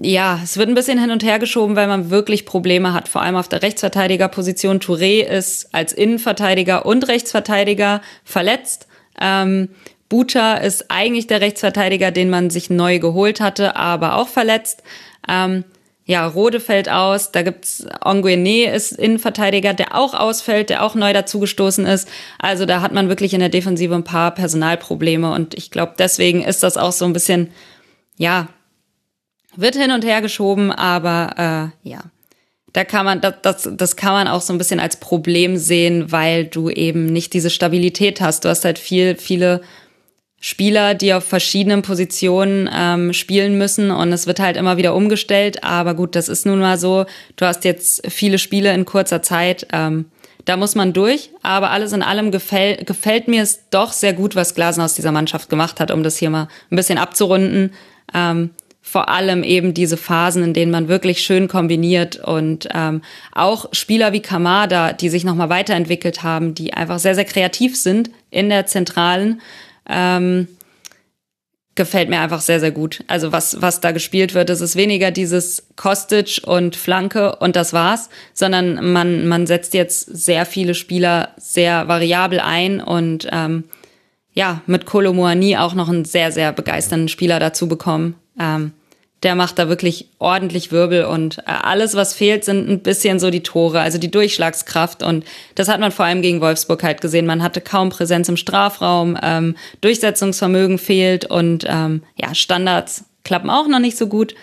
ja, 0.00 0.38
es 0.42 0.56
wird 0.56 0.68
ein 0.68 0.74
bisschen 0.74 1.00
hin 1.00 1.10
und 1.10 1.24
her 1.24 1.38
geschoben, 1.38 1.76
weil 1.76 1.88
man 1.88 2.10
wirklich 2.10 2.46
Probleme 2.46 2.92
hat, 2.92 3.08
vor 3.08 3.22
allem 3.22 3.36
auf 3.36 3.48
der 3.48 3.62
Rechtsverteidigerposition. 3.62 4.80
Touré 4.80 5.24
ist 5.24 5.74
als 5.74 5.92
Innenverteidiger 5.92 6.86
und 6.86 7.08
Rechtsverteidiger 7.08 8.00
verletzt. 8.24 8.86
Ähm, 9.20 9.68
Buta 10.12 10.56
ist 10.56 10.90
eigentlich 10.90 11.26
der 11.26 11.40
Rechtsverteidiger, 11.40 12.10
den 12.10 12.28
man 12.28 12.50
sich 12.50 12.68
neu 12.68 12.98
geholt 12.98 13.40
hatte, 13.40 13.76
aber 13.76 14.16
auch 14.16 14.28
verletzt. 14.28 14.82
Ähm, 15.26 15.64
ja, 16.04 16.26
Rode 16.26 16.60
fällt 16.60 16.90
aus. 16.90 17.32
Da 17.32 17.40
gibt's 17.40 17.86
Onguene 18.04 18.70
ist 18.70 18.92
Innenverteidiger, 18.92 19.72
der 19.72 19.96
auch 19.96 20.12
ausfällt, 20.12 20.68
der 20.68 20.82
auch 20.82 20.94
neu 20.94 21.14
dazugestoßen 21.14 21.86
ist. 21.86 22.10
Also 22.38 22.66
da 22.66 22.82
hat 22.82 22.92
man 22.92 23.08
wirklich 23.08 23.32
in 23.32 23.40
der 23.40 23.48
Defensive 23.48 23.94
ein 23.94 24.04
paar 24.04 24.34
Personalprobleme 24.34 25.32
und 25.32 25.54
ich 25.54 25.70
glaube, 25.70 25.94
deswegen 25.98 26.42
ist 26.42 26.62
das 26.62 26.76
auch 26.76 26.92
so 26.92 27.06
ein 27.06 27.14
bisschen, 27.14 27.50
ja, 28.18 28.48
wird 29.56 29.76
hin 29.76 29.92
und 29.92 30.04
her 30.04 30.20
geschoben, 30.20 30.72
aber 30.72 31.72
äh, 31.84 31.88
ja, 31.88 32.00
da 32.74 32.84
kann 32.84 33.06
man, 33.06 33.22
das, 33.22 33.36
das, 33.40 33.70
das 33.72 33.96
kann 33.96 34.12
man 34.12 34.28
auch 34.28 34.42
so 34.42 34.52
ein 34.52 34.58
bisschen 34.58 34.80
als 34.80 34.96
Problem 34.96 35.56
sehen, 35.56 36.12
weil 36.12 36.44
du 36.44 36.68
eben 36.68 37.06
nicht 37.06 37.32
diese 37.32 37.48
Stabilität 37.48 38.20
hast. 38.20 38.44
Du 38.44 38.50
hast 38.50 38.66
halt 38.66 38.78
viel, 38.78 39.16
viele 39.16 39.62
Spieler, 40.44 40.94
die 40.94 41.14
auf 41.14 41.24
verschiedenen 41.24 41.82
Positionen 41.82 42.68
ähm, 42.74 43.12
spielen 43.12 43.58
müssen 43.58 43.92
und 43.92 44.12
es 44.12 44.26
wird 44.26 44.40
halt 44.40 44.56
immer 44.56 44.76
wieder 44.76 44.92
umgestellt. 44.92 45.62
Aber 45.62 45.94
gut, 45.94 46.16
das 46.16 46.28
ist 46.28 46.46
nun 46.46 46.58
mal 46.58 46.78
so. 46.78 47.06
Du 47.36 47.46
hast 47.46 47.64
jetzt 47.64 48.10
viele 48.10 48.38
Spiele 48.38 48.74
in 48.74 48.84
kurzer 48.84 49.22
Zeit. 49.22 49.68
Ähm, 49.72 50.06
da 50.44 50.56
muss 50.56 50.74
man 50.74 50.92
durch. 50.92 51.30
Aber 51.42 51.70
alles 51.70 51.92
in 51.92 52.02
allem 52.02 52.32
gefällt, 52.32 52.88
gefällt 52.88 53.28
mir 53.28 53.40
es 53.40 53.68
doch 53.70 53.92
sehr 53.92 54.14
gut, 54.14 54.34
was 54.34 54.56
Glasen 54.56 54.82
aus 54.82 54.94
dieser 54.94 55.12
Mannschaft 55.12 55.48
gemacht 55.48 55.78
hat, 55.78 55.92
um 55.92 56.02
das 56.02 56.16
hier 56.16 56.28
mal 56.28 56.48
ein 56.72 56.76
bisschen 56.76 56.98
abzurunden. 56.98 57.72
Ähm, 58.12 58.50
vor 58.80 59.08
allem 59.08 59.44
eben 59.44 59.74
diese 59.74 59.96
Phasen, 59.96 60.42
in 60.42 60.54
denen 60.54 60.72
man 60.72 60.88
wirklich 60.88 61.22
schön 61.22 61.46
kombiniert 61.46 62.16
und 62.16 62.68
ähm, 62.74 63.02
auch 63.30 63.68
Spieler 63.70 64.12
wie 64.12 64.20
Kamada, 64.20 64.92
die 64.92 65.08
sich 65.08 65.22
nochmal 65.22 65.50
weiterentwickelt 65.50 66.24
haben, 66.24 66.54
die 66.54 66.74
einfach 66.74 66.98
sehr, 66.98 67.14
sehr 67.14 67.24
kreativ 67.24 67.76
sind 67.76 68.10
in 68.30 68.48
der 68.48 68.66
Zentralen, 68.66 69.40
ähm, 69.92 70.48
gefällt 71.74 72.10
mir 72.10 72.20
einfach 72.20 72.40
sehr, 72.40 72.60
sehr 72.60 72.70
gut. 72.70 73.02
Also 73.06 73.32
was, 73.32 73.62
was 73.62 73.80
da 73.80 73.92
gespielt 73.92 74.34
wird, 74.34 74.50
es 74.50 74.60
ist 74.60 74.76
weniger 74.76 75.10
dieses 75.10 75.68
Kostic 75.76 76.42
und 76.44 76.76
Flanke 76.76 77.36
und 77.36 77.56
das 77.56 77.72
war's, 77.72 78.10
sondern 78.34 78.92
man, 78.92 79.26
man 79.26 79.46
setzt 79.46 79.72
jetzt 79.72 80.00
sehr 80.04 80.44
viele 80.44 80.74
Spieler 80.74 81.30
sehr 81.38 81.88
variabel 81.88 82.40
ein 82.40 82.80
und 82.80 83.26
ähm, 83.32 83.64
ja, 84.34 84.62
mit 84.66 84.86
Kolo 84.86 85.12
Muani 85.12 85.56
auch 85.56 85.74
noch 85.74 85.88
einen 85.88 86.04
sehr, 86.04 86.32
sehr 86.32 86.52
begeisternden 86.52 87.08
Spieler 87.08 87.38
dazu 87.38 87.68
bekommen. 87.68 88.16
Ähm, 88.38 88.72
der 89.22 89.34
macht 89.34 89.58
da 89.58 89.68
wirklich 89.68 90.08
ordentlich 90.18 90.72
Wirbel 90.72 91.04
und 91.04 91.38
äh, 91.38 91.42
alles, 91.46 91.94
was 91.94 92.12
fehlt, 92.12 92.44
sind 92.44 92.68
ein 92.68 92.80
bisschen 92.80 93.20
so 93.20 93.30
die 93.30 93.42
Tore, 93.42 93.80
also 93.80 93.98
die 93.98 94.10
Durchschlagskraft. 94.10 95.02
Und 95.02 95.24
das 95.54 95.68
hat 95.68 95.80
man 95.80 95.92
vor 95.92 96.04
allem 96.04 96.22
gegen 96.22 96.40
Wolfsburg 96.40 96.82
halt 96.82 97.00
gesehen. 97.00 97.26
Man 97.26 97.42
hatte 97.42 97.60
kaum 97.60 97.90
Präsenz 97.90 98.28
im 98.28 98.36
Strafraum, 98.36 99.16
ähm, 99.22 99.56
Durchsetzungsvermögen 99.80 100.78
fehlt 100.78 101.24
und 101.24 101.64
ähm, 101.68 102.02
ja, 102.16 102.34
Standards 102.34 103.04
klappen 103.24 103.50
auch 103.50 103.68
noch 103.68 103.78
nicht 103.78 103.96
so 103.96 104.08
gut. 104.08 104.34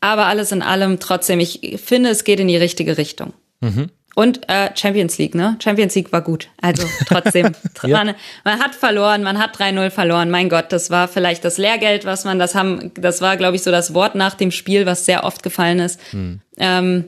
Aber 0.00 0.26
alles 0.26 0.52
in 0.52 0.62
allem 0.62 1.00
trotzdem, 1.00 1.40
ich 1.40 1.80
finde, 1.84 2.10
es 2.10 2.22
geht 2.22 2.38
in 2.38 2.48
die 2.48 2.56
richtige 2.56 2.98
Richtung. 2.98 3.32
Mhm. 3.60 3.90
Und 4.18 4.48
äh, 4.48 4.70
Champions 4.74 5.16
League, 5.18 5.36
ne? 5.36 5.56
Champions 5.62 5.94
League 5.94 6.10
war 6.10 6.22
gut. 6.22 6.48
Also 6.60 6.84
trotzdem. 7.06 7.52
ja. 7.84 8.04
man, 8.04 8.16
man, 8.42 8.58
hat 8.58 8.74
verloren, 8.74 9.22
man 9.22 9.38
hat 9.38 9.56
3-0 9.56 9.90
verloren. 9.90 10.28
Mein 10.28 10.48
Gott, 10.48 10.72
das 10.72 10.90
war 10.90 11.06
vielleicht 11.06 11.44
das 11.44 11.56
Lehrgeld, 11.56 12.04
was 12.04 12.24
man, 12.24 12.40
das 12.40 12.56
haben, 12.56 12.90
das 12.94 13.20
war, 13.20 13.36
glaube 13.36 13.54
ich, 13.54 13.62
so 13.62 13.70
das 13.70 13.94
Wort 13.94 14.16
nach 14.16 14.34
dem 14.34 14.50
Spiel, 14.50 14.86
was 14.86 15.04
sehr 15.04 15.22
oft 15.22 15.44
gefallen 15.44 15.78
ist. 15.78 16.00
Hm. 16.10 16.40
Ähm, 16.56 17.04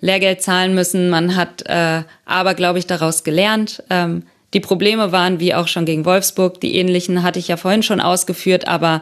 Lehrgeld 0.00 0.42
zahlen 0.42 0.74
müssen. 0.74 1.08
Man 1.08 1.34
hat 1.34 1.62
äh, 1.64 2.02
aber, 2.26 2.52
glaube 2.52 2.78
ich, 2.78 2.86
daraus 2.86 3.24
gelernt. 3.24 3.82
Ähm, 3.88 4.24
die 4.52 4.60
Probleme 4.60 5.12
waren, 5.12 5.40
wie 5.40 5.54
auch 5.54 5.66
schon 5.66 5.86
gegen 5.86 6.04
Wolfsburg, 6.04 6.60
die 6.60 6.76
ähnlichen 6.76 7.22
hatte 7.22 7.38
ich 7.38 7.48
ja 7.48 7.56
vorhin 7.56 7.82
schon 7.82 8.02
ausgeführt, 8.02 8.68
aber 8.68 9.00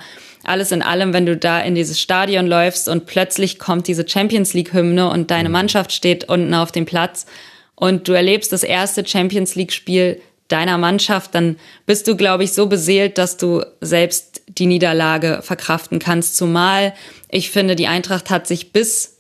alles 0.49 0.73
in 0.73 0.83
allem, 0.83 1.13
wenn 1.13 1.27
du 1.27 1.37
da 1.37 1.61
in 1.61 1.75
dieses 1.75 2.01
Stadion 2.01 2.47
läufst 2.47 2.89
und 2.89 3.07
plötzlich 3.07 3.59
kommt 3.59 3.87
diese 3.87 4.09
Champions 4.09 4.55
League 4.55 4.73
Hymne 4.73 5.11
und 5.11 5.31
deine 5.31 5.49
mhm. 5.49 5.55
Mannschaft 5.55 5.93
steht 5.93 6.29
unten 6.29 6.55
auf 6.55 6.73
dem 6.73 6.87
Platz 6.87 7.27
und 7.75 8.09
du 8.09 8.13
erlebst 8.13 8.53
das 8.53 8.63
erste 8.63 9.07
Champions 9.07 9.55
League 9.55 9.73
Spiel 9.73 10.21
deiner 10.49 10.79
Mannschaft, 10.79 11.35
dann 11.35 11.57
bist 11.87 12.09
du, 12.09 12.17
glaube 12.17 12.43
ich, 12.43 12.53
so 12.53 12.67
beseelt, 12.67 13.19
dass 13.19 13.37
du 13.37 13.63
selbst 13.81 14.43
die 14.49 14.67
Niederlage 14.67 15.41
verkraften 15.43 15.99
kannst. 15.99 16.37
Zumal 16.37 16.95
ich 17.29 17.51
finde, 17.51 17.77
die 17.77 17.87
Eintracht 17.87 18.31
hat 18.31 18.47
sich 18.47 18.73
bis 18.73 19.19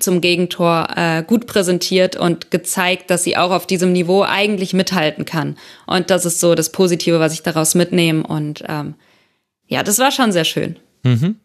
zum 0.00 0.20
Gegentor 0.20 0.88
äh, 0.96 1.22
gut 1.22 1.46
präsentiert 1.46 2.16
und 2.16 2.50
gezeigt, 2.50 3.10
dass 3.10 3.24
sie 3.24 3.36
auch 3.36 3.50
auf 3.50 3.66
diesem 3.66 3.92
Niveau 3.92 4.22
eigentlich 4.22 4.74
mithalten 4.74 5.24
kann. 5.24 5.56
Und 5.86 6.10
das 6.10 6.26
ist 6.26 6.40
so 6.40 6.54
das 6.54 6.72
Positive, 6.72 7.20
was 7.20 7.32
ich 7.32 7.42
daraus 7.42 7.74
mitnehme. 7.74 8.26
Und 8.26 8.64
ähm, 8.68 8.94
ja, 9.68 9.82
das 9.82 9.98
war 9.98 10.10
schon 10.10 10.32
sehr 10.32 10.44
schön. 10.44 10.76
Mhm. 11.04 11.36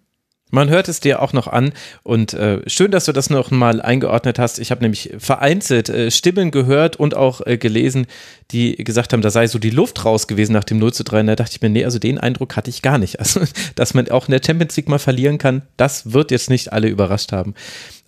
Man 0.54 0.70
hört 0.70 0.88
es 0.88 1.00
dir 1.00 1.20
auch 1.20 1.34
noch 1.34 1.48
an 1.48 1.74
und 2.04 2.36
äh, 2.36 2.62
schön, 2.70 2.92
dass 2.92 3.06
du 3.06 3.12
das 3.12 3.32
noch 3.32 3.50
mal 3.50 3.82
eingeordnet 3.82 4.38
hast. 4.38 4.60
Ich 4.60 4.70
habe 4.70 4.84
nämlich 4.84 5.12
vereinzelt 5.18 5.90
äh, 5.90 6.12
Stimmen 6.12 6.52
gehört 6.52 6.96
und 6.96 7.16
auch 7.16 7.42
äh, 7.48 7.58
gelesen, 7.58 8.06
die 8.52 8.76
gesagt 8.76 9.14
haben, 9.14 9.24
da 9.24 9.32
sei 9.32 9.48
so 9.48 9.58
die 9.58 9.72
Luft 9.72 10.06
raus 10.06 10.28
gewesen 10.28 10.54
nach 10.54 10.64
dem 10.64 10.78
0 10.78 10.94
zu 10.94 11.04
3. 11.04 11.22
Und 11.22 11.28
da 11.28 11.36
dachte 11.36 11.54
ich 11.56 11.62
mir, 11.64 11.70
nee, 11.70 11.84
also 11.84 11.98
den 11.98 12.20
Eindruck 12.20 12.56
hatte 12.56 12.70
ich 12.70 12.84
gar 12.84 13.00
nicht. 13.00 13.18
Also, 13.24 13.42
dass 13.76 13.96
man 13.96 14.12
auch 14.12 14.28
in 14.28 14.32
der 14.32 14.42
Champions 14.46 14.76
League 14.78 14.90
mal 14.90 15.00
verlieren 15.00 15.40
kann, 15.40 15.64
das 15.78 16.14
wird 16.14 16.30
jetzt 16.30 16.52
nicht 16.52 16.72
alle 16.72 16.88
überrascht 16.88 17.32
haben. 17.32 17.56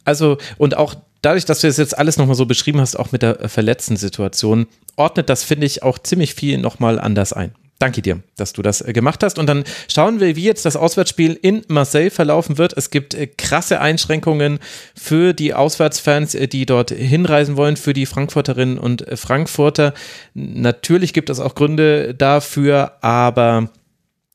Also, 0.03 0.37
und 0.57 0.77
auch 0.77 0.93
dadurch, 1.23 1.45
dass 1.45 1.61
du 1.61 1.67
das 1.67 1.77
jetzt 1.77 1.97
alles 1.97 2.17
nochmal 2.17 2.35
so 2.35 2.45
beschrieben 2.45 2.79
hast, 2.79 2.95
auch 2.95 3.11
mit 3.11 3.23
der 3.23 3.41
äh, 3.41 3.47
verletzten 3.49 3.97
Situation, 3.97 4.67
ordnet 4.97 5.29
das, 5.29 5.43
finde 5.43 5.65
ich, 5.65 5.81
auch 5.81 5.97
ziemlich 5.97 6.35
viel 6.35 6.59
nochmal 6.59 6.99
anders 6.99 7.33
ein. 7.33 7.55
Danke 7.77 8.01
dir, 8.01 8.21
dass 8.37 8.53
du 8.53 8.61
das 8.61 8.79
äh, 8.79 8.93
gemacht 8.93 9.21
hast. 9.21 9.37
Und 9.37 9.47
dann 9.47 9.65
schauen 9.91 10.21
wir, 10.21 10.35
wie 10.37 10.43
jetzt 10.43 10.65
das 10.65 10.77
Auswärtsspiel 10.77 11.37
in 11.41 11.63
Marseille 11.67 12.09
verlaufen 12.09 12.57
wird. 12.57 12.73
Es 12.77 12.89
gibt 12.89 13.13
äh, 13.13 13.27
krasse 13.27 13.81
Einschränkungen 13.81 14.59
für 14.95 15.33
die 15.33 15.53
Auswärtsfans, 15.53 16.35
äh, 16.35 16.47
die 16.47 16.65
dort 16.65 16.91
hinreisen 16.91 17.57
wollen, 17.57 17.75
für 17.75 17.93
die 17.93 18.05
Frankfurterinnen 18.05 18.77
und 18.77 19.05
Frankfurter. 19.15 19.93
Natürlich 20.33 21.13
gibt 21.13 21.29
es 21.29 21.41
auch 21.41 21.53
Gründe 21.53 22.15
dafür, 22.15 22.93
aber 23.01 23.69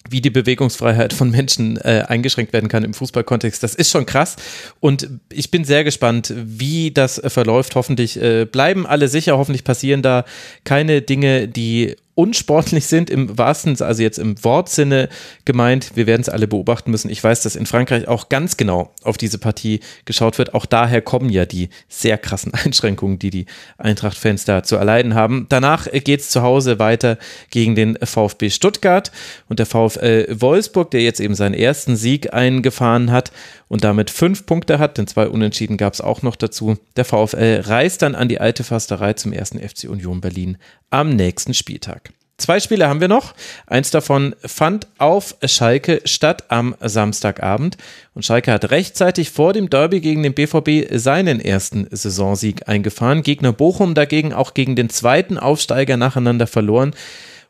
wie 0.09 0.21
die 0.21 0.31
Bewegungsfreiheit 0.31 1.13
von 1.13 1.31
Menschen 1.31 1.77
äh, 1.79 2.05
eingeschränkt 2.09 2.53
werden 2.53 2.69
kann 2.69 2.85
im 2.85 2.95
Fußballkontext. 2.95 3.63
Das 3.63 3.75
ist 3.75 3.91
schon 3.91 4.07
krass 4.07 4.37
und 4.81 5.09
ich 5.33 5.51
bin 5.51 5.65
sehr 5.65 5.85
gespannt, 5.85 6.33
wie 6.37 6.91
das 6.91 7.21
verläuft. 7.27 7.75
Hoffentlich 7.75 8.21
äh, 8.21 8.45
bleiben 8.45 8.87
alle 8.87 9.09
sicher, 9.09 9.39
hoffentlich 9.39 9.65
passieren 9.65 10.03
da 10.03 10.25
keine 10.65 11.01
Dinge, 11.03 11.49
die 11.49 11.97
unsportlich 12.21 12.87
sind 12.87 13.09
im 13.09 13.39
wahrsten, 13.39 13.81
also 13.81 14.03
jetzt 14.03 14.19
im 14.19 14.45
Wortsinne 14.45 15.09
gemeint. 15.47 15.93
Wir 15.95 16.07
werden 16.07 16.21
es 16.21 16.29
alle 16.29 16.47
beobachten 16.47 16.91
müssen. 16.91 17.11
Ich 17.11 17.25
weiß, 17.25 17.43
dass 17.43 17.57
in 17.57 17.65
Frankreich 17.65 18.09
auch 18.09 18.29
ganz 18.29 18.59
genau 18.59 18.93
auf 19.03 19.17
diese 19.17 19.39
Partie 19.39 19.81
geschaut 20.05 20.37
wird. 20.37 20.53
Auch 20.53 20.67
daher 20.67 21.01
kommen 21.01 21.31
ja 21.31 21.47
die 21.47 21.71
sehr 21.89 22.19
krassen 22.19 22.53
Einschränkungen, 22.65 23.19
die 23.19 23.31
die 23.31 23.47
Eintracht-Fans 23.79 24.45
da 24.45 24.63
zu 24.63 24.77
erleiden 24.77 25.15
haben. 25.15 25.47
Danach 25.49 25.91
geht 25.91 26.21
es 26.21 26.29
zu 26.29 26.43
Hause 26.43 26.79
weiter 26.79 27.17
gegen 27.49 27.75
den 27.75 27.97
VfB 28.03 28.51
Stuttgart 28.51 29.11
und 29.49 29.59
der 29.59 29.67
VfL 29.67 30.27
Wolfsburg, 30.29 30.91
der 30.91 31.01
jetzt 31.01 31.21
eben 31.21 31.35
seinen 31.35 31.55
ersten 31.55 31.97
Sieg 31.97 32.35
eingefahren 32.35 33.11
hat 33.11 33.33
und 33.71 33.85
damit 33.85 34.11
fünf 34.11 34.47
Punkte 34.47 34.79
hat, 34.79 34.99
denn 34.99 35.07
zwei 35.07 35.29
Unentschieden 35.29 35.77
gab 35.77 35.95
es 35.95 36.01
auch 36.01 36.23
noch 36.23 36.37
dazu. 36.37 36.77
Der 36.97 37.05
VfL 37.05 37.63
reist 37.65 38.03
dann 38.03 38.17
an 38.17 38.29
die 38.29 38.41
alte 38.41 38.65
Fasterei 38.65 39.13
zum 39.15 39.33
ersten 39.33 39.61
FC 39.61 39.89
Union 39.89 40.21
Berlin 40.21 40.59
am 40.91 41.11
nächsten 41.11 41.55
Spieltag. 41.55 42.13
Zwei 42.41 42.59
Spiele 42.59 42.89
haben 42.89 43.03
wir 43.03 43.09
noch. 43.09 43.35
Eins 43.67 43.91
davon 43.91 44.35
fand 44.41 44.89
auf 44.97 45.37
Schalke 45.45 46.01
statt 46.07 46.45
am 46.49 46.75
Samstagabend. 46.81 47.77
Und 48.15 48.25
Schalke 48.25 48.51
hat 48.51 48.71
rechtzeitig 48.71 49.31
vor 49.31 49.53
dem 49.53 49.69
Derby 49.69 50.01
gegen 50.01 50.23
den 50.23 50.33
BVB 50.33 50.89
seinen 50.99 51.39
ersten 51.39 51.87
Saisonsieg 51.91 52.67
eingefahren. 52.67 53.23
Gegner 53.23 53.53
Bochum 53.53 53.95
dagegen 53.95 54.33
auch 54.33 54.55
gegen 54.55 54.75
den 54.75 54.89
zweiten 54.89 55.37
Aufsteiger 55.37 55.99
nacheinander 55.99 56.47
verloren 56.47 56.95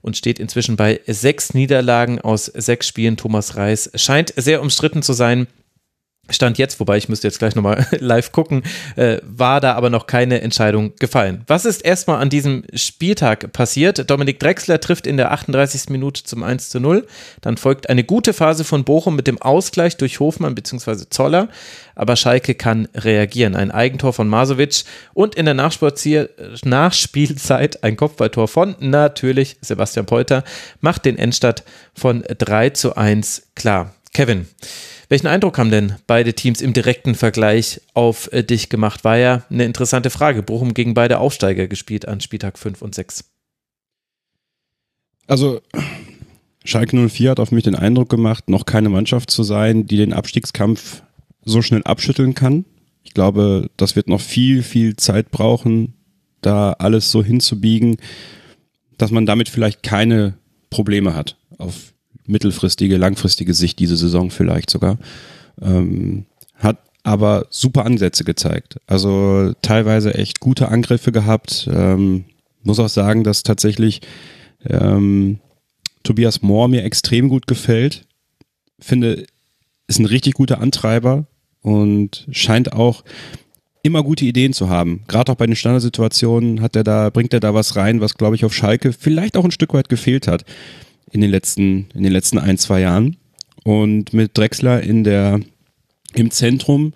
und 0.02 0.16
steht 0.16 0.40
inzwischen 0.40 0.76
bei 0.76 1.00
sechs 1.06 1.54
Niederlagen 1.54 2.20
aus 2.20 2.46
sechs 2.46 2.88
Spielen. 2.88 3.16
Thomas 3.16 3.56
Reis 3.56 3.90
scheint 3.94 4.32
sehr 4.36 4.60
umstritten 4.60 5.02
zu 5.02 5.12
sein. 5.12 5.46
Stand 6.30 6.58
jetzt, 6.58 6.80
wobei 6.80 6.96
ich 6.96 7.08
müsste 7.08 7.28
jetzt 7.28 7.38
gleich 7.38 7.54
nochmal 7.54 7.86
live 7.98 8.32
gucken, 8.32 8.62
äh, 8.96 9.18
war 9.22 9.60
da 9.60 9.74
aber 9.74 9.90
noch 9.90 10.06
keine 10.06 10.40
Entscheidung 10.40 10.92
gefallen. 10.98 11.44
Was 11.46 11.64
ist 11.64 11.84
erstmal 11.84 12.20
an 12.20 12.30
diesem 12.30 12.64
Spieltag 12.74 13.52
passiert? 13.52 14.10
Dominik 14.10 14.40
Drexler 14.40 14.80
trifft 14.80 15.06
in 15.06 15.16
der 15.16 15.32
38. 15.32 15.90
Minute 15.90 16.24
zum 16.24 16.42
1 16.42 16.70
zu 16.70 16.80
0. 16.80 17.06
Dann 17.40 17.56
folgt 17.56 17.88
eine 17.88 18.04
gute 18.04 18.32
Phase 18.32 18.64
von 18.64 18.84
Bochum 18.84 19.16
mit 19.16 19.26
dem 19.26 19.40
Ausgleich 19.40 19.96
durch 19.96 20.20
Hofmann 20.20 20.54
bzw. 20.54 21.04
Zoller. 21.10 21.48
Aber 21.94 22.16
Schalke 22.16 22.54
kann 22.54 22.88
reagieren. 22.94 23.56
Ein 23.56 23.70
Eigentor 23.70 24.12
von 24.12 24.28
Masovic 24.28 24.84
und 25.12 25.34
in 25.34 25.44
der 25.44 25.54
Nachspielzeit 25.54 27.84
ein 27.84 27.96
Kopfballtor 27.96 28.48
von 28.48 28.76
natürlich 28.80 29.58
Sebastian 29.60 30.06
Polter 30.06 30.44
macht 30.80 31.04
den 31.04 31.18
Endstand 31.18 31.64
von 31.94 32.22
3 32.22 32.70
zu 32.70 32.96
1 32.96 33.42
klar. 33.54 33.94
Kevin, 34.12 34.48
welchen 35.10 35.26
Eindruck 35.26 35.58
haben 35.58 35.70
denn 35.70 35.96
beide 36.06 36.34
Teams 36.34 36.60
im 36.60 36.72
direkten 36.72 37.16
Vergleich 37.16 37.80
auf 37.94 38.32
äh, 38.32 38.44
dich 38.44 38.68
gemacht? 38.68 39.02
War 39.04 39.18
ja 39.18 39.42
eine 39.50 39.64
interessante 39.64 40.08
Frage. 40.08 40.42
Bochum 40.42 40.72
gegen 40.72 40.94
beide 40.94 41.18
Aufsteiger 41.18 41.66
gespielt 41.66 42.06
an 42.06 42.20
Spieltag 42.20 42.58
5 42.58 42.80
und 42.80 42.94
6. 42.94 43.24
Also 45.26 45.60
Schalke 46.64 46.96
04 46.96 47.32
hat 47.32 47.40
auf 47.40 47.50
mich 47.50 47.64
den 47.64 47.74
Eindruck 47.74 48.08
gemacht, 48.08 48.48
noch 48.48 48.66
keine 48.66 48.88
Mannschaft 48.88 49.30
zu 49.30 49.42
sein, 49.42 49.86
die 49.86 49.96
den 49.96 50.12
Abstiegskampf 50.12 51.02
so 51.44 51.60
schnell 51.60 51.82
abschütteln 51.82 52.34
kann. 52.34 52.64
Ich 53.02 53.12
glaube, 53.12 53.68
das 53.76 53.96
wird 53.96 54.08
noch 54.08 54.20
viel, 54.20 54.62
viel 54.62 54.94
Zeit 54.94 55.32
brauchen, 55.32 55.94
da 56.40 56.72
alles 56.74 57.10
so 57.10 57.24
hinzubiegen, 57.24 57.96
dass 58.96 59.10
man 59.10 59.26
damit 59.26 59.48
vielleicht 59.48 59.82
keine 59.82 60.34
Probleme 60.68 61.14
hat 61.16 61.36
auf 61.58 61.89
mittelfristige, 62.30 62.96
langfristige 62.96 63.54
Sicht 63.54 63.78
diese 63.78 63.96
Saison 63.96 64.30
vielleicht 64.30 64.70
sogar. 64.70 64.98
Ähm, 65.60 66.26
hat 66.56 66.78
aber 67.02 67.46
super 67.50 67.84
Ansätze 67.84 68.24
gezeigt. 68.24 68.76
Also 68.86 69.52
teilweise 69.62 70.14
echt 70.14 70.40
gute 70.40 70.68
Angriffe 70.68 71.12
gehabt. 71.12 71.68
Ähm, 71.72 72.24
muss 72.62 72.78
auch 72.78 72.88
sagen, 72.88 73.24
dass 73.24 73.42
tatsächlich 73.42 74.00
ähm, 74.66 75.38
Tobias 76.02 76.42
Mohr 76.42 76.68
mir 76.68 76.84
extrem 76.84 77.28
gut 77.28 77.46
gefällt. 77.46 78.06
Finde, 78.78 79.26
ist 79.86 79.98
ein 79.98 80.06
richtig 80.06 80.34
guter 80.34 80.60
Antreiber 80.60 81.26
und 81.62 82.26
scheint 82.30 82.72
auch 82.72 83.04
immer 83.82 84.02
gute 84.02 84.26
Ideen 84.26 84.52
zu 84.52 84.68
haben. 84.68 85.04
Gerade 85.08 85.32
auch 85.32 85.36
bei 85.36 85.46
den 85.46 85.56
Standardsituationen 85.56 86.60
hat 86.60 86.76
er 86.76 86.84
da, 86.84 87.08
bringt 87.08 87.32
er 87.32 87.40
da 87.40 87.54
was 87.54 87.76
rein, 87.76 88.02
was 88.02 88.14
glaube 88.14 88.36
ich 88.36 88.44
auf 88.44 88.52
Schalke 88.52 88.92
vielleicht 88.92 89.38
auch 89.38 89.44
ein 89.44 89.50
Stück 89.50 89.72
weit 89.72 89.88
gefehlt 89.88 90.28
hat 90.28 90.44
in 91.12 91.20
den 91.20 91.30
letzten, 91.30 91.88
in 91.94 92.02
den 92.02 92.12
letzten 92.12 92.38
ein, 92.38 92.58
zwei 92.58 92.80
Jahren. 92.80 93.16
Und 93.64 94.12
mit 94.12 94.36
Drexler 94.36 94.82
in 94.82 95.04
der, 95.04 95.40
im 96.14 96.30
Zentrum 96.30 96.92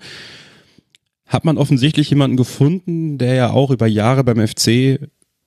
hat 1.27 1.45
man 1.45 1.59
offensichtlich 1.59 2.11
jemanden 2.11 2.37
gefunden, 2.37 3.19
der 3.19 3.35
ja 3.35 3.51
auch 3.51 3.71
über 3.71 3.87
Jahre 3.87 4.25
beim 4.25 4.47
FC 4.47 5.01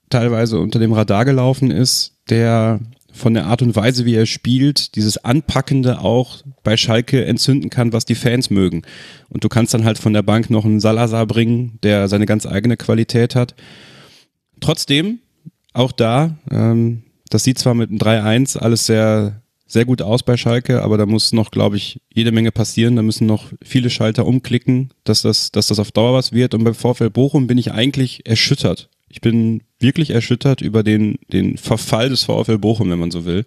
teilweise 0.09 0.59
unter 0.59 0.79
dem 0.79 0.93
Radar 0.93 1.25
gelaufen 1.25 1.71
ist, 1.71 2.17
der 2.29 2.79
von 3.11 3.33
der 3.33 3.47
Art 3.47 3.61
und 3.61 3.75
Weise, 3.75 4.05
wie 4.05 4.15
er 4.15 4.25
spielt, 4.25 4.95
dieses 4.95 5.17
Anpackende 5.17 5.99
auch 6.01 6.43
bei 6.63 6.77
Schalke 6.77 7.25
entzünden 7.25 7.69
kann, 7.69 7.93
was 7.93 8.05
die 8.05 8.15
Fans 8.15 8.49
mögen. 8.49 8.83
Und 9.29 9.43
du 9.43 9.49
kannst 9.49 9.73
dann 9.73 9.85
halt 9.85 9.97
von 9.97 10.13
der 10.13 10.21
Bank 10.21 10.49
noch 10.49 10.65
einen 10.65 10.79
Salazar 10.79 11.25
bringen, 11.25 11.79
der 11.83 12.07
seine 12.07 12.25
ganz 12.25 12.45
eigene 12.45 12.77
Qualität 12.77 13.35
hat. 13.35 13.55
Trotzdem, 14.59 15.19
auch 15.73 15.91
da, 15.91 16.37
ähm, 16.51 17.03
das 17.29 17.43
sieht 17.43 17.59
zwar 17.59 17.73
mit 17.73 17.89
einem 17.89 17.99
3-1 17.99 18.57
alles 18.57 18.85
sehr, 18.85 19.41
sehr 19.65 19.85
gut 19.85 20.01
aus 20.01 20.23
bei 20.23 20.37
Schalke, 20.37 20.81
aber 20.81 20.97
da 20.97 21.05
muss 21.05 21.33
noch, 21.33 21.51
glaube 21.51 21.77
ich, 21.77 22.01
jede 22.13 22.31
Menge 22.31 22.51
passieren. 22.51 22.95
Da 22.95 23.01
müssen 23.01 23.27
noch 23.27 23.51
viele 23.61 23.89
Schalter 23.89 24.25
umklicken, 24.25 24.91
dass 25.03 25.21
das, 25.21 25.51
dass 25.51 25.67
das 25.67 25.79
auf 25.79 25.91
Dauer 25.91 26.13
was 26.13 26.31
wird. 26.31 26.53
Und 26.53 26.63
beim 26.63 26.75
Vorfeld 26.75 27.13
Bochum 27.13 27.47
bin 27.47 27.57
ich 27.57 27.71
eigentlich 27.71 28.25
erschüttert. 28.25 28.89
Ich 29.09 29.21
bin 29.21 29.63
wirklich 29.79 30.11
erschüttert 30.11 30.61
über 30.61 30.83
den, 30.83 31.17
den 31.31 31.57
Verfall 31.57 32.09
des 32.09 32.23
VfL 32.23 32.57
Bochum, 32.57 32.89
wenn 32.89 32.99
man 32.99 33.11
so 33.11 33.25
will. 33.25 33.45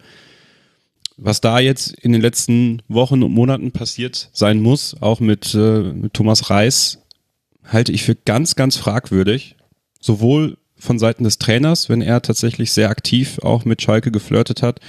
Was 1.16 1.40
da 1.40 1.58
jetzt 1.58 1.92
in 1.92 2.12
den 2.12 2.22
letzten 2.22 2.82
Wochen 2.88 3.22
und 3.22 3.32
Monaten 3.32 3.72
passiert 3.72 4.30
sein 4.32 4.60
muss, 4.60 4.96
auch 5.00 5.20
mit, 5.20 5.54
äh, 5.54 5.82
mit 5.92 6.14
Thomas 6.14 6.48
Reis, 6.48 7.02
halte 7.62 7.92
ich 7.92 8.02
für 8.02 8.14
ganz, 8.14 8.56
ganz 8.56 8.76
fragwürdig. 8.76 9.56
Sowohl 10.00 10.56
von 10.80 10.98
Seiten 10.98 11.24
des 11.24 11.38
Trainers, 11.38 11.88
wenn 11.88 12.02
er 12.02 12.22
tatsächlich 12.22 12.72
sehr 12.72 12.90
aktiv 12.90 13.38
auch 13.40 13.64
mit 13.64 13.82
Schalke 13.82 14.10
geflirtet 14.10 14.62
hat, 14.62 14.80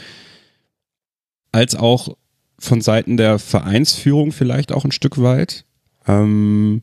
als 1.51 1.75
auch 1.75 2.15
von 2.57 2.81
Seiten 2.81 3.17
der 3.17 3.39
Vereinsführung 3.39 4.31
vielleicht 4.31 4.71
auch 4.71 4.85
ein 4.85 4.91
Stück 4.91 5.21
weit. 5.21 5.65
Ähm, 6.07 6.81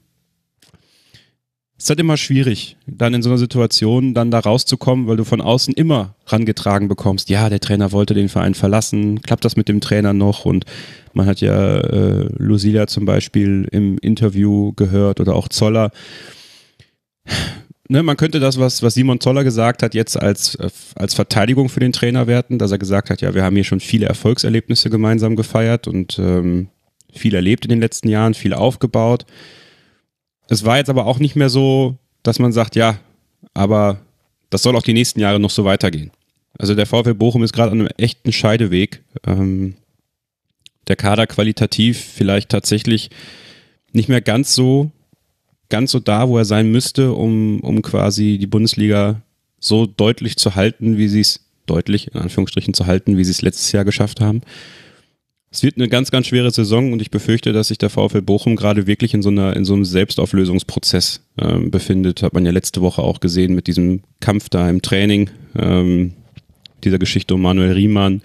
es 1.79 1.85
ist 1.85 1.91
halt 1.91 2.01
immer 2.01 2.17
schwierig, 2.17 2.77
dann 2.89 3.15
in 3.15 3.23
so 3.23 3.31
einer 3.31 3.39
Situation 3.39 4.13
dann 4.13 4.33
da 4.33 4.41
rauszukommen, 4.41 5.07
weil 5.07 5.17
du 5.17 5.23
von 5.23 5.41
außen 5.41 5.75
immer 5.75 6.17
rangetragen 6.27 6.89
bekommst, 6.89 7.29
ja, 7.29 7.49
der 7.49 7.61
Trainer 7.61 7.93
wollte 7.93 8.15
den 8.15 8.29
Verein 8.29 8.55
verlassen, 8.55 9.23
klappt 9.23 9.45
das 9.45 9.55
mit 9.55 9.69
dem 9.69 9.81
Trainer 9.81 10.13
noch? 10.13 10.45
Und 10.45 10.65
man 11.13 11.27
hat 11.27 11.41
ja 11.41 11.79
äh, 11.79 12.29
Lucilia 12.37 12.89
zum 12.89 13.05
Beispiel 13.05 13.69
im 13.71 13.97
Interview 13.99 14.73
gehört 14.73 15.21
oder 15.21 15.37
auch 15.37 15.49
Zoller 15.49 15.93
ne, 17.89 18.03
man 18.03 18.17
könnte 18.17 18.41
das, 18.41 18.59
was, 18.59 18.83
was 18.83 18.95
Simon 18.95 19.21
Zoller 19.21 19.45
gesagt 19.45 19.83
hat, 19.83 19.95
jetzt 19.95 20.17
als, 20.17 20.57
als 20.95 21.15
Verteidigung 21.15 21.69
für 21.69 21.81
den 21.81 21.93
Trainer 21.93 22.27
werten, 22.27 22.59
dass 22.59 22.71
er 22.71 22.79
gesagt 22.79 23.11
hat, 23.11 23.21
ja, 23.21 23.35
wir 23.35 23.43
haben 23.43 23.57
hier 23.57 23.65
schon 23.65 23.81
viele 23.81 24.07
Erfolgserlebnisse 24.07 24.91
gemeinsam 24.91 25.37
gefeiert 25.37 25.89
und 25.89 26.19
ähm, 26.19 26.69
viel 27.13 27.35
erlebt 27.35 27.65
in 27.65 27.71
den 27.71 27.81
letzten 27.81 28.09
Jahren, 28.09 28.35
viel 28.35 28.55
aufgebaut. 28.55 29.27
Es 30.49 30.65
war 30.65 30.79
jetzt 30.79 30.91
aber 30.91 31.07
auch 31.07 31.19
nicht 31.19 31.37
mehr 31.37 31.49
so, 31.49 31.97
dass 32.23 32.39
man 32.39 32.53
sagt, 32.53 32.77
ja, 32.77 32.99
aber 33.55 34.01
das 34.51 34.63
soll 34.63 34.77
auch 34.77 34.83
die 34.83 34.95
nächsten 34.95 35.21
Jahre 35.21 35.41
noch 35.41 35.51
so 35.51 35.65
weitergehen. 35.65 36.11
Also 36.59 36.75
der 36.75 36.87
VfL 36.87 37.15
Bochum 37.15 37.43
ist 37.43 37.53
gerade 37.53 37.71
an 37.71 37.81
einem 37.81 37.91
echten 37.99 38.33
Scheideweg. 38.33 39.03
Ähm, 39.27 39.75
der 40.89 40.97
Kader 40.97 41.27
qualitativ 41.27 42.03
vielleicht 42.03 42.49
tatsächlich 42.49 43.11
nicht 43.93 44.09
mehr 44.09 44.23
ganz 44.23 44.55
so 44.55 44.91
ganz 45.69 45.93
so 45.93 46.01
da, 46.01 46.29
wo 46.29 46.39
er 46.39 46.45
sein 46.45 46.71
müsste, 46.71 47.13
um, 47.13 47.61
um 47.61 47.83
quasi 47.83 48.39
die 48.39 48.47
Bundesliga 48.47 49.23
so 49.61 49.87
deutlich 49.87 50.37
zu 50.37 50.55
halten, 50.55 50.99
wie 50.99 51.09
sie 51.09 51.21
es 51.21 51.41
deutlich 51.67 52.09
in 52.15 52.21
Anführungsstrichen 52.21 52.75
zu 52.75 52.87
halten, 52.87 53.17
wie 53.17 53.25
sie 53.25 53.33
es 53.33 53.43
letztes 53.43 53.73
Jahr 53.73 53.85
geschafft 53.85 54.21
haben. 54.21 54.43
Es 55.51 55.63
wird 55.63 55.77
eine 55.77 55.89
ganz, 55.89 56.11
ganz 56.11 56.27
schwere 56.27 56.51
Saison 56.51 56.93
und 56.93 57.01
ich 57.01 57.11
befürchte, 57.11 57.53
dass 57.53 57.69
sich 57.69 57.79
der 57.79 57.89
VfL 57.89 58.21
Bochum 58.21 58.55
gerade 58.55 58.87
wirklich 58.87 59.15
in 59.15 59.23
so 59.23 59.31
einer, 59.31 59.57
in 59.57 59.65
so 59.65 59.75
einem 59.75 59.87
Selbstauflösungsprozess 59.87 61.23
äh, 61.37 61.59
befindet. 61.59 62.23
Hat 62.23 62.35
man 62.35 62.45
ja 62.45 62.53
letzte 62.53 62.83
Woche 62.83 63.03
auch 63.03 63.21
gesehen 63.21 63.55
mit 63.55 63.67
diesem 63.67 64.03
Kampf 64.21 64.51
da 64.51 64.69
im 64.69 64.83
Training, 64.83 65.31
ähm, 65.59 66.13
dieser 66.85 66.99
Geschichte 66.99 67.35
um 67.35 67.43
Manuel 67.43 67.73
Riemann, 67.73 68.21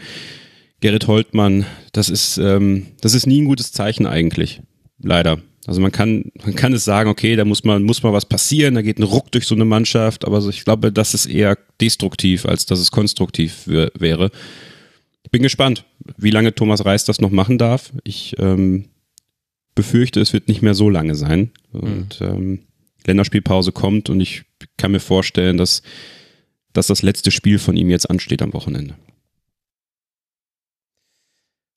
Gerrit 0.81 1.07
Holtmann. 1.07 1.65
Das 1.93 2.09
ist, 2.09 2.37
ähm, 2.37 2.87
das 2.99 3.13
ist 3.13 3.25
nie 3.25 3.41
ein 3.41 3.47
gutes 3.47 3.71
Zeichen 3.71 4.05
eigentlich. 4.05 4.61
Leider. 5.01 5.39
Also 5.65 5.79
man 5.79 5.91
kann, 5.91 6.31
man 6.43 6.55
kann 6.55 6.73
es 6.73 6.83
sagen, 6.83 7.09
okay, 7.09 7.35
da 7.35 7.45
muss 7.45 7.63
man, 7.63 7.83
muss 7.83 8.03
mal 8.03 8.11
was 8.11 8.25
passieren, 8.25 8.75
da 8.75 8.81
geht 8.81 8.99
ein 8.99 9.03
Ruck 9.03 9.31
durch 9.31 9.45
so 9.45 9.55
eine 9.55 9.65
Mannschaft, 9.65 10.25
aber 10.25 10.45
ich 10.45 10.65
glaube, 10.65 10.91
das 10.91 11.13
ist 11.13 11.25
eher 11.25 11.57
destruktiv, 11.79 12.45
als 12.45 12.65
dass 12.65 12.79
es 12.79 12.91
konstruktiv 12.91 13.65
wäre. 13.65 14.29
bin 15.31 15.41
gespannt, 15.41 15.85
wie 16.17 16.31
lange 16.31 16.53
Thomas 16.53 16.85
Reis 16.85 17.05
das 17.05 17.21
noch 17.21 17.31
machen 17.31 17.57
darf. 17.57 17.93
Ich 18.03 18.35
ähm, 18.39 18.85
befürchte, 19.73 20.19
es 20.19 20.33
wird 20.33 20.49
nicht 20.49 20.61
mehr 20.61 20.73
so 20.73 20.89
lange 20.89 21.15
sein. 21.15 21.51
Und 21.71 22.19
mhm. 22.19 22.27
ähm, 22.27 22.59
Länderspielpause 23.05 23.71
kommt 23.71 24.09
und 24.09 24.19
ich 24.19 24.43
kann 24.77 24.91
mir 24.91 24.99
vorstellen, 24.99 25.57
dass, 25.57 25.81
dass 26.73 26.87
das 26.87 27.01
letzte 27.01 27.31
Spiel 27.31 27.59
von 27.59 27.75
ihm 27.75 27.89
jetzt 27.89 28.09
ansteht 28.09 28.41
am 28.41 28.53
Wochenende. 28.53 28.95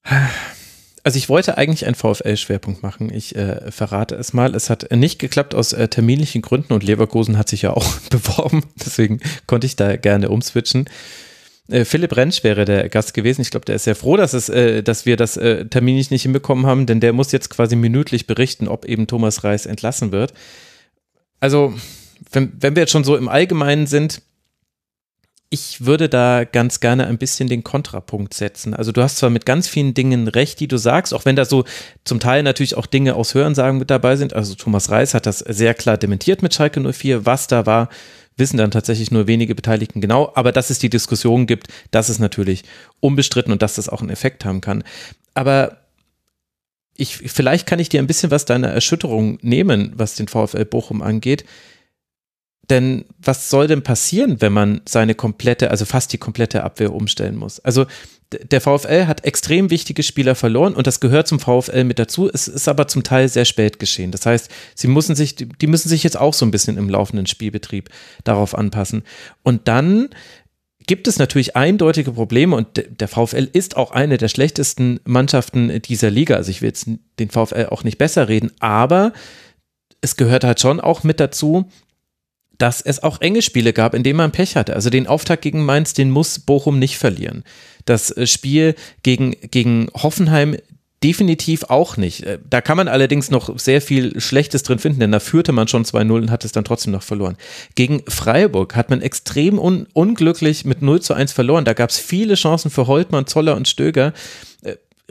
Also 1.07 1.19
ich 1.19 1.29
wollte 1.29 1.57
eigentlich 1.57 1.87
einen 1.87 1.95
VfL-Schwerpunkt 1.95 2.83
machen. 2.83 3.15
Ich 3.15 3.37
äh, 3.37 3.71
verrate 3.71 4.17
es 4.17 4.33
mal. 4.33 4.57
Es 4.57 4.71
hat 4.71 4.91
nicht 4.91 5.21
geklappt 5.21 5.55
aus 5.55 5.73
äh, 5.73 5.87
terminlichen 5.87 6.43
Gründen 6.43 6.73
und 6.73 6.83
Leverkusen 6.83 7.39
hat 7.39 7.49
sich 7.49 7.63
ja 7.63 7.71
auch 7.71 7.87
beworben. 8.11 8.65
Deswegen 8.75 9.21
konnte 9.47 9.69
ich 9.69 9.77
da 9.77 9.95
gerne 9.95 10.31
umswitchen. 10.31 10.87
Äh, 11.69 11.85
Philipp 11.85 12.17
Rentsch 12.17 12.43
wäre 12.43 12.65
der 12.65 12.89
Gast 12.89 13.15
gewesen. 13.15 13.43
Ich 13.43 13.53
glaube, 13.53 13.65
der 13.67 13.77
ist 13.77 13.85
sehr 13.85 13.95
froh, 13.95 14.17
dass, 14.17 14.33
es, 14.33 14.49
äh, 14.49 14.83
dass 14.83 15.07
wir 15.07 15.17
das 15.17 15.37
äh, 15.37 15.67
terminlich 15.67 16.11
nicht 16.11 16.23
hinbekommen 16.23 16.67
haben, 16.67 16.87
denn 16.87 16.99
der 16.99 17.13
muss 17.13 17.31
jetzt 17.31 17.51
quasi 17.51 17.77
minütlich 17.77 18.27
berichten, 18.27 18.67
ob 18.67 18.85
eben 18.85 19.07
Thomas 19.07 19.45
Reis 19.45 19.65
entlassen 19.65 20.11
wird. 20.11 20.35
Also, 21.39 21.73
wenn, 22.33 22.53
wenn 22.59 22.75
wir 22.75 22.83
jetzt 22.83 22.91
schon 22.91 23.05
so 23.05 23.17
im 23.17 23.29
Allgemeinen 23.29 23.87
sind, 23.87 24.23
ich 25.49 25.87
würde 25.87 26.09
da 26.09 26.45
ganz 26.45 26.81
gerne 26.81 27.07
ein 27.07 27.19
bisschen 27.19 27.49
den 27.49 27.63
Kontrapunkt 27.63 28.35
setzen. 28.35 28.75
Also 28.75 28.91
du 28.91 29.03
hast 29.03 29.19
zwar 29.19 29.31
mit 29.31 29.47
ganz 29.47 29.69
vielen 29.69 29.95
Dingen 29.95 30.27
recht, 30.27 30.59
die 30.59 30.67
du 30.67 30.77
sagst, 30.77 31.15
auch 31.15 31.25
wenn 31.25 31.37
da 31.37 31.45
so 31.45 31.65
zum 32.05 32.19
Teil 32.19 32.43
natürlich 32.43 32.77
auch 32.77 32.87
Dinge 32.87 33.15
aus 33.15 33.35
Hörensagen 33.35 33.79
mit 33.79 33.91
dabei 33.91 34.17
sind. 34.17 34.35
Also 34.35 34.55
Thomas 34.55 34.91
Reis 34.91 35.15
hat 35.15 35.27
das 35.27 35.39
sehr 35.39 35.75
klar 35.75 35.99
dementiert 35.99 36.43
mit 36.43 36.53
Schalke 36.53 36.81
04. 36.81 37.27
Was 37.27 37.47
da 37.47 37.65
war, 37.65 37.89
wissen 38.37 38.57
dann 38.57 38.73
tatsächlich 38.73 39.13
nur 39.13 39.29
wenige 39.29 39.55
Beteiligten 39.55 40.01
genau. 40.01 40.33
Aber 40.35 40.51
dass 40.51 40.71
es 40.71 40.81
die 40.81 40.91
Diskussion 40.91 41.47
gibt, 41.47 41.69
das 41.93 42.11
ist 42.11 42.19
natürlich 42.19 42.65
unbestritten 42.99 43.53
und 43.53 43.63
dass 43.63 43.77
das 43.77 43.89
auch 43.89 44.01
einen 44.01 44.11
Effekt 44.11 44.45
haben 44.45 44.61
kann. 44.61 44.83
Aber 45.35 45.79
ich, 46.97 47.17
vielleicht 47.17 47.67
kann 47.67 47.79
ich 47.79 47.89
dir 47.89 48.01
ein 48.01 48.07
bisschen 48.07 48.31
was 48.31 48.47
deiner 48.47 48.69
Erschütterung 48.69 49.39
nehmen, 49.43 49.93
was 49.95 50.17
den 50.17 50.29
VfL 50.29 50.65
Bochum 50.65 51.03
angeht. 51.03 51.45
Denn 52.71 53.05
was 53.19 53.49
soll 53.49 53.69
denn 53.69 53.83
passieren, 53.83 54.41
wenn 54.41 54.53
man 54.53 54.81
seine 54.87 55.15
komplette, 55.15 55.71
also 55.71 55.85
fast 55.85 56.13
die 56.13 56.19
komplette 56.19 56.65
Abwehr 56.65 56.93
umstellen 56.93 57.37
muss? 57.37 57.61
Also 57.61 57.87
der 58.33 58.61
VfL 58.61 59.07
hat 59.07 59.25
extrem 59.25 59.71
wichtige 59.71 60.03
Spieler 60.03 60.35
verloren 60.35 60.75
und 60.75 60.87
das 60.87 60.99
gehört 60.99 61.29
zum 61.29 61.39
VfL 61.39 61.85
mit 61.85 61.99
dazu. 61.99 62.29
Es 62.29 62.49
ist 62.49 62.67
aber 62.67 62.89
zum 62.89 63.05
Teil 63.05 63.29
sehr 63.29 63.45
spät 63.45 63.79
geschehen. 63.79 64.11
Das 64.11 64.27
heißt, 64.27 64.51
sie 64.75 64.89
müssen 64.89 65.15
sich, 65.15 65.37
die 65.37 65.67
müssen 65.67 65.89
sich 65.89 66.03
jetzt 66.03 66.19
auch 66.19 66.35
so 66.35 66.45
ein 66.45 66.51
bisschen 66.51 66.77
im 66.77 66.89
laufenden 66.89 67.27
Spielbetrieb 67.27 67.89
darauf 68.25 68.57
anpassen. 68.57 69.05
Und 69.45 69.69
dann 69.69 70.09
gibt 70.87 71.07
es 71.07 71.19
natürlich 71.19 71.57
eindeutige 71.57 72.13
Probleme 72.13 72.57
und 72.57 72.85
der 73.01 73.09
VfL 73.09 73.49
ist 73.53 73.77
auch 73.77 73.93
eine 73.93 74.19
der 74.19 74.29
schlechtesten 74.29 75.01
Mannschaften 75.05 75.81
dieser 75.83 76.11
Liga. 76.11 76.37
Also 76.37 76.51
ich 76.51 76.63
will 76.63 76.69
jetzt 76.69 76.89
den 77.19 77.31
VfL 77.31 77.67
auch 77.71 77.85
nicht 77.85 77.99
besser 77.99 78.29
reden, 78.29 78.51
aber 78.59 79.13
es 80.01 80.17
gehört 80.17 80.45
halt 80.45 80.61
schon 80.61 80.81
auch 80.81 81.05
mit 81.05 81.21
dazu, 81.21 81.69
dass 82.59 82.81
es 82.81 83.03
auch 83.03 83.21
enge 83.21 83.43
Spiele 83.43 83.73
gab, 83.73 83.95
in 83.95 84.03
denen 84.03 84.17
man 84.17 84.33
Pech 84.33 84.57
hatte. 84.57 84.75
Also 84.75 84.91
den 84.91 85.07
Auftakt 85.07 85.43
gegen 85.43 85.65
Mainz, 85.65 85.95
den 85.95 86.11
muss 86.11 86.39
Bochum 86.39 86.79
nicht 86.79 86.99
verlieren. 86.99 87.45
Das 87.85 88.11
äh, 88.11 88.27
Spiel 88.27 88.75
gegen, 89.03 89.33
gegen 89.51 89.89
Hoffenheim 89.95 90.57
definitiv 91.03 91.65
auch 91.65 91.97
nicht. 91.97 92.23
Äh, 92.25 92.39
da 92.49 92.61
kann 92.61 92.77
man 92.77 92.89
allerdings 92.89 93.31
noch 93.31 93.59
sehr 93.59 93.81
viel 93.81 94.21
Schlechtes 94.21 94.63
drin 94.63 94.79
finden, 94.79 95.01
denn 95.01 95.13
da 95.13 95.21
führte 95.21 95.53
man 95.53 95.69
schon 95.69 95.85
2-0 95.85 96.13
und 96.13 96.31
hat 96.31 96.45
es 96.45 96.53
dann 96.53 96.65
trotzdem 96.65 96.93
noch 96.93 97.03
verloren. 97.03 97.37
Gegen 97.75 98.03
Freiburg 98.09 98.75
hat 98.75 98.91
man 98.91 99.03
extrem 99.03 99.59
un 99.59 99.87
unglücklich 99.93 100.65
mit 100.65 100.83
0 100.83 101.01
zu 101.03 101.15
1 101.15 101.33
verloren. 101.33 101.65
Da 101.65 101.75
gab 101.75 101.91
es 101.91 101.99
viele 101.99 102.35
Chancen 102.35 102.71
für 102.71 102.87
Holtmann, 102.87 103.27
Zoller 103.27 103.57
und 103.57 103.69
Stöger. 103.69 104.13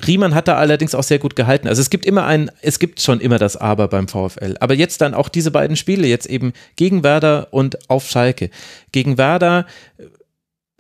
Riemann 0.06 0.36
hat 0.36 0.48
da 0.48 0.56
allerdings 0.58 0.94
auch 0.94 1.04
sehr 1.04 1.20
gut 1.20 1.36
gehalten. 1.36 1.68
Also 1.68 1.82
es 1.82 1.90
gibt 1.90 2.06
immer 2.06 2.26
ein, 2.26 2.52
es 2.62 2.80
gibt 2.80 3.02
schon 3.02 3.22
immer 3.22 3.38
das 3.38 3.56
Aber 3.56 3.88
beim 3.88 4.08
VfL. 4.08 4.56
Aber 4.60 4.74
jetzt 4.74 5.00
dann 5.02 5.14
auch 5.14 5.30
diese 5.30 5.52
beiden 5.52 5.78
Spiele, 5.78 6.08
jetzt 6.08 6.26
eben 6.26 6.54
gegen 6.76 7.04
Werder 7.04 7.48
und 7.52 7.90
auf 7.90 8.10
Schalke. 8.10 8.50
Gegen 8.92 9.18
Werder 9.18 9.66
äh, 9.98 10.04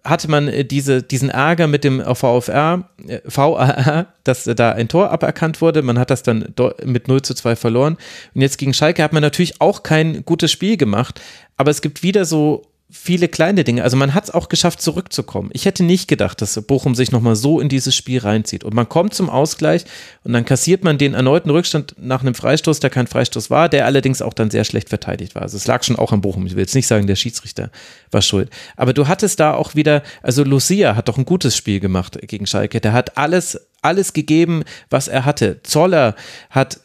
hatte 0.04 0.30
man 0.30 0.50
äh, 0.50 0.66
diese, 0.66 1.02
diesen 1.02 1.30
Ärger 1.30 1.68
mit 1.68 1.86
dem 1.86 2.02
VfR, 2.02 2.90
äh, 3.08 3.22
VAR, 3.24 4.08
dass 4.26 4.44
da 4.44 4.74
ein 4.74 4.90
Tor 4.90 5.12
aberkannt 5.12 5.62
wurde. 5.62 5.82
Man 5.82 5.98
hat 5.98 6.10
das 6.10 6.24
dann 6.24 6.54
mit 6.84 7.08
0 7.08 7.22
zu 7.22 7.34
2 7.34 7.56
verloren. 7.56 7.98
Und 8.34 8.42
jetzt 8.42 8.58
gegen 8.58 8.74
Schalke 8.74 9.02
hat 9.02 9.14
man 9.14 9.22
natürlich 9.22 9.62
auch 9.62 9.84
kein 9.84 10.26
gutes 10.26 10.52
Spiel 10.52 10.76
gemacht. 10.76 11.22
Aber 11.56 11.72
es 11.72 11.82
gibt 11.82 12.04
wieder 12.04 12.26
so 12.26 12.64
viele 12.95 13.27
kleine 13.27 13.63
Dinge. 13.63 13.84
Also 13.84 13.97
man 13.97 14.13
hat 14.13 14.23
es 14.23 14.31
auch 14.31 14.49
geschafft, 14.49 14.81
zurückzukommen. 14.81 15.49
Ich 15.53 15.65
hätte 15.65 15.84
nicht 15.84 16.07
gedacht, 16.07 16.41
dass 16.41 16.59
Bochum 16.61 16.95
sich 16.95 17.11
nochmal 17.11 17.35
so 17.35 17.59
in 17.59 17.69
dieses 17.69 17.95
Spiel 17.95 18.19
reinzieht. 18.19 18.63
Und 18.63 18.73
man 18.73 18.88
kommt 18.89 19.13
zum 19.13 19.30
Ausgleich 19.30 19.85
und 20.23 20.34
dann 20.34 20.45
kassiert 20.45 20.84
man 20.84 20.97
den 20.97 21.13
erneuten 21.13 21.49
Rückstand 21.49 21.95
nach 21.99 22.22
einem 22.22 22.34
Freistoß, 22.34 22.80
der 22.80 22.89
kein 22.89 23.05
Freistoß 23.05 23.49
war, 23.49 23.69
der 23.69 23.85
allerdings 23.85 24.22
auch 24.22 24.34
dann 24.34 24.49
sehr 24.49 24.63
schlecht 24.63 24.89
verteidigt 24.89 25.35
war. 25.35 25.41
Also 25.41 25.57
es 25.57 25.67
lag 25.67 25.84
schon 25.84 25.97
auch 25.97 26.13
an 26.13 26.22
Bochum. 26.22 26.47
Ich 26.47 26.53
will 26.55 26.61
jetzt 26.61 26.73
nicht 26.73 26.88
sagen, 26.88 27.05
der 27.05 27.15
Schiedsrichter 27.15 27.69
war 28.11 28.22
schuld. 28.22 28.49
Aber 28.77 28.93
du 28.93 29.07
hattest 29.07 29.39
da 29.39 29.53
auch 29.53 29.76
wieder, 29.76 30.01
also 30.23 30.43
Lucia 30.43 30.95
hat 30.95 31.07
doch 31.07 31.17
ein 31.17 31.26
gutes 31.26 31.55
Spiel 31.55 31.80
gemacht 31.80 32.17
gegen 32.23 32.47
Schalke. 32.47 32.80
Der 32.80 32.93
hat 32.93 33.17
alles, 33.17 33.59
alles 33.81 34.13
gegeben, 34.13 34.63
was 34.89 35.07
er 35.07 35.26
hatte. 35.26 35.61
Zoller 35.63 36.15
hat 36.49 36.80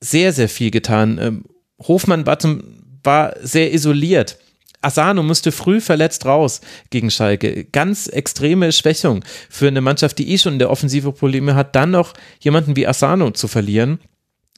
sehr, 0.00 0.32
sehr 0.32 0.48
viel 0.48 0.70
getan. 0.70 1.18
Ähm, 1.20 1.44
Hofmann 1.80 2.26
war, 2.26 2.38
zum, 2.38 2.62
war 3.02 3.34
sehr 3.40 3.72
isoliert. 3.72 4.38
Asano 4.80 5.22
musste 5.22 5.52
früh 5.52 5.80
verletzt 5.80 6.24
raus 6.24 6.60
gegen 6.90 7.10
Schalke. 7.10 7.64
Ganz 7.64 8.06
extreme 8.06 8.72
Schwächung 8.72 9.24
für 9.50 9.68
eine 9.68 9.80
Mannschaft, 9.80 10.18
die 10.18 10.30
eh 10.32 10.38
schon 10.38 10.54
in 10.54 10.58
der 10.58 10.70
Offensive 10.70 11.12
Probleme 11.12 11.54
hat, 11.54 11.74
dann 11.74 11.90
noch 11.90 12.14
jemanden 12.40 12.76
wie 12.76 12.86
Asano 12.86 13.32
zu 13.32 13.48
verlieren. 13.48 13.98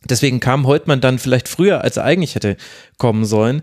Deswegen 0.05 0.41
kam 0.41 0.67
Holtmann 0.67 1.01
dann 1.01 1.19
vielleicht 1.19 1.49
früher, 1.49 1.83
als 1.83 1.97
er 1.97 2.05
eigentlich 2.05 2.35
hätte 2.35 2.57
kommen 2.99 3.25
sollen. 3.25 3.63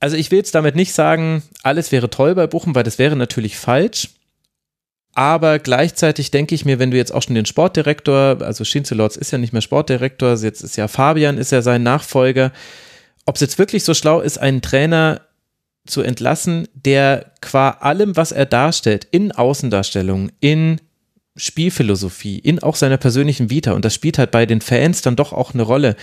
Also 0.00 0.16
ich 0.16 0.30
will 0.30 0.38
jetzt 0.38 0.54
damit 0.54 0.76
nicht 0.76 0.92
sagen, 0.92 1.42
alles 1.62 1.90
wäre 1.90 2.10
toll 2.10 2.34
bei 2.34 2.46
Bochum, 2.46 2.74
weil 2.74 2.84
das 2.84 2.98
wäre 2.98 3.16
natürlich 3.16 3.56
falsch. 3.56 4.10
Aber 5.14 5.58
gleichzeitig 5.58 6.30
denke 6.30 6.54
ich 6.54 6.66
mir, 6.66 6.78
wenn 6.78 6.90
du 6.90 6.98
jetzt 6.98 7.12
auch 7.14 7.22
schon 7.22 7.34
den 7.34 7.46
Sportdirektor, 7.46 8.42
also 8.42 8.64
Schinzelotz 8.64 9.16
ist 9.16 9.30
ja 9.30 9.38
nicht 9.38 9.54
mehr 9.54 9.62
Sportdirektor, 9.62 10.36
jetzt 10.36 10.62
ist 10.62 10.76
ja 10.76 10.88
Fabian, 10.88 11.38
ist 11.38 11.52
ja 11.52 11.62
sein 11.62 11.82
Nachfolger, 11.82 12.52
ob 13.26 13.34
es 13.34 13.40
jetzt 13.40 13.58
wirklich 13.58 13.84
so 13.84 13.92
schlau 13.92 14.20
ist, 14.20 14.38
einen 14.38 14.62
Trainer 14.62 15.20
zu 15.86 16.02
entlassen, 16.02 16.68
der 16.74 17.32
qua 17.40 17.70
allem, 17.70 18.16
was 18.16 18.32
er 18.32 18.46
darstellt, 18.46 19.06
in 19.10 19.32
Außendarstellung, 19.32 20.30
in 20.40 20.80
Spielphilosophie, 21.36 22.38
in 22.38 22.60
auch 22.62 22.76
seiner 22.76 22.96
persönlichen 22.96 23.50
Vita, 23.50 23.72
und 23.72 23.84
das 23.84 23.94
spielt 23.94 24.18
halt 24.18 24.30
bei 24.30 24.46
den 24.46 24.60
Fans 24.60 25.02
dann 25.02 25.16
doch 25.16 25.32
auch 25.32 25.54
eine 25.54 25.62
Rolle, 25.62 25.96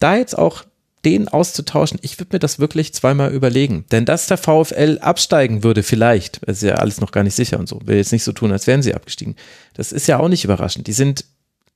da 0.00 0.16
jetzt 0.16 0.36
auch 0.36 0.64
den 1.04 1.28
auszutauschen, 1.28 1.98
ich 2.02 2.18
würde 2.18 2.36
mir 2.36 2.38
das 2.38 2.58
wirklich 2.58 2.94
zweimal 2.94 3.32
überlegen. 3.32 3.84
Denn 3.90 4.04
dass 4.04 4.26
der 4.28 4.38
VfL 4.38 4.98
absteigen 5.00 5.64
würde, 5.64 5.82
vielleicht, 5.82 6.38
ist 6.44 6.62
ja 6.62 6.76
alles 6.76 7.00
noch 7.00 7.10
gar 7.10 7.24
nicht 7.24 7.34
sicher 7.34 7.58
und 7.58 7.68
so, 7.68 7.80
will 7.84 7.96
jetzt 7.96 8.12
nicht 8.12 8.22
so 8.22 8.32
tun, 8.32 8.52
als 8.52 8.66
wären 8.66 8.82
sie 8.82 8.94
abgestiegen. 8.94 9.34
Das 9.74 9.90
ist 9.90 10.06
ja 10.06 10.20
auch 10.20 10.28
nicht 10.28 10.44
überraschend. 10.44 10.86
Die 10.86 10.92
sind 10.92 11.24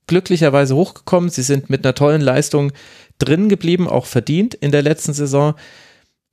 glücklicherweise 0.07 0.75
hochgekommen, 0.75 1.29
sie 1.29 1.43
sind 1.43 1.69
mit 1.69 1.85
einer 1.85 1.93
tollen 1.93 2.21
Leistung 2.21 2.71
drin 3.17 3.49
geblieben, 3.49 3.87
auch 3.87 4.05
verdient 4.05 4.53
in 4.53 4.71
der 4.71 4.81
letzten 4.81 5.13
Saison. 5.13 5.55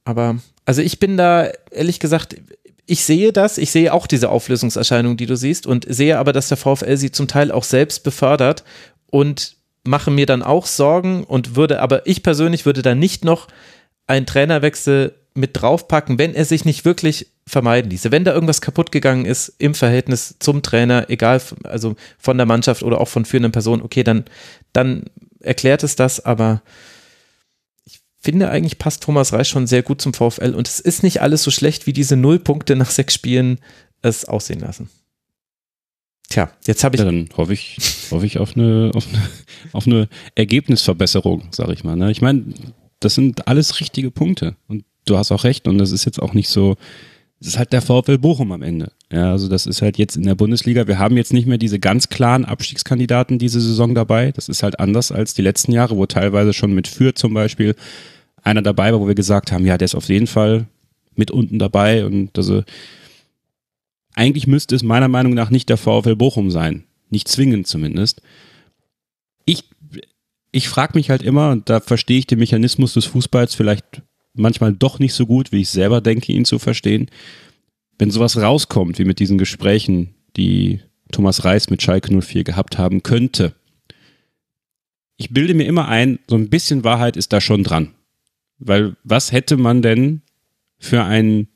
Aber 0.05 0.37
also 0.65 0.83
ich 0.83 0.99
bin 0.99 1.17
da 1.17 1.51
ehrlich 1.71 2.01
gesagt, 2.01 2.37
ich 2.87 3.05
sehe 3.05 3.33
das, 3.33 3.59
ich 3.59 3.71
sehe 3.71 3.93
auch 3.93 4.07
diese 4.07 4.31
Auflösungserscheinung, 4.31 5.17
die 5.17 5.27
du 5.27 5.37
siehst 5.37 5.67
und 5.67 5.87
sehe 5.89 6.19
aber, 6.19 6.33
dass 6.33 6.49
der 6.49 6.59
VfL 6.59 6.97
sie 6.97 7.11
zum 7.11 7.29
Teil 7.29 7.51
auch 7.51 7.65
selbst 7.65 8.05
befördert 8.05 8.65
und 9.07 9.57
mache 9.85 10.11
mir 10.11 10.27
dann 10.27 10.43
auch 10.43 10.67
Sorgen 10.67 11.25
und 11.25 11.57
würde, 11.57 11.81
aber 11.81 12.07
ich 12.07 12.23
persönlich 12.23 12.67
würde 12.67 12.83
da 12.83 12.95
nicht 12.95 13.25
noch 13.25 13.49
einen 14.07 14.27
Trainerwechsel 14.27 15.15
mit 15.35 15.51
draufpacken, 15.61 16.19
wenn 16.19 16.35
er 16.35 16.45
sich 16.45 16.65
nicht 16.65 16.85
wirklich 16.85 17.29
vermeiden 17.47 17.91
ließe. 17.91 18.13
Wenn 18.13 18.25
da 18.25 18.33
irgendwas 18.33 18.61
kaputt 18.61 18.93
gegangen 18.93 19.25
ist 19.25 19.53
im 19.59 19.75
Verhältnis 19.75 20.37
zum 20.39 20.63
Trainer, 20.63 21.11
egal, 21.11 21.41
also 21.65 21.97
von 22.19 22.37
der 22.37 22.47
Mannschaft 22.47 22.83
oder 22.83 23.01
auch 23.01 23.09
von 23.09 23.25
führenden 23.25 23.53
Personen, 23.53 23.83
okay, 23.83 24.05
dann, 24.05 24.25
dann 24.73 25.05
erklärt 25.45 25.83
es 25.83 25.97
das, 25.97 26.25
aber 26.25 26.63
ich 27.85 28.01
finde 28.21 28.51
eigentlich 28.51 28.79
passt 28.79 29.03
Thomas 29.03 29.33
Reis 29.33 29.49
schon 29.49 29.67
sehr 29.67 29.83
gut 29.83 30.01
zum 30.01 30.15
VfL 30.15 30.55
und 30.55 30.69
es 30.69 30.81
ist 30.81 31.03
nicht 31.03 31.21
alles 31.21 31.43
so 31.43 31.51
schlecht, 31.51 31.87
wie 31.87 31.93
diese 31.93 32.17
Null 32.17 32.39
Punkte 32.39 32.77
nach 32.77 32.91
sechs 32.91 33.15
Spielen 33.15 33.59
es 34.03 34.25
aussehen 34.25 34.61
lassen. 34.61 34.91
Tja, 36.29 36.51
jetzt 36.67 36.85
habe 36.85 36.97
ich. 36.97 37.01
Ja, 37.01 37.05
dann 37.05 37.29
hoffe 37.37 37.53
ich, 37.53 37.77
hoffe 38.11 38.27
ich 38.27 38.39
auf 38.39 38.57
eine, 38.57 38.91
auf 38.95 39.07
eine, 39.09 39.23
auf 39.73 39.87
eine 39.87 40.09
Ergebnisverbesserung, 40.35 41.49
sage 41.53 41.73
ich 41.73 41.85
mal. 41.85 41.97
Ne? 41.97 42.11
Ich 42.11 42.23
meine, 42.23 42.45
das 43.01 43.15
sind 43.15 43.47
alles 43.47 43.81
richtige 43.81 44.11
Punkte 44.11 44.57
und 44.67 44.85
du 45.05 45.19
hast 45.19 45.33
auch 45.33 45.45
recht 45.45 45.69
und 45.69 45.79
das 45.79 45.93
ist 45.93 46.07
jetzt 46.07 46.21
auch 46.21 46.33
nicht 46.33 46.49
so, 46.49 46.77
das 47.45 47.53
ist 47.53 47.59
halt 47.59 47.75
der 47.75 47.83
VfL 47.83 48.17
Bochum 48.17 48.53
am 48.53 48.63
Ende. 48.63 48.91
Ja, 49.13 49.33
also 49.33 49.49
das 49.49 49.67
ist 49.67 49.83
halt 49.83 49.99
jetzt 49.99 50.17
in 50.17 50.23
der 50.23 50.35
Bundesliga. 50.35 50.87
Wir 50.87 50.99
haben 50.99 51.19
jetzt 51.19 51.35
nicht 51.35 51.47
mehr 51.47 51.59
diese 51.59 51.79
ganz 51.79 52.09
klaren 52.09 52.47
Abstiegskandidaten 52.47 53.39
diese 53.39 53.61
Saison 53.61 53.95
dabei. 53.95 54.33
Das 54.33 54.49
ist 54.49 54.63
halt 54.63 54.81
anders 54.81 55.13
als 55.13 55.35
die 55.35 55.43
letzten 55.43 55.73
Jahre, 55.73 55.99
wo 55.99 56.07
teilweise 56.07 56.55
schon 56.55 56.73
mit 56.73 56.89
Fürth 56.89 57.19
zum 57.19 57.35
Beispiel 57.35 57.77
einer 58.43 58.63
dabei 58.63 58.95
war, 58.95 59.01
wo 59.01 59.09
wir 59.09 59.15
gesagt 59.15 59.53
haben, 59.53 59.67
ja, 59.67 59.77
der 59.77 59.85
ist 59.85 59.95
auf 59.95 60.09
jeden 60.09 60.27
Fall 60.27 60.69
mit 61.17 61.31
unten 61.31 61.59
dabei 61.59 62.07
und 62.07 62.37
also 62.39 62.63
eigentlich 64.15 64.47
müsste 64.47 64.75
es 64.75 64.83
meiner 64.83 65.09
Meinung 65.09 65.35
nach 65.35 65.51
nicht 65.51 65.69
der 65.69 65.77
VfL 65.77 66.17
Bochum 66.17 66.51
sein. 66.51 66.85
Nicht 67.11 67.29
zwingend 67.29 67.67
zumindest. 67.67 68.23
Ich, 69.45 69.65
ich 70.51 70.69
frage 70.69 70.93
mich 70.95 71.11
halt 71.11 71.23
immer, 71.23 71.51
und 71.51 71.69
da 71.69 71.81
verstehe 71.81 72.19
ich 72.19 72.27
den 72.27 72.39
Mechanismus 72.39 72.95
des 72.95 73.05
Fußballs 73.05 73.55
vielleicht 73.55 74.03
manchmal 74.35 74.73
doch 74.73 74.99
nicht 74.99 75.15
so 75.15 75.27
gut, 75.27 75.53
wie 75.53 75.63
ich 75.63 75.71
selber 75.71 76.01
denke, 76.01 76.33
ihn 76.33 76.45
zu 76.45 76.59
verstehen. 76.59 77.11
Wenn 77.99 78.11
sowas 78.11 78.37
rauskommt, 78.37 78.99
wie 78.99 79.05
mit 79.05 79.21
diesen 79.21 79.39
Gesprächen, 79.39 80.15
die 80.37 80.81
Thomas 81.13 81.45
Reis 81.45 81.71
mit 81.71 81.83
Schalke 81.83 82.21
04 82.21 82.45
gehabt 82.45 82.77
haben 82.77 83.03
könnte, 83.03 83.55
ich 85.17 85.31
bilde 85.31 85.55
mir 85.55 85.67
immer 85.67 85.89
ein, 85.89 86.19
so 86.27 86.37
ein 86.37 86.51
bisschen 86.51 86.83
Wahrheit 86.85 87.17
ist 87.17 87.33
da 87.33 87.41
schon 87.41 87.63
dran. 87.63 87.95
Weil 88.59 88.97
was 89.05 89.33
hätte 89.33 89.57
man 89.57 89.83
denn 89.83 90.23
für 90.79 91.05
einen 91.05 91.49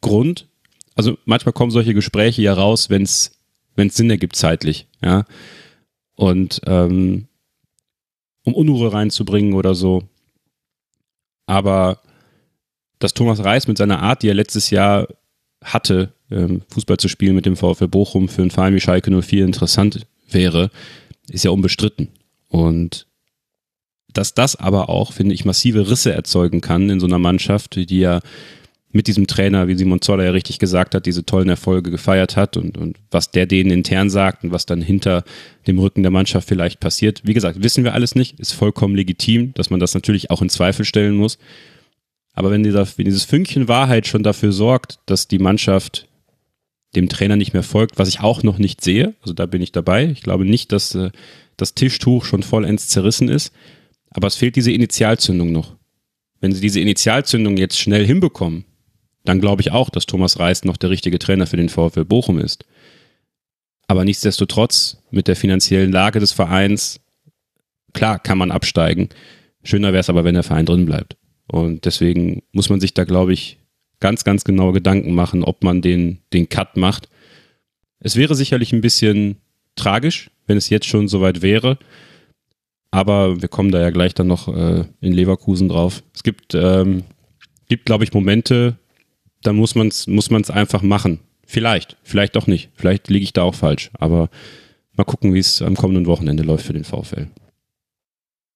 Grund? 0.00 0.48
Also 0.94 1.18
manchmal 1.24 1.52
kommen 1.52 1.70
solche 1.70 1.94
Gespräche 1.94 2.42
ja 2.42 2.54
raus, 2.54 2.88
wenn 2.88 3.02
es 3.02 3.38
Sinn 3.76 4.10
ergibt 4.10 4.36
zeitlich, 4.36 4.86
ja. 5.02 5.24
Und 6.14 6.60
ähm, 6.66 7.26
um 8.44 8.54
Unruhe 8.54 8.92
reinzubringen 8.92 9.54
oder 9.54 9.74
so. 9.74 10.04
Aber 11.46 12.00
dass 12.98 13.14
Thomas 13.14 13.42
Reis 13.42 13.68
mit 13.68 13.78
seiner 13.78 14.00
Art, 14.00 14.22
die 14.22 14.28
er 14.28 14.34
letztes 14.34 14.70
Jahr 14.70 15.08
hatte, 15.62 16.12
ähm, 16.30 16.62
Fußball 16.68 16.98
zu 16.98 17.08
spielen 17.08 17.34
mit 17.34 17.46
dem 17.46 17.56
VfL 17.56 17.88
Bochum 17.88 18.28
für 18.28 18.42
einen 18.42 18.50
Verein 18.50 18.74
wie 18.74 18.80
Schalke 18.80 19.10
04 19.10 19.44
interessant 19.44 20.06
wäre, 20.28 20.70
ist 21.28 21.44
ja 21.44 21.50
unbestritten. 21.50 22.08
Und 22.48 23.06
dass 24.12 24.34
das 24.34 24.56
aber 24.56 24.88
auch, 24.88 25.12
finde 25.12 25.34
ich, 25.34 25.44
massive 25.44 25.90
Risse 25.90 26.12
erzeugen 26.12 26.60
kann 26.60 26.88
in 26.88 27.00
so 27.00 27.06
einer 27.06 27.18
Mannschaft, 27.18 27.76
die 27.76 27.98
ja 27.98 28.20
mit 28.94 29.08
diesem 29.08 29.26
Trainer, 29.26 29.66
wie 29.66 29.74
Simon 29.74 30.00
Zoller 30.00 30.22
ja 30.22 30.30
richtig 30.30 30.60
gesagt 30.60 30.94
hat, 30.94 31.04
diese 31.04 31.26
tollen 31.26 31.48
Erfolge 31.48 31.90
gefeiert 31.90 32.36
hat 32.36 32.56
und, 32.56 32.78
und 32.78 32.96
was 33.10 33.32
der 33.32 33.46
denen 33.46 33.72
intern 33.72 34.08
sagt 34.08 34.44
und 34.44 34.52
was 34.52 34.66
dann 34.66 34.80
hinter 34.80 35.24
dem 35.66 35.80
Rücken 35.80 36.02
der 36.02 36.12
Mannschaft 36.12 36.46
vielleicht 36.46 36.78
passiert. 36.78 37.22
Wie 37.24 37.34
gesagt, 37.34 37.60
wissen 37.60 37.82
wir 37.82 37.92
alles 37.92 38.14
nicht, 38.14 38.38
ist 38.38 38.52
vollkommen 38.52 38.94
legitim, 38.94 39.52
dass 39.54 39.68
man 39.68 39.80
das 39.80 39.94
natürlich 39.94 40.30
auch 40.30 40.42
in 40.42 40.48
Zweifel 40.48 40.84
stellen 40.84 41.16
muss. 41.16 41.38
Aber 42.34 42.50
wenn, 42.50 42.62
dieser, 42.62 42.86
wenn 42.96 43.04
dieses 43.04 43.24
Fünkchen 43.24 43.68
Wahrheit 43.68 44.06
schon 44.06 44.22
dafür 44.22 44.52
sorgt, 44.52 44.98
dass 45.06 45.28
die 45.28 45.38
Mannschaft 45.38 46.08
dem 46.96 47.08
Trainer 47.08 47.36
nicht 47.36 47.52
mehr 47.52 47.62
folgt, 47.62 47.98
was 47.98 48.08
ich 48.08 48.20
auch 48.20 48.42
noch 48.42 48.58
nicht 48.58 48.82
sehe, 48.82 49.14
also 49.20 49.32
da 49.32 49.46
bin 49.46 49.62
ich 49.62 49.72
dabei. 49.72 50.06
Ich 50.06 50.22
glaube 50.22 50.44
nicht, 50.44 50.72
dass 50.72 50.94
äh, 50.94 51.10
das 51.56 51.74
Tischtuch 51.74 52.24
schon 52.24 52.42
vollends 52.42 52.88
zerrissen 52.88 53.28
ist, 53.28 53.52
aber 54.10 54.26
es 54.26 54.36
fehlt 54.36 54.56
diese 54.56 54.72
Initialzündung 54.72 55.52
noch. 55.52 55.76
Wenn 56.40 56.52
sie 56.52 56.60
diese 56.60 56.80
Initialzündung 56.80 57.56
jetzt 57.56 57.78
schnell 57.78 58.06
hinbekommen, 58.06 58.64
dann 59.24 59.40
glaube 59.40 59.62
ich 59.62 59.72
auch, 59.72 59.90
dass 59.90 60.06
Thomas 60.06 60.38
Reis 60.38 60.64
noch 60.64 60.76
der 60.76 60.90
richtige 60.90 61.18
Trainer 61.18 61.46
für 61.46 61.56
den 61.56 61.68
VfL 61.68 62.04
Bochum 62.04 62.38
ist. 62.38 62.64
Aber 63.86 64.04
nichtsdestotrotz, 64.04 64.98
mit 65.10 65.28
der 65.28 65.36
finanziellen 65.36 65.92
Lage 65.92 66.20
des 66.20 66.32
Vereins, 66.32 67.00
klar 67.92 68.18
kann 68.18 68.38
man 68.38 68.50
absteigen. 68.50 69.08
Schöner 69.62 69.92
wäre 69.92 70.00
es 70.00 70.10
aber, 70.10 70.24
wenn 70.24 70.34
der 70.34 70.42
Verein 70.42 70.66
drin 70.66 70.84
bleibt. 70.84 71.16
Und 71.46 71.84
deswegen 71.84 72.42
muss 72.52 72.70
man 72.70 72.80
sich 72.80 72.94
da, 72.94 73.04
glaube 73.04 73.32
ich, 73.32 73.58
ganz, 74.00 74.24
ganz 74.24 74.44
genau 74.44 74.72
Gedanken 74.72 75.14
machen, 75.14 75.44
ob 75.44 75.62
man 75.62 75.82
den, 75.82 76.18
den 76.32 76.48
Cut 76.48 76.76
macht. 76.76 77.08
Es 78.00 78.16
wäre 78.16 78.34
sicherlich 78.34 78.72
ein 78.72 78.80
bisschen 78.80 79.36
tragisch, 79.76 80.30
wenn 80.46 80.56
es 80.56 80.68
jetzt 80.68 80.86
schon 80.86 81.08
soweit 81.08 81.42
wäre. 81.42 81.78
Aber 82.90 83.40
wir 83.40 83.48
kommen 83.48 83.72
da 83.72 83.80
ja 83.80 83.90
gleich 83.90 84.14
dann 84.14 84.26
noch 84.26 84.48
äh, 84.48 84.84
in 85.00 85.12
Leverkusen 85.12 85.68
drauf. 85.68 86.02
Es 86.14 86.22
gibt, 86.22 86.54
ähm, 86.54 87.02
gibt 87.68 87.86
glaube 87.86 88.04
ich, 88.04 88.12
Momente, 88.12 88.76
da 89.42 89.52
muss 89.52 89.74
man 89.74 89.88
es 89.88 90.06
muss 90.06 90.30
man's 90.30 90.50
einfach 90.50 90.82
machen. 90.82 91.20
Vielleicht, 91.46 91.96
vielleicht 92.02 92.36
auch 92.36 92.46
nicht. 92.46 92.70
Vielleicht 92.74 93.08
liege 93.08 93.24
ich 93.24 93.32
da 93.32 93.42
auch 93.42 93.54
falsch. 93.54 93.90
Aber 93.94 94.30
mal 94.96 95.04
gucken, 95.04 95.34
wie 95.34 95.40
es 95.40 95.60
am 95.60 95.76
kommenden 95.76 96.06
Wochenende 96.06 96.42
läuft 96.42 96.66
für 96.66 96.72
den 96.72 96.84
VfL. 96.84 97.28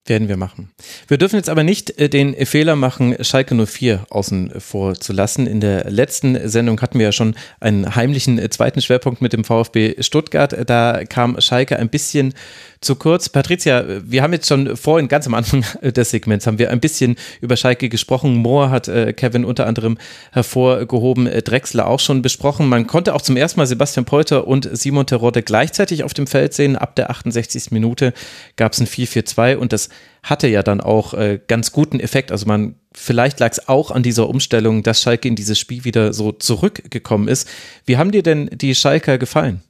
Werden 0.08 0.28
wir 0.28 0.38
machen. 0.38 0.70
Wir 1.06 1.18
dürfen 1.18 1.36
jetzt 1.36 1.50
aber 1.50 1.62
nicht 1.62 2.00
äh, 2.00 2.08
den 2.08 2.34
Fehler 2.46 2.76
machen, 2.76 3.16
Schalke 3.20 3.54
04 3.54 4.06
außen 4.08 4.58
vor 4.58 4.94
zu 4.94 5.12
lassen. 5.12 5.46
In 5.46 5.60
der 5.60 5.90
letzten 5.90 6.48
Sendung 6.48 6.80
hatten 6.80 6.98
wir 6.98 7.06
ja 7.06 7.12
schon 7.12 7.34
einen 7.60 7.94
heimlichen 7.94 8.38
äh, 8.38 8.48
zweiten 8.48 8.80
Schwerpunkt 8.80 9.20
mit 9.20 9.34
dem 9.34 9.44
VfB 9.44 10.02
Stuttgart. 10.02 10.56
Da 10.66 11.04
kam 11.04 11.38
Schalke 11.40 11.78
ein 11.78 11.90
bisschen 11.90 12.32
zu 12.80 12.96
kurz. 12.96 13.28
Patricia, 13.28 13.84
wir 14.04 14.22
haben 14.22 14.32
jetzt 14.32 14.48
schon 14.48 14.76
vorhin, 14.76 15.08
ganz 15.08 15.26
am 15.26 15.34
Anfang 15.34 15.64
des 15.82 16.10
Segments, 16.10 16.46
haben 16.46 16.58
wir 16.58 16.70
ein 16.70 16.80
bisschen 16.80 17.16
über 17.40 17.56
Schalke 17.56 17.88
gesprochen. 17.88 18.34
Moore 18.36 18.70
hat 18.70 18.88
äh, 18.88 19.12
Kevin 19.12 19.44
unter 19.44 19.66
anderem 19.66 19.98
hervorgehoben, 20.32 21.26
äh, 21.26 21.42
Drexler 21.42 21.86
auch 21.86 22.00
schon 22.00 22.22
besprochen. 22.22 22.68
Man 22.68 22.86
konnte 22.86 23.14
auch 23.14 23.22
zum 23.22 23.36
ersten 23.36 23.60
Mal 23.60 23.66
Sebastian 23.66 24.06
Polter 24.06 24.46
und 24.46 24.68
Simon 24.72 25.06
Terodde 25.06 25.42
gleichzeitig 25.42 26.04
auf 26.04 26.14
dem 26.14 26.26
Feld 26.26 26.54
sehen. 26.54 26.76
Ab 26.76 26.96
der 26.96 27.10
68. 27.10 27.72
Minute 27.72 28.12
gab 28.56 28.72
es 28.72 28.80
ein 28.80 28.86
4-4-2 28.86 29.56
und 29.56 29.72
das 29.72 29.90
hatte 30.22 30.48
ja 30.48 30.62
dann 30.62 30.80
auch 30.80 31.14
äh, 31.14 31.40
ganz 31.46 31.72
guten 31.72 32.00
Effekt. 32.00 32.32
Also 32.32 32.46
man, 32.46 32.74
vielleicht 32.92 33.40
lag 33.40 33.52
es 33.52 33.68
auch 33.68 33.90
an 33.90 34.02
dieser 34.02 34.28
Umstellung, 34.28 34.82
dass 34.82 35.02
Schalke 35.02 35.28
in 35.28 35.36
dieses 35.36 35.58
Spiel 35.58 35.84
wieder 35.84 36.12
so 36.12 36.32
zurückgekommen 36.32 37.28
ist. 37.28 37.48
Wie 37.84 37.96
haben 37.96 38.12
dir 38.12 38.22
denn 38.22 38.50
die 38.52 38.74
Schalker 38.74 39.18
gefallen? 39.18 39.62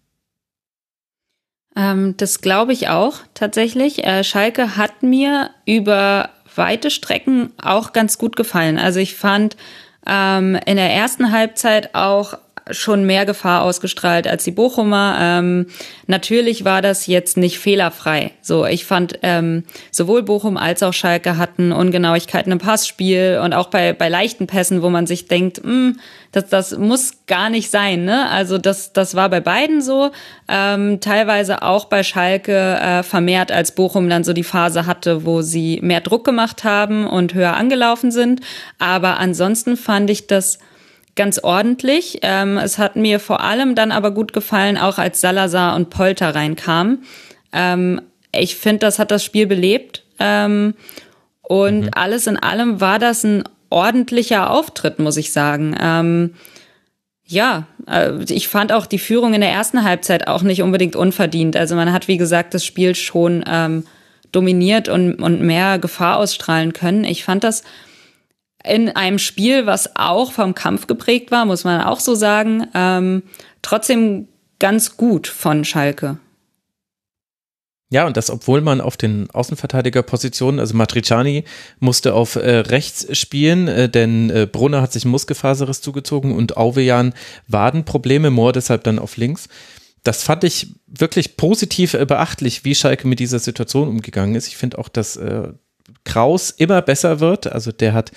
Ähm, 1.77 2.17
das 2.17 2.41
glaube 2.41 2.73
ich 2.73 2.89
auch 2.89 3.21
tatsächlich. 3.35 4.05
Äh, 4.05 4.25
Schalke 4.25 4.77
hat 4.77 5.03
mir 5.03 5.51
über 5.67 6.31
weite 6.55 6.91
Strecken 6.91 7.53
auch 7.63 7.93
ganz 7.93 8.19
gut 8.19 8.35
gefallen. 8.35 8.79
Also 8.79 8.99
ich 8.99 9.15
fand 9.15 9.57
ähm, 10.07 10.59
in 10.67 10.77
der 10.77 10.91
ersten 10.91 11.31
Halbzeit 11.31 11.95
auch 11.95 12.35
schon 12.71 13.05
mehr 13.05 13.27
Gefahr 13.27 13.63
ausgestrahlt 13.63 14.27
als 14.27 14.45
die 14.45 14.51
Bochumer. 14.51 15.17
Ähm, 15.21 15.67
natürlich 16.07 16.65
war 16.65 16.83
das 16.83 17.07
jetzt 17.07 17.37
nicht 17.37 17.59
fehlerfrei. 17.59 18.33
So, 18.43 18.67
ich 18.67 18.85
fand 18.85 19.19
ähm, 19.23 19.65
sowohl 19.91 20.23
Bochum 20.23 20.57
als 20.57 20.83
auch 20.83 20.93
Schalke 20.93 21.37
hatten 21.37 21.73
Ungenauigkeiten 21.73 22.53
im 22.53 22.59
Passspiel 22.59 23.41
und 23.43 23.53
auch 23.53 23.69
bei 23.69 23.93
bei 23.93 24.09
leichten 24.09 24.47
Pässen, 24.47 24.83
wo 24.83 24.91
man 24.91 25.07
sich 25.07 25.29
denkt, 25.29 25.59
hm, 25.59 25.99
das 26.33 26.49
das 26.49 26.77
muss 26.77 27.27
gar 27.27 27.51
nicht 27.51 27.71
sein. 27.71 28.05
Ne? 28.05 28.29
Also 28.31 28.59
das 28.59 28.93
das 28.93 29.15
war 29.15 29.29
bei 29.29 29.41
beiden 29.41 29.81
so. 29.81 30.11
Ähm, 30.49 31.01
teilweise 31.01 31.63
auch 31.63 31.87
bei 31.87 32.03
Schalke 32.03 32.79
äh, 32.81 33.03
vermehrt, 33.03 33.53
als 33.53 33.75
Bochum 33.75 34.09
dann 34.09 34.25
so 34.25 34.33
die 34.33 34.45
Phase 34.45 34.87
hatte, 34.87 35.25
wo 35.25 35.43
sie 35.43 35.79
mehr 35.83 36.01
Druck 36.01 36.25
gemacht 36.25 36.65
haben 36.65 37.07
und 37.07 37.35
höher 37.35 37.57
angelaufen 37.57 38.11
sind. 38.11 38.41
Aber 38.79 39.19
ansonsten 39.19 39.77
fand 39.77 40.11
ich 40.11 40.27
das 40.27 40.59
ganz 41.19 41.39
ordentlich. 41.39 42.21
Ähm, 42.23 42.57
es 42.57 42.79
hat 42.79 42.97
mir 42.97 43.21
vor 43.21 43.41
allem 43.41 43.75
dann 43.75 43.93
aber 43.93 44.13
gut 44.13 44.33
gefallen, 44.33 44.79
auch 44.79 44.97
als 44.97 45.21
Salazar 45.21 45.77
und 45.77 45.91
Polter 45.91 46.35
reinkamen. 46.35 47.05
Ähm, 47.53 48.01
ich 48.33 48.57
finde, 48.57 48.79
das 48.79 48.99
hat 48.99 49.11
das 49.11 49.23
Spiel 49.23 49.47
belebt. 49.47 50.05
Ähm, 50.19 50.75
und 51.43 51.81
mhm. 51.83 51.91
alles 51.93 52.27
in 52.27 52.39
allem 52.39 52.81
war 52.81 52.99
das 52.99 53.25
ein 53.25 53.45
ordentlicher 53.71 54.51
Auftritt, 54.51 54.99
muss 54.99 55.17
ich 55.17 55.33
sagen. 55.33 55.77
Ähm, 55.81 56.35
ja, 57.27 57.67
äh, 57.87 58.23
ich 58.29 58.49
fand 58.49 58.73
auch 58.73 58.87
die 58.87 58.99
Führung 58.99 59.35
in 59.35 59.41
der 59.41 59.51
ersten 59.51 59.85
Halbzeit 59.85 60.29
auch 60.29 60.43
nicht 60.43 60.63
unbedingt 60.63 60.97
unverdient. 60.97 61.57
Also 61.57 61.75
man 61.75 61.93
hat, 61.93 62.09
wie 62.09 62.17
gesagt, 62.17 62.55
das 62.55 62.65
Spiel 62.65 62.95
schon 62.95 63.45
ähm, 63.47 63.85
dominiert 64.33 64.89
und, 64.89 65.17
und 65.17 65.41
mehr 65.41 65.79
Gefahr 65.79 66.19
ausstrahlen 66.19 66.73
können. 66.73 67.05
Ich 67.05 67.25
fand 67.25 67.45
das 67.45 67.65
in 68.65 68.89
einem 68.91 69.19
Spiel, 69.19 69.67
was 69.67 69.97
auch 69.97 70.33
vom 70.33 70.55
Kampf 70.55 70.87
geprägt 70.87 71.31
war, 71.31 71.45
muss 71.45 71.65
man 71.65 71.81
auch 71.81 72.01
so 72.01 72.15
sagen, 72.15 72.67
ähm, 72.75 73.23
trotzdem 73.63 74.29
ganz 74.59 74.97
gut 74.97 75.27
von 75.27 75.65
Schalke. 75.65 76.19
Ja, 77.91 78.07
und 78.07 78.19
das, 78.19 78.29
obwohl 78.29 78.61
man 78.61 78.83
auf 78.83 78.99
den 78.99 79.31
Außenverteidigerpositionen, 79.31 80.61
also 80.61 80.77
Matriciani 80.77 81.45
musste 81.81 82.13
auf 82.13 82.37
äh, 82.37 82.59
rechts 82.59 83.17
spielen, 83.17 83.67
äh, 83.67 83.89
denn 83.89 84.29
äh, 84.29 84.47
Brunner 84.51 84.83
hat 84.83 84.93
sich 84.93 85.07
Muskelfaserriss 85.07 85.81
zugezogen 85.81 86.33
und 86.33 86.59
Auvejan 86.59 87.15
Wadenprobleme, 87.47 88.31
Mohr 88.31 88.53
deshalb 88.53 88.85
dann 88.85 88.99
auf 88.99 89.17
links. 89.17 89.49
Das 90.03 90.23
fand 90.23 90.45
ich 90.45 90.75
wirklich 90.87 91.39
positiv 91.39 91.95
äh, 91.95 92.05
beachtlich, 92.05 92.65
wie 92.65 92.75
Schalke 92.75 93.09
mit 93.09 93.21
dieser 93.21 93.39
Situation 93.39 93.89
umgegangen 93.89 94.35
ist. 94.35 94.49
Ich 94.49 94.59
finde 94.59 94.77
auch, 94.79 94.91
dass 94.91 95.17
äh, 95.17 95.49
Kraus 96.05 96.51
immer 96.51 96.83
besser 96.83 97.21
wird. 97.21 97.51
Also 97.51 97.73
der 97.73 97.95
hat 97.95 98.13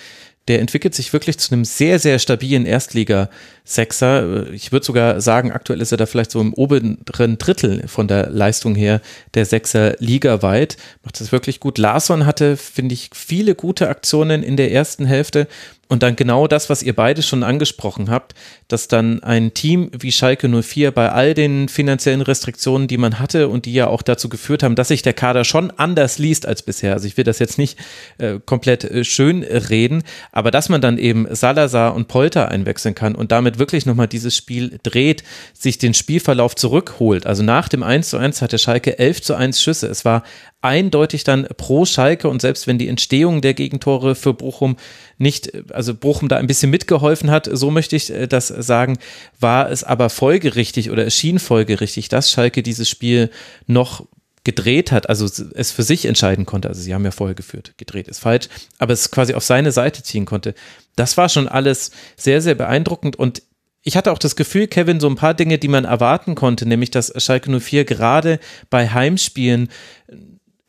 der 0.48 0.60
entwickelt 0.60 0.94
sich 0.94 1.12
wirklich 1.12 1.38
zu 1.38 1.52
einem 1.52 1.64
sehr, 1.64 1.98
sehr 1.98 2.18
stabilen 2.18 2.66
Erstliga-Sechser. 2.66 4.50
Ich 4.52 4.72
würde 4.72 4.84
sogar 4.84 5.20
sagen, 5.20 5.52
aktuell 5.52 5.80
ist 5.80 5.92
er 5.92 5.98
da 5.98 6.06
vielleicht 6.06 6.32
so 6.32 6.40
im 6.40 6.52
oberen 6.52 6.98
Drittel 7.04 7.86
von 7.86 8.08
der 8.08 8.28
Leistung 8.28 8.74
her 8.74 9.00
der 9.34 9.46
Sechser 9.46 9.94
ligaweit. 9.98 10.76
Macht 11.04 11.20
das 11.20 11.30
wirklich 11.30 11.60
gut. 11.60 11.78
Larsson 11.78 12.26
hatte, 12.26 12.56
finde 12.56 12.94
ich, 12.94 13.10
viele 13.14 13.54
gute 13.54 13.88
Aktionen 13.88 14.42
in 14.42 14.56
der 14.56 14.72
ersten 14.72 15.06
Hälfte. 15.06 15.46
Und 15.88 16.02
dann 16.02 16.16
genau 16.16 16.46
das, 16.46 16.70
was 16.70 16.82
ihr 16.82 16.94
beide 16.94 17.22
schon 17.22 17.42
angesprochen 17.42 18.08
habt, 18.08 18.34
dass 18.68 18.88
dann 18.88 19.22
ein 19.22 19.52
Team 19.52 19.90
wie 19.92 20.10
Schalke 20.10 20.48
04 20.48 20.90
bei 20.90 21.12
all 21.12 21.34
den 21.34 21.68
finanziellen 21.68 22.22
Restriktionen, 22.22 22.88
die 22.88 22.96
man 22.96 23.18
hatte 23.18 23.48
und 23.48 23.66
die 23.66 23.74
ja 23.74 23.88
auch 23.88 24.00
dazu 24.00 24.30
geführt 24.30 24.62
haben, 24.62 24.74
dass 24.74 24.88
sich 24.88 25.02
der 25.02 25.12
Kader 25.12 25.44
schon 25.44 25.70
anders 25.70 26.16
liest 26.16 26.46
als 26.46 26.62
bisher. 26.62 26.94
Also 26.94 27.06
ich 27.06 27.18
will 27.18 27.24
das 27.24 27.40
jetzt 27.40 27.58
nicht 27.58 27.78
äh, 28.16 28.38
komplett 28.46 28.84
äh, 28.84 29.04
schön 29.04 29.42
reden, 29.42 30.02
aber 30.30 30.50
dass 30.50 30.70
man 30.70 30.80
dann 30.80 30.96
eben 30.96 31.26
Salazar 31.34 31.94
und 31.94 32.08
Polter 32.08 32.48
einwechseln 32.48 32.94
kann 32.94 33.14
und 33.14 33.30
damit 33.30 33.58
wirklich 33.58 33.84
nochmal 33.84 34.08
dieses 34.08 34.34
Spiel 34.34 34.78
dreht, 34.82 35.22
sich 35.52 35.76
den 35.76 35.92
Spielverlauf 35.92 36.54
zurückholt. 36.54 37.26
Also 37.26 37.42
nach 37.42 37.68
dem 37.68 37.82
1 37.82 38.08
zu 38.08 38.16
1 38.16 38.40
hatte 38.40 38.58
Schalke 38.58 38.98
11 38.98 39.20
zu 39.20 39.34
1 39.34 39.60
Schüsse. 39.60 39.88
Es 39.88 40.06
war 40.06 40.22
eindeutig 40.62 41.24
dann 41.24 41.46
pro 41.56 41.84
Schalke 41.84 42.28
und 42.28 42.40
selbst 42.40 42.66
wenn 42.66 42.78
die 42.78 42.88
Entstehung 42.88 43.40
der 43.42 43.52
Gegentore 43.52 44.14
für 44.14 44.32
Bochum 44.32 44.76
nicht, 45.18 45.52
also 45.72 45.94
Bochum 45.94 46.28
da 46.28 46.36
ein 46.36 46.46
bisschen 46.46 46.70
mitgeholfen 46.70 47.30
hat, 47.30 47.48
so 47.52 47.70
möchte 47.70 47.96
ich 47.96 48.10
äh, 48.10 48.26
das 48.26 48.48
sagen, 48.48 48.98
war 49.38 49.70
es 49.70 49.84
aber 49.84 50.08
folgerichtig 50.08 50.90
oder 50.90 51.06
es 51.06 51.16
schien 51.16 51.38
folgerichtig, 51.38 52.08
dass 52.08 52.30
Schalke 52.30 52.62
dieses 52.62 52.88
Spiel 52.88 53.30
noch 53.66 54.06
gedreht 54.44 54.90
hat, 54.90 55.08
also 55.08 55.26
es 55.54 55.70
für 55.70 55.84
sich 55.84 56.04
entscheiden 56.04 56.46
konnte. 56.46 56.68
Also 56.68 56.80
sie 56.80 56.94
haben 56.94 57.04
ja 57.04 57.12
vorher 57.12 57.34
geführt, 57.34 57.74
gedreht 57.76 58.08
ist 58.08 58.18
falsch, 58.18 58.48
aber 58.78 58.92
es 58.92 59.10
quasi 59.10 59.34
auf 59.34 59.44
seine 59.44 59.70
Seite 59.70 60.02
ziehen 60.02 60.24
konnte. 60.24 60.54
Das 60.96 61.16
war 61.16 61.28
schon 61.28 61.46
alles 61.48 61.92
sehr, 62.16 62.40
sehr 62.40 62.54
beeindruckend 62.54 63.16
und 63.16 63.42
ich 63.84 63.96
hatte 63.96 64.12
auch 64.12 64.18
das 64.18 64.36
Gefühl, 64.36 64.68
Kevin, 64.68 65.00
so 65.00 65.08
ein 65.08 65.16
paar 65.16 65.34
Dinge, 65.34 65.58
die 65.58 65.68
man 65.68 65.84
erwarten 65.84 66.36
konnte, 66.36 66.66
nämlich 66.66 66.92
dass 66.92 67.12
Schalke 67.22 67.50
04 67.60 67.84
gerade 67.84 68.38
bei 68.70 68.88
Heimspielen 68.88 69.68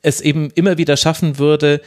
es 0.04 0.22
eben 0.22 0.52
immer 0.52 0.78
wieder 0.78 0.96
schaffen 0.96 1.40
würde, 1.40 1.82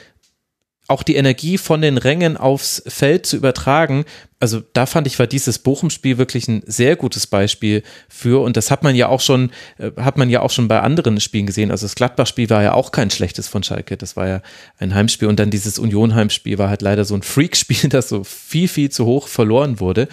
auch 0.88 1.02
die 1.02 1.16
Energie 1.16 1.58
von 1.58 1.82
den 1.82 1.98
Rängen 1.98 2.36
aufs 2.36 2.82
Feld 2.86 3.26
zu 3.26 3.36
übertragen. 3.36 4.04
Also 4.38 4.62
da 4.72 4.86
fand 4.86 5.06
ich, 5.06 5.18
war 5.18 5.26
dieses 5.26 5.58
Bochum-Spiel 5.58 6.16
wirklich 6.16 6.46
ein 6.46 6.62
sehr 6.66 6.94
gutes 6.94 7.26
Beispiel 7.26 7.82
für. 8.08 8.42
Und 8.42 8.56
das 8.56 8.70
hat 8.70 8.84
man 8.84 8.94
ja 8.94 9.08
auch 9.08 9.20
schon, 9.20 9.50
äh, 9.78 9.90
hat 9.96 10.16
man 10.16 10.30
ja 10.30 10.42
auch 10.42 10.50
schon 10.50 10.68
bei 10.68 10.80
anderen 10.80 11.20
Spielen 11.20 11.46
gesehen. 11.46 11.70
Also 11.70 11.86
das 11.86 11.96
Gladbach-Spiel 11.96 12.50
war 12.50 12.62
ja 12.62 12.74
auch 12.74 12.92
kein 12.92 13.10
schlechtes 13.10 13.48
von 13.48 13.64
Schalke. 13.64 13.96
Das 13.96 14.16
war 14.16 14.28
ja 14.28 14.42
ein 14.78 14.94
Heimspiel. 14.94 15.28
Und 15.28 15.40
dann 15.40 15.50
dieses 15.50 15.78
Union-Heimspiel 15.78 16.58
war 16.58 16.68
halt 16.68 16.82
leider 16.82 17.04
so 17.04 17.14
ein 17.14 17.22
Freak-Spiel, 17.22 17.88
das 17.88 18.08
so 18.08 18.22
viel, 18.22 18.68
viel 18.68 18.90
zu 18.90 19.06
hoch 19.06 19.26
verloren 19.26 19.80
wurde. 19.80 20.06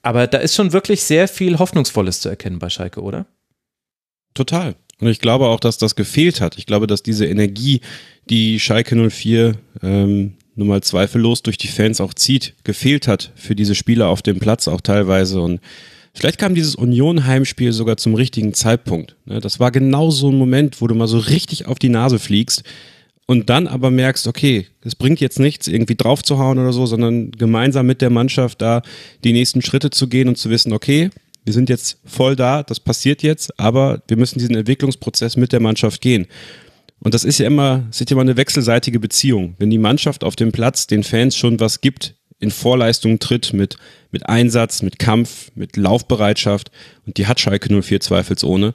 Aber 0.00 0.26
da 0.26 0.38
ist 0.38 0.54
schon 0.54 0.72
wirklich 0.72 1.02
sehr 1.02 1.28
viel 1.28 1.58
Hoffnungsvolles 1.58 2.20
zu 2.20 2.28
erkennen 2.28 2.58
bei 2.58 2.70
Schalke, 2.70 3.02
oder? 3.02 3.26
Total. 4.32 4.76
Und 5.00 5.08
ich 5.08 5.18
glaube 5.18 5.46
auch, 5.46 5.60
dass 5.60 5.78
das 5.78 5.94
gefehlt 5.94 6.40
hat. 6.40 6.56
Ich 6.58 6.66
glaube, 6.66 6.86
dass 6.86 7.02
diese 7.02 7.26
Energie, 7.26 7.80
die 8.30 8.58
Schalke 8.58 9.10
04 9.10 9.54
ähm, 9.82 10.34
nun 10.54 10.68
mal 10.68 10.82
zweifellos 10.82 11.42
durch 11.42 11.58
die 11.58 11.68
Fans 11.68 12.00
auch 12.00 12.14
zieht, 12.14 12.54
gefehlt 12.64 13.06
hat 13.06 13.32
für 13.36 13.54
diese 13.54 13.74
Spieler 13.74 14.08
auf 14.08 14.22
dem 14.22 14.38
Platz 14.38 14.68
auch 14.68 14.80
teilweise. 14.80 15.40
Und 15.40 15.60
vielleicht 16.14 16.38
kam 16.38 16.54
dieses 16.54 16.74
Union-Heimspiel 16.74 17.72
sogar 17.72 17.98
zum 17.98 18.14
richtigen 18.14 18.54
Zeitpunkt. 18.54 19.16
Ne? 19.26 19.40
Das 19.40 19.60
war 19.60 19.70
genau 19.70 20.10
so 20.10 20.30
ein 20.30 20.38
Moment, 20.38 20.80
wo 20.80 20.86
du 20.86 20.94
mal 20.94 21.08
so 21.08 21.18
richtig 21.18 21.66
auf 21.66 21.78
die 21.78 21.90
Nase 21.90 22.18
fliegst 22.18 22.64
und 23.26 23.50
dann 23.50 23.66
aber 23.66 23.90
merkst, 23.90 24.26
okay, 24.26 24.66
es 24.82 24.94
bringt 24.94 25.20
jetzt 25.20 25.40
nichts, 25.40 25.66
irgendwie 25.66 25.96
draufzuhauen 25.96 26.58
oder 26.58 26.72
so, 26.72 26.86
sondern 26.86 27.32
gemeinsam 27.32 27.86
mit 27.86 28.00
der 28.00 28.10
Mannschaft 28.10 28.62
da 28.62 28.82
die 29.24 29.32
nächsten 29.32 29.62
Schritte 29.62 29.90
zu 29.90 30.08
gehen 30.08 30.28
und 30.28 30.38
zu 30.38 30.48
wissen, 30.48 30.72
okay, 30.72 31.10
wir 31.46 31.52
sind 31.52 31.68
jetzt 31.68 32.00
voll 32.04 32.34
da, 32.34 32.64
das 32.64 32.80
passiert 32.80 33.22
jetzt, 33.22 33.58
aber 33.58 34.02
wir 34.08 34.16
müssen 34.16 34.40
diesen 34.40 34.56
Entwicklungsprozess 34.56 35.36
mit 35.36 35.52
der 35.52 35.60
Mannschaft 35.60 36.00
gehen. 36.00 36.26
Und 36.98 37.14
das 37.14 37.22
ist 37.22 37.38
ja 37.38 37.46
immer, 37.46 37.84
das 37.86 38.00
ist 38.00 38.10
ja 38.10 38.14
immer 38.14 38.22
eine 38.22 38.36
wechselseitige 38.36 38.98
Beziehung. 38.98 39.54
Wenn 39.58 39.70
die 39.70 39.78
Mannschaft 39.78 40.24
auf 40.24 40.34
dem 40.34 40.50
Platz 40.50 40.88
den 40.88 41.04
Fans 41.04 41.36
schon 41.36 41.60
was 41.60 41.80
gibt, 41.80 42.16
in 42.40 42.50
Vorleistung 42.50 43.20
tritt 43.20 43.52
mit, 43.52 43.76
mit 44.10 44.28
Einsatz, 44.28 44.82
mit 44.82 44.98
Kampf, 44.98 45.52
mit 45.54 45.76
Laufbereitschaft, 45.76 46.72
und 47.06 47.16
die 47.16 47.28
hat 47.28 47.38
Schalke 47.38 47.72
04 47.80 48.00
zweifelsohne, 48.00 48.74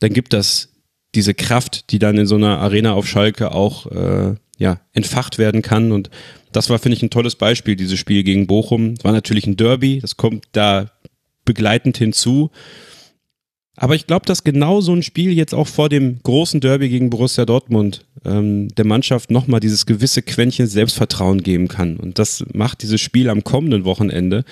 dann 0.00 0.12
gibt 0.12 0.32
das 0.32 0.70
diese 1.14 1.34
Kraft, 1.34 1.92
die 1.92 2.00
dann 2.00 2.18
in 2.18 2.26
so 2.26 2.34
einer 2.34 2.58
Arena 2.58 2.94
auf 2.94 3.06
Schalke 3.06 3.52
auch 3.52 3.86
äh, 3.92 4.34
ja, 4.58 4.80
entfacht 4.92 5.38
werden 5.38 5.62
kann. 5.62 5.92
Und 5.92 6.10
das 6.50 6.68
war, 6.68 6.80
finde 6.80 6.96
ich, 6.96 7.02
ein 7.02 7.10
tolles 7.10 7.36
Beispiel, 7.36 7.76
dieses 7.76 7.98
Spiel 7.98 8.24
gegen 8.24 8.48
Bochum. 8.48 8.94
Es 8.98 9.04
war 9.04 9.12
natürlich 9.12 9.46
ein 9.46 9.56
Derby, 9.56 10.00
das 10.00 10.16
kommt 10.16 10.46
da 10.52 10.90
begleitend 11.44 11.96
hinzu. 11.98 12.50
Aber 13.76 13.94
ich 13.94 14.06
glaube, 14.06 14.26
dass 14.26 14.44
genau 14.44 14.80
so 14.80 14.94
ein 14.94 15.02
Spiel 15.02 15.32
jetzt 15.32 15.54
auch 15.54 15.66
vor 15.66 15.88
dem 15.88 16.18
großen 16.22 16.60
Derby 16.60 16.88
gegen 16.88 17.10
Borussia 17.10 17.46
Dortmund 17.46 18.04
ähm, 18.24 18.68
der 18.68 18.86
Mannschaft 18.86 19.30
nochmal 19.30 19.60
dieses 19.60 19.86
gewisse 19.86 20.22
Quäntchen 20.22 20.66
Selbstvertrauen 20.66 21.42
geben 21.42 21.68
kann. 21.68 21.96
Und 21.96 22.18
das 22.18 22.44
macht 22.52 22.82
dieses 22.82 23.00
Spiel 23.00 23.30
am 23.30 23.44
kommenden 23.44 23.84
Wochenende 23.84 24.44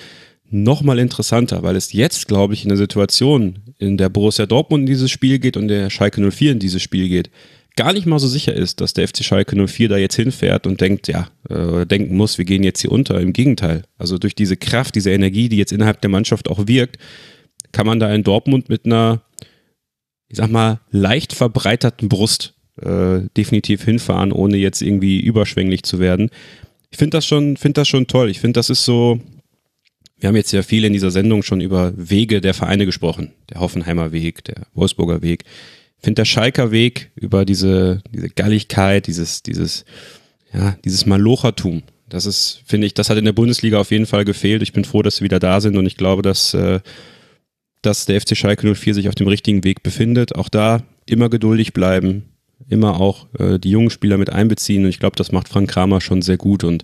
nochmal 0.49 0.99
interessanter, 0.99 1.63
weil 1.63 1.75
es 1.75 1.93
jetzt, 1.93 2.27
glaube 2.27 2.53
ich, 2.53 2.63
in 2.63 2.69
der 2.69 2.77
Situation, 2.77 3.59
in 3.77 3.97
der 3.97 4.09
Borussia 4.09 4.45
Dortmund 4.45 4.81
in 4.81 4.87
dieses 4.87 5.09
Spiel 5.09 5.39
geht 5.39 5.55
und 5.55 5.67
der 5.67 5.89
Schalke 5.89 6.29
04 6.29 6.53
in 6.53 6.59
dieses 6.59 6.81
Spiel 6.81 7.07
geht, 7.07 7.29
gar 7.75 7.93
nicht 7.93 8.05
mal 8.05 8.19
so 8.19 8.27
sicher 8.27 8.53
ist, 8.53 8.81
dass 8.81 8.93
der 8.93 9.07
FC 9.07 9.23
Schalke 9.23 9.55
04 9.55 9.89
da 9.89 9.97
jetzt 9.97 10.15
hinfährt 10.15 10.67
und 10.67 10.81
denkt, 10.81 11.07
ja, 11.07 11.29
äh, 11.49 11.85
denken 11.85 12.15
muss, 12.15 12.37
wir 12.37 12.45
gehen 12.45 12.63
jetzt 12.63 12.81
hier 12.81 12.91
unter. 12.91 13.19
Im 13.19 13.33
Gegenteil. 13.33 13.83
Also 13.97 14.17
durch 14.17 14.35
diese 14.35 14.57
Kraft, 14.57 14.95
diese 14.95 15.11
Energie, 15.11 15.49
die 15.49 15.57
jetzt 15.57 15.71
innerhalb 15.71 16.01
der 16.01 16.09
Mannschaft 16.09 16.49
auch 16.49 16.67
wirkt, 16.67 16.97
kann 17.71 17.87
man 17.87 17.99
da 17.99 18.13
in 18.13 18.23
Dortmund 18.23 18.69
mit 18.69 18.85
einer, 18.85 19.21
ich 20.27 20.37
sag 20.37 20.51
mal, 20.51 20.81
leicht 20.91 21.33
verbreiterten 21.33 22.09
Brust 22.09 22.53
äh, 22.81 23.21
definitiv 23.37 23.83
hinfahren, 23.83 24.31
ohne 24.31 24.57
jetzt 24.57 24.81
irgendwie 24.81 25.19
überschwänglich 25.19 25.83
zu 25.83 25.99
werden. 25.99 26.29
Ich 26.89 26.97
finde 26.97 27.17
das 27.17 27.25
schon, 27.25 27.55
finde 27.55 27.81
das 27.81 27.87
schon 27.87 28.07
toll. 28.07 28.29
Ich 28.29 28.41
finde, 28.41 28.57
das 28.57 28.69
ist 28.69 28.83
so, 28.83 29.19
wir 30.19 30.27
haben 30.27 30.35
jetzt 30.35 30.51
ja 30.51 30.61
viel 30.61 30.83
in 30.83 30.93
dieser 30.93 31.11
Sendung 31.11 31.41
schon 31.41 31.61
über 31.61 31.93
Wege 31.95 32.41
der 32.41 32.53
Vereine 32.53 32.85
gesprochen. 32.85 33.31
Der 33.49 33.61
Hoffenheimer 33.61 34.11
Weg, 34.11 34.43
der 34.43 34.67
Wolfsburger 34.73 35.21
Weg 35.21 35.45
finde 36.01 36.21
der 36.21 36.25
Schalker 36.25 36.71
Weg 36.71 37.11
über 37.15 37.45
diese, 37.45 38.01
diese 38.11 38.29
Galligkeit, 38.29 39.07
dieses, 39.07 39.43
dieses, 39.43 39.85
ja, 40.53 40.75
dieses 40.83 41.05
Malochertum. 41.05 41.83
Das 42.09 42.25
ist, 42.25 42.61
finde 42.65 42.87
ich, 42.87 42.93
das 42.93 43.09
hat 43.09 43.17
in 43.17 43.25
der 43.25 43.31
Bundesliga 43.31 43.79
auf 43.79 43.91
jeden 43.91 44.05
Fall 44.05 44.25
gefehlt. 44.25 44.61
Ich 44.61 44.73
bin 44.73 44.83
froh, 44.83 45.01
dass 45.01 45.17
sie 45.17 45.23
wieder 45.23 45.39
da 45.39 45.61
sind 45.61 45.77
und 45.77 45.85
ich 45.85 45.95
glaube, 45.95 46.21
dass, 46.21 46.53
äh, 46.53 46.81
dass 47.81 48.05
der 48.05 48.19
FC 48.19 48.35
Schalke 48.35 48.75
04 48.75 48.93
sich 48.93 49.07
auf 49.07 49.15
dem 49.15 49.27
richtigen 49.27 49.63
Weg 49.63 49.83
befindet. 49.83 50.35
Auch 50.35 50.49
da 50.49 50.83
immer 51.05 51.29
geduldig 51.29 51.73
bleiben, 51.73 52.25
immer 52.67 52.99
auch 52.99 53.27
äh, 53.39 53.59
die 53.59 53.71
jungen 53.71 53.89
Spieler 53.89 54.17
mit 54.17 54.29
einbeziehen 54.29 54.83
und 54.83 54.89
ich 54.89 54.99
glaube, 54.99 55.15
das 55.15 55.31
macht 55.31 55.47
Frank 55.47 55.69
Kramer 55.69 56.01
schon 56.01 56.21
sehr 56.21 56.37
gut 56.37 56.63
und 56.63 56.83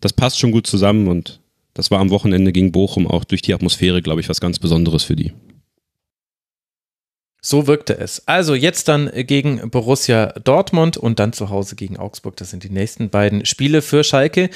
das 0.00 0.12
passt 0.12 0.38
schon 0.38 0.50
gut 0.50 0.66
zusammen 0.66 1.08
und 1.08 1.40
das 1.74 1.90
war 1.90 2.00
am 2.00 2.10
Wochenende 2.10 2.52
gegen 2.52 2.72
Bochum 2.72 3.06
auch 3.06 3.24
durch 3.24 3.42
die 3.42 3.52
Atmosphäre, 3.52 4.00
glaube 4.00 4.20
ich, 4.20 4.28
was 4.28 4.40
ganz 4.40 4.58
Besonderes 4.58 5.02
für 5.02 5.16
die. 5.16 5.32
So 7.46 7.66
wirkte 7.66 7.98
es. 7.98 8.26
Also 8.26 8.54
jetzt 8.54 8.88
dann 8.88 9.10
gegen 9.14 9.68
Borussia 9.68 10.32
Dortmund 10.44 10.96
und 10.96 11.18
dann 11.18 11.34
zu 11.34 11.50
Hause 11.50 11.76
gegen 11.76 11.98
Augsburg. 11.98 12.38
Das 12.38 12.48
sind 12.48 12.64
die 12.64 12.70
nächsten 12.70 13.10
beiden 13.10 13.44
Spiele 13.44 13.82
für 13.82 14.02
Schalke, 14.02 14.48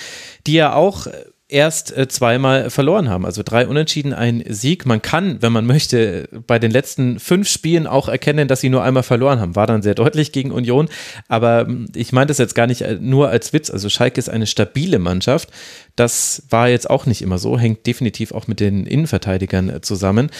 die 0.47 0.55
ja 0.55 0.73
auch 0.73 1.07
erst 1.49 1.95
äh, 1.95 2.09
zweimal 2.09 2.71
verloren 2.71 3.11
haben. 3.11 3.27
Also 3.27 3.43
drei 3.45 3.67
Unentschieden, 3.67 4.15
ein 4.15 4.43
Sieg. 4.49 4.87
Man 4.87 5.03
kann, 5.03 5.43
wenn 5.43 5.53
man 5.53 5.67
möchte, 5.67 6.31
bei 6.47 6.59
den 6.59 6.71
letzten 6.71 7.21
fünf 7.21 7.47
Spielen 7.47 7.87
auch 7.87 8.09
erkennen, 8.09 8.49
dass 8.49 8.63
sie 8.63 8.71
nur 8.71 8.83
einmal 8.83 9.03
verloren 9.03 9.39
haben. 9.39 9.55
War 9.55 9.67
dann 9.67 9.83
sehr 9.83 9.95
deutlich 9.95 10.33
gegen 10.33 10.51
Union. 10.51 10.89
Aber 11.29 11.67
hm, 11.67 11.89
ich 11.95 12.13
meine 12.13 12.29
das 12.29 12.39
jetzt 12.39 12.55
gar 12.55 12.67
nicht 12.67 12.81
äh, 12.81 12.97
nur 12.99 13.29
als 13.29 13.53
Witz. 13.53 13.69
Also 13.69 13.91
Schalke 13.91 14.19
ist 14.19 14.31
eine 14.31 14.47
stabile 14.47 14.99
Mannschaft. 14.99 15.51
Das 15.95 16.45
war 16.49 16.71
jetzt 16.71 16.89
auch 16.89 17.05
nicht 17.05 17.21
immer 17.21 17.37
so. 17.37 17.59
Hängt 17.59 17.87
definitiv 17.87 18.33
auch 18.33 18.47
mit 18.47 18.61
den 18.61 18.87
Innenverteidigern 18.87 19.69
äh, 19.69 19.81
zusammen. 19.83 20.31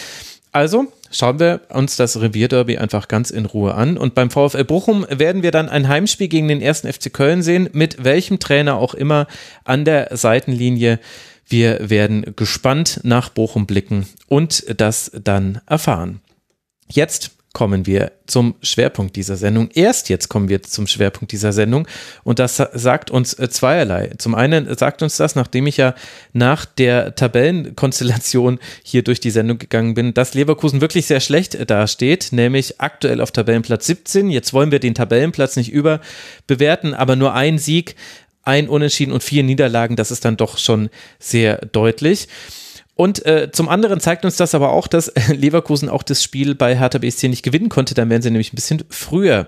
Also 0.51 0.91
schauen 1.11 1.39
wir 1.39 1.61
uns 1.69 1.95
das 1.95 2.19
Revierderby 2.19 2.77
einfach 2.77 3.07
ganz 3.07 3.31
in 3.31 3.45
Ruhe 3.45 3.75
an. 3.75 3.97
Und 3.97 4.15
beim 4.15 4.29
VfL 4.29 4.63
Bochum 4.63 5.05
werden 5.09 5.43
wir 5.43 5.51
dann 5.51 5.69
ein 5.69 5.87
Heimspiel 5.87 6.27
gegen 6.27 6.47
den 6.47 6.61
ersten 6.61 6.91
FC 6.91 7.11
Köln 7.11 7.41
sehen, 7.41 7.69
mit 7.73 8.03
welchem 8.03 8.39
Trainer 8.39 8.75
auch 8.77 8.93
immer 8.93 9.27
an 9.63 9.85
der 9.85 10.15
Seitenlinie. 10.15 10.99
Wir 11.47 11.89
werden 11.89 12.33
gespannt 12.35 13.01
nach 13.03 13.29
Bochum 13.29 13.65
blicken 13.65 14.05
und 14.27 14.65
das 14.79 15.11
dann 15.23 15.61
erfahren. 15.65 16.21
Jetzt 16.87 17.31
kommen 17.59 17.85
wir 17.85 18.13
zum 18.25 18.55
Schwerpunkt 18.61 19.17
dieser 19.17 19.35
Sendung. 19.35 19.69
Erst 19.73 20.07
jetzt 20.07 20.29
kommen 20.29 20.47
wir 20.47 20.63
zum 20.63 20.87
Schwerpunkt 20.87 21.33
dieser 21.33 21.51
Sendung 21.51 21.89
und 22.23 22.39
das 22.39 22.55
sagt 22.55 23.11
uns 23.11 23.33
äh, 23.33 23.49
zweierlei. 23.49 24.11
Zum 24.17 24.33
einen 24.33 24.73
sagt 24.77 25.03
uns 25.03 25.17
das, 25.17 25.35
nachdem 25.35 25.67
ich 25.67 25.75
ja 25.75 25.93
nach 26.31 26.63
der 26.63 27.15
Tabellenkonstellation 27.15 28.59
hier 28.81 29.03
durch 29.03 29.19
die 29.19 29.29
Sendung 29.29 29.57
gegangen 29.57 29.93
bin, 29.93 30.13
dass 30.13 30.35
Leverkusen 30.35 30.79
wirklich 30.79 31.05
sehr 31.05 31.19
schlecht 31.19 31.69
dasteht, 31.69 32.29
nämlich 32.31 32.79
aktuell 32.79 33.19
auf 33.19 33.33
Tabellenplatz 33.33 33.87
17. 33.87 34.29
Jetzt 34.29 34.53
wollen 34.53 34.71
wir 34.71 34.79
den 34.79 34.95
Tabellenplatz 34.95 35.57
nicht 35.57 35.73
überbewerten, 35.73 36.93
aber 36.93 37.17
nur 37.17 37.33
ein 37.33 37.57
Sieg, 37.57 37.97
ein 38.43 38.69
Unentschieden 38.69 39.11
und 39.11 39.21
vier 39.21 39.43
Niederlagen, 39.43 39.97
das 39.97 40.11
ist 40.11 40.23
dann 40.23 40.37
doch 40.37 40.57
schon 40.59 40.89
sehr 41.19 41.57
deutlich. 41.57 42.29
Und 42.99 43.25
äh, 43.25 43.49
zum 43.49 43.69
anderen 43.69 44.01
zeigt 44.01 44.25
uns 44.25 44.35
das 44.35 44.53
aber 44.53 44.73
auch, 44.73 44.85
dass 44.85 45.13
Leverkusen 45.29 45.87
auch 45.87 46.03
das 46.03 46.21
Spiel 46.21 46.53
bei 46.53 46.77
Hertha 46.77 46.97
BSC 46.97 47.29
nicht 47.29 47.43
gewinnen 47.43 47.69
konnte. 47.69 47.93
Dann 47.93 48.09
wären 48.09 48.21
sie 48.21 48.29
nämlich 48.29 48.51
ein 48.51 48.57
bisschen 48.57 48.83
früher 48.89 49.47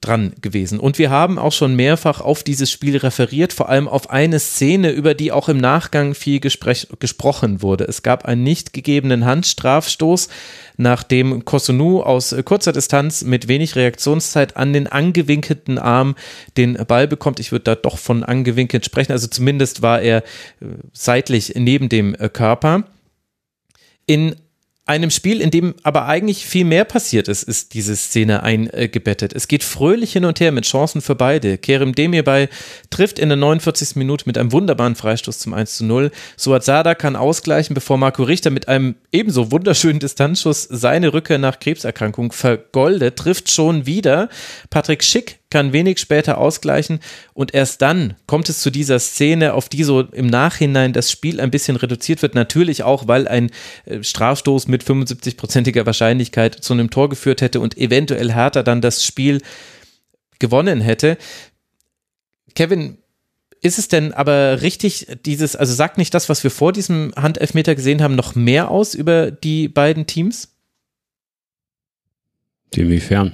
dran 0.00 0.32
gewesen. 0.40 0.80
Und 0.80 0.98
wir 0.98 1.10
haben 1.10 1.38
auch 1.38 1.52
schon 1.52 1.76
mehrfach 1.76 2.20
auf 2.20 2.42
dieses 2.42 2.72
Spiel 2.72 2.96
referiert, 2.96 3.52
vor 3.52 3.68
allem 3.68 3.86
auf 3.86 4.10
eine 4.10 4.40
Szene, 4.40 4.90
über 4.90 5.14
die 5.14 5.30
auch 5.30 5.48
im 5.48 5.58
Nachgang 5.58 6.14
viel 6.14 6.40
gesprochen 6.40 7.62
wurde. 7.62 7.84
Es 7.84 8.02
gab 8.02 8.24
einen 8.24 8.42
nicht 8.42 8.72
gegebenen 8.72 9.24
Handstrafstoß, 9.24 10.28
nachdem 10.76 11.44
Kosunu 11.44 12.02
aus 12.02 12.34
kurzer 12.44 12.72
Distanz 12.72 13.22
mit 13.22 13.46
wenig 13.46 13.76
Reaktionszeit 13.76 14.56
an 14.56 14.72
den 14.72 14.88
angewinkelten 14.88 15.78
Arm 15.78 16.16
den 16.56 16.74
Ball 16.88 17.06
bekommt. 17.06 17.38
Ich 17.38 17.52
würde 17.52 17.64
da 17.64 17.74
doch 17.76 17.98
von 17.98 18.24
angewinkelt 18.24 18.84
sprechen, 18.84 19.12
also 19.12 19.28
zumindest 19.28 19.82
war 19.82 20.02
er 20.02 20.18
äh, 20.18 20.66
seitlich 20.92 21.52
neben 21.54 21.88
dem 21.88 22.16
äh, 22.16 22.28
Körper. 22.28 22.84
In 24.06 24.34
einem 24.86 25.10
Spiel, 25.10 25.40
in 25.40 25.50
dem 25.50 25.74
aber 25.82 26.06
eigentlich 26.06 26.44
viel 26.44 26.64
mehr 26.64 26.84
passiert 26.84 27.28
ist, 27.28 27.44
ist 27.44 27.74
diese 27.74 27.94
Szene 27.94 28.42
eingebettet. 28.42 29.32
Es 29.32 29.46
geht 29.46 29.62
fröhlich 29.62 30.12
hin 30.12 30.24
und 30.24 30.40
her 30.40 30.52
mit 30.52 30.64
Chancen 30.64 31.00
für 31.00 31.14
beide. 31.14 31.58
Kerem 31.58 31.94
Demirbay 31.94 32.48
trifft 32.90 33.18
in 33.18 33.28
der 33.28 33.36
49. 33.36 33.96
Minute 33.96 34.24
mit 34.26 34.36
einem 34.36 34.52
wunderbaren 34.52 34.96
Freistoß 34.96 35.38
zum 35.38 35.54
1 35.54 35.76
zu 35.76 35.84
0. 35.84 36.10
Suat 36.36 36.64
Sada 36.64 36.94
kann 36.94 37.16
ausgleichen, 37.16 37.74
bevor 37.74 37.98
Marco 37.98 38.22
Richter 38.22 38.50
mit 38.50 38.68
einem 38.68 38.96
ebenso 39.12 39.52
wunderschönen 39.52 40.00
Distanzschuss 40.00 40.64
seine 40.64 41.12
Rückkehr 41.12 41.38
nach 41.38 41.60
Krebserkrankung 41.60 42.32
vergoldet, 42.32 43.16
trifft 43.16 43.50
schon 43.50 43.86
wieder. 43.86 44.28
Patrick 44.70 45.04
Schick 45.04 45.39
kann 45.50 45.72
wenig 45.72 45.98
später 45.98 46.38
ausgleichen 46.38 47.00
und 47.34 47.52
erst 47.52 47.82
dann 47.82 48.14
kommt 48.26 48.48
es 48.48 48.60
zu 48.60 48.70
dieser 48.70 48.98
Szene, 49.00 49.54
auf 49.54 49.68
die 49.68 49.84
so 49.84 50.00
im 50.00 50.28
Nachhinein 50.28 50.92
das 50.92 51.10
Spiel 51.10 51.40
ein 51.40 51.50
bisschen 51.50 51.76
reduziert 51.76 52.22
wird. 52.22 52.34
Natürlich 52.34 52.84
auch, 52.84 53.08
weil 53.08 53.26
ein 53.26 53.50
äh, 53.84 54.02
Strafstoß 54.02 54.68
mit 54.68 54.84
75-prozentiger 54.84 55.84
Wahrscheinlichkeit 55.86 56.54
zu 56.54 56.72
einem 56.72 56.90
Tor 56.90 57.08
geführt 57.08 57.42
hätte 57.42 57.60
und 57.60 57.76
eventuell 57.76 58.32
Hertha 58.32 58.62
dann 58.62 58.80
das 58.80 59.04
Spiel 59.04 59.42
gewonnen 60.38 60.80
hätte. 60.80 61.18
Kevin, 62.54 62.98
ist 63.62 63.78
es 63.78 63.88
denn 63.88 64.12
aber 64.12 64.62
richtig, 64.62 65.06
dieses, 65.26 65.54
also 65.54 65.74
sagt 65.74 65.98
nicht 65.98 66.14
das, 66.14 66.28
was 66.28 66.42
wir 66.44 66.50
vor 66.50 66.72
diesem 66.72 67.12
Handelfmeter 67.16 67.74
gesehen 67.74 68.02
haben, 68.02 68.14
noch 68.14 68.34
mehr 68.34 68.70
aus 68.70 68.94
über 68.94 69.30
die 69.30 69.68
beiden 69.68 70.06
Teams? 70.06 70.56
Inwiefern? 72.74 73.32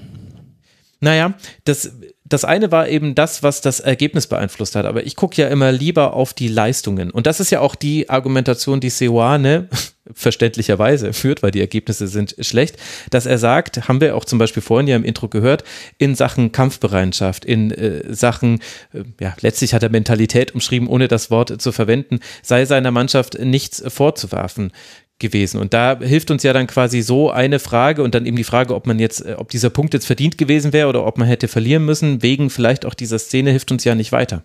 Naja, 1.01 1.35
das, 1.65 1.93
das 2.29 2.45
eine 2.45 2.73
war 2.73 2.89
eben 2.89 3.15
das, 3.15 3.43
was 3.43 3.61
das 3.61 3.81
Ergebnis 3.81 4.27
beeinflusst 4.27 4.75
hat, 4.75 4.85
aber 4.85 5.07
ich 5.07 5.17
gucke 5.17 5.41
ja 5.41 5.49
immer 5.49 5.71
lieber 5.71 6.15
auf 6.15 6.35
die 6.35 6.49
Leistungen. 6.49 7.11
Und 7.11 7.27
das 7.27 7.41
ist 7.41 7.51
ja 7.51 7.61
auch 7.61 7.75
die 7.75 8.11
Argumentation, 8.11 8.81
die 8.81 8.91
Seoane 8.91 9.69
verständlicherweise 10.13 11.13
führt, 11.13 11.43
weil 11.43 11.51
die 11.51 11.61
Ergebnisse 11.61 12.09
sind 12.09 12.37
schlecht, 12.41 12.77
dass 13.11 13.27
er 13.27 13.39
sagt, 13.39 13.89
haben 13.89 14.01
wir 14.01 14.17
auch 14.17 14.25
zum 14.25 14.39
Beispiel 14.39 14.63
vorhin 14.63 14.89
ja 14.89 14.97
im 14.97 15.05
Intro 15.05 15.29
gehört, 15.29 15.65
in 15.99 16.15
Sachen 16.15 16.53
Kampfbereitschaft, 16.53 17.45
in 17.45 17.71
äh, 17.71 18.03
Sachen, 18.13 18.61
äh, 18.93 19.03
ja, 19.21 19.35
letztlich 19.41 19.75
hat 19.75 19.83
er 19.83 19.91
Mentalität 19.91 20.55
umschrieben, 20.55 20.89
ohne 20.89 21.09
das 21.09 21.31
Wort 21.31 21.61
zu 21.61 21.73
verwenden, 21.73 22.21
sei 22.43 22.65
seiner 22.65 22.91
Mannschaft 22.91 23.39
nichts 23.39 23.83
vorzuwerfen 23.87 24.73
gewesen. 25.19 25.61
Und 25.61 25.73
da 25.73 25.99
hilft 25.99 26.31
uns 26.31 26.43
ja 26.43 26.53
dann 26.53 26.67
quasi 26.67 27.01
so 27.01 27.31
eine 27.31 27.59
Frage 27.59 28.03
und 28.03 28.15
dann 28.15 28.27
eben 28.27 28.37
die 28.37 28.45
Frage, 28.45 28.75
ob 28.75 28.87
man 28.87 28.99
jetzt, 28.99 29.25
äh, 29.25 29.35
ob 29.39 29.51
dieser 29.51 29.71
Punkt 29.71 29.95
jetzt 29.95 30.07
verdient 30.07 30.39
gewesen 30.39 30.73
wäre 30.73 30.89
oder 30.89 31.07
ob 31.07 31.19
man 31.19 31.27
hätte 31.27 31.49
verlieren 31.49 31.85
müssen, 31.85 32.23
wegen 32.23 32.51
vielleicht 32.51 32.85
auch 32.85 32.95
dieser 32.95 33.19
Szene 33.19 33.51
hilft 33.51 33.73
uns 33.73 33.85
ja 33.85 33.95
nicht 33.95 34.13
weiter. 34.13 34.45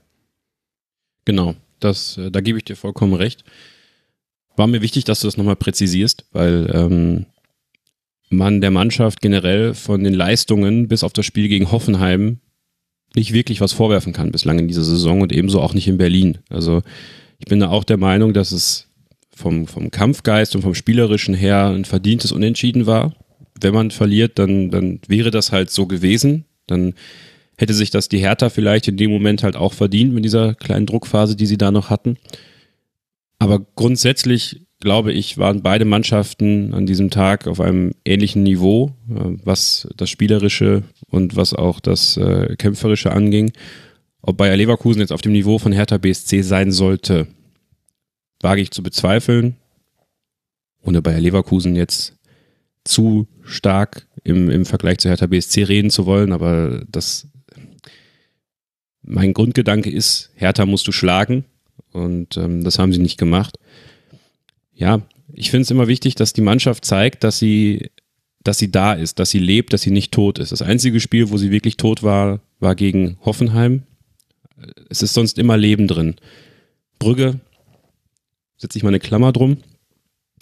Genau, 1.25 1.55
das, 1.79 2.17
äh, 2.17 2.31
da 2.31 2.41
gebe 2.41 2.57
ich 2.57 2.65
dir 2.65 2.75
vollkommen 2.75 3.13
recht. 3.13 3.43
War 4.55 4.67
mir 4.67 4.81
wichtig, 4.81 5.03
dass 5.03 5.19
du 5.21 5.27
das 5.27 5.37
nochmal 5.37 5.55
präzisierst, 5.55 6.25
weil 6.31 6.69
ähm, 6.73 7.25
man 8.29 8.61
der 8.61 8.71
Mannschaft 8.71 9.21
generell 9.21 9.73
von 9.73 10.03
den 10.03 10.13
Leistungen 10.13 10.87
bis 10.87 11.03
auf 11.03 11.13
das 11.13 11.25
Spiel 11.25 11.49
gegen 11.49 11.71
Hoffenheim 11.71 12.39
nicht 13.13 13.33
wirklich 13.33 13.59
was 13.59 13.73
vorwerfen 13.73 14.13
kann 14.13 14.31
bislang 14.31 14.57
in 14.59 14.69
dieser 14.69 14.83
Saison 14.83 15.21
und 15.21 15.33
ebenso 15.33 15.59
auch 15.61 15.73
nicht 15.73 15.87
in 15.87 15.97
Berlin. 15.97 16.37
Also 16.49 16.81
ich 17.39 17.45
bin 17.45 17.59
da 17.59 17.69
auch 17.69 17.83
der 17.83 17.97
Meinung, 17.97 18.33
dass 18.33 18.53
es 18.53 18.87
vom, 19.41 19.67
vom 19.67 19.91
Kampfgeist 19.91 20.55
und 20.55 20.61
vom 20.61 20.73
Spielerischen 20.75 21.33
her 21.33 21.67
ein 21.67 21.85
verdientes 21.85 22.31
Unentschieden 22.31 22.85
war. 22.85 23.13
Wenn 23.59 23.73
man 23.73 23.91
verliert, 23.91 24.39
dann, 24.39 24.71
dann 24.71 24.99
wäre 25.07 25.31
das 25.31 25.51
halt 25.51 25.69
so 25.69 25.85
gewesen. 25.85 26.45
Dann 26.67 26.93
hätte 27.57 27.73
sich 27.73 27.91
das 27.91 28.09
die 28.09 28.19
Hertha 28.19 28.49
vielleicht 28.49 28.87
in 28.87 28.97
dem 28.97 29.11
Moment 29.11 29.43
halt 29.43 29.55
auch 29.55 29.73
verdient 29.73 30.13
mit 30.13 30.25
dieser 30.25 30.55
kleinen 30.55 30.85
Druckphase, 30.85 31.35
die 31.35 31.45
sie 31.45 31.57
da 31.57 31.71
noch 31.71 31.89
hatten. 31.89 32.17
Aber 33.39 33.59
grundsätzlich 33.75 34.61
glaube 34.81 35.13
ich, 35.13 35.37
waren 35.37 35.61
beide 35.61 35.85
Mannschaften 35.85 36.73
an 36.73 36.85
diesem 36.85 37.09
Tag 37.09 37.47
auf 37.47 37.61
einem 37.61 37.93
ähnlichen 38.03 38.43
Niveau, 38.43 38.91
äh, 39.09 39.37
was 39.45 39.87
das 39.95 40.09
Spielerische 40.09 40.83
und 41.07 41.37
was 41.37 41.53
auch 41.53 41.79
das 41.79 42.17
äh, 42.17 42.55
Kämpferische 42.57 43.11
anging. 43.13 43.53
Ob 44.21 44.37
Bayer 44.37 44.57
Leverkusen 44.57 44.99
jetzt 44.99 45.13
auf 45.13 45.21
dem 45.21 45.31
Niveau 45.31 45.57
von 45.57 45.71
Hertha 45.71 45.97
BSC 45.97 46.41
sein 46.41 46.71
sollte, 46.71 47.27
wage 48.43 48.61
ich 48.61 48.71
zu 48.71 48.83
bezweifeln. 48.83 49.55
Ohne 50.81 51.01
Bayer 51.01 51.19
Leverkusen 51.19 51.75
jetzt 51.75 52.15
zu 52.83 53.27
stark 53.43 54.07
im, 54.23 54.49
im 54.49 54.65
Vergleich 54.65 54.97
zu 54.97 55.09
Hertha 55.09 55.27
BSC 55.27 55.63
reden 55.63 55.89
zu 55.89 56.05
wollen, 56.05 56.31
aber 56.31 56.83
das, 56.89 57.27
mein 59.03 59.33
Grundgedanke 59.33 59.89
ist, 59.89 60.31
Hertha 60.35 60.65
musst 60.65 60.87
du 60.87 60.91
schlagen 60.91 61.45
und 61.91 62.37
ähm, 62.37 62.63
das 62.63 62.79
haben 62.79 62.93
sie 62.93 62.99
nicht 62.99 63.17
gemacht. 63.17 63.57
Ja, 64.73 65.01
ich 65.33 65.51
finde 65.51 65.63
es 65.63 65.71
immer 65.71 65.87
wichtig, 65.87 66.15
dass 66.15 66.33
die 66.33 66.41
Mannschaft 66.41 66.85
zeigt, 66.85 67.23
dass 67.23 67.37
sie, 67.37 67.89
dass 68.43 68.57
sie 68.57 68.71
da 68.71 68.93
ist, 68.93 69.19
dass 69.19 69.29
sie 69.29 69.39
lebt, 69.39 69.73
dass 69.73 69.81
sie 69.81 69.91
nicht 69.91 70.11
tot 70.11 70.39
ist. 70.39 70.51
Das 70.51 70.61
einzige 70.61 70.99
Spiel, 70.99 71.29
wo 71.29 71.37
sie 71.37 71.51
wirklich 71.51 71.77
tot 71.77 72.03
war, 72.03 72.41
war 72.59 72.75
gegen 72.75 73.17
Hoffenheim. 73.21 73.83
Es 74.89 75.01
ist 75.01 75.13
sonst 75.13 75.37
immer 75.37 75.57
Leben 75.57 75.87
drin. 75.87 76.15
Brügge 76.99 77.39
setze 78.61 78.77
ich 78.77 78.83
mal 78.83 78.89
eine 78.89 78.99
Klammer 78.99 79.31
drum. 79.31 79.57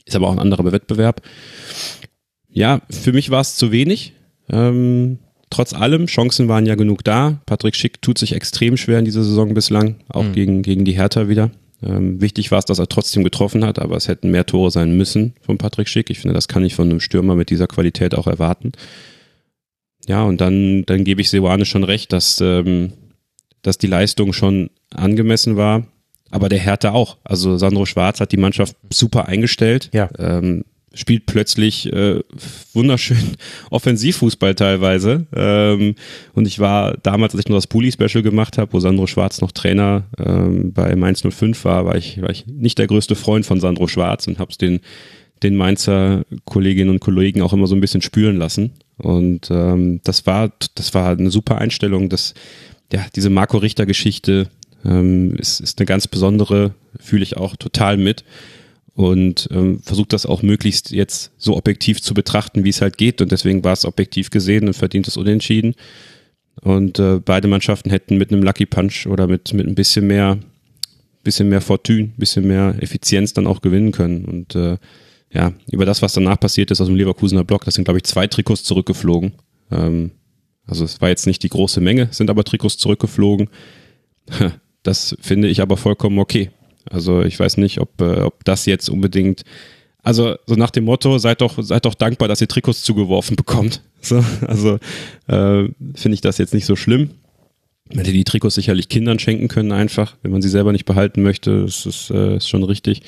Ist 0.05 0.15
aber 0.15 0.27
auch 0.27 0.33
ein 0.33 0.39
anderer 0.39 0.71
Wettbewerb. 0.71 1.21
Ja, 2.49 2.81
für 2.89 3.13
mich 3.13 3.29
war 3.29 3.41
es 3.41 3.55
zu 3.55 3.71
wenig. 3.71 4.13
Ähm, 4.49 5.19
trotz 5.49 5.73
allem, 5.73 6.07
Chancen 6.07 6.47
waren 6.47 6.65
ja 6.65 6.75
genug 6.75 7.03
da. 7.03 7.41
Patrick 7.45 7.75
Schick 7.75 8.01
tut 8.01 8.17
sich 8.17 8.33
extrem 8.33 8.75
schwer 8.75 8.99
in 8.99 9.05
dieser 9.05 9.23
Saison 9.23 9.53
bislang, 9.53 9.95
auch 10.09 10.23
mhm. 10.23 10.33
gegen, 10.33 10.61
gegen 10.63 10.85
die 10.85 10.97
Hertha 10.97 11.29
wieder. 11.29 11.51
Ähm, 11.81 12.19
wichtig 12.19 12.51
war 12.51 12.59
es, 12.59 12.65
dass 12.65 12.79
er 12.79 12.89
trotzdem 12.89 13.23
getroffen 13.23 13.63
hat, 13.63 13.79
aber 13.79 13.95
es 13.95 14.09
hätten 14.09 14.31
mehr 14.31 14.45
Tore 14.45 14.69
sein 14.69 14.97
müssen 14.97 15.33
von 15.41 15.57
Patrick 15.57 15.87
Schick. 15.87 16.09
Ich 16.09 16.19
finde, 16.19 16.33
das 16.33 16.49
kann 16.49 16.65
ich 16.65 16.75
von 16.75 16.89
einem 16.89 16.99
Stürmer 16.99 17.35
mit 17.35 17.49
dieser 17.49 17.67
Qualität 17.67 18.15
auch 18.15 18.27
erwarten. 18.27 18.73
Ja, 20.07 20.23
und 20.23 20.41
dann, 20.41 20.85
dann 20.85 21.03
gebe 21.05 21.21
ich 21.21 21.29
Seoane 21.29 21.65
schon 21.65 21.83
recht, 21.83 22.11
dass, 22.11 22.41
ähm, 22.41 22.93
dass 23.61 23.77
die 23.77 23.87
Leistung 23.87 24.33
schon 24.33 24.71
angemessen 24.93 25.55
war. 25.55 25.85
Aber 26.31 26.49
der 26.49 26.59
Hertha 26.59 26.91
auch. 26.91 27.17
Also 27.23 27.57
Sandro 27.57 27.85
Schwarz 27.85 28.19
hat 28.19 28.31
die 28.31 28.37
Mannschaft 28.37 28.75
super 28.89 29.27
eingestellt. 29.27 29.89
Ja. 29.93 30.09
Ähm, 30.17 30.63
spielt 30.93 31.25
plötzlich 31.25 31.91
äh, 31.91 32.21
wunderschön 32.73 33.37
Offensivfußball 33.69 34.55
teilweise. 34.55 35.27
Ähm, 35.35 35.95
und 36.33 36.47
ich 36.47 36.59
war 36.59 36.97
damals, 36.97 37.33
als 37.33 37.41
ich 37.41 37.49
noch 37.49 37.57
das 37.57 37.67
Puli-Special 37.67 38.23
gemacht 38.23 38.57
habe, 38.57 38.73
wo 38.73 38.79
Sandro 38.79 39.07
Schwarz 39.07 39.41
noch 39.41 39.51
Trainer 39.51 40.05
ähm, 40.17 40.73
bei 40.73 40.95
Mainz 40.95 41.21
05 41.21 41.63
war, 41.65 41.85
war 41.85 41.95
ich, 41.95 42.21
war 42.21 42.29
ich 42.29 42.47
nicht 42.47 42.77
der 42.77 42.87
größte 42.87 43.15
Freund 43.15 43.45
von 43.45 43.59
Sandro 43.59 43.87
Schwarz 43.87 44.27
und 44.27 44.39
habe 44.39 44.51
es 44.51 44.57
den, 44.57 44.79
den 45.43 45.55
Mainzer 45.55 46.23
Kolleginnen 46.45 46.89
und 46.89 46.99
Kollegen 46.99 47.41
auch 47.41 47.53
immer 47.53 47.67
so 47.67 47.75
ein 47.75 47.81
bisschen 47.81 48.01
spüren 48.01 48.37
lassen. 48.37 48.71
Und 48.97 49.49
ähm, 49.51 50.01
das 50.03 50.25
war, 50.25 50.51
das 50.75 50.93
war 50.93 51.11
eine 51.11 51.31
super 51.31 51.59
Einstellung, 51.59 52.09
dass 52.09 52.33
ja, 52.91 53.05
diese 53.15 53.29
Marco 53.29 53.57
Richter-Geschichte 53.57 54.49
ähm, 54.85 55.35
ist, 55.35 55.59
ist 55.59 55.79
eine 55.79 55.85
ganz 55.85 56.07
besondere, 56.07 56.73
fühle 56.99 57.23
ich 57.23 57.37
auch 57.37 57.55
total 57.55 57.97
mit 57.97 58.23
und 58.99 59.47
ähm, 59.51 59.79
versucht 59.81 60.11
das 60.11 60.25
auch 60.25 60.41
möglichst 60.41 60.91
jetzt 60.91 61.31
so 61.37 61.55
objektiv 61.55 62.01
zu 62.01 62.13
betrachten, 62.13 62.65
wie 62.65 62.69
es 62.69 62.81
halt 62.81 62.97
geht. 62.97 63.21
Und 63.21 63.31
deswegen 63.31 63.63
war 63.63 63.71
es 63.71 63.85
objektiv 63.85 64.29
gesehen 64.29 64.67
und 64.67 64.73
verdient 64.73 65.07
es 65.07 65.15
unentschieden. 65.15 65.75
Und 66.61 66.99
äh, 66.99 67.21
beide 67.23 67.47
Mannschaften 67.47 67.91
hätten 67.91 68.17
mit 68.17 68.31
einem 68.31 68.43
Lucky 68.43 68.65
Punch 68.65 69.07
oder 69.07 69.27
mit, 69.27 69.53
mit 69.53 69.67
ein 69.67 69.75
bisschen 69.75 70.07
mehr, 70.07 70.37
bisschen 71.23 71.47
mehr 71.47 71.61
Fortune, 71.61 72.09
bisschen 72.17 72.45
mehr 72.45 72.75
Effizienz 72.81 73.31
dann 73.31 73.47
auch 73.47 73.61
gewinnen 73.61 73.93
können. 73.93 74.25
Und 74.25 74.55
äh, 74.55 74.77
ja, 75.31 75.53
über 75.71 75.85
das, 75.85 76.01
was 76.01 76.11
danach 76.11 76.39
passiert 76.39 76.71
ist 76.71 76.81
aus 76.81 76.87
dem 76.87 76.97
Leverkusener 76.97 77.45
Block, 77.45 77.63
das 77.63 77.75
sind, 77.75 77.85
glaube 77.85 77.99
ich, 77.99 78.03
zwei 78.03 78.27
Trikots 78.27 78.63
zurückgeflogen. 78.63 79.33
Ähm, 79.71 80.11
also 80.65 80.83
es 80.83 80.99
war 80.99 81.09
jetzt 81.09 81.25
nicht 81.25 81.43
die 81.43 81.49
große 81.49 81.79
Menge, 81.79 82.09
sind 82.11 82.29
aber 82.29 82.43
Trikots 82.43 82.77
zurückgeflogen. 82.77 83.49
Das 84.83 85.15
finde 85.19 85.47
ich 85.47 85.61
aber 85.61 85.77
vollkommen 85.77 86.19
okay. 86.19 86.51
Also 86.89 87.21
ich 87.23 87.39
weiß 87.39 87.57
nicht, 87.57 87.79
ob, 87.79 88.01
äh, 88.01 88.21
ob 88.21 88.43
das 88.45 88.65
jetzt 88.65 88.89
unbedingt, 88.89 89.43
also 90.01 90.35
so 90.45 90.55
nach 90.55 90.71
dem 90.71 90.85
Motto, 90.85 91.17
seid 91.17 91.41
doch, 91.41 91.61
seid 91.61 91.85
doch 91.85 91.93
dankbar, 91.93 92.27
dass 92.27 92.41
ihr 92.41 92.47
Trikots 92.47 92.83
zugeworfen 92.83 93.35
bekommt. 93.35 93.81
So, 94.01 94.23
also 94.47 94.79
äh, 95.27 95.67
finde 95.93 96.13
ich 96.13 96.21
das 96.21 96.37
jetzt 96.37 96.53
nicht 96.53 96.65
so 96.65 96.77
schlimm. 96.77 97.09
Man 97.89 97.97
hätte 97.97 98.13
die 98.13 98.23
Trikots 98.23 98.55
sicherlich 98.55 98.87
Kindern 98.87 99.19
schenken 99.19 99.49
können, 99.49 99.73
einfach, 99.73 100.15
wenn 100.21 100.31
man 100.31 100.41
sie 100.41 100.47
selber 100.47 100.71
nicht 100.71 100.85
behalten 100.85 101.21
möchte. 101.21 101.63
Das 101.63 101.85
ist, 101.85 102.09
äh, 102.09 102.37
ist 102.37 102.47
schon 102.47 102.63
richtig. 102.63 103.01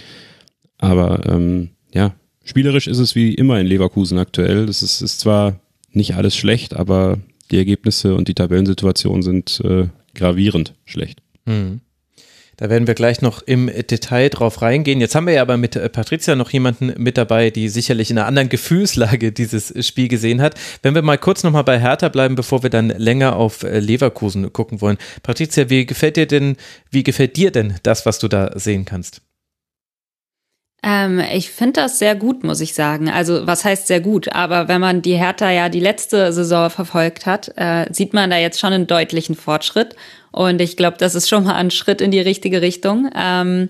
Aber 0.79 1.25
ähm, 1.31 1.69
ja, 1.93 2.13
spielerisch 2.43 2.87
ist 2.87 2.97
es 2.97 3.15
wie 3.15 3.33
immer 3.33 3.57
in 3.57 3.67
Leverkusen 3.67 4.17
aktuell. 4.17 4.65
Das 4.65 4.83
ist, 4.83 5.01
ist 5.01 5.21
zwar 5.21 5.61
nicht 5.93 6.15
alles 6.15 6.35
schlecht, 6.35 6.75
aber 6.75 7.19
Die 7.51 7.57
Ergebnisse 7.57 8.15
und 8.15 8.27
die 8.27 8.33
Tabellensituation 8.33 9.21
sind 9.23 9.61
äh, 9.63 9.87
gravierend 10.15 10.73
schlecht. 10.85 11.21
Mhm. 11.45 11.81
Da 12.61 12.69
werden 12.69 12.85
wir 12.85 12.93
gleich 12.93 13.21
noch 13.21 13.41
im 13.41 13.71
Detail 13.89 14.29
drauf 14.29 14.61
reingehen. 14.61 15.01
Jetzt 15.01 15.15
haben 15.15 15.25
wir 15.25 15.33
ja 15.33 15.41
aber 15.41 15.57
mit 15.57 15.75
äh, 15.75 15.89
Patricia 15.89 16.35
noch 16.35 16.51
jemanden 16.51 16.93
mit 16.95 17.17
dabei, 17.17 17.49
die 17.49 17.69
sicherlich 17.69 18.11
in 18.11 18.19
einer 18.19 18.27
anderen 18.27 18.49
Gefühlslage 18.49 19.31
dieses 19.31 19.73
Spiel 19.83 20.07
gesehen 20.07 20.41
hat. 20.41 20.53
Wenn 20.83 20.93
wir 20.93 21.01
mal 21.01 21.17
kurz 21.17 21.41
nochmal 21.41 21.63
bei 21.63 21.79
Hertha 21.79 22.09
bleiben, 22.09 22.35
bevor 22.35 22.61
wir 22.61 22.69
dann 22.69 22.89
länger 22.89 23.35
auf 23.35 23.63
äh, 23.63 23.79
Leverkusen 23.79 24.53
gucken 24.53 24.79
wollen. 24.79 24.99
Patricia, 25.23 25.71
wie 25.71 25.87
gefällt 25.87 26.17
dir 26.17 26.27
denn, 26.27 26.55
wie 26.91 27.01
gefällt 27.01 27.35
dir 27.35 27.49
denn 27.49 27.77
das, 27.81 28.05
was 28.05 28.19
du 28.19 28.27
da 28.27 28.51
sehen 28.59 28.85
kannst? 28.85 29.21
Ähm, 30.83 31.21
ich 31.33 31.51
finde 31.51 31.81
das 31.81 31.99
sehr 31.99 32.15
gut, 32.15 32.43
muss 32.43 32.59
ich 32.59 32.73
sagen. 32.73 33.09
Also 33.09 33.45
was 33.45 33.63
heißt 33.63 33.87
sehr 33.87 34.01
gut? 34.01 34.33
Aber 34.33 34.67
wenn 34.67 34.81
man 34.81 35.01
die 35.01 35.15
Hertha 35.15 35.51
ja 35.51 35.69
die 35.69 35.79
letzte 35.79 36.33
Saison 36.33 36.69
verfolgt 36.69 37.25
hat, 37.25 37.51
äh, 37.55 37.85
sieht 37.91 38.13
man 38.13 38.31
da 38.31 38.37
jetzt 38.37 38.59
schon 38.59 38.73
einen 38.73 38.87
deutlichen 38.87 39.35
Fortschritt. 39.35 39.95
Und 40.31 40.59
ich 40.61 40.77
glaube, 40.77 40.97
das 40.97 41.13
ist 41.13 41.29
schon 41.29 41.43
mal 41.43 41.55
ein 41.55 41.71
Schritt 41.71 42.01
in 42.01 42.09
die 42.11 42.19
richtige 42.19 42.61
Richtung. 42.61 43.09
Ähm, 43.15 43.67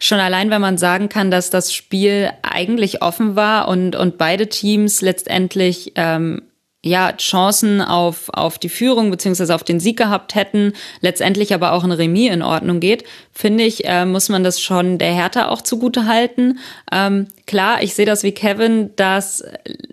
schon 0.00 0.18
allein, 0.18 0.50
wenn 0.50 0.60
man 0.60 0.78
sagen 0.78 1.08
kann, 1.08 1.30
dass 1.30 1.50
das 1.50 1.72
Spiel 1.72 2.30
eigentlich 2.42 3.02
offen 3.02 3.36
war 3.36 3.68
und, 3.68 3.94
und 3.94 4.18
beide 4.18 4.48
Teams 4.48 5.00
letztendlich 5.00 5.92
ähm, 5.94 6.42
ja 6.88 7.12
Chancen 7.16 7.80
auf, 7.80 8.28
auf 8.30 8.58
die 8.58 8.68
Führung 8.68 9.10
beziehungsweise 9.10 9.54
auf 9.54 9.64
den 9.64 9.80
Sieg 9.80 9.96
gehabt 9.96 10.34
hätten, 10.34 10.72
letztendlich 11.00 11.54
aber 11.54 11.72
auch 11.72 11.84
ein 11.84 11.92
Remis 11.92 12.32
in 12.32 12.42
Ordnung 12.42 12.80
geht, 12.80 13.04
finde 13.32 13.64
ich, 13.64 13.84
äh, 13.84 14.04
muss 14.04 14.28
man 14.28 14.42
das 14.42 14.60
schon 14.60 14.98
der 14.98 15.12
Hertha 15.12 15.48
auch 15.48 15.62
zugute 15.62 16.06
halten. 16.06 16.58
Ähm, 16.90 17.28
klar, 17.46 17.82
ich 17.82 17.94
sehe 17.94 18.06
das 18.06 18.22
wie 18.22 18.32
Kevin, 18.32 18.90
dass 18.96 19.44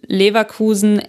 Leverkusen 0.08 1.02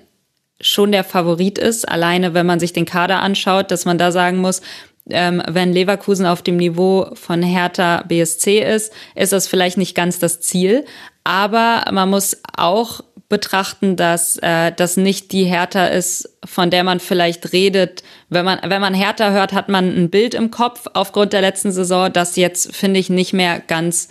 schon 0.60 0.92
der 0.92 1.04
Favorit 1.04 1.58
ist, 1.58 1.88
alleine 1.88 2.34
wenn 2.34 2.46
man 2.46 2.60
sich 2.60 2.72
den 2.72 2.86
Kader 2.86 3.20
anschaut, 3.20 3.70
dass 3.70 3.84
man 3.84 3.98
da 3.98 4.10
sagen 4.10 4.38
muss, 4.38 4.62
ähm, 5.08 5.42
wenn 5.48 5.72
Leverkusen 5.72 6.26
auf 6.26 6.42
dem 6.42 6.56
Niveau 6.56 7.08
von 7.14 7.42
Hertha 7.42 8.02
BSC 8.08 8.60
ist, 8.60 8.92
ist 9.14 9.32
das 9.32 9.46
vielleicht 9.46 9.76
nicht 9.78 9.94
ganz 9.94 10.18
das 10.18 10.40
Ziel. 10.40 10.84
Aber 11.24 11.84
man 11.92 12.10
muss 12.10 12.40
auch 12.56 13.00
betrachten, 13.28 13.96
dass 13.96 14.36
äh, 14.36 14.72
das 14.72 14.96
nicht 14.96 15.32
die 15.32 15.44
Hertha 15.44 15.86
ist, 15.86 16.36
von 16.44 16.70
der 16.70 16.84
man 16.84 17.00
vielleicht 17.00 17.52
redet. 17.52 18.02
Wenn 18.28 18.44
man, 18.44 18.60
wenn 18.64 18.80
man 18.80 18.94
Hertha 18.94 19.30
hört, 19.30 19.52
hat 19.52 19.68
man 19.68 19.96
ein 19.96 20.10
Bild 20.10 20.34
im 20.34 20.50
Kopf 20.50 20.86
aufgrund 20.94 21.32
der 21.32 21.40
letzten 21.40 21.72
Saison, 21.72 22.12
das 22.12 22.36
jetzt, 22.36 22.74
finde 22.74 23.00
ich, 23.00 23.10
nicht 23.10 23.32
mehr 23.32 23.60
ganz 23.60 24.08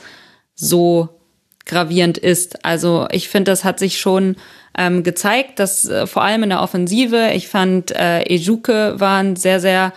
so 0.54 1.10
gravierend 1.66 2.18
ist. 2.18 2.66
Also 2.66 3.08
ich 3.12 3.30
finde, 3.30 3.52
das 3.52 3.64
hat 3.64 3.80
sich 3.80 4.00
schon 4.00 4.36
ähm, 4.78 5.04
gezeigt, 5.04 5.60
dass 5.60 5.86
äh, 5.86 6.08
vor 6.08 6.24
allem 6.24 6.44
in 6.44 6.50
der 6.50 6.62
Offensive, 6.62 7.32
ich 7.34 7.48
fand, 7.48 7.92
äh, 7.92 8.24
Ejuke 8.24 9.00
war 9.00 9.20
ein 9.20 9.36
sehr, 9.36 9.60
sehr 9.60 9.94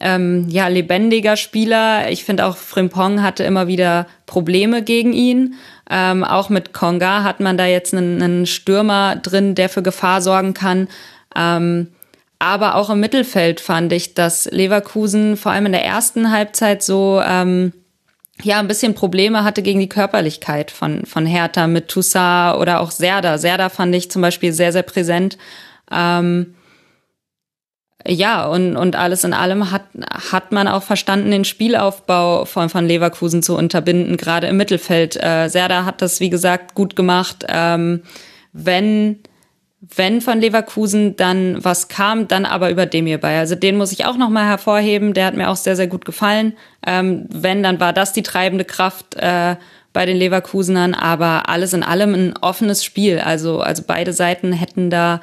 ähm, 0.00 0.46
ja, 0.48 0.68
lebendiger 0.68 1.36
Spieler. 1.36 2.10
Ich 2.10 2.24
finde 2.24 2.46
auch 2.46 2.56
Frimpong 2.56 3.22
hatte 3.22 3.44
immer 3.44 3.66
wieder 3.66 4.06
Probleme 4.26 4.82
gegen 4.82 5.12
ihn. 5.12 5.54
Ähm, 5.88 6.24
auch 6.24 6.48
mit 6.48 6.72
Konga 6.72 7.22
hat 7.22 7.40
man 7.40 7.56
da 7.56 7.66
jetzt 7.66 7.94
einen, 7.94 8.20
einen 8.22 8.46
Stürmer 8.46 9.16
drin, 9.16 9.54
der 9.54 9.68
für 9.68 9.82
Gefahr 9.82 10.20
sorgen 10.20 10.52
kann. 10.54 10.88
Ähm, 11.34 11.88
aber 12.38 12.74
auch 12.74 12.90
im 12.90 13.00
Mittelfeld 13.00 13.60
fand 13.60 13.92
ich, 13.92 14.14
dass 14.14 14.46
Leverkusen 14.46 15.36
vor 15.36 15.52
allem 15.52 15.66
in 15.66 15.72
der 15.72 15.84
ersten 15.84 16.30
Halbzeit 16.30 16.82
so 16.82 17.22
ähm, 17.24 17.72
ja 18.42 18.58
ein 18.58 18.68
bisschen 18.68 18.94
Probleme 18.94 19.44
hatte 19.44 19.62
gegen 19.62 19.80
die 19.80 19.88
Körperlichkeit 19.88 20.70
von 20.70 21.06
von 21.06 21.24
Hertha 21.24 21.66
mit 21.66 21.88
Toussaint 21.88 22.58
oder 22.58 22.80
auch 22.80 22.90
Serda. 22.90 23.38
Serda 23.38 23.70
fand 23.70 23.94
ich 23.94 24.10
zum 24.10 24.20
Beispiel 24.20 24.52
sehr 24.52 24.72
sehr 24.72 24.82
präsent. 24.82 25.38
Ähm, 25.90 26.55
ja, 28.08 28.46
und, 28.46 28.76
und 28.76 28.96
alles 28.96 29.24
in 29.24 29.32
allem 29.32 29.70
hat, 29.70 29.84
hat 30.32 30.52
man 30.52 30.68
auch 30.68 30.82
verstanden, 30.82 31.30
den 31.30 31.44
Spielaufbau 31.44 32.44
von, 32.44 32.68
von 32.68 32.86
Leverkusen 32.86 33.42
zu 33.42 33.56
unterbinden, 33.56 34.16
gerade 34.16 34.46
im 34.46 34.56
Mittelfeld. 34.56 35.16
Äh, 35.22 35.48
Serda 35.48 35.84
hat 35.84 36.02
das, 36.02 36.20
wie 36.20 36.30
gesagt, 36.30 36.74
gut 36.74 36.96
gemacht. 36.96 37.44
Ähm, 37.48 38.02
wenn, 38.52 39.20
wenn 39.80 40.20
von 40.20 40.40
Leverkusen 40.40 41.16
dann 41.16 41.64
was 41.64 41.88
kam, 41.88 42.28
dann 42.28 42.44
aber 42.44 42.70
über 42.70 42.86
Demir 42.86 43.18
bei. 43.18 43.38
Also 43.38 43.54
den 43.54 43.76
muss 43.76 43.92
ich 43.92 44.04
auch 44.04 44.16
nochmal 44.16 44.46
hervorheben. 44.46 45.14
Der 45.14 45.26
hat 45.26 45.36
mir 45.36 45.48
auch 45.48 45.56
sehr, 45.56 45.76
sehr 45.76 45.86
gut 45.86 46.04
gefallen. 46.04 46.54
Ähm, 46.86 47.26
wenn, 47.30 47.62
dann 47.62 47.80
war 47.80 47.92
das 47.92 48.12
die 48.12 48.22
treibende 48.22 48.64
Kraft 48.64 49.16
äh, 49.16 49.56
bei 49.92 50.06
den 50.06 50.16
Leverkusenern. 50.16 50.94
Aber 50.94 51.48
alles 51.48 51.72
in 51.72 51.82
allem 51.82 52.14
ein 52.14 52.34
offenes 52.40 52.84
Spiel. 52.84 53.18
Also, 53.18 53.60
also 53.60 53.82
beide 53.86 54.12
Seiten 54.12 54.52
hätten 54.52 54.90
da 54.90 55.20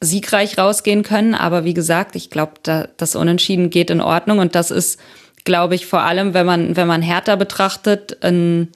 siegreich 0.00 0.58
rausgehen 0.58 1.02
können. 1.02 1.34
Aber 1.34 1.64
wie 1.64 1.74
gesagt, 1.74 2.16
ich 2.16 2.30
glaube, 2.30 2.52
da, 2.62 2.88
das 2.96 3.16
Unentschieden 3.16 3.70
geht 3.70 3.90
in 3.90 4.00
Ordnung 4.00 4.38
und 4.38 4.54
das 4.54 4.70
ist, 4.70 5.00
glaube 5.44 5.74
ich, 5.74 5.86
vor 5.86 6.02
allem, 6.02 6.34
wenn 6.34 6.46
man, 6.46 6.76
wenn 6.76 6.86
man 6.86 7.02
härter 7.02 7.36
betrachtet, 7.36 8.18
ein, 8.22 8.68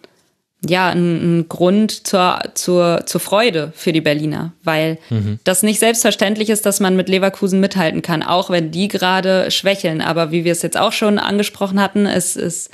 ja, 0.66 0.88
ein, 0.88 1.40
ein 1.40 1.48
Grund 1.48 2.06
zur, 2.06 2.40
zur, 2.54 3.04
zur 3.06 3.20
Freude 3.20 3.72
für 3.74 3.92
die 3.92 4.00
Berliner, 4.00 4.52
weil 4.62 4.98
mhm. 5.08 5.38
das 5.44 5.62
nicht 5.62 5.80
selbstverständlich 5.80 6.50
ist, 6.50 6.66
dass 6.66 6.80
man 6.80 6.96
mit 6.96 7.08
Leverkusen 7.08 7.60
mithalten 7.60 8.02
kann, 8.02 8.22
auch 8.22 8.50
wenn 8.50 8.70
die 8.70 8.88
gerade 8.88 9.50
schwächeln. 9.50 10.00
Aber 10.00 10.32
wie 10.32 10.44
wir 10.44 10.52
es 10.52 10.62
jetzt 10.62 10.78
auch 10.78 10.92
schon 10.92 11.18
angesprochen 11.18 11.80
hatten, 11.80 12.06
es 12.06 12.36
ist 12.36 12.70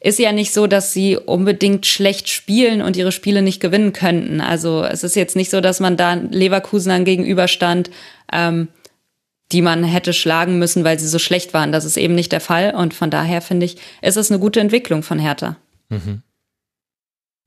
ist 0.00 0.18
ja 0.18 0.32
nicht 0.32 0.52
so, 0.52 0.66
dass 0.66 0.92
sie 0.92 1.16
unbedingt 1.16 1.86
schlecht 1.86 2.28
spielen 2.28 2.82
und 2.82 2.96
ihre 2.96 3.12
Spiele 3.12 3.42
nicht 3.42 3.60
gewinnen 3.60 3.92
könnten. 3.92 4.40
Also 4.40 4.84
es 4.84 5.02
ist 5.02 5.16
jetzt 5.16 5.34
nicht 5.34 5.50
so, 5.50 5.60
dass 5.60 5.80
man 5.80 5.96
da 5.96 6.14
Leverkusenern 6.14 7.04
gegenüberstand, 7.04 7.90
ähm, 8.32 8.68
die 9.50 9.62
man 9.62 9.82
hätte 9.82 10.12
schlagen 10.12 10.58
müssen, 10.58 10.84
weil 10.84 10.98
sie 10.98 11.08
so 11.08 11.18
schlecht 11.18 11.52
waren. 11.54 11.72
Das 11.72 11.84
ist 11.84 11.96
eben 11.96 12.14
nicht 12.14 12.32
der 12.32 12.40
Fall. 12.40 12.74
Und 12.74 12.94
von 12.94 13.10
daher 13.10 13.40
finde 13.40 13.66
ich, 13.66 13.76
ist 14.02 14.16
es 14.16 14.30
eine 14.30 14.38
gute 14.38 14.60
Entwicklung 14.60 15.02
von 15.02 15.18
Hertha. 15.18 15.56
Mhm. 15.88 16.22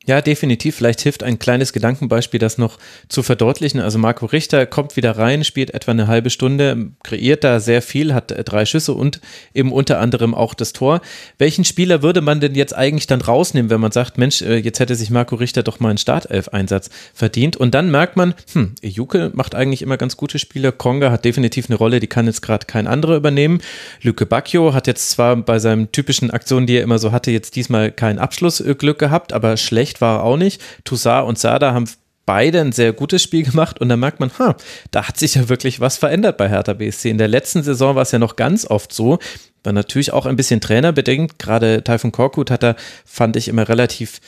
Ja, 0.07 0.19
definitiv. 0.19 0.77
Vielleicht 0.77 1.01
hilft 1.01 1.21
ein 1.21 1.37
kleines 1.37 1.73
Gedankenbeispiel, 1.73 2.39
das 2.39 2.57
noch 2.57 2.79
zu 3.07 3.21
verdeutlichen. 3.21 3.79
Also 3.79 3.99
Marco 3.99 4.25
Richter 4.25 4.65
kommt 4.65 4.97
wieder 4.97 5.15
rein, 5.15 5.43
spielt 5.43 5.75
etwa 5.75 5.91
eine 5.91 6.07
halbe 6.07 6.31
Stunde, 6.31 6.89
kreiert 7.03 7.43
da 7.43 7.59
sehr 7.59 7.83
viel, 7.83 8.15
hat 8.15 8.31
äh, 8.31 8.43
drei 8.43 8.65
Schüsse 8.65 8.93
und 8.93 9.21
eben 9.53 9.71
unter 9.71 9.99
anderem 9.99 10.33
auch 10.33 10.55
das 10.55 10.73
Tor. 10.73 11.01
Welchen 11.37 11.65
Spieler 11.65 12.01
würde 12.01 12.21
man 12.21 12.39
denn 12.39 12.55
jetzt 12.55 12.75
eigentlich 12.75 13.05
dann 13.05 13.21
rausnehmen, 13.21 13.69
wenn 13.69 13.79
man 13.79 13.91
sagt, 13.91 14.17
Mensch, 14.17 14.41
äh, 14.41 14.57
jetzt 14.57 14.79
hätte 14.79 14.95
sich 14.95 15.11
Marco 15.11 15.35
Richter 15.35 15.61
doch 15.61 15.79
mal 15.79 15.89
einen 15.89 15.99
Startelf-Einsatz 15.99 16.89
verdient? 17.13 17.55
Und 17.55 17.75
dann 17.75 17.91
merkt 17.91 18.17
man, 18.17 18.33
hm, 18.53 18.73
Juke 18.81 19.29
macht 19.35 19.53
eigentlich 19.53 19.83
immer 19.83 19.97
ganz 19.97 20.17
gute 20.17 20.39
Spiele. 20.39 20.71
Konga 20.71 21.11
hat 21.11 21.25
definitiv 21.25 21.69
eine 21.69 21.77
Rolle, 21.77 21.99
die 21.99 22.07
kann 22.07 22.25
jetzt 22.25 22.41
gerade 22.41 22.65
kein 22.65 22.87
anderer 22.87 23.17
übernehmen. 23.17 23.61
Lüke 24.01 24.25
Bacchio 24.25 24.73
hat 24.73 24.87
jetzt 24.87 25.11
zwar 25.11 25.35
bei 25.35 25.59
seinen 25.59 25.91
typischen 25.91 26.31
Aktionen, 26.31 26.65
die 26.65 26.77
er 26.77 26.83
immer 26.83 26.97
so 26.97 27.11
hatte, 27.11 27.29
jetzt 27.29 27.55
diesmal 27.55 27.91
kein 27.91 28.17
Abschlussglück 28.17 28.97
gehabt, 28.97 29.31
aber 29.31 29.57
schlecht 29.57 29.90
schlecht 29.91 30.01
war 30.01 30.19
er 30.19 30.23
auch 30.23 30.37
nicht. 30.37 30.61
Toussaint 30.83 31.27
und 31.27 31.37
Sada 31.37 31.73
haben 31.73 31.89
beide 32.25 32.61
ein 32.61 32.71
sehr 32.71 32.93
gutes 32.93 33.23
Spiel 33.23 33.43
gemacht 33.43 33.79
und 33.81 33.89
da 33.89 33.97
merkt 33.97 34.19
man, 34.19 34.31
ha, 34.39 34.55
da 34.91 35.07
hat 35.07 35.17
sich 35.17 35.35
ja 35.35 35.49
wirklich 35.49 35.79
was 35.79 35.97
verändert 35.97 36.37
bei 36.37 36.47
Hertha 36.47 36.73
BSC. 36.73 37.09
In 37.09 37.17
der 37.17 37.27
letzten 37.27 37.63
Saison 37.63 37.95
war 37.95 38.03
es 38.03 38.11
ja 38.11 38.19
noch 38.19 38.35
ganz 38.35 38.65
oft 38.65 38.93
so, 38.93 39.19
war 39.63 39.73
natürlich 39.73 40.13
auch 40.13 40.25
ein 40.25 40.35
bisschen 40.35 40.61
trainerbedingt. 40.61 41.39
Gerade 41.39 41.83
Taifun 41.83 42.11
Korkut 42.11 42.51
hat 42.51 42.63
da, 42.63 42.75
fand 43.05 43.35
ich, 43.35 43.47
immer 43.47 43.67
relativ 43.67 44.21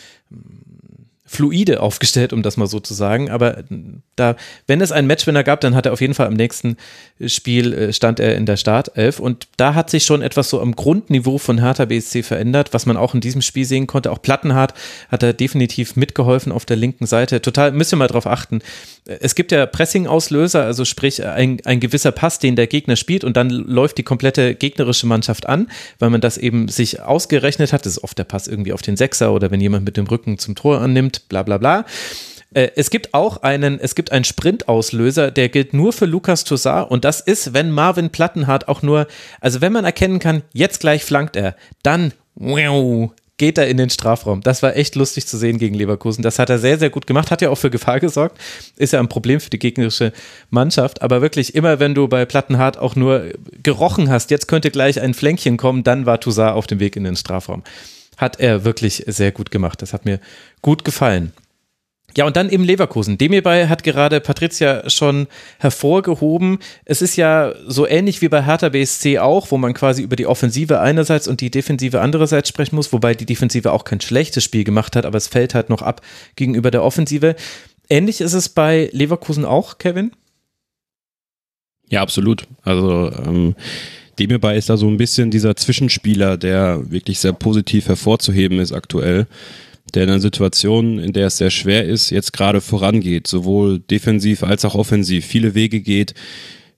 fluide 1.33 1.81
aufgestellt, 1.81 2.33
um 2.33 2.43
das 2.43 2.57
mal 2.57 2.67
so 2.67 2.79
zu 2.79 2.93
sagen. 2.93 3.29
Aber 3.29 3.63
da, 4.15 4.35
wenn 4.67 4.81
es 4.81 4.91
einen 4.91 5.07
Matchwinner 5.07 5.43
gab, 5.43 5.61
dann 5.61 5.75
hat 5.75 5.85
er 5.85 5.93
auf 5.93 6.01
jeden 6.01 6.13
Fall 6.13 6.27
im 6.27 6.35
nächsten 6.35 6.77
Spiel 7.25 7.73
äh, 7.73 7.93
stand 7.93 8.19
er 8.19 8.35
in 8.35 8.45
der 8.45 8.57
Startelf 8.57 9.19
und 9.19 9.47
da 9.57 9.73
hat 9.73 9.89
sich 9.89 10.03
schon 10.03 10.21
etwas 10.21 10.49
so 10.49 10.61
am 10.61 10.75
Grundniveau 10.75 11.37
von 11.37 11.59
Hertha 11.59 11.85
BSC 11.85 12.23
verändert, 12.23 12.73
was 12.73 12.85
man 12.85 12.97
auch 12.97 13.13
in 13.15 13.21
diesem 13.21 13.41
Spiel 13.41 13.65
sehen 13.65 13.87
konnte. 13.87 14.11
Auch 14.11 14.21
Plattenhardt 14.21 14.73
hat 15.09 15.23
er 15.23 15.33
definitiv 15.33 15.95
mitgeholfen 15.95 16.51
auf 16.51 16.65
der 16.65 16.77
linken 16.77 17.05
Seite. 17.05 17.41
Total, 17.41 17.71
müsst 17.71 17.93
ihr 17.93 17.97
mal 17.97 18.07
drauf 18.07 18.27
achten. 18.27 18.61
Es 19.05 19.35
gibt 19.35 19.51
ja 19.51 19.65
Pressing-Auslöser, 19.65 20.63
also 20.63 20.85
sprich 20.85 21.25
ein, 21.25 21.59
ein 21.65 21.79
gewisser 21.81 22.11
Pass, 22.11 22.39
den 22.39 22.55
der 22.55 22.67
Gegner 22.67 22.95
spielt 22.95 23.23
und 23.23 23.35
dann 23.35 23.49
läuft 23.49 23.97
die 23.97 24.03
komplette 24.03 24.55
gegnerische 24.55 25.07
Mannschaft 25.07 25.47
an, 25.47 25.69
weil 25.99 26.09
man 26.09 26.21
das 26.21 26.37
eben 26.37 26.69
sich 26.69 27.01
ausgerechnet 27.01 27.73
hat. 27.73 27.85
Das 27.85 27.97
ist 27.97 28.03
oft 28.03 28.17
der 28.17 28.23
Pass 28.23 28.47
irgendwie 28.47 28.71
auf 28.71 28.81
den 28.81 28.95
Sechser 28.95 29.33
oder 29.33 29.51
wenn 29.51 29.59
jemand 29.59 29.83
mit 29.83 29.97
dem 29.97 30.07
Rücken 30.07 30.37
zum 30.37 30.55
Tor 30.55 30.79
annimmt 30.79 31.27
bla 31.27 31.43
bla 31.43 31.57
bla. 31.57 31.85
Äh, 32.53 32.69
es 32.75 32.89
gibt 32.89 33.13
auch 33.13 33.43
einen, 33.43 33.79
es 33.79 33.95
gibt 33.95 34.11
einen 34.11 34.23
Sprintauslöser, 34.23 35.31
der 35.31 35.49
gilt 35.49 35.73
nur 35.73 35.93
für 35.93 36.05
Lukas 36.05 36.43
Toussaint 36.43 36.89
und 36.89 37.03
das 37.03 37.19
ist, 37.19 37.53
wenn 37.53 37.71
Marvin 37.71 38.09
Plattenhardt 38.09 38.67
auch 38.67 38.81
nur, 38.81 39.07
also 39.41 39.61
wenn 39.61 39.73
man 39.73 39.85
erkennen 39.85 40.19
kann, 40.19 40.43
jetzt 40.53 40.79
gleich 40.79 41.03
flankt 41.03 41.35
er, 41.35 41.55
dann 41.81 42.13
wow, 42.35 43.11
geht 43.43 43.57
er 43.57 43.67
in 43.67 43.75
den 43.75 43.89
Strafraum. 43.89 44.39
Das 44.39 44.63
war 44.63 44.77
echt 44.77 44.95
lustig 44.95 45.27
zu 45.27 45.37
sehen 45.37 45.57
gegen 45.57 45.75
Leverkusen. 45.75 46.21
Das 46.21 46.39
hat 46.39 46.49
er 46.49 46.59
sehr, 46.59 46.79
sehr 46.79 46.89
gut 46.89 47.07
gemacht, 47.07 47.29
hat 47.29 47.41
ja 47.41 47.49
auch 47.49 47.57
für 47.57 47.69
Gefahr 47.69 47.99
gesorgt. 47.99 48.39
Ist 48.77 48.93
ja 48.93 49.01
ein 49.01 49.09
Problem 49.09 49.41
für 49.41 49.49
die 49.49 49.59
gegnerische 49.59 50.13
Mannschaft. 50.49 51.01
Aber 51.01 51.21
wirklich, 51.21 51.53
immer 51.53 51.81
wenn 51.81 51.93
du 51.93 52.07
bei 52.07 52.23
Plattenhardt 52.23 52.77
auch 52.77 52.95
nur 52.95 53.33
gerochen 53.61 54.09
hast, 54.09 54.31
jetzt 54.31 54.47
könnte 54.47 54.71
gleich 54.71 55.01
ein 55.01 55.13
Flänkchen 55.13 55.57
kommen, 55.57 55.83
dann 55.83 56.05
war 56.05 56.21
Toussaint 56.21 56.55
auf 56.55 56.67
dem 56.67 56.79
Weg 56.79 56.95
in 56.95 57.03
den 57.03 57.17
Strafraum. 57.17 57.63
Hat 58.15 58.39
er 58.39 58.63
wirklich 58.63 59.03
sehr 59.07 59.33
gut 59.33 59.51
gemacht. 59.51 59.81
Das 59.81 59.91
hat 59.91 60.05
mir 60.05 60.21
gut 60.61 60.85
gefallen. 60.85 61.33
Ja, 62.15 62.25
und 62.25 62.35
dann 62.35 62.49
eben 62.49 62.63
Leverkusen. 62.63 63.17
Dem 63.17 63.33
hat 63.33 63.83
gerade 63.83 64.19
Patricia 64.19 64.87
schon 64.89 65.27
hervorgehoben. 65.57 66.59
Es 66.85 67.01
ist 67.01 67.15
ja 67.15 67.53
so 67.67 67.87
ähnlich 67.87 68.21
wie 68.21 68.29
bei 68.29 68.43
Hertha 68.43 68.69
BSC 68.69 69.17
auch, 69.17 69.49
wo 69.49 69.57
man 69.57 69.73
quasi 69.73 70.03
über 70.03 70.15
die 70.15 70.27
Offensive 70.27 70.79
einerseits 70.79 71.27
und 71.27 71.41
die 71.41 71.49
Defensive 71.49 72.01
andererseits 72.01 72.49
sprechen 72.49 72.75
muss, 72.75 72.93
wobei 72.93 73.15
die 73.15 73.25
Defensive 73.25 73.71
auch 73.71 73.83
kein 73.83 73.99
schlechtes 73.99 74.43
Spiel 74.43 74.63
gemacht 74.63 74.95
hat, 74.95 75.05
aber 75.05 75.17
es 75.17 75.27
fällt 75.27 75.55
halt 75.55 75.69
noch 75.69 75.81
ab 75.81 76.01
gegenüber 76.35 76.69
der 76.69 76.83
Offensive. 76.83 77.35
Ähnlich 77.89 78.21
ist 78.21 78.33
es 78.33 78.49
bei 78.49 78.89
Leverkusen 78.91 79.45
auch, 79.45 79.79
Kevin? 79.79 80.11
Ja, 81.89 82.01
absolut. 82.01 82.43
Also 82.61 83.11
ähm, 83.25 83.55
dem 84.19 84.29
hierbei 84.29 84.55
ist 84.55 84.69
da 84.69 84.77
so 84.77 84.87
ein 84.87 84.97
bisschen 84.97 85.31
dieser 85.31 85.55
Zwischenspieler, 85.55 86.37
der 86.37 86.91
wirklich 86.91 87.19
sehr 87.19 87.33
positiv 87.33 87.87
hervorzuheben 87.87 88.59
ist 88.59 88.71
aktuell 88.71 89.25
der 89.93 90.03
in 90.03 90.09
einer 90.09 90.19
Situation, 90.19 90.99
in 90.99 91.13
der 91.13 91.27
es 91.27 91.37
sehr 91.37 91.51
schwer 91.51 91.85
ist, 91.85 92.09
jetzt 92.09 92.33
gerade 92.33 92.61
vorangeht, 92.61 93.27
sowohl 93.27 93.79
defensiv 93.79 94.43
als 94.43 94.65
auch 94.65 94.75
offensiv, 94.75 95.25
viele 95.25 95.55
Wege 95.55 95.81
geht, 95.81 96.13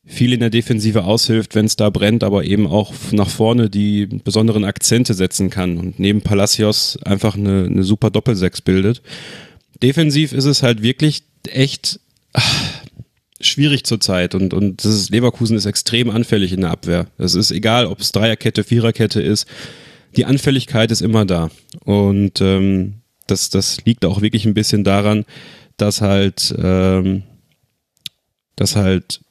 viel 0.05 0.33
in 0.33 0.39
der 0.39 0.49
Defensive 0.49 1.03
aushilft, 1.03 1.55
wenn 1.55 1.65
es 1.65 1.75
da 1.75 1.89
brennt, 1.89 2.23
aber 2.23 2.43
eben 2.43 2.67
auch 2.67 2.93
nach 3.11 3.29
vorne 3.29 3.69
die 3.69 4.05
besonderen 4.05 4.63
Akzente 4.63 5.13
setzen 5.13 5.49
kann 5.49 5.77
und 5.77 5.99
neben 5.99 6.21
Palacios 6.21 6.97
einfach 7.03 7.35
eine, 7.35 7.65
eine 7.65 7.83
super 7.83 8.11
Doppelsechs 8.11 8.61
bildet. 8.61 9.01
Defensiv 9.81 10.31
ist 10.31 10.45
es 10.45 10.61
halt 10.61 10.83
wirklich 10.83 11.23
echt 11.47 11.99
ach, 12.33 12.63
schwierig 13.41 13.83
zurzeit 13.85 14.35
und, 14.35 14.53
und 14.53 14.85
das 14.85 14.93
ist, 14.93 15.09
Leverkusen 15.09 15.57
ist 15.57 15.65
extrem 15.65 16.09
anfällig 16.09 16.53
in 16.53 16.61
der 16.61 16.71
Abwehr. 16.71 17.07
Es 17.17 17.33
ist 17.33 17.51
egal, 17.51 17.87
ob 17.87 17.99
es 17.99 18.11
Dreierkette, 18.11 18.63
Viererkette 18.63 19.21
ist. 19.21 19.47
Die 20.15 20.25
Anfälligkeit 20.25 20.91
ist 20.91 21.01
immer 21.01 21.25
da. 21.25 21.49
Und 21.83 22.39
ähm, 22.41 23.01
das, 23.27 23.49
das 23.49 23.83
liegt 23.85 24.05
auch 24.05 24.21
wirklich 24.21 24.45
ein 24.45 24.53
bisschen 24.53 24.83
daran, 24.83 25.25
dass 25.77 26.01
halt, 26.01 26.53
ähm, 26.57 27.23
dass 28.55 28.75
halt 28.75 29.21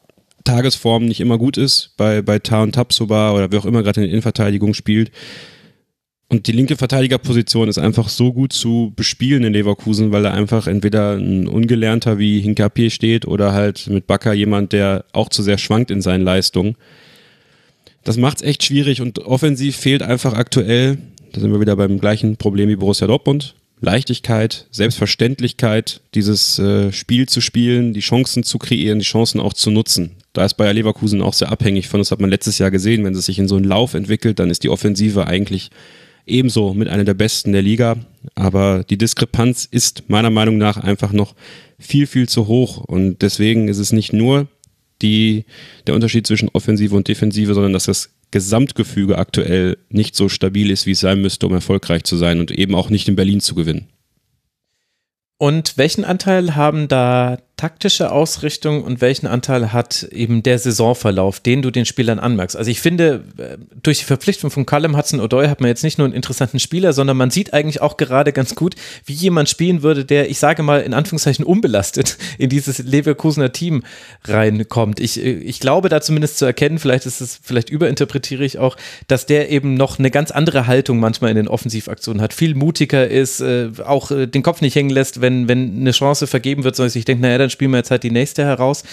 Tagesform 0.44 1.06
nicht 1.06 1.20
immer 1.20 1.38
gut 1.38 1.56
ist 1.56 1.94
bei, 1.96 2.20
bei 2.20 2.38
Taun 2.38 2.72
Tapsoba 2.72 3.32
oder 3.32 3.50
wer 3.50 3.60
auch 3.60 3.64
immer 3.64 3.82
gerade 3.82 4.00
in 4.00 4.06
der 4.06 4.10
Innenverteidigung 4.10 4.74
spielt. 4.74 5.10
Und 6.28 6.46
die 6.46 6.52
linke 6.52 6.76
Verteidigerposition 6.76 7.68
ist 7.68 7.78
einfach 7.78 8.08
so 8.08 8.32
gut 8.32 8.52
zu 8.52 8.92
bespielen 8.96 9.44
in 9.44 9.52
Leverkusen, 9.52 10.10
weil 10.10 10.22
da 10.22 10.32
einfach 10.32 10.66
entweder 10.66 11.14
ein 11.14 11.46
Ungelernter 11.46 12.18
wie 12.18 12.40
Hinkapier 12.40 12.90
steht 12.90 13.26
oder 13.26 13.52
halt 13.52 13.86
mit 13.88 14.06
Bakker 14.06 14.32
jemand, 14.32 14.72
der 14.72 15.04
auch 15.12 15.28
zu 15.28 15.42
sehr 15.42 15.58
schwankt 15.58 15.90
in 15.90 16.02
seinen 16.02 16.24
Leistungen. 16.24 16.76
Das 18.04 18.16
macht 18.16 18.38
es 18.38 18.42
echt 18.42 18.64
schwierig 18.64 19.00
und 19.00 19.18
offensiv 19.20 19.76
fehlt 19.76 20.02
einfach 20.02 20.34
aktuell, 20.34 20.98
da 21.32 21.40
sind 21.40 21.52
wir 21.52 21.60
wieder 21.60 21.76
beim 21.76 22.00
gleichen 22.00 22.36
Problem 22.36 22.68
wie 22.68 22.76
Borussia 22.76 23.06
Dortmund, 23.06 23.54
Leichtigkeit, 23.84 24.66
Selbstverständlichkeit, 24.70 26.00
dieses 26.14 26.58
äh, 26.58 26.92
Spiel 26.92 27.28
zu 27.28 27.40
spielen, 27.40 27.92
die 27.92 28.00
Chancen 28.00 28.42
zu 28.42 28.58
kreieren, 28.58 28.98
die 28.98 29.04
Chancen 29.04 29.40
auch 29.40 29.52
zu 29.52 29.70
nutzen. 29.70 30.12
Da 30.32 30.44
ist 30.44 30.54
Bayer 30.54 30.72
Leverkusen 30.72 31.22
auch 31.22 31.34
sehr 31.34 31.52
abhängig 31.52 31.88
von, 31.88 32.00
das 32.00 32.10
hat 32.10 32.20
man 32.20 32.30
letztes 32.30 32.58
Jahr 32.58 32.70
gesehen, 32.70 33.04
wenn 33.04 33.14
es 33.14 33.26
sich 33.26 33.38
in 33.38 33.48
so 33.48 33.56
einen 33.56 33.64
Lauf 33.64 33.94
entwickelt, 33.94 34.38
dann 34.38 34.50
ist 34.50 34.64
die 34.64 34.70
Offensive 34.70 35.26
eigentlich 35.26 35.70
ebenso 36.26 36.74
mit 36.74 36.88
einer 36.88 37.04
der 37.04 37.14
besten 37.14 37.52
der 37.52 37.62
Liga. 37.62 37.96
Aber 38.34 38.84
die 38.84 38.98
Diskrepanz 38.98 39.68
ist 39.70 40.08
meiner 40.08 40.30
Meinung 40.30 40.58
nach 40.58 40.78
einfach 40.78 41.12
noch 41.12 41.34
viel, 41.78 42.06
viel 42.06 42.28
zu 42.28 42.46
hoch. 42.46 42.78
Und 42.78 43.22
deswegen 43.22 43.68
ist 43.68 43.78
es 43.78 43.92
nicht 43.92 44.12
nur 44.12 44.48
die, 45.02 45.44
der 45.86 45.94
Unterschied 45.94 46.26
zwischen 46.26 46.48
Offensive 46.50 46.94
und 46.94 47.08
Defensive, 47.08 47.54
sondern 47.54 47.72
dass 47.72 47.84
das 47.84 48.10
Gesamtgefüge 48.30 49.18
aktuell 49.18 49.78
nicht 49.90 50.16
so 50.16 50.28
stabil 50.28 50.70
ist, 50.70 50.86
wie 50.86 50.92
es 50.92 51.00
sein 51.00 51.20
müsste, 51.20 51.46
um 51.46 51.52
erfolgreich 51.52 52.04
zu 52.04 52.16
sein 52.16 52.40
und 52.40 52.50
eben 52.50 52.74
auch 52.74 52.90
nicht 52.90 53.08
in 53.08 53.16
Berlin 53.16 53.40
zu 53.40 53.54
gewinnen. 53.54 53.88
Und 55.38 55.76
welchen 55.76 56.04
Anteil 56.04 56.56
haben 56.56 56.88
da 56.88 57.38
taktische 57.56 58.10
Ausrichtung 58.10 58.82
und 58.82 59.00
welchen 59.00 59.28
Anteil 59.28 59.72
hat 59.72 60.02
eben 60.10 60.42
der 60.42 60.58
Saisonverlauf, 60.58 61.38
den 61.38 61.62
du 61.62 61.70
den 61.70 61.86
Spielern 61.86 62.18
anmerkst? 62.18 62.56
Also 62.56 62.68
ich 62.70 62.80
finde, 62.80 63.24
äh, 63.38 63.58
durch 63.80 64.00
die 64.00 64.04
Verpflichtung 64.04 64.50
von 64.50 64.66
Callum 64.66 64.96
Hudson-Odoi 64.96 65.46
hat 65.46 65.60
man 65.60 65.68
jetzt 65.68 65.84
nicht 65.84 65.96
nur 65.96 66.06
einen 66.06 66.14
interessanten 66.14 66.58
Spieler, 66.58 66.92
sondern 66.92 67.16
man 67.16 67.30
sieht 67.30 67.54
eigentlich 67.54 67.80
auch 67.80 67.96
gerade 67.96 68.32
ganz 68.32 68.56
gut, 68.56 68.74
wie 69.06 69.12
jemand 69.12 69.48
spielen 69.48 69.82
würde, 69.82 70.04
der, 70.04 70.30
ich 70.30 70.40
sage 70.40 70.64
mal, 70.64 70.80
in 70.80 70.94
Anführungszeichen 70.94 71.44
unbelastet 71.44 72.18
in 72.38 72.50
dieses 72.50 72.78
Leverkusener 72.78 73.52
Team 73.52 73.84
reinkommt. 74.24 74.98
Ich, 74.98 75.22
äh, 75.22 75.34
ich 75.34 75.60
glaube 75.60 75.88
da 75.88 76.00
zumindest 76.00 76.38
zu 76.38 76.44
erkennen, 76.44 76.80
vielleicht 76.80 77.06
ist 77.06 77.20
es, 77.20 77.38
vielleicht 77.40 77.70
überinterpretiere 77.70 78.44
ich 78.44 78.58
auch, 78.58 78.76
dass 79.06 79.26
der 79.26 79.50
eben 79.50 79.74
noch 79.74 80.00
eine 80.00 80.10
ganz 80.10 80.32
andere 80.32 80.66
Haltung 80.66 80.98
manchmal 80.98 81.30
in 81.30 81.36
den 81.36 81.48
Offensivaktionen 81.48 82.20
hat, 82.20 82.34
viel 82.34 82.56
mutiger 82.56 83.06
ist, 83.06 83.40
äh, 83.40 83.70
auch 83.84 84.10
den 84.10 84.42
Kopf 84.42 84.60
nicht 84.60 84.74
hängen 84.74 84.90
lässt, 84.90 85.20
wenn, 85.20 85.46
wenn 85.48 85.78
eine 85.78 85.92
Chance 85.92 86.26
vergeben 86.26 86.64
wird, 86.64 86.74
sondern 86.74 86.90
sich 86.90 87.04
denkt, 87.04 87.22
naja, 87.22 87.38
dann 87.38 87.50
spielen 87.54 87.70
wir 87.70 87.78
jetzt 87.78 87.90
halt 87.90 88.02
die 88.02 88.10
nächste 88.10 88.44
heraus. 88.44 88.84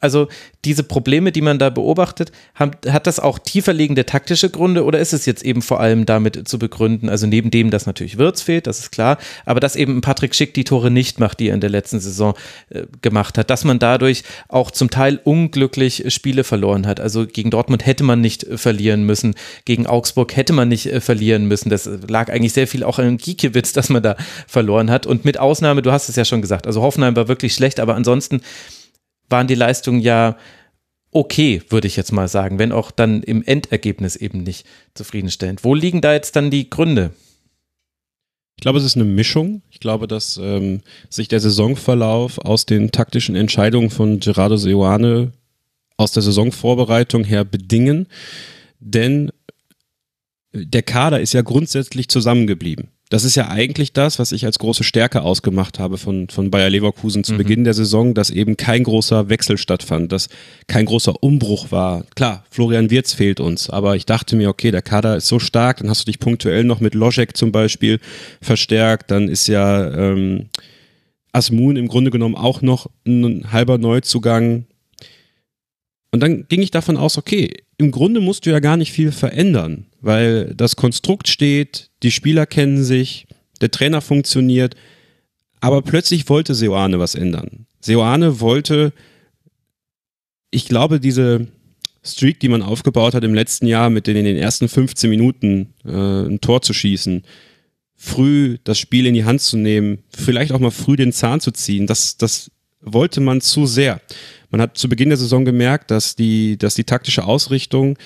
Also 0.00 0.28
diese 0.64 0.82
Probleme, 0.82 1.30
die 1.30 1.42
man 1.42 1.58
da 1.58 1.68
beobachtet, 1.70 2.32
hat, 2.54 3.06
das 3.06 3.20
auch 3.20 3.38
tiefer 3.38 3.72
liegende 3.72 4.06
taktische 4.06 4.50
Gründe 4.50 4.84
oder 4.84 4.98
ist 4.98 5.12
es 5.12 5.26
jetzt 5.26 5.44
eben 5.44 5.62
vor 5.62 5.80
allem 5.80 6.06
damit 6.06 6.48
zu 6.48 6.58
begründen, 6.58 7.08
also 7.08 7.26
neben 7.26 7.50
dem, 7.50 7.70
dass 7.70 7.86
natürlich 7.86 8.18
Wirtz 8.18 8.40
fehlt, 8.40 8.66
das 8.66 8.78
ist 8.78 8.92
klar, 8.92 9.18
aber 9.44 9.60
dass 9.60 9.76
eben 9.76 10.00
Patrick 10.00 10.34
Schick 10.34 10.54
die 10.54 10.64
Tore 10.64 10.90
nicht 10.90 11.20
macht, 11.20 11.40
die 11.40 11.48
er 11.48 11.54
in 11.54 11.60
der 11.60 11.70
letzten 11.70 12.00
Saison 12.00 12.34
äh, 12.70 12.84
gemacht 13.02 13.36
hat, 13.36 13.50
dass 13.50 13.64
man 13.64 13.78
dadurch 13.78 14.22
auch 14.48 14.70
zum 14.70 14.90
Teil 14.90 15.20
unglücklich 15.22 16.04
Spiele 16.08 16.44
verloren 16.44 16.86
hat. 16.86 16.98
Also 16.98 17.26
gegen 17.26 17.50
Dortmund 17.50 17.84
hätte 17.84 18.04
man 18.04 18.20
nicht 18.20 18.44
äh, 18.44 18.56
verlieren 18.56 19.04
müssen, 19.04 19.34
gegen 19.66 19.86
Augsburg 19.86 20.34
hätte 20.34 20.54
man 20.54 20.68
nicht 20.68 20.86
äh, 20.86 21.00
verlieren 21.00 21.46
müssen. 21.46 21.68
Das 21.68 21.88
lag 22.08 22.30
eigentlich 22.30 22.54
sehr 22.54 22.66
viel 22.66 22.84
auch 22.84 22.98
an 22.98 23.18
Giekewitz, 23.18 23.72
dass 23.74 23.90
man 23.90 24.02
da 24.02 24.16
verloren 24.46 24.90
hat 24.90 25.06
und 25.06 25.24
mit 25.26 25.38
Ausnahme, 25.38 25.82
du 25.82 25.92
hast 25.92 26.08
es 26.08 26.16
ja 26.16 26.24
schon 26.24 26.40
gesagt, 26.40 26.66
also 26.66 26.80
Hoffenheim 26.80 27.16
war 27.16 27.28
wirklich 27.28 27.54
schlecht, 27.54 27.80
aber 27.80 27.94
ansonsten 27.94 28.40
waren 29.30 29.46
die 29.46 29.54
Leistungen 29.54 30.00
ja 30.00 30.36
okay, 31.12 31.62
würde 31.68 31.86
ich 31.86 31.96
jetzt 31.96 32.12
mal 32.12 32.28
sagen, 32.28 32.58
wenn 32.58 32.72
auch 32.72 32.90
dann 32.90 33.22
im 33.22 33.42
Endergebnis 33.42 34.16
eben 34.16 34.42
nicht 34.42 34.66
zufriedenstellend. 34.94 35.64
Wo 35.64 35.74
liegen 35.74 36.00
da 36.00 36.12
jetzt 36.12 36.36
dann 36.36 36.50
die 36.50 36.70
Gründe? 36.70 37.10
Ich 38.56 38.62
glaube, 38.62 38.78
es 38.78 38.84
ist 38.84 38.96
eine 38.96 39.06
Mischung. 39.06 39.62
Ich 39.70 39.80
glaube, 39.80 40.06
dass 40.06 40.36
ähm, 40.36 40.82
sich 41.08 41.28
der 41.28 41.40
Saisonverlauf 41.40 42.38
aus 42.38 42.66
den 42.66 42.92
taktischen 42.92 43.34
Entscheidungen 43.34 43.90
von 43.90 44.20
Gerardo 44.20 44.56
Seoane 44.56 45.32
aus 45.96 46.12
der 46.12 46.22
Saisonvorbereitung 46.22 47.24
her 47.24 47.44
bedingen. 47.44 48.06
Denn 48.78 49.32
der 50.52 50.82
Kader 50.82 51.20
ist 51.20 51.32
ja 51.32 51.42
grundsätzlich 51.42 52.08
zusammengeblieben 52.08 52.88
das 53.10 53.24
ist 53.24 53.34
ja 53.34 53.48
eigentlich 53.48 53.92
das, 53.92 54.20
was 54.20 54.30
ich 54.30 54.46
als 54.46 54.60
große 54.60 54.84
Stärke 54.84 55.22
ausgemacht 55.22 55.80
habe 55.80 55.98
von, 55.98 56.28
von 56.28 56.50
Bayer 56.50 56.70
Leverkusen 56.70 57.24
zu 57.24 57.32
mhm. 57.32 57.38
Beginn 57.38 57.64
der 57.64 57.74
Saison, 57.74 58.14
dass 58.14 58.30
eben 58.30 58.56
kein 58.56 58.84
großer 58.84 59.28
Wechsel 59.28 59.58
stattfand, 59.58 60.12
dass 60.12 60.28
kein 60.68 60.86
großer 60.86 61.20
Umbruch 61.20 61.72
war. 61.72 62.04
Klar, 62.14 62.44
Florian 62.50 62.88
Wirz 62.88 63.12
fehlt 63.12 63.40
uns, 63.40 63.68
aber 63.68 63.96
ich 63.96 64.06
dachte 64.06 64.36
mir, 64.36 64.48
okay, 64.48 64.70
der 64.70 64.82
Kader 64.82 65.16
ist 65.16 65.26
so 65.26 65.40
stark, 65.40 65.78
dann 65.78 65.90
hast 65.90 66.02
du 66.02 66.04
dich 66.04 66.20
punktuell 66.20 66.62
noch 66.62 66.78
mit 66.78 66.94
Loschek 66.94 67.36
zum 67.36 67.50
Beispiel 67.50 67.98
verstärkt, 68.40 69.10
dann 69.10 69.28
ist 69.28 69.48
ja 69.48 69.92
ähm, 69.92 70.48
Asmun 71.32 71.74
im 71.74 71.88
Grunde 71.88 72.12
genommen 72.12 72.36
auch 72.36 72.62
noch 72.62 72.86
ein 73.04 73.52
halber 73.52 73.78
Neuzugang. 73.78 74.66
Und 76.12 76.20
dann 76.20 76.46
ging 76.46 76.62
ich 76.62 76.70
davon 76.70 76.96
aus, 76.96 77.18
okay, 77.18 77.54
im 77.76 77.90
Grunde 77.90 78.20
musst 78.20 78.46
du 78.46 78.50
ja 78.50 78.60
gar 78.60 78.76
nicht 78.76 78.92
viel 78.92 79.10
verändern, 79.10 79.86
weil 80.00 80.54
das 80.54 80.76
Konstrukt 80.76 81.26
steht, 81.26 81.89
die 82.02 82.10
Spieler 82.10 82.46
kennen 82.46 82.82
sich, 82.82 83.26
der 83.60 83.70
Trainer 83.70 84.00
funktioniert, 84.00 84.74
aber 85.60 85.82
plötzlich 85.82 86.28
wollte 86.28 86.54
Seoane 86.54 86.98
was 86.98 87.14
ändern. 87.14 87.66
Seoane 87.80 88.40
wollte, 88.40 88.92
ich 90.50 90.66
glaube, 90.66 91.00
diese 91.00 91.46
Streak, 92.02 92.40
die 92.40 92.48
man 92.48 92.62
aufgebaut 92.62 93.14
hat 93.14 93.24
im 93.24 93.34
letzten 93.34 93.66
Jahr, 93.66 93.90
mit 93.90 94.06
den 94.06 94.16
in 94.16 94.24
den 94.24 94.36
ersten 94.36 94.68
15 94.68 95.10
Minuten 95.10 95.74
äh, 95.84 95.90
ein 95.90 96.40
Tor 96.40 96.62
zu 96.62 96.72
schießen, 96.72 97.22
früh 97.94 98.56
das 98.64 98.78
Spiel 98.78 99.04
in 99.04 99.14
die 99.14 99.24
Hand 99.24 99.42
zu 99.42 99.58
nehmen, 99.58 99.98
vielleicht 100.16 100.52
auch 100.52 100.58
mal 100.58 100.70
früh 100.70 100.96
den 100.96 101.12
Zahn 101.12 101.40
zu 101.40 101.50
ziehen, 101.50 101.86
das, 101.86 102.16
das 102.16 102.50
wollte 102.80 103.20
man 103.20 103.42
zu 103.42 103.66
sehr. 103.66 104.00
Man 104.50 104.62
hat 104.62 104.78
zu 104.78 104.88
Beginn 104.88 105.10
der 105.10 105.18
Saison 105.18 105.44
gemerkt, 105.44 105.90
dass 105.90 106.16
die, 106.16 106.56
dass 106.56 106.74
die 106.74 106.84
taktische 106.84 107.24
Ausrichtung 107.24 107.98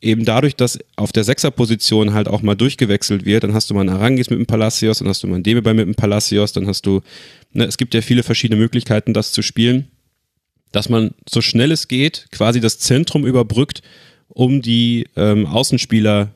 eben 0.00 0.24
dadurch, 0.24 0.56
dass 0.56 0.78
auf 0.96 1.12
der 1.12 1.24
Sechserposition 1.24 2.12
halt 2.12 2.28
auch 2.28 2.42
mal 2.42 2.54
durchgewechselt 2.54 3.24
wird, 3.24 3.44
dann 3.44 3.54
hast 3.54 3.70
du 3.70 3.74
mal 3.74 3.80
einen 3.80 3.90
Arangis 3.90 4.30
mit 4.30 4.38
dem 4.38 4.46
Palacios, 4.46 4.98
dann 4.98 5.08
hast 5.08 5.22
du 5.22 5.26
mal 5.26 5.36
einen 5.36 5.44
Debebay 5.44 5.74
mit 5.74 5.86
dem 5.86 5.94
Palacios, 5.94 6.52
dann 6.52 6.66
hast 6.66 6.86
du, 6.86 7.00
ne, 7.52 7.64
es 7.64 7.78
gibt 7.78 7.94
ja 7.94 8.02
viele 8.02 8.22
verschiedene 8.22 8.60
Möglichkeiten, 8.60 9.14
das 9.14 9.32
zu 9.32 9.42
spielen, 9.42 9.88
dass 10.72 10.88
man 10.88 11.14
so 11.28 11.40
schnell 11.40 11.72
es 11.72 11.88
geht 11.88 12.26
quasi 12.30 12.60
das 12.60 12.78
Zentrum 12.78 13.26
überbrückt, 13.26 13.82
um 14.28 14.60
die 14.60 15.06
ähm, 15.16 15.46
Außenspieler 15.46 16.30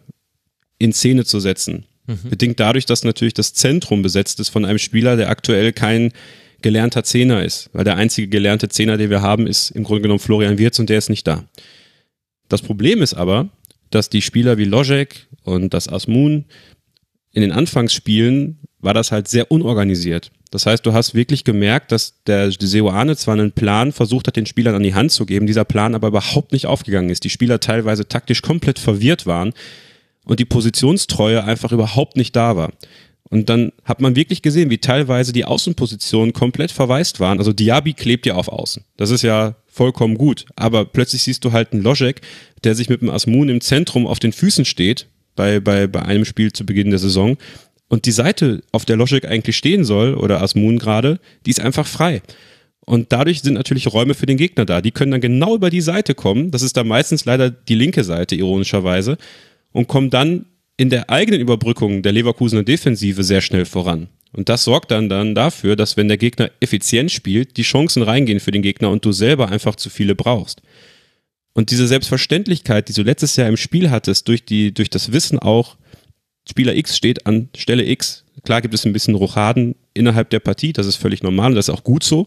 in 0.78 0.92
Szene 0.92 1.24
zu 1.24 1.40
setzen. 1.40 1.84
Mhm. 2.06 2.30
Bedingt 2.30 2.60
dadurch, 2.60 2.86
dass 2.86 3.04
natürlich 3.04 3.34
das 3.34 3.52
Zentrum 3.52 4.02
besetzt 4.02 4.40
ist 4.40 4.48
von 4.48 4.64
einem 4.64 4.78
Spieler, 4.78 5.16
der 5.16 5.28
aktuell 5.28 5.72
kein 5.72 6.12
gelernter 6.62 7.04
Zehner 7.04 7.44
ist. 7.44 7.70
Weil 7.72 7.84
der 7.84 7.96
einzige 7.96 8.28
gelernte 8.28 8.68
Zehner, 8.68 8.96
den 8.96 9.10
wir 9.10 9.22
haben, 9.22 9.46
ist 9.46 9.70
im 9.70 9.84
Grunde 9.84 10.02
genommen 10.02 10.20
Florian 10.20 10.58
Wirz 10.58 10.78
und 10.78 10.88
der 10.88 10.98
ist 10.98 11.10
nicht 11.10 11.26
da. 11.26 11.44
Das 12.50 12.60
Problem 12.60 13.00
ist 13.00 13.14
aber, 13.14 13.48
dass 13.90 14.10
die 14.10 14.20
Spieler 14.20 14.58
wie 14.58 14.64
Logic 14.64 15.26
und 15.44 15.72
das 15.72 15.88
Asmun 15.88 16.44
in 17.32 17.42
den 17.42 17.52
Anfangsspielen 17.52 18.58
war 18.80 18.92
das 18.92 19.12
halt 19.12 19.28
sehr 19.28 19.50
unorganisiert. 19.50 20.32
Das 20.50 20.66
heißt, 20.66 20.84
du 20.84 20.92
hast 20.92 21.14
wirklich 21.14 21.44
gemerkt, 21.44 21.92
dass 21.92 22.24
der 22.24 22.50
Seoane 22.50 23.16
zwar 23.16 23.34
einen 23.34 23.52
Plan 23.52 23.92
versucht 23.92 24.26
hat, 24.26 24.34
den 24.34 24.46
Spielern 24.46 24.74
an 24.74 24.82
die 24.82 24.94
Hand 24.94 25.12
zu 25.12 25.26
geben, 25.26 25.46
dieser 25.46 25.64
Plan 25.64 25.94
aber 25.94 26.08
überhaupt 26.08 26.52
nicht 26.52 26.66
aufgegangen 26.66 27.10
ist. 27.10 27.22
Die 27.22 27.30
Spieler 27.30 27.60
teilweise 27.60 28.08
taktisch 28.08 28.42
komplett 28.42 28.80
verwirrt 28.80 29.26
waren 29.26 29.52
und 30.24 30.40
die 30.40 30.44
Positionstreue 30.44 31.44
einfach 31.44 31.70
überhaupt 31.70 32.16
nicht 32.16 32.34
da 32.34 32.56
war. 32.56 32.72
Und 33.30 33.48
dann 33.48 33.72
hat 33.84 34.00
man 34.00 34.16
wirklich 34.16 34.42
gesehen, 34.42 34.70
wie 34.70 34.78
teilweise 34.78 35.32
die 35.32 35.44
Außenpositionen 35.44 36.32
komplett 36.32 36.72
verwaist 36.72 37.20
waren. 37.20 37.38
Also 37.38 37.52
Diaby 37.52 37.92
klebt 37.92 38.26
ja 38.26 38.34
auf 38.34 38.48
Außen. 38.48 38.84
Das 38.96 39.10
ist 39.10 39.22
ja 39.22 39.54
vollkommen 39.68 40.18
gut. 40.18 40.46
Aber 40.56 40.84
plötzlich 40.84 41.22
siehst 41.22 41.44
du 41.44 41.52
halt 41.52 41.72
einen 41.72 41.82
Logic, 41.82 42.20
der 42.64 42.74
sich 42.74 42.88
mit 42.88 43.02
dem 43.02 43.10
Asmun 43.10 43.48
im 43.48 43.60
Zentrum 43.60 44.06
auf 44.08 44.18
den 44.18 44.32
Füßen 44.32 44.64
steht, 44.64 45.06
bei, 45.36 45.60
bei, 45.60 45.86
bei 45.86 46.02
einem 46.02 46.24
Spiel 46.24 46.52
zu 46.52 46.66
Beginn 46.66 46.90
der 46.90 46.98
Saison. 46.98 47.38
Und 47.88 48.06
die 48.06 48.12
Seite, 48.12 48.62
auf 48.72 48.84
der 48.84 48.96
Logic 48.96 49.24
eigentlich 49.24 49.56
stehen 49.56 49.84
soll, 49.84 50.14
oder 50.14 50.42
Asmun 50.42 50.80
gerade, 50.80 51.20
die 51.46 51.50
ist 51.50 51.60
einfach 51.60 51.86
frei. 51.86 52.22
Und 52.84 53.12
dadurch 53.12 53.42
sind 53.42 53.54
natürlich 53.54 53.92
Räume 53.92 54.14
für 54.14 54.26
den 54.26 54.38
Gegner 54.38 54.64
da. 54.64 54.80
Die 54.80 54.90
können 54.90 55.12
dann 55.12 55.20
genau 55.20 55.54
über 55.54 55.70
die 55.70 55.80
Seite 55.80 56.16
kommen. 56.16 56.50
Das 56.50 56.62
ist 56.62 56.76
dann 56.76 56.88
meistens 56.88 57.24
leider 57.24 57.48
die 57.48 57.76
linke 57.76 58.02
Seite, 58.02 58.34
ironischerweise. 58.34 59.18
Und 59.70 59.86
kommen 59.86 60.10
dann 60.10 60.46
in 60.80 60.88
der 60.88 61.10
eigenen 61.10 61.42
Überbrückung 61.42 62.00
der 62.00 62.12
Leverkusener 62.12 62.62
Defensive 62.62 63.22
sehr 63.22 63.42
schnell 63.42 63.66
voran. 63.66 64.08
Und 64.32 64.48
das 64.48 64.64
sorgt 64.64 64.90
dann, 64.90 65.10
dann 65.10 65.34
dafür, 65.34 65.76
dass 65.76 65.98
wenn 65.98 66.08
der 66.08 66.16
Gegner 66.16 66.50
effizient 66.60 67.12
spielt, 67.12 67.58
die 67.58 67.64
Chancen 67.64 68.02
reingehen 68.02 68.40
für 68.40 68.50
den 68.50 68.62
Gegner 68.62 68.88
und 68.88 69.04
du 69.04 69.12
selber 69.12 69.50
einfach 69.50 69.76
zu 69.76 69.90
viele 69.90 70.14
brauchst. 70.14 70.62
Und 71.52 71.70
diese 71.70 71.86
Selbstverständlichkeit, 71.86 72.88
die 72.88 72.94
du 72.94 73.02
letztes 73.02 73.36
Jahr 73.36 73.46
im 73.46 73.58
Spiel 73.58 73.90
hattest, 73.90 74.26
durch, 74.26 74.46
die, 74.46 74.72
durch 74.72 74.88
das 74.88 75.12
Wissen 75.12 75.38
auch, 75.38 75.76
Spieler 76.48 76.74
X 76.74 76.96
steht 76.96 77.26
an 77.26 77.50
Stelle 77.54 77.84
X. 77.84 78.24
Klar 78.42 78.62
gibt 78.62 78.72
es 78.72 78.86
ein 78.86 78.94
bisschen 78.94 79.16
Rochaden 79.16 79.74
innerhalb 79.92 80.30
der 80.30 80.40
Partie, 80.40 80.72
das 80.72 80.86
ist 80.86 80.96
völlig 80.96 81.22
normal 81.22 81.50
und 81.50 81.56
das 81.56 81.68
ist 81.68 81.74
auch 81.74 81.84
gut 81.84 82.04
so. 82.04 82.26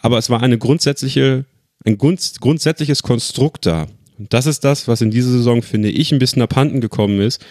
Aber 0.00 0.18
es 0.18 0.28
war 0.28 0.42
eine 0.42 0.58
grundsätzliche, 0.58 1.46
ein 1.86 1.96
grundsätzliches 1.96 3.02
Konstrukt 3.02 3.64
da. 3.64 3.86
Das 4.28 4.46
ist 4.46 4.64
das, 4.64 4.86
was 4.86 5.00
in 5.00 5.10
dieser 5.10 5.30
Saison, 5.30 5.62
finde 5.62 5.88
ich, 5.88 6.12
ein 6.12 6.18
bisschen 6.18 6.42
abhanden 6.42 6.80
gekommen 6.80 7.20
ist. 7.20 7.44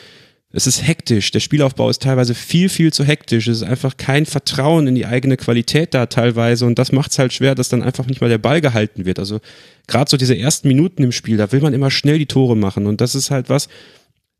Es 0.51 0.67
ist 0.67 0.85
hektisch. 0.87 1.31
Der 1.31 1.39
Spielaufbau 1.39 1.89
ist 1.89 2.01
teilweise 2.01 2.33
viel, 2.33 2.69
viel 2.69 2.91
zu 2.91 3.03
hektisch. 3.03 3.47
Es 3.47 3.57
ist 3.57 3.63
einfach 3.63 3.97
kein 3.97 4.25
Vertrauen 4.25 4.87
in 4.87 4.95
die 4.95 5.05
eigene 5.05 5.37
Qualität 5.37 5.93
da 5.93 6.07
teilweise. 6.07 6.65
Und 6.65 6.79
das 6.79 6.91
macht 6.91 7.11
es 7.11 7.19
halt 7.19 7.33
schwer, 7.33 7.53
dass 7.55 7.69
dann 7.69 7.83
einfach 7.83 8.07
nicht 8.07 8.21
mal 8.21 8.29
der 8.29 8.39
Ball 8.39 8.61
gehalten 8.61 9.05
wird. 9.05 9.19
Also 9.19 9.39
gerade 9.87 10.09
so 10.09 10.17
diese 10.17 10.37
ersten 10.37 10.67
Minuten 10.67 11.03
im 11.03 11.11
Spiel, 11.11 11.37
da 11.37 11.51
will 11.51 11.61
man 11.61 11.73
immer 11.73 11.91
schnell 11.91 12.17
die 12.17 12.25
Tore 12.25 12.55
machen. 12.55 12.87
Und 12.87 12.99
das 13.01 13.13
ist 13.13 13.29
halt 13.29 13.49
was, 13.49 13.69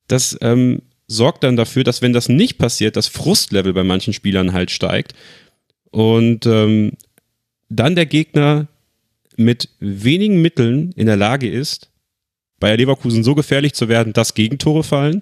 das 0.08 0.38
ähm, 0.42 0.82
sorgt 1.08 1.44
dann 1.44 1.56
dafür, 1.56 1.84
dass 1.84 2.02
wenn 2.02 2.14
das 2.14 2.30
nicht 2.30 2.58
passiert, 2.58 2.96
das 2.96 3.08
Frustlevel 3.08 3.74
bei 3.74 3.84
manchen 3.84 4.14
Spielern 4.14 4.54
halt 4.54 4.72
steigt. 4.72 5.14
Und 5.92 6.46
ähm, 6.48 6.94
dann 7.70 7.96
der 7.96 8.08
Gegner 8.08 8.68
mit 9.38 9.70
wenigen 9.80 10.42
Mitteln 10.42 10.92
in 10.96 11.06
der 11.06 11.18
Lage 11.18 11.50
ist, 11.50 11.89
Bayer 12.60 12.78
Leverkusen 12.78 13.24
so 13.24 13.36
gefährlich 13.36 13.74
zu 13.74 13.90
werden, 13.90 14.14
dass 14.14 14.34
Gegentore 14.34 14.84
fallen. 14.84 15.22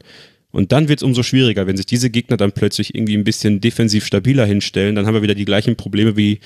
Und 0.52 0.72
dann 0.72 0.88
wird 0.88 1.00
es 1.00 1.04
umso 1.04 1.24
schwieriger, 1.24 1.68
wenn 1.68 1.78
sich 1.78 1.86
diese 1.86 2.10
Gegner 2.10 2.38
dann 2.38 2.52
plötzlich 2.52 2.96
irgendwie 2.96 3.16
ein 3.16 3.24
bisschen 3.24 3.62
defensiv 3.62 4.06
stabiler 4.06 4.46
hinstellen. 4.46 4.96
Dann 4.96 5.06
haben 5.06 5.14
wir 5.14 5.22
wieder 5.22 5.36
die 5.36 5.46
gleichen 5.46 5.76
Probleme 5.76 6.16
wie 6.16 6.40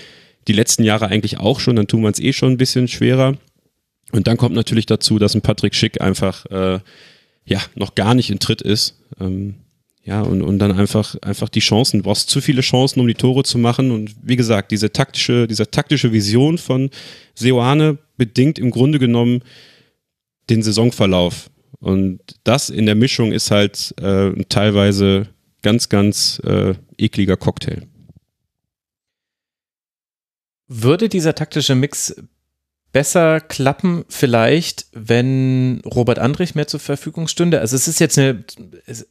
die 0.47 0.53
letzten 0.53 0.83
Jahre 0.83 1.07
eigentlich 1.07 1.39
auch 1.39 1.59
schon. 1.59 1.75
Dann 1.75 1.87
tun 1.87 2.01
wir 2.01 2.09
es 2.09 2.19
eh 2.19 2.33
schon 2.33 2.53
ein 2.53 2.57
bisschen 2.57 2.87
schwerer. 2.87 3.37
Und 4.11 4.27
dann 4.27 4.37
kommt 4.37 4.55
natürlich 4.55 4.85
dazu, 4.85 5.19
dass 5.19 5.35
ein 5.35 5.41
Patrick 5.41 5.75
Schick 5.75 6.01
einfach 6.01 6.45
äh, 6.47 6.79
ja 7.45 7.61
noch 7.75 7.95
gar 7.95 8.13
nicht 8.15 8.29
in 8.29 8.39
Tritt 8.39 8.61
ist. 8.61 8.99
Ähm, 9.19 9.55
ja, 10.03 10.21
und, 10.21 10.41
und 10.41 10.57
dann 10.59 10.71
einfach, 10.71 11.15
einfach 11.21 11.49
die 11.49 11.59
Chancen. 11.59 11.99
Du 11.99 12.03
brauchst 12.05 12.29
zu 12.29 12.41
viele 12.41 12.61
Chancen, 12.61 12.99
um 12.99 13.07
die 13.07 13.13
Tore 13.13 13.43
zu 13.43 13.59
machen. 13.59 13.91
Und 13.91 14.15
wie 14.23 14.35
gesagt, 14.35 14.71
diese 14.71 14.91
taktische, 14.91 15.47
diese 15.47 15.69
taktische 15.69 16.11
Vision 16.11 16.57
von 16.57 16.89
Seoane 17.35 17.99
bedingt 18.17 18.57
im 18.57 18.71
Grunde 18.71 18.97
genommen 18.97 19.43
den 20.51 20.61
Saisonverlauf. 20.61 21.49
Und 21.79 22.19
das 22.43 22.69
in 22.69 22.85
der 22.85 22.95
Mischung 22.95 23.31
ist 23.31 23.49
halt 23.49 23.95
äh, 23.99 24.31
teilweise 24.49 25.29
ganz, 25.63 25.89
ganz 25.89 26.39
äh, 26.45 26.75
ekliger 26.97 27.37
Cocktail. 27.37 27.87
Würde 30.67 31.09
dieser 31.09 31.33
taktische 31.33 31.75
Mix 31.75 32.15
besser 32.91 33.39
klappen, 33.39 34.03
vielleicht, 34.09 34.87
wenn 34.91 35.81
Robert 35.85 36.19
Andrich 36.19 36.55
mehr 36.55 36.67
zur 36.67 36.79
Verfügung 36.79 37.27
stünde. 37.27 37.61
Also 37.61 37.75
es 37.75 37.87
ist 37.87 37.99
jetzt 37.99 38.17
eine 38.17 38.43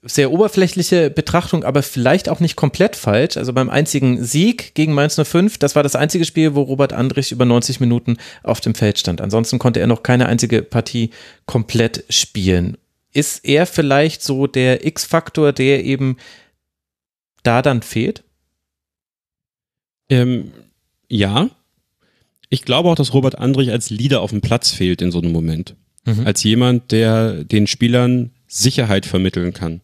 sehr 0.02 0.30
oberflächliche 0.32 1.08
Betrachtung, 1.08 1.64
aber 1.64 1.82
vielleicht 1.82 2.28
auch 2.28 2.40
nicht 2.40 2.56
komplett 2.56 2.94
falsch. 2.94 3.36
Also 3.36 3.52
beim 3.52 3.70
einzigen 3.70 4.22
Sieg 4.22 4.74
gegen 4.74 4.92
Mainz 4.92 5.18
05, 5.22 5.58
das 5.58 5.76
war 5.76 5.82
das 5.82 5.96
einzige 5.96 6.26
Spiel, 6.26 6.54
wo 6.54 6.62
Robert 6.62 6.92
Andrich 6.92 7.32
über 7.32 7.46
90 7.46 7.80
Minuten 7.80 8.18
auf 8.42 8.60
dem 8.60 8.74
Feld 8.74 8.98
stand. 8.98 9.20
Ansonsten 9.20 9.58
konnte 9.58 9.80
er 9.80 9.86
noch 9.86 10.02
keine 10.02 10.26
einzige 10.26 10.62
Partie 10.62 11.10
komplett 11.46 12.04
spielen. 12.10 12.76
Ist 13.12 13.44
er 13.44 13.66
vielleicht 13.66 14.22
so 14.22 14.46
der 14.46 14.86
X-Faktor, 14.86 15.52
der 15.52 15.84
eben 15.84 16.18
da 17.42 17.62
dann 17.62 17.82
fehlt? 17.82 18.22
Ähm, 20.10 20.52
ja, 21.08 21.48
ich 22.50 22.62
glaube 22.62 22.88
auch, 22.88 22.96
dass 22.96 23.14
Robert 23.14 23.38
Andrich 23.38 23.70
als 23.70 23.90
Leader 23.90 24.20
auf 24.20 24.30
dem 24.30 24.40
Platz 24.40 24.70
fehlt 24.70 25.00
in 25.00 25.12
so 25.12 25.20
einem 25.20 25.32
Moment. 25.32 25.76
Mhm. 26.04 26.26
Als 26.26 26.42
jemand, 26.42 26.92
der 26.92 27.44
den 27.44 27.66
Spielern 27.66 28.30
Sicherheit 28.48 29.06
vermitteln 29.06 29.54
kann. 29.54 29.80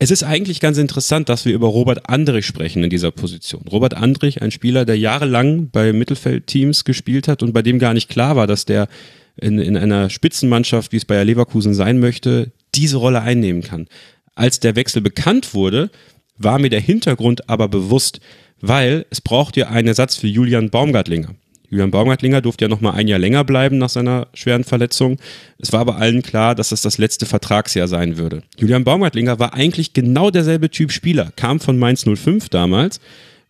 Es 0.00 0.10
ist 0.10 0.22
eigentlich 0.22 0.60
ganz 0.60 0.78
interessant, 0.78 1.28
dass 1.28 1.44
wir 1.44 1.54
über 1.54 1.68
Robert 1.68 2.08
Andrich 2.08 2.46
sprechen 2.46 2.84
in 2.84 2.90
dieser 2.90 3.10
Position. 3.10 3.62
Robert 3.68 3.94
Andrich, 3.94 4.42
ein 4.42 4.50
Spieler, 4.50 4.84
der 4.84 4.98
jahrelang 4.98 5.70
bei 5.70 5.92
Mittelfeldteams 5.92 6.84
gespielt 6.84 7.28
hat 7.28 7.42
und 7.42 7.52
bei 7.52 7.62
dem 7.62 7.78
gar 7.78 7.94
nicht 7.94 8.08
klar 8.08 8.36
war, 8.36 8.46
dass 8.46 8.64
der 8.64 8.88
in, 9.36 9.58
in 9.58 9.76
einer 9.76 10.10
Spitzenmannschaft, 10.10 10.92
wie 10.92 10.96
es 10.96 11.04
Bayer 11.04 11.24
Leverkusen 11.24 11.74
sein 11.74 11.98
möchte, 12.00 12.52
diese 12.74 12.96
Rolle 12.96 13.22
einnehmen 13.22 13.62
kann. 13.62 13.86
Als 14.34 14.60
der 14.60 14.76
Wechsel 14.76 15.02
bekannt 15.02 15.54
wurde, 15.54 15.90
war 16.36 16.58
mir 16.58 16.70
der 16.70 16.80
Hintergrund 16.80 17.48
aber 17.48 17.68
bewusst, 17.68 18.20
weil 18.60 19.06
es 19.10 19.20
braucht 19.20 19.56
ja 19.56 19.68
einen 19.68 19.88
Ersatz 19.88 20.16
für 20.16 20.28
Julian 20.28 20.70
Baumgartlinger. 20.70 21.34
Julian 21.70 21.90
Baumgartlinger 21.90 22.40
durfte 22.40 22.64
ja 22.64 22.68
noch 22.68 22.80
mal 22.80 22.92
ein 22.92 23.08
Jahr 23.08 23.18
länger 23.18 23.44
bleiben 23.44 23.78
nach 23.78 23.90
seiner 23.90 24.28
schweren 24.32 24.64
Verletzung. 24.64 25.18
Es 25.58 25.72
war 25.72 25.80
aber 25.80 25.96
allen 25.96 26.22
klar, 26.22 26.54
dass 26.54 26.72
es 26.72 26.80
das 26.80 26.98
letzte 26.98 27.26
Vertragsjahr 27.26 27.88
sein 27.88 28.16
würde. 28.16 28.42
Julian 28.58 28.84
Baumgartlinger 28.84 29.38
war 29.38 29.54
eigentlich 29.54 29.92
genau 29.92 30.30
derselbe 30.30 30.70
Typ 30.70 30.92
Spieler, 30.92 31.32
kam 31.36 31.60
von 31.60 31.78
Mainz 31.78 32.04
05 32.04 32.48
damals, 32.48 33.00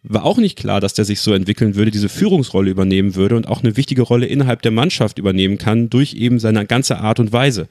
war 0.03 0.25
auch 0.25 0.39
nicht 0.39 0.59
klar, 0.59 0.81
dass 0.81 0.95
der 0.95 1.05
sich 1.05 1.21
so 1.21 1.33
entwickeln 1.33 1.75
würde, 1.75 1.91
diese 1.91 2.09
Führungsrolle 2.09 2.71
übernehmen 2.71 3.15
würde 3.15 3.37
und 3.37 3.47
auch 3.47 3.63
eine 3.63 3.77
wichtige 3.77 4.03
Rolle 4.03 4.27
innerhalb 4.27 4.63
der 4.63 4.73
Mannschaft 4.73 5.19
übernehmen 5.19 5.59
kann 5.59 5.91
durch 5.91 6.15
eben 6.15 6.41
seine 6.41 6.67
ganze 6.67 6.99
Art 6.99 7.21
und 7.21 7.33
Weise. 7.33 7.69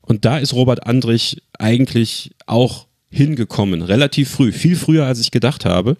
Und 0.00 0.24
da 0.24 0.38
ist 0.38 0.54
Robert 0.54 0.86
Andrich 0.86 1.42
eigentlich 1.58 2.32
auch 2.46 2.86
hingekommen, 3.10 3.82
relativ 3.82 4.30
früh, 4.30 4.52
viel 4.52 4.76
früher 4.76 5.06
als 5.06 5.20
ich 5.20 5.30
gedacht 5.30 5.64
habe. 5.64 5.96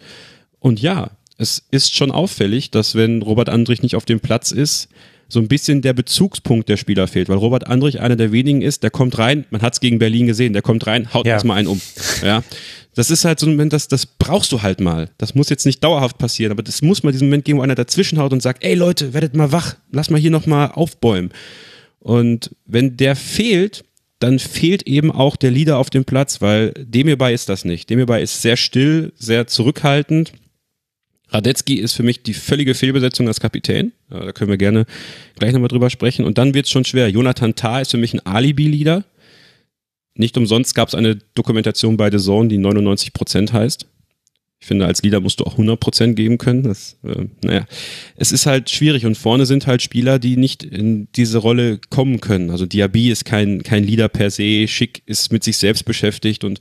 Und 0.59 0.81
ja, 0.81 1.11
es 1.37 1.63
ist 1.71 1.95
schon 1.95 2.11
auffällig, 2.11 2.71
dass 2.71 2.95
wenn 2.95 3.21
Robert 3.21 3.49
Andrich 3.49 3.81
nicht 3.81 3.95
auf 3.95 4.05
dem 4.05 4.19
Platz 4.19 4.51
ist, 4.51 4.89
so 5.29 5.39
ein 5.39 5.47
bisschen 5.47 5.81
der 5.81 5.93
Bezugspunkt 5.93 6.69
der 6.69 6.77
Spieler 6.77 7.07
fehlt, 7.07 7.29
weil 7.29 7.37
Robert 7.37 7.67
Andrich 7.67 7.99
einer 7.99 8.15
der 8.15 8.31
wenigen 8.31 8.61
ist, 8.61 8.83
der 8.83 8.91
kommt 8.91 9.17
rein, 9.17 9.45
man 9.49 9.61
hat 9.61 9.73
es 9.73 9.79
gegen 9.79 9.99
Berlin 9.99 10.25
gesehen, 10.25 10.53
der 10.53 10.61
kommt 10.61 10.87
rein, 10.87 11.13
haut 11.13 11.27
ja. 11.27 11.33
erstmal 11.33 11.57
einen 11.57 11.67
um. 11.67 11.81
Ja. 12.23 12.43
Das 12.95 13.11
ist 13.11 13.25
halt 13.25 13.39
so 13.39 13.45
ein 13.45 13.51
Moment, 13.51 13.73
das, 13.73 13.87
das 13.87 14.07
brauchst 14.07 14.51
du 14.51 14.63
halt 14.63 14.79
mal. 14.79 15.11
Das 15.19 15.35
muss 15.35 15.49
jetzt 15.49 15.67
nicht 15.67 15.83
dauerhaft 15.83 16.17
passieren, 16.17 16.51
aber 16.51 16.63
das 16.63 16.81
muss 16.81 17.03
mal 17.03 17.11
diesen 17.11 17.27
Moment 17.27 17.45
geben, 17.45 17.59
wo 17.59 17.61
einer 17.61 17.75
dazwischen 17.75 18.17
haut 18.17 18.33
und 18.33 18.41
sagt, 18.41 18.63
ey 18.63 18.73
Leute, 18.73 19.13
werdet 19.13 19.35
mal 19.35 19.51
wach, 19.51 19.75
lass 19.91 20.09
mal 20.09 20.19
hier 20.19 20.31
nochmal 20.31 20.71
aufbäumen. 20.71 21.31
Und 21.99 22.55
wenn 22.65 22.97
der 22.97 23.15
fehlt, 23.15 23.83
dann 24.19 24.39
fehlt 24.39 24.83
eben 24.83 25.11
auch 25.11 25.35
der 25.35 25.51
Leader 25.51 25.77
auf 25.77 25.91
dem 25.91 26.05
Platz, 26.05 26.41
weil 26.41 26.73
Demirbay 26.77 27.35
ist 27.35 27.49
das 27.49 27.65
nicht. 27.65 27.89
Demirbay 27.89 28.23
ist 28.23 28.41
sehr 28.41 28.57
still, 28.57 29.13
sehr 29.15 29.45
zurückhaltend, 29.45 30.31
Radetzky 31.29 31.75
ist 31.75 31.93
für 31.93 32.03
mich 32.03 32.23
die 32.23 32.33
völlige 32.33 32.73
Fehlbesetzung 32.73 33.27
als 33.27 33.39
Kapitän. 33.39 33.91
Da 34.09 34.31
können 34.31 34.49
wir 34.49 34.57
gerne 34.57 34.85
gleich 35.37 35.51
nochmal 35.51 35.67
drüber 35.67 35.89
sprechen. 35.89 36.25
Und 36.25 36.37
dann 36.37 36.53
wird 36.53 36.65
es 36.65 36.71
schon 36.71 36.85
schwer. 36.85 37.09
Jonathan 37.09 37.55
Tah 37.55 37.81
ist 37.81 37.91
für 37.91 37.97
mich 37.97 38.13
ein 38.13 38.25
Alibi-Leader. 38.25 39.03
Nicht 40.15 40.37
umsonst 40.37 40.73
gab 40.73 40.87
es 40.87 40.95
eine 40.95 41.17
Dokumentation 41.35 41.97
bei 41.97 42.09
The 42.09 42.17
Zone, 42.17 42.47
die 42.47 42.57
99 42.57 43.13
Prozent 43.13 43.53
heißt. 43.53 43.85
Ich 44.59 44.65
finde, 44.65 44.87
als 44.87 45.03
Leader 45.03 45.19
musst 45.19 45.39
du 45.39 45.43
auch 45.43 45.51
100 45.51 45.79
Prozent 45.79 46.15
geben 46.15 46.39
können. 46.39 46.63
Das, 46.63 46.97
äh, 47.03 47.25
naja, 47.43 47.67
es 48.15 48.31
ist 48.31 48.47
halt 48.47 48.69
schwierig. 48.69 49.05
Und 49.05 49.15
vorne 49.15 49.45
sind 49.45 49.67
halt 49.67 49.83
Spieler, 49.83 50.17
die 50.17 50.35
nicht 50.35 50.63
in 50.63 51.07
diese 51.15 51.37
Rolle 51.37 51.79
kommen 51.89 52.21
können. 52.21 52.49
Also 52.49 52.65
Diaby 52.65 53.11
ist 53.11 53.25
kein, 53.25 53.61
kein 53.61 53.83
Leader 53.83 54.07
per 54.09 54.31
se. 54.31 54.67
Schick 54.67 55.03
ist 55.05 55.31
mit 55.31 55.43
sich 55.43 55.57
selbst 55.57 55.85
beschäftigt. 55.85 56.43
Und 56.43 56.59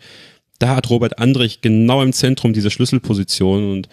da 0.58 0.76
hat 0.76 0.90
Robert 0.90 1.18
Andrich 1.18 1.62
genau 1.62 2.02
im 2.02 2.12
Zentrum 2.12 2.52
diese 2.52 2.70
Schlüsselposition. 2.70 3.72
Und 3.72 3.88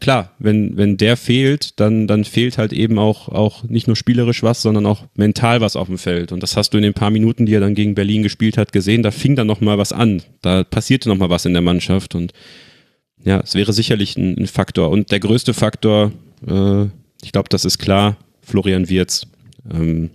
klar, 0.00 0.34
wenn, 0.38 0.76
wenn 0.76 0.96
der 0.96 1.16
fehlt, 1.16 1.78
dann, 1.78 2.06
dann 2.06 2.24
fehlt 2.24 2.58
halt 2.58 2.72
eben 2.72 2.98
auch, 2.98 3.28
auch 3.28 3.64
nicht 3.64 3.86
nur 3.86 3.96
spielerisch 3.96 4.42
was, 4.42 4.62
sondern 4.62 4.86
auch 4.86 5.04
mental 5.14 5.60
was 5.60 5.76
auf 5.76 5.86
dem 5.86 5.98
Feld. 5.98 6.32
Und 6.32 6.42
das 6.42 6.56
hast 6.56 6.70
du 6.70 6.78
in 6.78 6.82
den 6.82 6.94
paar 6.94 7.10
Minuten, 7.10 7.46
die 7.46 7.54
er 7.54 7.60
dann 7.60 7.74
gegen 7.74 7.94
Berlin 7.94 8.22
gespielt 8.22 8.56
hat, 8.56 8.72
gesehen. 8.72 9.02
Da 9.02 9.10
fing 9.10 9.36
dann 9.36 9.46
nochmal 9.46 9.78
was 9.78 9.92
an. 9.92 10.22
Da 10.42 10.64
passierte 10.64 11.08
nochmal 11.08 11.30
was 11.30 11.44
in 11.44 11.52
der 11.52 11.62
Mannschaft. 11.62 12.14
Und 12.14 12.32
ja, 13.24 13.40
es 13.40 13.54
wäre 13.54 13.72
sicherlich 13.72 14.16
ein, 14.16 14.36
ein 14.38 14.46
Faktor. 14.46 14.90
Und 14.90 15.12
der 15.12 15.20
größte 15.20 15.54
Faktor, 15.54 16.12
äh, 16.46 16.84
ich 17.22 17.32
glaube, 17.32 17.48
das 17.48 17.64
ist 17.64 17.78
klar, 17.78 18.16
Florian 18.42 18.88
Wirz. 18.88 19.26
Ähm, 19.70 20.10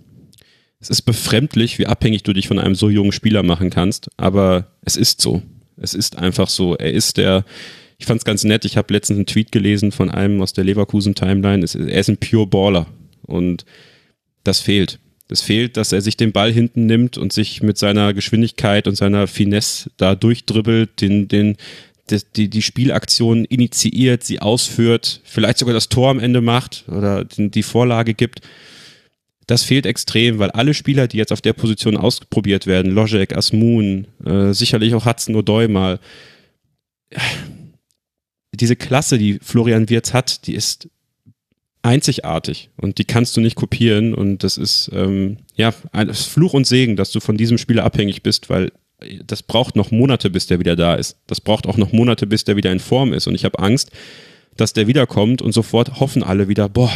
es 0.80 0.90
ist 0.90 1.02
befremdlich, 1.02 1.78
wie 1.78 1.86
abhängig 1.86 2.22
du 2.22 2.32
dich 2.32 2.48
von 2.48 2.58
einem 2.58 2.74
so 2.74 2.90
jungen 2.90 3.12
Spieler 3.12 3.42
machen 3.42 3.70
kannst, 3.70 4.10
aber 4.16 4.66
es 4.82 4.96
ist 4.96 5.20
so. 5.20 5.42
Es 5.76 5.94
ist 5.94 6.18
einfach 6.18 6.48
so. 6.48 6.76
Er 6.76 6.92
ist 6.92 7.16
der, 7.16 7.44
ich 7.98 8.06
fand 8.06 8.18
es 8.18 8.24
ganz 8.24 8.44
nett, 8.44 8.64
ich 8.64 8.76
habe 8.76 8.92
letztens 8.92 9.16
einen 9.16 9.26
Tweet 9.26 9.52
gelesen 9.52 9.92
von 9.92 10.10
einem 10.10 10.40
aus 10.42 10.52
der 10.52 10.64
Leverkusen-Timeline, 10.64 11.64
er 11.64 12.00
ist 12.00 12.08
ein 12.08 12.18
Pure 12.18 12.46
Baller 12.46 12.86
und 13.22 13.64
das 14.44 14.60
fehlt. 14.60 14.98
Es 15.28 15.42
fehlt, 15.42 15.76
dass 15.76 15.92
er 15.92 16.00
sich 16.02 16.16
den 16.16 16.32
Ball 16.32 16.52
hinten 16.52 16.86
nimmt 16.86 17.18
und 17.18 17.32
sich 17.32 17.62
mit 17.62 17.78
seiner 17.78 18.14
Geschwindigkeit 18.14 18.86
und 18.86 18.94
seiner 18.94 19.26
Finesse 19.26 19.90
da 19.96 20.14
durchdribbelt, 20.14 21.00
den, 21.00 21.26
den, 21.26 21.56
die, 22.36 22.48
die 22.48 22.62
Spielaktion 22.62 23.44
initiiert, 23.44 24.22
sie 24.22 24.40
ausführt, 24.40 25.20
vielleicht 25.24 25.58
sogar 25.58 25.74
das 25.74 25.88
Tor 25.88 26.10
am 26.10 26.20
Ende 26.20 26.40
macht 26.40 26.84
oder 26.88 27.24
die 27.24 27.62
Vorlage 27.64 28.14
gibt. 28.14 28.40
Das 29.48 29.62
fehlt 29.62 29.86
extrem, 29.86 30.38
weil 30.38 30.50
alle 30.50 30.74
Spieler, 30.74 31.08
die 31.08 31.16
jetzt 31.16 31.32
auf 31.32 31.40
der 31.40 31.52
Position 31.52 31.96
ausprobiert 31.96 32.66
werden, 32.66 32.92
Lojek, 32.92 33.36
Asmun, 33.36 34.06
äh, 34.24 34.52
sicherlich 34.52 34.94
auch 34.94 35.06
Hudson 35.06 35.36
O'Doy 35.36 35.68
mal, 35.68 35.98
diese 38.56 38.76
Klasse, 38.76 39.18
die 39.18 39.38
Florian 39.42 39.88
Wirz 39.88 40.12
hat, 40.12 40.46
die 40.46 40.54
ist 40.54 40.88
einzigartig 41.82 42.70
und 42.76 42.98
die 42.98 43.04
kannst 43.04 43.36
du 43.36 43.40
nicht 43.40 43.54
kopieren 43.54 44.12
und 44.12 44.42
das 44.42 44.56
ist 44.56 44.90
ähm, 44.92 45.38
ja 45.54 45.72
ein 45.92 46.12
Fluch 46.12 46.52
und 46.52 46.66
Segen, 46.66 46.96
dass 46.96 47.12
du 47.12 47.20
von 47.20 47.36
diesem 47.36 47.58
Spieler 47.58 47.84
abhängig 47.84 48.22
bist, 48.22 48.50
weil 48.50 48.72
das 49.24 49.42
braucht 49.42 49.76
noch 49.76 49.90
Monate, 49.90 50.30
bis 50.30 50.46
der 50.46 50.58
wieder 50.58 50.74
da 50.74 50.94
ist. 50.94 51.18
Das 51.26 51.40
braucht 51.40 51.66
auch 51.66 51.76
noch 51.76 51.92
Monate, 51.92 52.26
bis 52.26 52.44
der 52.44 52.56
wieder 52.56 52.72
in 52.72 52.80
Form 52.80 53.12
ist 53.12 53.26
und 53.26 53.34
ich 53.34 53.44
habe 53.44 53.58
Angst, 53.60 53.92
dass 54.56 54.72
der 54.72 54.86
wiederkommt 54.86 55.42
und 55.42 55.52
sofort 55.52 56.00
hoffen 56.00 56.22
alle 56.22 56.48
wieder, 56.48 56.68
boah, 56.68 56.90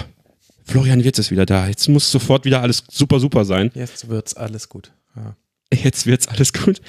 Florian 0.64 1.04
Wirtz 1.04 1.18
ist 1.18 1.30
wieder 1.30 1.46
da. 1.46 1.68
Jetzt 1.68 1.88
muss 1.88 2.10
sofort 2.10 2.44
wieder 2.44 2.62
alles 2.62 2.84
super, 2.90 3.20
super 3.20 3.44
sein. 3.44 3.70
Jetzt 3.74 4.08
wird's 4.08 4.34
alles 4.34 4.68
gut. 4.68 4.92
Ja. 5.16 5.36
Jetzt 5.72 6.06
wird's 6.06 6.28
alles 6.28 6.52
gut. 6.52 6.80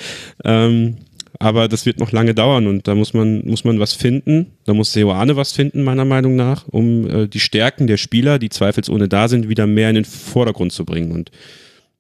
Ähm, 0.44 0.98
aber 1.42 1.68
das 1.68 1.88
wird 1.88 2.00
noch 2.00 2.12
lange 2.12 2.36
dauern 2.36 2.68
und 2.68 2.88
da 2.88 2.94
muss 2.94 3.16
man, 3.16 3.44
muss 3.46 3.64
man 3.64 3.80
was 3.80 3.94
finden. 3.94 4.54
Da 4.66 4.76
muss 4.76 4.94
Seoane 4.94 5.36
was 5.36 5.52
finden, 5.52 5.84
meiner 5.84 6.06
Meinung 6.06 6.36
nach, 6.36 6.68
um 6.68 7.10
äh, 7.10 7.28
die 7.28 7.40
Stärken 7.40 7.88
der 7.88 7.98
Spieler, 7.98 8.38
die 8.38 8.50
zweifelsohne 8.50 9.10
da 9.10 9.28
sind, 9.28 9.50
wieder 9.50 9.66
mehr 9.66 9.90
in 9.90 9.96
den 9.96 10.06
Vordergrund 10.06 10.72
zu 10.72 10.86
bringen. 10.86 11.12
Und 11.12 11.32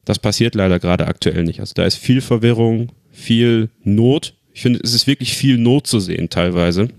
das 0.05 0.19
passiert 0.19 0.53
leider 0.53 0.79
gerade 0.79 1.07
aktuell 1.07 1.43
nicht. 1.43 1.59
Also 1.59 1.73
da 1.73 1.85
ist 1.85 1.97
viel 1.97 2.21
Verwirrung, 2.21 2.91
viel 3.09 3.69
Not. 3.83 4.35
Ich 4.53 4.61
finde, 4.61 4.79
es 4.83 4.93
ist 4.93 5.07
wirklich 5.07 5.35
viel 5.35 5.57
Not 5.57 5.87
zu 5.87 5.99
sehen 5.99 6.29
teilweise 6.29 6.89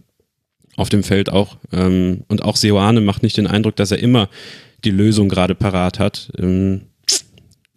auf 0.77 0.89
dem 0.89 1.05
Feld 1.05 1.31
auch. 1.31 1.59
Ähm, 1.73 2.25
und 2.27 2.43
auch 2.43 2.57
Seoane 2.57 3.01
macht 3.01 3.23
nicht 3.23 3.37
den 3.37 3.47
Eindruck, 3.47 3.77
dass 3.77 3.93
er 3.93 3.99
immer 3.99 4.29
die 4.85 4.91
Lösung 4.91 5.29
gerade 5.29 5.55
parat 5.55 6.01
hat. 6.01 6.33
Ähm, 6.39 6.83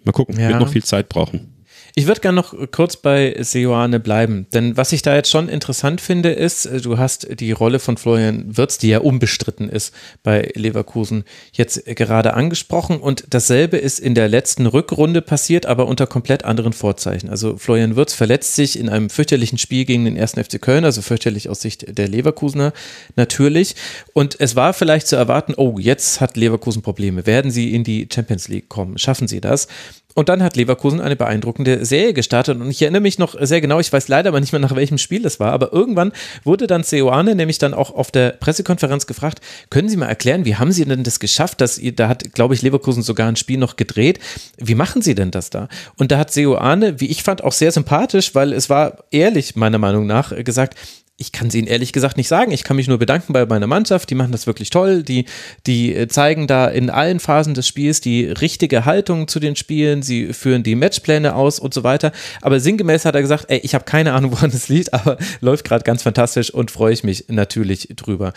mal 0.03 0.11
gucken, 0.11 0.39
ja. 0.39 0.49
wird 0.49 0.59
noch 0.59 0.69
viel 0.69 0.83
Zeit 0.83 1.07
brauchen. 1.07 1.54
Ich 1.97 2.07
würde 2.07 2.19
gerne 2.19 2.35
noch 2.35 2.53
kurz 2.71 2.97
bei 2.97 3.37
Seoane 3.39 4.01
bleiben, 4.01 4.47
denn 4.53 4.75
was 4.75 4.91
ich 4.91 5.01
da 5.01 5.15
jetzt 5.15 5.29
schon 5.29 5.47
interessant 5.47 6.01
finde, 6.01 6.31
ist, 6.31 6.65
äh, 6.65 6.81
du 6.81 6.97
hast 6.97 7.39
die 7.39 7.53
Rolle 7.53 7.79
von 7.79 7.95
Florian 7.95 8.57
Wirtz, 8.57 8.77
die 8.77 8.89
ja 8.89 8.99
unbestritten 8.99 9.69
ist 9.69 9.93
bei 10.21 10.51
Leverkusen, 10.55 11.23
jetzt 11.53 11.85
gerade 11.85 12.33
angesprochen 12.33 12.99
und 12.99 13.23
dasselbe 13.29 13.77
ist 13.77 13.99
in 13.99 14.13
der 14.13 14.27
letzten 14.27 14.65
Rückrunde 14.65 15.21
passiert, 15.21 15.67
aber 15.67 15.87
unter 15.87 16.05
komplett 16.05 16.43
anderen 16.43 16.73
Vorzeichen. 16.73 17.29
Also 17.29 17.55
Florian 17.55 17.95
Wirtz 17.95 18.13
verletzt 18.13 18.55
sich 18.55 18.77
in 18.77 18.89
einem 18.89 19.09
fürchterlichen 19.09 19.57
Spiel 19.57 19.85
gegen 19.85 20.03
den 20.03 20.17
ersten 20.17 20.43
FC 20.43 20.61
Köln, 20.61 20.83
also 20.83 21.01
fürchterlich 21.01 21.47
aus 21.47 21.61
Sicht 21.61 21.97
der 21.97 22.09
Leverkusener 22.09 22.73
natürlich 23.15 23.73
und 24.11 24.37
es 24.41 24.57
war 24.57 24.73
vielleicht 24.73 25.07
zu 25.07 25.15
erwarten, 25.15 25.53
oh, 25.55 25.79
jetzt 25.79 26.19
hat 26.19 26.35
Leverkusen 26.35 26.81
Probleme, 26.81 27.25
werden 27.25 27.51
sie 27.51 27.73
in 27.73 27.85
die 27.85 28.09
Champions 28.13 28.49
League 28.49 28.67
kommen, 28.67 28.97
schaffen 28.97 29.29
sie 29.29 29.39
das? 29.39 29.69
Und 30.15 30.29
dann 30.29 30.41
hat 30.41 30.55
Leverkusen 30.55 31.01
eine 31.01 31.17
beeindruckende 31.17 31.85
Serie 31.85 32.13
gestartet. 32.13 32.59
Und 32.59 32.71
ich 32.71 32.81
erinnere 32.81 33.01
mich 33.01 33.19
noch 33.19 33.35
sehr 33.39 33.59
genau, 33.59 33.81
ich 33.81 33.91
weiß 33.91 34.07
leider 34.07 34.29
aber 34.29 34.39
nicht 34.39 34.53
mehr, 34.53 34.61
nach 34.61 34.73
welchem 34.73 34.97
Spiel 34.97 35.25
es 35.25 35.41
war, 35.41 35.51
aber 35.51 35.73
irgendwann 35.73 36.13
wurde 36.45 36.67
dann 36.67 36.85
Ceoane 36.85 37.35
nämlich 37.35 37.57
dann 37.57 37.73
auch 37.73 37.93
auf 37.93 38.11
der 38.11 38.29
Pressekonferenz 38.29 39.07
gefragt, 39.07 39.41
können 39.69 39.89
Sie 39.89 39.97
mal 39.97 40.07
erklären, 40.07 40.45
wie 40.45 40.55
haben 40.55 40.71
Sie 40.71 40.85
denn 40.85 41.03
das 41.03 41.19
geschafft, 41.19 41.59
dass 41.59 41.77
ihr, 41.77 41.93
da 41.93 42.07
hat, 42.07 42.33
glaube 42.33 42.53
ich, 42.53 42.61
Leverkusen 42.61 43.03
sogar 43.03 43.27
ein 43.27 43.35
Spiel 43.35 43.57
noch 43.57 43.75
gedreht. 43.75 44.19
Wie 44.57 44.75
machen 44.75 45.01
Sie 45.01 45.15
denn 45.15 45.31
das 45.31 45.49
da? 45.49 45.67
Und 45.97 46.13
da 46.13 46.17
hat 46.17 46.31
Ceoane, 46.31 47.01
wie 47.01 47.07
ich 47.07 47.21
fand, 47.21 47.43
auch 47.43 47.51
sehr 47.51 47.73
sympathisch, 47.73 48.33
weil 48.33 48.53
es 48.53 48.69
war 48.69 49.03
ehrlich, 49.11 49.57
meiner 49.57 49.79
Meinung 49.79 50.07
nach, 50.07 50.33
gesagt, 50.43 50.77
ich 51.17 51.31
kann 51.31 51.47
es 51.47 51.55
Ihnen 51.55 51.67
ehrlich 51.67 51.93
gesagt 51.93 52.17
nicht 52.17 52.27
sagen. 52.27 52.51
Ich 52.51 52.65
kann 52.65 52.75
mich 52.75 52.89
nur 52.89 52.97
bedanken 52.97 53.31
bei 53.31 53.45
meiner 53.45 53.67
Mannschaft. 53.67 54.09
Die 54.09 54.15
machen 54.15 54.33
das 54.33 54.47
wirklich 54.47 54.69
toll. 54.69 55.01
Die, 55.01 55.25
die 55.65 55.95
äh, 55.95 56.07
zeigen 56.09 56.45
da 56.45 56.67
in 56.67 56.89
allen 56.89 57.21
Phasen 57.21 57.53
des 57.53 57.67
Spiels 57.67 58.01
die 58.01 58.25
richtige 58.25 58.83
Haltung 58.83 59.29
zu 59.29 59.39
den 59.39 59.55
Spielen. 59.55 60.01
Sie 60.01 60.33
führen 60.33 60.63
die 60.63 60.75
Matchpläne 60.75 61.35
aus 61.35 61.59
und 61.59 61.73
so 61.73 61.83
weiter. 61.83 62.11
Aber 62.41 62.59
sinngemäß 62.59 63.05
hat 63.05 63.15
er 63.15 63.21
gesagt, 63.21 63.45
ey, 63.47 63.59
ich 63.59 63.73
habe 63.75 63.85
keine 63.85 64.11
Ahnung, 64.11 64.31
woran 64.33 64.49
es 64.49 64.67
liegt, 64.67 64.93
aber 64.93 65.17
läuft 65.39 65.63
gerade 65.65 65.83
ganz 65.85 66.03
fantastisch 66.03 66.53
und 66.53 66.69
freue 66.69 66.93
ich 66.93 67.05
mich 67.05 67.25
natürlich 67.29 67.87
drüber. 67.95 68.33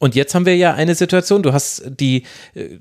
Und 0.00 0.14
jetzt 0.14 0.34
haben 0.34 0.46
wir 0.46 0.56
ja 0.56 0.72
eine 0.72 0.94
Situation, 0.94 1.42
du 1.42 1.52
hast 1.52 1.82
die, 1.86 2.24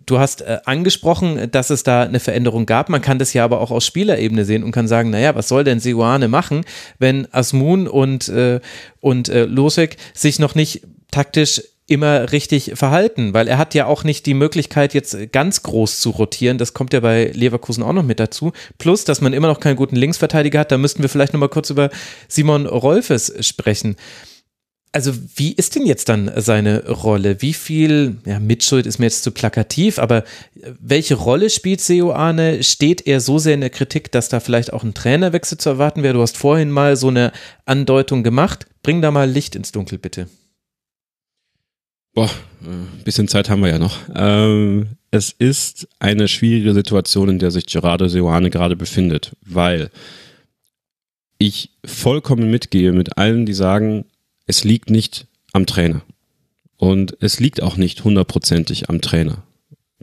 du 0.06 0.20
hast 0.20 0.42
äh, 0.42 0.60
angesprochen, 0.64 1.52
dass 1.52 1.70
es 1.70 1.84
da 1.84 2.04
eine 2.04 2.22
Veränderung 2.22 2.66
gab. 2.66 2.88
Man 2.88 3.02
kann 3.02 3.20
das 3.20 3.34
ja 3.34 3.44
aber 3.44 3.60
auch 3.60 3.72
aus 3.72 3.86
Spielerebene 3.86 4.46
sehen 4.46 4.64
und 4.64 4.72
kann 4.72 4.88
sagen, 4.88 5.10
naja, 5.10 5.36
was 5.36 5.50
soll 5.50 5.66
denn 5.66 5.82
Siwane 5.82 6.30
machen, 6.30 6.64
wenn 6.98 7.28
Asmun 7.34 7.90
und, 7.90 8.30
äh, 8.30 8.62
und 9.02 9.28
äh, 9.28 9.44
Losek 9.44 9.98
sich 10.14 10.40
noch 10.40 10.56
nicht 10.56 10.84
taktisch 11.12 11.62
immer 11.88 12.32
richtig 12.32 12.72
verhalten, 12.76 13.34
weil 13.34 13.50
er 13.50 13.58
hat 13.58 13.74
ja 13.74 13.86
auch 13.88 14.06
nicht 14.06 14.26
die 14.26 14.34
Möglichkeit, 14.34 14.94
jetzt 14.94 15.34
ganz 15.34 15.64
groß 15.64 16.00
zu 16.00 16.12
rotieren. 16.12 16.58
Das 16.58 16.74
kommt 16.74 16.94
ja 16.94 17.02
bei 17.02 17.32
Leverkusen 17.34 17.84
auch 17.84 17.94
noch 17.94 18.04
mit 18.04 18.20
dazu. 18.20 18.54
Plus, 18.78 19.04
dass 19.04 19.20
man 19.20 19.34
immer 19.34 19.48
noch 19.48 19.60
keinen 19.60 19.76
guten 19.76 19.96
Linksverteidiger 19.96 20.60
hat. 20.60 20.72
Da 20.72 20.78
müssten 20.78 21.02
wir 21.02 21.10
vielleicht 21.10 21.34
noch 21.34 21.40
mal 21.40 21.50
kurz 21.50 21.70
über 21.70 21.90
Simon 22.28 22.66
Rolfes 22.68 23.34
sprechen. 23.46 23.98
Also 24.92 25.14
wie 25.36 25.52
ist 25.52 25.76
denn 25.76 25.86
jetzt 25.86 26.10
dann 26.10 26.32
seine 26.38 26.88
Rolle? 26.90 27.44
Wie 27.44 27.54
viel, 27.54 28.18
ja, 28.26 28.40
Mitschuld 28.40 28.88
ist 28.88 28.98
mir 28.98 29.06
jetzt 29.06 29.24
zu 29.24 29.32
plakativ, 29.32 30.00
aber 30.00 30.24
welche 30.80 31.14
Rolle 31.14 31.52
spielt 31.52 31.80
Seoane? 31.80 32.64
Steht 32.64 33.06
er 33.06 33.22
so 33.22 33.38
sehr 33.38 33.54
in 33.54 33.62
der 33.62 33.70
Kritik, 33.70 34.12
dass 34.12 34.30
da 34.30 34.40
vielleicht 34.40 34.74
auch 34.74 34.84
ein 34.84 34.96
Trainerwechsel 34.96 35.60
zu 35.60 35.70
erwarten 35.70 36.02
wäre? 36.02 36.16
Du 36.16 36.22
hast 36.22 36.38
vorhin 36.38 36.72
mal 36.72 36.96
so 36.96 37.10
eine 37.10 37.32
Andeutung 37.66 38.24
gemacht. 38.24 38.66
Bring 38.82 39.02
da 39.04 39.12
mal 39.12 39.30
Licht 39.30 39.56
ins 39.56 39.72
Dunkel, 39.72 40.00
bitte. 40.00 40.28
Boah, 42.16 42.32
ein 42.62 43.04
bisschen 43.06 43.28
Zeit 43.28 43.50
haben 43.50 43.62
wir 43.62 43.70
ja 43.70 43.80
noch. 43.80 43.98
Ähm, 44.16 44.88
es 45.12 45.32
ist 45.32 45.88
eine 46.00 46.28
schwierige 46.28 46.74
Situation, 46.74 47.30
in 47.30 47.40
der 47.40 47.52
sich 47.52 47.68
Gerardo 47.68 48.08
Seoane 48.08 48.50
gerade 48.50 48.76
befindet, 48.76 49.36
weil 49.46 49.92
ich 51.38 51.72
vollkommen 51.86 52.50
mitgehe 52.50 52.92
mit 52.92 53.18
allen, 53.18 53.46
die 53.46 53.54
sagen, 53.54 54.06
es 54.50 54.64
liegt 54.64 54.90
nicht 54.90 55.28
am 55.54 55.68
Trainer. 55.68 56.02
Und 56.76 57.16
es 57.22 57.40
liegt 57.40 57.62
auch 57.62 57.78
nicht 57.78 58.04
hundertprozentig 58.04 58.90
am 58.90 59.00
Trainer. 59.00 59.44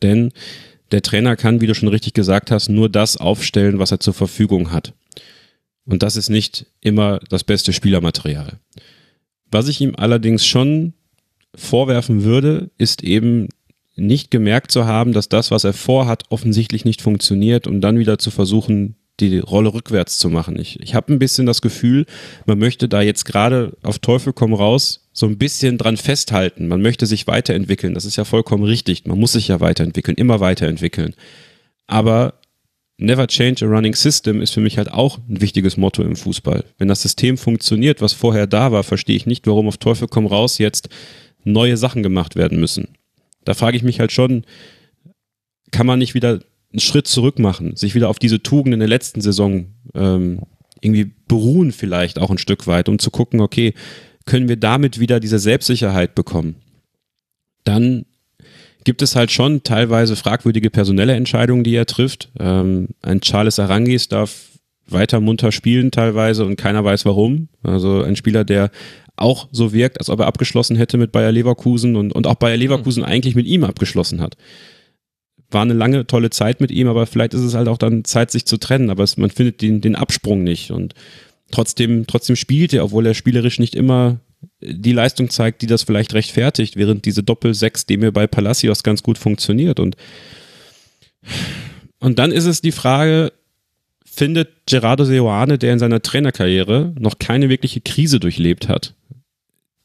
Denn 0.01 0.33
der 0.93 1.03
Trainer 1.03 1.35
kann, 1.35 1.61
wie 1.61 1.67
du 1.67 1.75
schon 1.75 1.89
richtig 1.89 2.15
gesagt 2.15 2.53
hast, 2.53 2.69
nur 2.69 2.89
das 2.89 3.17
aufstellen, 3.17 3.81
was 3.81 3.91
er 3.91 3.99
zur 3.99 4.15
Verfügung 4.15 4.71
hat. 4.71 4.93
Und 5.85 6.05
das 6.05 6.15
ist 6.15 6.31
nicht 6.31 6.67
immer 6.81 7.19
das 7.29 7.43
beste 7.43 7.73
Spielermaterial. 7.73 8.61
Was 9.51 9.67
ich 9.67 9.81
ihm 9.81 9.97
allerdings 9.97 10.47
schon 10.47 10.93
vorwerfen 11.57 12.23
würde, 12.23 12.71
ist 12.79 13.03
eben 13.03 13.49
nicht 13.97 14.31
gemerkt 14.31 14.71
zu 14.71 14.87
haben, 14.87 15.13
dass 15.13 15.29
das, 15.29 15.51
was 15.51 15.65
er 15.65 15.73
vorhat, 15.73 16.23
offensichtlich 16.29 16.85
nicht 16.85 17.03
funktioniert 17.03 17.67
und 17.67 17.81
dann 17.81 17.99
wieder 17.99 18.19
zu 18.21 18.31
versuchen, 18.31 18.95
die 19.21 19.39
Rolle 19.39 19.73
rückwärts 19.73 20.19
zu 20.19 20.29
machen. 20.29 20.59
Ich, 20.59 20.81
ich 20.81 20.95
habe 20.95 21.13
ein 21.13 21.19
bisschen 21.19 21.47
das 21.47 21.63
Gefühl, 21.63 22.07
man 22.45 22.59
möchte 22.59 22.89
da 22.89 23.01
jetzt 23.01 23.25
gerade 23.25 23.77
auf 23.83 23.99
Teufel 23.99 24.33
komm 24.33 24.53
raus 24.53 25.09
so 25.13 25.27
ein 25.27 25.39
bisschen 25.39 25.79
dran 25.79 25.97
festhalten. 25.97 26.69
Man 26.69 26.83
möchte 26.83 27.07
sich 27.07 27.27
weiterentwickeln. 27.27 27.95
Das 27.95 28.05
ist 28.05 28.17
ja 28.17 28.25
vollkommen 28.25 28.65
richtig. 28.65 29.07
Man 29.07 29.19
muss 29.19 29.33
sich 29.33 29.49
ja 29.49 29.61
weiterentwickeln, 29.61 30.19
immer 30.19 30.41
weiterentwickeln. 30.41 31.15
Aber 31.87 32.35
Never 32.99 33.27
change 33.27 33.63
a 33.63 33.69
running 33.69 33.95
system 33.95 34.41
ist 34.41 34.55
für 34.55 34.61
mich 34.61 34.79
halt 34.79 34.91
auch 34.91 35.19
ein 35.29 35.43
wichtiges 35.43 35.77
Motto 35.77 36.03
im 36.03 36.17
Fußball. 36.17 36.65
Wenn 36.79 36.89
das 36.89 37.03
System 37.03 37.37
funktioniert, 37.37 38.01
was 38.01 38.15
vorher 38.15 38.47
da 38.47 38.73
war, 38.73 38.85
verstehe 38.85 39.17
ich 39.17 39.27
nicht, 39.27 39.47
warum 39.47 39.69
auf 39.69 39.77
Teufel 39.77 40.09
komm 40.09 40.25
raus 40.27 40.57
jetzt 40.57 40.89
neue 41.45 41.77
Sachen 41.77 42.03
gemacht 42.03 42.37
werden 42.37 42.59
müssen. 42.59 42.89
Da 43.45 43.53
frage 43.53 43.77
ich 43.77 43.83
mich 43.83 44.01
halt 44.01 44.13
schon, 44.13 44.45
kann 45.73 45.87
man 45.87 45.99
nicht 45.99 46.15
wieder 46.15 46.41
einen 46.77 46.81
Schritt 46.81 47.09
zurück 47.09 47.39
machen, 47.39 47.75
sich 47.75 47.95
wieder 47.95 48.11
auf 48.11 48.19
diese 48.19 48.43
Tugenden 48.43 48.81
der 48.81 48.89
letzten 48.89 49.23
Saison 49.23 49.69
ähm, 49.95 50.43
irgendwie 50.83 51.11
beruhen 51.27 51.73
vielleicht 51.73 52.19
auch 52.19 52.31
ein 52.31 52.37
Stück 52.37 52.67
weit, 52.67 52.91
um 52.91 52.99
zu 52.99 53.11
gucken, 53.11 53.41
okay, 53.41 53.73
können 54.27 54.47
wir 54.49 54.57
damit 54.57 55.01
wieder 55.01 55.19
diese 55.19 55.39
Selbstsicherheit 55.39 56.15
bekommen? 56.15 56.57
Dann 57.65 58.05
gibt 58.85 59.01
es 59.01 59.17
halt 59.17 59.33
schon 59.33 59.63
teilweise 59.63 60.17
fragwürdige 60.17 60.69
personelle 60.69 61.15
Entscheidungen, 61.15 61.65
die 61.65 61.75
er 61.75 61.87
trifft. 61.87 62.29
Ähm, 62.39 62.89
ein 63.01 63.23
Charles 63.23 63.59
Arangis 63.59 64.09
darf 64.09 64.51
weiter 64.87 65.21
munter 65.21 65.53
spielen 65.53 65.91
teilweise 65.91 66.45
und 66.45 66.57
keiner 66.57 66.85
weiß 66.85 67.07
warum. 67.07 67.49
Also 67.63 68.03
ein 68.03 68.17
Spieler, 68.17 68.45
der 68.45 68.71
auch 69.17 69.49
so 69.51 69.73
wirkt, 69.73 69.99
als 69.99 70.11
ob 70.11 70.21
er 70.21 70.27
abgeschlossen 70.27 70.77
hätte 70.77 70.99
mit 70.99 71.11
Bayer 71.11 71.33
Leverkusen 71.33 71.97
und, 71.97 72.13
und 72.13 72.27
auch 72.27 72.35
Bayer 72.35 72.59
Leverkusen 72.59 73.03
mhm. 73.03 73.09
eigentlich 73.09 73.35
mit 73.35 73.47
ihm 73.47 73.65
abgeschlossen 73.65 74.21
hat. 74.21 74.37
War 75.51 75.63
eine 75.63 75.75
lange, 75.75 76.07
tolle 76.07 76.31
Zeit 76.31 76.61
mit 76.61 76.71
ihm, 76.71 76.89
aber 76.89 77.07
vielleicht 77.07 77.35
ist 77.35 77.43
es 77.43 77.55
halt 77.55 77.69
auch 77.69 77.79
dann 77.79 78.05
Zeit, 78.05 78.31
sich 78.31 78.47
zu 78.47 78.57
trennen, 78.57 78.91
aber 78.91 79.05
es, 79.05 79.17
man 79.17 79.31
findet 79.31 79.63
den, 79.63 79.81
den 79.81 79.95
Absprung 79.95 80.43
nicht 80.43 80.71
und 80.71 80.95
trotzdem, 81.51 82.07
trotzdem 82.07 82.37
spielt 82.37 82.73
er, 82.73 82.85
obwohl 82.85 83.07
er 83.07 83.15
spielerisch 83.15 83.59
nicht 83.59 83.75
immer 83.75 84.19
die 84.61 84.93
Leistung 84.93 85.31
zeigt, 85.31 85.63
die 85.63 85.67
das 85.67 85.83
vielleicht 85.83 86.15
rechtfertigt, 86.15 86.77
während 86.77 87.05
diese 87.05 87.23
Doppel-Sechs, 87.23 87.87
die 87.87 87.97
mir 87.97 88.13
bei 88.13 88.27
Palacios 88.27 88.83
ganz 88.83 89.03
gut 89.03 89.19
funktioniert 89.19 89.81
und 89.81 89.97
und 91.99 92.19
dann 92.19 92.31
ist 92.31 92.45
es 92.45 92.61
die 92.61 92.73
Frage, 92.73 93.33
findet 94.05 94.49
Gerardo 94.67 95.05
Seoane, 95.05 95.59
der 95.59 95.73
in 95.73 95.79
seiner 95.79 96.03
Trainerkarriere 96.03 96.95
noch 96.99 97.19
keine 97.19 97.49
wirkliche 97.49 97.81
Krise 97.81 98.21
durchlebt 98.21 98.69
hat, 98.69 98.95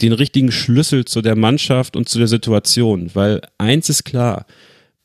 den 0.01 0.13
richtigen 0.13 0.51
Schlüssel 0.51 1.05
zu 1.05 1.21
der 1.21 1.35
Mannschaft 1.35 1.95
und 1.95 2.07
zu 2.07 2.17
der 2.17 2.27
Situation? 2.27 3.11
Weil 3.13 3.41
eins 3.57 3.89
ist 3.89 4.03
klar, 4.03 4.45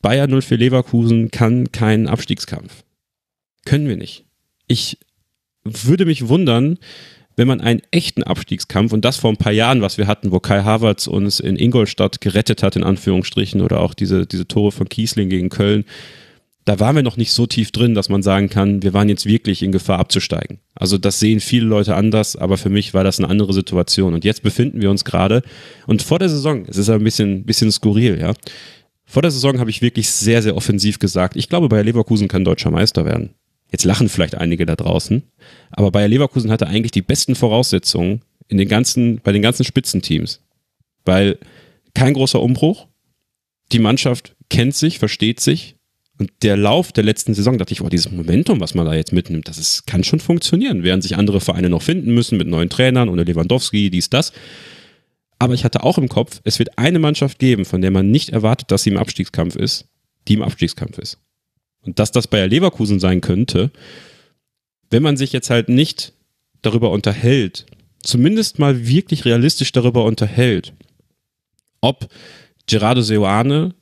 Bayern 0.01 0.29
0 0.29 0.41
für 0.41 0.55
Leverkusen 0.55 1.31
kann 1.31 1.71
keinen 1.71 2.07
Abstiegskampf. 2.07 2.83
Können 3.65 3.87
wir 3.87 3.97
nicht. 3.97 4.25
Ich 4.67 4.99
würde 5.63 6.05
mich 6.05 6.27
wundern, 6.27 6.77
wenn 7.35 7.47
man 7.47 7.61
einen 7.61 7.81
echten 7.91 8.23
Abstiegskampf 8.23 8.93
und 8.93 9.05
das 9.05 9.17
vor 9.17 9.31
ein 9.31 9.37
paar 9.37 9.51
Jahren, 9.51 9.81
was 9.81 9.97
wir 9.97 10.07
hatten, 10.07 10.31
wo 10.31 10.39
Kai 10.39 10.63
Havertz 10.63 11.07
uns 11.07 11.39
in 11.39 11.55
Ingolstadt 11.55 12.19
gerettet 12.19 12.63
hat, 12.63 12.75
in 12.75 12.83
Anführungsstrichen, 12.83 13.61
oder 13.61 13.79
auch 13.79 13.93
diese, 13.93 14.25
diese 14.25 14.47
Tore 14.47 14.71
von 14.71 14.89
Kiesling 14.89 15.29
gegen 15.29 15.49
Köln, 15.49 15.85
da 16.65 16.81
waren 16.81 16.97
wir 16.97 17.03
noch 17.03 17.15
nicht 17.15 17.31
so 17.31 17.45
tief 17.45 17.71
drin, 17.71 17.95
dass 17.95 18.09
man 18.09 18.23
sagen 18.23 18.49
kann, 18.49 18.83
wir 18.83 18.93
waren 18.93 19.07
jetzt 19.07 19.25
wirklich 19.25 19.63
in 19.63 19.71
Gefahr 19.71 19.99
abzusteigen. 19.99 20.59
Also 20.75 20.97
das 20.97 21.19
sehen 21.19 21.39
viele 21.39 21.65
Leute 21.65 21.95
anders, 21.95 22.35
aber 22.35 22.57
für 22.57 22.69
mich 22.69 22.93
war 22.93 23.05
das 23.05 23.19
eine 23.19 23.29
andere 23.29 23.53
Situation. 23.53 24.13
Und 24.13 24.25
jetzt 24.25 24.43
befinden 24.43 24.81
wir 24.81 24.89
uns 24.89 25.05
gerade 25.05 25.43
und 25.85 26.01
vor 26.01 26.19
der 26.19 26.27
Saison, 26.27 26.65
es 26.67 26.75
ist 26.75 26.89
ein 26.89 27.03
bisschen, 27.03 27.45
bisschen 27.45 27.71
skurril, 27.71 28.19
ja. 28.19 28.33
Vor 29.09 29.21
der 29.21 29.31
Saison 29.31 29.59
habe 29.59 29.69
ich 29.69 29.81
wirklich 29.81 30.11
sehr, 30.11 30.43
sehr 30.43 30.57
offensiv 30.57 30.99
gesagt, 30.99 31.37
ich 31.37 31.47
glaube, 31.47 31.69
Bayer 31.69 31.85
Leverkusen 31.85 32.27
kann 32.27 32.43
deutscher 32.43 32.71
Meister 32.71 33.05
werden. 33.05 33.29
Jetzt 33.71 33.85
lachen 33.85 34.09
vielleicht 34.09 34.35
einige 34.35 34.65
da 34.65 34.75
draußen, 34.75 35.23
aber 35.71 35.91
Bayer 35.91 36.09
Leverkusen 36.09 36.51
hatte 36.51 36.67
eigentlich 36.67 36.91
die 36.91 37.01
besten 37.01 37.33
Voraussetzungen 37.33 38.21
in 38.49 38.57
den 38.57 38.67
ganzen, 38.67 39.21
bei 39.21 39.31
den 39.31 39.41
ganzen 39.41 39.63
Spitzenteams. 39.63 40.41
Weil 41.05 41.39
kein 41.93 42.13
großer 42.13 42.41
Umbruch, 42.41 42.87
die 43.71 43.79
Mannschaft 43.79 44.35
kennt 44.49 44.75
sich, 44.75 44.99
versteht 44.99 45.39
sich, 45.39 45.77
und 46.19 46.31
der 46.41 46.57
Lauf 46.57 46.91
der 46.91 47.03
letzten 47.03 47.33
Saison, 47.33 47.57
dachte 47.57 47.73
ich, 47.73 47.81
oh, 47.81 47.89
dieses 47.89 48.11
Momentum, 48.11 48.59
was 48.59 48.73
man 48.73 48.85
da 48.85 48.93
jetzt 48.95 49.13
mitnimmt, 49.13 49.47
das 49.47 49.57
ist, 49.57 49.85
kann 49.85 50.03
schon 50.03 50.19
funktionieren, 50.19 50.83
während 50.83 51.03
sich 51.03 51.15
andere 51.15 51.39
Vereine 51.39 51.69
noch 51.69 51.83
finden 51.83 52.13
müssen 52.13 52.37
mit 52.37 52.47
neuen 52.47 52.69
Trainern 52.69 53.09
oder 53.09 53.23
Lewandowski, 53.23 53.89
dies, 53.89 54.09
das. 54.09 54.33
Aber 55.39 55.53
ich 55.53 55.63
hatte 55.63 55.83
auch 55.83 55.97
im 55.97 56.09
Kopf, 56.09 56.41
es 56.43 56.59
wird 56.59 56.77
eine 56.77 56.99
Mannschaft 56.99 57.39
geben, 57.39 57.65
von 57.65 57.81
der 57.81 57.91
man 57.91 58.09
nicht 58.09 58.29
erwartet, 58.29 58.71
dass 58.71 58.83
sie 58.83 58.89
im 58.89 58.97
Abstiegskampf 58.97 59.55
ist, 59.55 59.85
die 60.27 60.33
im 60.33 60.41
Abstiegskampf 60.41 60.97
ist. 60.97 61.19
Und 61.81 61.99
dass 61.99 62.11
das 62.11 62.27
Bayer 62.27 62.47
Leverkusen 62.47 62.99
sein 62.99 63.21
könnte, 63.21 63.71
wenn 64.89 65.03
man 65.03 65.17
sich 65.17 65.33
jetzt 65.33 65.49
halt 65.49 65.69
nicht 65.69 66.13
darüber 66.61 66.91
unterhält, 66.91 67.65
zumindest 68.01 68.57
mal 68.57 68.87
wirklich 68.87 69.25
realistisch 69.25 69.71
darüber 69.71 70.05
unterhält, 70.05 70.73
ob 71.81 72.09
Gerardo 72.65 73.01
Seoane 73.01 73.75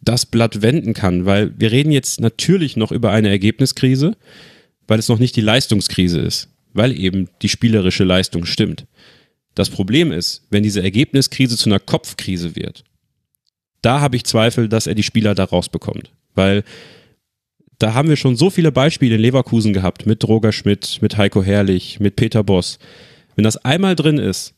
das 0.00 0.26
Blatt 0.26 0.62
wenden 0.62 0.94
kann, 0.94 1.24
weil 1.24 1.52
wir 1.58 1.72
reden 1.72 1.90
jetzt 1.90 2.20
natürlich 2.20 2.76
noch 2.76 2.92
über 2.92 3.12
eine 3.12 3.28
Ergebniskrise, 3.28 4.16
weil 4.86 4.98
es 4.98 5.08
noch 5.08 5.18
nicht 5.18 5.36
die 5.36 5.40
Leistungskrise 5.40 6.20
ist, 6.20 6.48
weil 6.72 6.98
eben 6.98 7.28
die 7.42 7.48
spielerische 7.48 8.04
Leistung 8.04 8.44
stimmt. 8.44 8.86
Das 9.56 9.70
Problem 9.70 10.12
ist, 10.12 10.46
wenn 10.50 10.62
diese 10.62 10.82
Ergebniskrise 10.82 11.56
zu 11.56 11.68
einer 11.68 11.80
Kopfkrise 11.80 12.54
wird, 12.54 12.84
da 13.80 14.00
habe 14.00 14.16
ich 14.16 14.24
Zweifel, 14.24 14.68
dass 14.68 14.86
er 14.86 14.94
die 14.94 15.02
Spieler 15.02 15.34
da 15.34 15.44
rausbekommt, 15.44 16.12
weil 16.34 16.62
da 17.78 17.94
haben 17.94 18.08
wir 18.08 18.16
schon 18.16 18.36
so 18.36 18.50
viele 18.50 18.70
Beispiele 18.70 19.16
in 19.16 19.20
Leverkusen 19.20 19.72
gehabt, 19.72 20.06
mit 20.06 20.26
Roger 20.28 20.52
Schmidt, 20.52 20.98
mit 21.00 21.16
Heiko 21.16 21.42
Herrlich, 21.42 22.00
mit 22.00 22.16
Peter 22.16 22.44
Boss. 22.44 22.78
Wenn 23.34 23.44
das 23.44 23.56
einmal 23.56 23.96
drin 23.96 24.18
ist, 24.18 24.54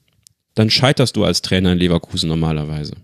dann 0.55 0.71
scheiterst 0.71 1.17
du 1.17 1.25
als 1.25 1.43
Trainer 1.43 1.73
in 1.73 1.79
Leverkusen 1.79 2.29
normalerweise. 2.29 2.95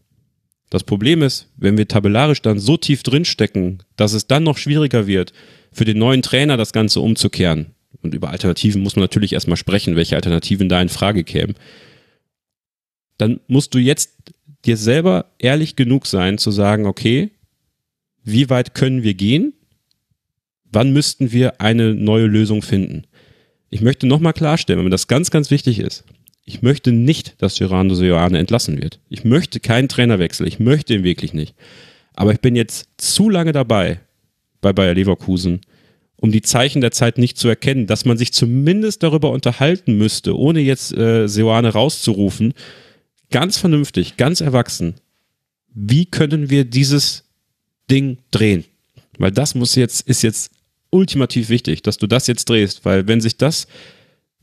Das 0.70 0.82
Problem 0.82 1.22
ist, 1.22 1.48
wenn 1.56 1.78
wir 1.78 1.86
tabellarisch 1.86 2.42
dann 2.42 2.58
so 2.58 2.76
tief 2.76 3.04
drinstecken, 3.04 3.84
dass 3.96 4.12
es 4.12 4.26
dann 4.26 4.42
noch 4.42 4.58
schwieriger 4.58 5.06
wird, 5.06 5.32
für 5.70 5.84
den 5.84 5.98
neuen 5.98 6.22
Trainer 6.22 6.56
das 6.56 6.72
Ganze 6.72 7.00
umzukehren. 7.00 7.73
Und 8.04 8.14
über 8.14 8.30
Alternativen 8.30 8.82
muss 8.82 8.96
man 8.96 9.02
natürlich 9.02 9.32
erstmal 9.32 9.56
sprechen, 9.56 9.96
welche 9.96 10.14
Alternativen 10.14 10.68
da 10.68 10.80
in 10.80 10.90
Frage 10.90 11.24
kämen. 11.24 11.54
Dann 13.16 13.40
musst 13.48 13.74
du 13.74 13.78
jetzt 13.78 14.12
dir 14.64 14.76
selber 14.76 15.32
ehrlich 15.38 15.74
genug 15.74 16.06
sein, 16.06 16.38
zu 16.38 16.50
sagen, 16.50 16.86
okay, 16.86 17.30
wie 18.22 18.50
weit 18.50 18.74
können 18.74 19.02
wir 19.02 19.14
gehen? 19.14 19.54
Wann 20.64 20.92
müssten 20.92 21.32
wir 21.32 21.60
eine 21.60 21.94
neue 21.94 22.26
Lösung 22.26 22.62
finden? 22.62 23.04
Ich 23.70 23.80
möchte 23.80 24.06
nochmal 24.06 24.32
klarstellen, 24.34 24.78
wenn 24.78 24.84
mir 24.84 24.90
das 24.90 25.08
ganz, 25.08 25.30
ganz 25.30 25.50
wichtig 25.50 25.78
ist. 25.78 26.04
Ich 26.44 26.60
möchte 26.60 26.92
nicht, 26.92 27.40
dass 27.42 27.58
Gerardo 27.58 27.94
Seoane 27.94 28.38
entlassen 28.38 28.82
wird. 28.82 29.00
Ich 29.08 29.24
möchte 29.24 29.60
keinen 29.60 29.88
Trainerwechsel. 29.88 30.46
Ich 30.46 30.58
möchte 30.60 30.94
ihn 30.94 31.04
wirklich 31.04 31.32
nicht. 31.32 31.54
Aber 32.14 32.32
ich 32.32 32.40
bin 32.40 32.54
jetzt 32.54 32.88
zu 32.98 33.30
lange 33.30 33.52
dabei 33.52 34.00
bei 34.60 34.72
Bayer 34.72 34.94
Leverkusen, 34.94 35.60
um 36.16 36.32
die 36.32 36.42
Zeichen 36.42 36.80
der 36.80 36.90
Zeit 36.90 37.18
nicht 37.18 37.36
zu 37.36 37.48
erkennen, 37.48 37.86
dass 37.86 38.04
man 38.04 38.16
sich 38.16 38.32
zumindest 38.32 39.02
darüber 39.02 39.30
unterhalten 39.30 39.98
müsste, 39.98 40.36
ohne 40.36 40.60
jetzt 40.60 40.96
äh, 40.96 41.26
Seoane 41.28 41.72
rauszurufen, 41.72 42.54
ganz 43.30 43.58
vernünftig, 43.58 44.16
ganz 44.16 44.40
erwachsen. 44.40 44.94
Wie 45.74 46.06
können 46.06 46.50
wir 46.50 46.64
dieses 46.64 47.24
Ding 47.90 48.18
drehen? 48.30 48.64
Weil 49.18 49.32
das 49.32 49.54
muss 49.54 49.74
jetzt, 49.74 50.08
ist 50.08 50.22
jetzt 50.22 50.50
ultimativ 50.90 51.48
wichtig, 51.48 51.82
dass 51.82 51.98
du 51.98 52.06
das 52.06 52.26
jetzt 52.26 52.48
drehst, 52.48 52.84
weil 52.84 53.06
wenn 53.08 53.20
sich 53.20 53.36
das 53.36 53.66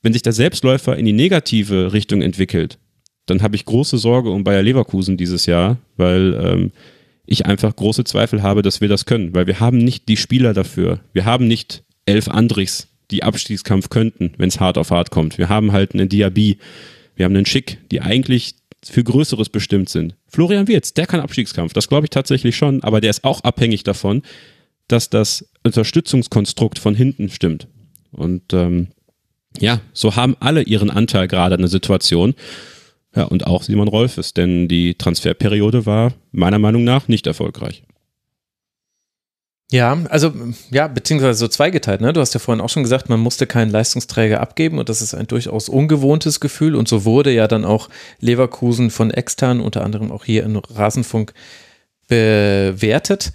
wenn 0.01 0.13
sich 0.13 0.21
der 0.21 0.33
Selbstläufer 0.33 0.97
in 0.97 1.05
die 1.05 1.13
negative 1.13 1.93
Richtung 1.93 2.21
entwickelt, 2.21 2.77
dann 3.25 3.41
habe 3.41 3.55
ich 3.55 3.65
große 3.65 3.97
Sorge 3.97 4.31
um 4.31 4.43
Bayer 4.43 4.63
Leverkusen 4.63 5.15
dieses 5.15 5.45
Jahr, 5.45 5.77
weil 5.95 6.33
ähm, 6.43 6.71
ich 7.31 7.45
einfach 7.45 7.75
große 7.75 8.03
Zweifel 8.03 8.43
habe, 8.43 8.61
dass 8.61 8.81
wir 8.81 8.89
das 8.89 9.05
können, 9.05 9.33
weil 9.33 9.47
wir 9.47 9.59
haben 9.59 9.77
nicht 9.77 10.09
die 10.09 10.17
Spieler 10.17 10.53
dafür. 10.53 10.99
Wir 11.13 11.25
haben 11.25 11.47
nicht 11.47 11.83
elf 12.05 12.27
Andrichs, 12.27 12.87
die 13.09 13.23
Abstiegskampf 13.23 13.89
könnten, 13.89 14.33
wenn 14.37 14.49
es 14.49 14.59
hart 14.59 14.77
auf 14.77 14.91
hart 14.91 15.11
kommt. 15.11 15.37
Wir 15.37 15.49
haben 15.49 15.71
halt 15.71 15.93
einen 15.93 16.09
Diaby, 16.09 16.57
wir 17.15 17.25
haben 17.25 17.35
einen 17.35 17.45
Schick, 17.45 17.77
die 17.89 18.01
eigentlich 18.01 18.55
für 18.83 19.03
Größeres 19.03 19.49
bestimmt 19.49 19.89
sind. 19.89 20.15
Florian 20.27 20.67
Wirz, 20.67 20.93
der 20.93 21.05
kann 21.05 21.19
Abstiegskampf, 21.19 21.73
das 21.73 21.87
glaube 21.87 22.05
ich 22.05 22.09
tatsächlich 22.09 22.55
schon, 22.55 22.83
aber 22.83 22.99
der 22.99 23.11
ist 23.11 23.23
auch 23.23 23.41
abhängig 23.41 23.83
davon, 23.83 24.23
dass 24.87 25.09
das 25.09 25.49
Unterstützungskonstrukt 25.63 26.79
von 26.79 26.95
hinten 26.95 27.29
stimmt. 27.29 27.67
Und 28.11 28.53
ähm, 28.53 28.87
ja, 29.59 29.79
so 29.93 30.15
haben 30.15 30.35
alle 30.39 30.63
ihren 30.63 30.89
Anteil 30.89 31.27
gerade 31.27 31.55
an 31.55 31.61
der 31.61 31.69
Situation. 31.69 32.33
Ja, 33.15 33.23
und 33.23 33.45
auch 33.45 33.63
Simon 33.63 33.87
Rolfes, 33.87 34.33
denn 34.33 34.67
die 34.67 34.95
Transferperiode 34.95 35.85
war 35.85 36.13
meiner 36.31 36.59
Meinung 36.59 36.83
nach 36.83 37.07
nicht 37.07 37.27
erfolgreich. 37.27 37.83
Ja, 39.71 39.97
also 40.09 40.33
ja, 40.69 40.89
beziehungsweise 40.89 41.39
so 41.39 41.47
zweigeteilt. 41.47 42.01
Ne? 42.01 42.11
Du 42.11 42.19
hast 42.19 42.33
ja 42.33 42.41
vorhin 42.41 42.61
auch 42.61 42.69
schon 42.69 42.83
gesagt, 42.83 43.07
man 43.07 43.21
musste 43.21 43.47
keinen 43.47 43.71
Leistungsträger 43.71 44.41
abgeben 44.41 44.79
und 44.79 44.89
das 44.89 45.01
ist 45.01 45.13
ein 45.13 45.27
durchaus 45.27 45.69
ungewohntes 45.69 46.41
Gefühl 46.41 46.75
und 46.75 46.89
so 46.89 47.05
wurde 47.05 47.31
ja 47.31 47.47
dann 47.47 47.63
auch 47.63 47.87
Leverkusen 48.19 48.91
von 48.91 49.11
extern, 49.11 49.61
unter 49.61 49.85
anderem 49.85 50.11
auch 50.11 50.25
hier 50.25 50.43
in 50.43 50.57
Rasenfunk, 50.57 51.33
bewertet. 52.09 53.31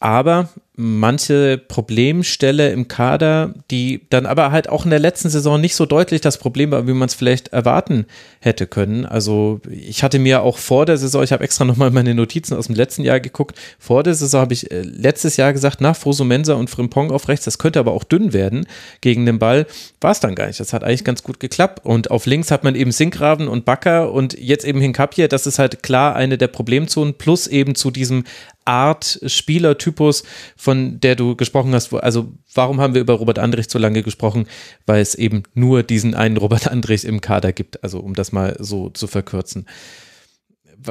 Aber 0.00 0.48
manche 0.76 1.56
Problemstelle 1.56 2.70
im 2.70 2.86
Kader, 2.86 3.54
die 3.70 4.02
dann 4.10 4.26
aber 4.26 4.52
halt 4.52 4.68
auch 4.68 4.84
in 4.84 4.90
der 4.90 4.98
letzten 4.98 5.30
Saison 5.30 5.60
nicht 5.60 5.74
so 5.74 5.86
deutlich 5.86 6.20
das 6.20 6.36
Problem 6.36 6.70
war, 6.70 6.86
wie 6.86 6.92
man 6.92 7.08
es 7.08 7.14
vielleicht 7.14 7.48
erwarten 7.48 8.06
hätte 8.40 8.66
können. 8.66 9.06
Also 9.06 9.60
ich 9.70 10.02
hatte 10.02 10.18
mir 10.18 10.42
auch 10.42 10.58
vor 10.58 10.84
der 10.84 10.98
Saison, 10.98 11.22
ich 11.22 11.32
habe 11.32 11.44
extra 11.44 11.64
nochmal 11.64 11.90
meine 11.90 12.14
Notizen 12.14 12.54
aus 12.54 12.66
dem 12.66 12.76
letzten 12.76 13.04
Jahr 13.04 13.20
geguckt, 13.20 13.58
vor 13.78 14.02
der 14.02 14.14
Saison 14.14 14.42
habe 14.42 14.52
ich 14.52 14.70
äh, 14.70 14.82
letztes 14.82 15.38
Jahr 15.38 15.54
gesagt, 15.54 15.80
nach 15.80 15.96
Fosumensa 15.96 16.54
und 16.54 16.68
Frimpong 16.68 17.10
auf 17.10 17.28
rechts, 17.28 17.46
das 17.46 17.56
könnte 17.58 17.78
aber 17.78 17.92
auch 17.92 18.04
dünn 18.04 18.34
werden 18.34 18.66
gegen 19.00 19.24
den 19.24 19.38
Ball. 19.38 19.66
War 20.00 20.12
es 20.12 20.20
dann 20.20 20.34
gar 20.34 20.46
nicht. 20.46 20.60
Das 20.60 20.72
hat 20.72 20.84
eigentlich 20.84 21.04
ganz 21.04 21.22
gut 21.22 21.40
geklappt. 21.40 21.84
Und 21.84 22.10
auf 22.10 22.26
links 22.26 22.50
hat 22.50 22.64
man 22.64 22.74
eben 22.74 22.92
Sinkgraven 22.92 23.48
und 23.48 23.64
Bakker 23.64 24.12
und 24.12 24.38
jetzt 24.38 24.64
eben 24.64 24.80
Hinkapje. 24.80 25.28
Das 25.28 25.46
ist 25.46 25.58
halt 25.58 25.82
klar 25.82 26.14
eine 26.14 26.38
der 26.38 26.48
Problemzonen, 26.48 27.14
plus 27.14 27.46
eben 27.46 27.74
zu 27.74 27.90
diesem 27.90 28.24
Art 28.66 29.20
Spielertypus, 29.24 30.24
von 30.66 30.98
der 30.98 31.14
du 31.14 31.36
gesprochen 31.36 31.72
hast. 31.74 31.94
Also 31.94 32.32
warum 32.52 32.80
haben 32.80 32.92
wir 32.92 33.00
über 33.00 33.14
Robert 33.14 33.38
Andrich 33.38 33.68
so 33.70 33.78
lange 33.78 34.02
gesprochen? 34.02 34.48
Weil 34.84 35.00
es 35.00 35.14
eben 35.14 35.44
nur 35.54 35.84
diesen 35.84 36.16
einen 36.16 36.36
Robert 36.36 36.66
Andrich 36.66 37.04
im 37.04 37.20
Kader 37.20 37.52
gibt. 37.52 37.84
Also 37.84 38.00
um 38.00 38.14
das 38.14 38.32
mal 38.32 38.56
so 38.58 38.90
zu 38.90 39.06
verkürzen. 39.06 39.66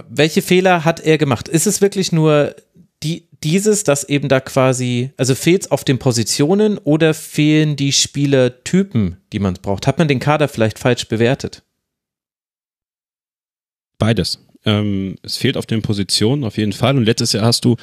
Welche 0.10 0.42
Fehler 0.42 0.86
hat 0.86 1.02
er 1.02 1.18
gemacht? 1.18 1.50
Ist 1.50 1.68
es 1.68 1.82
wirklich 1.82 2.14
nur 2.14 2.56
die, 3.04 3.28
dieses, 3.44 3.84
dass 3.84 4.06
eben 4.06 4.30
da 4.30 4.40
quasi, 4.40 5.12
also 5.18 5.36
fehlt 5.36 5.64
es 5.64 5.72
auf 5.72 5.84
den 5.84 6.00
Positionen 6.00 6.78
oder 6.78 7.14
fehlen 7.14 7.76
die 7.76 7.92
Spielertypen, 7.92 9.18
die 9.34 9.40
man 9.40 9.56
braucht? 9.56 9.88
Hat 9.88 9.98
man 9.98 10.08
den 10.08 10.22
Kader 10.22 10.48
vielleicht 10.48 10.80
falsch 10.80 11.10
bewertet? 11.10 11.64
Beides. 13.98 14.40
Ähm, 14.64 15.18
es 15.22 15.36
fehlt 15.36 15.58
auf 15.58 15.66
den 15.66 15.82
Positionen 15.82 16.46
auf 16.46 16.58
jeden 16.58 16.72
Fall. 16.72 16.96
Und 16.96 17.04
letztes 17.04 17.34
Jahr 17.34 17.44
hast 17.44 17.66
du, 17.66 17.76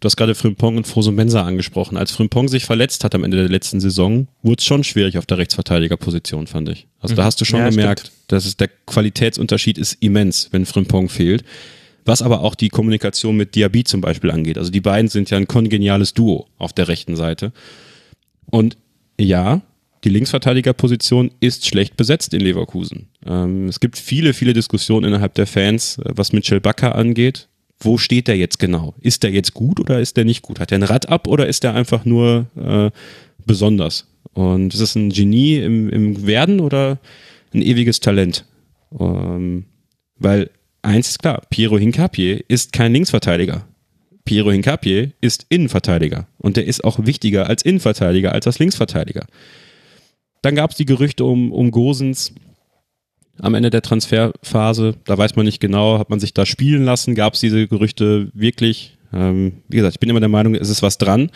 du 0.00 0.06
hast 0.06 0.16
gerade 0.16 0.34
Frimpong 0.34 0.76
und 0.76 0.86
Foso 0.86 1.12
Mensa 1.12 1.42
angesprochen. 1.44 1.96
Als 1.96 2.10
Frimpong 2.12 2.48
sich 2.48 2.64
verletzt 2.64 3.04
hat 3.04 3.14
am 3.14 3.24
Ende 3.24 3.36
der 3.38 3.48
letzten 3.48 3.80
Saison, 3.80 4.28
wurde 4.42 4.58
es 4.60 4.64
schon 4.64 4.84
schwierig 4.84 5.18
auf 5.18 5.26
der 5.26 5.38
Rechtsverteidigerposition, 5.38 6.46
fand 6.46 6.68
ich. 6.68 6.86
Also 7.00 7.14
da 7.14 7.24
hast 7.24 7.40
du 7.40 7.44
schon 7.44 7.60
Ja, 7.60 7.70
gemerkt, 7.70 8.00
stimmt. 8.00 8.14
dass 8.28 8.46
es 8.46 8.56
der 8.56 8.68
Qualitätsunterschied 8.86 9.78
ist 9.78 9.94
immens, 10.00 10.48
wenn 10.52 10.66
Frimpong 10.66 11.08
fehlt. 11.08 11.44
Was 12.04 12.22
aber 12.22 12.40
auch 12.42 12.54
die 12.54 12.68
Kommunikation 12.68 13.36
mit 13.36 13.56
Diaby 13.56 13.82
zum 13.82 14.00
Beispiel 14.00 14.30
angeht. 14.30 14.58
Also 14.58 14.70
die 14.70 14.80
beiden 14.80 15.08
sind 15.08 15.30
ja 15.30 15.38
ein 15.38 15.48
kongeniales 15.48 16.14
Duo 16.14 16.46
auf 16.56 16.72
der 16.72 16.86
rechten 16.86 17.16
Seite. 17.16 17.52
Und 18.48 18.76
ja, 19.18 19.62
die 20.04 20.10
Linksverteidigerposition 20.10 21.32
ist 21.40 21.66
schlecht 21.66 21.96
besetzt 21.96 22.32
in 22.32 22.40
Leverkusen. 22.40 23.08
Ähm, 23.26 23.66
es 23.66 23.80
gibt 23.80 23.98
viele, 23.98 24.34
viele 24.34 24.52
Diskussionen 24.52 25.06
innerhalb 25.08 25.34
der 25.34 25.48
Fans, 25.48 25.98
äh, 25.98 26.12
was 26.14 26.32
Mitchell 26.32 26.60
Bakker 26.60 26.94
angeht. 26.94 27.48
Wo 27.78 27.98
steht 27.98 28.28
der 28.28 28.36
jetzt 28.36 28.58
genau? 28.58 28.94
Ist 29.00 29.22
der 29.22 29.30
jetzt 29.30 29.54
gut 29.54 29.80
oder 29.80 30.00
ist 30.00 30.16
der 30.16 30.24
nicht 30.24 30.42
gut? 30.42 30.60
Hat 30.60 30.72
er 30.72 30.78
ein 30.78 30.82
Rad 30.82 31.08
ab 31.08 31.28
oder 31.28 31.46
ist 31.46 31.62
der 31.62 31.74
einfach 31.74 32.04
nur 32.04 32.46
äh, 32.56 32.90
besonders? 33.44 34.06
Und 34.32 34.74
ist 34.74 34.80
es 34.80 34.94
ein 34.94 35.10
Genie 35.10 35.56
im, 35.56 35.88
im 35.90 36.26
Werden 36.26 36.60
oder 36.60 36.98
ein 37.54 37.62
ewiges 37.62 38.00
Talent? 38.00 38.44
Ähm, 38.98 39.64
weil 40.18 40.50
eins 40.82 41.10
ist 41.10 41.18
klar, 41.18 41.42
Piero 41.50 41.76
Hincapié 41.76 42.42
ist 42.48 42.72
kein 42.72 42.92
Linksverteidiger. 42.92 43.66
Piero 44.24 44.50
Hincapié 44.50 45.12
ist 45.20 45.46
Innenverteidiger 45.48 46.26
und 46.38 46.56
der 46.56 46.66
ist 46.66 46.82
auch 46.84 47.06
wichtiger 47.06 47.46
als 47.46 47.62
Innenverteidiger 47.62 48.32
als 48.32 48.46
als 48.46 48.58
Linksverteidiger. 48.58 49.26
Dann 50.42 50.56
gab 50.56 50.72
es 50.72 50.76
die 50.76 50.84
Gerüchte 50.84 51.24
um, 51.24 51.52
um 51.52 51.70
Gosens 51.70 52.34
am 53.40 53.54
Ende 53.54 53.70
der 53.70 53.82
Transferphase. 53.82 54.94
Da 55.04 55.16
weiß 55.16 55.36
man 55.36 55.46
nicht 55.46 55.60
genau, 55.60 55.98
hat 55.98 56.10
man 56.10 56.20
sich 56.20 56.34
da 56.34 56.46
spielen 56.46 56.84
lassen, 56.84 57.14
gab 57.14 57.34
es 57.34 57.40
diese 57.40 57.68
Gerüchte 57.68 58.30
wirklich. 58.34 58.96
Ähm, 59.12 59.62
wie 59.68 59.76
gesagt, 59.76 59.96
ich 59.96 60.00
bin 60.00 60.10
immer 60.10 60.20
der 60.20 60.28
Meinung, 60.28 60.54
es 60.54 60.68
ist 60.68 60.82
was 60.82 60.98
dran. 60.98 61.30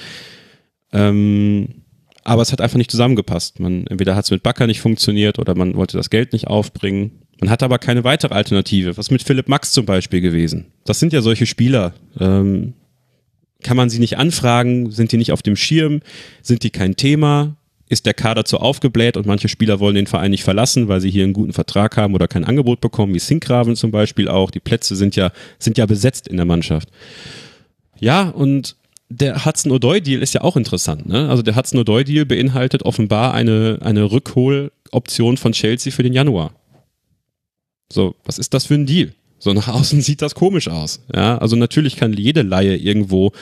Ähm, 0.92 1.82
aber 2.24 2.42
es 2.42 2.52
hat 2.52 2.60
einfach 2.60 2.78
nicht 2.78 2.90
zusammengepasst. 2.90 3.60
Man, 3.60 3.86
entweder 3.86 4.14
hat 4.14 4.24
es 4.24 4.30
mit 4.30 4.42
Bakker 4.42 4.66
nicht 4.66 4.80
funktioniert 4.80 5.38
oder 5.38 5.54
man 5.54 5.74
wollte 5.74 5.96
das 5.96 6.10
Geld 6.10 6.32
nicht 6.32 6.46
aufbringen. 6.48 7.12
Man 7.40 7.48
hatte 7.48 7.64
aber 7.64 7.78
keine 7.78 8.04
weitere 8.04 8.34
Alternative. 8.34 8.96
Was 8.96 9.10
mit 9.10 9.22
Philipp 9.22 9.48
Max 9.48 9.72
zum 9.72 9.86
Beispiel 9.86 10.20
gewesen? 10.20 10.66
Das 10.84 11.00
sind 11.00 11.12
ja 11.12 11.22
solche 11.22 11.46
Spieler. 11.46 11.94
Ähm, 12.18 12.74
kann 13.62 13.76
man 13.76 13.90
sie 13.90 13.98
nicht 13.98 14.18
anfragen? 14.18 14.90
Sind 14.90 15.12
die 15.12 15.16
nicht 15.16 15.32
auf 15.32 15.42
dem 15.42 15.56
Schirm? 15.56 16.00
Sind 16.42 16.62
die 16.62 16.70
kein 16.70 16.96
Thema? 16.96 17.56
Ist 17.90 18.06
der 18.06 18.14
Kader 18.14 18.46
zu 18.46 18.58
aufgebläht 18.58 19.18
und 19.18 19.26
manche 19.26 19.48
Spieler 19.48 19.80
wollen 19.80 19.96
den 19.96 20.06
Verein 20.06 20.30
nicht 20.30 20.44
verlassen, 20.44 20.88
weil 20.88 21.00
sie 21.00 21.10
hier 21.10 21.24
einen 21.24 21.34
guten 21.34 21.52
Vertrag 21.52 21.96
haben 21.96 22.14
oder 22.14 22.28
kein 22.28 22.44
Angebot 22.44 22.80
bekommen, 22.80 23.12
wie 23.12 23.18
Sinkgraven 23.18 23.76
zum 23.76 23.90
Beispiel 23.90 24.28
auch. 24.28 24.50
Die 24.50 24.60
Plätze 24.60 24.96
sind 24.96 25.16
ja, 25.16 25.32
sind 25.58 25.76
ja 25.76 25.86
besetzt 25.86 26.28
in 26.28 26.36
der 26.36 26.46
Mannschaft. 26.46 26.88
Ja, 27.98 28.28
und 28.28 28.76
der 29.10 29.44
Hudson-Odoi-Deal 29.44 30.22
ist 30.22 30.34
ja 30.34 30.42
auch 30.42 30.56
interessant. 30.56 31.06
Ne? 31.08 31.28
Also 31.28 31.42
der 31.42 31.56
Hudson-Odoi-Deal 31.56 32.24
beinhaltet 32.24 32.84
offenbar 32.84 33.34
eine, 33.34 33.78
eine 33.82 34.10
Rückholoption 34.10 35.36
von 35.36 35.52
Chelsea 35.52 35.92
für 35.92 36.04
den 36.04 36.12
Januar. 36.12 36.54
So, 37.92 38.14
was 38.24 38.38
ist 38.38 38.54
das 38.54 38.66
für 38.66 38.74
ein 38.74 38.86
Deal? 38.86 39.12
So 39.40 39.52
nach 39.52 39.68
außen 39.74 40.00
sieht 40.00 40.22
das 40.22 40.36
komisch 40.36 40.68
aus. 40.68 41.02
Ja, 41.14 41.38
also 41.38 41.56
natürlich 41.56 41.96
kann 41.96 42.12
jede 42.12 42.42
Laie 42.42 42.76
irgendwo 42.76 43.32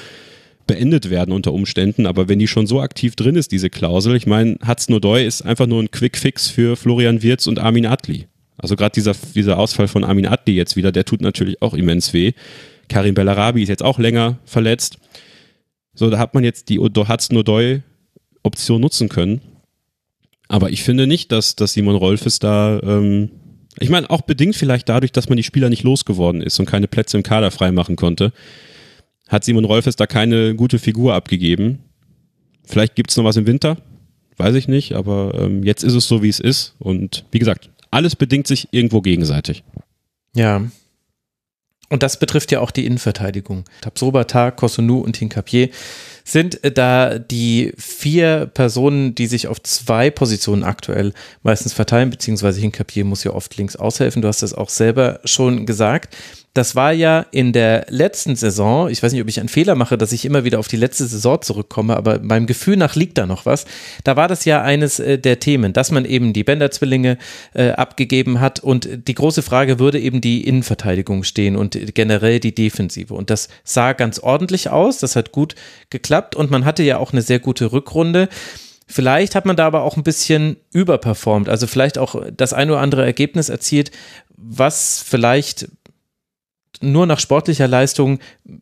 beendet 0.69 1.11
werden 1.11 1.33
unter 1.33 1.53
Umständen, 1.53 2.07
aber 2.07 2.29
wenn 2.29 2.39
die 2.39 2.47
schon 2.47 2.69
so 2.69 2.81
aktiv 2.81 3.17
drin 3.17 3.35
ist, 3.35 3.51
diese 3.51 3.71
Klausel, 3.71 4.15
ich 4.15 4.29
meine, 4.29 4.57
Hudson 4.65 4.95
Odoi 4.95 5.27
ist 5.27 5.43
einfach 5.43 5.67
nur 5.67 5.83
ein 5.83 5.91
Quick-Fix 5.91 6.49
für 6.49 6.77
Florian 6.77 7.23
Wirz 7.23 7.49
und 7.49 7.59
Armin 7.59 7.87
Adli. 7.87 8.29
Also 8.57 8.77
gerade 8.77 8.93
dieser, 8.93 9.17
dieser 9.35 9.59
Ausfall 9.59 9.89
von 9.89 10.05
Armin 10.05 10.27
Adli 10.27 10.55
jetzt 10.55 10.77
wieder, 10.77 10.93
der 10.93 11.05
tut 11.05 11.21
natürlich 11.21 11.61
auch 11.63 11.75
immens 11.75 12.13
weh. 12.13 12.33
Karim 12.89 13.15
Bellarabi 13.15 13.63
ist 13.63 13.69
jetzt 13.69 13.83
auch 13.83 13.99
länger 13.99 14.39
verletzt. 14.45 14.99
So, 15.95 16.11
da 16.11 16.19
hat 16.19 16.35
man 16.35 16.45
jetzt 16.45 16.69
die 16.69 16.79
Odo- 16.79 17.09
Hudson 17.09 17.37
Odoi 17.37 17.81
Option 18.45 18.81
nutzen 18.81 19.09
können. 19.09 19.41
Aber 20.49 20.71
ich 20.71 20.83
finde 20.83 21.07
nicht, 21.07 21.33
dass, 21.33 21.57
dass 21.57 21.73
Simon 21.73 21.97
Rolfes 21.97 22.39
da, 22.39 22.81
ähm, 22.83 23.31
ich 23.79 23.91
meine, 23.91 24.09
auch 24.11 24.23
bedingt 24.23 24.57
vielleicht 24.57 24.89
dadurch, 24.89 25.13
dass 25.13 25.29
man 25.29 25.37
die 25.37 25.43
Spieler 25.43 25.69
nicht 25.69 25.83
losgeworden 25.83 26.41
ist 26.41 26.59
und 26.59 26.67
keine 26.67 26.89
Plätze 26.89 27.17
im 27.17 27.23
Kader 27.23 27.51
freimachen 27.51 27.97
konnte, 27.97 28.33
hat 29.29 29.45
Simon 29.45 29.65
Rolfes 29.65 29.97
da 29.97 30.07
keine 30.07 30.55
gute 30.55 30.79
Figur 30.79 31.15
abgegeben. 31.15 31.81
Vielleicht 32.65 32.97
gibt 32.97 33.11
es 33.11 33.17
noch 33.17 33.25
was 33.25 33.37
im 33.37 33.47
Winter, 33.47 33.79
weiß 34.37 34.55
ich 34.55 34.69
nicht, 34.69 34.93
aber 34.95 35.35
ähm, 35.39 35.63
jetzt 35.63 35.85
ist 35.85 35.95
es 35.95 36.09
so, 36.09 36.23
wie 36.23 36.29
es 36.29 36.41
ist. 36.41 36.75
Und 36.79 37.25
wie 37.31 37.39
gesagt, 37.39 37.71
alles 37.91 38.17
bedingt 38.17 38.47
sich 38.47 38.69
irgendwo 38.73 39.01
gegenseitig. 39.01 39.63
Ja. 40.35 40.63
Und 41.91 42.03
das 42.03 42.19
betrifft 42.19 42.53
ja 42.53 42.61
auch 42.61 42.71
die 42.71 42.85
Innenverteidigung. 42.85 43.65
Tabsoba, 43.81 44.25
Kosunu 44.51 44.99
und 44.99 45.17
Hinkapier 45.17 45.71
sind 46.25 46.63
äh, 46.63 46.71
da 46.71 47.19
die 47.19 47.73
vier 47.79 48.51
Personen, 48.53 49.15
die 49.15 49.27
sich 49.27 49.49
auf 49.49 49.63
zwei 49.63 50.11
Positionen 50.11 50.65
aktuell 50.65 51.15
meistens 51.43 51.73
verteilen, 51.73 52.11
beziehungsweise 52.11 52.61
Hinkapier 52.61 53.05
muss 53.05 53.25
ja 53.25 53.33
oft 53.33 53.57
links 53.57 53.77
aushelfen. 53.77 54.21
Du 54.21 54.29
hast 54.29 54.43
das 54.43 54.53
auch 54.53 54.69
selber 54.69 55.21
schon 55.25 55.65
gesagt. 55.65 56.15
Das 56.55 56.75
war 56.75 56.93
ja 56.93 57.27
in 57.31 57.53
der 57.53 57.87
letzten 57.89 58.35
Saison, 58.35 58.89
ich 58.89 59.03
weiß 59.03 59.13
nicht, 59.13 59.23
ob 59.23 59.29
ich 59.29 59.39
einen 59.39 59.49
Fehler 59.49 59.75
mache, 59.75 59.97
dass 59.97 60.13
ich 60.13 60.25
immer 60.25 60.45
wieder 60.45 60.59
auf 60.59 60.67
die 60.67 60.77
letzte 60.77 61.07
Saison 61.07 61.41
zurückkomme, 61.41 61.97
aber 61.97 62.21
meinem 62.21 62.47
Gefühl 62.47 62.77
nach 62.77 62.97
liegt 62.97 63.19
da 63.19 63.27
noch 63.27 63.47
was. 63.47 63.65
Da 64.03 64.17
war 64.17 64.29
das 64.29 64.45
ja 64.45 64.63
eines 64.63 64.99
äh, 64.99 65.19
der 65.19 65.41
Themen, 65.41 65.73
dass 65.73 65.91
man 65.91 66.05
eben 66.05 66.33
die 66.33 66.45
Bender-Zwillinge 66.45 67.19
äh, 67.55 67.71
abgegeben 67.71 68.41
hat 68.41 68.61
und 68.61 68.89
die 69.07 69.15
große 69.15 69.43
Frage 69.43 69.79
würde 69.79 70.01
eben 70.01 70.21
die 70.21 70.47
Innenverteidigung 70.47 71.23
stehen 71.23 71.55
und 71.55 71.79
generell 71.95 72.41
die 72.41 72.55
Defensive. 72.55 73.15
Und 73.15 73.31
das 73.31 73.49
sah 73.63 73.93
ganz 73.93 74.19
ordentlich 74.19 74.71
aus, 74.71 74.99
das 74.99 75.17
hat 75.17 75.33
gut 75.33 75.55
geklappt 75.91 76.35
und 76.35 76.51
man 76.51 76.65
hatte 76.65 76.83
ja 76.83 76.99
auch 76.99 77.13
eine 77.13 77.23
sehr 77.23 77.39
gute 77.39 77.73
Rückrunde. 77.73 78.29
Vielleicht 78.91 79.35
hat 79.35 79.45
man 79.45 79.55
da 79.55 79.67
aber 79.67 79.83
auch 79.83 79.99
ein 79.99 80.03
bisschen 80.03 80.57
überperformt, 80.73 81.51
also 81.51 81.67
vielleicht 81.67 81.99
auch 81.99 82.23
das 82.35 82.55
ein 82.55 82.71
oder 82.71 82.81
andere 82.81 83.05
Ergebnis 83.05 83.51
erzielt, 83.51 83.91
was 84.35 85.05
vielleicht 85.07 85.69
nur 86.81 87.07
nach 87.07 87.21
sportlicher 87.21 87.69
Leistung 87.69 88.19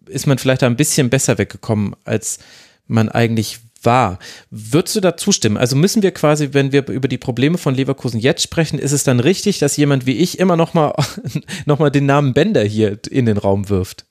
ist 0.07 0.27
man 0.27 0.39
vielleicht 0.39 0.63
ein 0.63 0.77
bisschen 0.77 1.11
besser 1.11 1.39
weggekommen, 1.39 1.95
als 2.05 2.39
man 2.87 3.09
eigentlich 3.09 3.61
war. 3.83 4.19
Würdest 4.51 4.97
du 4.97 5.01
da 5.01 5.17
zustimmen? 5.17 5.57
Also 5.57 5.77
müssen 5.77 6.03
wir 6.03 6.11
quasi, 6.11 6.51
wenn 6.53 6.73
wir 6.73 6.89
über 6.89 7.09
die 7.09 7.19
Probleme 7.19 7.59
von 7.59 7.75
Leverkusen 7.75 8.21
jetzt 8.21 8.43
sprechen, 8.43 8.79
ist 8.79 8.93
es 8.93 9.05
dann 9.05 9.21
richtig, 9.21 9.59
dass 9.59 9.77
jemand 9.77 10.07
wie 10.07 10.17
ich 10.17 10.39
immer 10.39 10.57
noch 10.57 10.75
mal, 10.75 10.95
noch 11.67 11.79
mal 11.79 11.91
den 11.91 12.07
Namen 12.07 12.35
Bender 12.35 12.65
hier 12.65 12.99
in 13.11 13.27
den 13.27 13.39
Raum 13.39 13.69
wirft? 13.69 14.07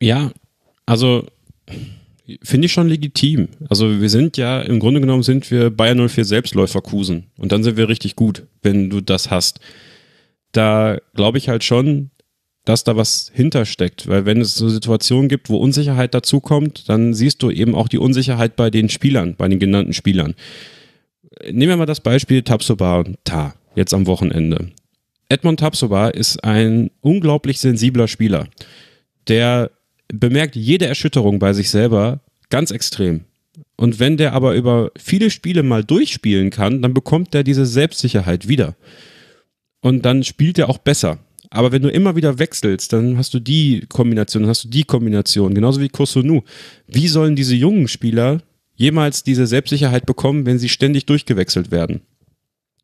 Ja, 0.00 0.32
also 0.86 1.26
finde 2.42 2.66
ich 2.66 2.72
schon 2.72 2.88
legitim. 2.88 3.48
Also 3.68 4.00
wir 4.00 4.10
sind 4.10 4.36
ja, 4.36 4.60
im 4.60 4.80
Grunde 4.80 5.00
genommen 5.00 5.22
sind 5.22 5.50
wir 5.50 5.70
Bayern 5.70 6.08
04 6.08 6.24
Selbstläuferkusen 6.24 7.30
und 7.36 7.52
dann 7.52 7.62
sind 7.62 7.76
wir 7.76 7.88
richtig 7.88 8.16
gut, 8.16 8.46
wenn 8.62 8.90
du 8.90 9.00
das 9.00 9.30
hast. 9.30 9.60
Da 10.58 10.98
glaube 11.14 11.38
ich 11.38 11.48
halt 11.48 11.62
schon, 11.62 12.10
dass 12.64 12.82
da 12.82 12.96
was 12.96 13.30
hintersteckt, 13.32 14.08
weil 14.08 14.26
wenn 14.26 14.40
es 14.40 14.56
so 14.56 14.68
Situationen 14.68 15.28
gibt, 15.28 15.50
wo 15.50 15.56
Unsicherheit 15.56 16.14
dazukommt, 16.14 16.88
dann 16.88 17.14
siehst 17.14 17.44
du 17.44 17.52
eben 17.52 17.76
auch 17.76 17.86
die 17.86 17.98
Unsicherheit 17.98 18.56
bei 18.56 18.68
den 18.68 18.88
Spielern, 18.88 19.36
bei 19.36 19.46
den 19.46 19.60
genannten 19.60 19.92
Spielern. 19.92 20.34
Nehmen 21.44 21.68
wir 21.68 21.76
mal 21.76 21.86
das 21.86 22.00
Beispiel 22.00 22.42
Tapsoba 22.42 22.98
und 22.98 23.18
Ta, 23.22 23.54
jetzt 23.76 23.94
am 23.94 24.08
Wochenende. 24.08 24.72
Edmond 25.28 25.60
Tapsoba 25.60 26.08
ist 26.08 26.42
ein 26.42 26.90
unglaublich 27.02 27.60
sensibler 27.60 28.08
Spieler, 28.08 28.48
der 29.28 29.70
bemerkt 30.08 30.56
jede 30.56 30.86
Erschütterung 30.86 31.38
bei 31.38 31.52
sich 31.52 31.70
selber 31.70 32.18
ganz 32.50 32.72
extrem. 32.72 33.20
Und 33.76 34.00
wenn 34.00 34.16
der 34.16 34.32
aber 34.32 34.56
über 34.56 34.90
viele 34.98 35.30
Spiele 35.30 35.62
mal 35.62 35.84
durchspielen 35.84 36.50
kann, 36.50 36.82
dann 36.82 36.94
bekommt 36.94 37.32
er 37.36 37.44
diese 37.44 37.64
Selbstsicherheit 37.64 38.48
wieder. 38.48 38.74
Und 39.80 40.04
dann 40.04 40.24
spielt 40.24 40.58
er 40.58 40.68
auch 40.68 40.78
besser. 40.78 41.18
Aber 41.50 41.72
wenn 41.72 41.82
du 41.82 41.90
immer 41.90 42.16
wieder 42.16 42.38
wechselst, 42.38 42.92
dann 42.92 43.16
hast 43.16 43.32
du 43.32 43.40
die 43.40 43.86
Kombination, 43.88 44.42
dann 44.42 44.50
hast 44.50 44.64
du 44.64 44.68
die 44.68 44.84
Kombination, 44.84 45.54
genauso 45.54 45.80
wie 45.80 45.88
Kosunu. 45.88 46.42
Wie 46.86 47.08
sollen 47.08 47.36
diese 47.36 47.54
jungen 47.54 47.88
Spieler 47.88 48.42
jemals 48.76 49.22
diese 49.22 49.46
Selbstsicherheit 49.46 50.04
bekommen, 50.04 50.46
wenn 50.46 50.58
sie 50.58 50.68
ständig 50.68 51.06
durchgewechselt 51.06 51.70
werden? 51.70 52.02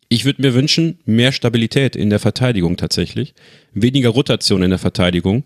Ich 0.08 0.24
würde 0.24 0.42
mir 0.42 0.54
wünschen, 0.54 0.98
mehr 1.04 1.32
Stabilität 1.32 1.96
in 1.96 2.10
der 2.10 2.20
Verteidigung 2.20 2.76
tatsächlich, 2.76 3.34
weniger 3.72 4.10
Rotation 4.10 4.62
in 4.62 4.70
der 4.70 4.78
Verteidigung 4.78 5.44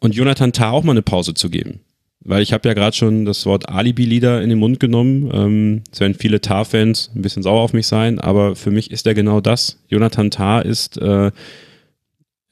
und 0.00 0.14
Jonathan 0.14 0.52
Tah 0.52 0.70
auch 0.70 0.82
mal 0.82 0.92
eine 0.92 1.02
Pause 1.02 1.34
zu 1.34 1.50
geben. 1.50 1.80
Weil 2.28 2.42
ich 2.42 2.52
habe 2.52 2.68
ja 2.68 2.74
gerade 2.74 2.96
schon 2.96 3.24
das 3.24 3.46
Wort 3.46 3.68
Alibi-Leader 3.68 4.42
in 4.42 4.48
den 4.48 4.58
Mund 4.58 4.80
genommen. 4.80 5.30
Ähm, 5.32 5.82
es 5.92 6.00
werden 6.00 6.14
viele 6.14 6.40
Tar-Fans 6.40 7.10
ein 7.14 7.22
bisschen 7.22 7.42
sauer 7.42 7.60
auf 7.60 7.72
mich 7.72 7.86
sein, 7.86 8.18
aber 8.18 8.56
für 8.56 8.70
mich 8.70 8.90
ist 8.90 9.06
er 9.06 9.14
genau 9.14 9.40
das. 9.40 9.78
Jonathan 9.88 10.30
Tah 10.30 10.60
ist 10.60 10.98
äh, 10.98 11.30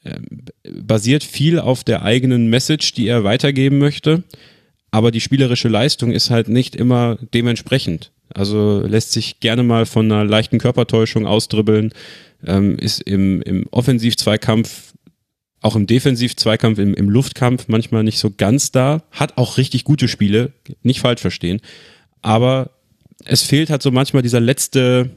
äh, 0.04 0.20
basiert 0.82 1.24
viel 1.24 1.58
auf 1.58 1.82
der 1.82 2.02
eigenen 2.02 2.48
Message, 2.48 2.92
die 2.92 3.08
er 3.08 3.24
weitergeben 3.24 3.78
möchte, 3.78 4.22
aber 4.90 5.10
die 5.10 5.20
spielerische 5.20 5.68
Leistung 5.68 6.12
ist 6.12 6.30
halt 6.30 6.48
nicht 6.48 6.76
immer 6.76 7.16
dementsprechend. 7.32 8.12
Also 8.28 8.80
lässt 8.86 9.12
sich 9.12 9.40
gerne 9.40 9.62
mal 9.62 9.86
von 9.86 10.10
einer 10.10 10.24
leichten 10.24 10.58
Körpertäuschung 10.58 11.26
ausdribbeln, 11.26 11.92
ähm, 12.46 12.76
ist 12.76 13.00
im, 13.02 13.40
im 13.42 13.66
Offensiv-Zweikampf, 13.70 14.83
auch 15.64 15.76
im 15.76 15.86
Defensiv-Zweikampf, 15.86 16.78
im, 16.78 16.94
im 16.94 17.08
Luftkampf 17.08 17.68
manchmal 17.68 18.04
nicht 18.04 18.18
so 18.18 18.30
ganz 18.30 18.70
da, 18.70 19.02
hat 19.10 19.38
auch 19.38 19.56
richtig 19.56 19.84
gute 19.84 20.08
Spiele, 20.08 20.52
nicht 20.82 21.00
falsch 21.00 21.22
verstehen, 21.22 21.60
aber 22.20 22.70
es 23.24 23.42
fehlt 23.42 23.70
halt 23.70 23.82
so 23.82 23.90
manchmal 23.90 24.22
dieser 24.22 24.40
letzte, 24.40 25.10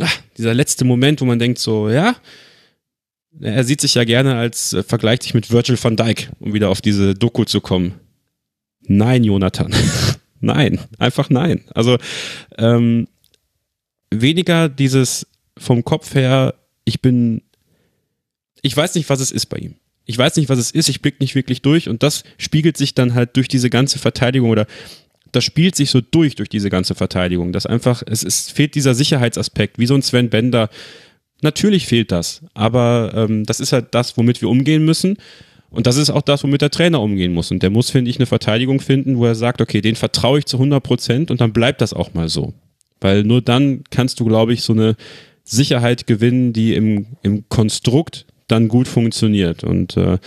ach, 0.00 0.20
dieser 0.36 0.52
letzte 0.52 0.84
Moment, 0.84 1.20
wo 1.20 1.26
man 1.26 1.38
denkt 1.38 1.58
so, 1.58 1.88
ja, 1.88 2.16
er 3.40 3.62
sieht 3.62 3.80
sich 3.80 3.94
ja 3.94 4.02
gerne 4.02 4.34
als, 4.34 4.72
äh, 4.72 4.82
vergleicht 4.82 5.22
sich 5.22 5.34
mit 5.34 5.50
Virgil 5.50 5.78
van 5.80 5.96
Dijk, 5.96 6.30
um 6.40 6.54
wieder 6.54 6.68
auf 6.68 6.80
diese 6.80 7.14
Doku 7.14 7.44
zu 7.44 7.60
kommen. 7.60 7.94
Nein, 8.80 9.22
Jonathan. 9.22 9.72
nein, 10.40 10.80
einfach 10.98 11.30
nein. 11.30 11.62
Also 11.72 11.98
ähm, 12.58 13.06
weniger 14.10 14.68
dieses 14.68 15.26
vom 15.56 15.84
Kopf 15.84 16.14
her, 16.14 16.54
ich 16.84 17.00
bin, 17.00 17.42
ich 18.62 18.76
weiß 18.76 18.94
nicht, 18.94 19.10
was 19.10 19.20
es 19.20 19.30
ist 19.30 19.46
bei 19.46 19.58
ihm. 19.58 19.74
Ich 20.04 20.18
weiß 20.18 20.36
nicht, 20.36 20.48
was 20.48 20.58
es 20.58 20.70
ist, 20.70 20.88
ich 20.88 21.02
blick 21.02 21.20
nicht 21.20 21.34
wirklich 21.34 21.62
durch 21.62 21.88
und 21.88 22.02
das 22.02 22.24
spiegelt 22.38 22.76
sich 22.76 22.94
dann 22.94 23.14
halt 23.14 23.36
durch 23.36 23.48
diese 23.48 23.70
ganze 23.70 23.98
Verteidigung 23.98 24.50
oder 24.50 24.66
das 25.30 25.44
spielt 25.44 25.76
sich 25.76 25.90
so 25.90 26.00
durch 26.00 26.34
durch 26.34 26.48
diese 26.48 26.70
ganze 26.70 26.94
Verteidigung, 26.94 27.52
dass 27.52 27.66
einfach 27.66 28.02
es 28.06 28.22
ist, 28.22 28.52
fehlt 28.52 28.74
dieser 28.74 28.94
Sicherheitsaspekt, 28.94 29.78
wie 29.78 29.86
so 29.86 29.94
ein 29.94 30.02
Sven 30.02 30.30
Bender. 30.30 30.70
Natürlich 31.40 31.86
fehlt 31.86 32.12
das, 32.12 32.42
aber 32.54 33.12
ähm, 33.14 33.44
das 33.44 33.60
ist 33.60 33.72
halt 33.72 33.94
das, 33.94 34.16
womit 34.16 34.40
wir 34.40 34.48
umgehen 34.48 34.84
müssen. 34.84 35.16
Und 35.70 35.86
das 35.86 35.96
ist 35.96 36.10
auch 36.10 36.22
das, 36.22 36.44
womit 36.44 36.60
der 36.60 36.70
Trainer 36.70 37.00
umgehen 37.00 37.32
muss. 37.32 37.50
Und 37.50 37.62
der 37.62 37.70
muss, 37.70 37.88
finde 37.90 38.10
ich, 38.10 38.18
eine 38.18 38.26
Verteidigung 38.26 38.78
finden, 38.78 39.16
wo 39.16 39.24
er 39.24 39.34
sagt, 39.34 39.62
okay, 39.62 39.80
den 39.80 39.96
vertraue 39.96 40.40
ich 40.40 40.44
zu 40.44 40.58
100 40.58 40.82
Prozent 40.82 41.30
und 41.30 41.40
dann 41.40 41.54
bleibt 41.54 41.80
das 41.80 41.94
auch 41.94 42.12
mal 42.12 42.28
so. 42.28 42.52
Weil 43.00 43.24
nur 43.24 43.40
dann 43.40 43.82
kannst 43.90 44.20
du, 44.20 44.26
glaube 44.26 44.52
ich, 44.52 44.62
so 44.62 44.74
eine 44.74 44.96
Sicherheit 45.44 46.06
gewinnen, 46.06 46.52
die 46.52 46.74
im, 46.74 47.06
im 47.22 47.48
Konstrukt 47.48 48.26
dann 48.52 48.68
gut 48.68 48.86
funktioniert. 48.86 49.64
Und 49.64 49.96
äh, 49.96 50.18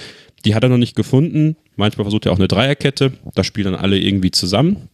die 0.44 0.56
hat 0.56 0.64
er 0.64 0.70
noch 0.70 0.78
nicht 0.78 0.96
gefunden. 0.96 1.56
Manchmal 1.76 2.06
versucht 2.06 2.26
er 2.26 2.32
auch 2.32 2.38
eine 2.38 2.48
Dreierkette. 2.48 3.14
Da 3.34 3.44
spielen 3.44 3.72
dann 3.72 3.82
alle 3.82 3.98
irgendwie 4.00 4.32
zusammen. 4.32 4.90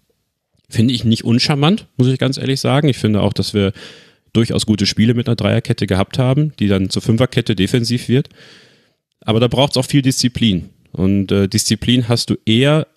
Finde 0.69 0.93
ich 0.93 1.03
nicht 1.03 1.23
uncharmant, 1.23 1.87
muss 1.97 2.07
ich 2.07 2.19
ganz 2.19 2.37
ehrlich 2.37 2.59
sagen. 2.59 2.87
Ich 2.87 2.97
finde 2.97 3.21
auch, 3.21 3.33
dass 3.33 3.53
wir 3.53 3.73
durchaus 4.33 4.65
gute 4.65 4.85
Spiele 4.85 5.13
mit 5.13 5.27
einer 5.27 5.35
Dreierkette 5.35 5.87
gehabt 5.87 6.17
haben, 6.17 6.53
die 6.59 6.67
dann 6.67 6.89
zur 6.89 7.01
Fünferkette 7.01 7.55
defensiv 7.55 8.07
wird. 8.07 8.29
Aber 9.19 9.39
da 9.39 9.47
braucht 9.47 9.71
es 9.71 9.77
auch 9.77 9.85
viel 9.85 10.01
Disziplin. 10.01 10.69
Und 10.91 11.31
äh, 11.31 11.47
Disziplin 11.47 12.07
hast 12.07 12.29
du 12.29 12.35
eher 12.45 12.87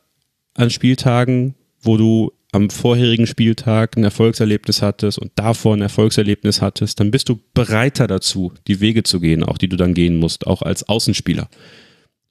an 0.55 0.71
Spieltagen, 0.71 1.55
wo 1.81 1.97
du 1.97 2.33
am 2.55 2.71
vorherigen 2.71 3.27
Spieltag 3.27 3.97
ein 3.97 4.05
Erfolgserlebnis 4.05 4.83
hattest 4.83 5.19
und 5.19 5.33
davor 5.35 5.77
ein 5.77 5.83
Erfolgserlebnis 5.83 6.63
hattest, 6.63 7.01
dann 7.01 7.11
bist 7.11 7.29
du 7.29 7.41
bereiter 7.53 8.07
dazu, 8.07 8.53
die 8.67 8.81
Wege 8.81 9.03
zu 9.03 9.21
gehen, 9.21 9.43
auch 9.43 9.59
die 9.59 9.69
du 9.69 9.77
dann 9.77 9.95
gehen 9.95 10.17
musst, 10.17 10.47
auch 10.47 10.63
als 10.63 10.89
Außenspieler. 10.89 11.49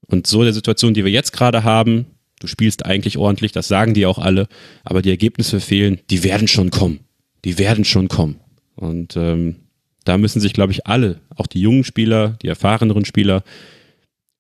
Und 0.08 0.27
so 0.27 0.43
der 0.43 0.53
Situation, 0.53 0.93
die 0.93 1.03
wir 1.03 1.11
jetzt 1.11 1.34
gerade 1.34 1.64
haben, 1.64 2.06
du 2.40 2.48
spielst 2.48 2.85
eigentlich 2.85 3.18
ordentlich, 3.18 3.52
das 3.52 3.68
sagen 3.68 3.93
die 3.93 4.06
auch 4.06 4.19
alle, 4.19 4.48
aber 4.84 5.02
die 5.02 5.10
Ergebnisse 5.10 5.60
fehlen, 5.60 6.00
die 6.10 6.24
werden 6.24 6.48
schon 6.48 6.72
kommen. 6.72 7.02
Die 7.45 7.58
werden 7.58 7.85
schon 7.85 8.08
kommen. 8.08 8.40
Und 8.76 9.16
ähm, 9.18 9.58
da 10.06 10.18
müssen 10.18 10.42
sich, 10.42 10.53
glaube 10.53 10.72
ich, 10.72 10.88
alle, 10.88 11.19
auch 11.35 11.48
die 11.48 11.61
jungen 11.61 11.84
Spieler, 11.84 12.38
die 12.42 12.48
erfahreneren 12.48 13.06
Spieler, 13.06 13.43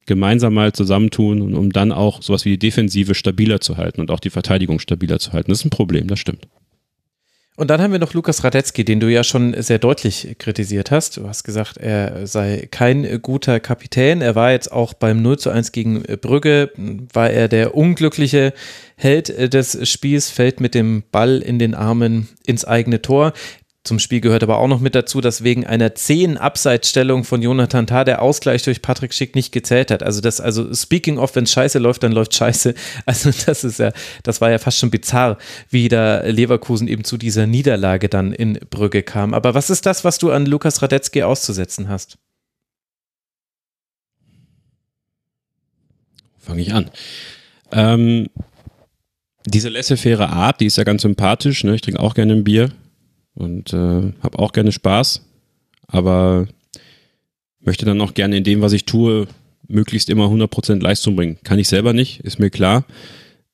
gemeinsam 0.05 0.53
mal 0.53 0.73
zusammentun, 0.73 1.53
um 1.55 1.71
dann 1.71 1.91
auch 1.91 2.21
sowas 2.21 2.45
wie 2.45 2.51
die 2.51 2.59
Defensive 2.59 3.15
stabiler 3.15 3.61
zu 3.61 3.77
halten 3.77 4.01
und 4.01 4.11
auch 4.11 4.19
die 4.19 4.29
Verteidigung 4.29 4.79
stabiler 4.79 5.19
zu 5.19 5.33
halten. 5.33 5.51
Das 5.51 5.59
ist 5.59 5.65
ein 5.65 5.69
Problem, 5.69 6.07
das 6.07 6.19
stimmt. 6.19 6.47
Und 7.55 7.69
dann 7.69 7.81
haben 7.81 7.91
wir 7.91 7.99
noch 7.99 8.15
Lukas 8.15 8.43
Radetzky, 8.43 8.83
den 8.83 8.99
du 8.99 9.11
ja 9.11 9.23
schon 9.23 9.53
sehr 9.61 9.77
deutlich 9.77 10.35
kritisiert 10.39 10.89
hast. 10.89 11.17
Du 11.17 11.27
hast 11.27 11.43
gesagt, 11.43 11.77
er 11.77 12.25
sei 12.25 12.67
kein 12.71 13.21
guter 13.21 13.59
Kapitän. 13.59 14.21
Er 14.21 14.33
war 14.33 14.51
jetzt 14.51 14.71
auch 14.71 14.95
beim 14.95 15.21
0 15.21 15.37
zu 15.37 15.51
1 15.51 15.71
gegen 15.71 16.01
Brügge, 16.01 16.71
war 17.13 17.29
er 17.29 17.47
der 17.47 17.75
unglückliche 17.75 18.53
Held 18.95 19.53
des 19.53 19.87
Spiels, 19.87 20.31
fällt 20.31 20.61
mit 20.61 20.73
dem 20.73 21.03
Ball 21.11 21.43
in 21.43 21.59
den 21.59 21.75
Armen 21.75 22.27
ins 22.43 22.65
eigene 22.65 23.03
Tor. 23.03 23.33
Zum 23.83 23.99
Spiel 23.99 24.21
gehört 24.21 24.43
aber 24.43 24.59
auch 24.59 24.69
noch 24.69 24.79
mit 24.79 24.95
dazu, 24.95 25.19
dass 25.19 25.43
wegen 25.43 25.65
einer 25.65 25.93
zehn 25.93 26.37
Abseitsstellung 26.37 27.25
von 27.25 27.41
Jonathan 27.41 27.85
Tah 27.85 28.05
der 28.05 28.21
Ausgleich 28.21 28.63
durch 28.63 28.81
Patrick 28.81 29.13
Schick 29.13 29.35
nicht 29.35 29.51
gezählt 29.51 29.91
hat. 29.91 30.03
Also 30.03 30.21
das, 30.21 30.39
also 30.39 30.73
speaking 30.73 31.17
of, 31.17 31.35
wenn 31.35 31.45
scheiße 31.45 31.79
läuft, 31.79 32.03
dann 32.03 32.13
läuft 32.13 32.33
scheiße. 32.33 32.75
Also 33.05 33.31
das 33.45 33.65
ist 33.65 33.79
ja, 33.79 33.91
das 34.23 34.39
war 34.39 34.49
ja 34.49 34.57
fast 34.57 34.77
schon 34.77 34.89
bizarr, 34.89 35.37
wie 35.69 35.89
da 35.89 36.21
Leverkusen 36.21 36.87
eben 36.87 37.03
zu 37.03 37.17
dieser 37.17 37.45
Niederlage 37.45 38.07
dann 38.07 38.31
in 38.31 38.57
Brügge 38.69 39.03
kam. 39.03 39.33
Aber 39.33 39.53
was 39.53 39.69
ist 39.69 39.85
das, 39.85 40.05
was 40.05 40.17
du 40.17 40.31
an 40.31 40.45
Lukas 40.45 40.81
Radetzky 40.81 41.23
auszusetzen 41.23 41.89
hast? 41.89 42.17
Fange 46.39 46.61
ich 46.61 46.73
an. 46.73 46.89
Ähm, 47.73 48.27
diese 49.45 49.67
laissez-faire 49.67 50.29
Art, 50.29 50.61
die 50.61 50.67
ist 50.67 50.77
ja 50.77 50.85
ganz 50.85 51.01
sympathisch. 51.01 51.65
Ne? 51.65 51.75
Ich 51.75 51.81
trinke 51.81 51.99
auch 51.99 52.13
gerne 52.15 52.33
ein 52.33 52.45
Bier 52.45 52.71
und 53.35 53.73
äh, 53.73 54.13
habe 54.21 54.39
auch 54.39 54.51
gerne 54.51 54.71
Spaß, 54.71 55.25
aber 55.87 56.47
möchte 57.59 57.85
dann 57.85 58.01
auch 58.01 58.13
gerne 58.13 58.37
in 58.37 58.43
dem, 58.43 58.61
was 58.61 58.73
ich 58.73 58.85
tue, 58.85 59.27
möglichst 59.67 60.09
immer 60.09 60.25
100% 60.25 60.81
Leistung 60.81 61.15
bringen. 61.15 61.37
Kann 61.43 61.59
ich 61.59 61.67
selber 61.67 61.93
nicht, 61.93 62.19
ist 62.21 62.39
mir 62.39 62.49
klar, 62.49 62.85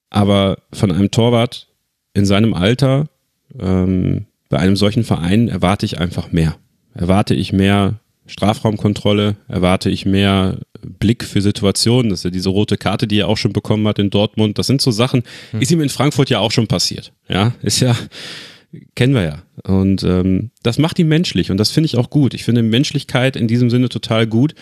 aber 0.09 0.58
von 0.74 0.91
einem 0.91 1.11
Torwart 1.11 1.67
in 2.14 2.25
seinem 2.25 2.53
Alter, 2.53 3.09
ähm, 3.58 4.25
bei 4.49 4.58
einem 4.58 4.75
solchen 4.75 5.03
Verein 5.03 5.48
erwarte 5.48 5.85
ich 5.85 5.99
einfach 5.99 6.32
mehr. 6.32 6.58
Erwarte 6.93 7.35
ich 7.35 7.53
mehr 7.53 7.99
Strafraumkontrolle, 8.25 9.38
erwarte 9.48 9.90
ich 9.90 10.06
mehr 10.06 10.59
Blick 10.82 11.24
für 11.24 11.41
Situationen. 11.41 12.09
Das 12.09 12.19
ist 12.19 12.24
ja 12.25 12.30
diese 12.30 12.49
rote 12.49 12.77
Karte, 12.77 13.08
die 13.08 13.19
er 13.19 13.27
auch 13.27 13.38
schon 13.38 13.53
bekommen 13.53 13.88
hat 13.88 13.99
in 13.99 14.09
Dortmund. 14.09 14.58
Das 14.58 14.67
sind 14.67 14.82
so 14.82 14.91
Sachen, 14.91 15.24
hm. 15.51 15.61
ist 15.61 15.72
ihm 15.72 15.82
in 15.82 15.90
Frankfurt 15.90 16.30
ja 16.30 16.40
auch 16.40 16.51
schon 16.51 16.67
passiert. 16.67 17.11
Ja, 17.27 17.53
ist 17.61 17.80
ja, 17.80 17.95
kennen 18.95 19.14
wir 19.14 19.23
ja. 19.23 19.43
Und 19.64 20.03
ähm, 20.03 20.51
das 20.64 20.77
macht 20.77 20.99
ihn 20.99 21.07
menschlich 21.07 21.51
und 21.51 21.57
das 21.57 21.72
finde 21.72 21.85
ich 21.85 21.98
auch 21.98 22.09
gut. 22.09 22.33
Ich 22.33 22.43
finde 22.43 22.61
Menschlichkeit 22.64 23.35
in 23.35 23.48
diesem 23.48 23.69
Sinne 23.69 23.89
total 23.89 24.27
gut. 24.27 24.56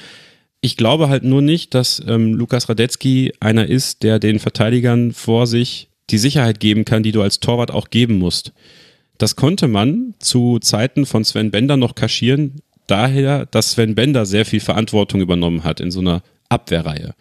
Ich 0.61 0.77
glaube 0.77 1.09
halt 1.09 1.23
nur 1.23 1.41
nicht, 1.41 1.73
dass 1.73 2.01
ähm, 2.07 2.33
Lukas 2.33 2.67
Radetzky 2.69 3.33
einer 3.39 3.67
ist, 3.67 4.03
der 4.03 4.19
den 4.19 4.39
Verteidigern 4.39 5.11
vor 5.11 5.45
sich 5.47 5.89
die 6.09 6.17
Sicherheit 6.17 6.59
geben 6.59 6.85
kann, 6.85 7.03
die 7.03 7.11
du 7.11 7.21
als 7.21 7.39
Torwart 7.39 7.71
auch 7.71 7.89
geben 7.89 8.17
musst. 8.17 8.53
Das 9.17 9.35
konnte 9.35 9.67
man 9.67 10.13
zu 10.19 10.59
Zeiten 10.59 11.05
von 11.05 11.23
Sven 11.23 11.51
Bender 11.51 11.77
noch 11.77 11.95
kaschieren, 11.95 12.61
daher, 12.87 13.45
dass 13.45 13.71
Sven 13.71 13.95
Bender 13.95 14.25
sehr 14.25 14.45
viel 14.45 14.59
Verantwortung 14.59 15.21
übernommen 15.21 15.63
hat 15.63 15.79
in 15.79 15.91
so 15.91 15.99
einer 15.99 16.23
Abwehrreihe. 16.49 17.13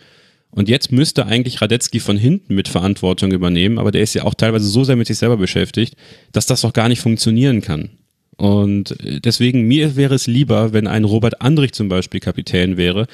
Und 0.56 0.70
jetzt 0.70 0.90
müsste 0.90 1.26
eigentlich 1.26 1.60
Radetzky 1.60 2.00
von 2.00 2.16
hinten 2.16 2.54
mit 2.54 2.66
Verantwortung 2.66 3.30
übernehmen, 3.30 3.78
aber 3.78 3.92
der 3.92 4.00
ist 4.00 4.14
ja 4.14 4.24
auch 4.24 4.32
teilweise 4.32 4.66
so 4.66 4.84
sehr 4.84 4.96
mit 4.96 5.06
sich 5.06 5.18
selber 5.18 5.36
beschäftigt, 5.36 5.96
dass 6.32 6.46
das 6.46 6.62
doch 6.62 6.72
gar 6.72 6.88
nicht 6.88 7.02
funktionieren 7.02 7.60
kann. 7.60 7.90
Und 8.38 8.98
äh, 9.02 9.20
deswegen, 9.20 9.68
mir 9.68 9.96
wäre 9.96 10.14
es 10.14 10.26
lieber, 10.26 10.72
wenn 10.72 10.86
ein 10.86 11.04
Robert 11.04 11.42
Andrich 11.42 11.72
zum 11.72 11.90
Beispiel 11.90 12.20
Kapitän 12.20 12.78
wäre, 12.78 13.06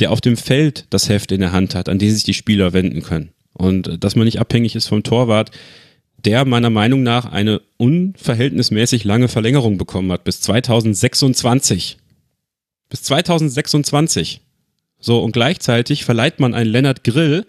der 0.00 0.10
auf 0.10 0.22
dem 0.22 0.38
Feld 0.38 0.86
das 0.88 1.10
Heft 1.10 1.32
in 1.32 1.40
der 1.40 1.52
Hand 1.52 1.74
hat, 1.74 1.90
an 1.90 1.98
die 1.98 2.10
sich 2.10 2.24
die 2.24 2.32
Spieler 2.32 2.72
wenden 2.72 3.02
können. 3.02 3.28
Und 3.52 3.88
äh, 3.88 3.98
dass 3.98 4.16
man 4.16 4.24
nicht 4.24 4.40
abhängig 4.40 4.74
ist 4.74 4.86
vom 4.86 5.02
Torwart, 5.02 5.50
der 6.24 6.46
meiner 6.46 6.70
Meinung 6.70 7.02
nach 7.02 7.26
eine 7.26 7.60
unverhältnismäßig 7.76 9.04
lange 9.04 9.28
Verlängerung 9.28 9.76
bekommen 9.76 10.10
hat, 10.12 10.24
bis 10.24 10.40
2026. 10.40 11.98
Bis 12.88 13.02
2026. 13.02 14.40
So, 15.06 15.20
und 15.20 15.30
gleichzeitig 15.30 16.04
verleiht 16.04 16.40
man 16.40 16.52
einen 16.52 16.68
Lennart 16.68 17.04
Grill 17.04 17.46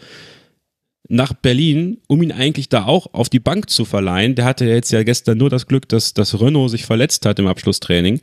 nach 1.10 1.34
Berlin, 1.34 1.98
um 2.08 2.22
ihn 2.22 2.32
eigentlich 2.32 2.70
da 2.70 2.86
auch 2.86 3.16
auf 3.16 3.30
die 3.30 3.40
Bank 3.40 3.72
zu 3.72 3.84
verleihen. 3.84 4.36
Der 4.36 4.46
hatte 4.46 4.66
jetzt 4.66 4.92
ja 4.92 5.02
gestern 5.02 5.40
nur 5.40 5.50
das 5.50 5.66
Glück, 5.66 5.90
dass, 5.90 6.14
dass 6.14 6.40
Renault 6.40 6.70
sich 6.70 6.86
verletzt 6.86 7.26
hat 7.26 7.40
im 7.40 7.48
Abschlusstraining 7.48 8.22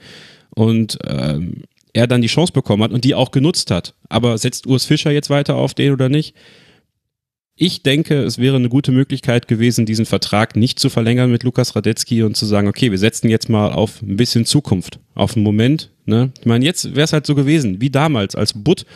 und 0.55 0.99
ähm, 1.05 1.65
er 1.93 2.07
dann 2.07 2.23
die 2.23 2.29
Chance 2.29 2.53
bekommen 2.53 2.85
hat 2.85 2.93
und 2.93 3.03
die 3.03 3.17
auch 3.17 3.33
genutzt 3.33 3.73
hat. 3.73 3.95
Aber 4.09 4.39
setzt 4.39 4.69
Urs 4.69 4.85
Fischer 4.85 5.11
jetzt 5.11 5.31
weiter 5.31 5.57
auf 5.57 5.75
den 5.75 5.93
oder 5.93 6.09
nicht? 6.09 6.37
Ich 7.57 7.83
denke, 7.83 8.21
es 8.25 8.39
wäre 8.39 8.57
eine 8.57 8.69
gute 8.69 8.91
Möglichkeit 8.91 9.47
gewesen, 9.47 9.87
diesen 9.87 10.07
Vertrag 10.07 10.57
nicht 10.57 10.81
zu 10.81 10.91
verlängern 10.91 11.31
mit 11.31 11.45
Lukas 11.45 11.77
Radetzky 11.77 12.25
und 12.25 12.37
zu 12.37 12.47
sagen, 12.47 12.67
okay, 12.67 12.91
wir 12.91 12.99
setzen 12.99 13.29
jetzt 13.29 13.49
mal 13.49 13.71
auf 13.71 14.03
ein 14.03 14.17
bisschen 14.17 14.45
Zukunft, 14.45 14.99
auf 15.15 15.37
einen 15.37 15.45
Moment. 15.45 15.91
Ne? 16.05 16.33
Ich 16.41 16.47
meine, 16.47 16.65
jetzt 16.65 16.97
wäre 16.97 17.05
es 17.05 17.13
halt 17.13 17.27
so 17.27 17.37
gewesen, 17.37 17.81
wie 17.81 17.91
damals, 17.91 18.35
als 18.35 18.55
Butt 18.55 18.87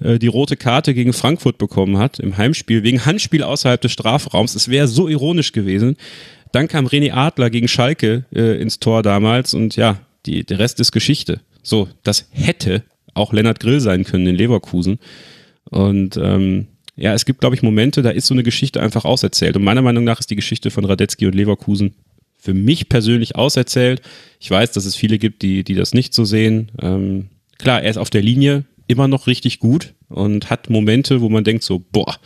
äh, 0.00 0.18
die 0.18 0.26
rote 0.26 0.56
Karte 0.56 0.94
gegen 0.94 1.12
Frankfurt 1.12 1.58
bekommen 1.58 1.98
hat 1.98 2.18
im 2.18 2.36
Heimspiel, 2.36 2.82
wegen 2.82 3.06
Handspiel 3.06 3.44
außerhalb 3.44 3.80
des 3.80 3.92
Strafraums. 3.92 4.56
Es 4.56 4.68
wäre 4.68 4.88
so 4.88 5.06
ironisch 5.06 5.52
gewesen. 5.52 5.96
Dann 6.50 6.66
kam 6.66 6.88
René 6.88 7.12
Adler 7.12 7.50
gegen 7.50 7.68
Schalke 7.68 8.24
äh, 8.34 8.60
ins 8.60 8.80
Tor 8.80 9.04
damals 9.04 9.54
und 9.54 9.76
ja, 9.76 10.00
die, 10.26 10.42
der 10.42 10.58
Rest 10.58 10.80
ist 10.80 10.90
Geschichte. 10.90 11.40
So, 11.62 11.88
das 12.02 12.28
hätte 12.32 12.82
auch 13.14 13.32
Lennart 13.32 13.60
Grill 13.60 13.78
sein 13.78 14.02
können 14.02 14.26
in 14.26 14.34
Leverkusen. 14.34 14.98
Und 15.70 16.16
ähm, 16.16 16.66
ja, 16.98 17.14
es 17.14 17.24
gibt, 17.24 17.40
glaube 17.40 17.54
ich, 17.54 17.62
Momente, 17.62 18.02
da 18.02 18.10
ist 18.10 18.26
so 18.26 18.34
eine 18.34 18.42
Geschichte 18.42 18.82
einfach 18.82 19.04
auserzählt. 19.04 19.56
Und 19.56 19.62
meiner 19.62 19.82
Meinung 19.82 20.04
nach 20.04 20.18
ist 20.18 20.30
die 20.30 20.36
Geschichte 20.36 20.70
von 20.70 20.84
Radetzky 20.84 21.26
und 21.26 21.34
Leverkusen 21.34 21.94
für 22.36 22.54
mich 22.54 22.88
persönlich 22.88 23.36
auserzählt. 23.36 24.02
Ich 24.40 24.50
weiß, 24.50 24.72
dass 24.72 24.84
es 24.84 24.96
viele 24.96 25.18
gibt, 25.18 25.42
die, 25.42 25.64
die 25.64 25.74
das 25.74 25.94
nicht 25.94 26.12
so 26.12 26.24
sehen. 26.24 26.72
Ähm, 26.80 27.28
klar, 27.58 27.82
er 27.82 27.90
ist 27.90 27.98
auf 27.98 28.10
der 28.10 28.22
Linie 28.22 28.64
immer 28.88 29.06
noch 29.06 29.26
richtig 29.28 29.60
gut 29.60 29.94
und 30.08 30.50
hat 30.50 30.70
Momente, 30.70 31.20
wo 31.20 31.28
man 31.28 31.44
denkt 31.44 31.62
so, 31.62 31.78
boah, 31.78 32.16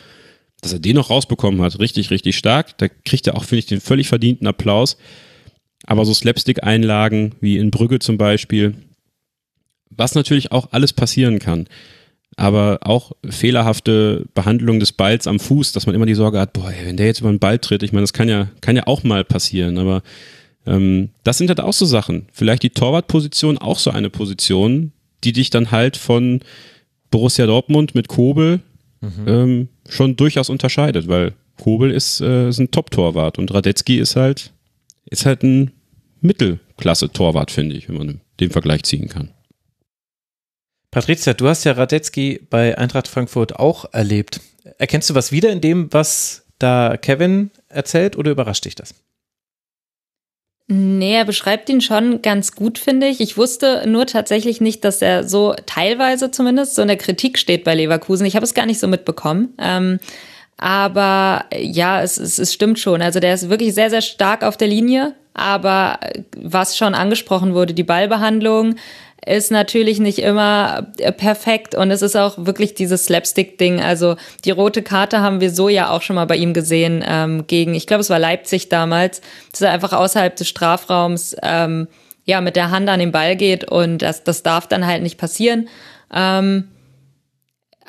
dass 0.61 0.73
er 0.73 0.79
den 0.79 0.95
noch 0.95 1.09
rausbekommen 1.09 1.61
hat, 1.61 1.79
richtig, 1.79 2.09
richtig 2.09 2.37
stark. 2.37 2.77
Da 2.79 2.87
kriegt 2.87 3.27
er 3.27 3.35
auch, 3.35 3.43
finde 3.43 3.59
ich, 3.59 3.65
den 3.67 3.81
völlig 3.81 4.07
verdienten 4.07 4.47
Applaus. 4.47 4.97
Aber 5.85 6.05
so 6.05 6.13
Slapstick-Einlagen 6.13 7.35
wie 7.41 7.57
in 7.57 7.69
Brügge 7.69 7.99
zum 7.99 8.17
Beispiel, 8.17 8.75
was 9.89 10.15
natürlich 10.15 10.51
auch 10.51 10.69
alles 10.71 10.93
passieren 10.93 11.39
kann. 11.39 11.67
Aber 12.35 12.79
auch 12.81 13.11
fehlerhafte 13.29 14.25
Behandlung 14.33 14.79
des 14.79 14.91
Balls 14.91 15.27
am 15.27 15.39
Fuß, 15.39 15.71
dass 15.71 15.85
man 15.85 15.95
immer 15.95 16.05
die 16.05 16.15
Sorge 16.15 16.39
hat, 16.39 16.53
boah, 16.53 16.71
wenn 16.83 16.97
der 16.97 17.05
jetzt 17.05 17.19
über 17.19 17.29
den 17.29 17.39
Ball 17.39 17.59
tritt, 17.59 17.83
ich 17.83 17.91
meine, 17.91 18.03
das 18.03 18.13
kann 18.13 18.29
ja, 18.29 18.49
kann 18.61 18.75
ja 18.75 18.87
auch 18.87 19.03
mal 19.03 19.23
passieren. 19.23 19.77
Aber 19.77 20.01
ähm, 20.65 21.09
das 21.23 21.37
sind 21.37 21.49
halt 21.49 21.59
auch 21.59 21.73
so 21.73 21.85
Sachen. 21.85 22.27
Vielleicht 22.31 22.63
die 22.63 22.69
Torwartposition 22.71 23.57
auch 23.57 23.79
so 23.79 23.91
eine 23.91 24.09
Position, 24.09 24.91
die 25.23 25.33
dich 25.33 25.49
dann 25.49 25.71
halt 25.71 25.97
von 25.97 26.41
Borussia 27.11 27.45
Dortmund 27.45 27.95
mit 27.95 28.07
Kobel 28.07 28.61
mhm. 29.01 29.27
ähm, 29.27 29.67
schon 29.87 30.15
durchaus 30.15 30.49
unterscheidet, 30.49 31.07
weil 31.07 31.33
Kobel 31.61 31.91
ist, 31.91 32.21
äh, 32.21 32.49
ist 32.49 32.59
ein 32.59 32.71
Top-Torwart 32.71 33.37
und 33.37 33.53
Radetzky 33.53 33.99
ist 33.99 34.15
halt, 34.15 34.51
ist 35.05 35.25
halt 35.25 35.43
ein 35.43 35.71
Mittelklasse-Torwart, 36.21 37.51
finde 37.51 37.75
ich, 37.75 37.89
wenn 37.89 37.97
man 37.97 38.21
den 38.39 38.49
Vergleich 38.49 38.83
ziehen 38.83 39.09
kann. 39.09 39.29
Patricia, 40.93 41.33
du 41.33 41.47
hast 41.47 41.63
ja 41.63 41.71
Radetzky 41.71 42.39
bei 42.51 42.77
Eintracht 42.77 43.07
Frankfurt 43.07 43.55
auch 43.55 43.91
erlebt. 43.93 44.41
Erkennst 44.77 45.09
du 45.09 45.15
was 45.15 45.31
wieder 45.31 45.49
in 45.49 45.59
dem, 45.59 45.91
was 45.91 46.45
da 46.59 46.97
Kevin 46.97 47.49
erzählt 47.67 48.15
oder 48.15 48.29
überrascht 48.29 48.65
dich 48.65 48.75
das? 48.75 48.93
Nee, 50.67 51.15
er 51.15 51.25
beschreibt 51.25 51.67
ihn 51.69 51.81
schon 51.81 52.21
ganz 52.21 52.51
gut, 52.51 52.77
finde 52.77 53.07
ich. 53.07 53.21
Ich 53.21 53.37
wusste 53.37 53.85
nur 53.87 54.05
tatsächlich 54.05 54.61
nicht, 54.61 54.85
dass 54.85 55.01
er 55.01 55.27
so 55.27 55.55
teilweise 55.65 56.29
zumindest 56.29 56.75
so 56.75 56.83
in 56.83 56.87
der 56.89 56.97
Kritik 56.97 57.39
steht 57.39 57.63
bei 57.63 57.73
Leverkusen. 57.73 58.27
Ich 58.27 58.35
habe 58.35 58.45
es 58.45 58.53
gar 58.53 58.67
nicht 58.67 58.79
so 58.79 58.87
mitbekommen. 58.87 59.55
Ähm, 59.57 59.99
aber 60.57 61.45
ja, 61.57 62.03
es, 62.03 62.17
es, 62.17 62.37
es 62.37 62.53
stimmt 62.53 62.77
schon. 62.77 63.01
Also 63.01 63.19
der 63.19 63.33
ist 63.33 63.49
wirklich 63.49 63.73
sehr, 63.73 63.89
sehr 63.89 64.03
stark 64.03 64.43
auf 64.43 64.57
der 64.57 64.67
Linie. 64.67 65.15
Aber 65.33 65.99
was 66.37 66.77
schon 66.77 66.93
angesprochen 66.93 67.55
wurde, 67.55 67.73
die 67.73 67.83
Ballbehandlung, 67.83 68.75
ist 69.25 69.51
natürlich 69.51 69.99
nicht 69.99 70.19
immer 70.19 70.87
äh, 70.97 71.11
perfekt 71.11 71.75
und 71.75 71.91
es 71.91 72.01
ist 72.01 72.15
auch 72.15 72.33
wirklich 72.37 72.73
dieses 72.73 73.05
Slapstick-Ding. 73.05 73.81
Also 73.81 74.15
die 74.45 74.51
rote 74.51 74.81
Karte 74.81 75.21
haben 75.21 75.41
wir 75.41 75.51
so 75.51 75.69
ja 75.69 75.89
auch 75.89 76.01
schon 76.01 76.15
mal 76.15 76.25
bei 76.25 76.35
ihm 76.35 76.53
gesehen 76.53 77.03
ähm, 77.07 77.47
gegen, 77.47 77.73
ich 77.73 77.87
glaube, 77.87 78.01
es 78.01 78.09
war 78.09 78.19
Leipzig 78.19 78.69
damals, 78.69 79.21
dass 79.51 79.61
er 79.61 79.71
einfach 79.71 79.93
außerhalb 79.93 80.35
des 80.35 80.49
Strafraums 80.49 81.35
ähm, 81.41 81.87
ja 82.25 82.41
mit 82.41 82.55
der 82.55 82.71
Hand 82.71 82.89
an 82.89 82.99
den 82.99 83.11
Ball 83.11 83.35
geht 83.35 83.69
und 83.69 84.01
das, 84.01 84.23
das 84.23 84.43
darf 84.43 84.67
dann 84.67 84.85
halt 84.85 85.03
nicht 85.03 85.17
passieren. 85.17 85.69
Ähm, 86.13 86.69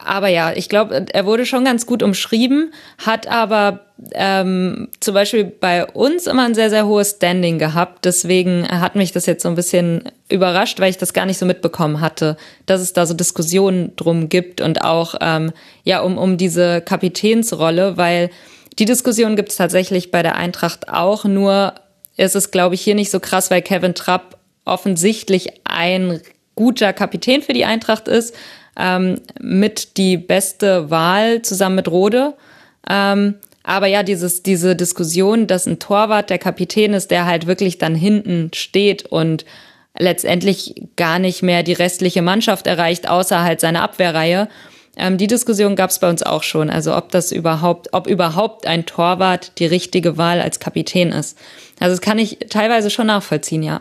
aber 0.03 0.29
ja, 0.29 0.53
ich 0.53 0.69
glaube, 0.69 1.07
er 1.13 1.27
wurde 1.27 1.47
schon 1.47 1.65
ganz 1.65 1.87
gut 1.87 2.03
umschrieben, 2.03 2.73
hat 2.99 3.27
aber 3.27 3.81
ähm, 4.13 4.89
zum 5.01 5.15
Beispiel 5.15 5.45
bei 5.45 5.87
uns 5.87 6.27
immer 6.27 6.45
ein 6.45 6.55
sehr, 6.55 6.69
sehr 6.69 6.87
hohes 6.87 7.13
Standing 7.13 7.59
gehabt. 7.59 8.05
Deswegen 8.05 8.67
hat 8.69 8.97
mich 8.97 9.13
das 9.13 9.27
jetzt 9.27 9.43
so 9.43 9.49
ein 9.49 9.55
bisschen 9.55 10.11
überrascht, 10.29 10.81
weil 10.81 10.91
ich 10.91 10.99
das 10.99 11.13
gar 11.13 11.27
nicht 11.27 11.39
so 11.39 11.47
mitbekommen 11.47 12.01
hatte, 12.01 12.37
dass 12.67 12.81
es 12.81 12.93
da 12.93 13.07
so 13.07 13.15
Diskussionen 13.15 13.95
drum 13.97 14.29
gibt 14.29 14.61
und 14.61 14.83
auch 14.83 15.15
ähm, 15.21 15.53
ja 15.85 16.01
um, 16.01 16.19
um 16.19 16.37
diese 16.37 16.81
Kapitänsrolle, 16.81 17.97
weil 17.97 18.31
die 18.79 18.87
Diskussion 18.87 19.37
gibt 19.37 19.51
es 19.51 19.57
tatsächlich 19.57 20.11
bei 20.11 20.23
der 20.23 20.35
Eintracht 20.35 20.89
auch, 20.89 21.25
nur 21.25 21.75
ist 22.17 22.35
es, 22.35 22.51
glaube 22.51 22.75
ich, 22.75 22.81
hier 22.81 22.95
nicht 22.97 23.11
so 23.11 23.21
krass, 23.21 23.51
weil 23.51 23.63
Kevin 23.63 23.95
Trapp 23.95 24.39
offensichtlich 24.65 25.61
ein 25.65 26.21
guter 26.57 26.93
Kapitän 26.93 27.43
für 27.43 27.53
die 27.53 27.65
Eintracht 27.65 28.09
ist 28.09 28.35
ähm, 28.79 29.21
mit 29.41 29.97
die 29.97 30.17
beste 30.17 30.91
Wahl 30.91 31.43
zusammen 31.43 31.77
mit 31.77 31.89
Rode. 31.89 32.35
Ähm, 32.89 33.37
aber 33.63 33.87
ja, 33.87 34.03
dieses, 34.03 34.43
diese 34.43 34.77
Diskussion, 34.77 35.47
dass 35.47 35.67
ein 35.67 35.79
Torwart 35.79 36.29
der 36.31 36.39
Kapitän 36.39 36.93
ist, 36.93 37.11
der 37.11 37.25
halt 37.25 37.47
wirklich 37.47 37.79
dann 37.79 37.95
hinten 37.95 38.51
steht 38.55 39.07
und 39.07 39.47
letztendlich 39.99 40.75
gar 40.97 41.19
nicht 41.19 41.43
mehr 41.43 41.63
die 41.63 41.73
restliche 41.73 42.21
Mannschaft 42.21 42.67
erreicht, 42.67 43.09
außer 43.09 43.43
halt 43.43 43.61
seine 43.61 43.81
Abwehrreihe. 43.81 44.49
Ähm, 44.97 45.19
die 45.19 45.27
Diskussion 45.27 45.77
gab 45.77 45.91
es 45.91 45.99
bei 45.99 46.11
uns 46.11 46.23
auch 46.23 46.43
schon. 46.43 46.69
Also 46.71 46.97
ob 46.97 47.11
das 47.11 47.33
überhaupt, 47.33 47.89
ob 47.93 48.07
überhaupt 48.07 48.67
ein 48.67 48.87
Torwart 48.87 49.59
die 49.59 49.67
richtige 49.67 50.19
Wahl 50.19 50.41
als 50.41 50.61
Kapitän 50.61 51.11
ist. 51.13 51.39
Also 51.81 51.95
das 51.95 52.01
kann 52.01 52.19
ich 52.19 52.39
teilweise 52.51 52.91
schon 52.91 53.07
nachvollziehen, 53.07 53.63
ja. 53.63 53.81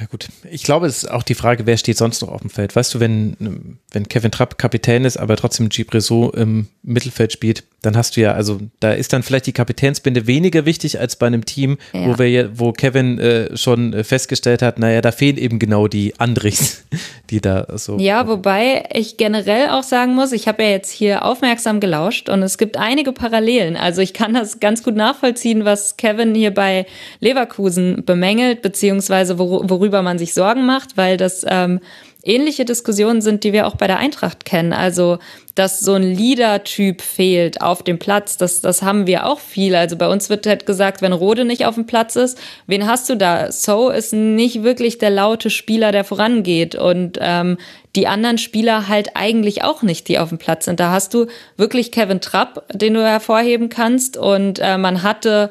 Ja 0.00 0.06
gut, 0.06 0.28
ich 0.50 0.62
glaube, 0.62 0.86
es 0.86 1.02
ist 1.02 1.10
auch 1.10 1.22
die 1.22 1.34
Frage, 1.34 1.66
wer 1.66 1.76
steht 1.76 1.98
sonst 1.98 2.22
noch 2.22 2.30
auf 2.30 2.40
dem 2.40 2.48
Feld. 2.48 2.74
Weißt 2.74 2.94
du, 2.94 3.00
wenn, 3.00 3.78
wenn 3.90 4.08
Kevin 4.08 4.30
Trapp 4.30 4.56
Kapitän 4.56 5.04
ist, 5.04 5.18
aber 5.18 5.36
trotzdem 5.36 5.68
Gibreso 5.68 6.30
im 6.30 6.68
Mittelfeld 6.82 7.30
spielt, 7.30 7.64
dann 7.82 7.96
hast 7.96 8.16
du 8.16 8.22
ja, 8.22 8.32
also 8.32 8.58
da 8.80 8.92
ist 8.92 9.12
dann 9.12 9.22
vielleicht 9.22 9.46
die 9.46 9.52
Kapitänsbinde 9.52 10.26
weniger 10.26 10.64
wichtig 10.64 10.98
als 10.98 11.16
bei 11.16 11.26
einem 11.26 11.44
Team, 11.44 11.76
ja. 11.92 12.06
wo 12.06 12.18
wir 12.18 12.58
wo 12.58 12.72
Kevin 12.72 13.18
äh, 13.18 13.54
schon 13.56 13.92
äh, 13.92 14.02
festgestellt 14.02 14.62
hat, 14.62 14.78
naja, 14.78 15.02
da 15.02 15.12
fehlen 15.12 15.36
eben 15.36 15.58
genau 15.58 15.88
die 15.88 16.18
Andrichs, 16.18 16.84
die 17.30 17.42
da 17.42 17.66
so. 17.76 17.98
Ja, 17.98 18.26
wobei 18.26 18.88
ich 18.94 19.18
generell 19.18 19.68
auch 19.70 19.82
sagen 19.82 20.14
muss, 20.14 20.32
ich 20.32 20.48
habe 20.48 20.62
ja 20.62 20.70
jetzt 20.70 20.90
hier 20.90 21.24
aufmerksam 21.24 21.80
gelauscht 21.80 22.30
und 22.30 22.42
es 22.42 22.56
gibt 22.56 22.78
einige 22.78 23.12
Parallelen. 23.12 23.76
Also 23.76 24.00
ich 24.00 24.14
kann 24.14 24.32
das 24.32 24.58
ganz 24.58 24.82
gut 24.82 24.96
nachvollziehen, 24.96 25.66
was 25.66 25.98
Kevin 25.98 26.34
hier 26.34 26.54
bei 26.54 26.86
Leverkusen 27.20 28.04
bemängelt, 28.06 28.62
beziehungsweise 28.62 29.38
wor 29.38 29.81
worüber 29.82 30.02
man 30.02 30.16
sich 30.16 30.32
Sorgen 30.32 30.64
macht, 30.64 30.96
weil 30.96 31.16
das 31.16 31.44
ähm, 31.48 31.80
ähnliche 32.22 32.64
Diskussionen 32.64 33.20
sind, 33.20 33.42
die 33.42 33.52
wir 33.52 33.66
auch 33.66 33.74
bei 33.74 33.88
der 33.88 33.98
Eintracht 33.98 34.44
kennen. 34.44 34.72
Also, 34.72 35.18
dass 35.56 35.80
so 35.80 35.94
ein 35.94 36.04
Leader-Typ 36.04 37.02
fehlt 37.02 37.60
auf 37.60 37.82
dem 37.82 37.98
Platz, 37.98 38.36
das, 38.36 38.60
das 38.60 38.82
haben 38.82 39.08
wir 39.08 39.26
auch 39.26 39.40
viel. 39.40 39.74
Also 39.74 39.96
bei 39.96 40.06
uns 40.06 40.30
wird 40.30 40.46
halt 40.46 40.64
gesagt, 40.64 41.02
wenn 41.02 41.12
Rode 41.12 41.44
nicht 41.44 41.66
auf 41.66 41.74
dem 41.74 41.86
Platz 41.86 42.14
ist, 42.14 42.38
wen 42.68 42.86
hast 42.86 43.10
du 43.10 43.16
da? 43.16 43.50
So 43.50 43.90
ist 43.90 44.12
nicht 44.12 44.62
wirklich 44.62 44.98
der 44.98 45.10
laute 45.10 45.50
Spieler, 45.50 45.90
der 45.90 46.04
vorangeht. 46.04 46.76
Und 46.76 47.18
ähm, 47.20 47.58
die 47.96 48.06
anderen 48.06 48.38
Spieler 48.38 48.86
halt 48.86 49.16
eigentlich 49.16 49.64
auch 49.64 49.82
nicht, 49.82 50.06
die 50.06 50.20
auf 50.20 50.28
dem 50.28 50.38
Platz 50.38 50.66
sind. 50.66 50.78
Da 50.78 50.92
hast 50.92 51.12
du 51.12 51.26
wirklich 51.56 51.90
Kevin 51.90 52.20
Trapp, 52.20 52.64
den 52.72 52.94
du 52.94 53.04
hervorheben 53.04 53.68
kannst. 53.68 54.16
Und 54.16 54.60
äh, 54.60 54.78
man 54.78 55.02
hatte 55.02 55.50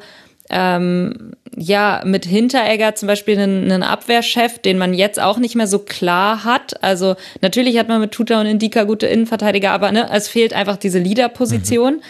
ähm, 0.52 1.32
ja 1.56 2.02
mit 2.04 2.24
Hinteregger 2.24 2.94
zum 2.94 3.08
Beispiel 3.08 3.38
einen, 3.38 3.70
einen 3.70 3.82
Abwehrchef, 3.82 4.58
den 4.58 4.78
man 4.78 4.94
jetzt 4.94 5.20
auch 5.20 5.38
nicht 5.38 5.54
mehr 5.54 5.66
so 5.66 5.78
klar 5.80 6.44
hat. 6.44 6.82
Also 6.82 7.16
natürlich 7.40 7.78
hat 7.78 7.88
man 7.88 8.00
mit 8.00 8.12
Tuta 8.12 8.40
und 8.40 8.46
Indika 8.46 8.84
gute 8.84 9.06
Innenverteidiger, 9.06 9.72
aber 9.72 9.92
ne, 9.92 10.08
es 10.12 10.28
fehlt 10.28 10.52
einfach 10.52 10.76
diese 10.76 10.98
Leaderposition. 10.98 11.96
Mhm. 11.96 12.02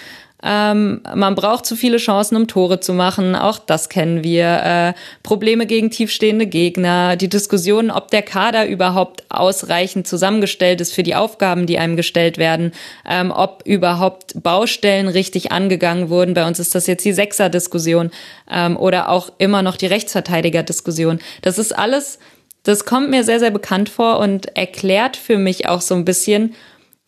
Ähm, 0.44 1.02
man 1.14 1.34
braucht 1.34 1.66
zu 1.66 1.76
viele 1.76 1.98
Chancen, 1.98 2.36
um 2.36 2.48
Tore 2.48 2.80
zu 2.80 2.92
machen. 2.92 3.36
Auch 3.36 3.58
das 3.58 3.88
kennen 3.88 4.24
wir. 4.24 4.44
Äh, 4.44 4.94
Probleme 5.22 5.66
gegen 5.66 5.90
tiefstehende 5.90 6.46
Gegner. 6.46 7.16
Die 7.16 7.28
Diskussion, 7.28 7.90
ob 7.90 8.10
der 8.10 8.22
Kader 8.22 8.66
überhaupt 8.66 9.24
ausreichend 9.28 10.06
zusammengestellt 10.06 10.80
ist 10.80 10.92
für 10.92 11.04
die 11.04 11.14
Aufgaben, 11.14 11.66
die 11.66 11.78
einem 11.78 11.96
gestellt 11.96 12.38
werden. 12.38 12.72
Ähm, 13.08 13.30
ob 13.30 13.62
überhaupt 13.64 14.42
Baustellen 14.42 15.08
richtig 15.08 15.52
angegangen 15.52 16.08
wurden. 16.08 16.34
Bei 16.34 16.46
uns 16.46 16.58
ist 16.58 16.74
das 16.74 16.88
jetzt 16.88 17.04
die 17.04 17.12
Sechser-Diskussion. 17.12 18.10
Ähm, 18.50 18.76
oder 18.76 19.10
auch 19.10 19.30
immer 19.38 19.62
noch 19.62 19.76
die 19.76 19.86
Rechtsverteidiger-Diskussion. 19.86 21.20
Das 21.42 21.58
ist 21.58 21.76
alles, 21.76 22.18
das 22.64 22.84
kommt 22.84 23.10
mir 23.10 23.22
sehr, 23.22 23.38
sehr 23.38 23.52
bekannt 23.52 23.88
vor 23.88 24.18
und 24.18 24.56
erklärt 24.56 25.16
für 25.16 25.38
mich 25.38 25.68
auch 25.68 25.80
so 25.80 25.94
ein 25.94 26.04
bisschen, 26.04 26.54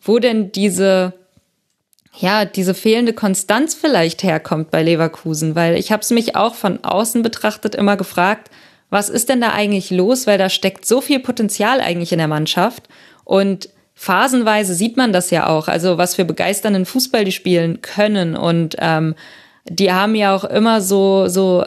wo 0.01 0.19
denn 0.19 0.51
diese 0.53 1.13
ja, 2.17 2.45
diese 2.45 2.73
fehlende 2.73 3.13
Konstanz 3.13 3.73
vielleicht 3.75 4.23
herkommt 4.23 4.71
bei 4.71 4.83
Leverkusen, 4.83 5.55
weil 5.55 5.75
ich 5.75 5.91
habe 5.91 6.01
es 6.01 6.11
mich 6.11 6.35
auch 6.35 6.55
von 6.55 6.83
außen 6.83 7.21
betrachtet 7.21 7.75
immer 7.75 7.97
gefragt, 7.97 8.49
was 8.89 9.09
ist 9.09 9.29
denn 9.29 9.41
da 9.41 9.51
eigentlich 9.51 9.91
los, 9.91 10.27
weil 10.27 10.37
da 10.37 10.49
steckt 10.49 10.85
so 10.85 11.01
viel 11.01 11.19
Potenzial 11.19 11.81
eigentlich 11.81 12.11
in 12.11 12.19
der 12.19 12.27
Mannschaft. 12.27 12.87
Und 13.25 13.69
phasenweise 13.93 14.73
sieht 14.73 14.95
man 14.95 15.11
das 15.11 15.31
ja 15.31 15.47
auch, 15.47 15.67
also 15.67 15.97
was 15.97 16.15
für 16.15 16.25
begeisternden 16.25 16.85
Fußball 16.85 17.25
die 17.25 17.31
spielen 17.31 17.81
können. 17.81 18.37
Und 18.37 18.75
ähm, 18.79 19.15
die 19.65 19.91
haben 19.91 20.15
ja 20.15 20.35
auch 20.35 20.43
immer 20.43 20.81
so 20.81 21.27
so 21.27 21.65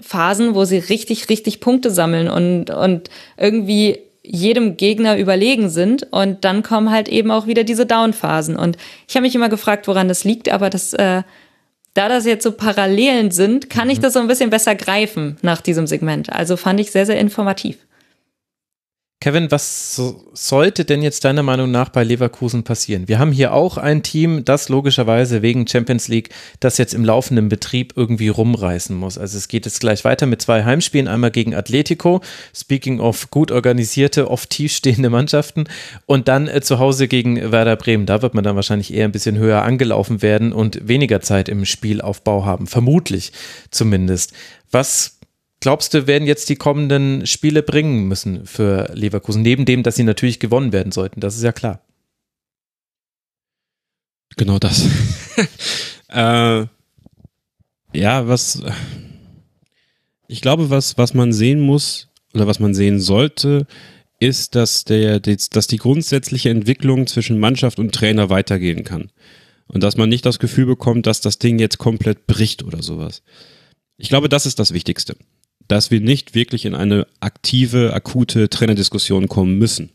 Phasen, 0.00 0.54
wo 0.54 0.64
sie 0.64 0.78
richtig 0.78 1.28
richtig 1.28 1.60
Punkte 1.60 1.90
sammeln. 1.90 2.28
Und 2.28 2.70
und 2.70 3.10
irgendwie 3.36 4.05
jedem 4.26 4.76
Gegner 4.76 5.18
überlegen 5.18 5.68
sind. 5.68 6.06
Und 6.10 6.44
dann 6.44 6.62
kommen 6.62 6.90
halt 6.90 7.08
eben 7.08 7.30
auch 7.30 7.46
wieder 7.46 7.64
diese 7.64 7.86
Downphasen. 7.86 8.56
Und 8.56 8.76
ich 9.08 9.16
habe 9.16 9.22
mich 9.22 9.34
immer 9.34 9.48
gefragt, 9.48 9.88
woran 9.88 10.08
das 10.08 10.24
liegt, 10.24 10.50
aber 10.50 10.70
das, 10.70 10.92
äh, 10.92 11.22
da 11.94 12.08
das 12.08 12.26
jetzt 12.26 12.42
so 12.42 12.52
Parallelen 12.52 13.30
sind, 13.30 13.70
kann 13.70 13.88
ich 13.88 13.98
mhm. 13.98 14.02
das 14.02 14.12
so 14.12 14.18
ein 14.18 14.28
bisschen 14.28 14.50
besser 14.50 14.74
greifen 14.74 15.36
nach 15.42 15.60
diesem 15.60 15.86
Segment. 15.86 16.32
Also 16.32 16.56
fand 16.56 16.80
ich 16.80 16.90
sehr, 16.90 17.06
sehr 17.06 17.18
informativ. 17.18 17.78
Kevin, 19.18 19.50
was 19.50 19.96
so, 19.96 20.22
sollte 20.34 20.84
denn 20.84 21.00
jetzt 21.00 21.24
deiner 21.24 21.42
Meinung 21.42 21.70
nach 21.70 21.88
bei 21.88 22.04
Leverkusen 22.04 22.64
passieren? 22.64 23.08
Wir 23.08 23.18
haben 23.18 23.32
hier 23.32 23.54
auch 23.54 23.78
ein 23.78 24.02
Team, 24.02 24.44
das 24.44 24.68
logischerweise 24.68 25.40
wegen 25.40 25.66
Champions 25.66 26.06
League 26.08 26.28
das 26.60 26.76
jetzt 26.76 26.92
im 26.92 27.02
laufenden 27.02 27.48
Betrieb 27.48 27.94
irgendwie 27.96 28.28
rumreißen 28.28 28.94
muss. 28.94 29.16
Also 29.16 29.38
es 29.38 29.48
geht 29.48 29.64
jetzt 29.64 29.80
gleich 29.80 30.04
weiter 30.04 30.26
mit 30.26 30.42
zwei 30.42 30.64
Heimspielen, 30.64 31.08
einmal 31.08 31.30
gegen 31.30 31.54
Atletico, 31.54 32.20
speaking 32.54 33.00
of 33.00 33.30
gut 33.30 33.50
organisierte, 33.50 34.30
oft 34.30 34.50
tiefstehende 34.50 35.08
Mannschaften 35.08 35.64
und 36.04 36.28
dann 36.28 36.46
äh, 36.46 36.60
zu 36.60 36.78
Hause 36.78 37.08
gegen 37.08 37.50
Werder 37.50 37.76
Bremen. 37.76 38.04
Da 38.04 38.20
wird 38.20 38.34
man 38.34 38.44
dann 38.44 38.54
wahrscheinlich 38.54 38.92
eher 38.92 39.06
ein 39.06 39.12
bisschen 39.12 39.38
höher 39.38 39.62
angelaufen 39.62 40.20
werden 40.20 40.52
und 40.52 40.86
weniger 40.86 41.22
Zeit 41.22 41.48
im 41.48 41.64
Spielaufbau 41.64 42.44
haben, 42.44 42.66
vermutlich 42.66 43.32
zumindest. 43.70 44.34
Was 44.70 45.15
glaubst 45.66 45.94
du, 45.94 46.06
werden 46.06 46.28
jetzt 46.28 46.48
die 46.48 46.54
kommenden 46.54 47.26
Spiele 47.26 47.60
bringen 47.60 48.06
müssen 48.06 48.46
für 48.46 48.88
Leverkusen? 48.94 49.42
Neben 49.42 49.64
dem, 49.64 49.82
dass 49.82 49.96
sie 49.96 50.04
natürlich 50.04 50.38
gewonnen 50.38 50.70
werden 50.70 50.92
sollten, 50.92 51.18
das 51.18 51.34
ist 51.34 51.42
ja 51.42 51.50
klar. 51.50 51.80
Genau 54.36 54.60
das. 54.60 54.86
äh, 56.08 56.66
ja, 57.92 58.28
was 58.28 58.62
ich 60.28 60.40
glaube, 60.40 60.70
was, 60.70 60.98
was 60.98 61.14
man 61.14 61.32
sehen 61.32 61.58
muss 61.58 62.10
oder 62.32 62.46
was 62.46 62.60
man 62.60 62.72
sehen 62.72 63.00
sollte, 63.00 63.66
ist, 64.20 64.54
dass, 64.54 64.84
der, 64.84 65.18
dass 65.18 65.66
die 65.66 65.78
grundsätzliche 65.78 66.50
Entwicklung 66.50 67.08
zwischen 67.08 67.40
Mannschaft 67.40 67.80
und 67.80 67.92
Trainer 67.92 68.30
weitergehen 68.30 68.84
kann. 68.84 69.10
Und 69.66 69.82
dass 69.82 69.96
man 69.96 70.08
nicht 70.08 70.26
das 70.26 70.38
Gefühl 70.38 70.66
bekommt, 70.66 71.08
dass 71.08 71.20
das 71.20 71.40
Ding 71.40 71.58
jetzt 71.58 71.78
komplett 71.78 72.28
bricht 72.28 72.62
oder 72.62 72.84
sowas. 72.84 73.24
Ich 73.96 74.08
glaube, 74.08 74.28
das 74.28 74.46
ist 74.46 74.60
das 74.60 74.72
Wichtigste 74.72 75.16
dass 75.68 75.90
wir 75.90 76.00
nicht 76.00 76.34
wirklich 76.34 76.64
in 76.64 76.74
eine 76.74 77.06
aktive, 77.20 77.92
akute 77.92 78.48
Trainerdiskussion 78.48 79.28
kommen 79.28 79.58
müssen. 79.58 79.90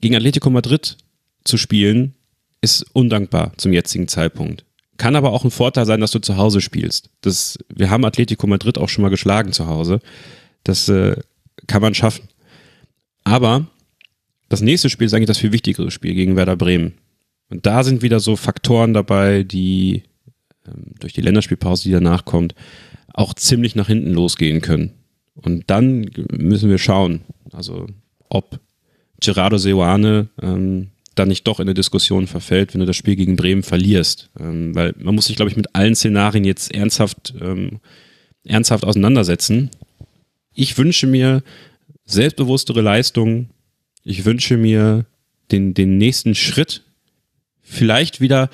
Gegen 0.00 0.16
Atletico 0.16 0.50
Madrid 0.50 0.96
zu 1.44 1.56
spielen, 1.56 2.14
ist 2.60 2.86
undankbar 2.94 3.52
zum 3.56 3.72
jetzigen 3.72 4.08
Zeitpunkt. 4.08 4.64
Kann 4.96 5.16
aber 5.16 5.32
auch 5.32 5.44
ein 5.44 5.50
Vorteil 5.50 5.86
sein, 5.86 6.00
dass 6.00 6.12
du 6.12 6.18
zu 6.18 6.36
Hause 6.36 6.60
spielst. 6.60 7.10
Das, 7.20 7.58
wir 7.68 7.90
haben 7.90 8.04
Atletico 8.04 8.46
Madrid 8.46 8.78
auch 8.78 8.88
schon 8.88 9.02
mal 9.02 9.08
geschlagen 9.08 9.52
zu 9.52 9.66
Hause. 9.66 10.00
Das 10.62 10.88
äh, 10.88 11.16
kann 11.66 11.82
man 11.82 11.94
schaffen. 11.94 12.28
Aber 13.24 13.66
das 14.48 14.60
nächste 14.60 14.90
Spiel 14.90 15.06
ist 15.06 15.14
eigentlich 15.14 15.26
das 15.26 15.38
viel 15.38 15.52
wichtigere 15.52 15.90
Spiel 15.90 16.14
gegen 16.14 16.36
Werder 16.36 16.56
Bremen. 16.56 16.94
Und 17.50 17.66
da 17.66 17.82
sind 17.82 18.02
wieder 18.02 18.20
so 18.20 18.36
Faktoren 18.36 18.94
dabei, 18.94 19.42
die 19.42 20.04
ähm, 20.66 20.94
durch 21.00 21.12
die 21.12 21.22
Länderspielpause, 21.22 21.84
die 21.84 21.92
danach 21.92 22.24
kommt, 22.24 22.54
auch 23.14 23.32
ziemlich 23.32 23.74
nach 23.74 23.86
hinten 23.86 24.12
losgehen 24.12 24.60
können. 24.60 24.90
Und 25.34 25.64
dann 25.68 26.10
müssen 26.32 26.68
wir 26.68 26.78
schauen, 26.78 27.20
also 27.52 27.86
ob 28.28 28.60
Gerardo 29.20 29.56
Seoane 29.56 30.28
ähm, 30.42 30.88
dann 31.14 31.28
nicht 31.28 31.46
doch 31.46 31.60
in 31.60 31.64
eine 31.64 31.74
Diskussion 31.74 32.26
verfällt, 32.26 32.74
wenn 32.74 32.80
du 32.80 32.86
das 32.86 32.96
Spiel 32.96 33.16
gegen 33.16 33.36
Bremen 33.36 33.62
verlierst. 33.62 34.30
Ähm, 34.38 34.74
weil 34.74 34.94
man 34.98 35.14
muss 35.14 35.26
sich, 35.26 35.36
glaube 35.36 35.50
ich, 35.50 35.56
mit 35.56 35.74
allen 35.74 35.94
Szenarien 35.94 36.44
jetzt 36.44 36.74
ernsthaft, 36.74 37.34
ähm, 37.40 37.80
ernsthaft 38.44 38.84
auseinandersetzen. 38.84 39.70
Ich 40.52 40.76
wünsche 40.76 41.06
mir 41.06 41.42
selbstbewusstere 42.04 42.80
Leistungen. 42.80 43.50
Ich 44.02 44.24
wünsche 44.24 44.56
mir 44.56 45.06
den, 45.52 45.72
den 45.72 45.98
nächsten 45.98 46.34
Schritt. 46.34 46.82
Vielleicht 47.62 48.20
wieder 48.20 48.50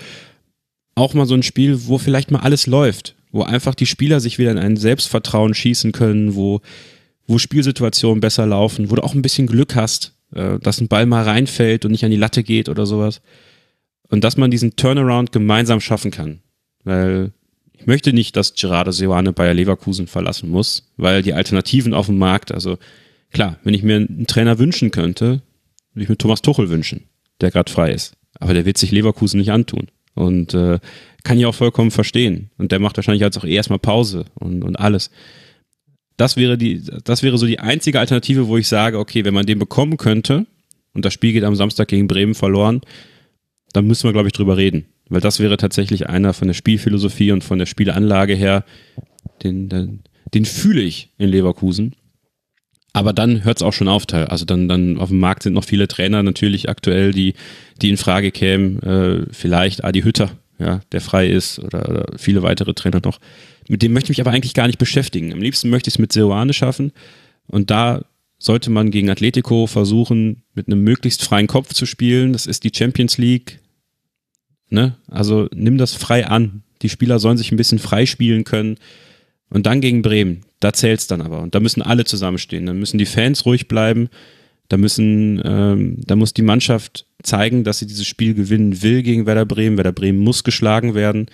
auch 0.94 1.14
mal 1.14 1.26
so 1.26 1.34
ein 1.34 1.42
Spiel, 1.42 1.86
wo 1.86 1.97
vielleicht 1.97 2.30
mal 2.30 2.40
alles 2.40 2.66
läuft 2.66 3.14
wo 3.33 3.42
einfach 3.42 3.75
die 3.75 3.86
Spieler 3.86 4.20
sich 4.20 4.39
wieder 4.39 4.50
in 4.50 4.59
ein 4.59 4.76
Selbstvertrauen 4.76 5.55
schießen 5.55 5.92
können, 5.92 6.34
wo, 6.34 6.60
wo 7.26 7.39
Spielsituationen 7.39 8.20
besser 8.20 8.47
laufen, 8.47 8.91
wo 8.91 8.97
du 8.97 9.05
auch 9.05 9.15
ein 9.15 9.23
bisschen 9.23 9.47
Glück 9.47 9.76
hast, 9.76 10.15
äh, 10.34 10.59
dass 10.59 10.81
ein 10.81 10.89
Ball 10.89 11.07
mal 11.07 11.25
reinfällt 11.25 11.84
und 11.84 11.92
nicht 11.92 12.05
an 12.05 12.10
die 12.10 12.17
Latte 12.17 12.42
geht 12.42 12.68
oder 12.68 12.86
sowas. 12.86 13.20
Und 14.09 14.25
dass 14.25 14.36
man 14.36 14.50
diesen 14.50 14.76
Turnaround 14.76 15.31
gemeinsam 15.33 15.81
schaffen 15.81 16.10
kann. 16.10 16.41
Weil 16.83 17.33
ich 17.81 17.86
möchte 17.86 18.12
nicht, 18.12 18.36
dass 18.36 18.55
Gerardo 18.55 18.91
Seoane 18.91 19.33
Bayer 19.33 19.55
Leverkusen 19.55 20.07
verlassen 20.07 20.50
muss, 20.50 20.91
weil 20.97 21.23
die 21.23 21.34
Alternativen 21.34 21.94
auf 21.94 22.07
dem 22.07 22.18
Markt, 22.18 22.52
also 22.52 22.78
klar, 23.33 23.59
wenn 23.62 23.75
ich 23.75 23.83
mir 23.83 23.97
einen 23.97 24.26
Trainer 24.26 24.59
wünschen 24.59 24.91
könnte, 24.91 25.42
würde 25.94 26.02
ich 26.02 26.09
mir 26.09 26.18
Thomas 26.18 26.42
Tuchel 26.42 26.68
wünschen, 26.68 27.05
der 27.41 27.50
gerade 27.50 27.70
frei 27.70 27.92
ist. 27.92 28.15
Aber 28.39 28.55
der 28.55 28.67
wird 28.67 28.78
sich 28.78 28.91
Leverkusen 28.91 29.39
nicht 29.39 29.50
antun. 29.50 29.89
Und 30.20 30.52
äh, 30.52 30.78
kann 31.24 31.39
ich 31.39 31.47
auch 31.47 31.55
vollkommen 31.55 31.90
verstehen. 31.90 32.50
Und 32.58 32.73
der 32.73 32.78
macht 32.78 32.97
wahrscheinlich 32.97 33.23
jetzt 33.23 33.39
auch 33.39 33.44
erstmal 33.44 33.78
Pause 33.78 34.26
und, 34.34 34.62
und 34.62 34.76
alles. 34.76 35.10
Das 36.16 36.36
wäre 36.36 36.58
die, 36.58 36.82
das 37.05 37.23
wäre 37.23 37.39
so 37.39 37.47
die 37.47 37.58
einzige 37.58 37.99
Alternative, 37.99 38.47
wo 38.47 38.58
ich 38.58 38.68
sage, 38.68 38.99
okay, 38.99 39.24
wenn 39.24 39.32
man 39.32 39.47
den 39.47 39.58
bekommen 39.58 39.97
könnte 39.97 40.47
und 40.92 41.05
das 41.05 41.15
Spiel 41.15 41.32
geht 41.32 41.44
am 41.44 41.57
Samstag 41.57 41.89
gegen 41.89 42.07
Bremen 42.07 42.34
verloren, 42.34 42.82
dann 43.73 43.86
müssen 43.86 44.07
wir, 44.07 44.12
glaube 44.12 44.28
ich, 44.28 44.34
drüber 44.34 44.58
reden. 44.58 44.84
Weil 45.08 45.23
das 45.23 45.40
wäre 45.40 45.57
tatsächlich 45.57 46.08
einer 46.08 46.34
von 46.34 46.49
der 46.49 46.55
Spielphilosophie 46.55 47.32
und 47.32 47.42
von 47.42 47.58
der 47.58 47.66
Spielanlage 47.66 48.34
her, 48.34 48.65
den, 49.42 49.70
den, 49.70 50.00
den 50.34 50.44
fühle 50.44 50.82
ich 50.82 51.10
in 51.16 51.31
Leverkusen. 51.31 51.97
Aber 52.92 53.12
dann 53.12 53.44
hört 53.44 53.58
es 53.58 53.62
auch 53.62 53.72
schon 53.72 53.88
auf. 53.88 54.04
Also 54.12 54.44
dann, 54.44 54.68
dann 54.68 54.98
auf 54.98 55.10
dem 55.10 55.20
Markt 55.20 55.44
sind 55.44 55.52
noch 55.52 55.64
viele 55.64 55.86
Trainer 55.88 56.22
natürlich 56.22 56.68
aktuell, 56.68 57.12
die, 57.12 57.34
die 57.82 57.90
in 57.90 57.96
Frage 57.96 58.30
kämen. 58.32 58.82
Äh, 58.82 59.26
vielleicht 59.30 59.84
Adi 59.84 60.02
Hütter, 60.02 60.30
ja, 60.58 60.80
der 60.92 61.00
frei 61.00 61.28
ist 61.28 61.58
oder, 61.60 61.88
oder, 61.88 62.06
viele 62.18 62.42
weitere 62.42 62.74
Trainer 62.74 63.00
noch. 63.04 63.20
Mit 63.68 63.82
dem 63.82 63.92
möchte 63.92 64.06
ich 64.06 64.18
mich 64.18 64.26
aber 64.26 64.34
eigentlich 64.34 64.54
gar 64.54 64.66
nicht 64.66 64.78
beschäftigen. 64.78 65.32
Am 65.32 65.40
liebsten 65.40 65.70
möchte 65.70 65.88
ich 65.88 65.94
es 65.94 65.98
mit 65.98 66.12
Seoane 66.12 66.52
schaffen. 66.52 66.92
Und 67.46 67.70
da 67.70 68.02
sollte 68.38 68.70
man 68.70 68.90
gegen 68.90 69.10
Atletico 69.10 69.66
versuchen, 69.66 70.42
mit 70.54 70.66
einem 70.66 70.82
möglichst 70.82 71.22
freien 71.22 71.46
Kopf 71.46 71.74
zu 71.74 71.86
spielen. 71.86 72.32
Das 72.32 72.46
ist 72.46 72.64
die 72.64 72.72
Champions 72.74 73.18
League. 73.18 73.60
Ne? 74.70 74.96
Also 75.08 75.48
nimm 75.54 75.78
das 75.78 75.94
frei 75.94 76.26
an. 76.26 76.62
Die 76.82 76.88
Spieler 76.88 77.18
sollen 77.18 77.36
sich 77.36 77.52
ein 77.52 77.56
bisschen 77.56 77.78
frei 77.78 78.06
spielen 78.06 78.44
können. 78.44 78.78
Und 79.50 79.66
dann 79.66 79.80
gegen 79.80 80.02
Bremen. 80.02 80.42
Da 80.60 80.72
zählt's 80.72 81.06
dann 81.06 81.20
aber. 81.20 81.40
Und 81.40 81.54
da 81.54 81.60
müssen 81.60 81.82
alle 81.82 82.04
zusammenstehen. 82.04 82.66
Dann 82.66 82.78
müssen 82.78 82.98
die 82.98 83.06
Fans 83.06 83.44
ruhig 83.44 83.68
bleiben. 83.68 84.08
Da 84.68 84.76
müssen, 84.76 85.42
ähm, 85.44 85.96
da 86.06 86.14
muss 86.14 86.32
die 86.32 86.42
Mannschaft 86.42 87.06
zeigen, 87.22 87.64
dass 87.64 87.80
sie 87.80 87.86
dieses 87.86 88.06
Spiel 88.06 88.34
gewinnen 88.34 88.82
will 88.82 89.02
gegen 89.02 89.26
Werder 89.26 89.44
Bremen. 89.44 89.76
Werder 89.76 89.92
Bremen 89.92 90.20
muss 90.20 90.44
geschlagen 90.44 90.94
werden. 90.94 91.26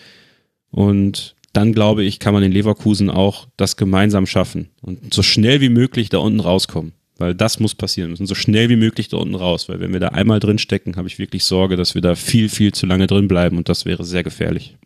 Und 0.71 1.35
dann 1.53 1.73
glaube 1.73 2.05
ich, 2.05 2.19
kann 2.19 2.35
man 2.35 2.43
in 2.43 2.53
Leverkusen 2.53 3.11
auch 3.11 3.49
das 3.57 3.77
gemeinsam 3.77 4.27
schaffen 4.27 4.69
und 4.83 5.15
so 5.15 5.23
schnell 5.23 5.61
wie 5.61 5.71
möglich 5.71 6.11
da 6.11 6.19
unten 6.19 6.41
rauskommen. 6.41 6.93
Weil 7.19 7.35
das 7.35 7.61
muss 7.61 7.75
passieren. 7.75 8.09
Wir 8.09 8.13
müssen 8.13 8.27
so 8.27 8.35
schnell 8.35 8.69
wie 8.69 8.77
möglich 8.77 9.09
da 9.09 9.17
unten 9.17 9.35
raus. 9.35 9.69
Weil 9.69 9.81
wenn 9.81 9.93
wir 9.93 10.01
da 10.01 10.09
einmal 10.09 10.39
drin 10.39 10.59
stecken, 10.59 10.97
habe 10.97 11.09
ich 11.09 11.19
wirklich 11.19 11.45
Sorge, 11.45 11.77
dass 11.77 11.95
wir 11.95 12.03
da 12.03 12.15
viel, 12.15 12.51
viel 12.51 12.73
zu 12.73 12.85
lange 12.85 13.07
drin 13.07 13.27
bleiben 13.27 13.57
und 13.57 13.71
das 13.71 13.87
wäre 13.87 14.05
sehr 14.05 14.23
gefährlich. 14.23 14.77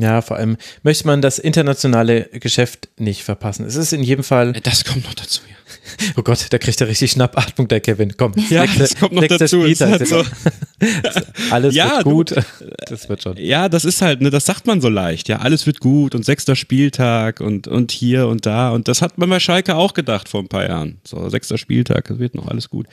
Ja, 0.00 0.22
vor 0.22 0.36
allem 0.36 0.56
möchte 0.82 1.06
man 1.06 1.20
das 1.20 1.38
internationale 1.38 2.24
Geschäft 2.32 2.88
nicht 2.98 3.22
verpassen. 3.22 3.66
Es 3.66 3.76
ist 3.76 3.92
in 3.92 4.02
jedem 4.02 4.24
Fall. 4.24 4.52
Das 4.62 4.84
kommt 4.84 5.04
noch 5.04 5.14
dazu, 5.14 5.42
ja. 5.48 5.56
Oh 6.16 6.22
Gott, 6.22 6.46
da 6.50 6.58
kriegt 6.58 6.80
er 6.80 6.88
richtig 6.88 7.12
Schnappatmung, 7.12 7.68
der 7.68 7.80
Kevin. 7.80 8.16
Komm, 8.16 8.32
ja, 8.48 8.62
nächste, 8.62 8.78
das 8.80 8.96
kommt 8.96 9.12
noch 9.12 9.26
dazu. 9.26 9.64
Halt 9.64 10.08
so. 10.08 10.24
alles 11.50 11.74
ja, 11.74 11.96
wird 11.96 12.04
gut. 12.04 12.30
Du, 12.30 12.42
das 12.86 13.08
wird 13.08 13.22
schon. 13.22 13.36
Ja, 13.36 13.68
das 13.68 13.84
ist 13.84 14.02
halt, 14.02 14.20
ne, 14.20 14.30
das 14.30 14.46
sagt 14.46 14.66
man 14.66 14.80
so 14.80 14.88
leicht. 14.88 15.28
Ja, 15.28 15.38
alles 15.38 15.66
wird 15.66 15.80
gut 15.80 16.14
und 16.14 16.24
sechster 16.24 16.56
Spieltag 16.56 17.40
und, 17.40 17.68
und 17.68 17.92
hier 17.92 18.28
und 18.28 18.46
da. 18.46 18.70
Und 18.70 18.88
das 18.88 19.02
hat 19.02 19.18
man 19.18 19.28
bei 19.30 19.40
Schalke 19.40 19.76
auch 19.76 19.94
gedacht 19.94 20.28
vor 20.28 20.40
ein 20.40 20.48
paar 20.48 20.66
Jahren. 20.66 20.98
So, 21.04 21.28
sechster 21.28 21.58
Spieltag, 21.58 22.08
das 22.08 22.18
wird 22.18 22.34
noch 22.34 22.48
alles 22.48 22.70
gut. 22.70 22.86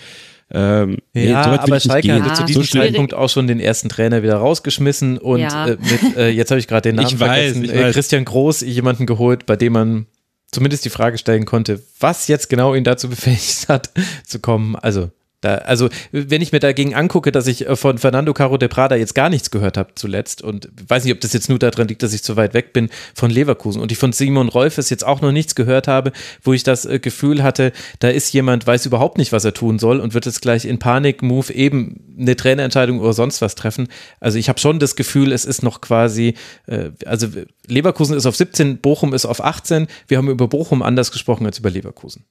Ähm, 0.50 0.98
ja, 1.14 1.22
nee, 1.22 1.34
aber 1.34 1.80
Schalke 1.80 2.14
hatte 2.14 2.34
zu 2.34 2.46
diesem 2.46 2.64
so 2.64 2.80
Zeitpunkt 2.80 3.14
auch 3.14 3.30
schon 3.30 3.48
den 3.48 3.60
ersten 3.60 3.90
Trainer 3.90 4.24
wieder 4.24 4.38
rausgeschmissen 4.38 5.18
und 5.18 5.42
ja. 5.42 5.68
äh, 5.68 5.72
mit, 5.72 6.18
äh, 6.18 6.30
jetzt 6.30 6.52
habe 6.52 6.60
ich 6.60 6.68
gerade 6.68 6.90
den 6.90 6.96
Namen 6.96 7.08
ich 7.08 7.18
vergessen, 7.18 7.64
weiß, 7.64 7.70
äh, 7.70 7.92
Christian 7.92 8.24
Groß 8.24 8.62
jemanden 8.62 9.06
geholt, 9.06 9.46
bei 9.46 9.58
dem 9.58 9.74
man 9.74 10.06
zumindest 10.50 10.86
die 10.86 10.90
Frage 10.90 11.18
stellen 11.18 11.46
konnte, 11.46 11.84
was 12.00 12.30
jetzt 12.30 12.50
genau 12.50 12.76
ihn 12.76 12.86
dazu 12.86 13.10
befähigt 13.10 13.68
hat, 13.68 13.90
zu 14.26 14.40
kommen. 14.40 14.78
Also 14.78 15.12
da, 15.42 15.56
also, 15.56 15.90
wenn 16.12 16.42
ich 16.42 16.52
mir 16.52 16.60
dagegen 16.60 16.96
angucke, 16.96 17.32
dass 17.32 17.46
ich 17.46 17.68
äh, 17.68 17.76
von 17.76 18.00
Fernando 18.00 18.34
Caro 18.34 18.58
de 18.58 18.70
Prada 18.70 18.96
jetzt 18.96 19.14
gar 19.14 19.30
nichts 19.30 19.52
gehört 19.52 19.78
habe 19.78 19.92
zuletzt 19.94 20.42
und 20.42 20.70
weiß 20.88 21.04
nicht, 21.04 21.14
ob 21.14 21.22
das 21.22 21.32
jetzt 21.32 21.48
nur 21.48 21.60
daran 21.60 21.88
liegt, 21.88 22.02
dass 22.02 22.14
ich 22.14 22.24
zu 22.24 22.36
weit 22.38 22.56
weg 22.56 22.74
bin 22.74 22.90
von 23.14 23.30
Leverkusen 23.30 23.80
und 23.80 23.92
ich 23.92 24.00
von 24.00 24.14
Simon 24.14 24.50
Rolfes 24.50 24.90
jetzt 24.90 25.06
auch 25.06 25.22
noch 25.22 25.32
nichts 25.32 25.54
gehört 25.54 25.88
habe, 25.88 26.12
wo 26.42 26.54
ich 26.54 26.64
das 26.64 26.86
äh, 26.86 26.98
Gefühl 26.98 27.44
hatte, 27.44 27.72
da 28.00 28.10
ist 28.10 28.34
jemand, 28.34 28.66
weiß 28.66 28.88
überhaupt 28.88 29.20
nicht, 29.20 29.32
was 29.32 29.46
er 29.46 29.54
tun 29.54 29.78
soll 29.78 30.00
und 30.00 30.16
wird 30.16 30.26
jetzt 30.26 30.42
gleich 30.42 30.66
in 30.66 30.80
Panik-Move 30.80 31.54
eben 31.54 32.16
eine 32.20 32.36
Trainerentscheidung 32.36 33.00
oder 33.00 33.14
sonst 33.14 33.40
was 33.40 33.54
treffen. 33.54 33.90
Also 34.20 34.40
ich 34.40 34.50
habe 34.50 34.60
schon 34.60 34.80
das 34.80 34.96
Gefühl, 34.96 35.32
es 35.32 35.46
ist 35.46 35.62
noch 35.62 35.82
quasi, 35.82 36.34
äh, 36.66 36.90
also 37.06 37.28
Leverkusen 37.68 38.18
ist 38.18 38.26
auf 38.26 38.36
17, 38.36 38.80
Bochum 38.80 39.14
ist 39.14 39.26
auf 39.26 39.44
18. 39.44 39.86
Wir 40.08 40.18
haben 40.18 40.30
über 40.30 40.48
Bochum 40.48 40.82
anders 40.82 41.12
gesprochen 41.12 41.46
als 41.46 41.60
über 41.60 41.70
Leverkusen. 41.70 42.26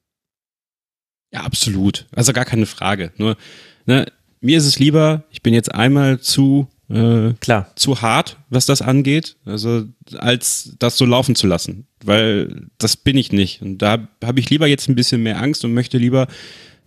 Ja, 1.36 1.42
absolut. 1.42 2.06
Also 2.15 2.32
gar 2.32 2.44
keine 2.44 2.66
Frage. 2.66 3.12
Nur, 3.18 3.36
ne, 3.84 4.06
mir 4.40 4.58
ist 4.58 4.66
es 4.66 4.78
lieber, 4.78 5.24
ich 5.31 5.42
bin 5.42 5.52
jetzt 5.55 5.74
einmal 5.74 6.20
zu 6.20 6.68
äh, 6.89 7.34
Klar. 7.40 7.73
zu 7.74 8.00
hart, 8.00 8.39
was 8.48 8.65
das 8.65 8.81
angeht, 8.81 9.36
also 9.44 9.84
als 10.16 10.74
das 10.78 10.97
so 10.97 11.05
laufen 11.05 11.34
zu 11.34 11.47
lassen, 11.47 11.86
weil 12.05 12.68
das 12.78 12.97
bin 12.97 13.16
ich 13.16 13.32
nicht. 13.32 13.60
Und 13.60 13.78
da 13.78 14.08
habe 14.24 14.40
ich 14.40 14.48
lieber 14.50 14.66
jetzt 14.66 14.89
ein 14.89 14.94
bisschen 14.94 15.23
mehr 15.23 15.42
Angst 15.42 15.65
und 15.65 15.74
möchte 15.74 15.98
lieber 15.98 16.26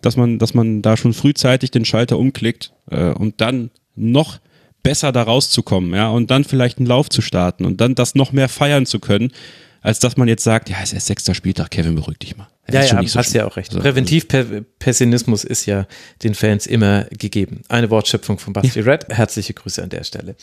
dass 0.02 0.16
man, 0.16 0.40
dass 0.40 0.54
man 0.54 0.82
da 0.82 0.98
schon 0.98 1.14
frühzeitig 1.14 1.72
den 1.72 1.86
Schalter 1.86 2.18
umklickt 2.18 2.72
äh, 2.90 3.12
und 3.12 3.42
dann 3.42 3.70
noch 3.96 4.40
besser 4.82 5.12
da 5.12 5.24
rauszukommen, 5.24 5.94
ja, 5.94 6.10
und 6.10 6.32
dann 6.32 6.46
vielleicht 6.46 6.78
einen 6.78 6.88
Lauf 6.88 7.10
zu 7.10 7.22
starten 7.22 7.66
und 7.66 7.82
dann 7.82 7.96
das 7.96 8.16
noch 8.16 8.32
mehr 8.32 8.48
feiern 8.48 8.86
zu 8.86 9.00
können, 9.00 9.32
als 9.82 10.00
dass 10.00 10.16
man 10.18 10.28
jetzt 10.28 10.44
sagt, 10.44 10.70
ja, 10.70 10.78
es 10.82 10.94
ist 10.94 11.08
sechster 11.08 11.34
Spieltag, 11.34 11.72
Kevin, 11.72 11.96
beruhig 11.96 12.18
dich 12.18 12.38
mal. 12.38 12.48
Ja, 12.74 12.84
ja, 12.84 13.08
so 13.08 13.20
hast 13.20 13.34
ja 13.34 13.46
auch 13.46 13.58
recht. 13.58 13.70
Also, 13.70 13.82
Präventivpessimismus 13.82 15.44
ist 15.44 15.66
ja 15.66 15.88
den 16.24 16.36
Fans 16.36 16.68
immer 16.68 17.06
gegeben. 17.06 17.62
Eine 17.68 17.90
Wortschöpfung 17.90 18.40
von 18.40 18.54
Basti 18.54 18.80
Red. 18.80 19.08
Herzliche 19.10 19.54
Grüße 19.54 19.82
an 19.82 19.90
der 19.90 20.04
Stelle. 20.04 20.36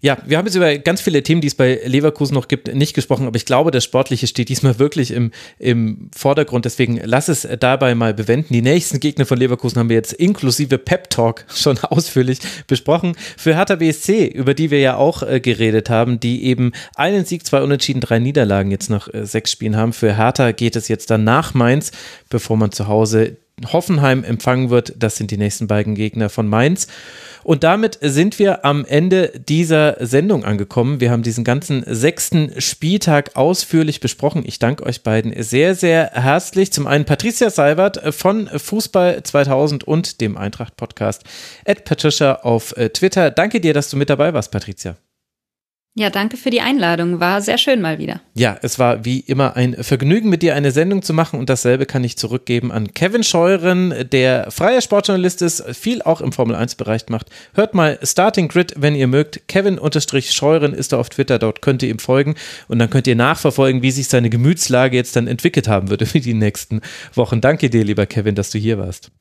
Ja, 0.00 0.18
wir 0.26 0.36
haben 0.36 0.44
jetzt 0.44 0.54
über 0.54 0.76
ganz 0.78 1.00
viele 1.00 1.22
Themen, 1.22 1.40
die 1.40 1.46
es 1.46 1.54
bei 1.54 1.80
Leverkusen 1.84 2.34
noch 2.34 2.48
gibt, 2.48 2.72
nicht 2.74 2.94
gesprochen, 2.94 3.26
aber 3.26 3.36
ich 3.36 3.46
glaube, 3.46 3.70
das 3.70 3.84
Sportliche 3.84 4.26
steht 4.26 4.50
diesmal 4.50 4.78
wirklich 4.78 5.10
im, 5.10 5.30
im 5.58 6.10
Vordergrund. 6.14 6.66
Deswegen 6.66 7.00
lass 7.02 7.28
es 7.28 7.48
dabei 7.58 7.94
mal 7.94 8.12
bewenden. 8.12 8.52
Die 8.52 8.60
nächsten 8.60 9.00
Gegner 9.00 9.24
von 9.24 9.38
Leverkusen 9.38 9.78
haben 9.78 9.88
wir 9.88 9.96
jetzt 9.96 10.12
inklusive 10.12 10.76
Pep 10.76 11.08
Talk 11.08 11.46
schon 11.54 11.78
ausführlich 11.78 12.38
besprochen. 12.66 13.16
Für 13.38 13.54
Hertha 13.54 13.76
BSC, 13.76 14.26
über 14.26 14.52
die 14.52 14.70
wir 14.70 14.80
ja 14.80 14.96
auch 14.96 15.22
äh, 15.22 15.40
geredet 15.40 15.88
haben, 15.88 16.20
die 16.20 16.44
eben 16.44 16.72
einen 16.96 17.24
Sieg, 17.24 17.46
zwei 17.46 17.62
Unentschieden, 17.62 18.00
drei 18.00 18.18
Niederlagen 18.18 18.70
jetzt 18.70 18.90
nach 18.90 19.08
äh, 19.12 19.24
sechs 19.24 19.52
Spielen 19.52 19.76
haben. 19.76 19.92
Für 19.94 20.16
Hertha 20.16 20.52
geht 20.52 20.76
es 20.76 20.88
jetzt 20.88 21.10
dann 21.10 21.24
nach 21.24 21.54
Mainz, 21.54 21.92
bevor 22.28 22.56
man 22.56 22.72
zu 22.72 22.88
Hause 22.88 23.38
Hoffenheim 23.72 24.24
empfangen 24.24 24.70
wird. 24.70 24.94
Das 24.98 25.16
sind 25.16 25.30
die 25.30 25.36
nächsten 25.36 25.66
beiden 25.66 25.94
Gegner 25.94 26.28
von 26.28 26.48
Mainz. 26.48 26.88
Und 27.44 27.62
damit 27.62 27.98
sind 28.00 28.38
wir 28.38 28.64
am 28.64 28.84
Ende 28.86 29.32
dieser 29.48 30.04
Sendung 30.04 30.44
angekommen. 30.44 31.00
Wir 31.00 31.10
haben 31.10 31.22
diesen 31.22 31.44
ganzen 31.44 31.84
sechsten 31.86 32.58
Spieltag 32.60 33.36
ausführlich 33.36 34.00
besprochen. 34.00 34.44
Ich 34.46 34.58
danke 34.58 34.84
euch 34.84 35.02
beiden 35.02 35.40
sehr, 35.42 35.74
sehr 35.74 36.10
herzlich. 36.14 36.72
Zum 36.72 36.86
einen 36.86 37.04
Patricia 37.04 37.50
Seibert 37.50 38.14
von 38.14 38.48
Fußball 38.48 39.22
2000 39.22 39.84
und 39.84 40.20
dem 40.20 40.36
Eintracht 40.36 40.76
Podcast 40.76 41.24
at 41.66 41.84
Patricia 41.84 42.36
auf 42.36 42.76
äh, 42.76 42.88
Twitter. 42.88 43.30
Danke 43.30 43.60
dir, 43.60 43.74
dass 43.74 43.90
du 43.90 43.98
mit 43.98 44.08
dabei 44.08 44.32
warst, 44.32 44.50
Patricia. 44.50 44.96
Ja, 45.96 46.10
danke 46.10 46.36
für 46.36 46.50
die 46.50 46.60
Einladung. 46.60 47.20
War 47.20 47.40
sehr 47.40 47.56
schön 47.56 47.80
mal 47.80 48.00
wieder. 48.00 48.20
Ja, 48.34 48.58
es 48.62 48.80
war 48.80 49.04
wie 49.04 49.20
immer 49.20 49.54
ein 49.54 49.74
Vergnügen, 49.74 50.28
mit 50.28 50.42
dir 50.42 50.56
eine 50.56 50.72
Sendung 50.72 51.02
zu 51.02 51.12
machen 51.12 51.38
und 51.38 51.48
dasselbe 51.48 51.86
kann 51.86 52.02
ich 52.02 52.16
zurückgeben 52.16 52.72
an 52.72 52.92
Kevin 52.94 53.22
Scheuren, 53.22 53.94
der 54.10 54.50
freier 54.50 54.80
Sportjournalist 54.80 55.40
ist, 55.40 55.62
viel 55.76 56.02
auch 56.02 56.20
im 56.20 56.32
Formel-1-Bereich 56.32 57.08
macht. 57.10 57.30
Hört 57.54 57.74
mal 57.74 58.00
Starting 58.02 58.48
Grid, 58.48 58.74
wenn 58.76 58.96
ihr 58.96 59.06
mögt. 59.06 59.46
Kevin-Scheuren 59.46 60.72
ist 60.72 60.92
da 60.92 60.98
auf 60.98 61.10
Twitter, 61.10 61.38
dort 61.38 61.62
könnt 61.62 61.80
ihr 61.84 61.90
ihm 61.90 62.00
folgen 62.00 62.34
und 62.66 62.80
dann 62.80 62.90
könnt 62.90 63.06
ihr 63.06 63.14
nachverfolgen, 63.14 63.82
wie 63.82 63.92
sich 63.92 64.08
seine 64.08 64.30
Gemütslage 64.30 64.96
jetzt 64.96 65.14
dann 65.14 65.28
entwickelt 65.28 65.68
haben 65.68 65.90
würde 65.90 66.06
für 66.06 66.18
die 66.18 66.34
nächsten 66.34 66.80
Wochen. 67.14 67.40
Danke 67.40 67.70
dir, 67.70 67.84
lieber 67.84 68.06
Kevin, 68.06 68.34
dass 68.34 68.50
du 68.50 68.58
hier 68.58 68.78
warst. 68.78 69.12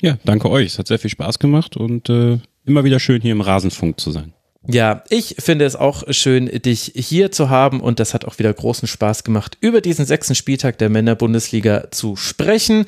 Ja, 0.00 0.18
danke 0.24 0.50
euch. 0.50 0.66
Es 0.66 0.78
hat 0.80 0.88
sehr 0.88 0.98
viel 0.98 1.10
Spaß 1.10 1.38
gemacht 1.38 1.76
und 1.76 2.10
äh, 2.10 2.40
immer 2.64 2.82
wieder 2.82 2.98
schön 2.98 3.22
hier 3.22 3.32
im 3.32 3.40
Rasenfunk 3.40 4.00
zu 4.00 4.10
sein. 4.10 4.32
Ja, 4.68 5.04
ich 5.10 5.36
finde 5.38 5.64
es 5.64 5.76
auch 5.76 6.02
schön, 6.10 6.46
dich 6.46 6.92
hier 6.96 7.30
zu 7.30 7.50
haben 7.50 7.80
und 7.80 8.00
das 8.00 8.14
hat 8.14 8.24
auch 8.24 8.40
wieder 8.40 8.52
großen 8.52 8.88
Spaß 8.88 9.22
gemacht, 9.22 9.56
über 9.60 9.80
diesen 9.80 10.06
sechsten 10.06 10.34
Spieltag 10.34 10.78
der 10.78 10.88
Männerbundesliga 10.88 11.92
zu 11.92 12.16
sprechen. 12.16 12.84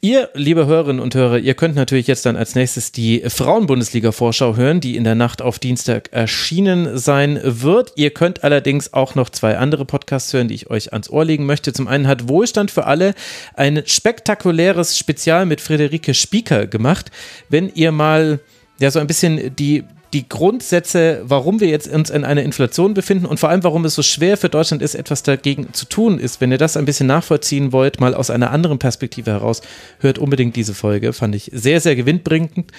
Ihr, 0.00 0.30
liebe 0.32 0.64
Hörerinnen 0.64 1.02
und 1.02 1.14
Hörer, 1.14 1.38
ihr 1.38 1.52
könnt 1.52 1.74
natürlich 1.74 2.06
jetzt 2.06 2.24
dann 2.24 2.36
als 2.36 2.54
nächstes 2.54 2.90
die 2.90 3.22
Frauenbundesliga-Vorschau 3.28 4.56
hören, 4.56 4.80
die 4.80 4.96
in 4.96 5.04
der 5.04 5.14
Nacht 5.14 5.42
auf 5.42 5.58
Dienstag 5.58 6.10
erschienen 6.10 6.96
sein 6.96 7.38
wird. 7.42 7.92
Ihr 7.96 8.10
könnt 8.10 8.42
allerdings 8.42 8.94
auch 8.94 9.14
noch 9.14 9.28
zwei 9.28 9.58
andere 9.58 9.84
Podcasts 9.84 10.32
hören, 10.32 10.48
die 10.48 10.54
ich 10.54 10.70
euch 10.70 10.94
ans 10.94 11.10
Ohr 11.10 11.26
legen 11.26 11.44
möchte. 11.44 11.74
Zum 11.74 11.86
einen 11.86 12.06
hat 12.06 12.30
Wohlstand 12.30 12.70
für 12.70 12.86
alle 12.86 13.12
ein 13.54 13.82
spektakuläres 13.84 14.96
Spezial 14.96 15.44
mit 15.44 15.60
Friederike 15.60 16.14
Spieker 16.14 16.66
gemacht. 16.66 17.10
Wenn 17.50 17.70
ihr 17.74 17.92
mal 17.92 18.40
ja 18.78 18.90
so 18.90 19.00
ein 19.00 19.06
bisschen 19.06 19.54
die 19.54 19.84
die 20.12 20.28
Grundsätze, 20.28 21.22
warum 21.24 21.60
wir 21.60 21.68
jetzt 21.68 21.88
uns 21.88 22.10
in 22.10 22.24
einer 22.24 22.42
Inflation 22.42 22.94
befinden 22.94 23.26
und 23.26 23.38
vor 23.38 23.48
allem, 23.48 23.62
warum 23.62 23.84
es 23.84 23.94
so 23.94 24.02
schwer 24.02 24.36
für 24.36 24.48
Deutschland 24.48 24.82
ist, 24.82 24.94
etwas 24.94 25.22
dagegen 25.22 25.72
zu 25.72 25.86
tun 25.86 26.18
ist. 26.18 26.40
Wenn 26.40 26.50
ihr 26.50 26.58
das 26.58 26.76
ein 26.76 26.84
bisschen 26.84 27.06
nachvollziehen 27.06 27.72
wollt, 27.72 28.00
mal 28.00 28.14
aus 28.14 28.30
einer 28.30 28.50
anderen 28.50 28.78
Perspektive 28.78 29.30
heraus, 29.30 29.62
hört 30.00 30.18
unbedingt 30.18 30.56
diese 30.56 30.74
Folge. 30.74 31.12
Fand 31.12 31.34
ich 31.34 31.50
sehr, 31.54 31.80
sehr 31.80 31.94
gewinnbringend. 31.94 32.72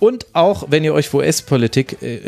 Und 0.00 0.26
auch, 0.32 0.66
wenn 0.70 0.82
ihr 0.82 0.94
euch 0.94 1.10
für 1.10 1.18
US-Politik 1.18 1.98
äh, 2.02 2.20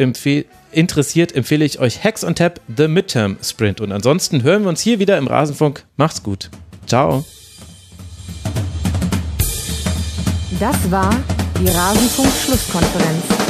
interessiert, 0.72 1.34
empfehle 1.34 1.64
ich 1.64 1.80
euch 1.80 2.04
Hacks 2.04 2.22
on 2.22 2.34
Tap, 2.34 2.60
The 2.76 2.88
Midterm 2.88 3.38
Sprint. 3.42 3.80
Und 3.80 3.92
ansonsten 3.92 4.42
hören 4.42 4.62
wir 4.62 4.68
uns 4.68 4.82
hier 4.82 4.98
wieder 4.98 5.16
im 5.16 5.26
Rasenfunk. 5.26 5.84
Macht's 5.96 6.22
gut. 6.22 6.50
Ciao. 6.86 7.24
Das 10.58 10.90
war 10.90 11.16
die 11.58 11.68
Rasenfunk-Schlusskonferenz 11.68 13.49